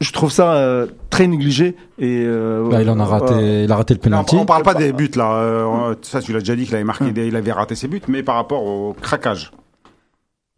je 0.00 0.12
trouve 0.12 0.30
ça 0.32 0.54
euh, 0.54 0.86
très 1.10 1.26
négligé. 1.26 1.76
Et 1.98 2.22
euh, 2.26 2.68
Bah, 2.70 2.82
il 2.82 2.90
en 2.90 2.98
a 3.00 3.04
raté, 3.04 3.34
euh, 3.34 3.62
il 3.64 3.72
a 3.72 3.76
raté 3.76 3.94
le 3.94 4.00
penalty. 4.00 4.36
on 4.36 4.44
parle 4.46 4.62
pas 4.62 4.74
des 4.74 4.92
buts 4.92 5.10
là. 5.16 5.32
euh, 5.34 5.94
ça, 6.02 6.20
tu 6.20 6.32
l'as 6.32 6.40
déjà 6.40 6.56
dit 6.56 6.64
qu'il 6.66 6.74
avait 6.74 6.84
marqué, 6.84 7.10
des- 7.12 7.26
il 7.28 7.36
avait 7.36 7.52
raté 7.52 7.74
ses 7.74 7.88
buts, 7.88 8.02
mais 8.08 8.22
par 8.22 8.34
rapport 8.36 8.64
au 8.64 8.94
craquage. 9.00 9.52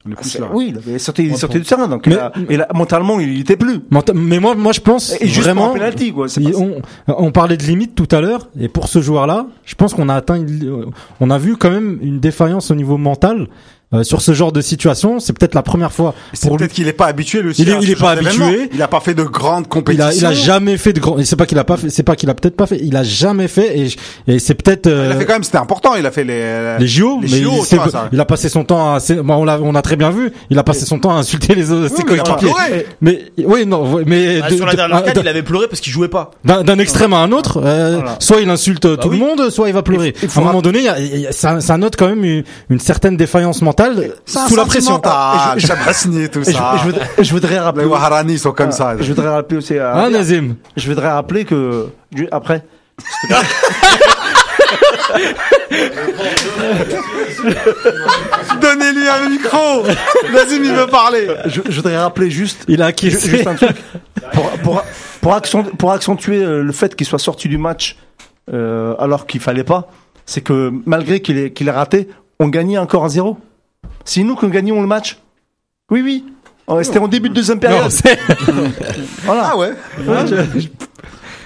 On 0.08 0.12
est 0.12 0.14
plus 0.14 0.30
c'est- 0.30 0.38
là. 0.38 0.46
oui, 0.54 0.68
il 0.70 0.78
avait 0.78 0.98
sorti, 1.00 1.24
il 1.24 1.30
pour- 1.36 1.48
du 1.48 1.62
terrain, 1.62 1.88
donc 1.88 2.06
Mais- 2.06 2.12
il 2.14 2.18
a- 2.18 2.32
et 2.48 2.56
là, 2.56 2.68
mentalement, 2.74 3.18
il 3.18 3.40
était 3.40 3.56
plus. 3.56 3.80
Mais 4.14 4.38
moi, 4.38 4.54
moi, 4.54 4.70
je 4.70 4.80
pense 4.80 5.20
Et 5.20 5.26
juste 5.26 5.40
vraiment. 5.42 5.62
pour 5.66 5.70
un 5.70 5.78
penalty, 5.78 6.12
quoi. 6.12 6.26
pas- 6.28 6.58
on, 6.58 6.80
on 7.08 7.32
parlait 7.32 7.56
de 7.56 7.64
limite 7.64 7.96
tout 7.96 8.06
à 8.12 8.20
l'heure, 8.20 8.48
et 8.58 8.68
pour 8.68 8.86
ce 8.86 9.00
joueur-là, 9.00 9.46
je 9.64 9.74
pense 9.74 9.94
qu'on 9.94 10.08
a 10.08 10.14
atteint, 10.14 10.36
une- 10.36 10.86
on 11.20 11.28
a 11.30 11.38
vu 11.38 11.56
quand 11.56 11.70
même 11.70 11.98
une 12.02 12.20
défaillance 12.20 12.70
au 12.70 12.76
niveau 12.76 12.98
mental 12.98 13.48
euh, 13.94 14.02
sur 14.02 14.20
ce 14.20 14.32
genre 14.34 14.52
de 14.52 14.60
situation. 14.60 15.20
C'est 15.20 15.32
peut-être 15.32 15.54
la 15.54 15.62
première 15.62 15.92
fois. 15.92 16.14
C'est 16.32 16.50
peut-être 16.50 16.72
qu'il 16.72 16.88
est 16.88 16.92
pas 16.92 17.06
habitué 17.06 17.40
lui 17.42 17.50
aussi. 17.50 17.62
Il 17.62 17.68
est- 17.68 17.72
à 17.74 17.78
il 17.80 17.90
est 17.90 17.94
pas 18.00 18.10
habitué. 18.12 18.68
Il 18.74 18.82
a 18.82 18.88
pas 18.88 19.00
fait 19.00 19.14
de 19.14 19.22
grandes 19.22 19.64
Il 19.64 19.68
compétitions. 19.68 20.06
a, 20.08 20.12
il 20.12 20.26
a 20.26 20.32
jamais 20.32 20.76
fait 20.76 20.92
de 20.92 21.00
grand. 21.00 21.18
et 21.18 21.24
C'est 21.24 21.36
pas 21.36 21.46
qu'il 21.46 21.58
a 21.58 21.64
pas 21.64 21.76
fait. 21.76 21.88
C'est 21.90 22.02
pas 22.02 22.16
qu'il 22.16 22.28
a 22.30 22.34
peut-être 22.34 22.56
pas 22.56 22.66
fait. 22.66 22.80
Il 22.82 22.96
a 22.96 23.02
jamais 23.04 23.46
fait. 23.48 23.78
Et, 23.78 23.88
je- 23.88 23.96
et 24.26 24.38
c'est 24.38 24.54
peut-être. 24.54 24.86
Il 24.86 24.92
euh, 24.92 25.12
a 25.12 25.16
fait 25.16 25.24
quand 25.24 25.34
même, 25.34 25.44
c'était 25.44 25.58
important. 25.58 25.94
Il 25.94 26.04
a 26.06 26.10
fait 26.10 26.24
les 26.24 26.78
les 26.78 26.86
JO, 26.86 27.20
les 27.22 27.28
mais 27.28 27.42
JO, 27.42 27.52
il, 27.70 27.76
vois, 27.76 27.88
ça. 27.90 28.08
il 28.12 28.20
a 28.20 28.24
passé 28.24 28.48
son 28.48 28.64
temps 28.64 28.94
à, 28.94 29.00
c'est- 29.00 29.16
bon, 29.22 29.34
on 29.36 29.44
l'a, 29.44 29.60
on 29.62 29.74
a 29.74 29.82
très 29.82 29.96
bien 29.96 30.10
vu, 30.10 30.32
il 30.50 30.58
a 30.58 30.64
passé 30.64 30.84
son 30.84 30.98
temps 30.98 31.10
à 31.10 31.18
insulter 31.20 31.54
les 31.54 31.70
autres, 31.70 31.88
ses 31.88 32.02
Oui, 32.02 32.04
mais 32.08 32.14
il 32.16 32.20
a 32.20 32.34
pleuré. 32.36 32.86
Mais, 33.00 33.22
oui, 33.44 33.66
non, 33.66 34.02
mais, 34.04 34.40
Bah, 34.40 34.50
de- 34.50 34.56
sur 34.56 34.66
la 34.66 34.72
de- 34.72 34.76
dernière 34.76 34.96
ah, 34.98 35.02
canne, 35.02 35.14
d'un- 35.14 35.20
il 35.22 35.28
avait 35.28 35.42
pleuré 35.44 35.68
parce 35.68 35.80
qu'il 35.80 35.92
jouait 35.92 36.08
pas. 36.08 36.32
d'un, 36.44 36.64
d'un 36.64 36.78
extrême 36.80 37.12
à 37.12 37.18
un 37.18 37.30
autre, 37.32 37.60
euh, 37.64 37.96
Voilà. 37.96 38.16
soit 38.18 38.40
il 38.40 38.50
insulte 38.50 38.98
tout 38.98 39.08
oui. 39.08 39.18
le 39.20 39.24
monde, 39.24 39.50
soit 39.50 39.68
il 39.68 39.74
va 39.74 39.82
pleurer. 39.82 40.14
Il 40.22 40.28
à 40.28 40.38
un 40.40 40.44
moment 40.44 40.60
donné, 40.62 40.80
il 40.80 40.84
y 40.84 40.88
a- 40.88 40.98
il 40.98 41.20
y 41.20 41.26
a- 41.26 41.32
ça, 41.32 41.78
note 41.78 41.94
quand 41.96 42.08
même 42.08 42.42
une 42.70 42.80
certaine 42.80 43.16
défaillance 43.16 43.62
mentale 43.62 43.75
Un 43.78 44.48
sous 44.48 44.56
la 44.56 44.64
pression. 44.64 44.96
Et 44.98 45.60
je- 45.60 46.26
tout 46.28 46.40
Et 46.40 46.44
je, 46.44 46.50
ça. 46.56 46.72
et 46.74 46.78
je 46.78 46.84
voudrais, 46.84 47.08
je 47.18 47.30
voudrais 47.32 47.58
rappeler. 47.58 47.84
Les 47.84 47.90
Waharani 47.90 48.38
sont 48.38 48.52
comme 48.52 48.72
ça. 48.72 48.96
Je 48.98 49.04
voudrais 49.12 49.28
rappeler 49.28 49.58
aussi 49.58 49.78
à, 49.78 49.94
Hein, 49.94 50.10
Nazim 50.10 50.56
je 50.76 50.88
voudrais 50.88 51.10
rappeler 51.10 51.44
que 51.44 51.86
du- 52.12 52.28
après 52.30 52.64
Donnez-lui 58.60 59.08
un 59.08 59.28
micro. 59.28 59.82
Nazim, 60.32 60.62
il 60.64 60.72
veut 60.72 60.86
parler. 60.86 61.28
je, 61.46 61.60
je 61.68 61.76
voudrais 61.76 61.96
rappeler 61.98 62.30
juste 62.30 62.64
Il 62.68 62.82
a 62.82 62.86
acquis. 62.86 63.10
juste 63.10 63.46
un 63.46 63.54
truc 63.54 63.76
pour 64.32 64.50
pour 64.62 64.82
pour, 65.20 65.34
accent- 65.34 65.62
pour 65.76 65.92
accentuer 65.92 66.42
euh, 66.42 66.62
le 66.62 66.72
fait 66.72 66.94
qu'il 66.94 67.06
soit 67.06 67.18
sorti 67.18 67.48
du 67.48 67.58
match 67.58 67.96
euh, 68.52 68.94
alors 68.98 69.26
qu'il 69.26 69.40
fallait 69.40 69.64
pas 69.64 69.88
c'est 70.24 70.40
que 70.40 70.72
malgré 70.84 71.20
qu'il 71.20 71.38
ait 71.38 71.52
qu'il 71.52 71.68
ait 71.68 71.72
raté 71.72 72.08
on 72.38 72.48
gagnait 72.48 72.78
encore 72.78 73.04
à 73.04 73.08
zéro 73.08 73.36
c'est 74.06 74.22
nous 74.22 74.34
qui 74.36 74.46
gagnions 74.48 74.80
le 74.80 74.86
match 74.86 75.18
oui 75.90 76.00
oui 76.02 76.24
C'était 76.82 76.98
en 76.98 77.06
début 77.08 77.28
de 77.28 77.34
deuxième 77.34 77.60
période. 77.60 77.82
Non, 77.82 77.88
Voilà. 79.24 79.50
Ah 79.52 79.56
ouais. 79.56 79.70
Ouais, 80.06 80.26
je- 80.26 80.60
je- 80.60 80.68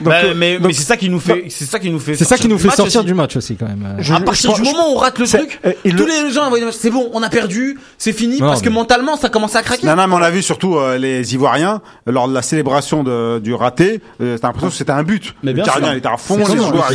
Donc, 0.01 0.09
Bah, 0.09 0.21
euh, 0.25 0.35
mais 0.37 0.59
donc, 0.59 0.69
mais 0.69 0.73
c'est 0.73 0.83
ça 0.85 0.97
qui 0.97 1.11
nous 1.11 1.21
fait, 1.21 1.45
c'est 1.51 1.65
ça 1.67 1.79
qui 1.79 1.91
nous 1.91 1.99
fait. 1.99 2.15
c'est 2.15 2.25
ça 2.25 2.37
qui 2.39 2.49
nous 2.49 2.59
fait 2.59 2.71
sortir 2.71 3.01
aussi. 3.01 3.07
du 3.07 3.15
match 3.15 3.37
aussi 3.37 3.57
quand 3.57 3.67
même. 3.67 3.97
je- 3.99 4.15
à 4.15 4.21
partir 4.21 4.53
du 4.55 4.63
moment 4.63 4.91
où 4.93 4.97
on 4.97 4.99
rate 4.99 5.19
le 5.19 5.27
truc, 5.27 5.61
euh, 5.67 5.73
le- 5.85 5.91
tous 5.97 6.07
les 6.07 6.31
gens, 6.31 6.51
c'est 6.73 6.91
bon, 6.91 7.11
on 7.13 7.23
a 7.23 7.29
perdu, 7.29 7.79
c'est 7.99 8.13
fini, 8.13 8.41
Non, 8.41 8.47
parce 8.47 8.63
que 8.63 8.69
mais- 8.71 8.75
mentalement, 8.77 9.17
ça 9.17 9.29
commence 9.29 9.57
à 9.57 9.63
craquer. 9.63 9.87
Non, 9.87 9.97
non, 9.97 10.07
mais 10.09 10.15
on 10.15 10.23
a 10.23 10.31
vu 10.31 10.43
surtout 10.43 10.77
euh, 10.77 10.97
les 10.99 11.35
Ivoiriens 11.35 11.83
lors 12.07 12.29
de 12.29 12.35
la 12.35 12.43
célébration 12.43 13.03
de, 13.05 13.39
du 13.41 13.53
raté. 13.55 14.01
Euh, 14.23 14.39
t'as 14.39 14.49
l'impression 14.49 14.71
que 14.71 14.75
c'était 14.77 14.93
un 14.93 15.03
but. 15.03 15.35
Mais 15.43 15.51
le 15.51 15.57
bien 15.57 15.65
gardien 15.65 15.85
sûr. 15.89 15.95
il 15.95 15.99
était 15.99 16.09
à 16.09 16.17
fond, 16.17 16.37
les 16.39 16.45
joueurs 16.57 16.91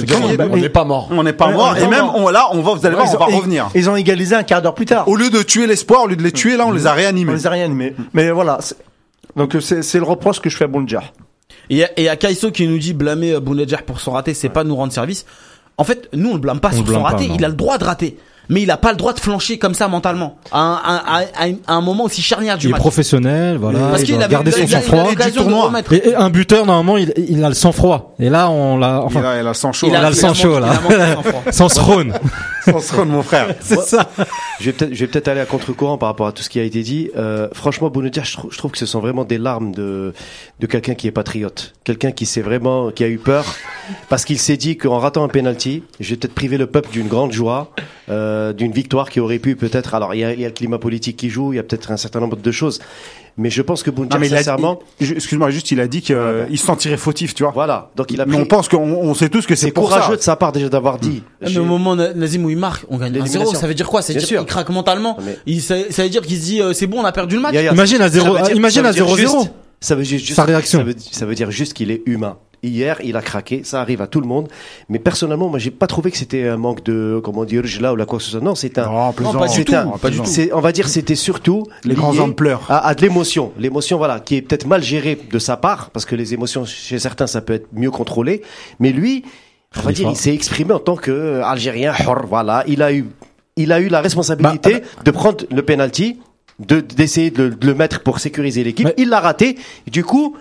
On 0.52 0.57
n'est 0.57 0.69
pas 0.69 0.84
mort. 0.84 1.07
On 1.11 1.23
n'est 1.23 1.34
pas 1.34 1.49
mort. 1.52 1.77
Et 1.77 1.88
même, 1.88 2.06
on, 2.15 2.30
là, 2.30 2.48
on 2.52 2.61
va, 2.61 2.73
vous 2.73 2.86
allez 2.86 2.95
voir, 2.95 3.07
on 3.14 3.18
va 3.18 3.26
revenir. 3.26 3.69
Ils 3.76 3.90
ont 3.90 3.95
égalisé 3.95 4.36
un 4.36 4.44
quart 4.44 4.61
d'heure 4.61 4.73
plus 4.76 4.86
tard. 4.86 5.07
Au 5.07 5.15
lieu 5.15 5.30
de 5.30 5.44
tuer 5.44 5.68
l'espoir, 5.68 6.03
au 6.03 6.07
lieu 6.07 6.15
de 6.15 6.23
les 6.23 6.32
tuer, 6.32 6.57
là, 6.57 6.65
on 6.65 6.72
les 6.72 6.88
a 6.88 6.91
On 6.91 6.95
réanimés. 6.95 7.34
les 7.34 7.45
a 7.48 7.49
rien 7.49 7.68
mais 7.69 7.94
mais 8.14 8.32
voilà. 8.32 8.57
Donc 9.36 9.56
euh, 9.56 9.60
c'est 9.60 9.82
c'est 9.84 9.98
le 9.98 10.06
reproche 10.06 10.40
que 10.40 10.49
je 10.49 10.56
fais 10.57 10.64
à 10.64 10.68
Bonja. 10.68 11.03
Et 11.70 11.76
il 11.76 11.78
y 11.78 11.84
a- 11.84 12.14
il 12.14 12.18
Kaiso 12.18 12.52
qui 12.52 12.68
nous 12.68 12.78
dit 12.78 12.94
blâmer 12.94 13.34
euh, 13.34 13.40
Bounedjah 13.40 13.80
pour 13.86 14.00
son 14.00 14.12
raté, 14.12 14.34
c'est 14.34 14.50
pas 14.50 14.64
nous 14.64 14.76
rendre 14.76 14.94
service. 14.94 15.26
En 15.78 15.84
fait, 15.84 16.08
nous 16.14 16.30
on 16.30 16.34
le 16.34 16.40
blâme 16.40 16.60
pas 16.60 16.70
On 16.74 16.78
sur 16.78 16.88
son 16.88 17.02
pas, 17.02 17.10
raté, 17.10 17.28
non. 17.28 17.36
il 17.38 17.44
a 17.46 17.50
le 17.50 17.56
droit 17.56 17.78
de 17.78 17.84
rater. 17.84 18.18
Mais 18.48 18.62
il 18.62 18.70
a 18.70 18.78
pas 18.78 18.92
le 18.92 18.98
droit 18.98 19.12
de 19.12 19.20
flancher 19.20 19.58
comme 19.58 19.74
ça 19.74 19.88
mentalement. 19.88 20.38
À 20.52 20.60
un, 20.62 20.74
à, 20.76 20.80
à- 21.18 21.20
à 21.36 21.46
un- 21.48 21.56
à 21.66 21.74
un 21.74 21.82
moment 21.82 22.04
aussi 22.04 22.22
charnière 22.22 22.60
du 22.60 22.68
Il 22.68 22.70
est 22.70 22.72
match. 22.74 22.80
professionnel, 22.80 23.58
voilà. 23.58 23.80
Parce 23.90 24.04
il 24.04 24.06
qu'il 24.06 24.22
avait 24.22 24.36
il 24.36 24.52
son 24.52 24.60
il 24.60 24.64
il 24.66 24.70
sang-froid. 24.70 25.72
Et, 25.92 26.10
et 26.10 26.16
un 26.16 26.30
buteur, 26.30 26.64
normalement, 26.68 26.98
il, 26.98 27.12
il 27.18 27.44
a 27.44 27.50
le 27.50 27.56
sang-froid. 27.56 28.14
Et 28.20 28.30
là, 28.30 28.52
on 28.52 28.78
l'a, 28.78 29.00
Il 29.02 29.06
enfin, 29.06 29.24
a, 29.24 29.36
il 29.38 29.40
a 29.40 29.44
le 29.50 29.54
sang 29.56 29.72
chaud. 29.74 29.88
il 29.90 29.96
a 29.96 30.08
le 30.08 30.16
sang 30.16 30.36
chaud, 30.36 30.60
il 30.60 30.62
là. 30.62 31.18
sans 31.52 31.70
Srone. 31.70 32.14
Sans 32.72 32.80
se 32.80 32.96
rendre, 32.96 33.12
mon 33.12 33.22
frère. 33.24 33.56
C'est 33.62 33.80
ça. 33.82 34.10
Je 34.60 34.66
vais 34.66 34.72
peut-être, 34.74 34.94
je 34.94 35.00
vais 35.00 35.08
peut-être 35.08 35.28
aller 35.28 35.42
à 35.42 35.46
contre-courant 35.46 35.98
par 35.98 36.10
rapport 36.10 36.28
à 36.28 36.32
tout 36.32 36.44
ce 36.44 36.50
qui 36.50 36.60
a 36.60 36.64
été 36.64 36.82
dit. 36.84 37.10
Euh, 37.16 37.48
franchement, 37.54 37.90
Bounedjah, 37.90 38.24
je, 38.24 38.34
trou- 38.34 38.50
je 38.52 38.58
trouve 38.58 38.72
que 38.72 38.78
ce 38.78 38.86
sont 38.86 39.00
vraiment 39.00 39.24
des 39.26 39.38
larmes 39.38 39.72
de 39.74 40.14
de 40.60 40.68
quelqu'un 40.68 40.96
qui 40.96 41.08
est 41.08 41.12
patriote, 41.12 41.74
quelqu'un 41.84 42.12
qui 42.12 42.26
s'est 42.26 42.42
vraiment, 42.42 42.92
qui 42.92 43.04
a 43.04 43.08
eu 43.10 43.18
peur 43.18 43.46
parce 44.10 44.26
qu'il 44.26 44.40
s'est 44.40 44.58
dit 44.58 44.78
qu'en 44.78 45.00
ratant 45.00 45.24
un 45.24 45.28
penalty, 45.28 45.84
je 46.00 46.10
vais 46.12 46.16
peut-être 46.16 46.34
priver 46.34 46.58
le 46.58 46.68
peuple 46.68 46.90
d'une 46.92 47.08
grande 47.08 47.32
joie, 47.34 47.72
euh, 48.10 48.52
d'une 48.54 48.72
victoire 48.72 49.10
qui 49.10 49.20
aurait 49.20 49.40
pu 49.40 49.56
peut-être. 49.56 49.94
Alors, 49.94 50.16
il 50.16 50.20
y 50.22 50.24
a, 50.24 50.34
il 50.34 50.40
y 50.40 50.46
a 50.46 50.48
le 50.48 50.54
climat 50.54 50.80
politique 50.80 51.18
qui 51.18 51.30
joue, 51.30 51.54
il 51.54 51.58
y 51.58 51.60
a 51.60 51.64
peut-être 51.64 51.92
un 51.92 51.98
certain 51.98 52.20
nombre 52.20 52.38
de 52.38 52.52
choses, 52.52 52.80
mais 53.38 53.49
je 53.49 53.62
pense 53.62 53.84
que 53.84 53.91
mais 53.91 54.28
dit- 54.28 54.30
sincèrement, 54.36 54.80
excuse-moi, 54.99 55.49
juste, 55.52 55.72
il 55.72 55.80
a 55.82 55.88
dit 55.88 56.02
qu'il 56.02 56.16
se 56.16 56.66
sentirait 56.66 56.98
fautif, 56.98 57.34
tu 57.34 57.44
vois. 57.44 57.52
voilà. 57.52 57.91
Donc, 57.95 58.12
il 58.12 58.22
a 58.22 58.26
Mais 58.26 58.34
pris. 58.34 58.41
on 58.41 58.45
pense 58.45 58.68
qu'on 58.70 58.78
on 58.80 59.14
sait 59.14 59.30
tous 59.30 59.45
que 59.45 59.56
c'est 59.56 59.72
courageux 59.72 60.12
ça. 60.14 60.16
de 60.18 60.22
sa 60.22 60.36
part 60.36 60.52
déjà 60.52 60.70
d'avoir 60.70 60.98
dit. 60.99 61.22
Mais 61.41 61.48
j'ai- 61.49 61.60
au 61.60 61.66
moment 61.66 61.95
Na- 61.95 62.14
Nazim 62.14 62.44
où 62.45 62.49
il 62.49 62.57
marque, 62.57 62.86
on 62.90 62.98
gagne 62.98 63.12
1-0. 63.14 63.24
L'élimination. 63.26 63.60
Ça 63.60 63.68
veut 63.68 63.74
dire 63.74 63.88
quoi? 63.90 64.02
Ça 64.02 64.14
veut 64.14 64.20
Bien 64.20 64.20
dire 64.20 64.28
sûr. 64.30 64.40
qu'il 64.40 64.48
craque 64.48 64.70
mentalement. 64.70 65.18
Mais- 65.26 65.38
Il, 65.45 65.62
ça, 65.62 65.76
ça 65.90 66.03
veut 66.03 66.10
dire 66.10 66.22
qu'il 66.22 66.38
se 66.38 66.44
dit 66.44 66.62
euh, 66.62 66.74
c'est 66.74 66.88
bon, 66.88 66.99
on 67.02 67.06
a 67.06 67.12
perdu 67.12 67.36
le 67.36 67.41
match. 67.41 67.56
Imagine 67.56 68.02
à 68.02 68.06
ça 68.10 68.10
0, 68.20 68.34
veut 68.36 68.41
dire- 68.44 68.56
imagine 68.56 68.84
ça 68.84 68.90
à 68.90 68.91
veut 68.91 68.95
dire 68.95 69.06
0-0. 69.07 69.40
juste- 69.41 69.52
Ça 69.82 69.94
veut 69.95 70.03
juste, 70.03 70.34
Sa 70.34 70.45
réaction. 70.45 70.80
Ça 70.80 70.86
veut, 70.86 70.95
ça 71.12 71.26
veut 71.26 71.36
dire 71.36 71.52
juste 71.52 71.74
qu'il 71.74 71.91
est 71.91 72.02
humain. 72.06 72.38
Hier, 72.68 72.98
il 73.04 73.16
a 73.16 73.22
craqué, 73.22 73.62
ça 73.64 73.82
arrive 73.82 74.02
à 74.02 74.08
tout 74.08 74.20
le 74.22 74.28
monde. 74.28 74.48
Mais 74.90 75.00
personnellement, 75.00 75.50
moi, 75.50 75.60
j'ai 75.60 75.72
pas 75.72 75.88
trouvé 75.88 76.10
que 76.12 76.18
c'était 76.18 76.48
un 76.48 76.58
manque 76.58 76.84
de, 76.84 77.20
comment 77.24 77.46
dire, 77.46 77.64
là 77.80 77.94
ou 77.94 77.96
la 77.96 78.06
quoi 78.06 78.18
que 78.20 78.24
ce 78.26 78.32
soit. 78.32 78.42
Non, 78.42 78.56
c'est 78.56 78.78
un, 78.78 78.86
Non, 78.86 79.12
plaisant. 79.14 79.40
pas 79.40 79.48
du 79.48 79.54
c'est 79.56 79.64
tout, 79.66 79.76
un- 79.76 79.98
pas 79.98 80.10
du 80.10 80.18
tout. 80.18 80.26
c'est- 80.26 80.52
on 80.54 80.60
va 80.62 80.72
dire, 80.72 80.88
c'était 80.88 81.16
surtout 81.16 81.64
Les 81.84 81.96
grands 81.96 82.18
hommes 82.18 82.34
pleurent. 82.36 82.66
À, 82.70 82.88
à 82.88 82.96
de 82.96 83.02
l'émotion, 83.02 83.52
l'émotion, 83.60 83.98
voilà, 83.98 84.20
qui 84.20 84.36
est 84.38 84.42
peut-être 84.42 84.66
mal 84.68 84.82
gérée 84.84 85.18
de 85.32 85.40
sa 85.40 85.58
part, 85.58 85.90
parce 85.92 86.06
que 86.06 86.16
les 86.16 86.34
émotions 86.34 86.66
chez 86.66 87.00
certains, 87.00 87.28
ça 87.28 87.42
peut 87.42 87.54
être 87.54 87.68
mieux 87.74 87.92
contrôlé. 87.92 88.42
Mais 88.80 88.92
lui, 88.92 89.24
on 89.78 89.82
va 89.82 89.92
dire, 89.92 90.10
il 90.10 90.16
s'est 90.16 90.34
exprimé 90.34 90.74
en 90.74 90.80
tant 90.80 90.96
que 90.96 91.12
euh, 91.12 91.44
Algérien, 91.46 91.94
voilà, 92.28 92.64
il 92.68 92.82
a 92.82 92.92
eu, 92.94 93.06
il 93.58 93.72
a 93.72 93.80
eu 93.80 93.88
la 93.90 94.02
responsabilité 94.02 94.74
Bah, 94.74 94.80
de 95.04 95.12
prendre 95.12 95.46
le 95.52 95.62
penalty, 95.62 96.18
de 96.60 96.80
d'essayer 96.80 97.32
de, 97.32 97.44
le- 97.44 97.50
de 97.56 97.68
le 97.68 97.74
mettre 97.76 98.02
pour 98.02 98.20
sécuriser 98.20 98.64
l'équipe. 98.64 98.90
Il 98.98 99.10
l'a 99.10 99.20
raté. 99.20 99.58
Du 99.92 100.04
coup. 100.04 100.36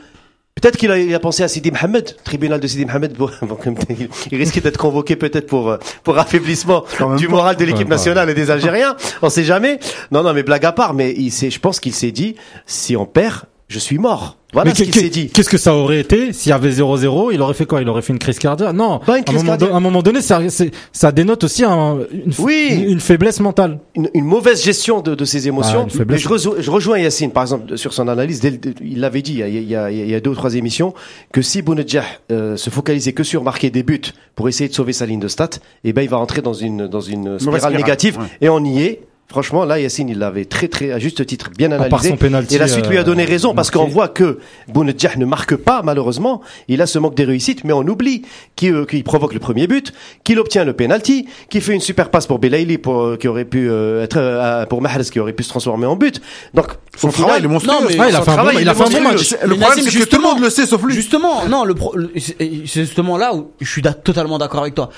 Peut-être 0.60 0.76
qu'il 0.76 0.90
a, 0.90 0.98
il 0.98 1.12
a 1.14 1.18
pensé 1.20 1.42
à 1.42 1.48
Sidi 1.48 1.70
Mohamed, 1.72 2.16
tribunal 2.24 2.60
de 2.60 2.66
Sidi 2.66 2.84
Mohamed. 2.86 3.12
Bon, 3.16 3.28
il- 3.90 4.08
il 4.30 4.38
risquait 4.38 4.60
d'être 4.60 4.78
convoqué 4.78 5.16
peut-être 5.16 5.46
pour 5.46 5.68
euh, 5.70 5.76
pour 6.04 6.16
affaiblissement 6.18 6.84
du 7.16 7.28
moral 7.28 7.56
de 7.56 7.64
l'équipe 7.64 7.88
nationale 7.88 8.30
et 8.30 8.34
des 8.34 8.50
Algériens. 8.50 8.96
On 9.20 9.28
sait 9.30 9.44
jamais. 9.44 9.78
Non, 10.10 10.22
non, 10.22 10.32
mais 10.32 10.42
blague 10.42 10.64
à 10.64 10.72
part. 10.72 10.94
Mais 10.94 11.12
il 11.12 11.30
je 11.32 11.58
pense 11.58 11.80
qu'il 11.80 11.92
s'est 11.92 12.12
dit, 12.12 12.36
si 12.66 12.96
on 12.96 13.04
perd, 13.04 13.42
je 13.74 13.78
suis 13.80 13.98
mort. 13.98 14.36
Voilà 14.52 14.70
Mais 14.70 14.76
ce 14.76 14.84
qu'il 14.84 14.94
s'est 14.94 15.08
dit. 15.08 15.28
Qu'est-ce 15.30 15.50
que 15.50 15.58
ça 15.58 15.74
aurait 15.74 15.98
été 15.98 16.32
s'il 16.32 16.50
y 16.50 16.52
avait 16.52 16.70
0-0 16.70 17.32
Il 17.32 17.42
aurait 17.42 17.54
fait 17.54 17.66
quoi? 17.66 17.82
Il 17.82 17.88
aurait 17.88 18.02
fait 18.02 18.12
une 18.12 18.20
crise 18.20 18.38
cardiaque? 18.38 18.72
Non. 18.72 19.00
Pas 19.00 19.18
une 19.18 19.18
à, 19.18 19.18
un 19.18 19.22
crise 19.24 19.36
moment 19.38 19.48
cardiaque. 19.50 19.68
do- 19.70 19.74
à 19.74 19.76
un 19.78 19.80
moment 19.80 20.02
donné, 20.02 20.20
ça, 20.22 21.12
dénote 21.12 21.42
aussi 21.42 21.64
un- 21.64 21.98
une, 22.12 22.32
Oui. 22.38 22.68
une, 22.70 22.90
une 22.92 23.00
faiblesse 23.00 23.40
mentale. 23.40 23.80
Une, 23.96 24.08
une 24.14 24.24
mauvaise 24.24 24.62
gestion 24.62 25.00
de, 25.00 25.16
de 25.16 25.24
ses 25.24 25.46
Ah, 25.46 25.48
émotions. 25.48 25.86
Mais 26.08 26.18
je, 26.18 26.28
rejoins- 26.28 26.54
je 26.60 26.70
rejoins 26.70 26.98
Yacine, 27.00 27.32
par 27.32 27.42
exemple, 27.42 27.76
sur 27.76 27.92
son 27.92 28.06
analyse. 28.06 28.38
Dès 28.38 28.60
il 28.80 29.00
l'avait 29.00 29.22
dit 29.22 29.32
il 29.32 29.38
y, 29.38 29.42
a, 29.42 29.48
il, 29.48 29.64
y 29.68 29.74
a, 29.74 29.90
il 29.90 30.08
y 30.08 30.14
a 30.14 30.20
deux 30.20 30.30
ou 30.30 30.34
trois 30.36 30.54
émissions 30.54 30.94
que 31.32 31.42
si 31.42 31.60
Bounedjah 31.60 32.04
euh, 32.30 32.56
se 32.56 32.70
focalisait 32.70 33.12
que 33.12 33.24
sur 33.24 33.42
marquer 33.42 33.70
des 33.70 33.82
buts 33.82 34.00
pour 34.36 34.48
essayer 34.48 34.68
de 34.68 34.74
sauver 34.74 34.92
sa 34.92 35.04
ligne 35.04 35.18
de 35.20 35.26
stats, 35.28 35.50
eh 35.82 35.92
ben 35.92 36.02
il 36.02 36.08
va 36.08 36.18
rentrer 36.18 36.42
dans 36.42 36.54
une 36.54 36.86
dans 36.86 37.00
une 37.00 37.40
spirale, 37.40 37.60
spirale, 37.60 37.76
négative. 37.76 38.18
ouais. 38.18 38.26
Et 38.40 38.48
on 38.48 38.64
y 38.64 38.82
est. 38.82 39.00
Franchement, 39.26 39.64
là, 39.64 39.80
Yacine, 39.80 40.10
il 40.10 40.18
l'avait 40.18 40.44
très, 40.44 40.68
très, 40.68 40.92
à 40.92 40.98
juste 41.00 41.24
titre, 41.26 41.50
bien 41.56 41.72
À 41.72 41.76
part 41.78 41.86
analysé. 41.86 42.10
son 42.10 42.16
penalty, 42.16 42.54
et 42.54 42.58
la 42.58 42.68
suite 42.68 42.86
lui 42.88 42.98
a 42.98 43.02
donné 43.02 43.24
euh, 43.24 43.26
raison 43.28 43.52
parce 43.54 43.70
qu'on 43.70 43.86
voit 43.86 44.06
que 44.06 44.38
Bounedjah 44.68 45.16
ne 45.16 45.24
marque 45.24 45.56
pas, 45.56 45.82
malheureusement. 45.82 46.40
Il 46.68 46.80
a 46.82 46.86
ce 46.86 46.98
manque 47.00 47.14
des 47.16 47.24
réussites, 47.24 47.64
mais 47.64 47.72
on 47.72 47.80
oublie 47.88 48.22
qu'il 48.54 48.74
euh, 48.74 48.86
provoque 49.04 49.32
le 49.34 49.40
premier 49.40 49.66
but, 49.66 49.92
qu'il 50.24 50.38
obtient 50.38 50.64
le 50.64 50.72
penalty, 50.74 51.26
qu'il 51.48 51.62
fait 51.62 51.72
une 51.74 51.80
super 51.80 52.10
passe 52.10 52.26
pour 52.26 52.38
Belaïli 52.38 52.78
pour, 52.78 53.00
euh, 53.02 53.16
qui 53.16 53.26
aurait 53.26 53.46
pu 53.46 53.68
euh, 53.68 54.04
être, 54.04 54.18
euh, 54.18 54.66
pour 54.66 54.82
Mahrez 54.82 55.04
qui 55.04 55.18
aurait 55.18 55.32
pu 55.32 55.42
se 55.42 55.48
transformer 55.48 55.86
en 55.86 55.96
but. 55.96 56.20
Donc, 56.52 56.66
Son 56.96 57.08
au 57.08 57.10
travail, 57.12 57.40
il 57.40 57.46
est 57.46 57.48
final, 57.48 57.52
monstrueux. 57.52 57.74
Non, 57.80 57.88
mais- 57.88 57.98
Ouais, 58.00 58.10
il 58.10 58.16
a 58.16 58.22
fait 58.22 58.30
un 58.30 58.34
bon, 58.34 58.42
travail, 58.42 58.56
il 58.60 58.68
a 58.68 58.72
il 58.72 58.76
fait 58.76 58.82
un 58.82 58.86
est 58.86 59.02
bon 59.02 59.10
monstrueux. 59.10 59.38
match. 59.40 59.42
Le 59.42 59.48
Mais 59.56 59.64
problème, 59.64 59.84
c'est 59.84 59.90
que 59.90 59.90
tout 59.90 59.94
le 59.96 60.00
justement- 60.02 60.34
monde 60.34 60.42
le 60.44 60.50
sait, 60.50 60.66
sauf 60.66 60.82
lui. 60.84 60.94
Justement, 60.94 61.46
non, 61.48 61.64
le 61.64 61.74
pro- 61.74 61.96
c'est 62.16 62.84
justement 62.84 63.16
là 63.16 63.34
où 63.34 63.50
je 63.60 63.68
suis 63.68 63.82
totalement 63.82 64.38
d'accord 64.38 64.60
avec 64.60 64.74
toi. 64.74 64.90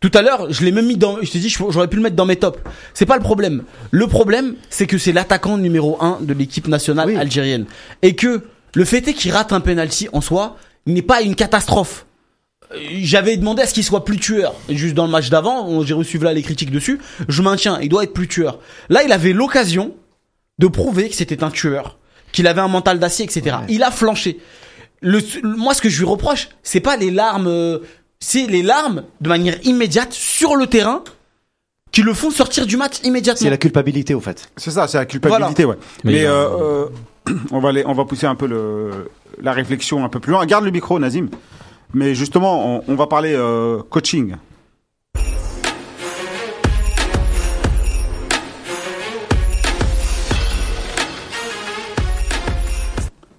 Tout 0.00 0.10
à 0.14 0.22
l'heure, 0.22 0.52
je 0.52 0.64
l'ai 0.64 0.72
même 0.72 0.86
mis 0.86 0.96
dans, 0.96 1.18
je 1.22 1.30
t'ai 1.30 1.38
dit, 1.38 1.48
j'aurais 1.48 1.88
pu 1.88 1.96
le 1.96 2.02
mettre 2.02 2.16
dans 2.16 2.26
mes 2.26 2.36
tops. 2.36 2.58
C'est 2.94 3.06
pas 3.06 3.16
le 3.16 3.22
problème. 3.22 3.64
Le 3.90 4.06
problème, 4.06 4.54
c'est 4.68 4.86
que 4.86 4.98
c'est 4.98 5.12
l'attaquant 5.12 5.56
numéro 5.56 5.96
un 6.02 6.18
de 6.20 6.34
l'équipe 6.34 6.68
nationale 6.68 7.08
Oui. 7.08 7.16
algérienne. 7.16 7.64
Et 8.02 8.14
que 8.14 8.42
le 8.74 8.84
fait 8.84 9.08
est 9.08 9.14
qu'il 9.14 9.32
rate 9.32 9.52
un 9.52 9.60
penalty 9.60 10.08
en 10.12 10.20
soi, 10.20 10.56
n'est 10.86 11.02
pas 11.02 11.22
une 11.22 11.34
catastrophe. 11.34 12.04
j'avais 13.00 13.36
demandé 13.36 13.62
à 13.62 13.66
ce 13.66 13.72
qu'il 13.74 13.84
soit 13.84 14.04
plus 14.04 14.18
tueur. 14.18 14.54
Juste 14.68 14.94
dans 14.94 15.06
le 15.06 15.10
match 15.12 15.30
d'avant, 15.30 15.82
j'ai 15.84 15.94
reçu 15.94 16.18
là 16.18 16.32
les 16.32 16.42
critiques 16.42 16.70
dessus. 16.70 16.98
Je 17.28 17.40
maintiens, 17.42 17.78
il 17.80 17.88
doit 17.88 18.04
être 18.04 18.12
plus 18.12 18.28
tueur. 18.28 18.58
Là, 18.88 19.02
il 19.04 19.12
avait 19.12 19.32
l'occasion 19.32 19.94
de 20.58 20.66
prouver 20.66 21.08
que 21.08 21.14
c'était 21.14 21.42
un 21.44 21.50
tueur, 21.50 21.98
qu'il 22.32 22.46
avait 22.46 22.60
un 22.60 22.68
mental 22.68 22.98
d'acier, 22.98 23.24
etc. 23.24 23.56
Il 23.68 23.82
a 23.82 23.90
flanché. 23.90 24.38
Le, 25.00 25.20
moi, 25.44 25.74
ce 25.74 25.80
que 25.82 25.88
je 25.88 25.98
lui 25.98 26.06
reproche, 26.06 26.48
c'est 26.62 26.80
pas 26.80 26.96
les 26.96 27.10
larmes, 27.10 27.46
euh, 27.46 27.78
c'est 28.20 28.46
les 28.46 28.62
larmes 28.62 29.04
de 29.20 29.28
manière 29.28 29.56
immédiate 29.64 30.12
sur 30.12 30.56
le 30.56 30.66
terrain 30.66 31.02
qui 31.92 32.02
le 32.02 32.12
font 32.14 32.30
sortir 32.30 32.66
du 32.66 32.76
match 32.76 33.00
immédiatement. 33.04 33.42
C'est 33.42 33.50
la 33.50 33.56
culpabilité, 33.56 34.14
au 34.14 34.20
fait. 34.20 34.50
C'est 34.56 34.70
ça, 34.70 34.88
c'est 34.88 34.98
la 34.98 35.06
culpabilité, 35.06 35.64
ouais. 35.64 35.76
Mais 36.04 36.24
euh, 36.24 36.88
euh, 37.26 37.32
on 37.50 37.60
va 37.60 37.70
aller, 37.70 37.84
on 37.86 37.92
va 37.92 38.04
pousser 38.04 38.26
un 38.26 38.34
peu 38.34 38.46
le, 38.46 39.10
la 39.40 39.52
réflexion 39.52 40.04
un 40.04 40.08
peu 40.08 40.20
plus 40.20 40.32
loin. 40.32 40.44
Garde 40.46 40.64
le 40.64 40.70
micro, 40.70 40.98
Nazim. 40.98 41.28
Mais 41.94 42.14
justement, 42.14 42.76
on, 42.76 42.84
on 42.88 42.94
va 42.94 43.06
parler 43.06 43.32
euh, 43.34 43.82
coaching. 43.88 44.34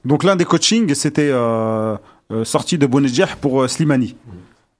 Donc 0.07 0.23
l'un 0.23 0.37
des 0.37 0.45
coachings, 0.45 0.93
c'était 0.95 1.29
euh, 1.29 1.97
euh, 2.31 2.45
sorti 2.45 2.77
de 2.77 2.85
Bounedjah 2.87 3.27
pour 3.41 3.63
euh, 3.63 3.67
Slimani. 3.67 4.15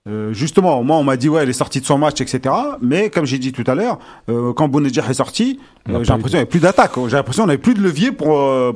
Euh, 0.07 0.31
justement, 0.34 0.84
moi, 0.84 0.95
on 0.97 1.03
m'a 1.03 1.17
dit 1.17 1.27
ouais, 1.27 1.43
elle 1.43 1.49
est 1.49 1.53
sortie 1.53 1.81
de 1.81 1.85
son 1.85 1.97
match, 1.97 2.21
etc. 2.21 2.53
Mais 2.81 3.09
comme 3.09 3.25
j'ai 3.25 3.39
dit 3.39 3.51
tout 3.51 3.63
à 3.67 3.75
l'heure, 3.75 3.99
euh, 4.29 4.53
quand 4.53 4.67
Bounedjah 4.69 5.03
est 5.09 5.13
sorti, 5.15 5.59
euh, 5.89 6.03
j'ai 6.03 6.13
l'impression 6.13 6.19
qu'il 6.23 6.29
n'y 6.31 6.35
avait 6.38 6.45
plus 6.45 6.59
d'attaque. 6.61 6.93
J'ai 7.07 7.15
l'impression 7.17 7.43
qu'on 7.43 7.47
n'avait 7.47 7.57
plus 7.57 7.73
de 7.73 7.81
levier 7.81 8.11
pour 8.11 8.27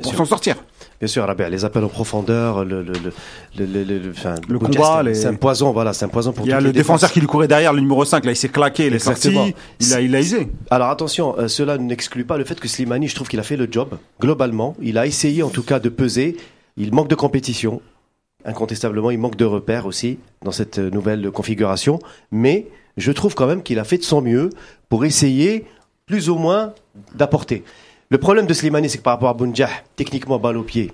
pour 0.01 0.13
s'en 0.15 0.25
sortir. 0.25 0.55
Bien 0.99 1.07
sûr, 1.07 1.25
Rabia, 1.25 1.49
les 1.49 1.65
appels 1.65 1.83
en 1.83 1.87
profondeur, 1.87 2.63
le, 2.63 2.83
le, 2.83 2.93
le, 3.57 3.65
le, 3.65 4.11
enfin, 4.11 4.35
Le 4.47 4.59
combat, 4.59 4.97
c'est- 4.97 5.03
les- 5.03 5.15
c'est 5.15 5.27
un 5.27 5.33
poison, 5.33 5.71
voilà, 5.71 5.93
c'est 5.93 6.05
un 6.05 6.09
poison 6.09 6.31
pour 6.31 6.45
Il 6.45 6.49
y 6.49 6.53
a 6.53 6.61
le 6.61 6.71
défenseur 6.71 7.11
qui 7.11 7.19
lui 7.19 7.25
courait 7.27 7.47
derrière, 7.47 7.73
le 7.73 7.79
numéro 7.81 8.05
5, 8.05 8.23
là, 8.23 8.31
il 8.31 8.35
s'est 8.35 8.49
claqué, 8.49 8.85
il 8.85 8.93
est 8.93 8.99
sorti, 8.99 9.29
il 9.79 9.93
a, 9.95 10.01
il 10.01 10.15
a 10.15 10.19
isé. 10.19 10.51
Alors 10.69 10.89
attention, 10.89 11.33
euh, 11.39 11.47
cela 11.47 11.79
n'exclut 11.79 12.23
pas 12.23 12.37
le 12.37 12.43
fait 12.43 12.59
que 12.59 12.67
Slimani, 12.67 13.07
je 13.07 13.15
trouve 13.15 13.27
qu'il 13.29 13.39
a 13.39 13.43
fait 13.43 13.57
le 13.57 13.67
job 13.71 13.97
globalement. 14.21 14.75
Il 14.79 14.99
a 14.99 15.07
essayé 15.07 15.41
en 15.41 15.49
tout 15.49 15.63
cas 15.63 15.79
de 15.79 15.89
peser. 15.89 16.37
Il 16.77 16.93
manque 16.93 17.07
de 17.07 17.15
compétition, 17.15 17.81
incontestablement. 18.45 19.11
Il 19.11 19.19
manque 19.19 19.35
de 19.35 19.45
repères 19.45 19.85
aussi 19.85 20.19
dans 20.43 20.51
cette 20.51 20.77
nouvelle 20.79 21.31
configuration. 21.31 21.99
Mais 22.31 22.67
je 22.97 23.11
trouve 23.11 23.35
quand 23.35 23.47
même 23.47 23.63
qu'il 23.63 23.79
a 23.79 23.83
fait 23.83 23.97
de 23.97 24.03
son 24.03 24.21
mieux 24.21 24.49
pour 24.89 25.05
essayer 25.05 25.65
plus 26.05 26.29
ou 26.29 26.35
moins 26.35 26.73
d'apporter. 27.15 27.63
Le 28.09 28.17
problème 28.17 28.45
de 28.47 28.53
Slimani, 28.53 28.89
c'est 28.89 28.97
que 28.97 29.03
par 29.03 29.13
rapport 29.13 29.29
à 29.29 29.33
Bounjah, 29.33 29.69
techniquement 29.95 30.39
balle 30.39 30.57
au 30.57 30.63
pied, 30.63 30.91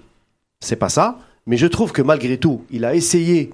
c'est 0.59 0.75
pas 0.75 0.89
ça. 0.89 1.17
Mais 1.47 1.57
je 1.57 1.65
trouve 1.65 1.91
que 1.91 2.01
malgré 2.01 2.37
tout, 2.37 2.63
il 2.71 2.85
a 2.85 2.93
essayé 2.93 3.51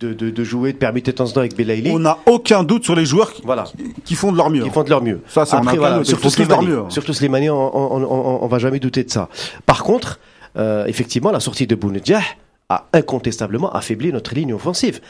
de, 0.00 0.12
de, 0.12 0.30
de 0.30 0.44
jouer, 0.44 0.72
de 0.72 0.78
permuter 0.78 1.12
de 1.12 1.16
temps 1.16 1.24
en 1.26 1.30
temps 1.30 1.40
avec 1.40 1.56
Belaïli. 1.56 1.90
On 1.90 1.98
n'a 2.00 2.18
aucun 2.26 2.64
doute 2.64 2.84
sur 2.84 2.94
les 2.96 3.06
joueurs 3.06 3.32
qui, 3.32 3.42
Voilà. 3.44 3.64
qui 4.04 4.14
font 4.14 4.32
de 4.32 4.36
leur 4.36 4.50
mieux. 4.50 4.64
Ils 4.64 4.70
font 4.72 4.82
de 4.82 4.90
leur 4.90 5.02
mieux. 5.02 5.20
Ça, 5.28 5.42
a 5.42 5.56
Après, 5.58 5.76
voilà, 5.76 6.02
surtout 6.04 6.28
Slimani. 6.30 6.66
mieux. 6.66 6.82
Surtout 6.88 7.12
Slimani, 7.12 7.48
on, 7.48 7.76
on, 7.76 8.02
on, 8.02 8.42
on 8.42 8.46
va 8.46 8.58
jamais 8.58 8.78
douter 8.80 9.04
de 9.04 9.10
ça. 9.10 9.28
Par 9.66 9.84
contre, 9.84 10.18
euh, 10.58 10.86
effectivement, 10.86 11.30
la 11.30 11.40
sortie 11.40 11.66
de 11.66 11.74
Bounedjah 11.74 12.20
a 12.68 12.86
incontestablement 12.92 13.72
affaibli 13.72 14.12
notre 14.12 14.34
ligne 14.34 14.52
offensive. 14.52 15.00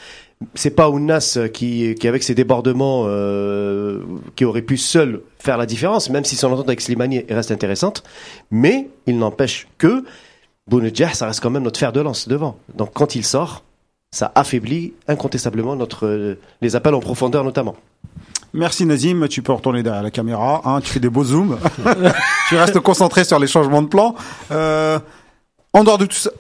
C'est 0.55 0.71
pas 0.71 0.91
Ounas 0.91 1.39
qui, 1.53 1.95
qui 1.95 2.09
avec 2.09 2.23
ses 2.23 2.35
débordements, 2.35 3.05
euh, 3.07 4.03
qui 4.37 4.45
aurait 4.45 4.63
pu 4.63 4.77
seul 4.77 5.23
faire 5.39 5.57
la 5.57 5.65
différence, 5.65 6.11
même 6.11 6.25
si 6.25 6.37
son 6.37 6.53
entente 6.53 6.69
avec 6.69 6.83
Slimani 6.83 7.25
reste 7.31 7.51
intéressante. 7.51 8.03
Mais 8.51 8.89
il 9.07 9.19
n'empêche 9.19 9.67
que 9.79 10.05
Bounedjah, 10.69 11.15
ça 11.15 11.27
reste 11.27 11.41
quand 11.41 11.51
même 11.51 11.63
notre 11.63 11.79
fer 11.79 11.93
de 11.93 12.01
lance 12.01 12.29
devant. 12.29 12.59
Donc 12.75 12.91
quand 12.93 13.15
il 13.15 13.25
sort, 13.25 13.63
ça 14.11 14.33
affaiblit 14.35 14.93
incontestablement 15.09 15.77
notre, 15.77 16.07
euh, 16.07 16.39
les 16.61 16.77
appels 16.77 16.95
en 16.95 17.01
profondeur 17.01 17.43
notamment. 17.43 17.77
Merci 18.53 18.87
Nazim, 18.87 19.29
tu 19.29 19.43
peux 19.43 19.53
retourner 19.53 19.83
derrière 19.83 20.03
la 20.03 20.11
caméra, 20.11 20.63
hein, 20.65 20.81
tu 20.81 20.91
fais 20.91 21.01
des 21.01 21.11
beaux 21.11 21.25
zooms. 21.25 21.59
tu 22.49 22.57
restes 22.57 22.81
concentré 22.81 23.25
sur 23.25 23.39
les 23.39 23.47
changements 23.47 23.83
de 23.83 23.89
plan. 23.89 24.15
Euh, 24.51 24.99
en 25.73 25.85
dehors 25.85 25.99
de 25.99 26.07
tout 26.07 26.17
ça, 26.17 26.31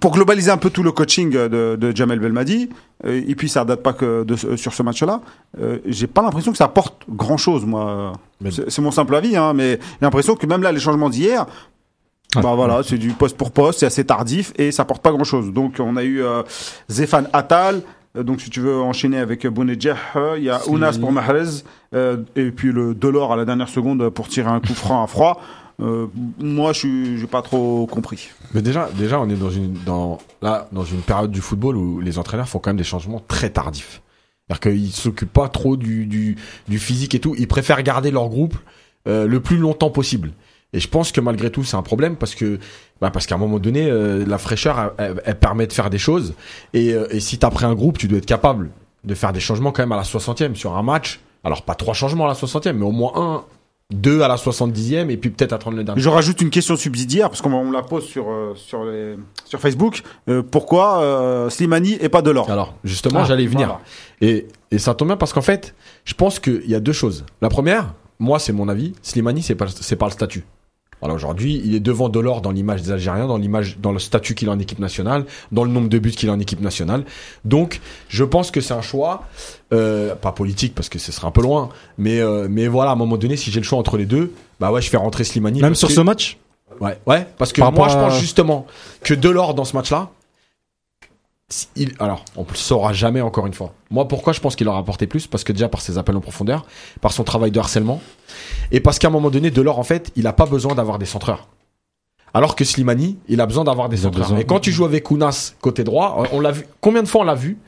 pour 0.00 0.12
globaliser 0.12 0.50
un 0.50 0.56
peu 0.56 0.70
tout 0.70 0.82
le 0.82 0.92
coaching 0.92 1.30
de, 1.30 1.76
de 1.76 1.96
Jamel 1.96 2.18
Belmadi, 2.18 2.70
euh, 3.04 3.22
et 3.26 3.34
puis 3.34 3.48
ça 3.48 3.64
date 3.64 3.82
pas 3.82 3.92
que 3.92 4.24
de, 4.24 4.36
sur 4.56 4.74
ce 4.74 4.82
match-là, 4.82 5.20
euh, 5.60 5.78
j'ai 5.86 6.06
pas 6.06 6.22
l'impression 6.22 6.52
que 6.52 6.58
ça 6.58 6.64
apporte 6.64 7.04
grand-chose, 7.08 7.64
moi. 7.64 8.12
C'est 8.50 8.80
mon 8.80 8.90
simple 8.90 9.14
avis, 9.14 9.36
hein, 9.36 9.52
mais 9.54 9.78
j'ai 9.80 10.02
l'impression 10.02 10.34
que 10.34 10.46
même 10.46 10.62
là, 10.62 10.72
les 10.72 10.80
changements 10.80 11.10
d'hier, 11.10 11.46
bah 12.34 12.54
voilà, 12.54 12.82
c'est 12.82 12.98
du 12.98 13.10
poste 13.10 13.36
pour 13.36 13.50
poste, 13.50 13.80
c'est 13.80 13.86
assez 13.86 14.04
tardif 14.04 14.52
et 14.56 14.72
ça 14.72 14.82
apporte 14.82 15.02
pas 15.02 15.12
grand-chose. 15.12 15.52
Donc 15.52 15.76
on 15.78 15.96
a 15.96 16.04
eu 16.04 16.22
euh, 16.22 16.42
Zéphane 16.88 17.28
Attal, 17.32 17.82
euh, 18.16 18.22
donc 18.22 18.40
si 18.40 18.50
tu 18.50 18.60
veux 18.60 18.78
enchaîner 18.78 19.18
avec 19.18 19.46
Bounedjah, 19.46 19.96
il 20.36 20.44
y 20.44 20.50
a 20.50 20.60
Ounas 20.68 20.98
pour 21.00 21.12
Mahrez, 21.12 21.62
euh, 21.94 22.18
et 22.34 22.50
puis 22.50 22.72
le 22.72 22.94
Delors 22.94 23.32
à 23.32 23.36
la 23.36 23.44
dernière 23.44 23.68
seconde 23.68 24.10
pour 24.10 24.28
tirer 24.28 24.50
un 24.50 24.60
coup 24.60 24.74
franc 24.74 25.02
à 25.02 25.06
froid. 25.06 25.40
Euh, 25.80 26.06
moi, 26.38 26.72
je 26.72 27.16
j'ai 27.18 27.26
pas 27.26 27.42
trop 27.42 27.86
compris. 27.86 28.30
Mais 28.54 28.62
déjà, 28.62 28.88
déjà, 28.96 29.20
on 29.20 29.28
est 29.28 29.36
dans 29.36 29.50
une, 29.50 29.74
dans, 29.84 30.18
là, 30.40 30.68
dans 30.72 30.84
une 30.84 31.00
période 31.00 31.30
du 31.30 31.40
football 31.40 31.76
où 31.76 32.00
les 32.00 32.18
entraîneurs 32.18 32.48
font 32.48 32.58
quand 32.58 32.70
même 32.70 32.78
des 32.78 32.84
changements 32.84 33.22
très 33.26 33.50
tardifs. 33.50 34.00
C'est-à-dire 34.48 34.60
qu'ils 34.60 34.92
s'occupent 34.92 35.32
pas 35.32 35.48
trop 35.48 35.76
du, 35.76 36.06
du, 36.06 36.78
physique 36.78 37.14
et 37.14 37.20
tout. 37.20 37.34
Ils 37.36 37.48
préfèrent 37.48 37.82
garder 37.82 38.10
leur 38.10 38.28
groupe 38.28 38.56
euh, 39.08 39.26
le 39.26 39.40
plus 39.40 39.56
longtemps 39.56 39.90
possible. 39.90 40.32
Et 40.72 40.80
je 40.80 40.88
pense 40.88 41.12
que 41.12 41.20
malgré 41.20 41.50
tout, 41.50 41.64
c'est 41.64 41.76
un 41.76 41.82
problème 41.82 42.16
parce 42.16 42.34
que, 42.34 42.58
bah 43.00 43.10
parce 43.10 43.26
qu'à 43.26 43.34
un 43.34 43.38
moment 43.38 43.58
donné, 43.58 43.88
euh, 43.88 44.24
la 44.26 44.38
fraîcheur, 44.38 44.94
elle 44.98 45.38
permet 45.38 45.66
de 45.66 45.72
faire 45.72 45.90
des 45.90 45.98
choses. 45.98 46.34
Et, 46.74 46.92
euh, 46.92 47.06
et 47.10 47.20
si 47.20 47.38
t'as 47.38 47.50
pris 47.50 47.64
un 47.64 47.74
groupe, 47.74 47.98
tu 47.98 48.08
dois 48.08 48.18
être 48.18 48.26
capable 48.26 48.70
de 49.04 49.14
faire 49.14 49.32
des 49.32 49.40
changements 49.40 49.72
quand 49.72 49.82
même 49.82 49.92
à 49.92 49.96
la 49.96 50.02
60e 50.02 50.54
sur 50.54 50.76
un 50.76 50.82
match. 50.82 51.20
Alors 51.44 51.62
pas 51.62 51.74
trois 51.74 51.94
changements 51.94 52.24
à 52.24 52.28
la 52.28 52.34
60e, 52.34 52.72
mais 52.72 52.84
au 52.84 52.90
moins 52.90 53.12
un, 53.14 53.44
deux 53.94 54.22
à 54.22 54.28
la 54.28 54.36
70e 54.36 55.10
et 55.10 55.16
puis 55.16 55.30
peut-être 55.30 55.52
attendre 55.52 55.76
le 55.76 55.84
dernier. 55.84 56.00
Je 56.00 56.08
rajoute 56.08 56.40
une 56.40 56.50
question 56.50 56.76
subsidiaire 56.76 57.28
parce 57.30 57.40
qu'on 57.40 57.70
la 57.70 57.82
pose 57.82 58.04
sur 58.04 58.28
euh, 58.30 58.52
sur 58.56 58.84
les, 58.84 59.16
sur 59.44 59.60
Facebook. 59.60 60.02
Euh, 60.28 60.42
pourquoi 60.42 61.00
euh, 61.02 61.48
Slimani 61.50 61.96
et 62.00 62.08
pas 62.08 62.22
Delors? 62.22 62.50
Alors, 62.50 62.74
justement, 62.82 63.20
Ah, 63.20 63.24
j'allais 63.24 63.46
venir. 63.46 63.68
voilà. 63.68 63.80
Et, 64.20 64.48
et 64.72 64.78
ça 64.78 64.94
tombe 64.94 65.08
bien 65.08 65.16
parce 65.16 65.32
qu'en 65.32 65.42
fait, 65.42 65.74
je 66.04 66.14
pense 66.14 66.40
qu'il 66.40 66.66
y 66.68 66.74
a 66.74 66.80
deux 66.80 66.92
choses. 66.92 67.24
La 67.40 67.48
première, 67.48 67.94
moi, 68.18 68.38
c'est 68.38 68.52
mon 68.52 68.68
avis, 68.68 68.92
Slimani, 69.02 69.42
c'est 69.42 69.54
pas, 69.54 69.66
c'est 69.68 69.96
pas 69.96 70.06
le 70.06 70.12
statut. 70.12 70.44
Voilà, 71.00 71.14
aujourd'hui, 71.14 71.60
il 71.64 71.74
est 71.74 71.80
devant 71.80 72.08
Delors 72.08 72.40
dans 72.40 72.50
l'image 72.50 72.82
des 72.82 72.90
Algériens, 72.90 73.26
dans 73.26 73.36
l'image, 73.36 73.76
dans 73.80 73.92
le 73.92 73.98
statut 73.98 74.34
qu'il 74.34 74.48
a 74.48 74.52
en 74.52 74.58
équipe 74.58 74.78
nationale, 74.78 75.26
dans 75.52 75.64
le 75.64 75.70
nombre 75.70 75.88
de 75.88 75.98
buts 75.98 76.10
qu'il 76.12 76.30
a 76.30 76.32
en 76.32 76.40
équipe 76.40 76.60
nationale. 76.60 77.04
Donc, 77.44 77.80
je 78.08 78.24
pense 78.24 78.50
que 78.50 78.60
c'est 78.62 78.72
un 78.74 78.80
choix, 78.80 79.24
euh, 79.74 80.14
pas 80.14 80.32
politique 80.32 80.74
parce 80.74 80.88
que 80.88 80.98
ce 80.98 81.12
serait 81.12 81.26
un 81.26 81.30
peu 81.32 81.42
loin, 81.42 81.68
mais, 81.98 82.20
euh, 82.20 82.46
mais 82.50 82.66
voilà, 82.66 82.90
à 82.90 82.94
un 82.94 82.96
moment 82.96 83.18
donné, 83.18 83.36
si 83.36 83.50
j'ai 83.50 83.60
le 83.60 83.64
choix 83.66 83.78
entre 83.78 83.98
les 83.98 84.06
deux, 84.06 84.32
bah 84.58 84.72
ouais, 84.72 84.80
je 84.80 84.88
fais 84.88 84.96
rentrer 84.96 85.24
Slimani. 85.24 85.60
Même 85.60 85.74
sur 85.74 85.88
que- 85.88 85.94
ce 85.94 86.00
match? 86.00 86.38
Ouais, 86.80 86.98
ouais, 87.06 87.26
parce 87.38 87.52
que 87.52 87.60
Par 87.60 87.72
moi, 87.72 87.88
je 87.88 87.94
pense 87.94 88.18
justement 88.18 88.66
que 89.02 89.14
Delors 89.14 89.54
dans 89.54 89.64
ce 89.64 89.76
match-là, 89.76 90.10
il, 91.76 91.94
alors, 92.00 92.24
on 92.36 92.42
ne 92.42 92.48
le 92.48 92.54
saura 92.56 92.92
jamais 92.92 93.20
encore 93.20 93.46
une 93.46 93.54
fois. 93.54 93.72
Moi, 93.90 94.08
pourquoi 94.08 94.32
je 94.32 94.40
pense 94.40 94.56
qu'il 94.56 94.66
aura 94.66 94.78
apporté 94.78 95.06
plus? 95.06 95.26
Parce 95.26 95.44
que 95.44 95.52
déjà 95.52 95.68
par 95.68 95.80
ses 95.80 95.96
appels 95.96 96.16
en 96.16 96.20
profondeur, 96.20 96.66
par 97.00 97.12
son 97.12 97.22
travail 97.22 97.52
de 97.52 97.58
harcèlement, 97.58 98.00
et 98.72 98.80
parce 98.80 98.98
qu'à 98.98 99.08
un 99.08 99.12
moment 99.12 99.30
donné, 99.30 99.50
Delors, 99.50 99.78
en 99.78 99.84
fait, 99.84 100.10
il 100.16 100.26
a 100.26 100.32
pas 100.32 100.46
besoin 100.46 100.74
d'avoir 100.74 100.98
des 100.98 101.06
centreurs. 101.06 101.48
Alors 102.34 102.56
que 102.56 102.64
Slimani, 102.64 103.18
il 103.28 103.40
a 103.40 103.46
besoin 103.46 103.64
d'avoir 103.64 103.88
des 103.88 104.00
a 104.00 104.02
centreurs. 104.02 104.26
besoin. 104.26 104.38
Et 104.38 104.44
quand 104.44 104.58
tu 104.58 104.72
joues 104.72 104.84
avec 104.84 105.10
Ounas 105.10 105.54
côté 105.60 105.84
droit, 105.84 106.22
euh, 106.22 106.26
on 106.32 106.40
l'a 106.40 106.50
vu. 106.50 106.66
Combien 106.80 107.02
de 107.02 107.08
fois 107.08 107.22
on 107.22 107.24
l'a 107.24 107.36
vu 107.36 107.58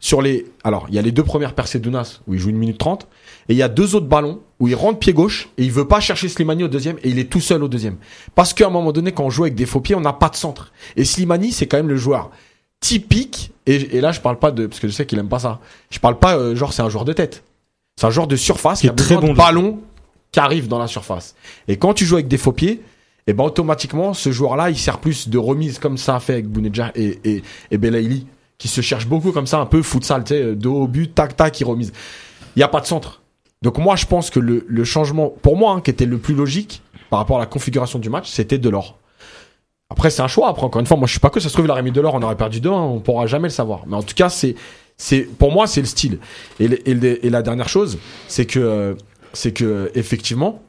sur 0.00 0.22
les 0.22 0.46
Alors, 0.64 0.86
il 0.88 0.94
y 0.94 0.98
a 0.98 1.02
les 1.02 1.12
deux 1.12 1.22
premières 1.22 1.54
percées 1.54 1.78
d'Ounas 1.78 2.20
où 2.26 2.34
il 2.34 2.40
joue 2.40 2.48
une 2.48 2.56
minute 2.56 2.78
trente, 2.78 3.06
et 3.48 3.52
il 3.52 3.56
y 3.56 3.62
a 3.62 3.68
deux 3.68 3.94
autres 3.94 4.08
ballons 4.08 4.40
où 4.60 4.68
il 4.68 4.74
rentre 4.74 4.98
pied 4.98 5.12
gauche 5.12 5.50
et 5.58 5.64
il 5.64 5.70
veut 5.70 5.86
pas 5.86 6.00
chercher 6.00 6.28
Slimani 6.28 6.64
au 6.64 6.68
deuxième 6.68 6.96
et 7.02 7.10
il 7.10 7.18
est 7.18 7.30
tout 7.30 7.42
seul 7.42 7.62
au 7.62 7.68
deuxième. 7.68 7.98
Parce 8.34 8.54
qu'à 8.54 8.66
un 8.66 8.70
moment 8.70 8.92
donné, 8.92 9.12
quand 9.12 9.24
on 9.24 9.30
joue 9.30 9.44
avec 9.44 9.54
des 9.54 9.66
faux 9.66 9.80
pieds, 9.80 9.94
on 9.94 10.00
n'a 10.00 10.14
pas 10.14 10.30
de 10.30 10.36
centre. 10.36 10.72
Et 10.96 11.04
Slimani, 11.04 11.52
c'est 11.52 11.66
quand 11.66 11.76
même 11.76 11.88
le 11.88 11.96
joueur 11.96 12.30
typique. 12.80 13.52
Et, 13.66 13.96
et 13.96 14.00
là, 14.00 14.12
je 14.12 14.20
parle 14.20 14.38
pas 14.38 14.50
de 14.50 14.66
parce 14.66 14.80
que 14.80 14.88
je 14.88 14.92
sais 14.92 15.06
qu'il 15.06 15.18
aime 15.18 15.28
pas 15.28 15.40
ça. 15.40 15.60
Je 15.90 15.98
parle 15.98 16.18
pas 16.18 16.36
euh, 16.36 16.54
genre 16.54 16.72
c'est 16.72 16.82
un 16.82 16.88
joueur 16.88 17.04
de 17.04 17.12
tête. 17.12 17.42
C'est 17.98 18.06
un 18.06 18.10
joueur 18.10 18.26
de 18.26 18.36
surface 18.36 18.80
Qui 18.80 18.82
qui, 18.82 18.86
est 18.88 18.90
a 18.90 18.94
très 18.94 19.16
bon 19.16 19.32
de 19.32 19.36
ballon 19.36 19.80
qui 20.32 20.40
arrive 20.40 20.68
dans 20.68 20.78
la 20.78 20.86
surface. 20.86 21.34
Et 21.66 21.76
quand 21.78 21.94
tu 21.94 22.04
joues 22.04 22.16
avec 22.16 22.28
des 22.28 22.36
faux 22.36 22.52
pieds, 22.52 22.82
et 23.26 23.32
ben 23.32 23.44
automatiquement, 23.44 24.14
ce 24.14 24.30
joueur-là, 24.30 24.70
il 24.70 24.78
sert 24.78 24.98
plus 24.98 25.28
de 25.28 25.38
remise 25.38 25.78
comme 25.78 25.96
ça 25.96 26.16
a 26.16 26.20
fait 26.20 26.34
avec 26.34 26.46
Bounedjah 26.46 26.92
et, 26.94 27.18
et, 27.24 27.42
et 27.70 27.78
Belaïli, 27.78 28.26
qui 28.58 28.68
se 28.68 28.80
cherche 28.80 29.06
beaucoup 29.06 29.32
comme 29.32 29.46
ça, 29.46 29.58
un 29.58 29.66
peu 29.66 29.82
futsal, 29.82 30.24
tu 30.24 30.34
sais, 30.34 30.54
dos 30.54 30.82
au 30.82 30.86
but, 30.86 31.12
tac, 31.14 31.36
tac, 31.36 31.58
il 31.60 31.64
remise. 31.64 31.92
Il 32.54 32.60
n'y 32.60 32.62
a 32.62 32.68
pas 32.68 32.80
de 32.80 32.86
centre. 32.86 33.22
Donc 33.62 33.78
moi, 33.78 33.96
je 33.96 34.06
pense 34.06 34.30
que 34.30 34.38
le, 34.38 34.64
le 34.68 34.84
changement, 34.84 35.30
pour 35.42 35.56
moi, 35.56 35.72
hein, 35.72 35.80
qui 35.80 35.90
était 35.90 36.06
le 36.06 36.18
plus 36.18 36.34
logique 36.34 36.82
par 37.10 37.18
rapport 37.18 37.38
à 37.38 37.40
la 37.40 37.46
configuration 37.46 37.98
du 37.98 38.10
match, 38.10 38.30
c'était 38.30 38.58
Delors. 38.58 38.96
Après, 39.90 40.10
c'est 40.10 40.22
un 40.22 40.28
choix. 40.28 40.48
Après, 40.48 40.64
encore 40.64 40.80
une 40.80 40.86
fois, 40.86 40.96
moi, 40.96 41.06
je 41.06 41.12
suis 41.12 41.20
pas 41.20 41.30
que 41.30 41.40
ça 41.40 41.48
se 41.48 41.54
trouve, 41.54 41.68
aurait 41.70 41.82
mis 41.82 41.92
Delors, 41.92 42.14
on 42.14 42.22
aurait 42.22 42.36
perdu 42.36 42.60
2 42.60 42.68
on 42.70 43.00
pourra 43.00 43.26
jamais 43.26 43.48
le 43.48 43.52
savoir. 43.54 43.82
Mais 43.86 43.96
en 43.96 44.02
tout 44.02 44.14
cas, 44.14 44.28
c'est, 44.28 44.56
c'est, 44.96 45.20
pour 45.22 45.52
moi, 45.52 45.66
c'est 45.66 45.80
le 45.80 45.86
style. 45.86 46.18
Et, 46.58 46.68
le- 46.68 46.88
et, 46.88 46.94
le- 46.94 47.24
et 47.24 47.30
la 47.30 47.42
dernière 47.42 47.68
chose, 47.68 47.98
c'est 48.28 48.46
que, 48.46 48.58
euh, 48.58 48.94
c'est 49.32 49.52
que, 49.52 49.90
effectivement, 49.94 50.60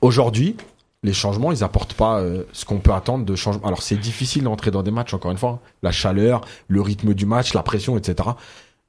aujourd'hui, 0.00 0.56
les 1.02 1.12
changements, 1.12 1.52
ils 1.52 1.64
apportent 1.64 1.94
pas 1.94 2.20
euh, 2.20 2.44
ce 2.52 2.64
qu'on 2.64 2.78
peut 2.78 2.92
attendre 2.92 3.24
de 3.24 3.34
changement. 3.34 3.66
Alors 3.66 3.82
c'est 3.82 3.96
difficile 3.96 4.44
d'entrer 4.44 4.70
dans 4.70 4.82
des 4.82 4.90
matchs, 4.90 5.14
encore 5.14 5.30
une 5.30 5.38
fois, 5.38 5.50
hein. 5.62 5.68
la 5.82 5.92
chaleur, 5.92 6.42
le 6.68 6.80
rythme 6.82 7.14
du 7.14 7.24
match, 7.26 7.54
la 7.54 7.62
pression, 7.62 7.96
etc. 7.96 8.28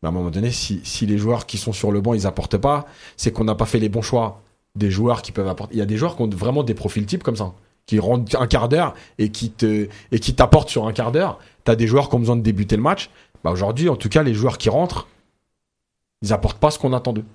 Mais 0.01 0.07
à 0.07 0.09
un 0.09 0.11
moment 0.13 0.29
donné, 0.29 0.51
si, 0.51 0.81
si 0.83 1.05
les 1.05 1.17
joueurs 1.17 1.45
qui 1.45 1.57
sont 1.57 1.71
sur 1.73 1.91
le 1.91 2.01
banc, 2.01 2.13
ils 2.13 2.27
apportent 2.27 2.57
pas, 2.57 2.85
c'est 3.17 3.31
qu'on 3.31 3.45
n'a 3.45 3.55
pas 3.55 3.65
fait 3.65 3.79
les 3.79 3.89
bons 3.89 4.01
choix. 4.01 4.41
Des 4.75 4.89
joueurs 4.91 5.21
qui 5.21 5.31
peuvent 5.33 5.47
apporter. 5.49 5.75
Il 5.75 5.79
y 5.79 5.81
a 5.81 5.85
des 5.85 5.97
joueurs 5.97 6.15
qui 6.15 6.21
ont 6.21 6.29
vraiment 6.29 6.63
des 6.63 6.73
profils 6.73 7.05
types 7.05 7.23
comme 7.23 7.35
ça, 7.35 7.51
qui 7.85 7.99
rentrent 7.99 8.39
un 8.41 8.47
quart 8.47 8.69
d'heure 8.69 8.93
et 9.17 9.29
qui 9.29 9.49
te 9.51 9.87
et 10.11 10.19
qui 10.19 10.33
t'apportent 10.33 10.69
sur 10.69 10.87
un 10.87 10.93
quart 10.93 11.11
d'heure. 11.11 11.39
T'as 11.63 11.75
des 11.75 11.87
joueurs 11.87 12.09
qui 12.09 12.15
ont 12.15 12.19
besoin 12.19 12.35
de 12.37 12.41
débuter 12.41 12.75
le 12.75 12.81
match. 12.81 13.09
Bah 13.43 13.51
aujourd'hui, 13.51 13.89
en 13.89 13.95
tout 13.95 14.09
cas, 14.09 14.23
les 14.23 14.33
joueurs 14.33 14.57
qui 14.57 14.69
rentrent, 14.69 15.07
ils 16.21 16.31
apportent 16.33 16.59
pas 16.59 16.71
ce 16.71 16.79
qu'on 16.79 16.93
attend 16.93 17.13
d'eux. 17.13 17.25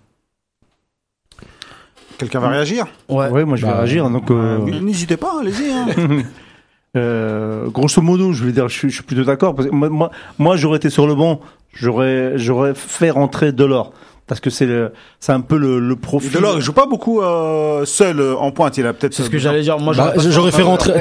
Quelqu'un 2.19 2.41
va 2.41 2.49
réagir? 2.49 2.87
Ouais. 3.09 3.29
Ouais, 3.29 3.45
moi 3.45 3.57
je 3.57 3.67
vais 3.67 3.73
Bah, 3.73 3.79
réagir. 3.79 4.09
Donc, 4.09 4.31
euh, 4.31 4.59
N'hésitez 4.81 5.17
pas, 5.19 5.41
allez-y. 5.41 5.71
hein. 5.71 5.87
euh, 6.97 7.69
grosso 7.69 8.01
modo, 8.01 8.33
je 8.33 8.45
vais 8.45 8.53
dire, 8.53 8.69
je 8.69 8.75
suis, 8.79 8.89
je 8.89 8.95
suis 8.95 9.03
plutôt 9.05 9.25
d'accord. 9.25 9.55
parce 9.55 9.69
que 9.69 9.75
Moi, 9.75 9.89
moi, 9.91 10.11
moi, 10.39 10.57
j'aurais 10.57 10.79
été 10.79 10.89
sur 10.89 11.07
le 11.07 11.15
banc, 11.15 11.41
j'aurais, 11.75 12.39
j'aurais 12.39 12.75
fait 12.75 13.11
rentrer 13.11 13.53
Delors. 13.53 13.93
Parce 14.29 14.41
que 14.41 14.51
c'est 14.51 14.67
le, 14.67 14.93
c'est 15.21 15.31
un 15.31 15.41
peu 15.41 15.57
le, 15.57 15.79
le 15.79 15.95
profil. 15.95 16.33
Delors, 16.33 16.57
il 16.57 16.61
joue 16.61 16.73
pas 16.73 16.87
beaucoup 16.87 17.21
euh, 17.23 17.85
seul 17.85 18.19
euh, 18.19 18.35
en 18.37 18.51
pointe. 18.51 18.77
Il 18.77 18.85
a 18.85 18.93
peut-être. 18.93 19.15
C'est 19.15 19.23
ce 19.23 19.31
que 19.31 19.39
j'allais 19.39 19.63
dire. 19.63 19.79
Moi, 19.79 19.95
Bah, 19.95 20.15
j'aurais 20.17 20.51
fait 20.51 20.63
rentrer 20.63 20.93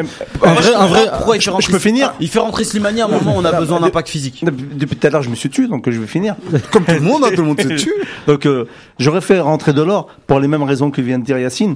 un 0.43 0.53
vrai, 0.53 0.63
je 0.63 0.73
un 0.73 0.85
vrai. 0.85 1.07
pourquoi 1.11 1.35
il 1.35 1.41
fait 1.41 1.49
rentrer 1.49 1.65
Je 1.65 1.71
peux 1.71 1.79
finir 1.79 2.13
Il 2.19 2.29
fait 2.29 2.37
rentrer 2.37 2.63
Slimani 2.63 3.01
à 3.01 3.05
un 3.05 3.07
moment 3.07 3.35
où 3.35 3.39
on 3.39 3.45
a 3.45 3.51
besoin 3.53 3.79
d'impact 3.79 4.09
physique. 4.09 4.43
Depuis 4.45 4.65
depuis 4.75 4.95
tout 4.95 5.07
à 5.07 5.09
l'heure, 5.09 5.23
je 5.23 5.31
me 5.31 5.35
suis 5.35 5.49
tué, 5.49 5.67
donc 5.67 5.87
euh, 5.87 5.91
je 5.91 5.99
vais 5.99 6.05
finir. 6.05 6.35
Comme 6.71 6.85
tout 6.85 6.91
le 6.93 6.99
monde, 6.99 7.23
hein, 7.25 7.29
tout 7.35 7.41
le 7.41 7.47
monde 7.47 7.59
se 7.59 7.67
tue. 7.69 7.93
Donc 8.27 8.45
euh, 8.45 8.67
j'aurais 8.99 9.21
fait 9.21 9.39
rentrer 9.39 9.73
Delors 9.73 10.07
pour 10.27 10.39
les 10.39 10.47
mêmes 10.47 10.61
raisons 10.63 10.91
que 10.91 11.01
vient 11.01 11.17
de 11.17 11.25
dire 11.25 11.39
Yacine, 11.39 11.75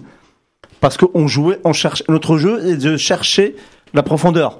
parce 0.81 0.97
qu'on 0.97 1.27
jouait, 1.27 1.59
on 1.63 1.73
cherche 1.73 2.03
notre 2.09 2.37
jeu 2.37 2.63
est 2.67 2.77
de 2.77 2.95
chercher 2.95 3.55
la 3.95 4.03
profondeur. 4.03 4.59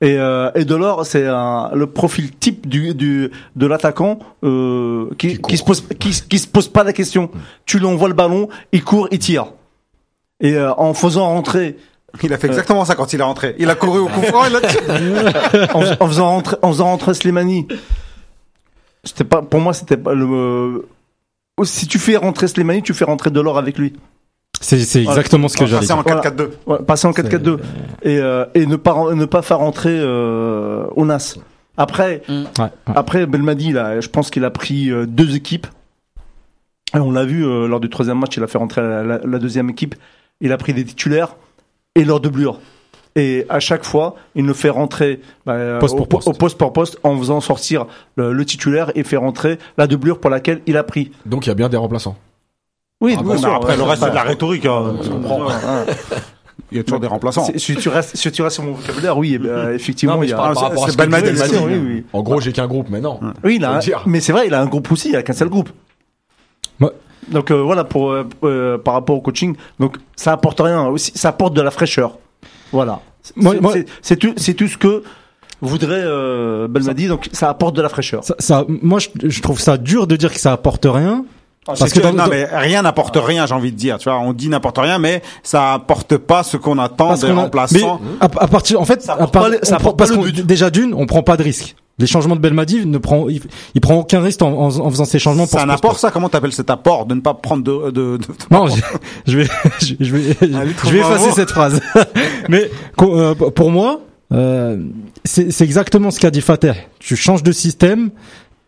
Et, 0.00 0.16
euh, 0.16 0.50
et 0.54 0.64
Delors, 0.64 1.04
c'est 1.04 1.24
le 1.24 1.86
profil 1.86 2.30
type 2.30 2.68
du, 2.68 2.94
du 2.94 3.30
de 3.56 3.66
l'attaquant 3.66 4.20
euh, 4.44 5.10
qui, 5.18 5.38
qui, 5.38 5.56
se 5.56 5.64
pose 5.64 5.84
qui, 5.98 6.10
qui 6.28 6.38
se 6.38 6.46
pose 6.46 6.68
pas 6.68 6.84
la 6.84 6.92
question. 6.92 7.30
Tu 7.66 7.78
lui 7.78 7.86
envoies 7.86 8.08
le 8.08 8.14
ballon, 8.14 8.48
il 8.72 8.84
court, 8.84 9.08
il 9.10 9.18
tire. 9.18 9.52
Et 10.40 10.54
euh, 10.54 10.72
en 10.74 10.94
faisant 10.94 11.26
rentrer 11.26 11.76
Il 12.22 12.32
a 12.32 12.38
fait 12.38 12.46
exactement 12.46 12.84
ça 12.84 12.94
quand 12.94 13.12
il 13.12 13.18
est 13.20 13.24
rentré. 13.24 13.56
Il 13.58 13.68
a 13.70 13.74
couru 13.74 13.98
au 13.98 14.06
coup 14.06 14.22
franc. 14.22 14.44
Il 14.44 14.54
a... 14.54 15.74
en, 15.76 15.82
en 16.04 16.06
faisant 16.06 16.28
rentrer, 16.28 16.56
en 16.62 16.68
faisant 16.68 16.84
rentrer 16.84 17.14
Slimani, 17.14 17.66
c'était 19.02 19.24
pas, 19.24 19.42
pour 19.42 19.60
moi, 19.60 19.72
c'était 19.72 19.96
pas 19.96 20.14
le. 20.14 20.26
euh, 20.26 21.64
si 21.64 21.88
tu 21.88 21.98
fais 21.98 22.16
rentrer 22.16 22.46
Slimani, 22.46 22.82
tu 22.82 22.94
fais 22.94 23.04
rentrer 23.04 23.30
Delors 23.30 23.58
avec 23.58 23.78
lui. 23.78 23.94
C'est 24.60 24.76
exactement 25.02 25.48
ce 25.48 25.56
que 25.56 25.66
j'allais 25.66 25.86
passer 25.86 26.02
dire. 26.02 26.16
en 26.16 26.20
4-4-2. 26.20 26.48
Ouais, 26.66 26.78
passer 26.86 27.06
en 27.06 27.12
4-4-2 27.12 27.58
et, 28.02 28.18
euh, 28.18 28.44
et 28.54 28.66
ne 28.66 28.76
pas 28.76 29.14
ne 29.14 29.24
pas 29.24 29.42
faire 29.42 29.58
rentrer 29.58 29.96
euh, 29.96 30.86
Onas. 30.96 31.36
Après, 31.76 32.22
Ouais, 32.28 32.44
ouais. 32.58 32.68
après 32.96 33.26
Belmadi, 33.26 33.72
là, 33.72 34.00
je 34.00 34.08
pense 34.08 34.30
qu'il 34.30 34.44
a 34.44 34.50
pris 34.50 34.90
euh, 34.90 35.06
deux 35.06 35.36
équipes. 35.36 35.66
Et 36.94 36.98
on 36.98 37.12
l'a 37.12 37.24
vu 37.24 37.44
euh, 37.46 37.68
lors 37.68 37.80
du 37.80 37.88
troisième 37.88 38.18
match, 38.18 38.36
il 38.36 38.42
a 38.42 38.46
fait 38.48 38.58
rentrer 38.58 38.80
la, 38.80 39.02
la- 39.04 39.20
la 39.24 39.38
deuxième 39.38 39.70
équipe. 39.70 39.94
Il 40.40 40.50
a 40.52 40.56
pris 40.56 40.72
des 40.74 40.84
titulaires 40.84 41.36
et 41.94 42.04
leur 42.04 42.18
doublure. 42.20 42.58
Et 43.14 43.46
à 43.48 43.60
chaque 43.60 43.84
fois, 43.84 44.16
il 44.34 44.44
nous 44.44 44.54
fait 44.54 44.70
rentrer 44.70 45.20
bah, 45.44 45.78
Poste 45.80 45.94
au, 45.94 45.98
pour 45.98 46.08
poste. 46.08 46.28
au 46.28 46.32
poste 46.32 46.58
pour 46.58 46.72
poste 46.72 46.98
en 47.02 47.16
faisant 47.18 47.40
sortir 47.40 47.86
le, 48.16 48.32
le 48.32 48.44
titulaire 48.44 48.90
et 48.94 49.02
fait 49.04 49.16
rentrer 49.16 49.58
la 49.76 49.86
doublure 49.86 50.18
pour 50.20 50.30
laquelle 50.30 50.60
il 50.66 50.76
a 50.76 50.82
pris. 50.84 51.10
Donc 51.26 51.46
il 51.46 51.48
y 51.48 51.52
a 51.52 51.54
bien 51.54 51.68
des 51.68 51.76
remplaçants. 51.76 52.16
Oui, 53.00 53.14
Ah, 53.16 53.22
bien 53.22 53.32
bon, 53.34 53.38
sûr, 53.38 53.54
après, 53.54 53.72
ouais, 53.72 53.76
le 53.76 53.82
reste, 53.84 54.02
c'est 54.02 54.10
de 54.10 54.14
la 54.14 54.22
rhétorique. 54.22 54.66
hein. 54.66 54.94
Il 56.70 56.76
y 56.76 56.80
a 56.80 56.84
toujours 56.84 57.00
des 57.00 57.06
remplaçants. 57.06 57.46
Si 57.56 57.76
tu 57.76 57.88
restes, 57.88 58.16
si 58.16 58.30
tu 58.32 58.42
restes 58.42 58.54
sur 58.56 58.64
mon 58.64 58.72
vocabulaire, 58.72 59.16
oui, 59.16 59.38
eh 59.42 59.74
effectivement, 59.74 60.14
Non, 60.16 60.20
mais 60.20 60.26
il 60.26 60.30
y 60.30 60.32
a. 60.32 60.36
par 60.36 60.54
c'est- 60.54 60.64
rapport 60.64 60.84
à 60.84 60.88
ce 60.88 60.96
que 60.96 60.98
Belmadi. 60.98 61.30
Oui, 61.64 61.74
oui. 61.78 62.04
En 62.12 62.22
gros, 62.22 62.40
j'ai 62.40 62.52
qu'un 62.52 62.66
groupe, 62.66 62.88
mais 62.90 63.00
non. 63.00 63.20
Oui, 63.44 63.56
il 63.56 63.64
a 63.64 63.80
mais 64.06 64.20
c'est 64.20 64.32
vrai, 64.32 64.48
il 64.48 64.54
a 64.54 64.60
un 64.60 64.66
groupe 64.66 64.90
aussi, 64.92 65.10
il 65.10 65.16
a 65.16 65.22
qu'un 65.22 65.32
seul 65.32 65.48
groupe. 65.48 65.70
Ouais. 66.80 66.90
Donc 67.28 67.50
euh, 67.50 67.62
voilà 67.62 67.84
pour 67.84 68.10
euh, 68.10 68.26
euh, 68.44 68.78
par 68.78 68.94
rapport 68.94 69.16
au 69.16 69.20
coaching, 69.20 69.54
donc 69.80 69.96
ça 70.16 70.32
apporte 70.32 70.60
rien 70.60 70.86
aussi, 70.86 71.12
ça 71.14 71.28
apporte 71.30 71.52
de 71.54 71.60
la 71.62 71.70
fraîcheur. 71.70 72.18
Voilà. 72.72 73.00
Moi- 73.36 73.54
C'est- 73.54 73.60
moi- 73.60 73.72
c'est- 73.74 73.86
C'est 74.02 74.16
tout, 74.16 74.32
c'est 74.36 74.54
tout 74.54 74.68
ce 74.68 74.78
que 74.78 75.02
voudrait 75.60 76.02
euh, 76.04 76.68
Belmadi, 76.68 77.06
donc 77.08 77.28
ça 77.32 77.48
apporte 77.50 77.76
de 77.76 77.82
la 77.82 77.88
fraîcheur. 77.88 78.24
Ça, 78.24 78.34
ça- 78.38 78.64
moi, 78.68 78.98
je, 78.98 79.08
je 79.28 79.42
trouve 79.42 79.60
ça 79.60 79.76
dur 79.76 80.06
de 80.06 80.16
dire 80.16 80.32
que 80.32 80.38
ça 80.40 80.52
apporte 80.52 80.86
rien. 80.88 81.24
Parce 81.66 81.80
Parce 81.80 81.92
que 81.92 81.98
que 81.98 82.02
dans- 82.04 82.12
non, 82.14 82.24
dans- 82.24 82.30
mais 82.30 82.44
rien 82.50 82.80
n'apporte 82.82 83.18
rien, 83.20 83.44
j'ai 83.46 83.54
envie 83.54 83.72
de 83.72 83.76
dire. 83.76 83.98
Tu 83.98 84.08
vois, 84.08 84.18
on 84.18 84.32
dit 84.32 84.48
n'importe 84.48 84.78
rien, 84.78 84.98
mais 84.98 85.22
ça 85.42 85.74
apporte 85.74 86.16
pas 86.16 86.42
ce 86.42 86.56
qu'on 86.56 86.78
attend 86.78 87.08
Parce 87.08 87.20
des 87.20 87.30
remplaçants. 87.32 88.00
mais 88.02 88.08
à, 88.20 88.24
à 88.24 88.46
partir, 88.48 88.80
en 88.80 88.86
fait, 88.86 89.06
à 89.08 89.12
apporte 89.12 89.32
part- 89.32 89.42
pas 89.42 89.48
le- 89.50 89.58
ça 89.62 89.76
prend- 89.78 89.92
parce 89.92 90.10
qu'on- 90.12 90.24
déjà 90.28 90.70
d'une, 90.70 90.94
on 90.94 91.04
prend 91.04 91.22
pas 91.22 91.36
de 91.36 91.42
risque. 91.42 91.76
Les 92.00 92.06
changements 92.06 92.36
de 92.36 92.40
Belmadi 92.40 92.86
ne 92.86 92.96
prend, 92.96 93.28
il, 93.28 93.42
il 93.74 93.80
prend 93.80 93.96
aucun 93.96 94.20
risque 94.20 94.40
en, 94.40 94.52
en- 94.52 94.78
en 94.78 94.88
faisant 94.90 95.04
ces 95.04 95.18
changements. 95.18 95.46
C'est 95.46 95.58
un 95.58 95.68
apport, 95.68 95.98
ça? 95.98 96.10
Comment 96.12 96.28
t'appelles 96.28 96.52
cet 96.52 96.70
apport 96.70 97.04
de 97.06 97.14
ne 97.16 97.20
pas 97.20 97.34
prendre 97.34 97.64
de, 97.64 97.90
de, 97.90 98.16
de- 98.18 98.24
Non, 98.52 98.68
je, 98.68 98.80
je 99.26 99.36
vais, 99.38 99.46
je, 99.80 99.94
je 100.00 100.16
vais, 100.16 100.36
Allez, 100.56 100.72
je 100.84 100.90
vais 100.90 101.00
effacer 101.00 101.32
cette 101.32 101.50
phrase. 101.50 101.80
Mais 102.48 102.70
euh, 103.02 103.34
pour 103.34 103.70
moi, 103.72 104.00
euh, 104.32 104.78
c'est 105.24 105.50
c'est 105.50 105.64
exactement 105.64 106.10
ce 106.12 106.20
qu'a 106.20 106.30
dit 106.30 106.40
Fateh. 106.40 106.74
Tu 107.00 107.16
changes 107.16 107.42
de 107.42 107.52
système. 107.52 108.10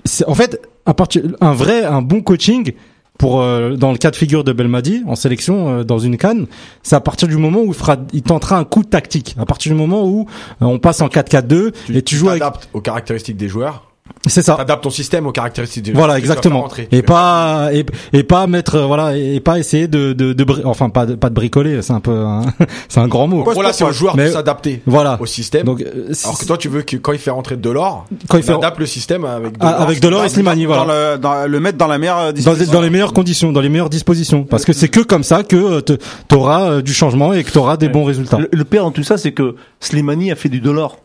C'est- 0.05 0.27
En 0.27 0.35
fait, 0.35 0.61
à 0.91 0.95
partir, 0.95 1.23
un 1.41 1.53
vrai, 1.53 1.85
un 1.85 2.03
bon 2.03 2.21
coaching 2.21 2.73
pour 3.17 3.41
euh, 3.41 3.77
dans 3.77 3.93
le 3.93 3.99
cas 3.99 4.11
de 4.11 4.17
figure 4.17 4.43
de 4.43 4.53
Belmadi 4.53 5.05
en 5.07 5.15
sélection 5.15 5.69
euh, 5.69 5.85
dans 5.85 5.99
une 5.99 6.17
canne, 6.17 6.47
c'est 6.83 6.97
à 6.97 7.01
partir 7.01 7.29
du 7.29 7.37
moment 7.37 7.61
où 7.61 7.69
il 7.69 7.75
fera, 7.75 7.97
il 8.13 8.23
tentera 8.23 8.57
un 8.57 8.65
coup 8.65 8.83
tactique. 8.83 9.37
À 9.39 9.47
partir 9.47 9.71
du 9.71 9.79
moment 9.79 10.05
où 10.05 10.27
euh, 10.63 10.65
on 10.65 10.79
passe 10.79 11.01
en 11.01 11.07
4-4-2 11.07 11.73
et 11.95 12.03
tu 12.03 12.17
joues 12.17 12.31
avec, 12.31 12.43
aux 12.73 12.81
caractéristiques 12.81 13.37
des 13.37 13.49
joueurs. 13.49 13.90
C'est 14.27 14.43
ça. 14.43 14.55
T'adaptes 14.57 14.83
ton 14.85 14.91
système 14.91 15.27
aux 15.27 15.33
caractéristiques 15.33 15.87
joueurs. 15.87 15.97
Voilà, 15.97 16.19
exactement. 16.19 16.63
rentrer, 16.63 16.89
Et 16.93 17.03
pas 17.03 17.71
et, 17.73 17.85
et 18.13 18.23
pas 18.23 18.47
mettre 18.47 18.75
euh, 18.77 18.85
voilà 18.87 19.17
et 19.17 19.41
pas 19.41 19.59
essayer 19.59 19.89
de 19.89 20.13
de, 20.13 20.33
de 20.33 20.45
bri- 20.45 20.63
enfin 20.65 20.91
pas 20.91 21.07
de, 21.07 21.15
pas 21.15 21.29
de 21.31 21.35
bricoler, 21.35 21.81
c'est 21.83 21.93
un 21.93 22.01
peu 22.01 22.25
c'est 22.89 23.01
un 23.01 23.09
grand 23.09 23.27
mot. 23.29 23.43
Voilà, 23.55 23.73
c'est 23.73 23.85
au 23.85 23.93
joueur 23.93 24.17
Mais- 24.17 24.27
de 24.27 24.31
s'adapter 24.33 24.83
Voilà. 24.87 25.17
au 25.21 25.27
système. 25.27 25.65
Donc 25.65 25.81
euh, 25.83 26.13
Alors 26.25 26.39
que 26.39 26.45
toi, 26.45 26.59
tu 26.59 26.69
veux 26.69 26.83
que 26.83 26.97
quand 26.97 27.13
il 27.13 27.19
fait 27.19 27.31
rentrer 27.31 27.57
Delors, 27.57 28.07
quand 28.29 28.37
il 28.37 28.43
fait 28.45 28.53
adapte 28.53 28.79
le 28.79 28.87
système 28.87 29.25
avec 29.25 29.55
Ah, 29.61 29.83
avec 29.83 30.01
Delors 30.01 30.25
et 30.25 30.29
Slimani, 30.29 30.67
dans, 30.67 30.85
voilà. 30.85 31.13
le, 31.13 31.19
dans 31.19 31.47
le 31.47 31.61
mettre 31.61 31.79
dans 31.79 31.87
la 31.89 31.99
meilleure 31.99 32.27
Dans, 32.27 32.33
disposition. 32.33 32.73
dans 32.73 32.81
les 32.83 32.91
meilleures 32.91 33.13
conditions, 33.13 33.53
dans 33.53 33.61
les 33.61 33.69
meilleures 33.71 33.91
dispositions, 33.91 34.45
parce 34.45 34.65
que 34.65 34.73
c'est 34.73 34.89
que 34.89 35.01
comme 35.01 35.25
ça 35.25 35.43
que 35.45 35.81
tu 35.81 35.95
auras 36.35 36.83
du 36.83 36.93
changement 36.93 37.33
et 37.33 37.43
que 37.45 37.51
tu 37.51 37.59
auras 37.59 37.77
des 37.77 37.89
bons 37.89 38.05
résultats. 38.05 38.39
Le, 38.39 38.49
le 38.53 38.65
pire 38.65 38.83
dans 38.83 38.91
tout 38.91 39.03
ça, 39.03 39.19
c'est 39.19 39.33
que 39.33 39.57
Slimani 39.81 40.31
a 40.31 40.37
fait 40.37 40.49
du 40.49 40.61
dollar. 40.61 40.97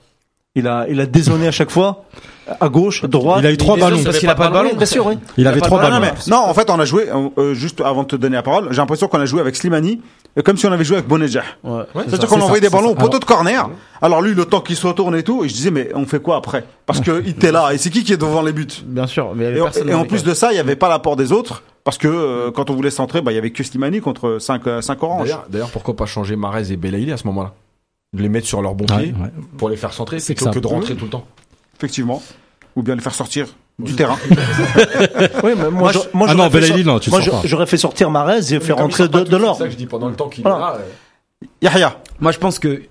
Il 0.55 0.67
a, 0.67 0.85
il 0.89 0.99
a 1.01 1.05
dézonné 1.05 1.47
à 1.47 1.51
chaque 1.51 1.69
fois, 1.71 2.05
à 2.59 2.69
gauche, 2.69 3.03
à 3.03 3.07
droite. 3.07 3.39
Il 3.41 3.45
a 3.47 3.51
eu 3.51 3.57
trois 3.57 3.77
ballons. 3.77 4.03
Parce 4.03 4.19
qu'il 4.19 4.29
a 4.29 4.35
pas 4.35 4.47
de 4.49 4.53
ballon. 4.53 4.69
Bien 4.75 4.85
sûr, 4.85 5.05
oui. 5.07 5.17
Il 5.37 5.47
avait 5.47 5.61
trois 5.61 5.81
ballons. 5.81 6.05
non, 6.27 6.37
en 6.37 6.53
fait, 6.53 6.69
on 6.69 6.79
a 6.79 6.85
joué, 6.85 7.09
euh, 7.09 7.29
euh, 7.37 7.53
juste 7.53 7.81
avant 7.81 8.03
de 8.03 8.07
te 8.07 8.15
donner 8.15 8.35
la 8.35 8.43
parole, 8.43 8.67
j'ai 8.71 8.77
l'impression 8.77 9.07
qu'on 9.07 9.19
a 9.19 9.25
joué 9.25 9.41
avec 9.41 9.55
Slimani, 9.55 10.01
comme 10.43 10.57
si 10.57 10.65
on 10.65 10.71
avait 10.71 10.83
joué 10.83 10.97
avec 10.97 11.07
Bonedja. 11.07 11.43
Ouais. 11.63 11.83
C'est-à-dire 12.07 12.27
qu'on 12.29 12.41
envoyait 12.41 12.61
des 12.61 12.69
ballons 12.69 12.89
au 12.91 12.95
poteau 12.95 13.19
de 13.19 13.25
corner. 13.25 13.69
Alors 14.01 14.21
lui, 14.21 14.33
le 14.33 14.45
temps 14.45 14.61
qu'il 14.61 14.75
se 14.75 14.85
retourne 14.85 15.15
et 15.15 15.23
tout, 15.23 15.43
et 15.43 15.49
je 15.49 15.53
disais, 15.53 15.71
mais 15.71 15.89
on 15.95 16.05
fait 16.05 16.21
quoi 16.21 16.35
après? 16.37 16.65
Parce 16.85 16.99
que 17.01 17.21
il 17.23 17.29
était 17.31 17.51
là, 17.51 17.71
et 17.73 17.77
c'est 17.77 17.89
qui 17.89 18.03
qui 18.03 18.13
est 18.13 18.17
devant 18.17 18.41
les 18.41 18.51
buts? 18.53 18.67
Bien 18.85 19.07
sûr, 19.07 19.33
mais 19.35 19.45
il 19.45 19.47
y 19.47 19.49
avait 19.49 19.57
Et, 19.57 19.61
en- 19.61 19.65
personne 19.65 19.87
et 19.87 19.91
dans 19.91 19.99
en 19.99 20.01
les 20.03 20.07
plus 20.07 20.23
de 20.23 20.33
ça, 20.33 20.51
il 20.51 20.55
n'y 20.55 20.59
avait 20.59 20.75
pas 20.75 20.89
l'apport 20.89 21.15
des 21.15 21.31
autres, 21.31 21.63
parce 21.83 21.97
que 21.97 22.07
euh, 22.07 22.51
quand 22.51 22.69
on 22.69 22.75
voulait 22.75 22.89
centrer, 22.91 23.21
bah, 23.21 23.31
il 23.31 23.35
y 23.35 23.37
avait 23.37 23.51
que 23.51 23.63
Slimani 23.63 24.01
contre 24.01 24.37
5 24.39 24.61
cinq 24.81 25.01
oranges. 25.03 25.23
D'ailleurs, 25.29 25.45
d'ailleurs, 25.49 25.69
pourquoi 25.69 25.95
pas 25.95 26.05
changer 26.05 26.35
Marez 26.35 26.71
et 26.71 26.77
Belaïli 26.77 27.11
à 27.11 27.17
ce 27.17 27.25
moment-là? 27.27 27.53
De 28.13 28.21
les 28.21 28.29
mettre 28.29 28.47
sur 28.47 28.61
leur 28.61 28.75
bon 28.75 28.85
Ouais, 28.95 29.03
pied 29.03 29.13
ouais. 29.13 29.29
pour 29.57 29.67
les 29.69 29.75
faire 29.75 29.91
centrer, 29.91 30.19
C'est 30.19 30.35
que 30.35 30.59
de 30.59 30.67
rentrer 30.67 30.95
tout 30.95 31.05
le 31.05 31.11
temps. 31.11 31.25
Effectivement. 31.77 32.21
Ou 32.75 32.83
bien 32.83 32.95
les 32.95 33.01
faire 33.01 33.13
sortir 33.13 33.47
du 33.79 33.93
terrain. 33.95 34.17
Oui, 35.43 35.51
mais 35.57 35.69
moi, 35.69 35.91
je- 35.91 35.99
moi, 36.13 36.27
Ah 36.29 36.33
j'aurais 36.33 36.35
non, 36.35 36.47
Belaïli, 36.49 36.83
non, 36.85 36.99
tu 36.99 37.09
moi, 37.09 37.21
sors 37.21 37.41
pas. 37.41 37.47
j'aurais 37.47 37.65
fait 37.65 37.77
sortir 37.77 38.09
Marez 38.09 38.53
et 38.53 38.59
fait 38.59 38.69
Comme 38.73 38.81
rentrer 38.83 39.07
de, 39.07 39.21
de 39.23 39.37
l'or. 39.37 39.55
C'est 39.55 39.63
ça 39.63 39.65
que 39.67 39.71
je 39.73 39.77
dis 39.77 39.85
pendant 39.85 40.07
le 40.09 40.15
temps 40.15 40.29
qu'il 40.29 40.43
Voilà. 40.43 40.57
est 40.57 40.61
là. 40.61 40.77
euh, 41.43 41.47
Yahya. 41.61 41.97
Moi, 42.19 42.31
je 42.31 42.39
pense 42.39 42.59
que 42.59 42.81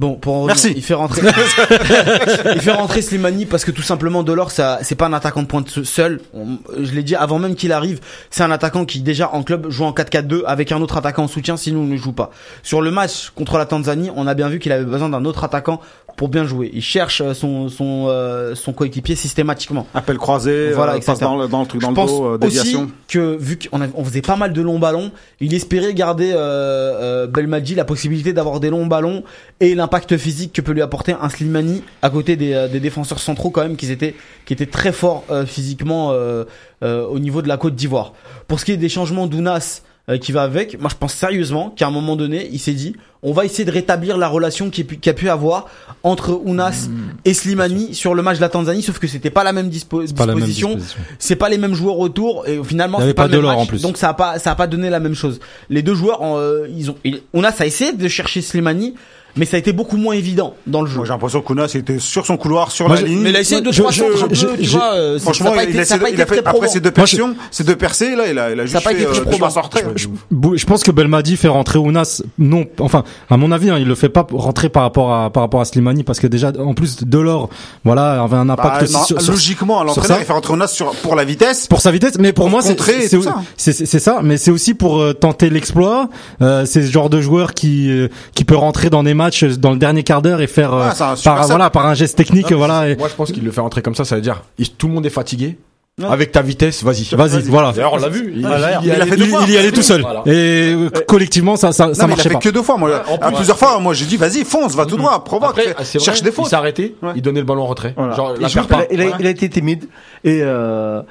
bon, 0.00 0.14
pour 0.14 0.34
en 0.34 0.46
Merci. 0.46 0.72
il 0.74 0.82
fait 0.82 0.94
rentrer, 0.94 1.22
il 2.54 2.60
fait 2.60 2.72
rentrer 2.72 3.02
Slimani 3.02 3.46
parce 3.46 3.64
que 3.64 3.70
tout 3.70 3.82
simplement 3.82 4.22
Delors, 4.22 4.50
ça, 4.50 4.78
c'est 4.82 4.94
pas 4.94 5.06
un 5.06 5.12
attaquant 5.12 5.42
de 5.42 5.46
pointe 5.46 5.68
se- 5.68 5.84
seul. 5.84 6.20
On- 6.34 6.58
je 6.82 6.92
l'ai 6.92 7.02
dit 7.02 7.14
avant 7.14 7.38
même 7.38 7.54
qu'il 7.54 7.72
arrive, 7.72 8.00
c'est 8.30 8.42
un 8.42 8.50
attaquant 8.50 8.84
qui 8.84 9.00
déjà 9.00 9.30
en 9.32 9.42
club 9.42 9.70
joue 9.70 9.84
en 9.84 9.92
4-4-2 9.92 10.42
avec 10.46 10.72
un 10.72 10.80
autre 10.80 10.96
attaquant 10.96 11.24
en 11.24 11.28
soutien, 11.28 11.56
sinon 11.56 11.82
il 11.84 11.90
ne 11.90 11.96
joue 11.96 12.12
pas. 12.12 12.30
Sur 12.62 12.80
le 12.82 12.90
match 12.90 13.30
contre 13.34 13.58
la 13.58 13.66
Tanzanie, 13.66 14.10
on 14.16 14.26
a 14.26 14.34
bien 14.34 14.48
vu 14.48 14.58
qu'il 14.58 14.72
avait 14.72 14.84
besoin 14.84 15.08
d'un 15.08 15.24
autre 15.24 15.44
attaquant 15.44 15.80
pour 16.16 16.28
bien 16.28 16.44
jouer. 16.44 16.70
Il 16.74 16.82
cherche 16.82 17.20
euh, 17.20 17.34
son 17.34 17.68
son 17.68 18.06
euh, 18.08 18.54
son 18.54 18.72
coéquipier 18.72 19.14
systématiquement. 19.16 19.86
Appel 19.94 20.18
croisé, 20.18 20.72
Voilà, 20.72 20.94
euh, 20.94 21.00
passe 21.00 21.18
dans 21.20 21.36
le, 21.38 21.48
dans 21.48 21.60
le 21.60 21.66
truc 21.66 21.80
dans 21.80 21.88
Je 21.88 21.92
le 21.92 21.96
pense 21.96 22.10
dos, 22.10 22.34
euh, 22.34 22.38
déviation. 22.38 22.82
aussi 22.84 22.92
que 23.08 23.36
vu 23.38 23.58
qu'on 23.58 23.80
a- 23.80 23.86
on 23.94 24.04
faisait 24.04 24.20
pas 24.22 24.36
mal 24.36 24.52
de 24.52 24.60
longs 24.60 24.78
ballons, 24.78 25.12
il 25.40 25.54
espérait 25.54 25.94
garder 25.94 26.32
euh, 26.34 26.36
euh, 26.40 27.26
Belmadi 27.26 27.74
la 27.74 27.84
possibilité 27.84 28.32
d'avoir 28.32 28.60
des 28.60 28.70
longs 28.70 28.86
ballons 28.86 29.22
et 29.60 29.74
l'impact 29.90 30.16
physique 30.16 30.52
que 30.52 30.60
peut 30.60 30.72
lui 30.72 30.82
apporter 30.82 31.14
un 31.20 31.28
Slimani 31.28 31.82
à 32.02 32.10
côté 32.10 32.36
des, 32.36 32.52
euh, 32.54 32.68
des 32.68 32.78
défenseurs 32.80 33.18
centraux 33.18 33.50
quand 33.50 33.62
même 33.62 33.76
qui 33.76 33.90
étaient 33.90 34.14
qui 34.46 34.52
étaient 34.52 34.66
très 34.66 34.92
forts 34.92 35.24
euh, 35.30 35.44
physiquement 35.46 36.12
euh, 36.12 36.44
euh, 36.84 37.04
au 37.06 37.18
niveau 37.18 37.42
de 37.42 37.48
la 37.48 37.56
Côte 37.56 37.74
d'Ivoire. 37.74 38.12
Pour 38.46 38.60
ce 38.60 38.64
qui 38.64 38.72
est 38.72 38.76
des 38.76 38.88
changements 38.88 39.26
d'Ounas 39.26 39.82
qui 40.22 40.32
va 40.32 40.42
avec. 40.42 40.80
Moi, 40.80 40.90
je 40.90 40.96
pense 40.96 41.14
sérieusement 41.14 41.70
qu'à 41.70 41.86
un 41.86 41.92
moment 41.92 42.16
donné, 42.16 42.48
il 42.50 42.58
s'est 42.58 42.72
dit, 42.72 42.96
on 43.22 43.32
va 43.32 43.44
essayer 43.44 43.64
de 43.64 43.70
rétablir 43.70 44.18
la 44.18 44.26
relation 44.26 44.68
qui, 44.68 44.84
qui 44.84 45.08
a 45.08 45.12
pu 45.12 45.28
avoir 45.28 45.68
entre 46.02 46.32
Ounas 46.44 46.88
Hmm. 46.88 47.10
et 47.24 47.32
Slimani 47.32 47.94
sur 47.94 48.14
le 48.16 48.22
match 48.22 48.38
de 48.38 48.40
la 48.40 48.48
Tanzanie, 48.48 48.82
sauf 48.82 48.98
que 48.98 49.06
c'était 49.06 49.30
pas 49.30 49.44
la 49.44 49.52
même 49.52 49.68
dispo- 49.68 50.02
disposition. 50.02 50.76
C'est 51.20 51.36
pas 51.36 51.48
les 51.48 51.58
mêmes 51.58 51.74
joueurs 51.74 51.98
autour 52.00 52.48
et 52.48 52.58
finalement 52.64 52.98
c'est 52.98 53.14
pas, 53.14 53.22
pas 53.24 53.28
le 53.28 53.32
même 53.34 53.40
Delors, 53.40 53.52
match, 53.52 53.62
en 53.62 53.66
plus. 53.66 53.82
donc 53.82 53.96
ça 53.98 54.08
a 54.08 54.14
pas 54.14 54.40
ça 54.40 54.50
a 54.50 54.54
pas 54.56 54.66
donné 54.66 54.90
la 54.90 54.98
même 54.98 55.14
chose. 55.14 55.38
Les 55.68 55.82
deux 55.82 55.94
joueurs, 55.94 56.22
euh, 56.24 56.66
ils 56.76 56.90
ont, 56.90 56.96
Ounas 57.32 57.54
a 57.60 57.66
essayé 57.66 57.92
de 57.92 58.08
chercher 58.08 58.42
Slimani, 58.42 58.94
mais 59.36 59.44
ça 59.46 59.56
a 59.56 59.58
été 59.60 59.72
beaucoup 59.72 59.96
moins 59.96 60.14
évident 60.14 60.54
dans 60.66 60.82
le 60.82 60.88
jeu. 60.88 60.96
Moi, 60.96 61.04
j'ai 61.06 61.12
l'impression 61.12 61.40
qu'Ounas 61.40 61.72
était 61.74 61.98
sur 61.98 62.26
son 62.26 62.36
couloir, 62.36 62.70
sur 62.70 62.86
Moi, 62.88 62.96
la 62.96 63.02
je- 63.02 63.06
ligne. 63.06 63.20
Mais 63.20 63.30
il 63.30 63.36
a 63.36 63.40
essayé 63.40 63.60
deux 63.60 63.72
Je- 63.72 63.80
trois 63.80 63.92
je- 63.92 64.00
centres 64.00 64.24
un 64.24 64.28
je- 64.34 64.46
peu, 64.46 64.58
tu 64.58 64.68
vois. 64.68 64.92
euh, 64.94 65.18
Franchement, 65.18 65.46
ça 65.46 65.52
a 65.52 65.56
pas 65.56 65.64
il, 65.64 65.70
été, 65.70 65.78
a 65.80 65.84
ça 65.84 65.94
a 65.94 65.96
essayé- 65.96 66.00
pas 66.02 66.08
il 66.10 66.12
été 66.14 66.22
a 66.22 66.26
fait, 66.26 66.46
après 66.46 66.68
ces 66.68 66.80
deux 66.80 66.88
je- 66.90 66.94
percées, 66.94 67.22
ces 67.50 67.64
deux 67.64 67.76
percées, 67.76 68.16
là, 68.16 68.24
il 68.30 68.38
a, 68.38 68.50
il 68.52 68.60
a 68.60 68.66
juste 68.66 68.82
pas 68.82 68.90
fait, 68.90 68.96
été 68.96 69.04
très 69.04 69.10
euh, 69.20 70.54
Je 70.56 70.64
pense 70.66 70.82
que 70.82 70.90
Belmadi 70.90 71.36
fait 71.36 71.48
rentrer 71.48 71.78
Ounas. 71.78 72.22
Non, 72.38 72.64
enfin, 72.80 73.04
à 73.28 73.36
mon 73.36 73.52
avis, 73.52 73.70
hein, 73.70 73.78
il 73.78 73.86
le 73.86 73.94
fait 73.94 74.08
pas 74.08 74.26
rentrer 74.32 74.68
par 74.68 74.82
rapport 74.82 75.12
à 75.12 75.30
par 75.30 75.42
rapport 75.42 75.60
à 75.60 75.64
Slimani 75.64 76.02
parce 76.04 76.18
que 76.20 76.26
déjà, 76.26 76.52
en 76.58 76.74
plus, 76.74 77.04
Delors, 77.04 77.48
voilà, 77.84 78.22
avait 78.22 78.36
un 78.36 78.46
Bah, 78.46 78.54
impact 78.54 78.82
aussi 78.84 78.92
non, 78.94 79.04
sur, 79.04 79.20
sur- 79.20 79.32
logiquement, 79.32 79.76
sur 79.78 79.86
l'entraîneur, 79.86 80.16
ça. 80.16 80.22
il 80.22 80.26
fait 80.26 80.32
rentrer 80.32 80.52
Ounas 80.54 80.68
sur, 80.68 80.90
pour 81.02 81.14
la 81.16 81.24
vitesse. 81.24 81.66
pour 81.66 81.80
sa 81.80 81.90
vitesse, 81.90 82.14
mais 82.18 82.32
pour, 82.32 82.44
Pour 82.44 82.50
moi, 82.50 82.62
c'est 82.62 83.84
c'est 83.84 83.98
ça. 84.00 84.20
mais 84.22 84.36
c'est 84.36 84.50
aussi 84.50 84.74
pour 84.74 85.00
euh, 85.00 85.12
tenter 85.12 85.50
l'exploit. 85.50 86.08
Euh, 86.42 86.64
c'est 86.66 86.82
ce 86.82 86.90
genre 86.90 87.10
de 87.10 87.20
joueur 87.20 87.54
qui 87.54 87.90
euh, 87.90 88.08
qui 88.34 88.44
peut 88.44 88.56
rentrer 88.56 88.90
dans 88.90 89.02
des 89.02 89.14
matchs 89.20 89.44
euh, 89.44 89.56
dans 89.56 89.70
le 89.72 89.78
dernier 89.78 90.02
quart 90.02 90.22
d'heure 90.22 90.40
et 90.40 90.46
faire 90.46 90.72
euh, 90.74 90.88
Ah, 90.98 91.14
super 91.16 91.34
par 91.36 91.46
voilà 91.48 91.70
par 91.70 91.86
un 91.86 91.94
geste 91.94 92.16
technique, 92.16 92.50
Non, 92.50 92.58
voilà. 92.58 92.88
et- 92.88 92.96
Moi, 92.96 93.08
je 93.08 93.14
pense 93.14 93.30
qu'il 93.32 93.44
le 93.44 93.50
fait 93.50 93.60
rentrer 93.60 93.82
comme 93.82 93.94
ça, 93.94 94.04
ça 94.04 94.16
veut 94.16 94.22
dire 94.22 94.42
il- 94.58 94.70
tout 94.70 94.88
le 94.88 94.94
monde 94.94 95.06
est 95.06 95.10
fatigué. 95.10 95.56
Avec 96.02 96.32
ta 96.32 96.40
vitesse, 96.40 96.82
vas-y. 96.82 97.14
Vas-y, 97.14 97.42
voilà. 97.42 97.72
D'ailleurs, 97.72 97.92
on 97.92 97.98
l'a 97.98 98.08
vu. 98.08 98.32
Il, 98.34 98.38
il 98.38 98.38
y 98.38 98.40
il 98.40 98.46
a 98.46 98.54
allait- 98.94 99.04
fait 99.06 99.16
deux 99.16 99.24
Il, 99.24 99.30
fois. 99.30 99.40
il 99.46 99.52
y 99.52 99.58
allait 99.58 99.70
tout 99.72 99.82
seul. 99.82 100.00
Voilà. 100.00 100.22
Et 100.24 100.72
euh, 100.72 100.88
collectivement, 101.06 101.56
ça 101.56 101.72
ça, 101.72 101.72
ça 101.72 101.84
Non, 101.84 101.90
mais 101.92 101.94
il 101.94 102.02
a 102.02 102.06
marchait 102.06 102.22
fait 102.30 102.34
pas. 102.36 102.40
que 102.40 102.48
deux 102.48 102.62
fois. 102.62 102.78
Moi, 102.78 103.02
à 103.20 103.32
plusieurs 103.32 103.58
fois, 103.58 103.78
moi, 103.80 103.92
j'ai 103.92 104.06
dit, 104.06 104.16
vas-y, 104.16 104.44
fonce, 104.44 104.74
va 104.74 104.86
tout 104.86 104.96
droit, 104.96 105.22
provoque, 105.24 105.50
Après, 105.50 105.74
ah, 105.76 105.82
vrai, 105.82 105.98
cherche 106.00 106.22
des 106.22 106.30
il 106.30 106.32
fautes. 106.32 106.46
s'est 106.46 106.56
arrêté, 106.56 106.94
Ouais. 107.02 107.10
il 107.16 107.20
donnait 107.22 107.40
le 107.40 107.44
ballon 107.44 107.64
en 107.64 107.66
retrait. 107.66 107.92
Voilà. 107.98 108.14
Genre, 108.14 108.34
Il 108.40 108.48
joue- 108.48 108.64
pas. 108.66 108.84
il, 108.90 108.98
a, 109.02 109.04
il 109.04 109.12
il 109.20 109.26
été 109.26 109.50
timide 109.50 109.84
et 110.24 110.40
euh, 110.42 111.02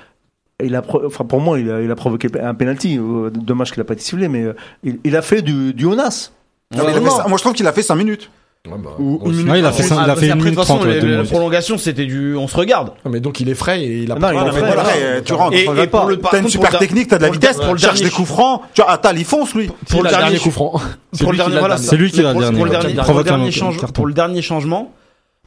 il 0.64 0.74
a, 0.76 0.82
enfin 1.06 1.24
pour 1.24 1.40
moi, 1.40 1.60
il 1.60 1.70
a, 1.70 1.82
il 1.82 1.92
a 1.92 1.96
provoqué 1.96 2.28
un 2.42 2.56
penalty. 2.56 2.98
euh, 2.98 3.30
Dommage 3.30 3.72
qu'il 3.72 3.82
a 3.82 3.84
pas 3.84 3.94
été 3.94 4.02
sifflé, 4.02 4.28
mais 4.28 4.42
euh, 4.44 4.56
il, 4.84 4.98
il 5.04 5.16
a 5.16 5.22
fait 5.22 5.44
du, 5.44 5.74
du 5.76 5.86
Onas. 5.86 6.32
Non, 6.76 6.84
mais 6.86 6.92
il 6.92 6.98
a 6.98 7.02
fait 7.02 7.10
ça- 7.10 7.28
Moi, 7.28 7.38
je 7.38 7.44
trouve 7.44 7.54
qu'il 7.54 7.66
a 7.68 7.74
fait 7.74 7.82
5 7.84 7.96
minutes. 7.96 8.30
Ouais, 8.68 8.74
bah, 8.78 8.90
Ou 9.00 9.22
une 9.26 9.32
minute. 9.38 9.52
Ouais, 9.52 9.60
il 9.60 9.66
a 9.66 9.72
fait 9.72 9.84
ça, 9.84 9.96
il 9.96 10.10
a 10.10 10.14
Ah, 10.14 10.16
fait 10.18 10.28
une 10.28 10.36
minute 10.36 10.56
trente. 10.60 10.84
ouais, 10.84 11.00
la 11.00 11.04
minutes. 11.04 11.30
prolongation, 11.30 11.78
c'était 11.78 12.06
du, 12.06 12.36
on 12.36 12.48
se 12.48 12.58
regarde. 12.58 12.92
Ah, 13.06 13.10
mais 13.10 13.22
donc 13.22 13.40
il 13.40 13.48
est 13.50 13.56
frais 13.56 13.82
et 13.82 14.04
il 14.04 14.12
a 14.12 14.16
Non, 14.16 14.22
pas- 14.22 14.34
il 14.34 14.40
voilà, 14.52 14.84
eh, 15.18 15.24
tu 15.24 15.32
rentres. 15.34 15.56
Et, 15.56 15.64
et 15.64 15.88
pour 15.88 16.06
le, 16.06 16.18
par 16.18 16.32
T'as 16.32 16.38
une 16.38 16.44
contre, 16.44 16.52
super 16.52 16.72
le- 16.74 16.78
technique, 16.78 17.08
t'as 17.08 17.18
de 17.18 17.22
la 17.24 17.28
pour 17.30 17.36
le- 17.36 17.40
vitesse, 17.40 17.56
pour 17.56 17.74
le 17.74 17.80
tu 17.80 17.86
cherches 17.86 17.96
dernier- 18.00 18.10
des 18.10 18.16
coups 18.16 18.28
francs. 18.28 18.62
Tu 18.74 18.82
vois, 18.82 18.92
Attal, 18.92 19.18
il 19.18 19.24
fonce, 19.26 19.56
lui. 19.56 19.72
Pour 19.90 20.04
le 20.04 20.10
dernier 20.10 20.38
coup 20.40 20.52
franc. 20.52 20.74
C'est 21.14 21.24
pour 21.24 21.32
lui 21.32 21.38
le 21.40 21.44
qui 21.46 21.50
dernier, 21.50 21.54
l'a 21.56 21.60
voilà, 21.62 21.76
donné. 21.78 21.88
C'est 21.88 21.96
lui 21.98 22.12
qui 22.12 22.22
l'a 22.22 22.32
pour, 22.34 22.42
dernier. 22.42 22.58
pour 22.58 22.66
le 22.66 22.72
ouais. 22.72 22.78
dernier, 22.78 22.90
Il 22.90 22.96
pour 22.96 23.02
le 23.02 23.06
provoque 23.06 23.28
un 23.28 23.30
dernier 23.32 23.48
autre 23.48 23.56
change- 23.58 23.78
carton. 23.80 23.94
pour 23.94 24.06
le 24.08 24.14
dernier 24.14 24.42
changement, 24.42 24.94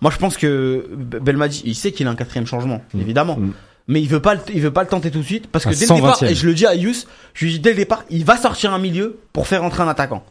moi 0.01 0.11
je 0.11 0.17
pense 0.19 0.37
que 0.39 0.87
B- 0.97 1.19
Belmadi, 1.21 1.63
il 1.67 1.75
sait 1.75 1.93
qu'il 1.93 2.07
a 2.07 2.11
un 2.11 2.15
quatrième 2.17 2.47
changement, 2.47 2.81
évidemment. 2.99 3.37
Mm. 3.37 3.51
Mais 3.89 4.01
il 4.01 4.09
veut 4.09 4.21
pas, 4.21 4.35
le- 4.35 4.41
il 4.55 4.63
veut 4.63 4.71
pas 4.73 4.83
le 4.83 4.89
tenter 4.89 5.11
tout 5.11 5.19
de 5.19 5.25
suite 5.25 5.49
parce 5.53 5.65
que 5.65 5.71
À 5.71 5.75
dès 5.75 5.87
le 5.87 5.95
départ, 5.97 6.17
120e. 6.17 6.31
et 6.31 6.35
je 6.35 6.47
le 6.47 6.55
dis 6.55 6.67
à 6.67 6.75
Yus, 6.75 7.07
je 7.35 7.45
lui 7.45 7.53
dis 7.53 7.61
dès 7.61 7.71
le 7.71 7.77
départ, 7.77 8.05
il 8.11 8.25
va 8.25 8.39
sortir 8.39 8.73
un 8.73 8.79
milieu 8.79 9.19
pour 9.35 9.47
faire 9.47 9.63
entrer 9.65 9.83
un 9.83 9.89
attaquant. 9.89 10.25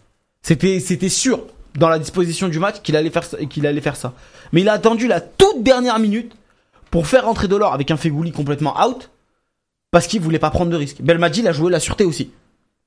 C'était, 0.43 0.79
c'était 0.79 1.09
sûr 1.09 1.41
dans 1.77 1.89
la 1.89 1.99
disposition 1.99 2.47
du 2.49 2.59
match 2.59 2.81
qu'il 2.81 2.95
allait 2.95 3.09
faire, 3.09 3.23
ça- 3.23 3.37
qu'il 3.45 3.65
allait 3.67 3.81
faire 3.81 3.95
ça. 3.95 4.13
Mais 4.51 4.61
il 4.61 4.69
a 4.69 4.73
attendu 4.73 5.07
la 5.07 5.21
toute 5.21 5.63
dernière 5.63 5.99
minute 5.99 6.33
pour 6.89 7.07
faire 7.07 7.27
entrer 7.27 7.47
Delors 7.47 7.73
avec 7.73 7.91
un 7.91 7.97
Fegouli 7.97 8.31
complètement 8.31 8.75
out 8.85 9.09
parce 9.91 10.07
qu'il 10.07 10.21
voulait 10.21 10.39
pas 10.39 10.49
prendre 10.51 10.71
de 10.71 10.75
risque. 10.75 11.01
Belmadi, 11.01 11.41
il 11.41 11.47
a 11.47 11.53
joué 11.53 11.71
la 11.71 11.79
sûreté 11.79 12.03
aussi. 12.03 12.31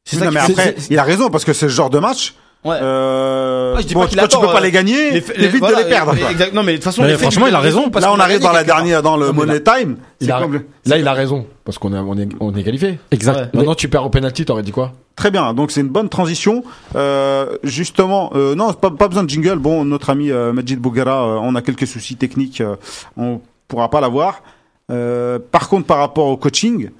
C'est 0.04 0.16
Oui, 0.16 0.20
ça 0.20 0.24
non, 0.26 0.32
mais 0.32 0.40
après, 0.40 0.74
il 0.90 0.98
a 0.98 1.02
raison 1.04 1.30
parce 1.30 1.44
que 1.44 1.52
c'est 1.52 1.68
ce 1.68 1.72
genre 1.74 1.90
de 1.90 1.98
match. 1.98 2.34
Ouais. 2.64 2.76
Euh, 2.80 3.74
Ouais, 3.74 3.82
je 3.82 3.86
dis 3.88 3.94
bon, 3.94 4.00
pas 4.02 4.06
qu'il 4.06 4.18
tu 4.28 4.38
peux 4.38 4.46
pas 4.46 4.58
euh, 4.58 4.60
les 4.60 4.70
gagner, 4.70 5.10
Les 5.10 5.44
évite 5.44 5.58
voilà, 5.58 5.78
de 5.78 5.82
les 5.84 5.88
perdre. 5.90 6.16
quoi. 6.16 6.30
exact- 6.30 6.52
non 6.54 6.62
mais 6.62 6.72
de 6.72 6.76
toute 6.76 6.84
façon, 6.84 7.02
Mais 7.02 7.08
les 7.08 7.14
faits, 7.14 7.22
franchement, 7.22 7.46
il 7.48 7.54
a 7.54 7.58
raison. 7.58 7.90
parce 7.90 8.04
Là, 8.04 8.12
on 8.12 8.20
arrive 8.20 8.40
dans 8.40 8.52
la 8.52 8.62
dernière, 8.64 9.02
dans 9.02 9.16
le 9.16 9.26
Non, 9.26 9.32
Money 9.32 9.60
Time. 9.62 9.96
Il 10.20 10.30
a-. 10.30 10.40
Là, 10.86 10.98
il 10.98 11.08
a 11.08 11.12
raison. 11.12 11.46
Parce 11.64 11.78
qu'on 11.78 11.92
est, 11.92 11.98
on 11.98 12.16
est, 12.16 12.28
on 12.40 12.54
est 12.54 12.62
qualifié. 12.62 12.98
Exact. 13.10 13.36
Ouais. 13.36 13.48
Maintenant, 13.54 13.74
tu 13.74 13.88
perds 13.88 14.04
au 14.06 14.10
penalty, 14.10 14.44
t'aurais 14.44 14.62
dit 14.62 14.70
quoi 14.72 14.92
Très 15.16 15.30
bien, 15.30 15.54
donc 15.54 15.70
c'est 15.70 15.80
une 15.80 15.88
bonne 15.88 16.08
transition. 16.08 16.62
Euh, 16.94 17.56
justement, 17.64 18.30
euh, 18.34 18.54
non, 18.54 18.72
pas, 18.72 18.90
pas 18.90 19.08
besoin 19.08 19.24
de 19.24 19.30
jingle. 19.30 19.58
Bon, 19.58 19.84
notre 19.84 20.10
ami 20.10 20.30
euh, 20.30 20.52
Majid 20.52 20.76
Bougara, 20.78 21.24
euh, 21.24 21.38
on 21.42 21.54
a 21.54 21.62
quelques 21.62 21.86
soucis 21.86 22.16
techniques, 22.16 22.60
euh, 22.60 22.76
on 23.16 23.40
pourra 23.68 23.90
pas 23.90 24.00
l'avoir. 24.00 24.42
Euh, 24.90 25.38
par 25.50 25.68
contre, 25.68 25.86
par 25.86 25.98
rapport 25.98 26.26
au 26.26 26.36
coaching, 26.36 26.90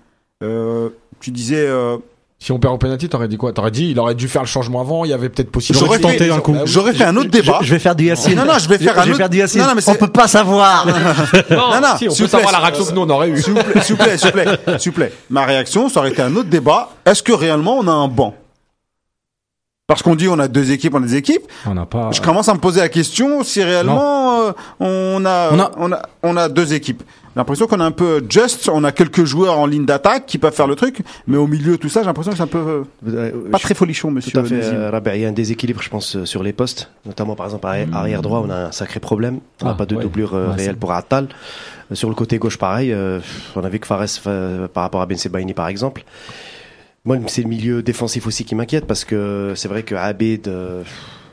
euh, 0.42 0.88
tu 1.20 1.30
disais, 1.30 1.66
euh, 1.66 1.96
Si 2.44 2.52
on 2.52 2.58
perd 2.58 2.74
au 2.74 2.76
penalty, 2.76 3.08
t'aurais 3.08 3.26
dit 3.26 3.38
quoi? 3.38 3.54
T'aurais 3.54 3.70
dit, 3.70 3.88
il 3.92 3.98
aurait 3.98 4.14
dû 4.14 4.28
faire 4.28 4.42
le 4.42 4.46
changement 4.46 4.82
avant, 4.82 5.06
il 5.06 5.10
y 5.10 5.14
avait 5.14 5.30
peut-être 5.30 5.50
possible. 5.50 5.78
J'aurais 5.78 5.98
tenté 5.98 6.18
fait- 6.18 6.30
un 6.30 6.40
coup. 6.40 6.52
Bah 6.52 6.60
j'aurais 6.66 6.92
fait 6.92 7.04
un 7.04 7.16
autre 7.16 7.30
débat. 7.30 7.56
Je, 7.62 7.68
je 7.68 7.72
vais 7.72 7.78
faire 7.78 7.94
du 7.96 8.04
Yacine. 8.04 8.34
Non, 8.36 8.44
non, 8.44 8.58
je 8.58 8.68
vais 8.68 8.76
faire 8.76 8.98
un 8.98 9.00
je 9.00 9.06
vais 9.06 9.10
autre- 9.12 9.16
faire 9.16 9.30
du 9.30 9.38
Yacine. 9.38 9.62
Non, 9.62 9.68
non, 9.68 9.74
mais 9.74 9.80
c'est- 9.80 9.90
on 9.92 9.94
peut 9.94 10.08
pas 10.12 10.28
savoir. 10.28 10.86
Non, 11.50 11.80
non, 11.80 11.96
si, 11.96 12.06
on 12.06 12.10
s'il 12.10 12.10
peut 12.10 12.10
vous 12.10 12.16
plaît, 12.16 12.28
savoir 12.28 12.52
la 12.52 12.58
s'il- 12.58 12.58
réaction 12.66 12.84
que 12.84 12.92
nous 12.92 13.00
on 13.00 13.08
aurait 13.08 13.30
eu. 13.30 13.40
S'il 13.40 13.54
vous 13.54 13.62
plaît, 13.62 13.80
s'il 13.80 13.96
vous 13.96 14.02
plaît, 14.02 14.18
s'il 14.18 14.26
vous 14.28 14.32
plaît, 14.34 14.58
s'il 14.78 14.90
vous 14.92 14.94
plaît. 14.96 15.12
Ma 15.30 15.46
réaction, 15.46 15.88
ça 15.88 16.00
aurait 16.00 16.10
été 16.10 16.20
un 16.20 16.36
autre 16.36 16.50
débat. 16.50 16.90
Est-ce 17.06 17.22
que 17.22 17.32
réellement 17.32 17.78
on 17.78 17.88
a 17.88 17.92
un 17.92 18.08
banc? 18.08 18.34
Parce 19.86 20.02
qu'on 20.02 20.14
dit 20.14 20.28
on 20.28 20.38
a 20.38 20.46
deux 20.48 20.70
équipes, 20.70 20.94
on 20.96 21.02
a 21.02 21.06
des 21.06 21.16
équipes. 21.16 21.46
On 21.64 21.72
n'a 21.72 21.86
pas. 21.86 22.10
Je 22.12 22.20
commence 22.20 22.50
à 22.50 22.52
me 22.54 22.58
poser 22.58 22.80
la 22.80 22.90
question 22.90 23.42
si 23.42 23.62
réellement 23.64 24.40
euh, 24.42 24.52
on, 24.80 25.24
a, 25.24 25.48
On 25.50 25.58
a- 25.60 25.70
on 25.78 25.92
a 25.92 26.02
on 26.22 26.36
a 26.36 26.48
deux 26.50 26.74
équipes. 26.74 27.02
J'ai 27.34 27.40
l'impression 27.40 27.66
qu'on 27.66 27.80
a 27.80 27.84
un 27.84 27.90
peu 27.90 28.24
just, 28.30 28.68
on 28.72 28.84
a 28.84 28.92
quelques 28.92 29.24
joueurs 29.24 29.58
en 29.58 29.66
ligne 29.66 29.84
d'attaque 29.84 30.24
qui 30.26 30.38
peuvent 30.38 30.54
faire 30.54 30.68
le 30.68 30.76
truc, 30.76 30.98
mais 31.26 31.36
au 31.36 31.48
milieu 31.48 31.78
tout 31.78 31.88
ça, 31.88 32.00
j'ai 32.02 32.06
l'impression 32.06 32.30
que 32.30 32.36
c'est 32.36 32.44
un 32.44 32.46
peu 32.46 32.84
euh, 33.08 33.50
pas 33.50 33.58
très 33.58 33.74
folichon, 33.74 34.12
monsieur. 34.12 34.30
Tout 34.30 34.38
à 34.38 34.44
fait, 34.44 34.60
euh. 34.62 35.00
Il 35.14 35.20
y 35.20 35.24
a 35.24 35.28
un 35.28 35.32
déséquilibre, 35.32 35.82
je 35.82 35.88
pense, 35.90 36.14
euh, 36.14 36.24
sur 36.26 36.44
les 36.44 36.52
postes, 36.52 36.90
notamment 37.04 37.34
par 37.34 37.46
exemple 37.46 37.66
arri- 37.66 37.92
arrière 37.92 38.22
droit, 38.22 38.40
on 38.46 38.50
a 38.50 38.66
un 38.66 38.72
sacré 38.72 39.00
problème. 39.00 39.40
On 39.62 39.64
n'a 39.66 39.72
Ah, 39.72 39.74
pas 39.74 39.84
de 39.86 39.96
ouais. 39.96 40.02
doublure 40.02 40.34
euh, 40.34 40.50
Ouais, 40.50 40.54
réelle 40.54 40.76
pour 40.76 40.92
Attal. 40.92 41.26
Euh, 41.90 41.94
Sur 41.96 42.08
le 42.08 42.14
côté 42.14 42.38
gauche, 42.38 42.56
pareil. 42.56 42.92
euh, 42.92 43.18
on 43.56 43.64
a 43.64 43.68
vu 43.68 43.80
que 43.80 43.86
Fares, 43.88 44.06
euh, 44.28 44.68
par 44.68 44.84
rapport 44.84 45.00
à 45.02 45.06
Ben 45.06 45.18
Sebaini, 45.18 45.54
par 45.54 45.66
exemple. 45.66 46.04
Moi, 47.04 47.18
c'est 47.26 47.42
le 47.42 47.48
milieu 47.48 47.82
défensif 47.82 48.26
aussi 48.28 48.44
qui 48.44 48.54
m'inquiète 48.54 48.86
parce 48.86 49.04
que 49.04 49.52
c'est 49.56 49.68
vrai 49.68 49.82
que 49.82 49.94
Abed, 49.96 50.46
euh, 50.48 50.82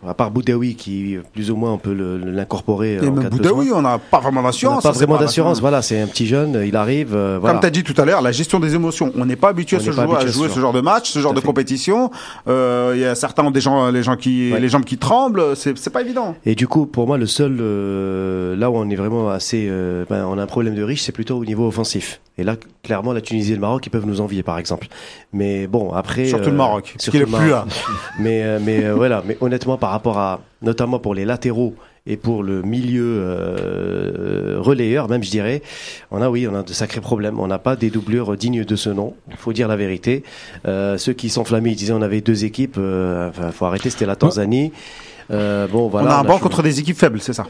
à 0.07 0.13
part 0.13 0.31
Boudaoui, 0.31 0.75
qui 0.75 1.17
plus 1.33 1.51
ou 1.51 1.55
moins 1.55 1.71
on 1.73 1.77
peut 1.77 1.93
l'incorporer 1.93 2.97
euh, 2.97 3.03
Et 3.03 3.07
en 3.09 3.11
même 3.13 3.29
Boudaoui, 3.29 3.71
on 3.73 3.81
n'a 3.81 3.99
pas 3.99 4.19
vraiment 4.19 4.41
d'assurance. 4.41 4.83
pas 4.83 4.91
vraiment 4.91 5.17
d'assurance. 5.17 5.59
Voilà, 5.61 5.81
c'est 5.81 5.99
un 6.01 6.07
petit 6.07 6.25
jeune, 6.25 6.61
il 6.65 6.75
arrive. 6.75 7.15
euh, 7.15 7.37
voilà. 7.39 7.53
Comme 7.53 7.61
tu 7.61 7.67
as 7.67 7.71
dit 7.71 7.83
tout 7.83 7.99
à 8.01 8.05
l'heure, 8.05 8.21
la 8.21 8.31
gestion 8.31 8.59
des 8.59 8.73
émotions. 8.75 9.11
On 9.15 9.25
n'est 9.25 9.35
pas 9.35 9.49
habitué 9.49 9.77
On 9.77 9.79
à, 9.79 9.83
se 9.83 9.91
jouer, 9.91 10.15
à 10.17 10.27
jouer 10.27 10.49
ce 10.49 10.59
genre 10.59 10.73
de 10.73 10.81
match, 10.81 11.11
ce 11.11 11.19
genre 11.19 11.33
de 11.33 11.39
fait. 11.39 11.45
compétition. 11.45 12.09
Euh, 12.47 12.93
Il 12.95 13.01
y 13.01 13.05
a 13.05 13.15
certains 13.15 13.43
ont 13.45 13.51
des 13.51 13.61
gens, 13.61 13.89
les 13.91 14.03
gens 14.03 14.15
qui, 14.15 14.51
Ouais. 14.51 14.59
les 14.59 14.69
jambes 14.69 14.85
qui 14.85 14.97
tremblent. 14.97 15.55
C'est 15.55 15.77
c'est 15.77 15.89
pas 15.91 16.01
évident. 16.01 16.35
Et 16.45 16.55
du 16.55 16.67
coup, 16.67 16.85
pour 16.85 17.07
moi, 17.07 17.17
le 17.17 17.25
seul 17.27 17.57
euh, 17.59 18.55
là 18.55 18.69
où 18.71 18.75
on 18.77 18.89
est 18.89 18.95
vraiment 18.95 19.29
assez, 19.29 19.67
euh, 19.69 20.05
ben, 20.09 20.25
on 20.27 20.37
a 20.37 20.43
un 20.43 20.47
problème 20.47 20.75
de 20.75 20.83
riche, 20.83 21.01
c'est 21.03 21.11
plutôt 21.11 21.37
au 21.37 21.45
niveau 21.45 21.67
offensif. 21.67 22.19
Et 22.41 22.43
là, 22.43 22.55
clairement, 22.83 23.13
la 23.13 23.21
Tunisie 23.21 23.51
et 23.51 23.55
le 23.55 23.61
Maroc, 23.61 23.85
ils 23.85 23.89
peuvent 23.89 24.05
nous 24.05 24.19
envier, 24.19 24.43
par 24.43 24.57
exemple. 24.57 24.87
Mais 25.31 25.67
bon, 25.67 25.93
après, 25.93 26.25
Surtout 26.25 26.47
euh, 26.47 26.51
le 26.51 26.57
Maroc, 26.57 26.91
parce 26.93 27.03
surtout 27.05 27.11
qu'il 27.11 27.21
est 27.21 27.31
le 27.31 27.37
plus 27.37 27.49
Maroc. 27.51 27.67
là. 27.69 27.75
Mais 28.19 28.43
euh, 28.43 28.59
mais 28.61 28.83
euh, 28.83 28.93
voilà. 28.95 29.23
Mais 29.25 29.37
honnêtement, 29.41 29.77
par 29.77 29.91
rapport 29.91 30.17
à, 30.17 30.41
notamment 30.61 30.99
pour 30.99 31.13
les 31.13 31.23
latéraux 31.25 31.75
et 32.07 32.17
pour 32.17 32.41
le 32.41 32.63
milieu 32.63 33.03
euh, 33.05 34.57
relayeur, 34.59 35.07
même 35.07 35.23
je 35.23 35.29
dirais, 35.29 35.61
on 36.09 36.21
a 36.21 36.29
oui, 36.29 36.47
on 36.47 36.55
a 36.55 36.63
de 36.63 36.73
sacrés 36.73 37.01
problèmes. 37.01 37.39
On 37.39 37.47
n'a 37.47 37.59
pas 37.59 37.75
des 37.75 37.89
doublures 37.89 38.35
dignes 38.35 38.63
de 38.63 38.75
ce 38.75 38.89
nom. 38.89 39.13
Il 39.29 39.37
faut 39.37 39.53
dire 39.53 39.67
la 39.67 39.75
vérité. 39.75 40.23
Euh, 40.65 40.97
ceux 40.97 41.13
qui 41.13 41.29
s'enflammaient, 41.29 41.71
ils 41.71 41.75
disaient 41.75 41.93
on 41.93 42.01
avait 42.01 42.21
deux 42.21 42.43
équipes. 42.43 42.77
Euh, 42.79 43.29
enfin, 43.29 43.51
faut 43.51 43.65
arrêter. 43.65 43.89
C'était 43.89 44.07
la 44.07 44.15
Tanzanie. 44.15 44.71
Euh, 45.31 45.67
bon, 45.67 45.87
voilà. 45.87 46.07
on 46.07 46.11
a 46.11 46.15
un 46.15 46.23
banc 46.23 46.33
joué- 46.37 46.41
contre 46.41 46.61
des 46.63 46.79
équipes 46.79 46.97
faibles, 46.97 47.21
c'est 47.21 47.33
ça. 47.33 47.47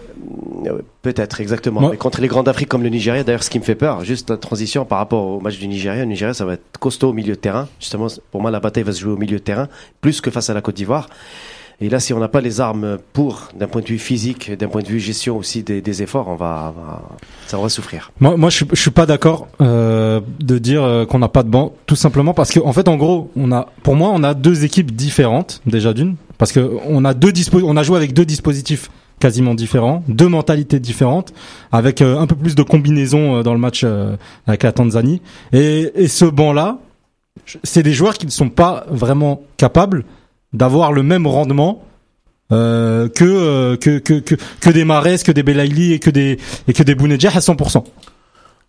euh, 0.67 0.79
Peut-être, 1.01 1.41
exactement. 1.41 1.89
Mais 1.89 1.97
contre 1.97 2.21
les 2.21 2.27
grands 2.27 2.43
d'Afrique 2.43 2.69
comme 2.69 2.83
le 2.83 2.89
Nigeria, 2.89 3.23
d'ailleurs, 3.23 3.43
ce 3.43 3.49
qui 3.49 3.57
me 3.59 3.63
fait 3.63 3.75
peur, 3.75 4.03
juste 4.03 4.29
la 4.29 4.37
transition 4.37 4.85
par 4.85 4.99
rapport 4.99 5.25
au 5.25 5.39
match 5.39 5.57
du 5.57 5.67
Nigeria. 5.67 6.01
Le 6.01 6.05
Nigeria, 6.09 6.33
ça 6.35 6.45
va 6.45 6.53
être 6.53 6.77
costaud 6.79 7.09
au 7.09 7.13
milieu 7.13 7.33
de 7.33 7.39
terrain. 7.39 7.67
Justement, 7.79 8.07
pour 8.31 8.41
moi, 8.41 8.51
la 8.51 8.59
bataille 8.59 8.83
va 8.83 8.91
se 8.91 8.99
jouer 9.01 9.13
au 9.13 9.17
milieu 9.17 9.37
de 9.39 9.43
terrain, 9.43 9.67
plus 10.01 10.21
que 10.21 10.29
face 10.29 10.49
à 10.49 10.53
la 10.53 10.61
Côte 10.61 10.75
d'Ivoire. 10.75 11.09
Et 11.83 11.89
là, 11.89 11.99
si 11.99 12.13
on 12.13 12.19
n'a 12.19 12.27
pas 12.27 12.41
les 12.41 12.61
armes 12.61 12.99
pour, 13.11 13.47
d'un 13.59 13.65
point 13.65 13.81
de 13.81 13.87
vue 13.87 13.97
physique, 13.97 14.51
d'un 14.55 14.67
point 14.67 14.83
de 14.83 14.87
vue 14.87 14.99
gestion 14.99 15.35
aussi 15.37 15.63
des, 15.63 15.81
des 15.81 16.03
efforts, 16.03 16.27
on 16.27 16.35
va, 16.35 16.75
on 16.77 16.79
va- 16.79 17.01
ça 17.47 17.57
va 17.57 17.69
souffrir. 17.69 18.11
Moi, 18.19 18.37
moi, 18.37 18.51
je 18.51 18.57
suis, 18.57 18.67
je 18.71 18.79
suis 18.79 18.91
pas 18.91 19.07
d'accord 19.07 19.47
euh, 19.61 20.21
de 20.39 20.59
dire 20.59 20.83
euh, 20.83 21.05
qu'on 21.07 21.17
n'a 21.17 21.27
pas 21.27 21.41
de 21.41 21.49
banc, 21.49 21.73
tout 21.87 21.95
simplement 21.95 22.35
parce 22.35 22.51
que, 22.51 22.59
en 22.59 22.71
fait, 22.71 22.87
en 22.87 22.97
gros, 22.97 23.31
on 23.35 23.51
a, 23.51 23.65
pour 23.81 23.95
moi, 23.95 24.11
on 24.13 24.23
a 24.23 24.35
deux 24.35 24.63
équipes 24.63 24.91
différentes 24.91 25.59
déjà 25.65 25.91
d'une, 25.93 26.17
parce 26.41 26.53
que 26.53 26.71
on 26.87 27.05
a 27.05 27.13
deux 27.13 27.31
dispo, 27.31 27.61
on 27.63 27.77
a 27.77 27.83
joué 27.83 27.97
avec 27.97 28.13
deux 28.13 28.25
dispositifs 28.25 28.89
quasiment 29.19 29.53
différents, 29.53 30.03
deux 30.07 30.27
mentalités 30.27 30.79
différentes, 30.79 31.33
avec 31.71 32.01
euh, 32.01 32.17
un 32.17 32.25
peu 32.25 32.33
plus 32.33 32.55
de 32.55 32.63
combinaisons 32.63 33.35
euh, 33.35 33.43
dans 33.43 33.53
le 33.53 33.59
match 33.59 33.83
euh, 33.83 34.15
avec 34.47 34.63
la 34.63 34.71
Tanzanie. 34.71 35.21
Et, 35.53 35.91
et 35.93 36.07
ce 36.07 36.25
banc-là, 36.25 36.79
c'est 37.63 37.83
des 37.83 37.93
joueurs 37.93 38.15
qui 38.15 38.25
ne 38.25 38.31
sont 38.31 38.49
pas 38.49 38.87
vraiment 38.89 39.43
capables 39.57 40.03
d'avoir 40.51 40.93
le 40.93 41.03
même 41.03 41.27
rendement 41.27 41.83
euh, 42.51 43.07
que, 43.07 43.23
euh, 43.23 43.77
que 43.77 43.99
que 43.99 44.15
que 44.15 44.33
que 44.61 44.69
des 44.71 44.83
Mahrez, 44.83 45.19
que 45.19 45.31
des 45.31 45.43
Belaïli 45.43 45.93
et 45.93 45.99
que 45.99 46.09
des 46.09 46.39
et 46.67 46.73
que 46.73 46.81
des 46.81 46.95
Bounedjah 46.95 47.29
à 47.35 47.39
100%. 47.39 47.83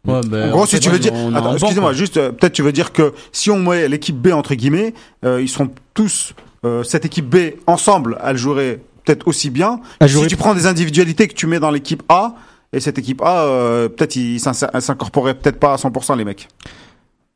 Ouais, 0.06 0.20
ben, 0.26 0.48
En 0.48 0.50
gros, 0.50 0.62
en 0.64 0.66
si 0.66 0.76
fait, 0.76 0.80
tu 0.80 0.90
veux 0.90 0.98
dire, 0.98 1.14
excusez-moi, 1.54 1.94
juste, 1.94 2.18
euh, 2.18 2.32
peut-être 2.32 2.52
tu 2.52 2.62
veux 2.62 2.72
dire 2.72 2.92
que 2.92 3.14
si 3.32 3.50
on 3.50 3.60
met 3.60 3.88
l'équipe 3.88 4.16
B 4.16 4.28
entre 4.32 4.54
guillemets, 4.54 4.92
euh, 5.24 5.40
ils 5.40 5.48
seront 5.48 5.70
tous 5.94 6.34
euh, 6.64 6.82
cette 6.82 7.04
équipe 7.04 7.28
B 7.28 7.54
ensemble, 7.66 8.18
elle 8.24 8.36
jouerait 8.36 8.80
peut-être 9.04 9.26
aussi 9.26 9.50
bien. 9.50 9.80
Si 10.06 10.26
tu 10.26 10.36
prends 10.36 10.54
des 10.54 10.66
individualités 10.66 11.28
que 11.28 11.34
tu 11.34 11.46
mets 11.46 11.60
dans 11.60 11.70
l'équipe 11.70 12.02
A 12.08 12.34
et 12.72 12.80
cette 12.80 12.98
équipe 12.98 13.20
A, 13.22 13.44
euh, 13.44 13.88
peut-être 13.88 14.16
ils 14.16 14.40
s'incorporeraient 14.40 15.34
peut-être 15.34 15.58
pas 15.58 15.74
à 15.74 15.76
100% 15.76 16.16
les 16.16 16.24
mecs. 16.24 16.48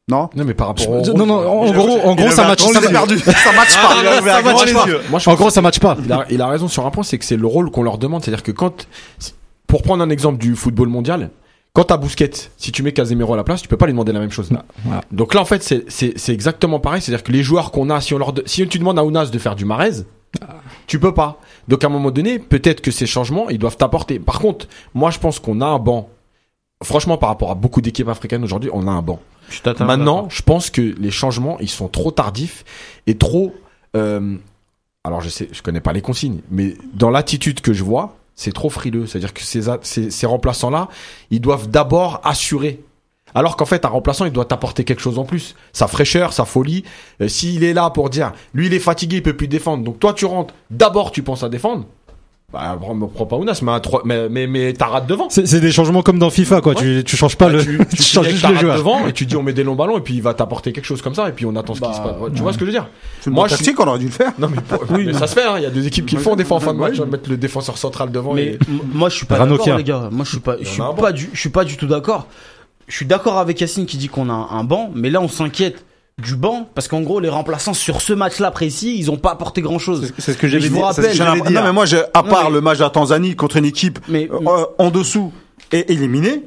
Non? 0.08 0.30
Non, 0.36 0.44
mais 0.44 0.54
par 0.54 0.68
rapport 0.68 0.88
au. 0.88 1.02
Non, 1.14 1.26
non, 1.26 1.34
en 1.34 1.72
gros, 1.72 1.98
en 2.04 2.14
gros, 2.14 2.30
ça 2.30 2.46
match. 2.46 2.62
ça 2.62 2.80
perdus. 2.80 3.18
ça 3.24 3.52
match 3.52 3.74
pas. 3.74 4.22
ça 4.22 4.42
match 4.42 4.72
pas. 4.72 4.86
Moi, 5.10 5.18
je 5.18 5.30
En 5.30 5.34
gros, 5.34 5.50
ça 5.50 5.62
match 5.62 5.80
pas. 5.80 5.96
il 6.04 6.12
a, 6.12 6.24
il 6.30 6.40
a 6.40 6.46
raison 6.46 6.68
sur 6.68 6.86
un 6.86 6.90
point, 6.92 7.02
c'est 7.02 7.18
que 7.18 7.24
c'est 7.24 7.36
le 7.36 7.46
rôle 7.46 7.72
qu'on 7.72 7.82
leur 7.82 7.98
demande. 7.98 8.22
C'est-à-dire 8.22 8.44
que 8.44 8.52
quand, 8.52 8.86
pour 9.66 9.82
prendre 9.82 10.04
un 10.04 10.10
exemple 10.10 10.38
du 10.38 10.54
football 10.54 10.88
mondial, 10.88 11.30
quand 11.76 11.84
t'as 11.84 11.98
Bousquet, 11.98 12.30
si 12.56 12.72
tu 12.72 12.82
mets 12.82 12.92
Casemiro 12.92 13.34
à 13.34 13.36
la 13.36 13.44
place, 13.44 13.60
tu 13.60 13.68
peux 13.68 13.76
pas 13.76 13.84
lui 13.84 13.92
demander 13.92 14.12
la 14.12 14.20
même 14.20 14.30
chose. 14.30 14.48
voilà. 14.84 15.02
Donc 15.12 15.34
là, 15.34 15.42
en 15.42 15.44
fait, 15.44 15.62
c'est, 15.62 16.28
exactement 16.32 16.80
pareil. 16.80 17.02
C'est-à-dire 17.02 17.22
que 17.22 17.32
les 17.32 17.42
joueurs 17.42 17.70
qu'on 17.70 17.90
a, 17.90 18.00
si 18.00 18.14
on 18.14 18.18
leur, 18.18 18.32
de- 18.32 18.42
si 18.46 18.66
tu 18.66 18.78
demandes 18.78 18.98
à 18.98 19.04
Ounas 19.04 19.26
de 19.26 19.38
faire 19.38 19.54
du 19.54 19.66
Marez, 19.66 20.04
tu 20.86 20.98
peux 20.98 21.12
pas. 21.12 21.38
Donc 21.68 21.84
à 21.84 21.88
un 21.88 21.90
moment 21.90 22.10
donné, 22.10 22.38
peut-être 22.38 22.80
que 22.80 22.90
ces 22.90 23.04
changements, 23.04 23.50
ils 23.50 23.58
doivent 23.58 23.76
t'apporter. 23.76 24.18
Par 24.18 24.38
contre, 24.40 24.66
moi, 24.94 25.10
je 25.10 25.18
pense 25.18 25.38
qu'on 25.38 25.60
a 25.60 25.66
un 25.66 25.78
banc. 25.78 26.08
Franchement, 26.82 27.18
par 27.18 27.28
rapport 27.28 27.50
à 27.50 27.54
beaucoup 27.54 27.82
d'équipes 27.82 28.08
africaines 28.08 28.42
aujourd'hui, 28.42 28.70
on 28.72 28.88
a 28.88 28.90
un 28.90 29.02
banc. 29.02 29.20
Je 29.50 29.60
Maintenant, 29.84 30.28
je 30.30 30.40
pense 30.40 30.70
que 30.70 30.80
les 30.98 31.10
changements, 31.10 31.58
ils 31.60 31.68
sont 31.68 31.88
trop 31.88 32.10
tardifs 32.10 32.64
et 33.06 33.18
trop. 33.18 33.54
euh, 33.96 34.36
alors, 35.04 35.20
je 35.20 35.28
sais, 35.28 35.48
je 35.52 35.60
connais 35.60 35.80
pas 35.80 35.92
les 35.92 36.00
consignes, 36.00 36.40
mais 36.50 36.74
dans 36.94 37.10
l'attitude 37.10 37.60
que 37.60 37.74
je 37.74 37.84
vois, 37.84 38.16
c'est 38.36 38.52
trop 38.52 38.70
frileux. 38.70 39.06
C'est-à-dire 39.06 39.34
que 39.34 39.42
ces, 39.42 39.62
ces, 39.82 40.10
ces 40.10 40.26
remplaçants-là, 40.26 40.88
ils 41.30 41.40
doivent 41.40 41.68
d'abord 41.68 42.20
assurer. 42.22 42.80
Alors 43.34 43.56
qu'en 43.56 43.64
fait, 43.64 43.84
un 43.84 43.88
remplaçant, 43.88 44.24
il 44.24 44.32
doit 44.32 44.44
t'apporter 44.44 44.84
quelque 44.84 45.02
chose 45.02 45.18
en 45.18 45.24
plus. 45.24 45.56
Sa 45.72 45.88
fraîcheur, 45.88 46.32
sa 46.32 46.44
folie. 46.44 46.84
Euh, 47.20 47.28
S'il 47.28 47.64
est 47.64 47.74
là 47.74 47.90
pour 47.90 48.08
dire, 48.08 48.32
lui, 48.54 48.66
il 48.66 48.74
est 48.74 48.78
fatigué, 48.78 49.16
il 49.16 49.22
peut 49.22 49.36
plus 49.36 49.48
défendre. 49.48 49.84
Donc 49.84 49.98
toi, 49.98 50.14
tu 50.14 50.24
rentres. 50.24 50.54
D'abord, 50.70 51.10
tu 51.10 51.22
penses 51.22 51.42
à 51.42 51.48
défendre. 51.48 51.84
Bah, 52.52 52.78
me 52.94 53.06
prends 53.08 53.26
pas 53.26 53.36
Ounas, 53.36 53.58
mais, 53.60 53.72
un 53.72 53.80
trois- 53.80 54.02
mais, 54.04 54.28
mais, 54.28 54.46
mais 54.46 54.72
t'as 54.72 54.86
rate 54.86 55.08
devant. 55.08 55.28
C'est 55.30 55.46
c'est 55.48 55.58
des 55.58 55.72
changements 55.72 56.02
comme 56.02 56.20
dans 56.20 56.30
FIFA, 56.30 56.60
quoi. 56.60 56.76
Tu, 56.76 57.02
tu 57.04 57.16
changes 57.16 57.34
pas 57.36 57.46
Bah, 57.46 57.54
le, 57.54 57.64
tu, 57.64 57.78
tu, 57.90 57.96
tu 57.96 58.02
changes 58.04 58.28
juste 58.28 58.48
le 58.48 58.54
joueur. 58.54 58.76
devant 58.76 59.04
et 59.08 59.12
tu 59.12 59.26
dis 59.26 59.34
on 59.36 59.42
met 59.42 59.52
des 59.52 59.64
longs 59.64 59.74
ballons 59.74 59.98
et 59.98 60.00
puis 60.00 60.14
il 60.14 60.22
va 60.22 60.32
t'apporter 60.32 60.72
quelque 60.72 60.84
chose 60.84 61.02
comme 61.02 61.14
ça 61.14 61.28
et 61.28 61.32
puis 61.32 61.44
on 61.44 61.56
attend 61.56 61.74
ce 61.74 61.80
qui 61.80 61.92
se 61.92 61.98
passe. 62.00 62.14
Tu 62.34 62.42
vois 62.42 62.52
ce 62.52 62.58
que 62.58 62.64
je 62.64 62.70
veux 62.70 62.72
dire? 62.76 62.88
Moi, 63.26 63.48
je 63.48 63.56
suis- 63.56 63.64
tactique, 63.64 63.80
on 63.80 63.88
aurait 63.88 63.98
dû 63.98 64.06
le 64.06 64.12
faire. 64.12 64.32
Non 64.38 64.48
mais, 64.48 64.60
pour- 64.62 64.84
mais 64.96 65.12
ça 65.12 65.26
se 65.26 65.34
fait. 65.34 65.42
hein. 65.44 65.54
Il 65.56 65.64
y 65.64 65.66
a 65.66 65.70
des 65.70 65.88
équipes 65.88 66.06
qui 66.06 66.14
le 66.14 66.20
font 66.20 66.36
des 66.36 66.44
fois 66.44 66.58
en 66.58 66.60
fin 66.60 66.72
de 66.72 66.78
match, 66.78 67.00
mettre 67.00 67.28
le 67.28 67.36
défenseur 67.36 67.76
central 67.78 68.12
devant. 68.12 68.32
Mais 68.32 68.44
et... 68.44 68.58
moi 68.92 69.08
je 69.08 69.16
suis 69.16 69.26
pas 69.26 69.38
d'accord 69.44 69.76
les 69.76 69.84
gars. 69.84 70.08
Moi 70.12 70.24
je 70.24 70.30
suis 70.30 70.40
pas 70.40 70.56
je 70.60 70.68
suis 70.68 70.80
pas 70.96 71.12
du 71.12 71.28
je 71.32 71.40
suis 71.40 71.48
pas 71.50 71.64
du 71.64 71.76
tout 71.76 71.86
d'accord. 71.88 72.28
Je 72.86 72.94
suis 72.94 73.06
d'accord 73.06 73.38
avec 73.38 73.60
Yacine 73.60 73.86
qui 73.86 73.96
dit 73.96 74.08
qu'on 74.08 74.30
a 74.30 74.48
un 74.52 74.62
banc, 74.62 74.90
mais 74.94 75.10
là 75.10 75.20
on 75.20 75.26
s'inquiète 75.28 75.84
du 76.22 76.34
banc 76.34 76.66
parce 76.74 76.88
qu'en 76.88 77.02
gros 77.02 77.20
les 77.20 77.28
remplaçants 77.28 77.74
sur 77.74 78.00
ce 78.00 78.12
match-là 78.14 78.50
précis, 78.50 78.96
ils 78.98 79.10
ont 79.10 79.18
pas 79.18 79.32
apporté 79.32 79.60
grand-chose. 79.60 80.12
C'est 80.18 80.32
ce 80.32 80.38
que 80.38 80.46
Je 80.48 80.52
j'avais 80.58 80.68
vous 80.68 80.76
dit. 80.76 80.82
rappelle, 80.82 81.12
ce 81.12 81.18
que 81.18 81.22
l'impression- 81.22 81.44
dire. 81.50 81.60
Non, 81.60 81.66
mais 81.66 81.72
moi, 81.72 81.84
j'ai, 81.84 81.98
à 82.14 82.22
Non, 82.22 82.30
part 82.30 82.44
mais- 82.44 82.54
le 82.54 82.60
match 82.62 82.78
de 82.78 82.84
la 82.84 82.90
Tanzanie 82.90 83.36
contre 83.36 83.56
une 83.58 83.66
équipe 83.66 83.98
Mais 84.08 84.28
euh, 84.32 84.64
en 84.78 84.90
dessous 84.90 85.30
et 85.72 85.92
éliminé, 85.92 86.42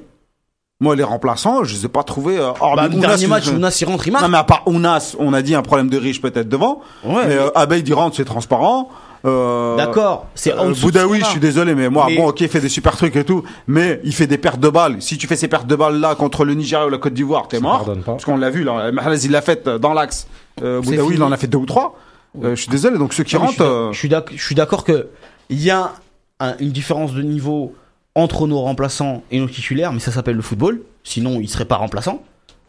moi, 0.81 0.95
les 0.95 1.03
remplaçants, 1.03 1.63
je 1.63 1.75
les 1.75 1.85
ai 1.85 1.87
pas 1.89 2.03
trouvés. 2.03 2.39
Euh, 2.39 2.51
bah, 2.59 2.87
le 2.87 2.95
Ounas, 2.95 3.07
dernier 3.09 3.27
match, 3.27 3.47
Ounas 3.47 3.77
il 3.81 3.85
rentre, 3.85 4.07
il 4.07 4.11
marque. 4.11 4.23
Non, 4.23 4.29
mais 4.29 4.37
à 4.39 4.43
part 4.43 4.63
Ounas, 4.65 5.15
on 5.19 5.33
a 5.33 5.41
dit 5.43 5.53
un 5.53 5.61
problème 5.61 5.89
de 5.89 5.97
riche 5.97 6.19
peut-être 6.21 6.49
devant. 6.49 6.81
Ouais, 7.03 7.13
mais 7.23 7.27
mais- 7.27 7.35
euh, 7.35 7.49
Abeid, 7.53 7.87
il 7.87 7.93
rentre, 7.93 8.15
c'est 8.15 8.25
transparent. 8.25 8.89
Euh, 9.25 9.75
D'accord, 9.75 10.27
c'est 10.35 10.53
en 10.53 10.69
Euh, 10.69 10.73
Boudaoui, 10.81 11.19
je 11.19 11.25
a. 11.25 11.27
suis 11.27 11.39
désolé, 11.39 11.75
mais 11.75 11.89
moi, 11.89 12.05
Mais- 12.07 12.15
bon, 12.17 12.27
ok, 12.29 12.39
il 12.41 12.47
fait 12.47 12.61
des 12.61 12.69
super 12.69 12.95
trucs 12.95 13.15
et 13.15 13.23
tout, 13.25 13.43
mais 13.67 13.99
il 14.03 14.13
fait 14.13 14.27
des 14.27 14.37
pertes 14.37 14.59
de 14.59 14.69
balles. 14.69 15.01
Si 15.01 15.17
tu 15.17 15.27
fais 15.27 15.35
ces 15.35 15.47
pertes 15.49 15.67
de 15.67 15.75
balles 15.75 15.99
là 15.99 16.15
contre 16.15 16.45
le 16.45 16.53
Nigeria 16.53 16.87
ou 16.87 16.89
la 16.89 16.97
Côte 16.97 17.13
d'Ivoire, 17.13 17.47
t'es 17.47 17.59
mort. 17.59 17.77
pardonne 17.85 18.01
pas. 18.03 18.13
Parce 18.13 18.25
qu'on 18.25 18.37
l'a 18.37 18.49
vu, 18.49 18.63
là, 18.63 18.91
Mahrez, 18.91 19.17
il 19.25 19.31
l'a 19.31 19.41
fait 19.41 19.67
euh, 19.67 19.77
dans 19.77 19.93
l'axe. 19.93 20.27
Euh, 20.63 20.81
Boudaoui, 20.81 21.15
il 21.15 21.23
en 21.23 21.31
a 21.31 21.37
fait 21.37 21.47
deux 21.47 21.57
ou 21.57 21.65
trois. 21.65 21.95
Euh, 22.43 22.55
je 22.55 22.61
suis 22.61 22.69
désolé, 22.71 22.97
donc 22.97 23.13
ceux 23.13 23.23
qui 23.23 23.35
Non, 23.35 23.41
rentrent. 23.41 23.89
Je 23.91 23.97
suis 23.97 24.09
d'ac- 24.09 24.31
je 24.35 24.41
suis 24.43 24.55
d'accord 24.55 24.83
que 24.83 25.07
il 25.49 25.61
y 25.61 25.69
a 25.71 25.93
un- 26.39 26.55
une 26.59 26.69
différence 26.71 27.13
de 27.13 27.21
niveau 27.21 27.73
entre 28.15 28.47
nos 28.47 28.61
remplaçants 28.61 29.23
et 29.31 29.39
nos 29.39 29.47
titulaires, 29.47 29.91
mais 29.93 29.99
ça 29.99 30.11
s'appelle 30.11 30.35
le 30.35 30.41
football. 30.41 30.81
Sinon, 31.03 31.39
il 31.41 31.49
serait 31.49 31.65
pas 31.65 31.75
remplaçant. 31.77 32.21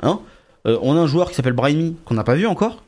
Hein 0.03 0.19
Euh, 0.67 0.79
on 0.83 0.95
a 0.97 1.01
un 1.01 1.07
joueur 1.07 1.29
qui 1.31 1.35
s'appelle 1.37 1.53
Brahimi 1.55 1.97
qu'on 2.05 2.15
n'a 2.15 2.25
pas 2.25 2.35
vu 2.35 2.47
encore, 2.47 2.83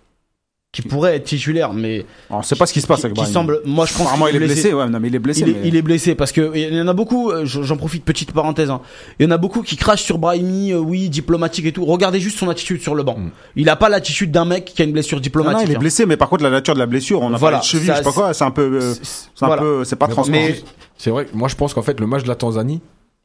qui 0.73 0.81
pourrait 0.81 1.16
être 1.16 1.24
titulaire, 1.24 1.74
mais 1.74 2.07
On 2.31 2.40
sait 2.43 2.57
pas 2.57 2.65
ce 2.65 2.73
qui 2.73 2.81
se 2.81 2.86
passe 2.86 3.01
qui, 3.01 3.05
avec 3.07 3.15
qui 3.15 3.20
Brahim. 3.20 3.35
semble. 3.35 3.61
Moi, 3.66 3.85
je 3.85 3.93
pense 3.93 4.01
Apparemment, 4.07 4.24
qu'il 4.24 4.36
il 4.36 4.43
est 4.43 4.47
blessé. 4.47 4.73
Ouais, 4.73 4.89
non, 4.89 5.01
mais 5.01 5.09
il 5.09 5.15
est 5.15 5.19
blessé. 5.19 5.40
Il 5.43 5.49
est, 5.51 5.53
mais- 5.53 5.69
il 5.69 5.77
est 5.77 5.82
blessé 5.82 6.15
parce 6.15 6.32
que 6.32 6.51
il 6.55 6.74
y 6.74 6.81
en 6.81 6.89
a 6.89 6.94
beaucoup. 6.94 7.31
euh, 7.31 7.44
J'en 7.44 7.77
profite 7.77 8.07
petite 8.07 8.32
parenthèse. 8.32 8.70
hein. 8.70 8.81
Il 9.19 9.24
y 9.24 9.28
en 9.28 9.31
a 9.32 9.36
beaucoup 9.36 9.61
qui 9.61 9.77
crachent 9.77 10.03
sur 10.03 10.16
Brahimi. 10.16 10.73
euh, 10.73 10.78
oui, 10.78 11.11
diplomatique 11.11 11.66
et 11.66 11.73
tout. 11.73 11.85
Regardez 11.85 12.20
juste 12.20 12.39
son 12.39 12.49
attitude 12.49 12.81
sur 12.81 12.94
le 12.94 13.03
banc. 13.03 13.19
Mm. 13.19 13.31
Il 13.57 13.69
a 13.69 13.77
pas 13.77 13.90
l'attitude 13.90 14.31
d'un 14.31 14.47
mec 14.47 14.65
qui 14.65 14.81
a 14.81 14.86
une 14.86 14.93
blessure 14.93 15.20
diplomatique. 15.20 15.59
non, 15.61 15.66
il 15.66 15.73
est 15.73 15.77
hein. 15.77 15.78
blessé, 15.78 16.07
mais 16.07 16.16
par 16.16 16.31
contre, 16.31 16.43
la 16.43 16.49
nature 16.51 16.73
de 16.73 16.78
la 16.78 16.86
blessure, 16.86 17.20
on 17.20 17.35
a 17.35 17.36
Voilà, 17.36 17.59
parlé 17.59 17.59
de 17.59 17.65
cheville, 17.70 17.86
ça, 17.89 17.93
je 17.93 17.99
sais 17.99 18.05
pas 18.05 18.12
quoi, 18.12 18.32
c'est 18.32 18.44
un 18.44 18.51
peu, 18.51 18.62
euh, 18.62 18.94
C'est- 18.94 19.28
c'est 19.35 19.44
un 19.44 19.49
voilà. 19.49 19.61
peu, 19.61 19.85
c'est 19.85 19.97
pas 19.97 20.07
Mais- 20.07 20.12
transparent. 20.15 20.39
Mais 20.39 20.62
C'est 20.97 21.11
vrai. 21.11 21.27
Moi, 21.35 21.49
je 21.49 21.55
pense 21.57 21.74
qu'en 21.74 21.82
fait, 21.82 22.01
le 22.01 22.07
match 22.07 22.23
de 22.23 22.28
la 22.28 22.35
Tanzanie, 22.36 22.81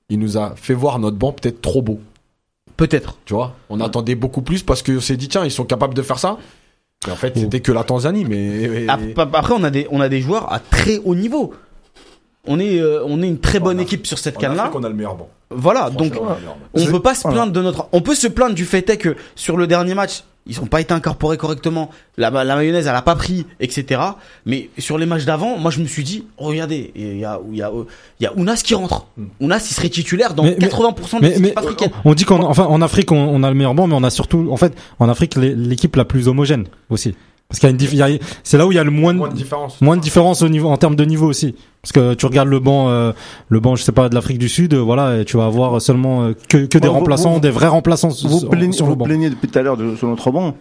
il 0.10 0.19
nous 0.19 0.38
a 0.38 0.53
fait 0.57 0.74
voir 0.74 0.99
notre 0.99 1.15
banc 1.15 1.32
peut-être 1.32 1.61
trop 1.61 1.82
beau. 1.82 2.02
peut-être. 2.76 3.18
Tu 3.26 3.34
vois 3.34 3.56
On 3.69 3.80
attendait 3.80 4.14
beaucoup 4.15 4.41
plus 4.44 4.61
parce 4.64 4.84
qu'on 4.84 4.99
s'est 4.99 5.18
dit 5.18 5.30
tiens, 5.30 5.44
ils 5.45 5.49
sont 5.52 5.64
capables 5.64 5.94
de 5.95 6.02
faire 6.03 6.19
ça. 6.19 6.38
En 7.10 7.15
fait, 7.15 7.38
c'était 7.38 7.60
que 7.60 7.72
la 7.72 7.84
Tanzanie, 7.84 8.26
mais. 8.26 8.68
mais- 8.88 8.90
Ap- 8.90 9.30
Après, 9.34 9.53
on 9.53 9.64
a 9.64 9.69
des, 9.69 9.88
on 9.91 10.02
a 10.02 10.10
des 10.10 10.19
joueurs 10.22 10.52
à 10.52 10.60
très 10.60 10.98
haut 11.06 11.15
niveau. 11.15 11.53
On 12.48 12.60
est, 12.60 12.80
euh, 12.80 13.03
on 13.06 13.22
est 13.22 13.28
une 13.28 13.40
très 13.40 13.60
bonne 13.60 13.80
équipe 13.80 14.07
sur 14.07 14.18
cette 14.19 14.38
canne-là. 14.38 14.72
On 14.74 14.84
a 14.84 14.90
le 14.90 14.95
meilleur 14.95 15.15
banc. 15.15 15.30
Voilà, 15.49 15.90
donc 15.90 16.14
on 16.19 16.26
a 16.28 16.34
le 16.36 16.40
meilleur 16.41 16.56
banc. 16.56 16.57
on 16.74 16.80
C'est- 16.86 16.91
peut 16.91 17.02
pas 17.02 17.15
se 17.15 17.22
voilà. 17.22 17.38
plaindre 17.38 17.53
de 17.53 17.61
notre. 17.61 17.88
On 17.91 18.02
peut 18.02 18.15
se 18.15 18.28
plaindre 18.28 18.56
du 18.56 18.65
fait 18.65 18.90
est 18.90 18.98
que 18.98 19.15
sur 19.36 19.56
le 19.57 19.65
dernier 19.68 19.94
match, 19.94 20.24
ils 20.49 20.61
ont 20.61 20.65
pas 20.65 20.80
été 20.80 20.94
incorporés 20.94 21.36
correctement. 21.38 21.90
La, 22.18 22.30
la 22.30 22.56
mayonnaise, 22.56 22.88
elle 22.88 22.95
a 22.95 23.02
pas 23.02 23.15
pris, 23.15 23.45
etc. 23.60 24.02
Mais 24.45 24.69
sur 24.78 24.98
les 24.98 25.06
matchs 25.06 25.26
d'avant, 25.26 25.57
moi 25.57 25.72
je 25.72 25.80
me 25.82 25.86
suis 25.88 26.03
dit, 26.06 26.26
regardez, 26.38 26.91
il 26.95 27.18
y 27.18 27.26
a, 27.26 27.40
il 27.52 27.57
y 27.57 27.61
a, 27.61 27.72
il 28.19 28.24
y 28.24 28.26
a 28.28 28.34
Ounas 28.38 28.61
qui 28.64 28.74
rentre. 28.76 29.07
Ounas, 29.41 29.65
il 29.69 29.74
serait 29.74 29.90
titulaire 29.90 30.34
dans 30.34 30.44
Mais- 30.44 30.56
mais- 30.60 30.68
80% 30.68 31.19
des 31.19 31.38
Mais, 31.40 31.53
africaines. 31.57 31.91
on 32.06 32.14
dit 32.14 32.24
qu'en 32.24 32.44
enfin 32.44 32.65
en 32.65 32.82
Afrique 32.82 33.11
on, 33.11 33.18
on 33.18 33.44
a 33.44 33.49
le 33.49 33.56
meilleur 33.56 33.74
banc, 33.74 33.88
mais 33.88 33.95
on 33.95 34.03
a 34.03 34.10
surtout 34.10 34.48
en 34.52 34.57
fait 34.57 34.74
en 34.99 35.10
Afrique 35.10 35.36
l'équipe 35.36 35.95
la 35.98 36.06
plus 36.06 36.28
homogène 36.30 36.65
aussi. 36.90 37.14
Parce 37.49 37.60
qu'il 37.60 37.68
y 37.68 37.72
a 37.72 37.72
une 37.72 37.78
dif- 37.78 37.90
il 37.94 37.98
y 37.98 38.02
a- 38.02 38.19
c'est 38.44 38.57
là 38.57 38.68
où 38.68 38.72
il 38.74 38.76
y 38.76 38.80
a 38.80 38.84
le 38.84 38.91
moins 38.91 39.14
de, 39.14 39.19
Moins 39.19 39.30
de 39.30 39.34
différence. 39.34 39.80
moins 39.82 39.95
de 39.95 40.02
différence 40.02 40.41
au 40.41 40.49
niveau 40.49 40.68
en 40.69 40.76
termes 40.78 40.95
de 40.98 41.06
niveau 41.06 41.28
aussi. 41.28 41.56
Parce 41.82 41.94
que 41.94 42.14
tu 42.14 42.26
regardes 42.26 42.49
le 42.49 42.60
banc, 42.60 42.90
euh, 42.90 43.14
le 43.48 43.60
banc, 43.61 43.76
je 43.78 43.84
sais 43.84 43.94
pas, 43.94 44.10
de 44.10 44.15
l'Afrique 44.15 44.38
du 44.40 44.49
Sud, 44.49 44.74
euh, 44.74 44.80
voilà, 44.82 45.19
et 45.19 45.26
tu 45.26 45.38
vas 45.38 45.45
avoir 45.45 45.82
seulement 45.82 46.24
euh, 46.26 46.34
que, 46.49 46.65
que 46.65 46.78
des 46.78 46.88
Vous- 46.90 46.94
remplaçants, 46.95 47.34
vous- 47.36 47.40
des 47.40 47.49
vrais 47.49 47.68
remplaçants 47.68 48.10
sur, 48.10 48.28
Vous 48.30 48.48
plaignez, 48.49 48.74
sur 48.74 48.86
le 48.86 48.90
vous 48.91 48.95
banc. 48.98 49.06
plaignez 49.06 49.30
depuis 49.30 49.48
tout 49.48 49.57
à 49.57 49.61
l'heure 49.61 49.78
de, 49.78 49.95
sur 49.95 50.10
notre 50.10 50.30
banc. 50.30 50.56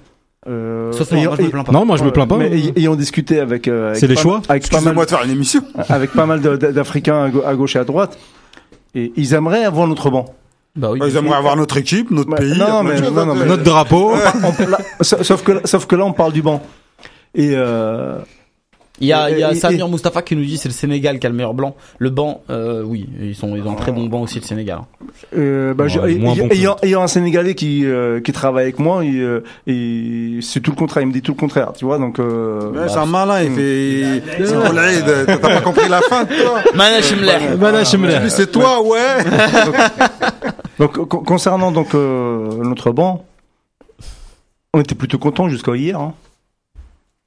Euh, 0.49 0.93
Sauf 0.93 1.11
moi, 1.11 1.21
ayant- 1.21 1.31
moi 1.31 1.37
je 1.41 1.43
me 1.43 1.51
plains 1.51 1.65
pas. 1.65 1.73
Non, 1.73 1.85
moi 1.85 1.97
je 1.97 2.05
me 2.05 2.13
plains 2.13 2.27
pas. 2.29 2.37
Mais 2.37 2.57
ay- 2.57 2.73
ayant 2.77 2.95
discuté 2.95 3.41
avec, 3.41 3.67
euh, 3.67 3.89
avec 3.89 3.99
C'est 3.99 4.07
les 4.07 4.15
pas- 4.15 4.21
choix 4.21 4.43
avec 4.49 4.71
pas 4.71 4.81
mal, 4.81 4.95
Excusez-moi 4.95 5.05
de 5.07 5.11
faire 5.11 5.25
une 5.25 5.31
émission. 5.33 5.63
avec 5.89 6.13
pas 6.13 6.27
mal 6.27 6.41
d'Africains 6.41 7.33
à 7.45 7.55
gauche 7.57 7.75
et 7.75 7.81
à 7.81 7.85
droite, 7.85 8.17
et 8.95 9.13
ils 9.17 9.35
aimeraient 9.35 9.65
avoir 9.65 9.89
notre 9.89 10.09
banc. 10.09 10.27
Bah 10.77 10.91
oui. 10.93 11.01
Ils 11.07 11.17
aimeraient 11.17 11.37
avoir 11.39 11.57
notre 11.57 11.77
équipe, 11.79 12.11
notre 12.11 12.31
Bah, 12.31 12.37
pays. 12.37 12.51
non, 12.59 12.67
plein 12.67 12.85
de 12.85 12.89
mais- 12.89 12.99
choses, 12.99 13.13
non, 13.15 13.27
non, 13.27 13.33
hein. 13.33 13.37
mais- 13.41 13.47
Notre 13.47 13.63
drapeau. 13.63 14.13
On- 14.45 14.69
là, 14.71 14.79
sa- 15.01 15.25
sauf 15.25 15.43
que 15.43 15.61
sauf 15.65 15.87
que 15.87 15.97
là 15.97 16.05
on 16.05 16.13
parle 16.13 16.33
du 16.33 16.43
banc. 16.43 16.63
Et 17.35 17.51
euh, 17.55 18.19
Il 18.99 19.07
y 19.09 19.13
a, 19.13 19.29
il 19.31 19.39
y 19.39 19.43
a 19.43 19.53
Et- 19.53 19.57
et- 19.57 19.61
Samir 19.61 19.89
Mustafa 19.91 20.23
qui 20.23 20.35
nous 20.37 20.43
dit 20.45 20.57
c'est 20.57 20.71
le 20.71 20.75
Sénégal 20.75 21.19
qui 21.19 21.27
a 21.27 21.29
le 21.31 21.37
meilleur 21.37 21.53
blanc. 21.53 21.77
Le 21.99 22.09
banc, 22.09 22.41
euh, 22.49 22.83
oui, 22.83 23.07
ils 23.21 23.35
sont, 23.35 23.55
ils 23.55 23.63
ont 23.63 23.73
un 23.73 23.75
très 23.75 23.93
bon 23.93 24.07
banc 24.07 24.23
aussi 24.23 24.39
le 24.41 24.45
Sénégal. 24.47 24.79
euh, 25.37 25.75
bah, 25.75 25.85
Ouais, 25.85 26.15
bon 26.15 26.35
ayant, 26.51 26.77
ayant 26.83 27.03
un 27.03 27.07
Sénégalais 27.07 27.55
qui 27.55 27.85
euh, 27.85 28.21
qui 28.23 28.33
travaille 28.33 28.63
avec 28.65 28.79
moi, 28.79 29.05
il, 29.05 29.21
euh, 29.21 30.41
c'est 30.41 30.61
tout 30.61 30.71
le 30.71 30.77
contraire. 30.79 31.03
Il 31.03 31.09
me 31.09 31.13
dit 31.13 31.21
tout 31.21 31.33
le 31.33 31.39
contraire, 31.39 31.73
tu 31.77 31.85
vois. 31.85 31.99
Donc 31.99 32.19
euh, 32.19 32.71
Ouais, 32.71 32.89
c'est 32.89 32.97
un 32.97 33.05
malin, 33.05 33.43
il 33.43 33.53
fait. 33.53 34.23
T'as 35.27 35.37
pas 35.37 35.61
compris 35.61 35.89
la 35.91 36.01
fin, 36.01 36.25
toi 36.25 36.61
Mana 36.75 37.03
Shemler. 37.03 37.39
Voilà, 37.59 37.85
je 37.85 37.97
me 37.99 38.07
Lui, 38.07 38.31
C'est 38.31 38.51
toi, 38.51 38.81
ouais. 38.83 38.99
Donc 40.79 40.93
con- 41.09 41.23
concernant 41.25 41.73
donc 41.73 41.95
euh, 41.95 42.63
notre 42.63 42.91
banc, 42.91 43.25
on 44.75 44.81
était 44.81 44.95
plutôt 44.95 45.19
contents 45.19 45.49
jusqu'à 45.49 45.75
hier. 45.77 45.99
Hein. 45.99 46.15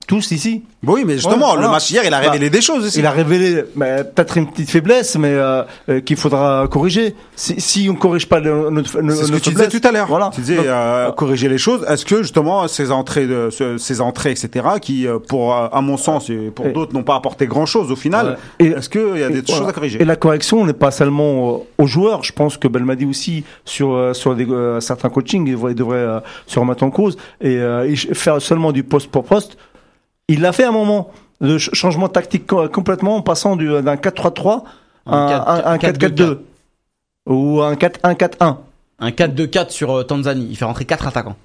Tous 0.10 0.32
ici. 0.32 0.64
Oui, 0.88 1.04
mais 1.06 1.14
justement, 1.14 1.36
Ouais, 1.36 1.42
voilà. 1.54 1.62
le 1.62 1.68
match 1.70 1.92
hier, 1.92 2.02
il 2.04 2.12
a 2.16 2.18
révélé 2.18 2.50
des 2.50 2.62
choses 2.62 2.84
aussi. 2.88 2.98
Il 2.98 3.06
a 3.06 3.12
révélé 3.12 3.64
bah, 3.76 4.04
peut-être 4.04 4.38
une 4.38 4.48
petite 4.50 4.72
faiblesse, 4.72 5.16
mais 5.20 5.28
euh, 5.34 5.62
euh, 5.88 6.00
qu'il 6.00 6.18
faudra 6.18 6.68
corriger. 6.68 7.14
Si, 7.36 7.62
si 7.62 7.88
on 7.92 7.96
corrige 7.96 8.28
pas 8.28 8.40
le- 8.40 8.72
notre, 8.72 9.00
notre 9.02 9.24
ce 9.26 9.32
que 9.32 9.38
tu 9.38 9.52
disais 9.52 9.68
tout 9.68 9.88
à 9.88 9.92
l'heure. 9.92 10.08
Voilà. 10.08 10.32
Tu 10.34 10.42
disais 10.42 10.56
Donc, 10.56 10.66
euh, 10.66 11.12
corriger 11.12 11.48
les 11.48 11.60
choses. 11.60 11.86
Est-ce 11.88 12.06
que 12.06 12.24
justement 12.24 12.68
ces 12.68 12.90
entrées, 12.92 13.28
de, 13.28 13.50
ces 13.78 14.02
entrées, 14.02 14.32
etc., 14.32 14.66
qui, 14.82 15.06
euh, 15.06 15.20
pour 15.20 15.54
euh, 15.56 15.68
à 15.72 15.80
mon 15.82 15.96
sens 15.98 16.28
et 16.32 16.50
pour 16.50 16.66
d'autres, 16.72 16.94
n'ont 16.96 17.04
pas 17.04 17.16
apporté 17.16 17.46
grand-chose 17.46 17.92
au 17.92 17.96
final. 17.96 18.40
Et- 18.58 18.68
Est-ce 18.70 18.90
qu'il 18.90 19.16
y 19.20 19.24
a 19.24 19.30
des 19.30 19.40
et 19.40 19.46
choses 19.46 19.58
voilà. 19.58 19.70
à 19.70 19.74
corriger? 19.74 20.02
Et 20.02 20.06
la 20.06 20.16
correction 20.16 20.66
n'est 20.66 20.74
pas 20.74 20.90
seulement 20.90 21.52
euh, 21.52 21.84
aux 21.84 21.86
joueurs. 21.86 22.24
Je 22.24 22.32
pense 22.34 22.58
que 22.58 22.68
Belmadi 22.68 23.06
aussi 23.06 23.44
sur 23.64 24.16
sur 24.16 24.34
des, 24.34 24.48
certains 24.80 25.10
coachings, 25.10 25.46
il 25.46 25.52
devrait, 25.54 25.74
il 25.74 25.76
devrait 25.76 26.08
se 26.48 26.58
remettre 26.58 26.82
en 26.84 26.90
cause 26.90 27.16
et, 27.42 27.54
et 27.58 27.96
faire 27.96 28.42
seulement 28.42 28.72
du 28.72 28.84
poste 28.84 29.12
pour 29.12 29.24
poste. 29.24 29.56
Il 30.30 30.40
l'a 30.42 30.54
fait 30.54 30.64
à 30.64 30.70
un 30.70 30.72
moment. 30.72 31.12
Le 31.42 31.58
ch- 31.60 31.70
changement 31.74 32.08
tactique 32.10 32.48
co- 32.48 32.70
complètement 32.70 33.18
en 33.18 33.22
passant 33.22 33.56
du- 33.58 33.68
d'un 33.82 33.96
4-3-3 33.96 34.64
à 35.06 35.16
Un 35.16 35.28
un, 35.48 35.72
un 35.74 35.78
4-4-2. 35.78 36.10
4-4-2 36.10 36.40
ou 37.28 37.62
un 37.62 37.74
4-1-4-1. 37.76 38.58
Un 39.00 39.10
4-2-4 39.12 39.70
sur 39.72 39.98
euh, 40.00 40.04
Tanzanie. 40.04 40.48
Il 40.50 40.56
fait 40.58 40.66
rentrer 40.66 40.86
4 40.86 41.08
attaquants. 41.08 41.36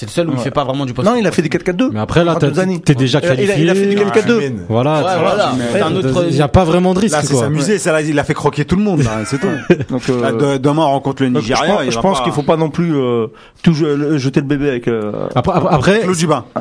C'est 0.00 0.06
le 0.06 0.12
seul 0.12 0.30
où 0.30 0.32
il 0.34 0.38
fait 0.38 0.52
pas 0.52 0.62
vraiment 0.62 0.86
du 0.86 0.94
poste. 0.94 1.08
Non, 1.08 1.16
il 1.16 1.26
a 1.26 1.32
fait 1.32 1.42
des 1.42 1.48
4-4-2. 1.48 1.90
Mais 1.92 1.98
après 1.98 2.22
là, 2.22 2.36
Tanzanie. 2.36 2.80
t'es 2.80 2.94
déjà 2.94 3.18
Euh, 3.18 3.22
il 3.24 3.26
a- 3.32 3.34
qualifié. 3.34 3.62
il 3.64 3.68
a 3.70 3.74
fait 3.74 3.86
du 3.86 3.96
4-4-2. 3.96 4.52
Voilà. 4.68 4.94
Ouais, 4.98 5.18
voilà. 5.18 5.52
C'est. 5.72 6.28
Il 6.28 6.34
n'y 6.36 6.40
a 6.40 6.46
pas 6.46 6.62
vraiment 6.62 6.94
de 6.94 7.00
risque 7.00 7.16
Là, 7.16 7.22
c'est 7.22 7.32
quoi. 7.32 7.42
s'amuser. 7.42 7.78
ça, 7.78 8.00
Il 8.00 8.16
a 8.16 8.22
fait 8.22 8.32
croquer 8.34 8.64
tout 8.64 8.76
le 8.76 8.82
monde, 8.82 9.02
là, 9.02 9.22
c'est 9.26 9.38
tout. 9.40 9.48
Donc, 9.90 10.08
euh, 10.08 10.58
demain, 10.58 10.82
on 10.84 10.90
rencontre 10.92 11.24
le 11.24 11.30
donc, 11.30 11.42
je 11.42 11.48
Nigeria. 11.52 11.78
je 11.90 11.98
pense 11.98 12.18
pas- 12.18 12.24
qu'il 12.24 12.32
faut 12.32 12.44
pas 12.44 12.56
non 12.56 12.70
plus 12.70 12.94
euh, 12.94 13.26
tout 13.64 13.74
je- 13.74 13.86
le- 13.86 14.18
jeter 14.18 14.38
le 14.38 14.46
bébé 14.46 14.68
avec. 14.68 14.86
euh, 14.86 15.10
Après, 15.34 16.02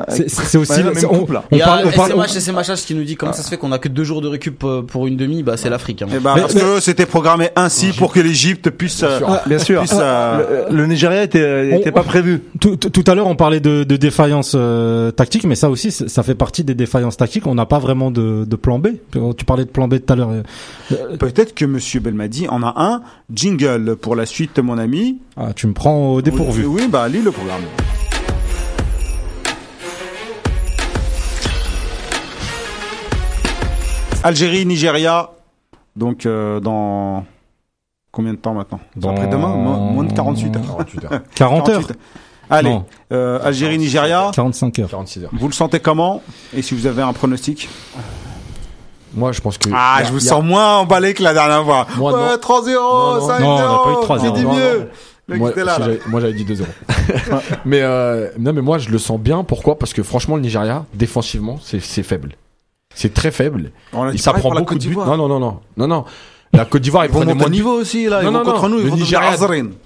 c'est 0.10 0.30
c'est 0.30 0.58
aussi 0.58 0.72
Ouais, 0.72 0.78
la 0.80 0.84
même 0.94 1.04
on, 1.12 1.26
parle, 1.28 2.22
SMH, 2.26 2.40
SMHH 2.40 2.86
qui 2.88 2.96
nous 2.96 3.04
dit 3.04 3.16
comment 3.18 3.34
ça 3.34 3.44
se 3.44 3.50
fait 3.50 3.58
qu'on 3.58 3.72
a 3.72 3.78
que 3.78 3.88
deux 3.88 4.04
jours 4.04 4.22
de 4.22 4.30
récup 4.30 4.64
pour 4.88 5.06
une 5.06 5.16
demi, 5.16 5.44
bah 5.44 5.58
c'est 5.58 5.70
l'Afrique. 5.70 6.02
hein. 6.02 6.08
Eh 6.12 6.18
ben, 6.20 6.34
parce 6.36 6.56
que 6.56 6.80
c'était 6.80 7.06
programmé 7.06 7.50
ainsi 7.56 7.92
pour 7.92 8.12
que 8.12 8.20
l'Égypte 8.20 8.72
puisse. 8.72 9.04
euh, 9.04 9.20
Bien 9.46 9.60
sûr. 9.60 9.82
puisse, 9.82 9.94
euh, 10.00 10.66
Le, 10.72 10.88
Nigeria 10.88 11.22
était, 11.22 11.92
pas 11.92 12.02
prévu. 12.02 12.42
Tout 12.60 13.04
à 13.06 13.14
l'heure, 13.14 13.27
on 13.28 13.36
parlait 13.36 13.60
de, 13.60 13.84
de 13.84 13.96
défaillance 13.98 14.54
euh, 14.56 15.12
tactique, 15.12 15.44
mais 15.46 15.56
ça 15.56 15.70
aussi, 15.70 15.92
ça 15.92 16.24
fait 16.24 16.36
partie 16.36 16.64
des 16.64 16.76
défaillances 16.76 17.18
tactiques. 17.18 17.48
On 17.48 17.56
n'a 17.56 17.66
pas 17.66 17.80
vraiment 17.80 18.12
de, 18.12 18.46
de 18.46 18.56
plan 18.56 18.80
B. 18.80 18.88
Tu 19.38 19.46
parlais 19.46 19.66
de 19.66 19.70
plan 19.70 19.88
B 19.88 19.96
tout 20.06 20.14
à 20.14 20.16
l'heure. 20.16 20.32
Euh, 20.92 21.18
Peut-être 21.18 21.54
que 21.56 21.66
Monsieur 21.66 22.00
Belmadi 22.00 22.48
en 22.48 22.64
a 22.64 22.74
un. 22.78 23.02
Jingle 23.34 23.96
pour 23.96 24.16
la 24.16 24.26
suite, 24.26 24.60
mon 24.60 24.78
ami. 24.78 25.20
Ah, 25.36 25.54
tu 25.56 25.68
me 25.68 25.74
prends 25.74 26.14
au 26.14 26.22
dépourvu. 26.22 26.66
Oui, 26.66 26.88
bah 26.90 27.08
lis 27.08 27.22
le 27.22 27.32
programme. 27.32 27.62
Algérie, 34.24 34.66
Nigeria. 34.66 35.30
Donc 35.96 36.26
euh, 36.26 36.60
dans 36.60 37.26
combien 38.12 38.34
de 38.34 38.38
temps 38.38 38.54
maintenant? 38.54 38.80
Dans- 38.96 39.12
Après-demain 39.12 39.56
Mo- 39.56 39.78
Moins 39.92 40.04
de 40.04 40.14
48 40.14 40.56
heures. 40.58 40.78
48 40.78 41.04
heures. 41.06 41.22
40 41.36 41.70
heures 41.70 41.82
48. 41.88 42.00
Allez, 42.50 42.70
Non. 42.70 42.86
euh, 43.12 43.40
Algérie, 43.44 43.78
Nigeria. 43.78 44.32
45 44.34 44.80
heures. 44.80 44.90
46 44.90 45.24
heures. 45.26 45.30
Vous 45.34 45.48
le 45.48 45.54
sentez 45.54 45.80
comment? 45.80 46.22
Et 46.56 46.62
si 46.62 46.74
vous 46.76 46.86
avez 46.88 47.02
un 47.02 47.14
pronostic? 47.14 47.68
Moi, 49.14 49.32
je 49.32 49.42
pense 49.42 49.58
que. 49.58 49.70
Ah, 49.74 49.98
a- 49.98 50.04
je 50.04 50.12
vous 50.12 50.26
a- 50.26 50.30
sens 50.30 50.44
moins 50.44 50.78
emballé 50.78 51.14
que 51.14 51.24
la 51.24 51.34
dernière 51.34 51.64
fois. 51.64 51.88
Moi, 51.98 52.14
ouais, 52.14 52.20
non. 52.34 52.38
3-0, 52.38 52.74
Non, 52.74 53.16
non. 53.20 53.28
5-0. 53.28 53.40
Non, 53.42 53.50
on 53.50 53.58
n'a 53.58 53.78
pas 53.84 53.92
eu 53.92 54.04
3-0. 54.06 54.22
J'ai 54.26 54.32
dit 54.32 54.44
Non, 54.46 54.52
non, 54.54 54.56
mieux. 54.60 54.80
non. 54.80 54.86
Le 55.30 55.34
mec 55.36 55.40
Moi, 55.42 55.52
là, 55.58 55.64
là. 55.66 55.76
j'avais- 55.80 56.00
moi, 56.08 56.22
j'avais 56.22 56.34
dit 56.34 56.46
2-0. 56.46 56.66
mais 57.66 57.82
euh, 57.82 58.30
non, 58.40 58.54
mais 58.54 58.62
moi, 58.62 58.78
je 58.78 58.90
le 58.90 58.98
sens 58.98 59.20
bien. 59.20 59.44
Pourquoi? 59.44 59.78
Parce 59.80 59.94
que 59.94 60.04
franchement, 60.04 60.36
le 60.36 60.42
Nigeria, 60.42 60.86
défensivement, 60.94 61.60
c'est 61.62 61.80
c'est 61.82 62.04
faible. 62.04 62.34
C'est 62.96 63.14
très 63.14 63.32
faible. 63.32 63.72
On 63.94 64.04
a 64.04 64.10
Et 64.10 64.12
dit 64.14 64.18
ça 64.20 64.32
pareil 64.32 64.42
prend 64.42 64.50
pour 64.50 64.56
la 64.56 64.62
beaucoup 64.62 64.76
de 64.76 64.88
buts. 64.88 64.96
Non, 64.96 65.18
non, 65.18 65.28
non, 65.28 65.40
non, 65.40 65.60
non, 65.78 65.88
non. 65.88 66.06
La 66.54 66.66
Côte 66.66 66.82
d'Ivoire, 66.82 67.06
ils 67.06 67.10
Ils 67.10 67.14
vont 67.14 67.26
monter 67.26 67.50
niveau 67.50 67.72
aussi, 67.72 68.08
là. 68.08 68.22
Ils 68.22 68.26
Non, 68.26 68.32
vont 68.32 68.38
non, 68.40 68.52
contre 68.52 68.70
non. 68.70 68.78
nous. 68.78 68.82
Ils 68.82 68.90
vont 68.90 68.96
Nigeria-. 68.96 69.36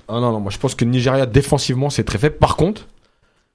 Ah 0.07 0.19
non, 0.19 0.31
non, 0.31 0.39
moi 0.39 0.51
je 0.51 0.57
pense 0.57 0.75
que 0.75 0.85
le 0.85 0.91
Nigeria 0.91 1.25
défensivement 1.25 1.89
c'est 1.89 2.03
très 2.03 2.17
faible. 2.17 2.38
Par 2.38 2.55
contre, 2.55 2.88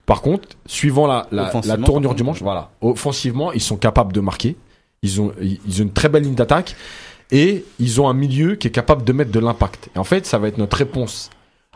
par 0.06 0.22
contre, 0.22 0.48
suivant 0.66 1.06
la, 1.06 1.26
la, 1.32 1.50
tournure 1.78 2.14
du 2.14 2.22
manche, 2.22 2.42
voilà, 2.42 2.70
offensivement 2.80 3.52
ils 3.52 3.60
sont 3.60 3.76
capables 3.76 4.12
de 4.12 4.20
marquer. 4.20 4.56
Ils 5.02 5.20
ont, 5.20 5.32
ils 5.40 5.80
ont 5.80 5.84
une 5.84 5.92
très 5.92 6.08
belle 6.08 6.22
ligne 6.24 6.34
d'attaque 6.34 6.74
et 7.30 7.64
ils 7.78 8.00
ont 8.00 8.08
un 8.08 8.14
milieu 8.14 8.54
qui 8.54 8.68
est 8.68 8.70
capable 8.70 9.04
de 9.04 9.12
mettre 9.12 9.30
de 9.30 9.40
l'impact. 9.40 9.90
Et 9.94 9.98
en 9.98 10.04
fait, 10.04 10.26
ça 10.26 10.38
va 10.38 10.48
être 10.48 10.58
notre 10.58 10.76
réponse 10.76 11.30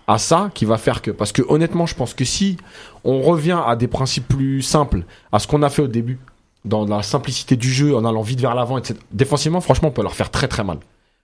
à 0.07 0.19
ça 0.19 0.51
qui 0.55 0.65
va 0.65 0.79
faire 0.79 1.03
que, 1.03 1.11
parce 1.11 1.33
que 1.33 1.43
honnêtement, 1.49 1.87
je 1.87 1.95
pense 1.95 2.15
que 2.15 2.25
si 2.25 2.57
on 3.05 3.21
revient 3.21 3.59
à 3.65 3.77
des 3.77 3.89
principes 3.89 4.27
plus 4.29 4.63
simples, 4.63 5.05
à 5.33 5.39
ce 5.39 5.47
qu'on 5.47 5.63
a 5.63 5.71
fait 5.71 5.83
au 5.83 5.89
début, 5.89 6.19
dans 6.65 6.85
la 6.85 7.03
simplicité 7.03 7.57
du 7.57 7.71
jeu, 7.71 7.97
en 7.97 8.05
allant 8.05 8.23
vite 8.23 8.41
vers 8.41 8.55
l'avant, 8.55 8.79
etc. 8.79 8.99
Défensivement, 9.13 9.61
franchement, 9.61 9.89
on 9.89 9.93
peut 9.93 10.03
leur 10.03 10.15
faire 10.15 10.31
très 10.31 10.49
très 10.49 10.65
mal. 10.65 10.79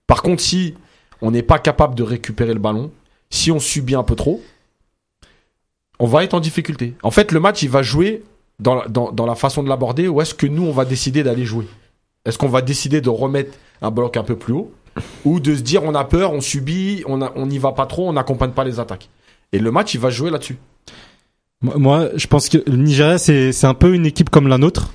Par 0.06 0.22
contre, 0.22 0.42
si 0.42 0.74
on 1.22 1.30
n'est 1.30 1.42
pas 1.42 1.58
capable 1.58 1.94
de 1.94 2.02
récupérer 2.02 2.54
le 2.54 2.60
ballon, 2.60 2.90
si 3.30 3.50
on 3.50 3.58
subit 3.58 3.94
un 3.94 4.02
peu 4.02 4.14
trop, 4.14 4.42
on 5.98 6.06
va 6.06 6.24
être 6.24 6.34
en 6.34 6.40
difficulté. 6.40 6.94
En 7.02 7.10
fait, 7.10 7.32
le 7.32 7.40
match, 7.40 7.62
il 7.62 7.70
va 7.70 7.82
jouer 7.82 8.22
dans 8.58 8.82
la, 9.26 9.34
façon 9.34 9.62
de 9.62 9.68
l'aborder 9.68 10.08
ou 10.08 10.20
est-ce 10.20 10.34
que 10.34 10.46
nous, 10.46 10.64
on 10.64 10.72
va 10.72 10.84
décider 10.84 11.22
d'aller 11.22 11.44
jouer? 11.44 11.66
Est-ce 12.24 12.38
qu'on 12.38 12.48
va 12.48 12.62
décider 12.62 13.00
de 13.00 13.08
remettre 13.08 13.56
un 13.82 13.90
bloc 13.90 14.16
un 14.16 14.22
peu 14.22 14.36
plus 14.36 14.52
haut 14.52 14.72
ou 15.24 15.40
de 15.40 15.54
se 15.54 15.60
dire 15.60 15.82
on 15.84 15.94
a 15.94 16.04
peur, 16.04 16.32
on 16.32 16.40
subit, 16.40 17.02
on 17.06 17.46
n'y 17.46 17.58
va 17.58 17.72
pas 17.72 17.86
trop, 17.86 18.08
on 18.08 18.12
n'accompagne 18.12 18.50
pas 18.50 18.64
les 18.64 18.80
attaques? 18.80 19.08
Et 19.52 19.58
le 19.58 19.70
match, 19.70 19.94
il 19.94 20.00
va 20.00 20.10
jouer 20.10 20.30
là-dessus. 20.30 20.56
Moi- 21.62 22.10
je 22.16 22.26
pense 22.26 22.48
que 22.48 22.58
le 22.66 22.76
Nigeria, 22.76 23.18
c'est 23.18 23.52
c'est 23.52 23.66
un 23.66 23.74
peu 23.74 23.94
une 23.94 24.06
équipe 24.06 24.30
comme 24.30 24.48
la 24.48 24.58
nôtre. 24.58 24.92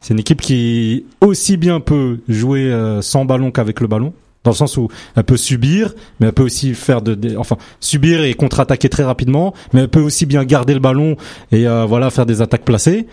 C'est 0.00 0.14
une 0.14 0.20
équipe 0.20 0.40
qui 0.40 1.06
aussi 1.20 1.56
bien 1.56 1.80
peut 1.80 2.20
jouer 2.28 2.72
euh, 2.72 3.02
sans 3.02 3.24
ballon 3.24 3.50
qu'avec 3.50 3.80
le 3.80 3.88
ballon. 3.88 4.12
Dans 4.46 4.52
le 4.52 4.56
sens 4.56 4.76
où 4.76 4.86
elle 5.16 5.24
peut 5.24 5.36
subir, 5.36 5.92
mais 6.20 6.28
elle 6.28 6.32
peut 6.32 6.44
aussi 6.44 6.72
faire 6.74 7.02
de, 7.02 7.36
enfin 7.36 7.56
subir 7.80 8.22
et 8.22 8.32
contre-attaquer 8.34 8.88
très 8.88 9.02
rapidement, 9.02 9.52
mais 9.72 9.80
elle 9.82 9.88
peut 9.88 10.00
aussi 10.00 10.24
bien 10.24 10.44
garder 10.44 10.72
le 10.72 10.78
ballon 10.80 11.16
et 11.50 11.66
euh, 11.66 11.84
voilà 11.84 12.10
faire 12.10 12.26
des 12.26 12.40
attaques 12.42 12.64
placées. 12.64 13.06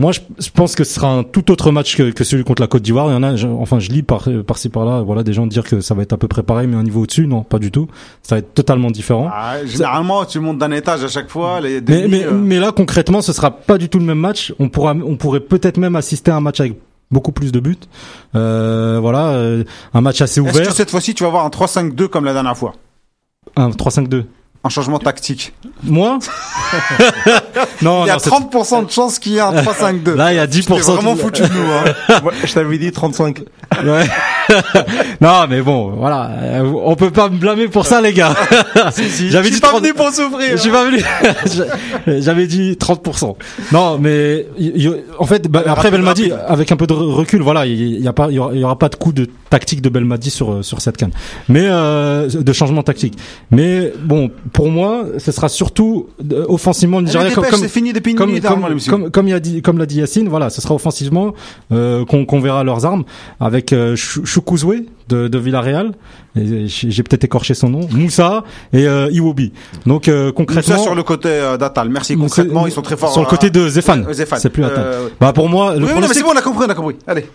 Moi, 0.00 0.12
je, 0.12 0.20
je 0.38 0.50
pense 0.50 0.76
que 0.76 0.84
ce 0.84 0.94
sera 0.94 1.08
un 1.12 1.24
tout 1.24 1.50
autre 1.50 1.72
match 1.72 1.96
que, 1.96 2.10
que 2.12 2.22
celui 2.22 2.44
contre 2.44 2.62
la 2.62 2.68
Côte 2.68 2.82
d'Ivoire. 2.82 3.08
Il 3.08 3.14
y 3.14 3.16
en 3.16 3.24
a, 3.24 3.34
je- 3.34 3.48
enfin, 3.48 3.80
je 3.80 3.90
lis 3.90 4.04
par 4.04 4.28
par-ci 4.46 4.68
par-là, 4.68 5.00
voilà, 5.02 5.24
des 5.24 5.32
gens 5.32 5.48
dire 5.48 5.64
que 5.64 5.80
ça 5.80 5.94
va 5.94 6.02
être 6.02 6.12
à 6.12 6.16
peu 6.16 6.28
près 6.28 6.44
pareil, 6.44 6.68
mais 6.68 6.76
un 6.76 6.84
niveau 6.84 7.02
au-dessus, 7.02 7.26
non, 7.26 7.42
pas 7.42 7.58
du 7.58 7.72
tout. 7.72 7.88
Ça 8.22 8.36
va 8.36 8.38
être 8.38 8.54
totalement 8.54 8.92
différent. 8.92 9.28
Ah, 9.32 9.56
généralement, 9.66 10.24
tu 10.24 10.38
montes 10.38 10.58
d'un 10.58 10.70
étage 10.70 11.02
à 11.02 11.08
chaque 11.08 11.28
fois. 11.28 11.60
Les 11.60 11.80
Mais, 11.80 12.02
demi, 12.02 12.08
mais, 12.10 12.24
euh, 12.26 12.30
mais 12.32 12.60
là, 12.60 12.70
concrètement, 12.70 13.20
ce 13.22 13.32
sera 13.32 13.50
pas 13.50 13.76
du 13.78 13.88
tout 13.88 13.98
le 13.98 14.04
même 14.04 14.20
match. 14.20 14.54
On 14.60 14.68
pourra, 14.68 14.94
on 14.94 15.16
pourrait 15.16 15.40
peut-être 15.40 15.78
même 15.78 15.96
assister 15.96 16.30
à 16.30 16.36
un 16.36 16.40
match 16.40 16.60
avec 16.60 16.76
beaucoup 17.10 17.32
plus 17.32 17.52
de 17.52 17.60
buts. 17.60 17.76
Euh, 18.34 18.98
voilà, 19.00 19.28
euh, 19.28 19.64
un 19.94 20.00
match 20.00 20.20
assez 20.20 20.40
Est-ce 20.40 20.50
ouvert. 20.50 20.68
que 20.68 20.74
cette 20.74 20.90
fois-ci, 20.90 21.14
tu 21.14 21.22
vas 21.24 21.28
avoir 21.28 21.44
un 21.44 21.48
3-5-2 21.50 22.08
comme 22.08 22.24
la 22.24 22.32
dernière 22.32 22.56
fois 22.56 22.74
Un 23.56 23.70
3-5-2. 23.70 24.24
Un 24.64 24.68
changement 24.70 24.98
tactique. 24.98 25.54
Moi 25.84 26.18
Non, 27.82 28.04
Il 28.04 28.08
y 28.08 28.10
a 28.10 28.14
non, 28.14 28.18
c'est- 28.18 28.30
30% 28.30 28.86
de 28.86 28.90
chance 28.90 29.18
qu'il 29.20 29.32
y 29.32 29.36
ait 29.36 29.40
un 29.40 29.52
3-5-2. 29.52 30.14
Là, 30.14 30.32
il 30.32 30.36
y 30.36 30.38
a 30.40 30.46
T'es 30.48 30.58
10%. 30.60 30.80
vraiment 30.94 31.14
de- 31.14 31.20
foutu 31.20 31.42
de 31.42 31.48
nous. 31.48 31.70
Hein. 31.72 32.20
Je 32.44 32.52
t'avais 32.52 32.76
dit 32.78 32.90
35. 32.90 33.40
Ouais. 33.84 34.06
non, 35.20 35.46
mais 35.48 35.60
bon, 35.62 35.90
voilà. 35.96 36.30
Euh, 36.42 36.72
On 36.84 36.94
peut 36.96 37.10
pas 37.10 37.28
me 37.28 37.36
blâmer 37.38 37.68
pour 37.68 37.86
ça, 37.86 38.00
les 38.00 38.12
gars. 38.12 38.34
J'avais 38.74 39.44
Je 39.44 39.48
dit 39.48 39.52
suis 39.52 39.60
pas 39.60 39.68
30 39.68 39.82
venu 39.82 39.94
pour 39.94 40.08
souffrir. 40.10 40.50
Je 40.52 40.56
suis 40.56 40.70
pas 40.70 40.84
venu. 40.84 41.02
J'avais 42.20 42.46
dit 42.46 42.72
30%. 42.72 43.36
Non, 43.72 43.98
mais 43.98 44.46
en 45.18 45.26
fait, 45.26 45.48
bah, 45.48 45.62
après 45.66 45.90
Belmadi, 45.90 46.32
avec 46.46 46.72
un 46.72 46.76
peu 46.76 46.86
de 46.86 46.92
recul, 46.92 47.42
voilà, 47.42 47.66
il 47.66 48.00
y 48.02 48.08
a 48.08 48.12
pas, 48.12 48.28
il 48.30 48.34
y 48.36 48.38
aura, 48.64 48.78
pas 48.78 48.88
de 48.88 48.96
coup 48.96 49.12
de 49.12 49.28
tactique 49.50 49.80
de 49.82 49.88
Belmadi 49.88 50.30
sur 50.30 50.52
euh, 50.52 50.62
sur 50.62 50.80
cette 50.80 50.96
canne, 50.96 51.10
mais 51.48 51.64
euh, 51.64 52.28
de 52.28 52.52
changement 52.52 52.82
tactique. 52.82 53.14
Mais 53.50 53.92
bon, 54.02 54.30
pour 54.52 54.70
moi, 54.70 55.04
ce 55.18 55.32
sera 55.32 55.48
surtout 55.48 56.08
euh, 56.32 56.44
offensivement 56.48 57.00
Nigeria 57.00 57.30
comme 57.30 57.46
comme 57.46 57.60
c'est 57.60 57.68
fini 57.68 57.92
depuis 57.92 58.12
une 58.12 58.18
comme, 58.18 58.38
comme, 58.40 58.78
comme, 58.88 59.10
comme 59.10 59.28
il 59.28 59.34
a 59.34 59.40
dit, 59.40 59.62
comme 59.62 59.78
l'a 59.78 59.86
dit 59.86 59.96
Yacine, 60.00 60.28
voilà, 60.28 60.50
ce 60.50 60.60
sera 60.60 60.74
offensivement 60.74 61.32
euh, 61.72 62.04
qu'on 62.04 62.24
qu'on 62.26 62.40
verra 62.40 62.62
leurs 62.62 62.84
armes 62.84 63.04
avec 63.40 63.72
euh, 63.72 63.96
Chou- 63.96 64.24
Choukouzoué 64.38 64.86
de, 65.08 65.26
de 65.26 65.38
Villarreal. 65.38 65.92
J'ai 66.36 67.02
peut-être 67.02 67.24
écorché 67.24 67.54
son 67.54 67.68
nom, 67.70 67.88
Moussa 67.90 68.44
et 68.72 68.86
euh, 68.86 69.08
Iwobi. 69.10 69.52
Donc 69.84 70.06
euh, 70.06 70.28
Tout 70.28 70.34
concrètement, 70.34 70.76
ça 70.76 70.82
sur 70.82 70.94
le 70.94 71.02
côté 71.02 71.28
euh, 71.28 71.56
d'Atal. 71.56 71.88
Merci. 71.88 72.16
Concrètement, 72.16 72.66
ils 72.66 72.72
sont 72.72 72.82
très 72.82 72.96
forts. 72.96 73.10
sur 73.12 73.22
le 73.22 73.26
euh, 73.26 73.30
côté 73.30 73.50
de 73.50 73.68
Zéphane. 73.68 74.06
euh, 74.08 74.12
Zéphane. 74.12 74.38
C'est 74.38 74.50
plus 74.50 74.64
Atal. 74.64 74.78
Euh, 74.86 75.08
Bah 75.20 75.32
pour 75.32 75.48
moi, 75.48 75.74
le 75.74 75.84
Oui, 75.84 75.90
oui, 75.94 76.00
non, 76.00 76.06
mais 76.08 76.14
c'est 76.14 76.22
bon, 76.22 76.30
on 76.32 76.36
a 76.38 76.42
compris, 76.42 76.66
on 76.66 76.70
a 76.70 76.74
compris. 76.74 76.96
Allez. 77.06 77.26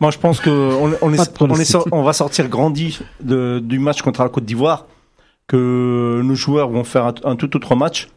Moi, 0.00 0.10
je 0.10 0.18
pense 0.18 0.38
que 0.40 0.50
on, 0.50 0.92
on 1.00 1.12
est, 1.14 1.16
Pas 1.16 1.24
de 1.24 1.30
on, 1.30 1.44
est 1.46 1.46
pronostic. 1.46 1.66
sor- 1.72 1.88
on 1.92 2.02
va 2.02 2.12
sortir 2.12 2.48
grandi 2.48 2.98
de, 3.22 3.58
du 3.64 3.78
match 3.78 4.02
contre 4.02 4.22
la 4.22 4.28
Côte 4.28 4.44
d'Ivoire, 4.44 4.84
que 5.46 6.20
nos 6.22 6.34
joueurs 6.34 6.68
vont 6.68 6.84
faire 6.84 7.06
un, 7.06 7.14
un 7.24 7.36
tout 7.36 7.56
autre 7.56 7.74
match. 7.74 8.08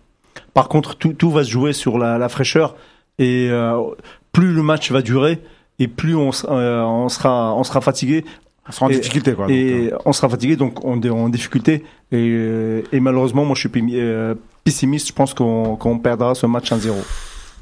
Par 0.54 0.68
contre, 0.68 0.96
tout, 0.96 1.14
tout 1.14 1.32
va 1.32 1.46
se 1.46 1.50
jouer 1.50 1.72
sur 1.72 1.98
la, 1.98 2.18
la 2.18 2.28
fraîcheur 2.28 2.76
et 3.20 3.48
euh, 3.50 3.78
plus 4.34 4.52
le 4.52 4.62
match 4.64 4.92
va 4.92 5.02
durer 5.02 5.40
et 5.80 5.88
plus 5.88 6.16
on, 6.16 6.32
euh, 6.50 6.82
on 6.82 7.10
sera 7.10 7.54
on 7.56 7.64
sera 7.64 7.82
fatigué 7.82 8.24
On 8.68 8.72
sera 8.72 8.86
en 8.88 8.90
Et- 8.90 8.96
difficulté, 8.96 9.34
quoi. 9.34 9.46
donc, 9.48 9.56
et 9.56 9.92
on 10.06 10.14
sera 10.14 10.30
fatigué 10.30 10.56
donc 10.56 10.84
on 10.86 11.00
est 11.02 11.10
en 11.10 11.30
difficulté 11.30 11.84
et, 12.12 12.16
euh, 12.16 12.82
et 12.92 13.00
malheureusement 13.00 13.46
moi 13.46 13.56
je 13.56 13.68
suis 13.68 13.72
euh, 14.00 14.34
pessimiste. 14.64 15.08
Je 15.10 15.14
pense 15.14 15.34
qu'on 15.34 15.76
qu'on 15.76 16.00
perdra 16.00 16.34
ce 16.36 16.46
match 16.48 16.72
1-0. 16.72 16.90
euh, 16.90 16.94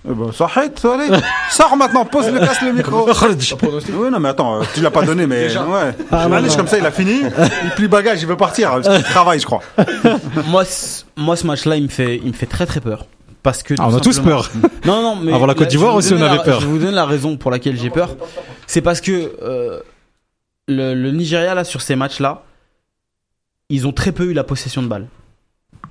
eh 0.09 0.13
ben, 0.13 0.31
s'arrête, 0.33 0.83
allez. 0.85 1.07
Sors 1.49 1.77
maintenant, 1.77 2.03
pose 2.05 2.29
le 2.29 2.39
casse 2.39 2.61
le 2.61 2.73
micro. 2.73 3.07
Oui, 3.07 4.09
non, 4.11 4.19
mais 4.19 4.29
attends, 4.29 4.59
euh, 4.59 4.63
tu 4.73 4.81
l'as 4.81 4.91
pas 4.91 5.03
donné, 5.03 5.25
mais 5.25 5.47
ouais. 5.55 5.91
Ah, 6.11 6.27
non, 6.27 6.41
non. 6.41 6.55
comme 6.57 6.67
ça, 6.67 6.77
il 6.77 6.85
a 6.85 6.91
fini. 6.91 7.21
Il 7.63 7.69
plie 7.71 7.87
bagage, 7.87 8.21
il 8.21 8.27
veut 8.27 8.35
partir. 8.35 8.69
Parce 8.71 8.89
qu'il 8.89 9.03
travaille, 9.05 9.39
je 9.39 9.45
crois. 9.45 9.61
moi, 10.47 10.65
ce- 10.65 11.03
moi, 11.15 11.37
ce 11.37 11.47
match-là, 11.47 11.77
il 11.77 11.83
me 11.83 11.87
fait, 11.87 12.17
il 12.17 12.27
me 12.27 12.33
fait 12.33 12.45
très 12.47 12.65
très 12.65 12.81
peur. 12.81 13.05
Parce 13.43 13.61
que 13.61 13.73
Ah, 13.77 13.87
on 13.89 13.95
a 13.95 13.99
tous 13.99 14.19
peur. 14.19 14.49
Non, 14.85 15.01
non, 15.01 15.15
mais 15.17 15.33
Avant 15.33 15.45
la 15.45 15.53
Côte 15.53 15.63
là, 15.65 15.69
d'Ivoire 15.69 15.95
aussi, 15.95 16.13
on 16.13 16.21
avait 16.21 16.37
la- 16.37 16.43
peur. 16.43 16.61
Je 16.61 16.65
vais 16.65 16.71
vous 16.71 16.79
donner 16.79 16.91
la 16.93 17.05
raison 17.05 17.35
pour 17.37 17.51
laquelle 17.51 17.77
j'ai 17.79 17.89
peur. 17.89 18.15
C'est 18.67 18.81
parce 18.81 19.01
que 19.01 19.33
euh, 19.43 19.79
le, 20.67 20.93
le 20.95 21.11
Nigeria 21.11 21.53
là 21.53 21.63
sur 21.65 21.81
ces 21.81 21.95
matchs-là, 21.95 22.43
ils 23.69 23.85
ont 23.87 23.91
très 23.91 24.11
peu 24.11 24.25
eu 24.25 24.33
la 24.33 24.43
possession 24.43 24.81
de 24.81 24.87
balle 24.87 25.07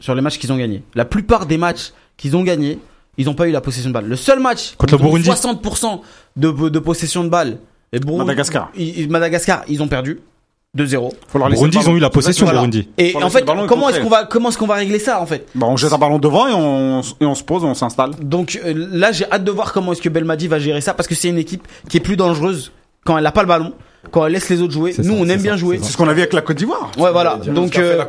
sur 0.00 0.14
les 0.14 0.22
matchs 0.22 0.38
qu'ils 0.38 0.52
ont 0.52 0.56
gagnés. 0.56 0.82
La 0.94 1.04
plupart 1.04 1.46
des 1.46 1.58
matchs 1.58 1.92
qu'ils 2.16 2.36
ont 2.36 2.42
gagnés, 2.42 2.78
ils 3.18 3.26
n'ont 3.26 3.34
pas 3.34 3.46
eu 3.48 3.52
la 3.52 3.60
possession 3.60 3.90
de 3.90 3.94
balle. 3.94 4.06
Le 4.06 4.16
seul 4.16 4.40
match 4.40 4.74
Contre 4.76 4.94
le 4.96 5.02
Burundi. 5.02 5.28
60% 5.28 6.00
de, 6.36 6.50
de 6.70 6.78
possession 6.78 7.24
de 7.24 7.28
balle. 7.28 7.58
Et 7.92 7.98
Burundi- 8.00 8.18
Madagascar. 8.26 8.70
ils- 8.74 9.10
Madagascar, 9.10 9.62
ils 9.68 9.82
ont 9.82 9.88
perdu. 9.88 10.20
2-0. 10.76 11.10
Faut 11.28 11.38
leur 11.38 11.50
laisser 11.50 11.60
Burundi, 11.68 11.78
ils 11.82 11.90
ont 11.90 11.96
eu 11.96 12.00
la 12.00 12.08
possession, 12.08 12.46
Voilà. 12.46 12.60
Burundi. 12.60 12.88
Et 12.96 13.14
en 13.22 13.28
fait, 13.28 13.44
comment 13.44 13.90
est-ce 13.90 14.00
qu'on 14.00 14.08
va, 14.08 14.24
comment 14.24 14.48
est-ce 14.48 14.56
qu'on 14.56 14.66
va 14.66 14.76
régler 14.76 14.98
ça 14.98 15.20
en 15.20 15.26
fait? 15.26 15.46
Bah, 15.54 15.66
on 15.68 15.76
jette 15.76 15.92
un 15.92 15.98
ballon 15.98 16.18
devant 16.18 16.48
et 16.48 16.52
on, 16.54 17.02
et 17.20 17.26
on 17.26 17.34
se 17.34 17.44
pose 17.44 17.62
et 17.62 17.66
on 17.66 17.74
s'installe. 17.74 18.12
Donc 18.22 18.58
euh, 18.64 18.72
là, 18.90 19.12
j'ai 19.12 19.30
hâte 19.30 19.44
de 19.44 19.50
voir 19.50 19.74
comment 19.74 19.92
est-ce 19.92 20.00
que 20.00 20.08
Belmadi 20.08 20.48
va 20.48 20.58
gérer 20.58 20.80
ça 20.80 20.94
parce 20.94 21.06
que 21.06 21.14
c'est 21.14 21.28
une 21.28 21.36
équipe 21.36 21.68
qui 21.90 21.98
est 21.98 22.00
plus 22.00 22.16
dangereuse 22.16 22.72
quand 23.04 23.18
elle 23.18 23.24
n'a 23.24 23.32
pas 23.32 23.42
le 23.42 23.48
ballon, 23.48 23.74
quand 24.12 24.24
elle 24.24 24.32
laisse 24.32 24.48
les 24.48 24.62
autres 24.62 24.72
jouer. 24.72 24.94
Nous, 24.96 25.04
ça, 25.04 25.10
on 25.12 25.28
aime 25.28 25.40
ça, 25.40 25.42
bien 25.42 25.56
jouer. 25.58 25.78
c'est 25.82 25.92
ce 25.92 25.96
qu'on 25.98 26.08
a 26.08 26.14
vu 26.14 26.20
avec 26.20 26.32
la 26.32 26.40
Côte 26.40 26.56
d'Ivoire. 26.56 26.90
Ouais, 26.96 27.12
voilà. 27.12 27.36
Donc 27.36 27.76
euh, 27.76 28.02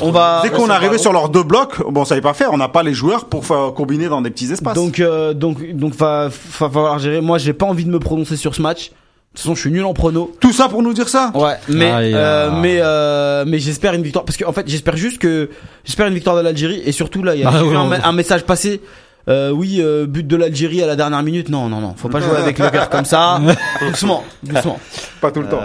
on 0.00 0.12
va. 0.12 0.42
Dès 0.44 0.50
qu'on 0.50 0.68
est 0.68 0.70
arrivé 0.70 0.98
sur 0.98 1.12
leurs 1.12 1.30
deux 1.30 1.42
blocs, 1.42 1.82
bon, 1.90 2.02
on 2.02 2.04
savait 2.04 2.20
pas 2.20 2.34
faire. 2.34 2.52
On 2.52 2.58
n'a 2.58 2.68
pas 2.68 2.84
les 2.84 2.94
joueurs 2.94 3.24
pour 3.24 3.44
faire 3.44 3.72
combiner 3.74 4.06
dans 4.06 4.22
des 4.22 4.30
petits 4.30 4.52
espaces. 4.52 4.74
Donc 4.74 5.00
euh, 5.00 5.34
donc 5.34 5.68
donc 5.72 5.96
va, 5.96 6.28
va 6.28 6.30
falloir 6.70 7.00
gérer. 7.00 7.20
Moi, 7.20 7.38
j'ai 7.38 7.54
pas 7.54 7.66
envie 7.66 7.84
de 7.84 7.90
me 7.90 7.98
prononcer 7.98 8.36
sur 8.36 8.54
ce 8.54 8.62
match. 8.62 8.92
De 9.34 9.38
toute 9.38 9.46
façon, 9.48 9.56
je 9.56 9.60
suis 9.62 9.70
nul 9.72 9.84
en 9.84 9.94
prono. 9.94 10.32
tout 10.38 10.52
ça 10.52 10.68
pour 10.68 10.80
nous 10.84 10.94
dire 10.94 11.08
ça. 11.08 11.32
Ouais, 11.34 11.56
mais 11.68 11.90
Aïe, 11.90 12.12
euh, 12.14 12.50
mais 12.62 12.78
euh, 12.80 13.44
mais 13.44 13.58
j'espère 13.58 13.92
une 13.94 14.02
victoire 14.04 14.24
parce 14.24 14.36
que 14.36 14.44
en 14.44 14.52
fait, 14.52 14.62
j'espère 14.68 14.96
juste 14.96 15.18
que 15.18 15.50
j'espère 15.84 16.06
une 16.06 16.14
victoire 16.14 16.36
de 16.36 16.40
l'Algérie 16.40 16.80
et 16.86 16.92
surtout 16.92 17.24
là, 17.24 17.34
il 17.34 17.40
y 17.40 17.44
a 17.44 17.50
Ah, 17.52 17.64
ouais, 17.64 17.74
un, 17.74 17.88
ouais. 17.90 17.98
un 18.04 18.12
message 18.12 18.44
passé. 18.44 18.80
Euh, 19.26 19.50
oui, 19.50 19.78
euh, 19.80 20.06
but 20.06 20.24
de 20.24 20.36
l'Algérie 20.36 20.82
à 20.84 20.86
la 20.86 20.94
dernière 20.94 21.22
minute. 21.24 21.48
Non, 21.48 21.68
non, 21.68 21.80
non, 21.80 21.94
faut 21.96 22.08
pas 22.08 22.20
jouer 22.20 22.36
avec 22.36 22.60
le 22.60 22.70
cœur 22.70 22.88
comme 22.90 23.04
ça. 23.06 23.40
doucement, 23.80 24.22
doucement. 24.44 24.78
Pas 25.20 25.32
tout 25.32 25.40
le 25.40 25.48
temps. 25.48 25.60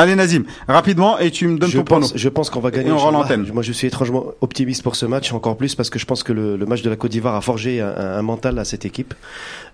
Allez 0.00 0.14
Nazim, 0.14 0.44
rapidement 0.66 1.18
et 1.18 1.30
tu 1.30 1.46
me 1.46 1.58
donnes 1.58 1.68
je 1.68 1.76
ton 1.76 1.84
pense, 1.84 2.16
je 2.16 2.28
pense 2.30 2.48
qu'on 2.48 2.60
va 2.60 2.70
gagner. 2.70 2.88
Et 2.88 2.92
on 2.92 2.96
rend 2.96 3.10
l'antenne. 3.10 3.46
Moi, 3.52 3.62
je 3.62 3.70
suis 3.70 3.86
étrangement 3.86 4.24
optimiste 4.40 4.82
pour 4.82 4.96
ce 4.96 5.04
match, 5.04 5.30
encore 5.34 5.58
plus 5.58 5.74
parce 5.74 5.90
que 5.90 5.98
je 5.98 6.06
pense 6.06 6.22
que 6.22 6.32
le, 6.32 6.56
le 6.56 6.64
match 6.64 6.80
de 6.80 6.88
la 6.88 6.96
Côte 6.96 7.10
d'Ivoire 7.10 7.34
a 7.34 7.42
forgé 7.42 7.82
un, 7.82 7.94
un 7.94 8.22
mental 8.22 8.58
à 8.58 8.64
cette 8.64 8.86
équipe. 8.86 9.12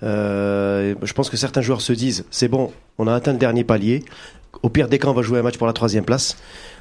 Euh, 0.03 0.97
je 1.01 1.13
pense 1.13 1.31
que 1.31 1.37
certains 1.37 1.61
joueurs 1.61 1.81
se 1.81 1.93
disent, 1.93 2.25
c'est 2.33 2.49
bon, 2.49 2.73
on 2.99 3.07
a 3.07 3.15
atteint 3.15 3.35
le 3.35 3.39
dernier 3.39 3.63
palier. 3.63 4.05
Au 4.65 4.69
pire 4.69 4.89
des 4.89 4.99
cas, 4.99 5.07
on 5.07 5.13
va 5.13 5.23
jouer 5.23 5.39
un 5.39 5.43
match 5.43 5.59
pour 5.59 5.69
la 5.69 5.73
troisième 5.73 6.05
place. 6.05 6.37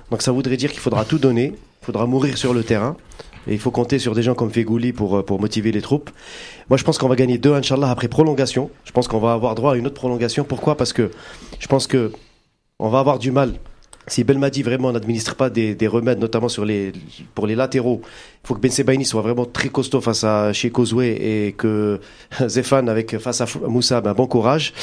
Donc 0.09 0.23
ça 0.23 0.31
voudrait 0.31 0.57
dire 0.57 0.71
qu'il 0.71 0.79
faudra 0.79 1.05
tout 1.05 1.19
donner, 1.19 1.53
il 1.83 1.85
faudra 1.85 2.07
mourir 2.07 2.39
sur 2.39 2.51
le 2.51 2.63
terrain. 2.63 2.97
Et 3.47 3.53
il 3.53 3.59
faut 3.59 3.69
compter 3.69 3.99
sur 3.99 4.15
des 4.15 4.23
gens 4.23 4.33
comme 4.33 4.49
Fegouli 4.49 4.91
pour, 4.91 5.17
euh, 5.17 5.23
pour 5.23 5.39
motiver 5.39 5.71
les 5.71 5.83
troupes. 5.83 6.09
Moi, 6.71 6.77
je 6.77 6.83
pense 6.83 6.97
qu'on 6.97 7.07
va 7.07 7.15
gagner 7.15 7.37
deux, 7.37 7.53
Inch'Allah, 7.53 7.91
après 7.91 8.07
prolongation. 8.07 8.71
Je 8.85 8.91
pense 8.91 9.07
qu'on 9.07 9.19
va 9.19 9.33
avoir 9.33 9.53
droit 9.53 9.73
à 9.73 9.75
une 9.75 9.85
autre 9.85 9.93
prolongation. 9.93 10.43
Pourquoi? 10.43 10.77
Parce 10.77 10.93
que 10.93 11.11
je 11.59 11.67
pense 11.67 11.85
que 11.85 12.11
on 12.79 12.89
va 12.89 12.99
avoir 12.99 13.19
du 13.19 13.31
mal. 13.31 13.53
Si 14.07 14.23
Belmadi 14.23 14.61
vraiment 14.61 14.91
n'administre 14.91 15.35
pas 15.35 15.49
des, 15.49 15.73
des 15.73 15.87
remèdes, 15.87 16.19
notamment 16.19 16.47
sur 16.47 16.63
les, 16.63 16.91
pour 17.33 17.47
les 17.47 17.55
latéraux, 17.55 18.01
il 18.03 18.47
faut 18.47 18.53
que 18.53 18.59
Ben 18.59 18.69
Sebaini 18.69 19.03
soit 19.03 19.23
vraiment 19.23 19.45
très 19.45 19.69
costaud 19.69 19.99
face 19.99 20.23
à 20.23 20.53
chez 20.53 20.69
Kozoué 20.69 21.47
et 21.47 21.53
que 21.53 21.99
Zéphane 22.47 22.87
avec 22.87 23.17
face 23.17 23.41
à 23.41 23.47
Moussa, 23.67 24.01
ben 24.01 24.13
bon 24.13 24.27
courage. 24.27 24.73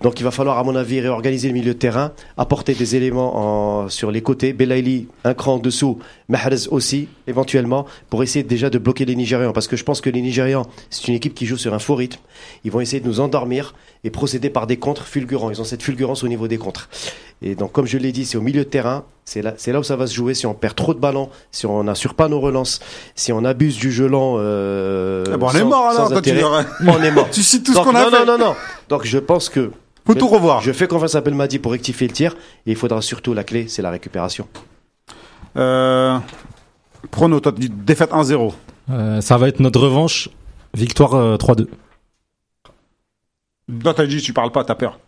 Donc 0.00 0.20
il 0.20 0.22
va 0.22 0.30
falloir, 0.30 0.58
à 0.58 0.62
mon 0.62 0.76
avis, 0.76 1.00
réorganiser 1.00 1.48
le 1.48 1.54
milieu 1.54 1.74
de 1.74 1.78
terrain, 1.78 2.12
apporter 2.36 2.74
des 2.74 2.94
éléments 2.94 3.82
en, 3.82 3.88
sur 3.88 4.12
les 4.12 4.22
côtés. 4.22 4.52
Belaïli, 4.52 5.08
un 5.24 5.34
cran 5.34 5.54
en 5.54 5.58
dessous, 5.58 5.98
Mahrez 6.30 6.68
aussi, 6.70 7.08
éventuellement, 7.26 7.86
pour 8.10 8.22
essayer 8.22 8.42
déjà 8.42 8.68
de 8.68 8.78
bloquer 8.78 9.06
les 9.06 9.16
Nigérians. 9.16 9.52
Parce 9.54 9.66
que 9.66 9.76
je 9.76 9.84
pense 9.84 10.02
que 10.02 10.10
les 10.10 10.20
Nigérians, 10.20 10.66
c'est 10.90 11.08
une 11.08 11.14
équipe 11.14 11.34
qui 11.34 11.46
joue 11.46 11.56
sur 11.56 11.72
un 11.72 11.78
faux 11.78 11.94
rythme. 11.94 12.20
Ils 12.64 12.70
vont 12.70 12.80
essayer 12.80 13.00
de 13.00 13.06
nous 13.08 13.20
endormir 13.20 13.74
et 14.04 14.10
procéder 14.10 14.50
par 14.50 14.66
des 14.66 14.76
contres 14.76 15.06
fulgurants. 15.06 15.50
Ils 15.50 15.60
ont 15.62 15.64
cette 15.64 15.82
fulgurance 15.82 16.24
au 16.24 16.28
niveau 16.28 16.46
des 16.46 16.58
contres. 16.58 16.90
Et 17.40 17.54
donc, 17.54 17.72
comme 17.72 17.86
je 17.86 17.96
l'ai 17.96 18.12
dit, 18.12 18.26
c'est 18.26 18.36
au 18.36 18.42
milieu 18.42 18.64
de 18.64 18.68
terrain. 18.68 19.04
C'est 19.24 19.40
là, 19.40 19.54
c'est 19.56 19.72
là 19.72 19.80
où 19.80 19.82
ça 19.82 19.96
va 19.96 20.06
se 20.06 20.14
jouer. 20.14 20.34
Si 20.34 20.44
on 20.46 20.52
perd 20.54 20.74
trop 20.74 20.92
de 20.92 20.98
ballons, 20.98 21.30
si 21.50 21.64
on 21.64 21.82
n'assure 21.84 22.12
pas 22.14 22.28
nos 22.28 22.40
relances, 22.40 22.80
si 23.14 23.32
on 23.32 23.44
abuse 23.44 23.76
du 23.78 23.90
jeu 23.90 24.06
lent, 24.06 24.36
euh, 24.38 25.24
Eh 25.28 25.36
ben, 25.36 25.46
on 25.46 25.50
est 25.56 25.64
mort 25.64 25.86
alors. 25.88 26.08
Toi, 26.10 26.20
tu 26.20 26.30
on 26.32 27.02
est 27.02 27.10
mort. 27.10 27.28
Tu 27.32 27.42
cites 27.42 27.64
tout 27.64 27.72
ce 27.72 27.78
qu'on 27.78 27.94
a 27.94 28.04
non, 28.04 28.10
fait. 28.10 28.24
non, 28.26 28.38
non, 28.38 28.44
non. 28.48 28.54
Donc, 28.90 29.06
je 29.06 29.18
pense 29.18 29.48
que 29.48 29.70
Faut 30.06 30.14
tout 30.14 30.28
revoir. 30.28 30.60
je 30.60 30.72
fais 30.72 30.86
confiance 30.88 31.14
à 31.14 31.20
Belmadi 31.22 31.58
pour 31.58 31.72
rectifier 31.72 32.06
le 32.06 32.12
tir. 32.12 32.36
Et 32.66 32.72
il 32.72 32.76
faudra 32.76 33.00
surtout 33.00 33.32
la 33.32 33.44
clé, 33.44 33.66
c'est 33.68 33.80
la 33.82 33.90
récupération. 33.90 34.46
Euh, 35.58 36.18
prono, 37.10 37.40
toi, 37.40 37.52
défaite 37.52 38.10
1-0. 38.12 38.54
Euh, 38.90 39.20
ça 39.20 39.36
va 39.36 39.48
être 39.48 39.60
notre 39.60 39.80
revanche. 39.80 40.28
Victoire 40.74 41.14
euh, 41.14 41.36
3-2. 41.36 41.66
Toi, 43.82 43.94
t'as 43.94 44.06
dit, 44.06 44.22
tu 44.22 44.32
parles 44.32 44.52
pas, 44.52 44.64
t'as 44.64 44.74
peur. 44.74 44.98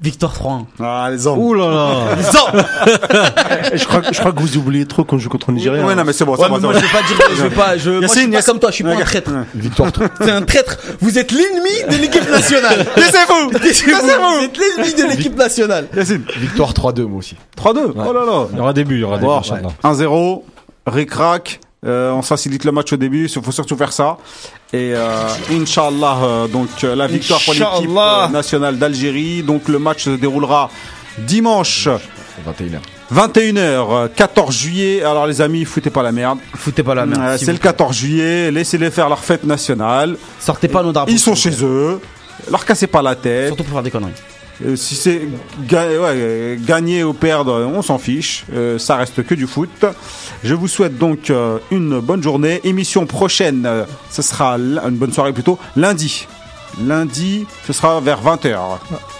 Victoire 0.00 0.34
3-1. 0.34 0.64
Ah, 0.80 1.08
les 1.12 1.24
hommes. 1.24 1.38
Ouh 1.38 1.54
là 1.54 1.70
là 1.70 2.16
je, 3.74 3.84
crois, 3.84 4.02
je 4.10 4.18
crois 4.18 4.32
que 4.32 4.40
vous 4.40 4.56
oubliez 4.56 4.86
trop 4.86 5.04
qu'on 5.04 5.18
joue 5.18 5.28
contre 5.28 5.52
le 5.52 5.58
Nigeria. 5.58 5.86
Ouais, 5.86 5.94
non, 5.94 6.02
mais 6.04 6.12
c'est 6.12 6.24
bon, 6.24 6.34
c'est 6.34 6.42
Ouais, 6.42 6.48
bon. 6.48 6.58
moi 6.58 6.72
bon. 6.72 6.78
je 6.80 6.84
vais 6.84 6.90
pas 6.92 7.02
dire, 7.02 7.16
je 7.36 7.42
vais 7.44 7.50
pas, 7.50 7.76
je, 7.76 7.90
moi, 7.90 8.00
je 8.02 8.06
suis 8.08 8.28
pas 8.28 8.42
comme 8.42 8.58
toi, 8.58 8.70
je 8.70 8.74
suis 8.74 8.84
pas 8.84 8.90
un 8.90 9.00
traître. 9.00 9.30
Ouais. 9.30 9.44
Victoire 9.54 9.92
C'est 10.20 10.30
un 10.32 10.42
traître. 10.42 10.78
Vous 11.00 11.16
êtes 11.16 11.30
l'ennemi 11.30 11.70
de 11.88 12.02
l'équipe 12.02 12.28
nationale. 12.28 12.86
Taisez-vous. 12.92 13.56
Taisez-vous 13.56 14.00
Vous 14.00 14.44
êtes 14.44 14.58
l'ennemi 14.58 14.94
de 14.94 15.04
l'équipe 15.08 15.36
nationale. 15.36 15.86
Yacine. 15.96 16.24
Victoire 16.38 16.72
3-2 16.72 17.02
moi 17.02 17.18
aussi. 17.18 17.36
3-2. 17.56 17.92
Oh 17.94 18.12
là 18.12 18.24
là. 18.26 18.46
Il 18.50 18.58
y 18.58 18.60
aura 18.60 18.72
des 18.72 18.82
buts, 18.82 18.96
il 18.96 19.00
y 19.02 19.04
aura 19.04 19.18
des 19.18 19.22
buts. 19.22 19.26
Bon, 19.26 19.38
Inch'Allah. 19.38 19.68
1-0, 19.84 20.42
ric-rac, 20.88 21.60
euh, 21.84 22.12
on 22.12 22.22
facilite 22.22 22.64
le 22.64 22.72
match 22.72 22.92
au 22.92 22.96
début, 22.96 23.28
il 23.28 23.42
faut 23.42 23.52
surtout 23.52 23.76
faire 23.76 23.92
ça. 23.92 24.16
Et 24.72 24.92
euh, 24.94 25.26
Inch'Allah, 25.50 26.16
euh, 26.22 26.46
donc 26.48 26.68
euh, 26.84 26.94
la 26.94 27.06
victoire 27.06 27.40
pour 27.44 27.54
l'équipe 27.54 27.90
euh, 28.28 28.32
nationale 28.32 28.78
d'Algérie. 28.78 29.42
Donc 29.42 29.68
le 29.68 29.78
match 29.78 30.04
se 30.04 30.10
déroulera 30.10 30.70
dimanche 31.18 31.88
21h. 32.46 32.78
21h, 33.12 33.58
euh, 33.58 34.08
14 34.14 34.54
juillet. 34.56 35.02
Alors 35.02 35.26
les 35.26 35.40
amis, 35.40 35.64
foutez 35.64 35.90
pas 35.90 36.02
la 36.02 36.12
merde. 36.12 36.38
Foutez 36.54 36.82
pas 36.82 36.94
la 36.94 37.04
merde. 37.06 37.20
Euh, 37.22 37.36
C'est 37.38 37.52
le 37.52 37.58
14 37.58 37.94
juillet, 37.96 38.50
laissez-les 38.50 38.90
faire 38.90 39.08
leur 39.08 39.22
fête 39.22 39.44
nationale. 39.44 40.16
Sortez 40.40 40.68
pas 40.68 40.82
nos 40.82 40.92
drapeaux. 40.92 41.10
Ils 41.12 41.18
sont 41.18 41.34
chez 41.34 41.52
eux. 41.64 42.00
Leur 42.50 42.64
cassez 42.64 42.86
pas 42.86 43.02
la 43.02 43.14
tête. 43.14 43.48
Surtout 43.48 43.64
pour 43.64 43.74
faire 43.74 43.82
des 43.82 43.90
conneries. 43.90 44.12
Euh, 44.64 44.76
si 44.76 44.94
c'est 44.94 45.22
ga- 45.66 45.86
ouais, 46.00 46.56
gagner 46.60 47.02
ou 47.04 47.12
perdre, 47.12 47.68
on 47.74 47.82
s'en 47.82 47.98
fiche. 47.98 48.44
Euh, 48.54 48.78
ça 48.78 48.96
reste 48.96 49.24
que 49.24 49.34
du 49.34 49.46
foot. 49.46 49.84
Je 50.44 50.54
vous 50.54 50.66
souhaite 50.66 50.98
donc 50.98 51.30
euh, 51.30 51.58
une 51.70 52.00
bonne 52.00 52.22
journée. 52.22 52.60
Émission 52.64 53.06
prochaine, 53.06 53.64
euh, 53.64 53.84
ce 54.10 54.22
sera 54.22 54.54
une 54.54 54.96
bonne 54.96 55.12
soirée 55.12 55.32
plutôt 55.32 55.58
lundi. 55.76 56.26
Lundi, 56.80 57.46
ce 57.66 57.72
sera 57.72 58.00
vers 58.00 58.20
20h. 58.22 58.58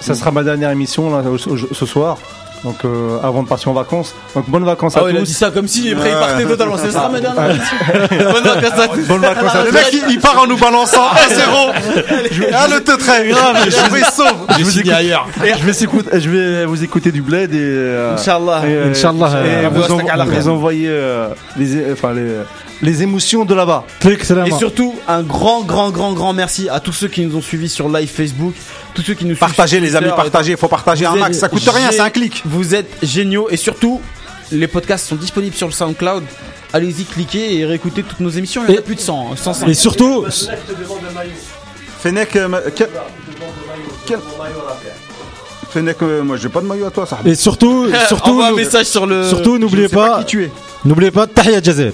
Ça 0.01 0.15
sera 0.15 0.33
ma 0.33 0.43
dernière 0.43 0.71
émission 0.71 1.23
ce 1.37 1.87
soir. 1.87 2.19
Donc 2.65 2.77
euh, 2.85 3.19
avant 3.25 3.43
de 3.43 3.49
partir 3.49 3.69
en 3.71 3.73
vacances. 3.75 4.15
Donc 4.37 4.49
bonnes 4.49 4.65
vacances 4.65 4.93
Ah 4.97 5.01
à 5.01 5.03
ouais, 5.05 5.11
il 5.11 5.17
a 5.17 5.21
tous. 5.21 5.27
dit 5.27 5.35
ça 5.35 5.51
comme 5.51 5.67
si 5.67 5.93
après 5.93 6.11
il 6.11 6.15
Ouais. 6.15 6.21
partait 6.21 6.45
totalement. 6.45 6.77
C'est 6.77 6.93
ça, 6.93 7.09
madame. 7.13 7.35
Bonne 7.35 8.45
vacances 8.45 8.79
à 8.81 8.89
tous. 8.89 9.07
Bonnes 9.09 9.21
vacances 9.21 9.55
à 9.55 9.65
Le 9.65 9.73
mec, 9.73 9.87
il, 9.93 10.03
il 10.11 10.21
part 10.21 10.41
en 10.41 10.47
nous 10.47 10.57
balançant 10.57 11.09
1-0. 11.29 11.73
Ah, 12.55 12.67
le 12.69 12.81
te 12.83 12.97
très 12.99 13.27
grave. 13.29 13.57
Je 13.65 13.93
vais 13.93 14.05
sauve. 14.05 14.47
je, 14.59 14.63
vous 14.65 14.79
écoute- 14.79 14.93
je 15.59 15.65
vais, 15.67 15.73
s'écouter- 15.73 16.21
je 16.21 16.31
vais 16.31 16.65
vous 16.65 16.85
écouter 16.85 17.11
du 17.13 17.23
bled 17.23 17.53
et, 17.53 17.59
euh, 17.61 18.15
Inch'Allah. 18.15 18.63
et, 18.65 18.69
euh, 18.75 18.91
Inch'Allah, 18.91 19.31
et 19.45 19.65
euh, 19.67 19.69
vous, 19.73 19.83
en- 19.93 20.27
vous 20.27 20.49
envoyer 20.49 20.89
euh, 20.89 21.29
les, 21.57 21.93
enfin, 21.93 22.13
les, 22.13 22.23
les 22.83 23.03
émotions 23.03 23.45
de 23.45 23.55
là-bas. 23.55 23.85
Et 24.05 24.51
surtout, 24.59 24.95
un 25.09 25.23
grand, 25.23 25.63
grand, 25.63 25.91
grand, 25.91 26.13
grand 26.13 26.33
merci 26.33 26.69
à 26.69 26.81
tous 26.81 26.93
ceux 26.93 27.09
qui 27.09 27.25
nous 27.25 27.37
ont 27.37 27.41
suivis 27.43 27.69
sur 27.69 27.89
live 27.89 28.09
Facebook, 28.11 28.55
tous 28.93 29.03
ceux 29.03 29.15
qui 29.15 29.25
nous 29.25 29.31
suivent 29.31 29.39
Partagez 29.41 29.81
les 29.81 29.97
amis, 29.97 30.11
partagez. 30.15 30.57
Faut 30.57 30.69
partager 30.69 31.07
un 31.07 31.15
max. 31.15 31.39
Ça 31.39 31.49
coûte 31.49 31.67
rien, 31.73 31.91
c'est 31.91 32.01
un 32.01 32.11
clic. 32.11 32.43
Vous 32.45 32.75
êtes 32.75 32.93
géniaux 33.03 33.49
et 33.51 33.57
surtout, 33.57 34.01
les 34.51 34.67
podcasts 34.67 35.07
sont 35.07 35.17
disponibles 35.17 35.55
sur 35.57 35.69
le 35.69 35.73
SoundCloud. 35.73 36.25
Allez-y, 36.75 37.05
cliquez 37.05 37.59
et 37.59 37.67
réécoutez 37.67 38.03
toutes 38.03 38.21
nos 38.21 38.31
émissions. 38.31 38.63
Il 38.67 38.71
y 38.71 38.75
en 38.75 38.77
a 38.77 38.81
Et- 38.81 38.83
plus 38.85 38.95
de 38.97 39.01
100, 39.01 39.33
hein, 39.33 39.37
105. 39.37 39.69
Et 39.69 39.75
surtout, 39.75 40.25
Fennec, 42.01 42.35
euh, 42.35 42.49
Fennec, 45.71 45.97
euh, 46.03 46.23
moi 46.23 46.37
j'ai 46.37 46.49
pas 46.49 46.61
de 46.61 46.67
maillot 46.67 46.87
à 46.87 46.91
toi, 46.91 47.07
ça. 47.07 47.19
et 47.25 47.35
surtout, 47.35 47.89
surtout, 48.09 48.43
un 48.43 48.53
message 48.53 48.87
sur 48.87 49.07
le. 49.07 49.29
surtout, 49.29 49.59
n'oubliez 49.59 49.89
pas 49.89 50.25
n'oubliez 50.85 51.11
pas, 51.11 51.27
Tahia 51.27 51.63
Jazer. 51.63 51.93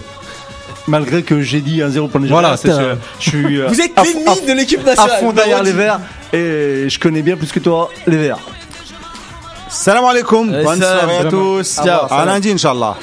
Malgré 0.88 1.22
que 1.22 1.40
j'ai 1.42 1.60
dit 1.60 1.80
1-0 1.82 2.08
pour 2.08 2.18
le 2.18 2.26
Voilà, 2.28 2.52
Nigeria, 2.52 2.76
c'est- 2.76 2.82
t'as- 2.82 2.96
je 3.20 3.28
suis 3.28 3.60
euh, 3.60 3.66
Vous 3.68 3.80
êtes 3.80 3.96
à- 3.96 4.02
l'ennemi 4.02 4.24
de 4.46 4.52
l'équipe 4.54 4.80
à, 4.80 4.82
à 4.82 4.94
nationale. 4.94 5.20
fond 5.20 5.32
derrière 5.32 5.62
les 5.62 5.72
verts 5.72 6.00
et 6.32 6.86
je 6.88 6.98
connais 6.98 7.22
bien 7.22 7.36
plus 7.36 7.52
que 7.52 7.60
toi 7.60 7.90
les 8.06 8.16
verts. 8.16 8.38
Salam 9.68 10.04
alaikum. 10.06 10.50
Bonne 10.50 10.80
salam, 10.80 10.98
soirée 11.00 11.14
à 11.14 11.18
salam. 11.18 11.30
tous. 11.30 11.80
Ciao. 11.84 12.06
À 12.10 12.24
lundi, 12.24 12.50
Inch'Allah. 12.50 12.96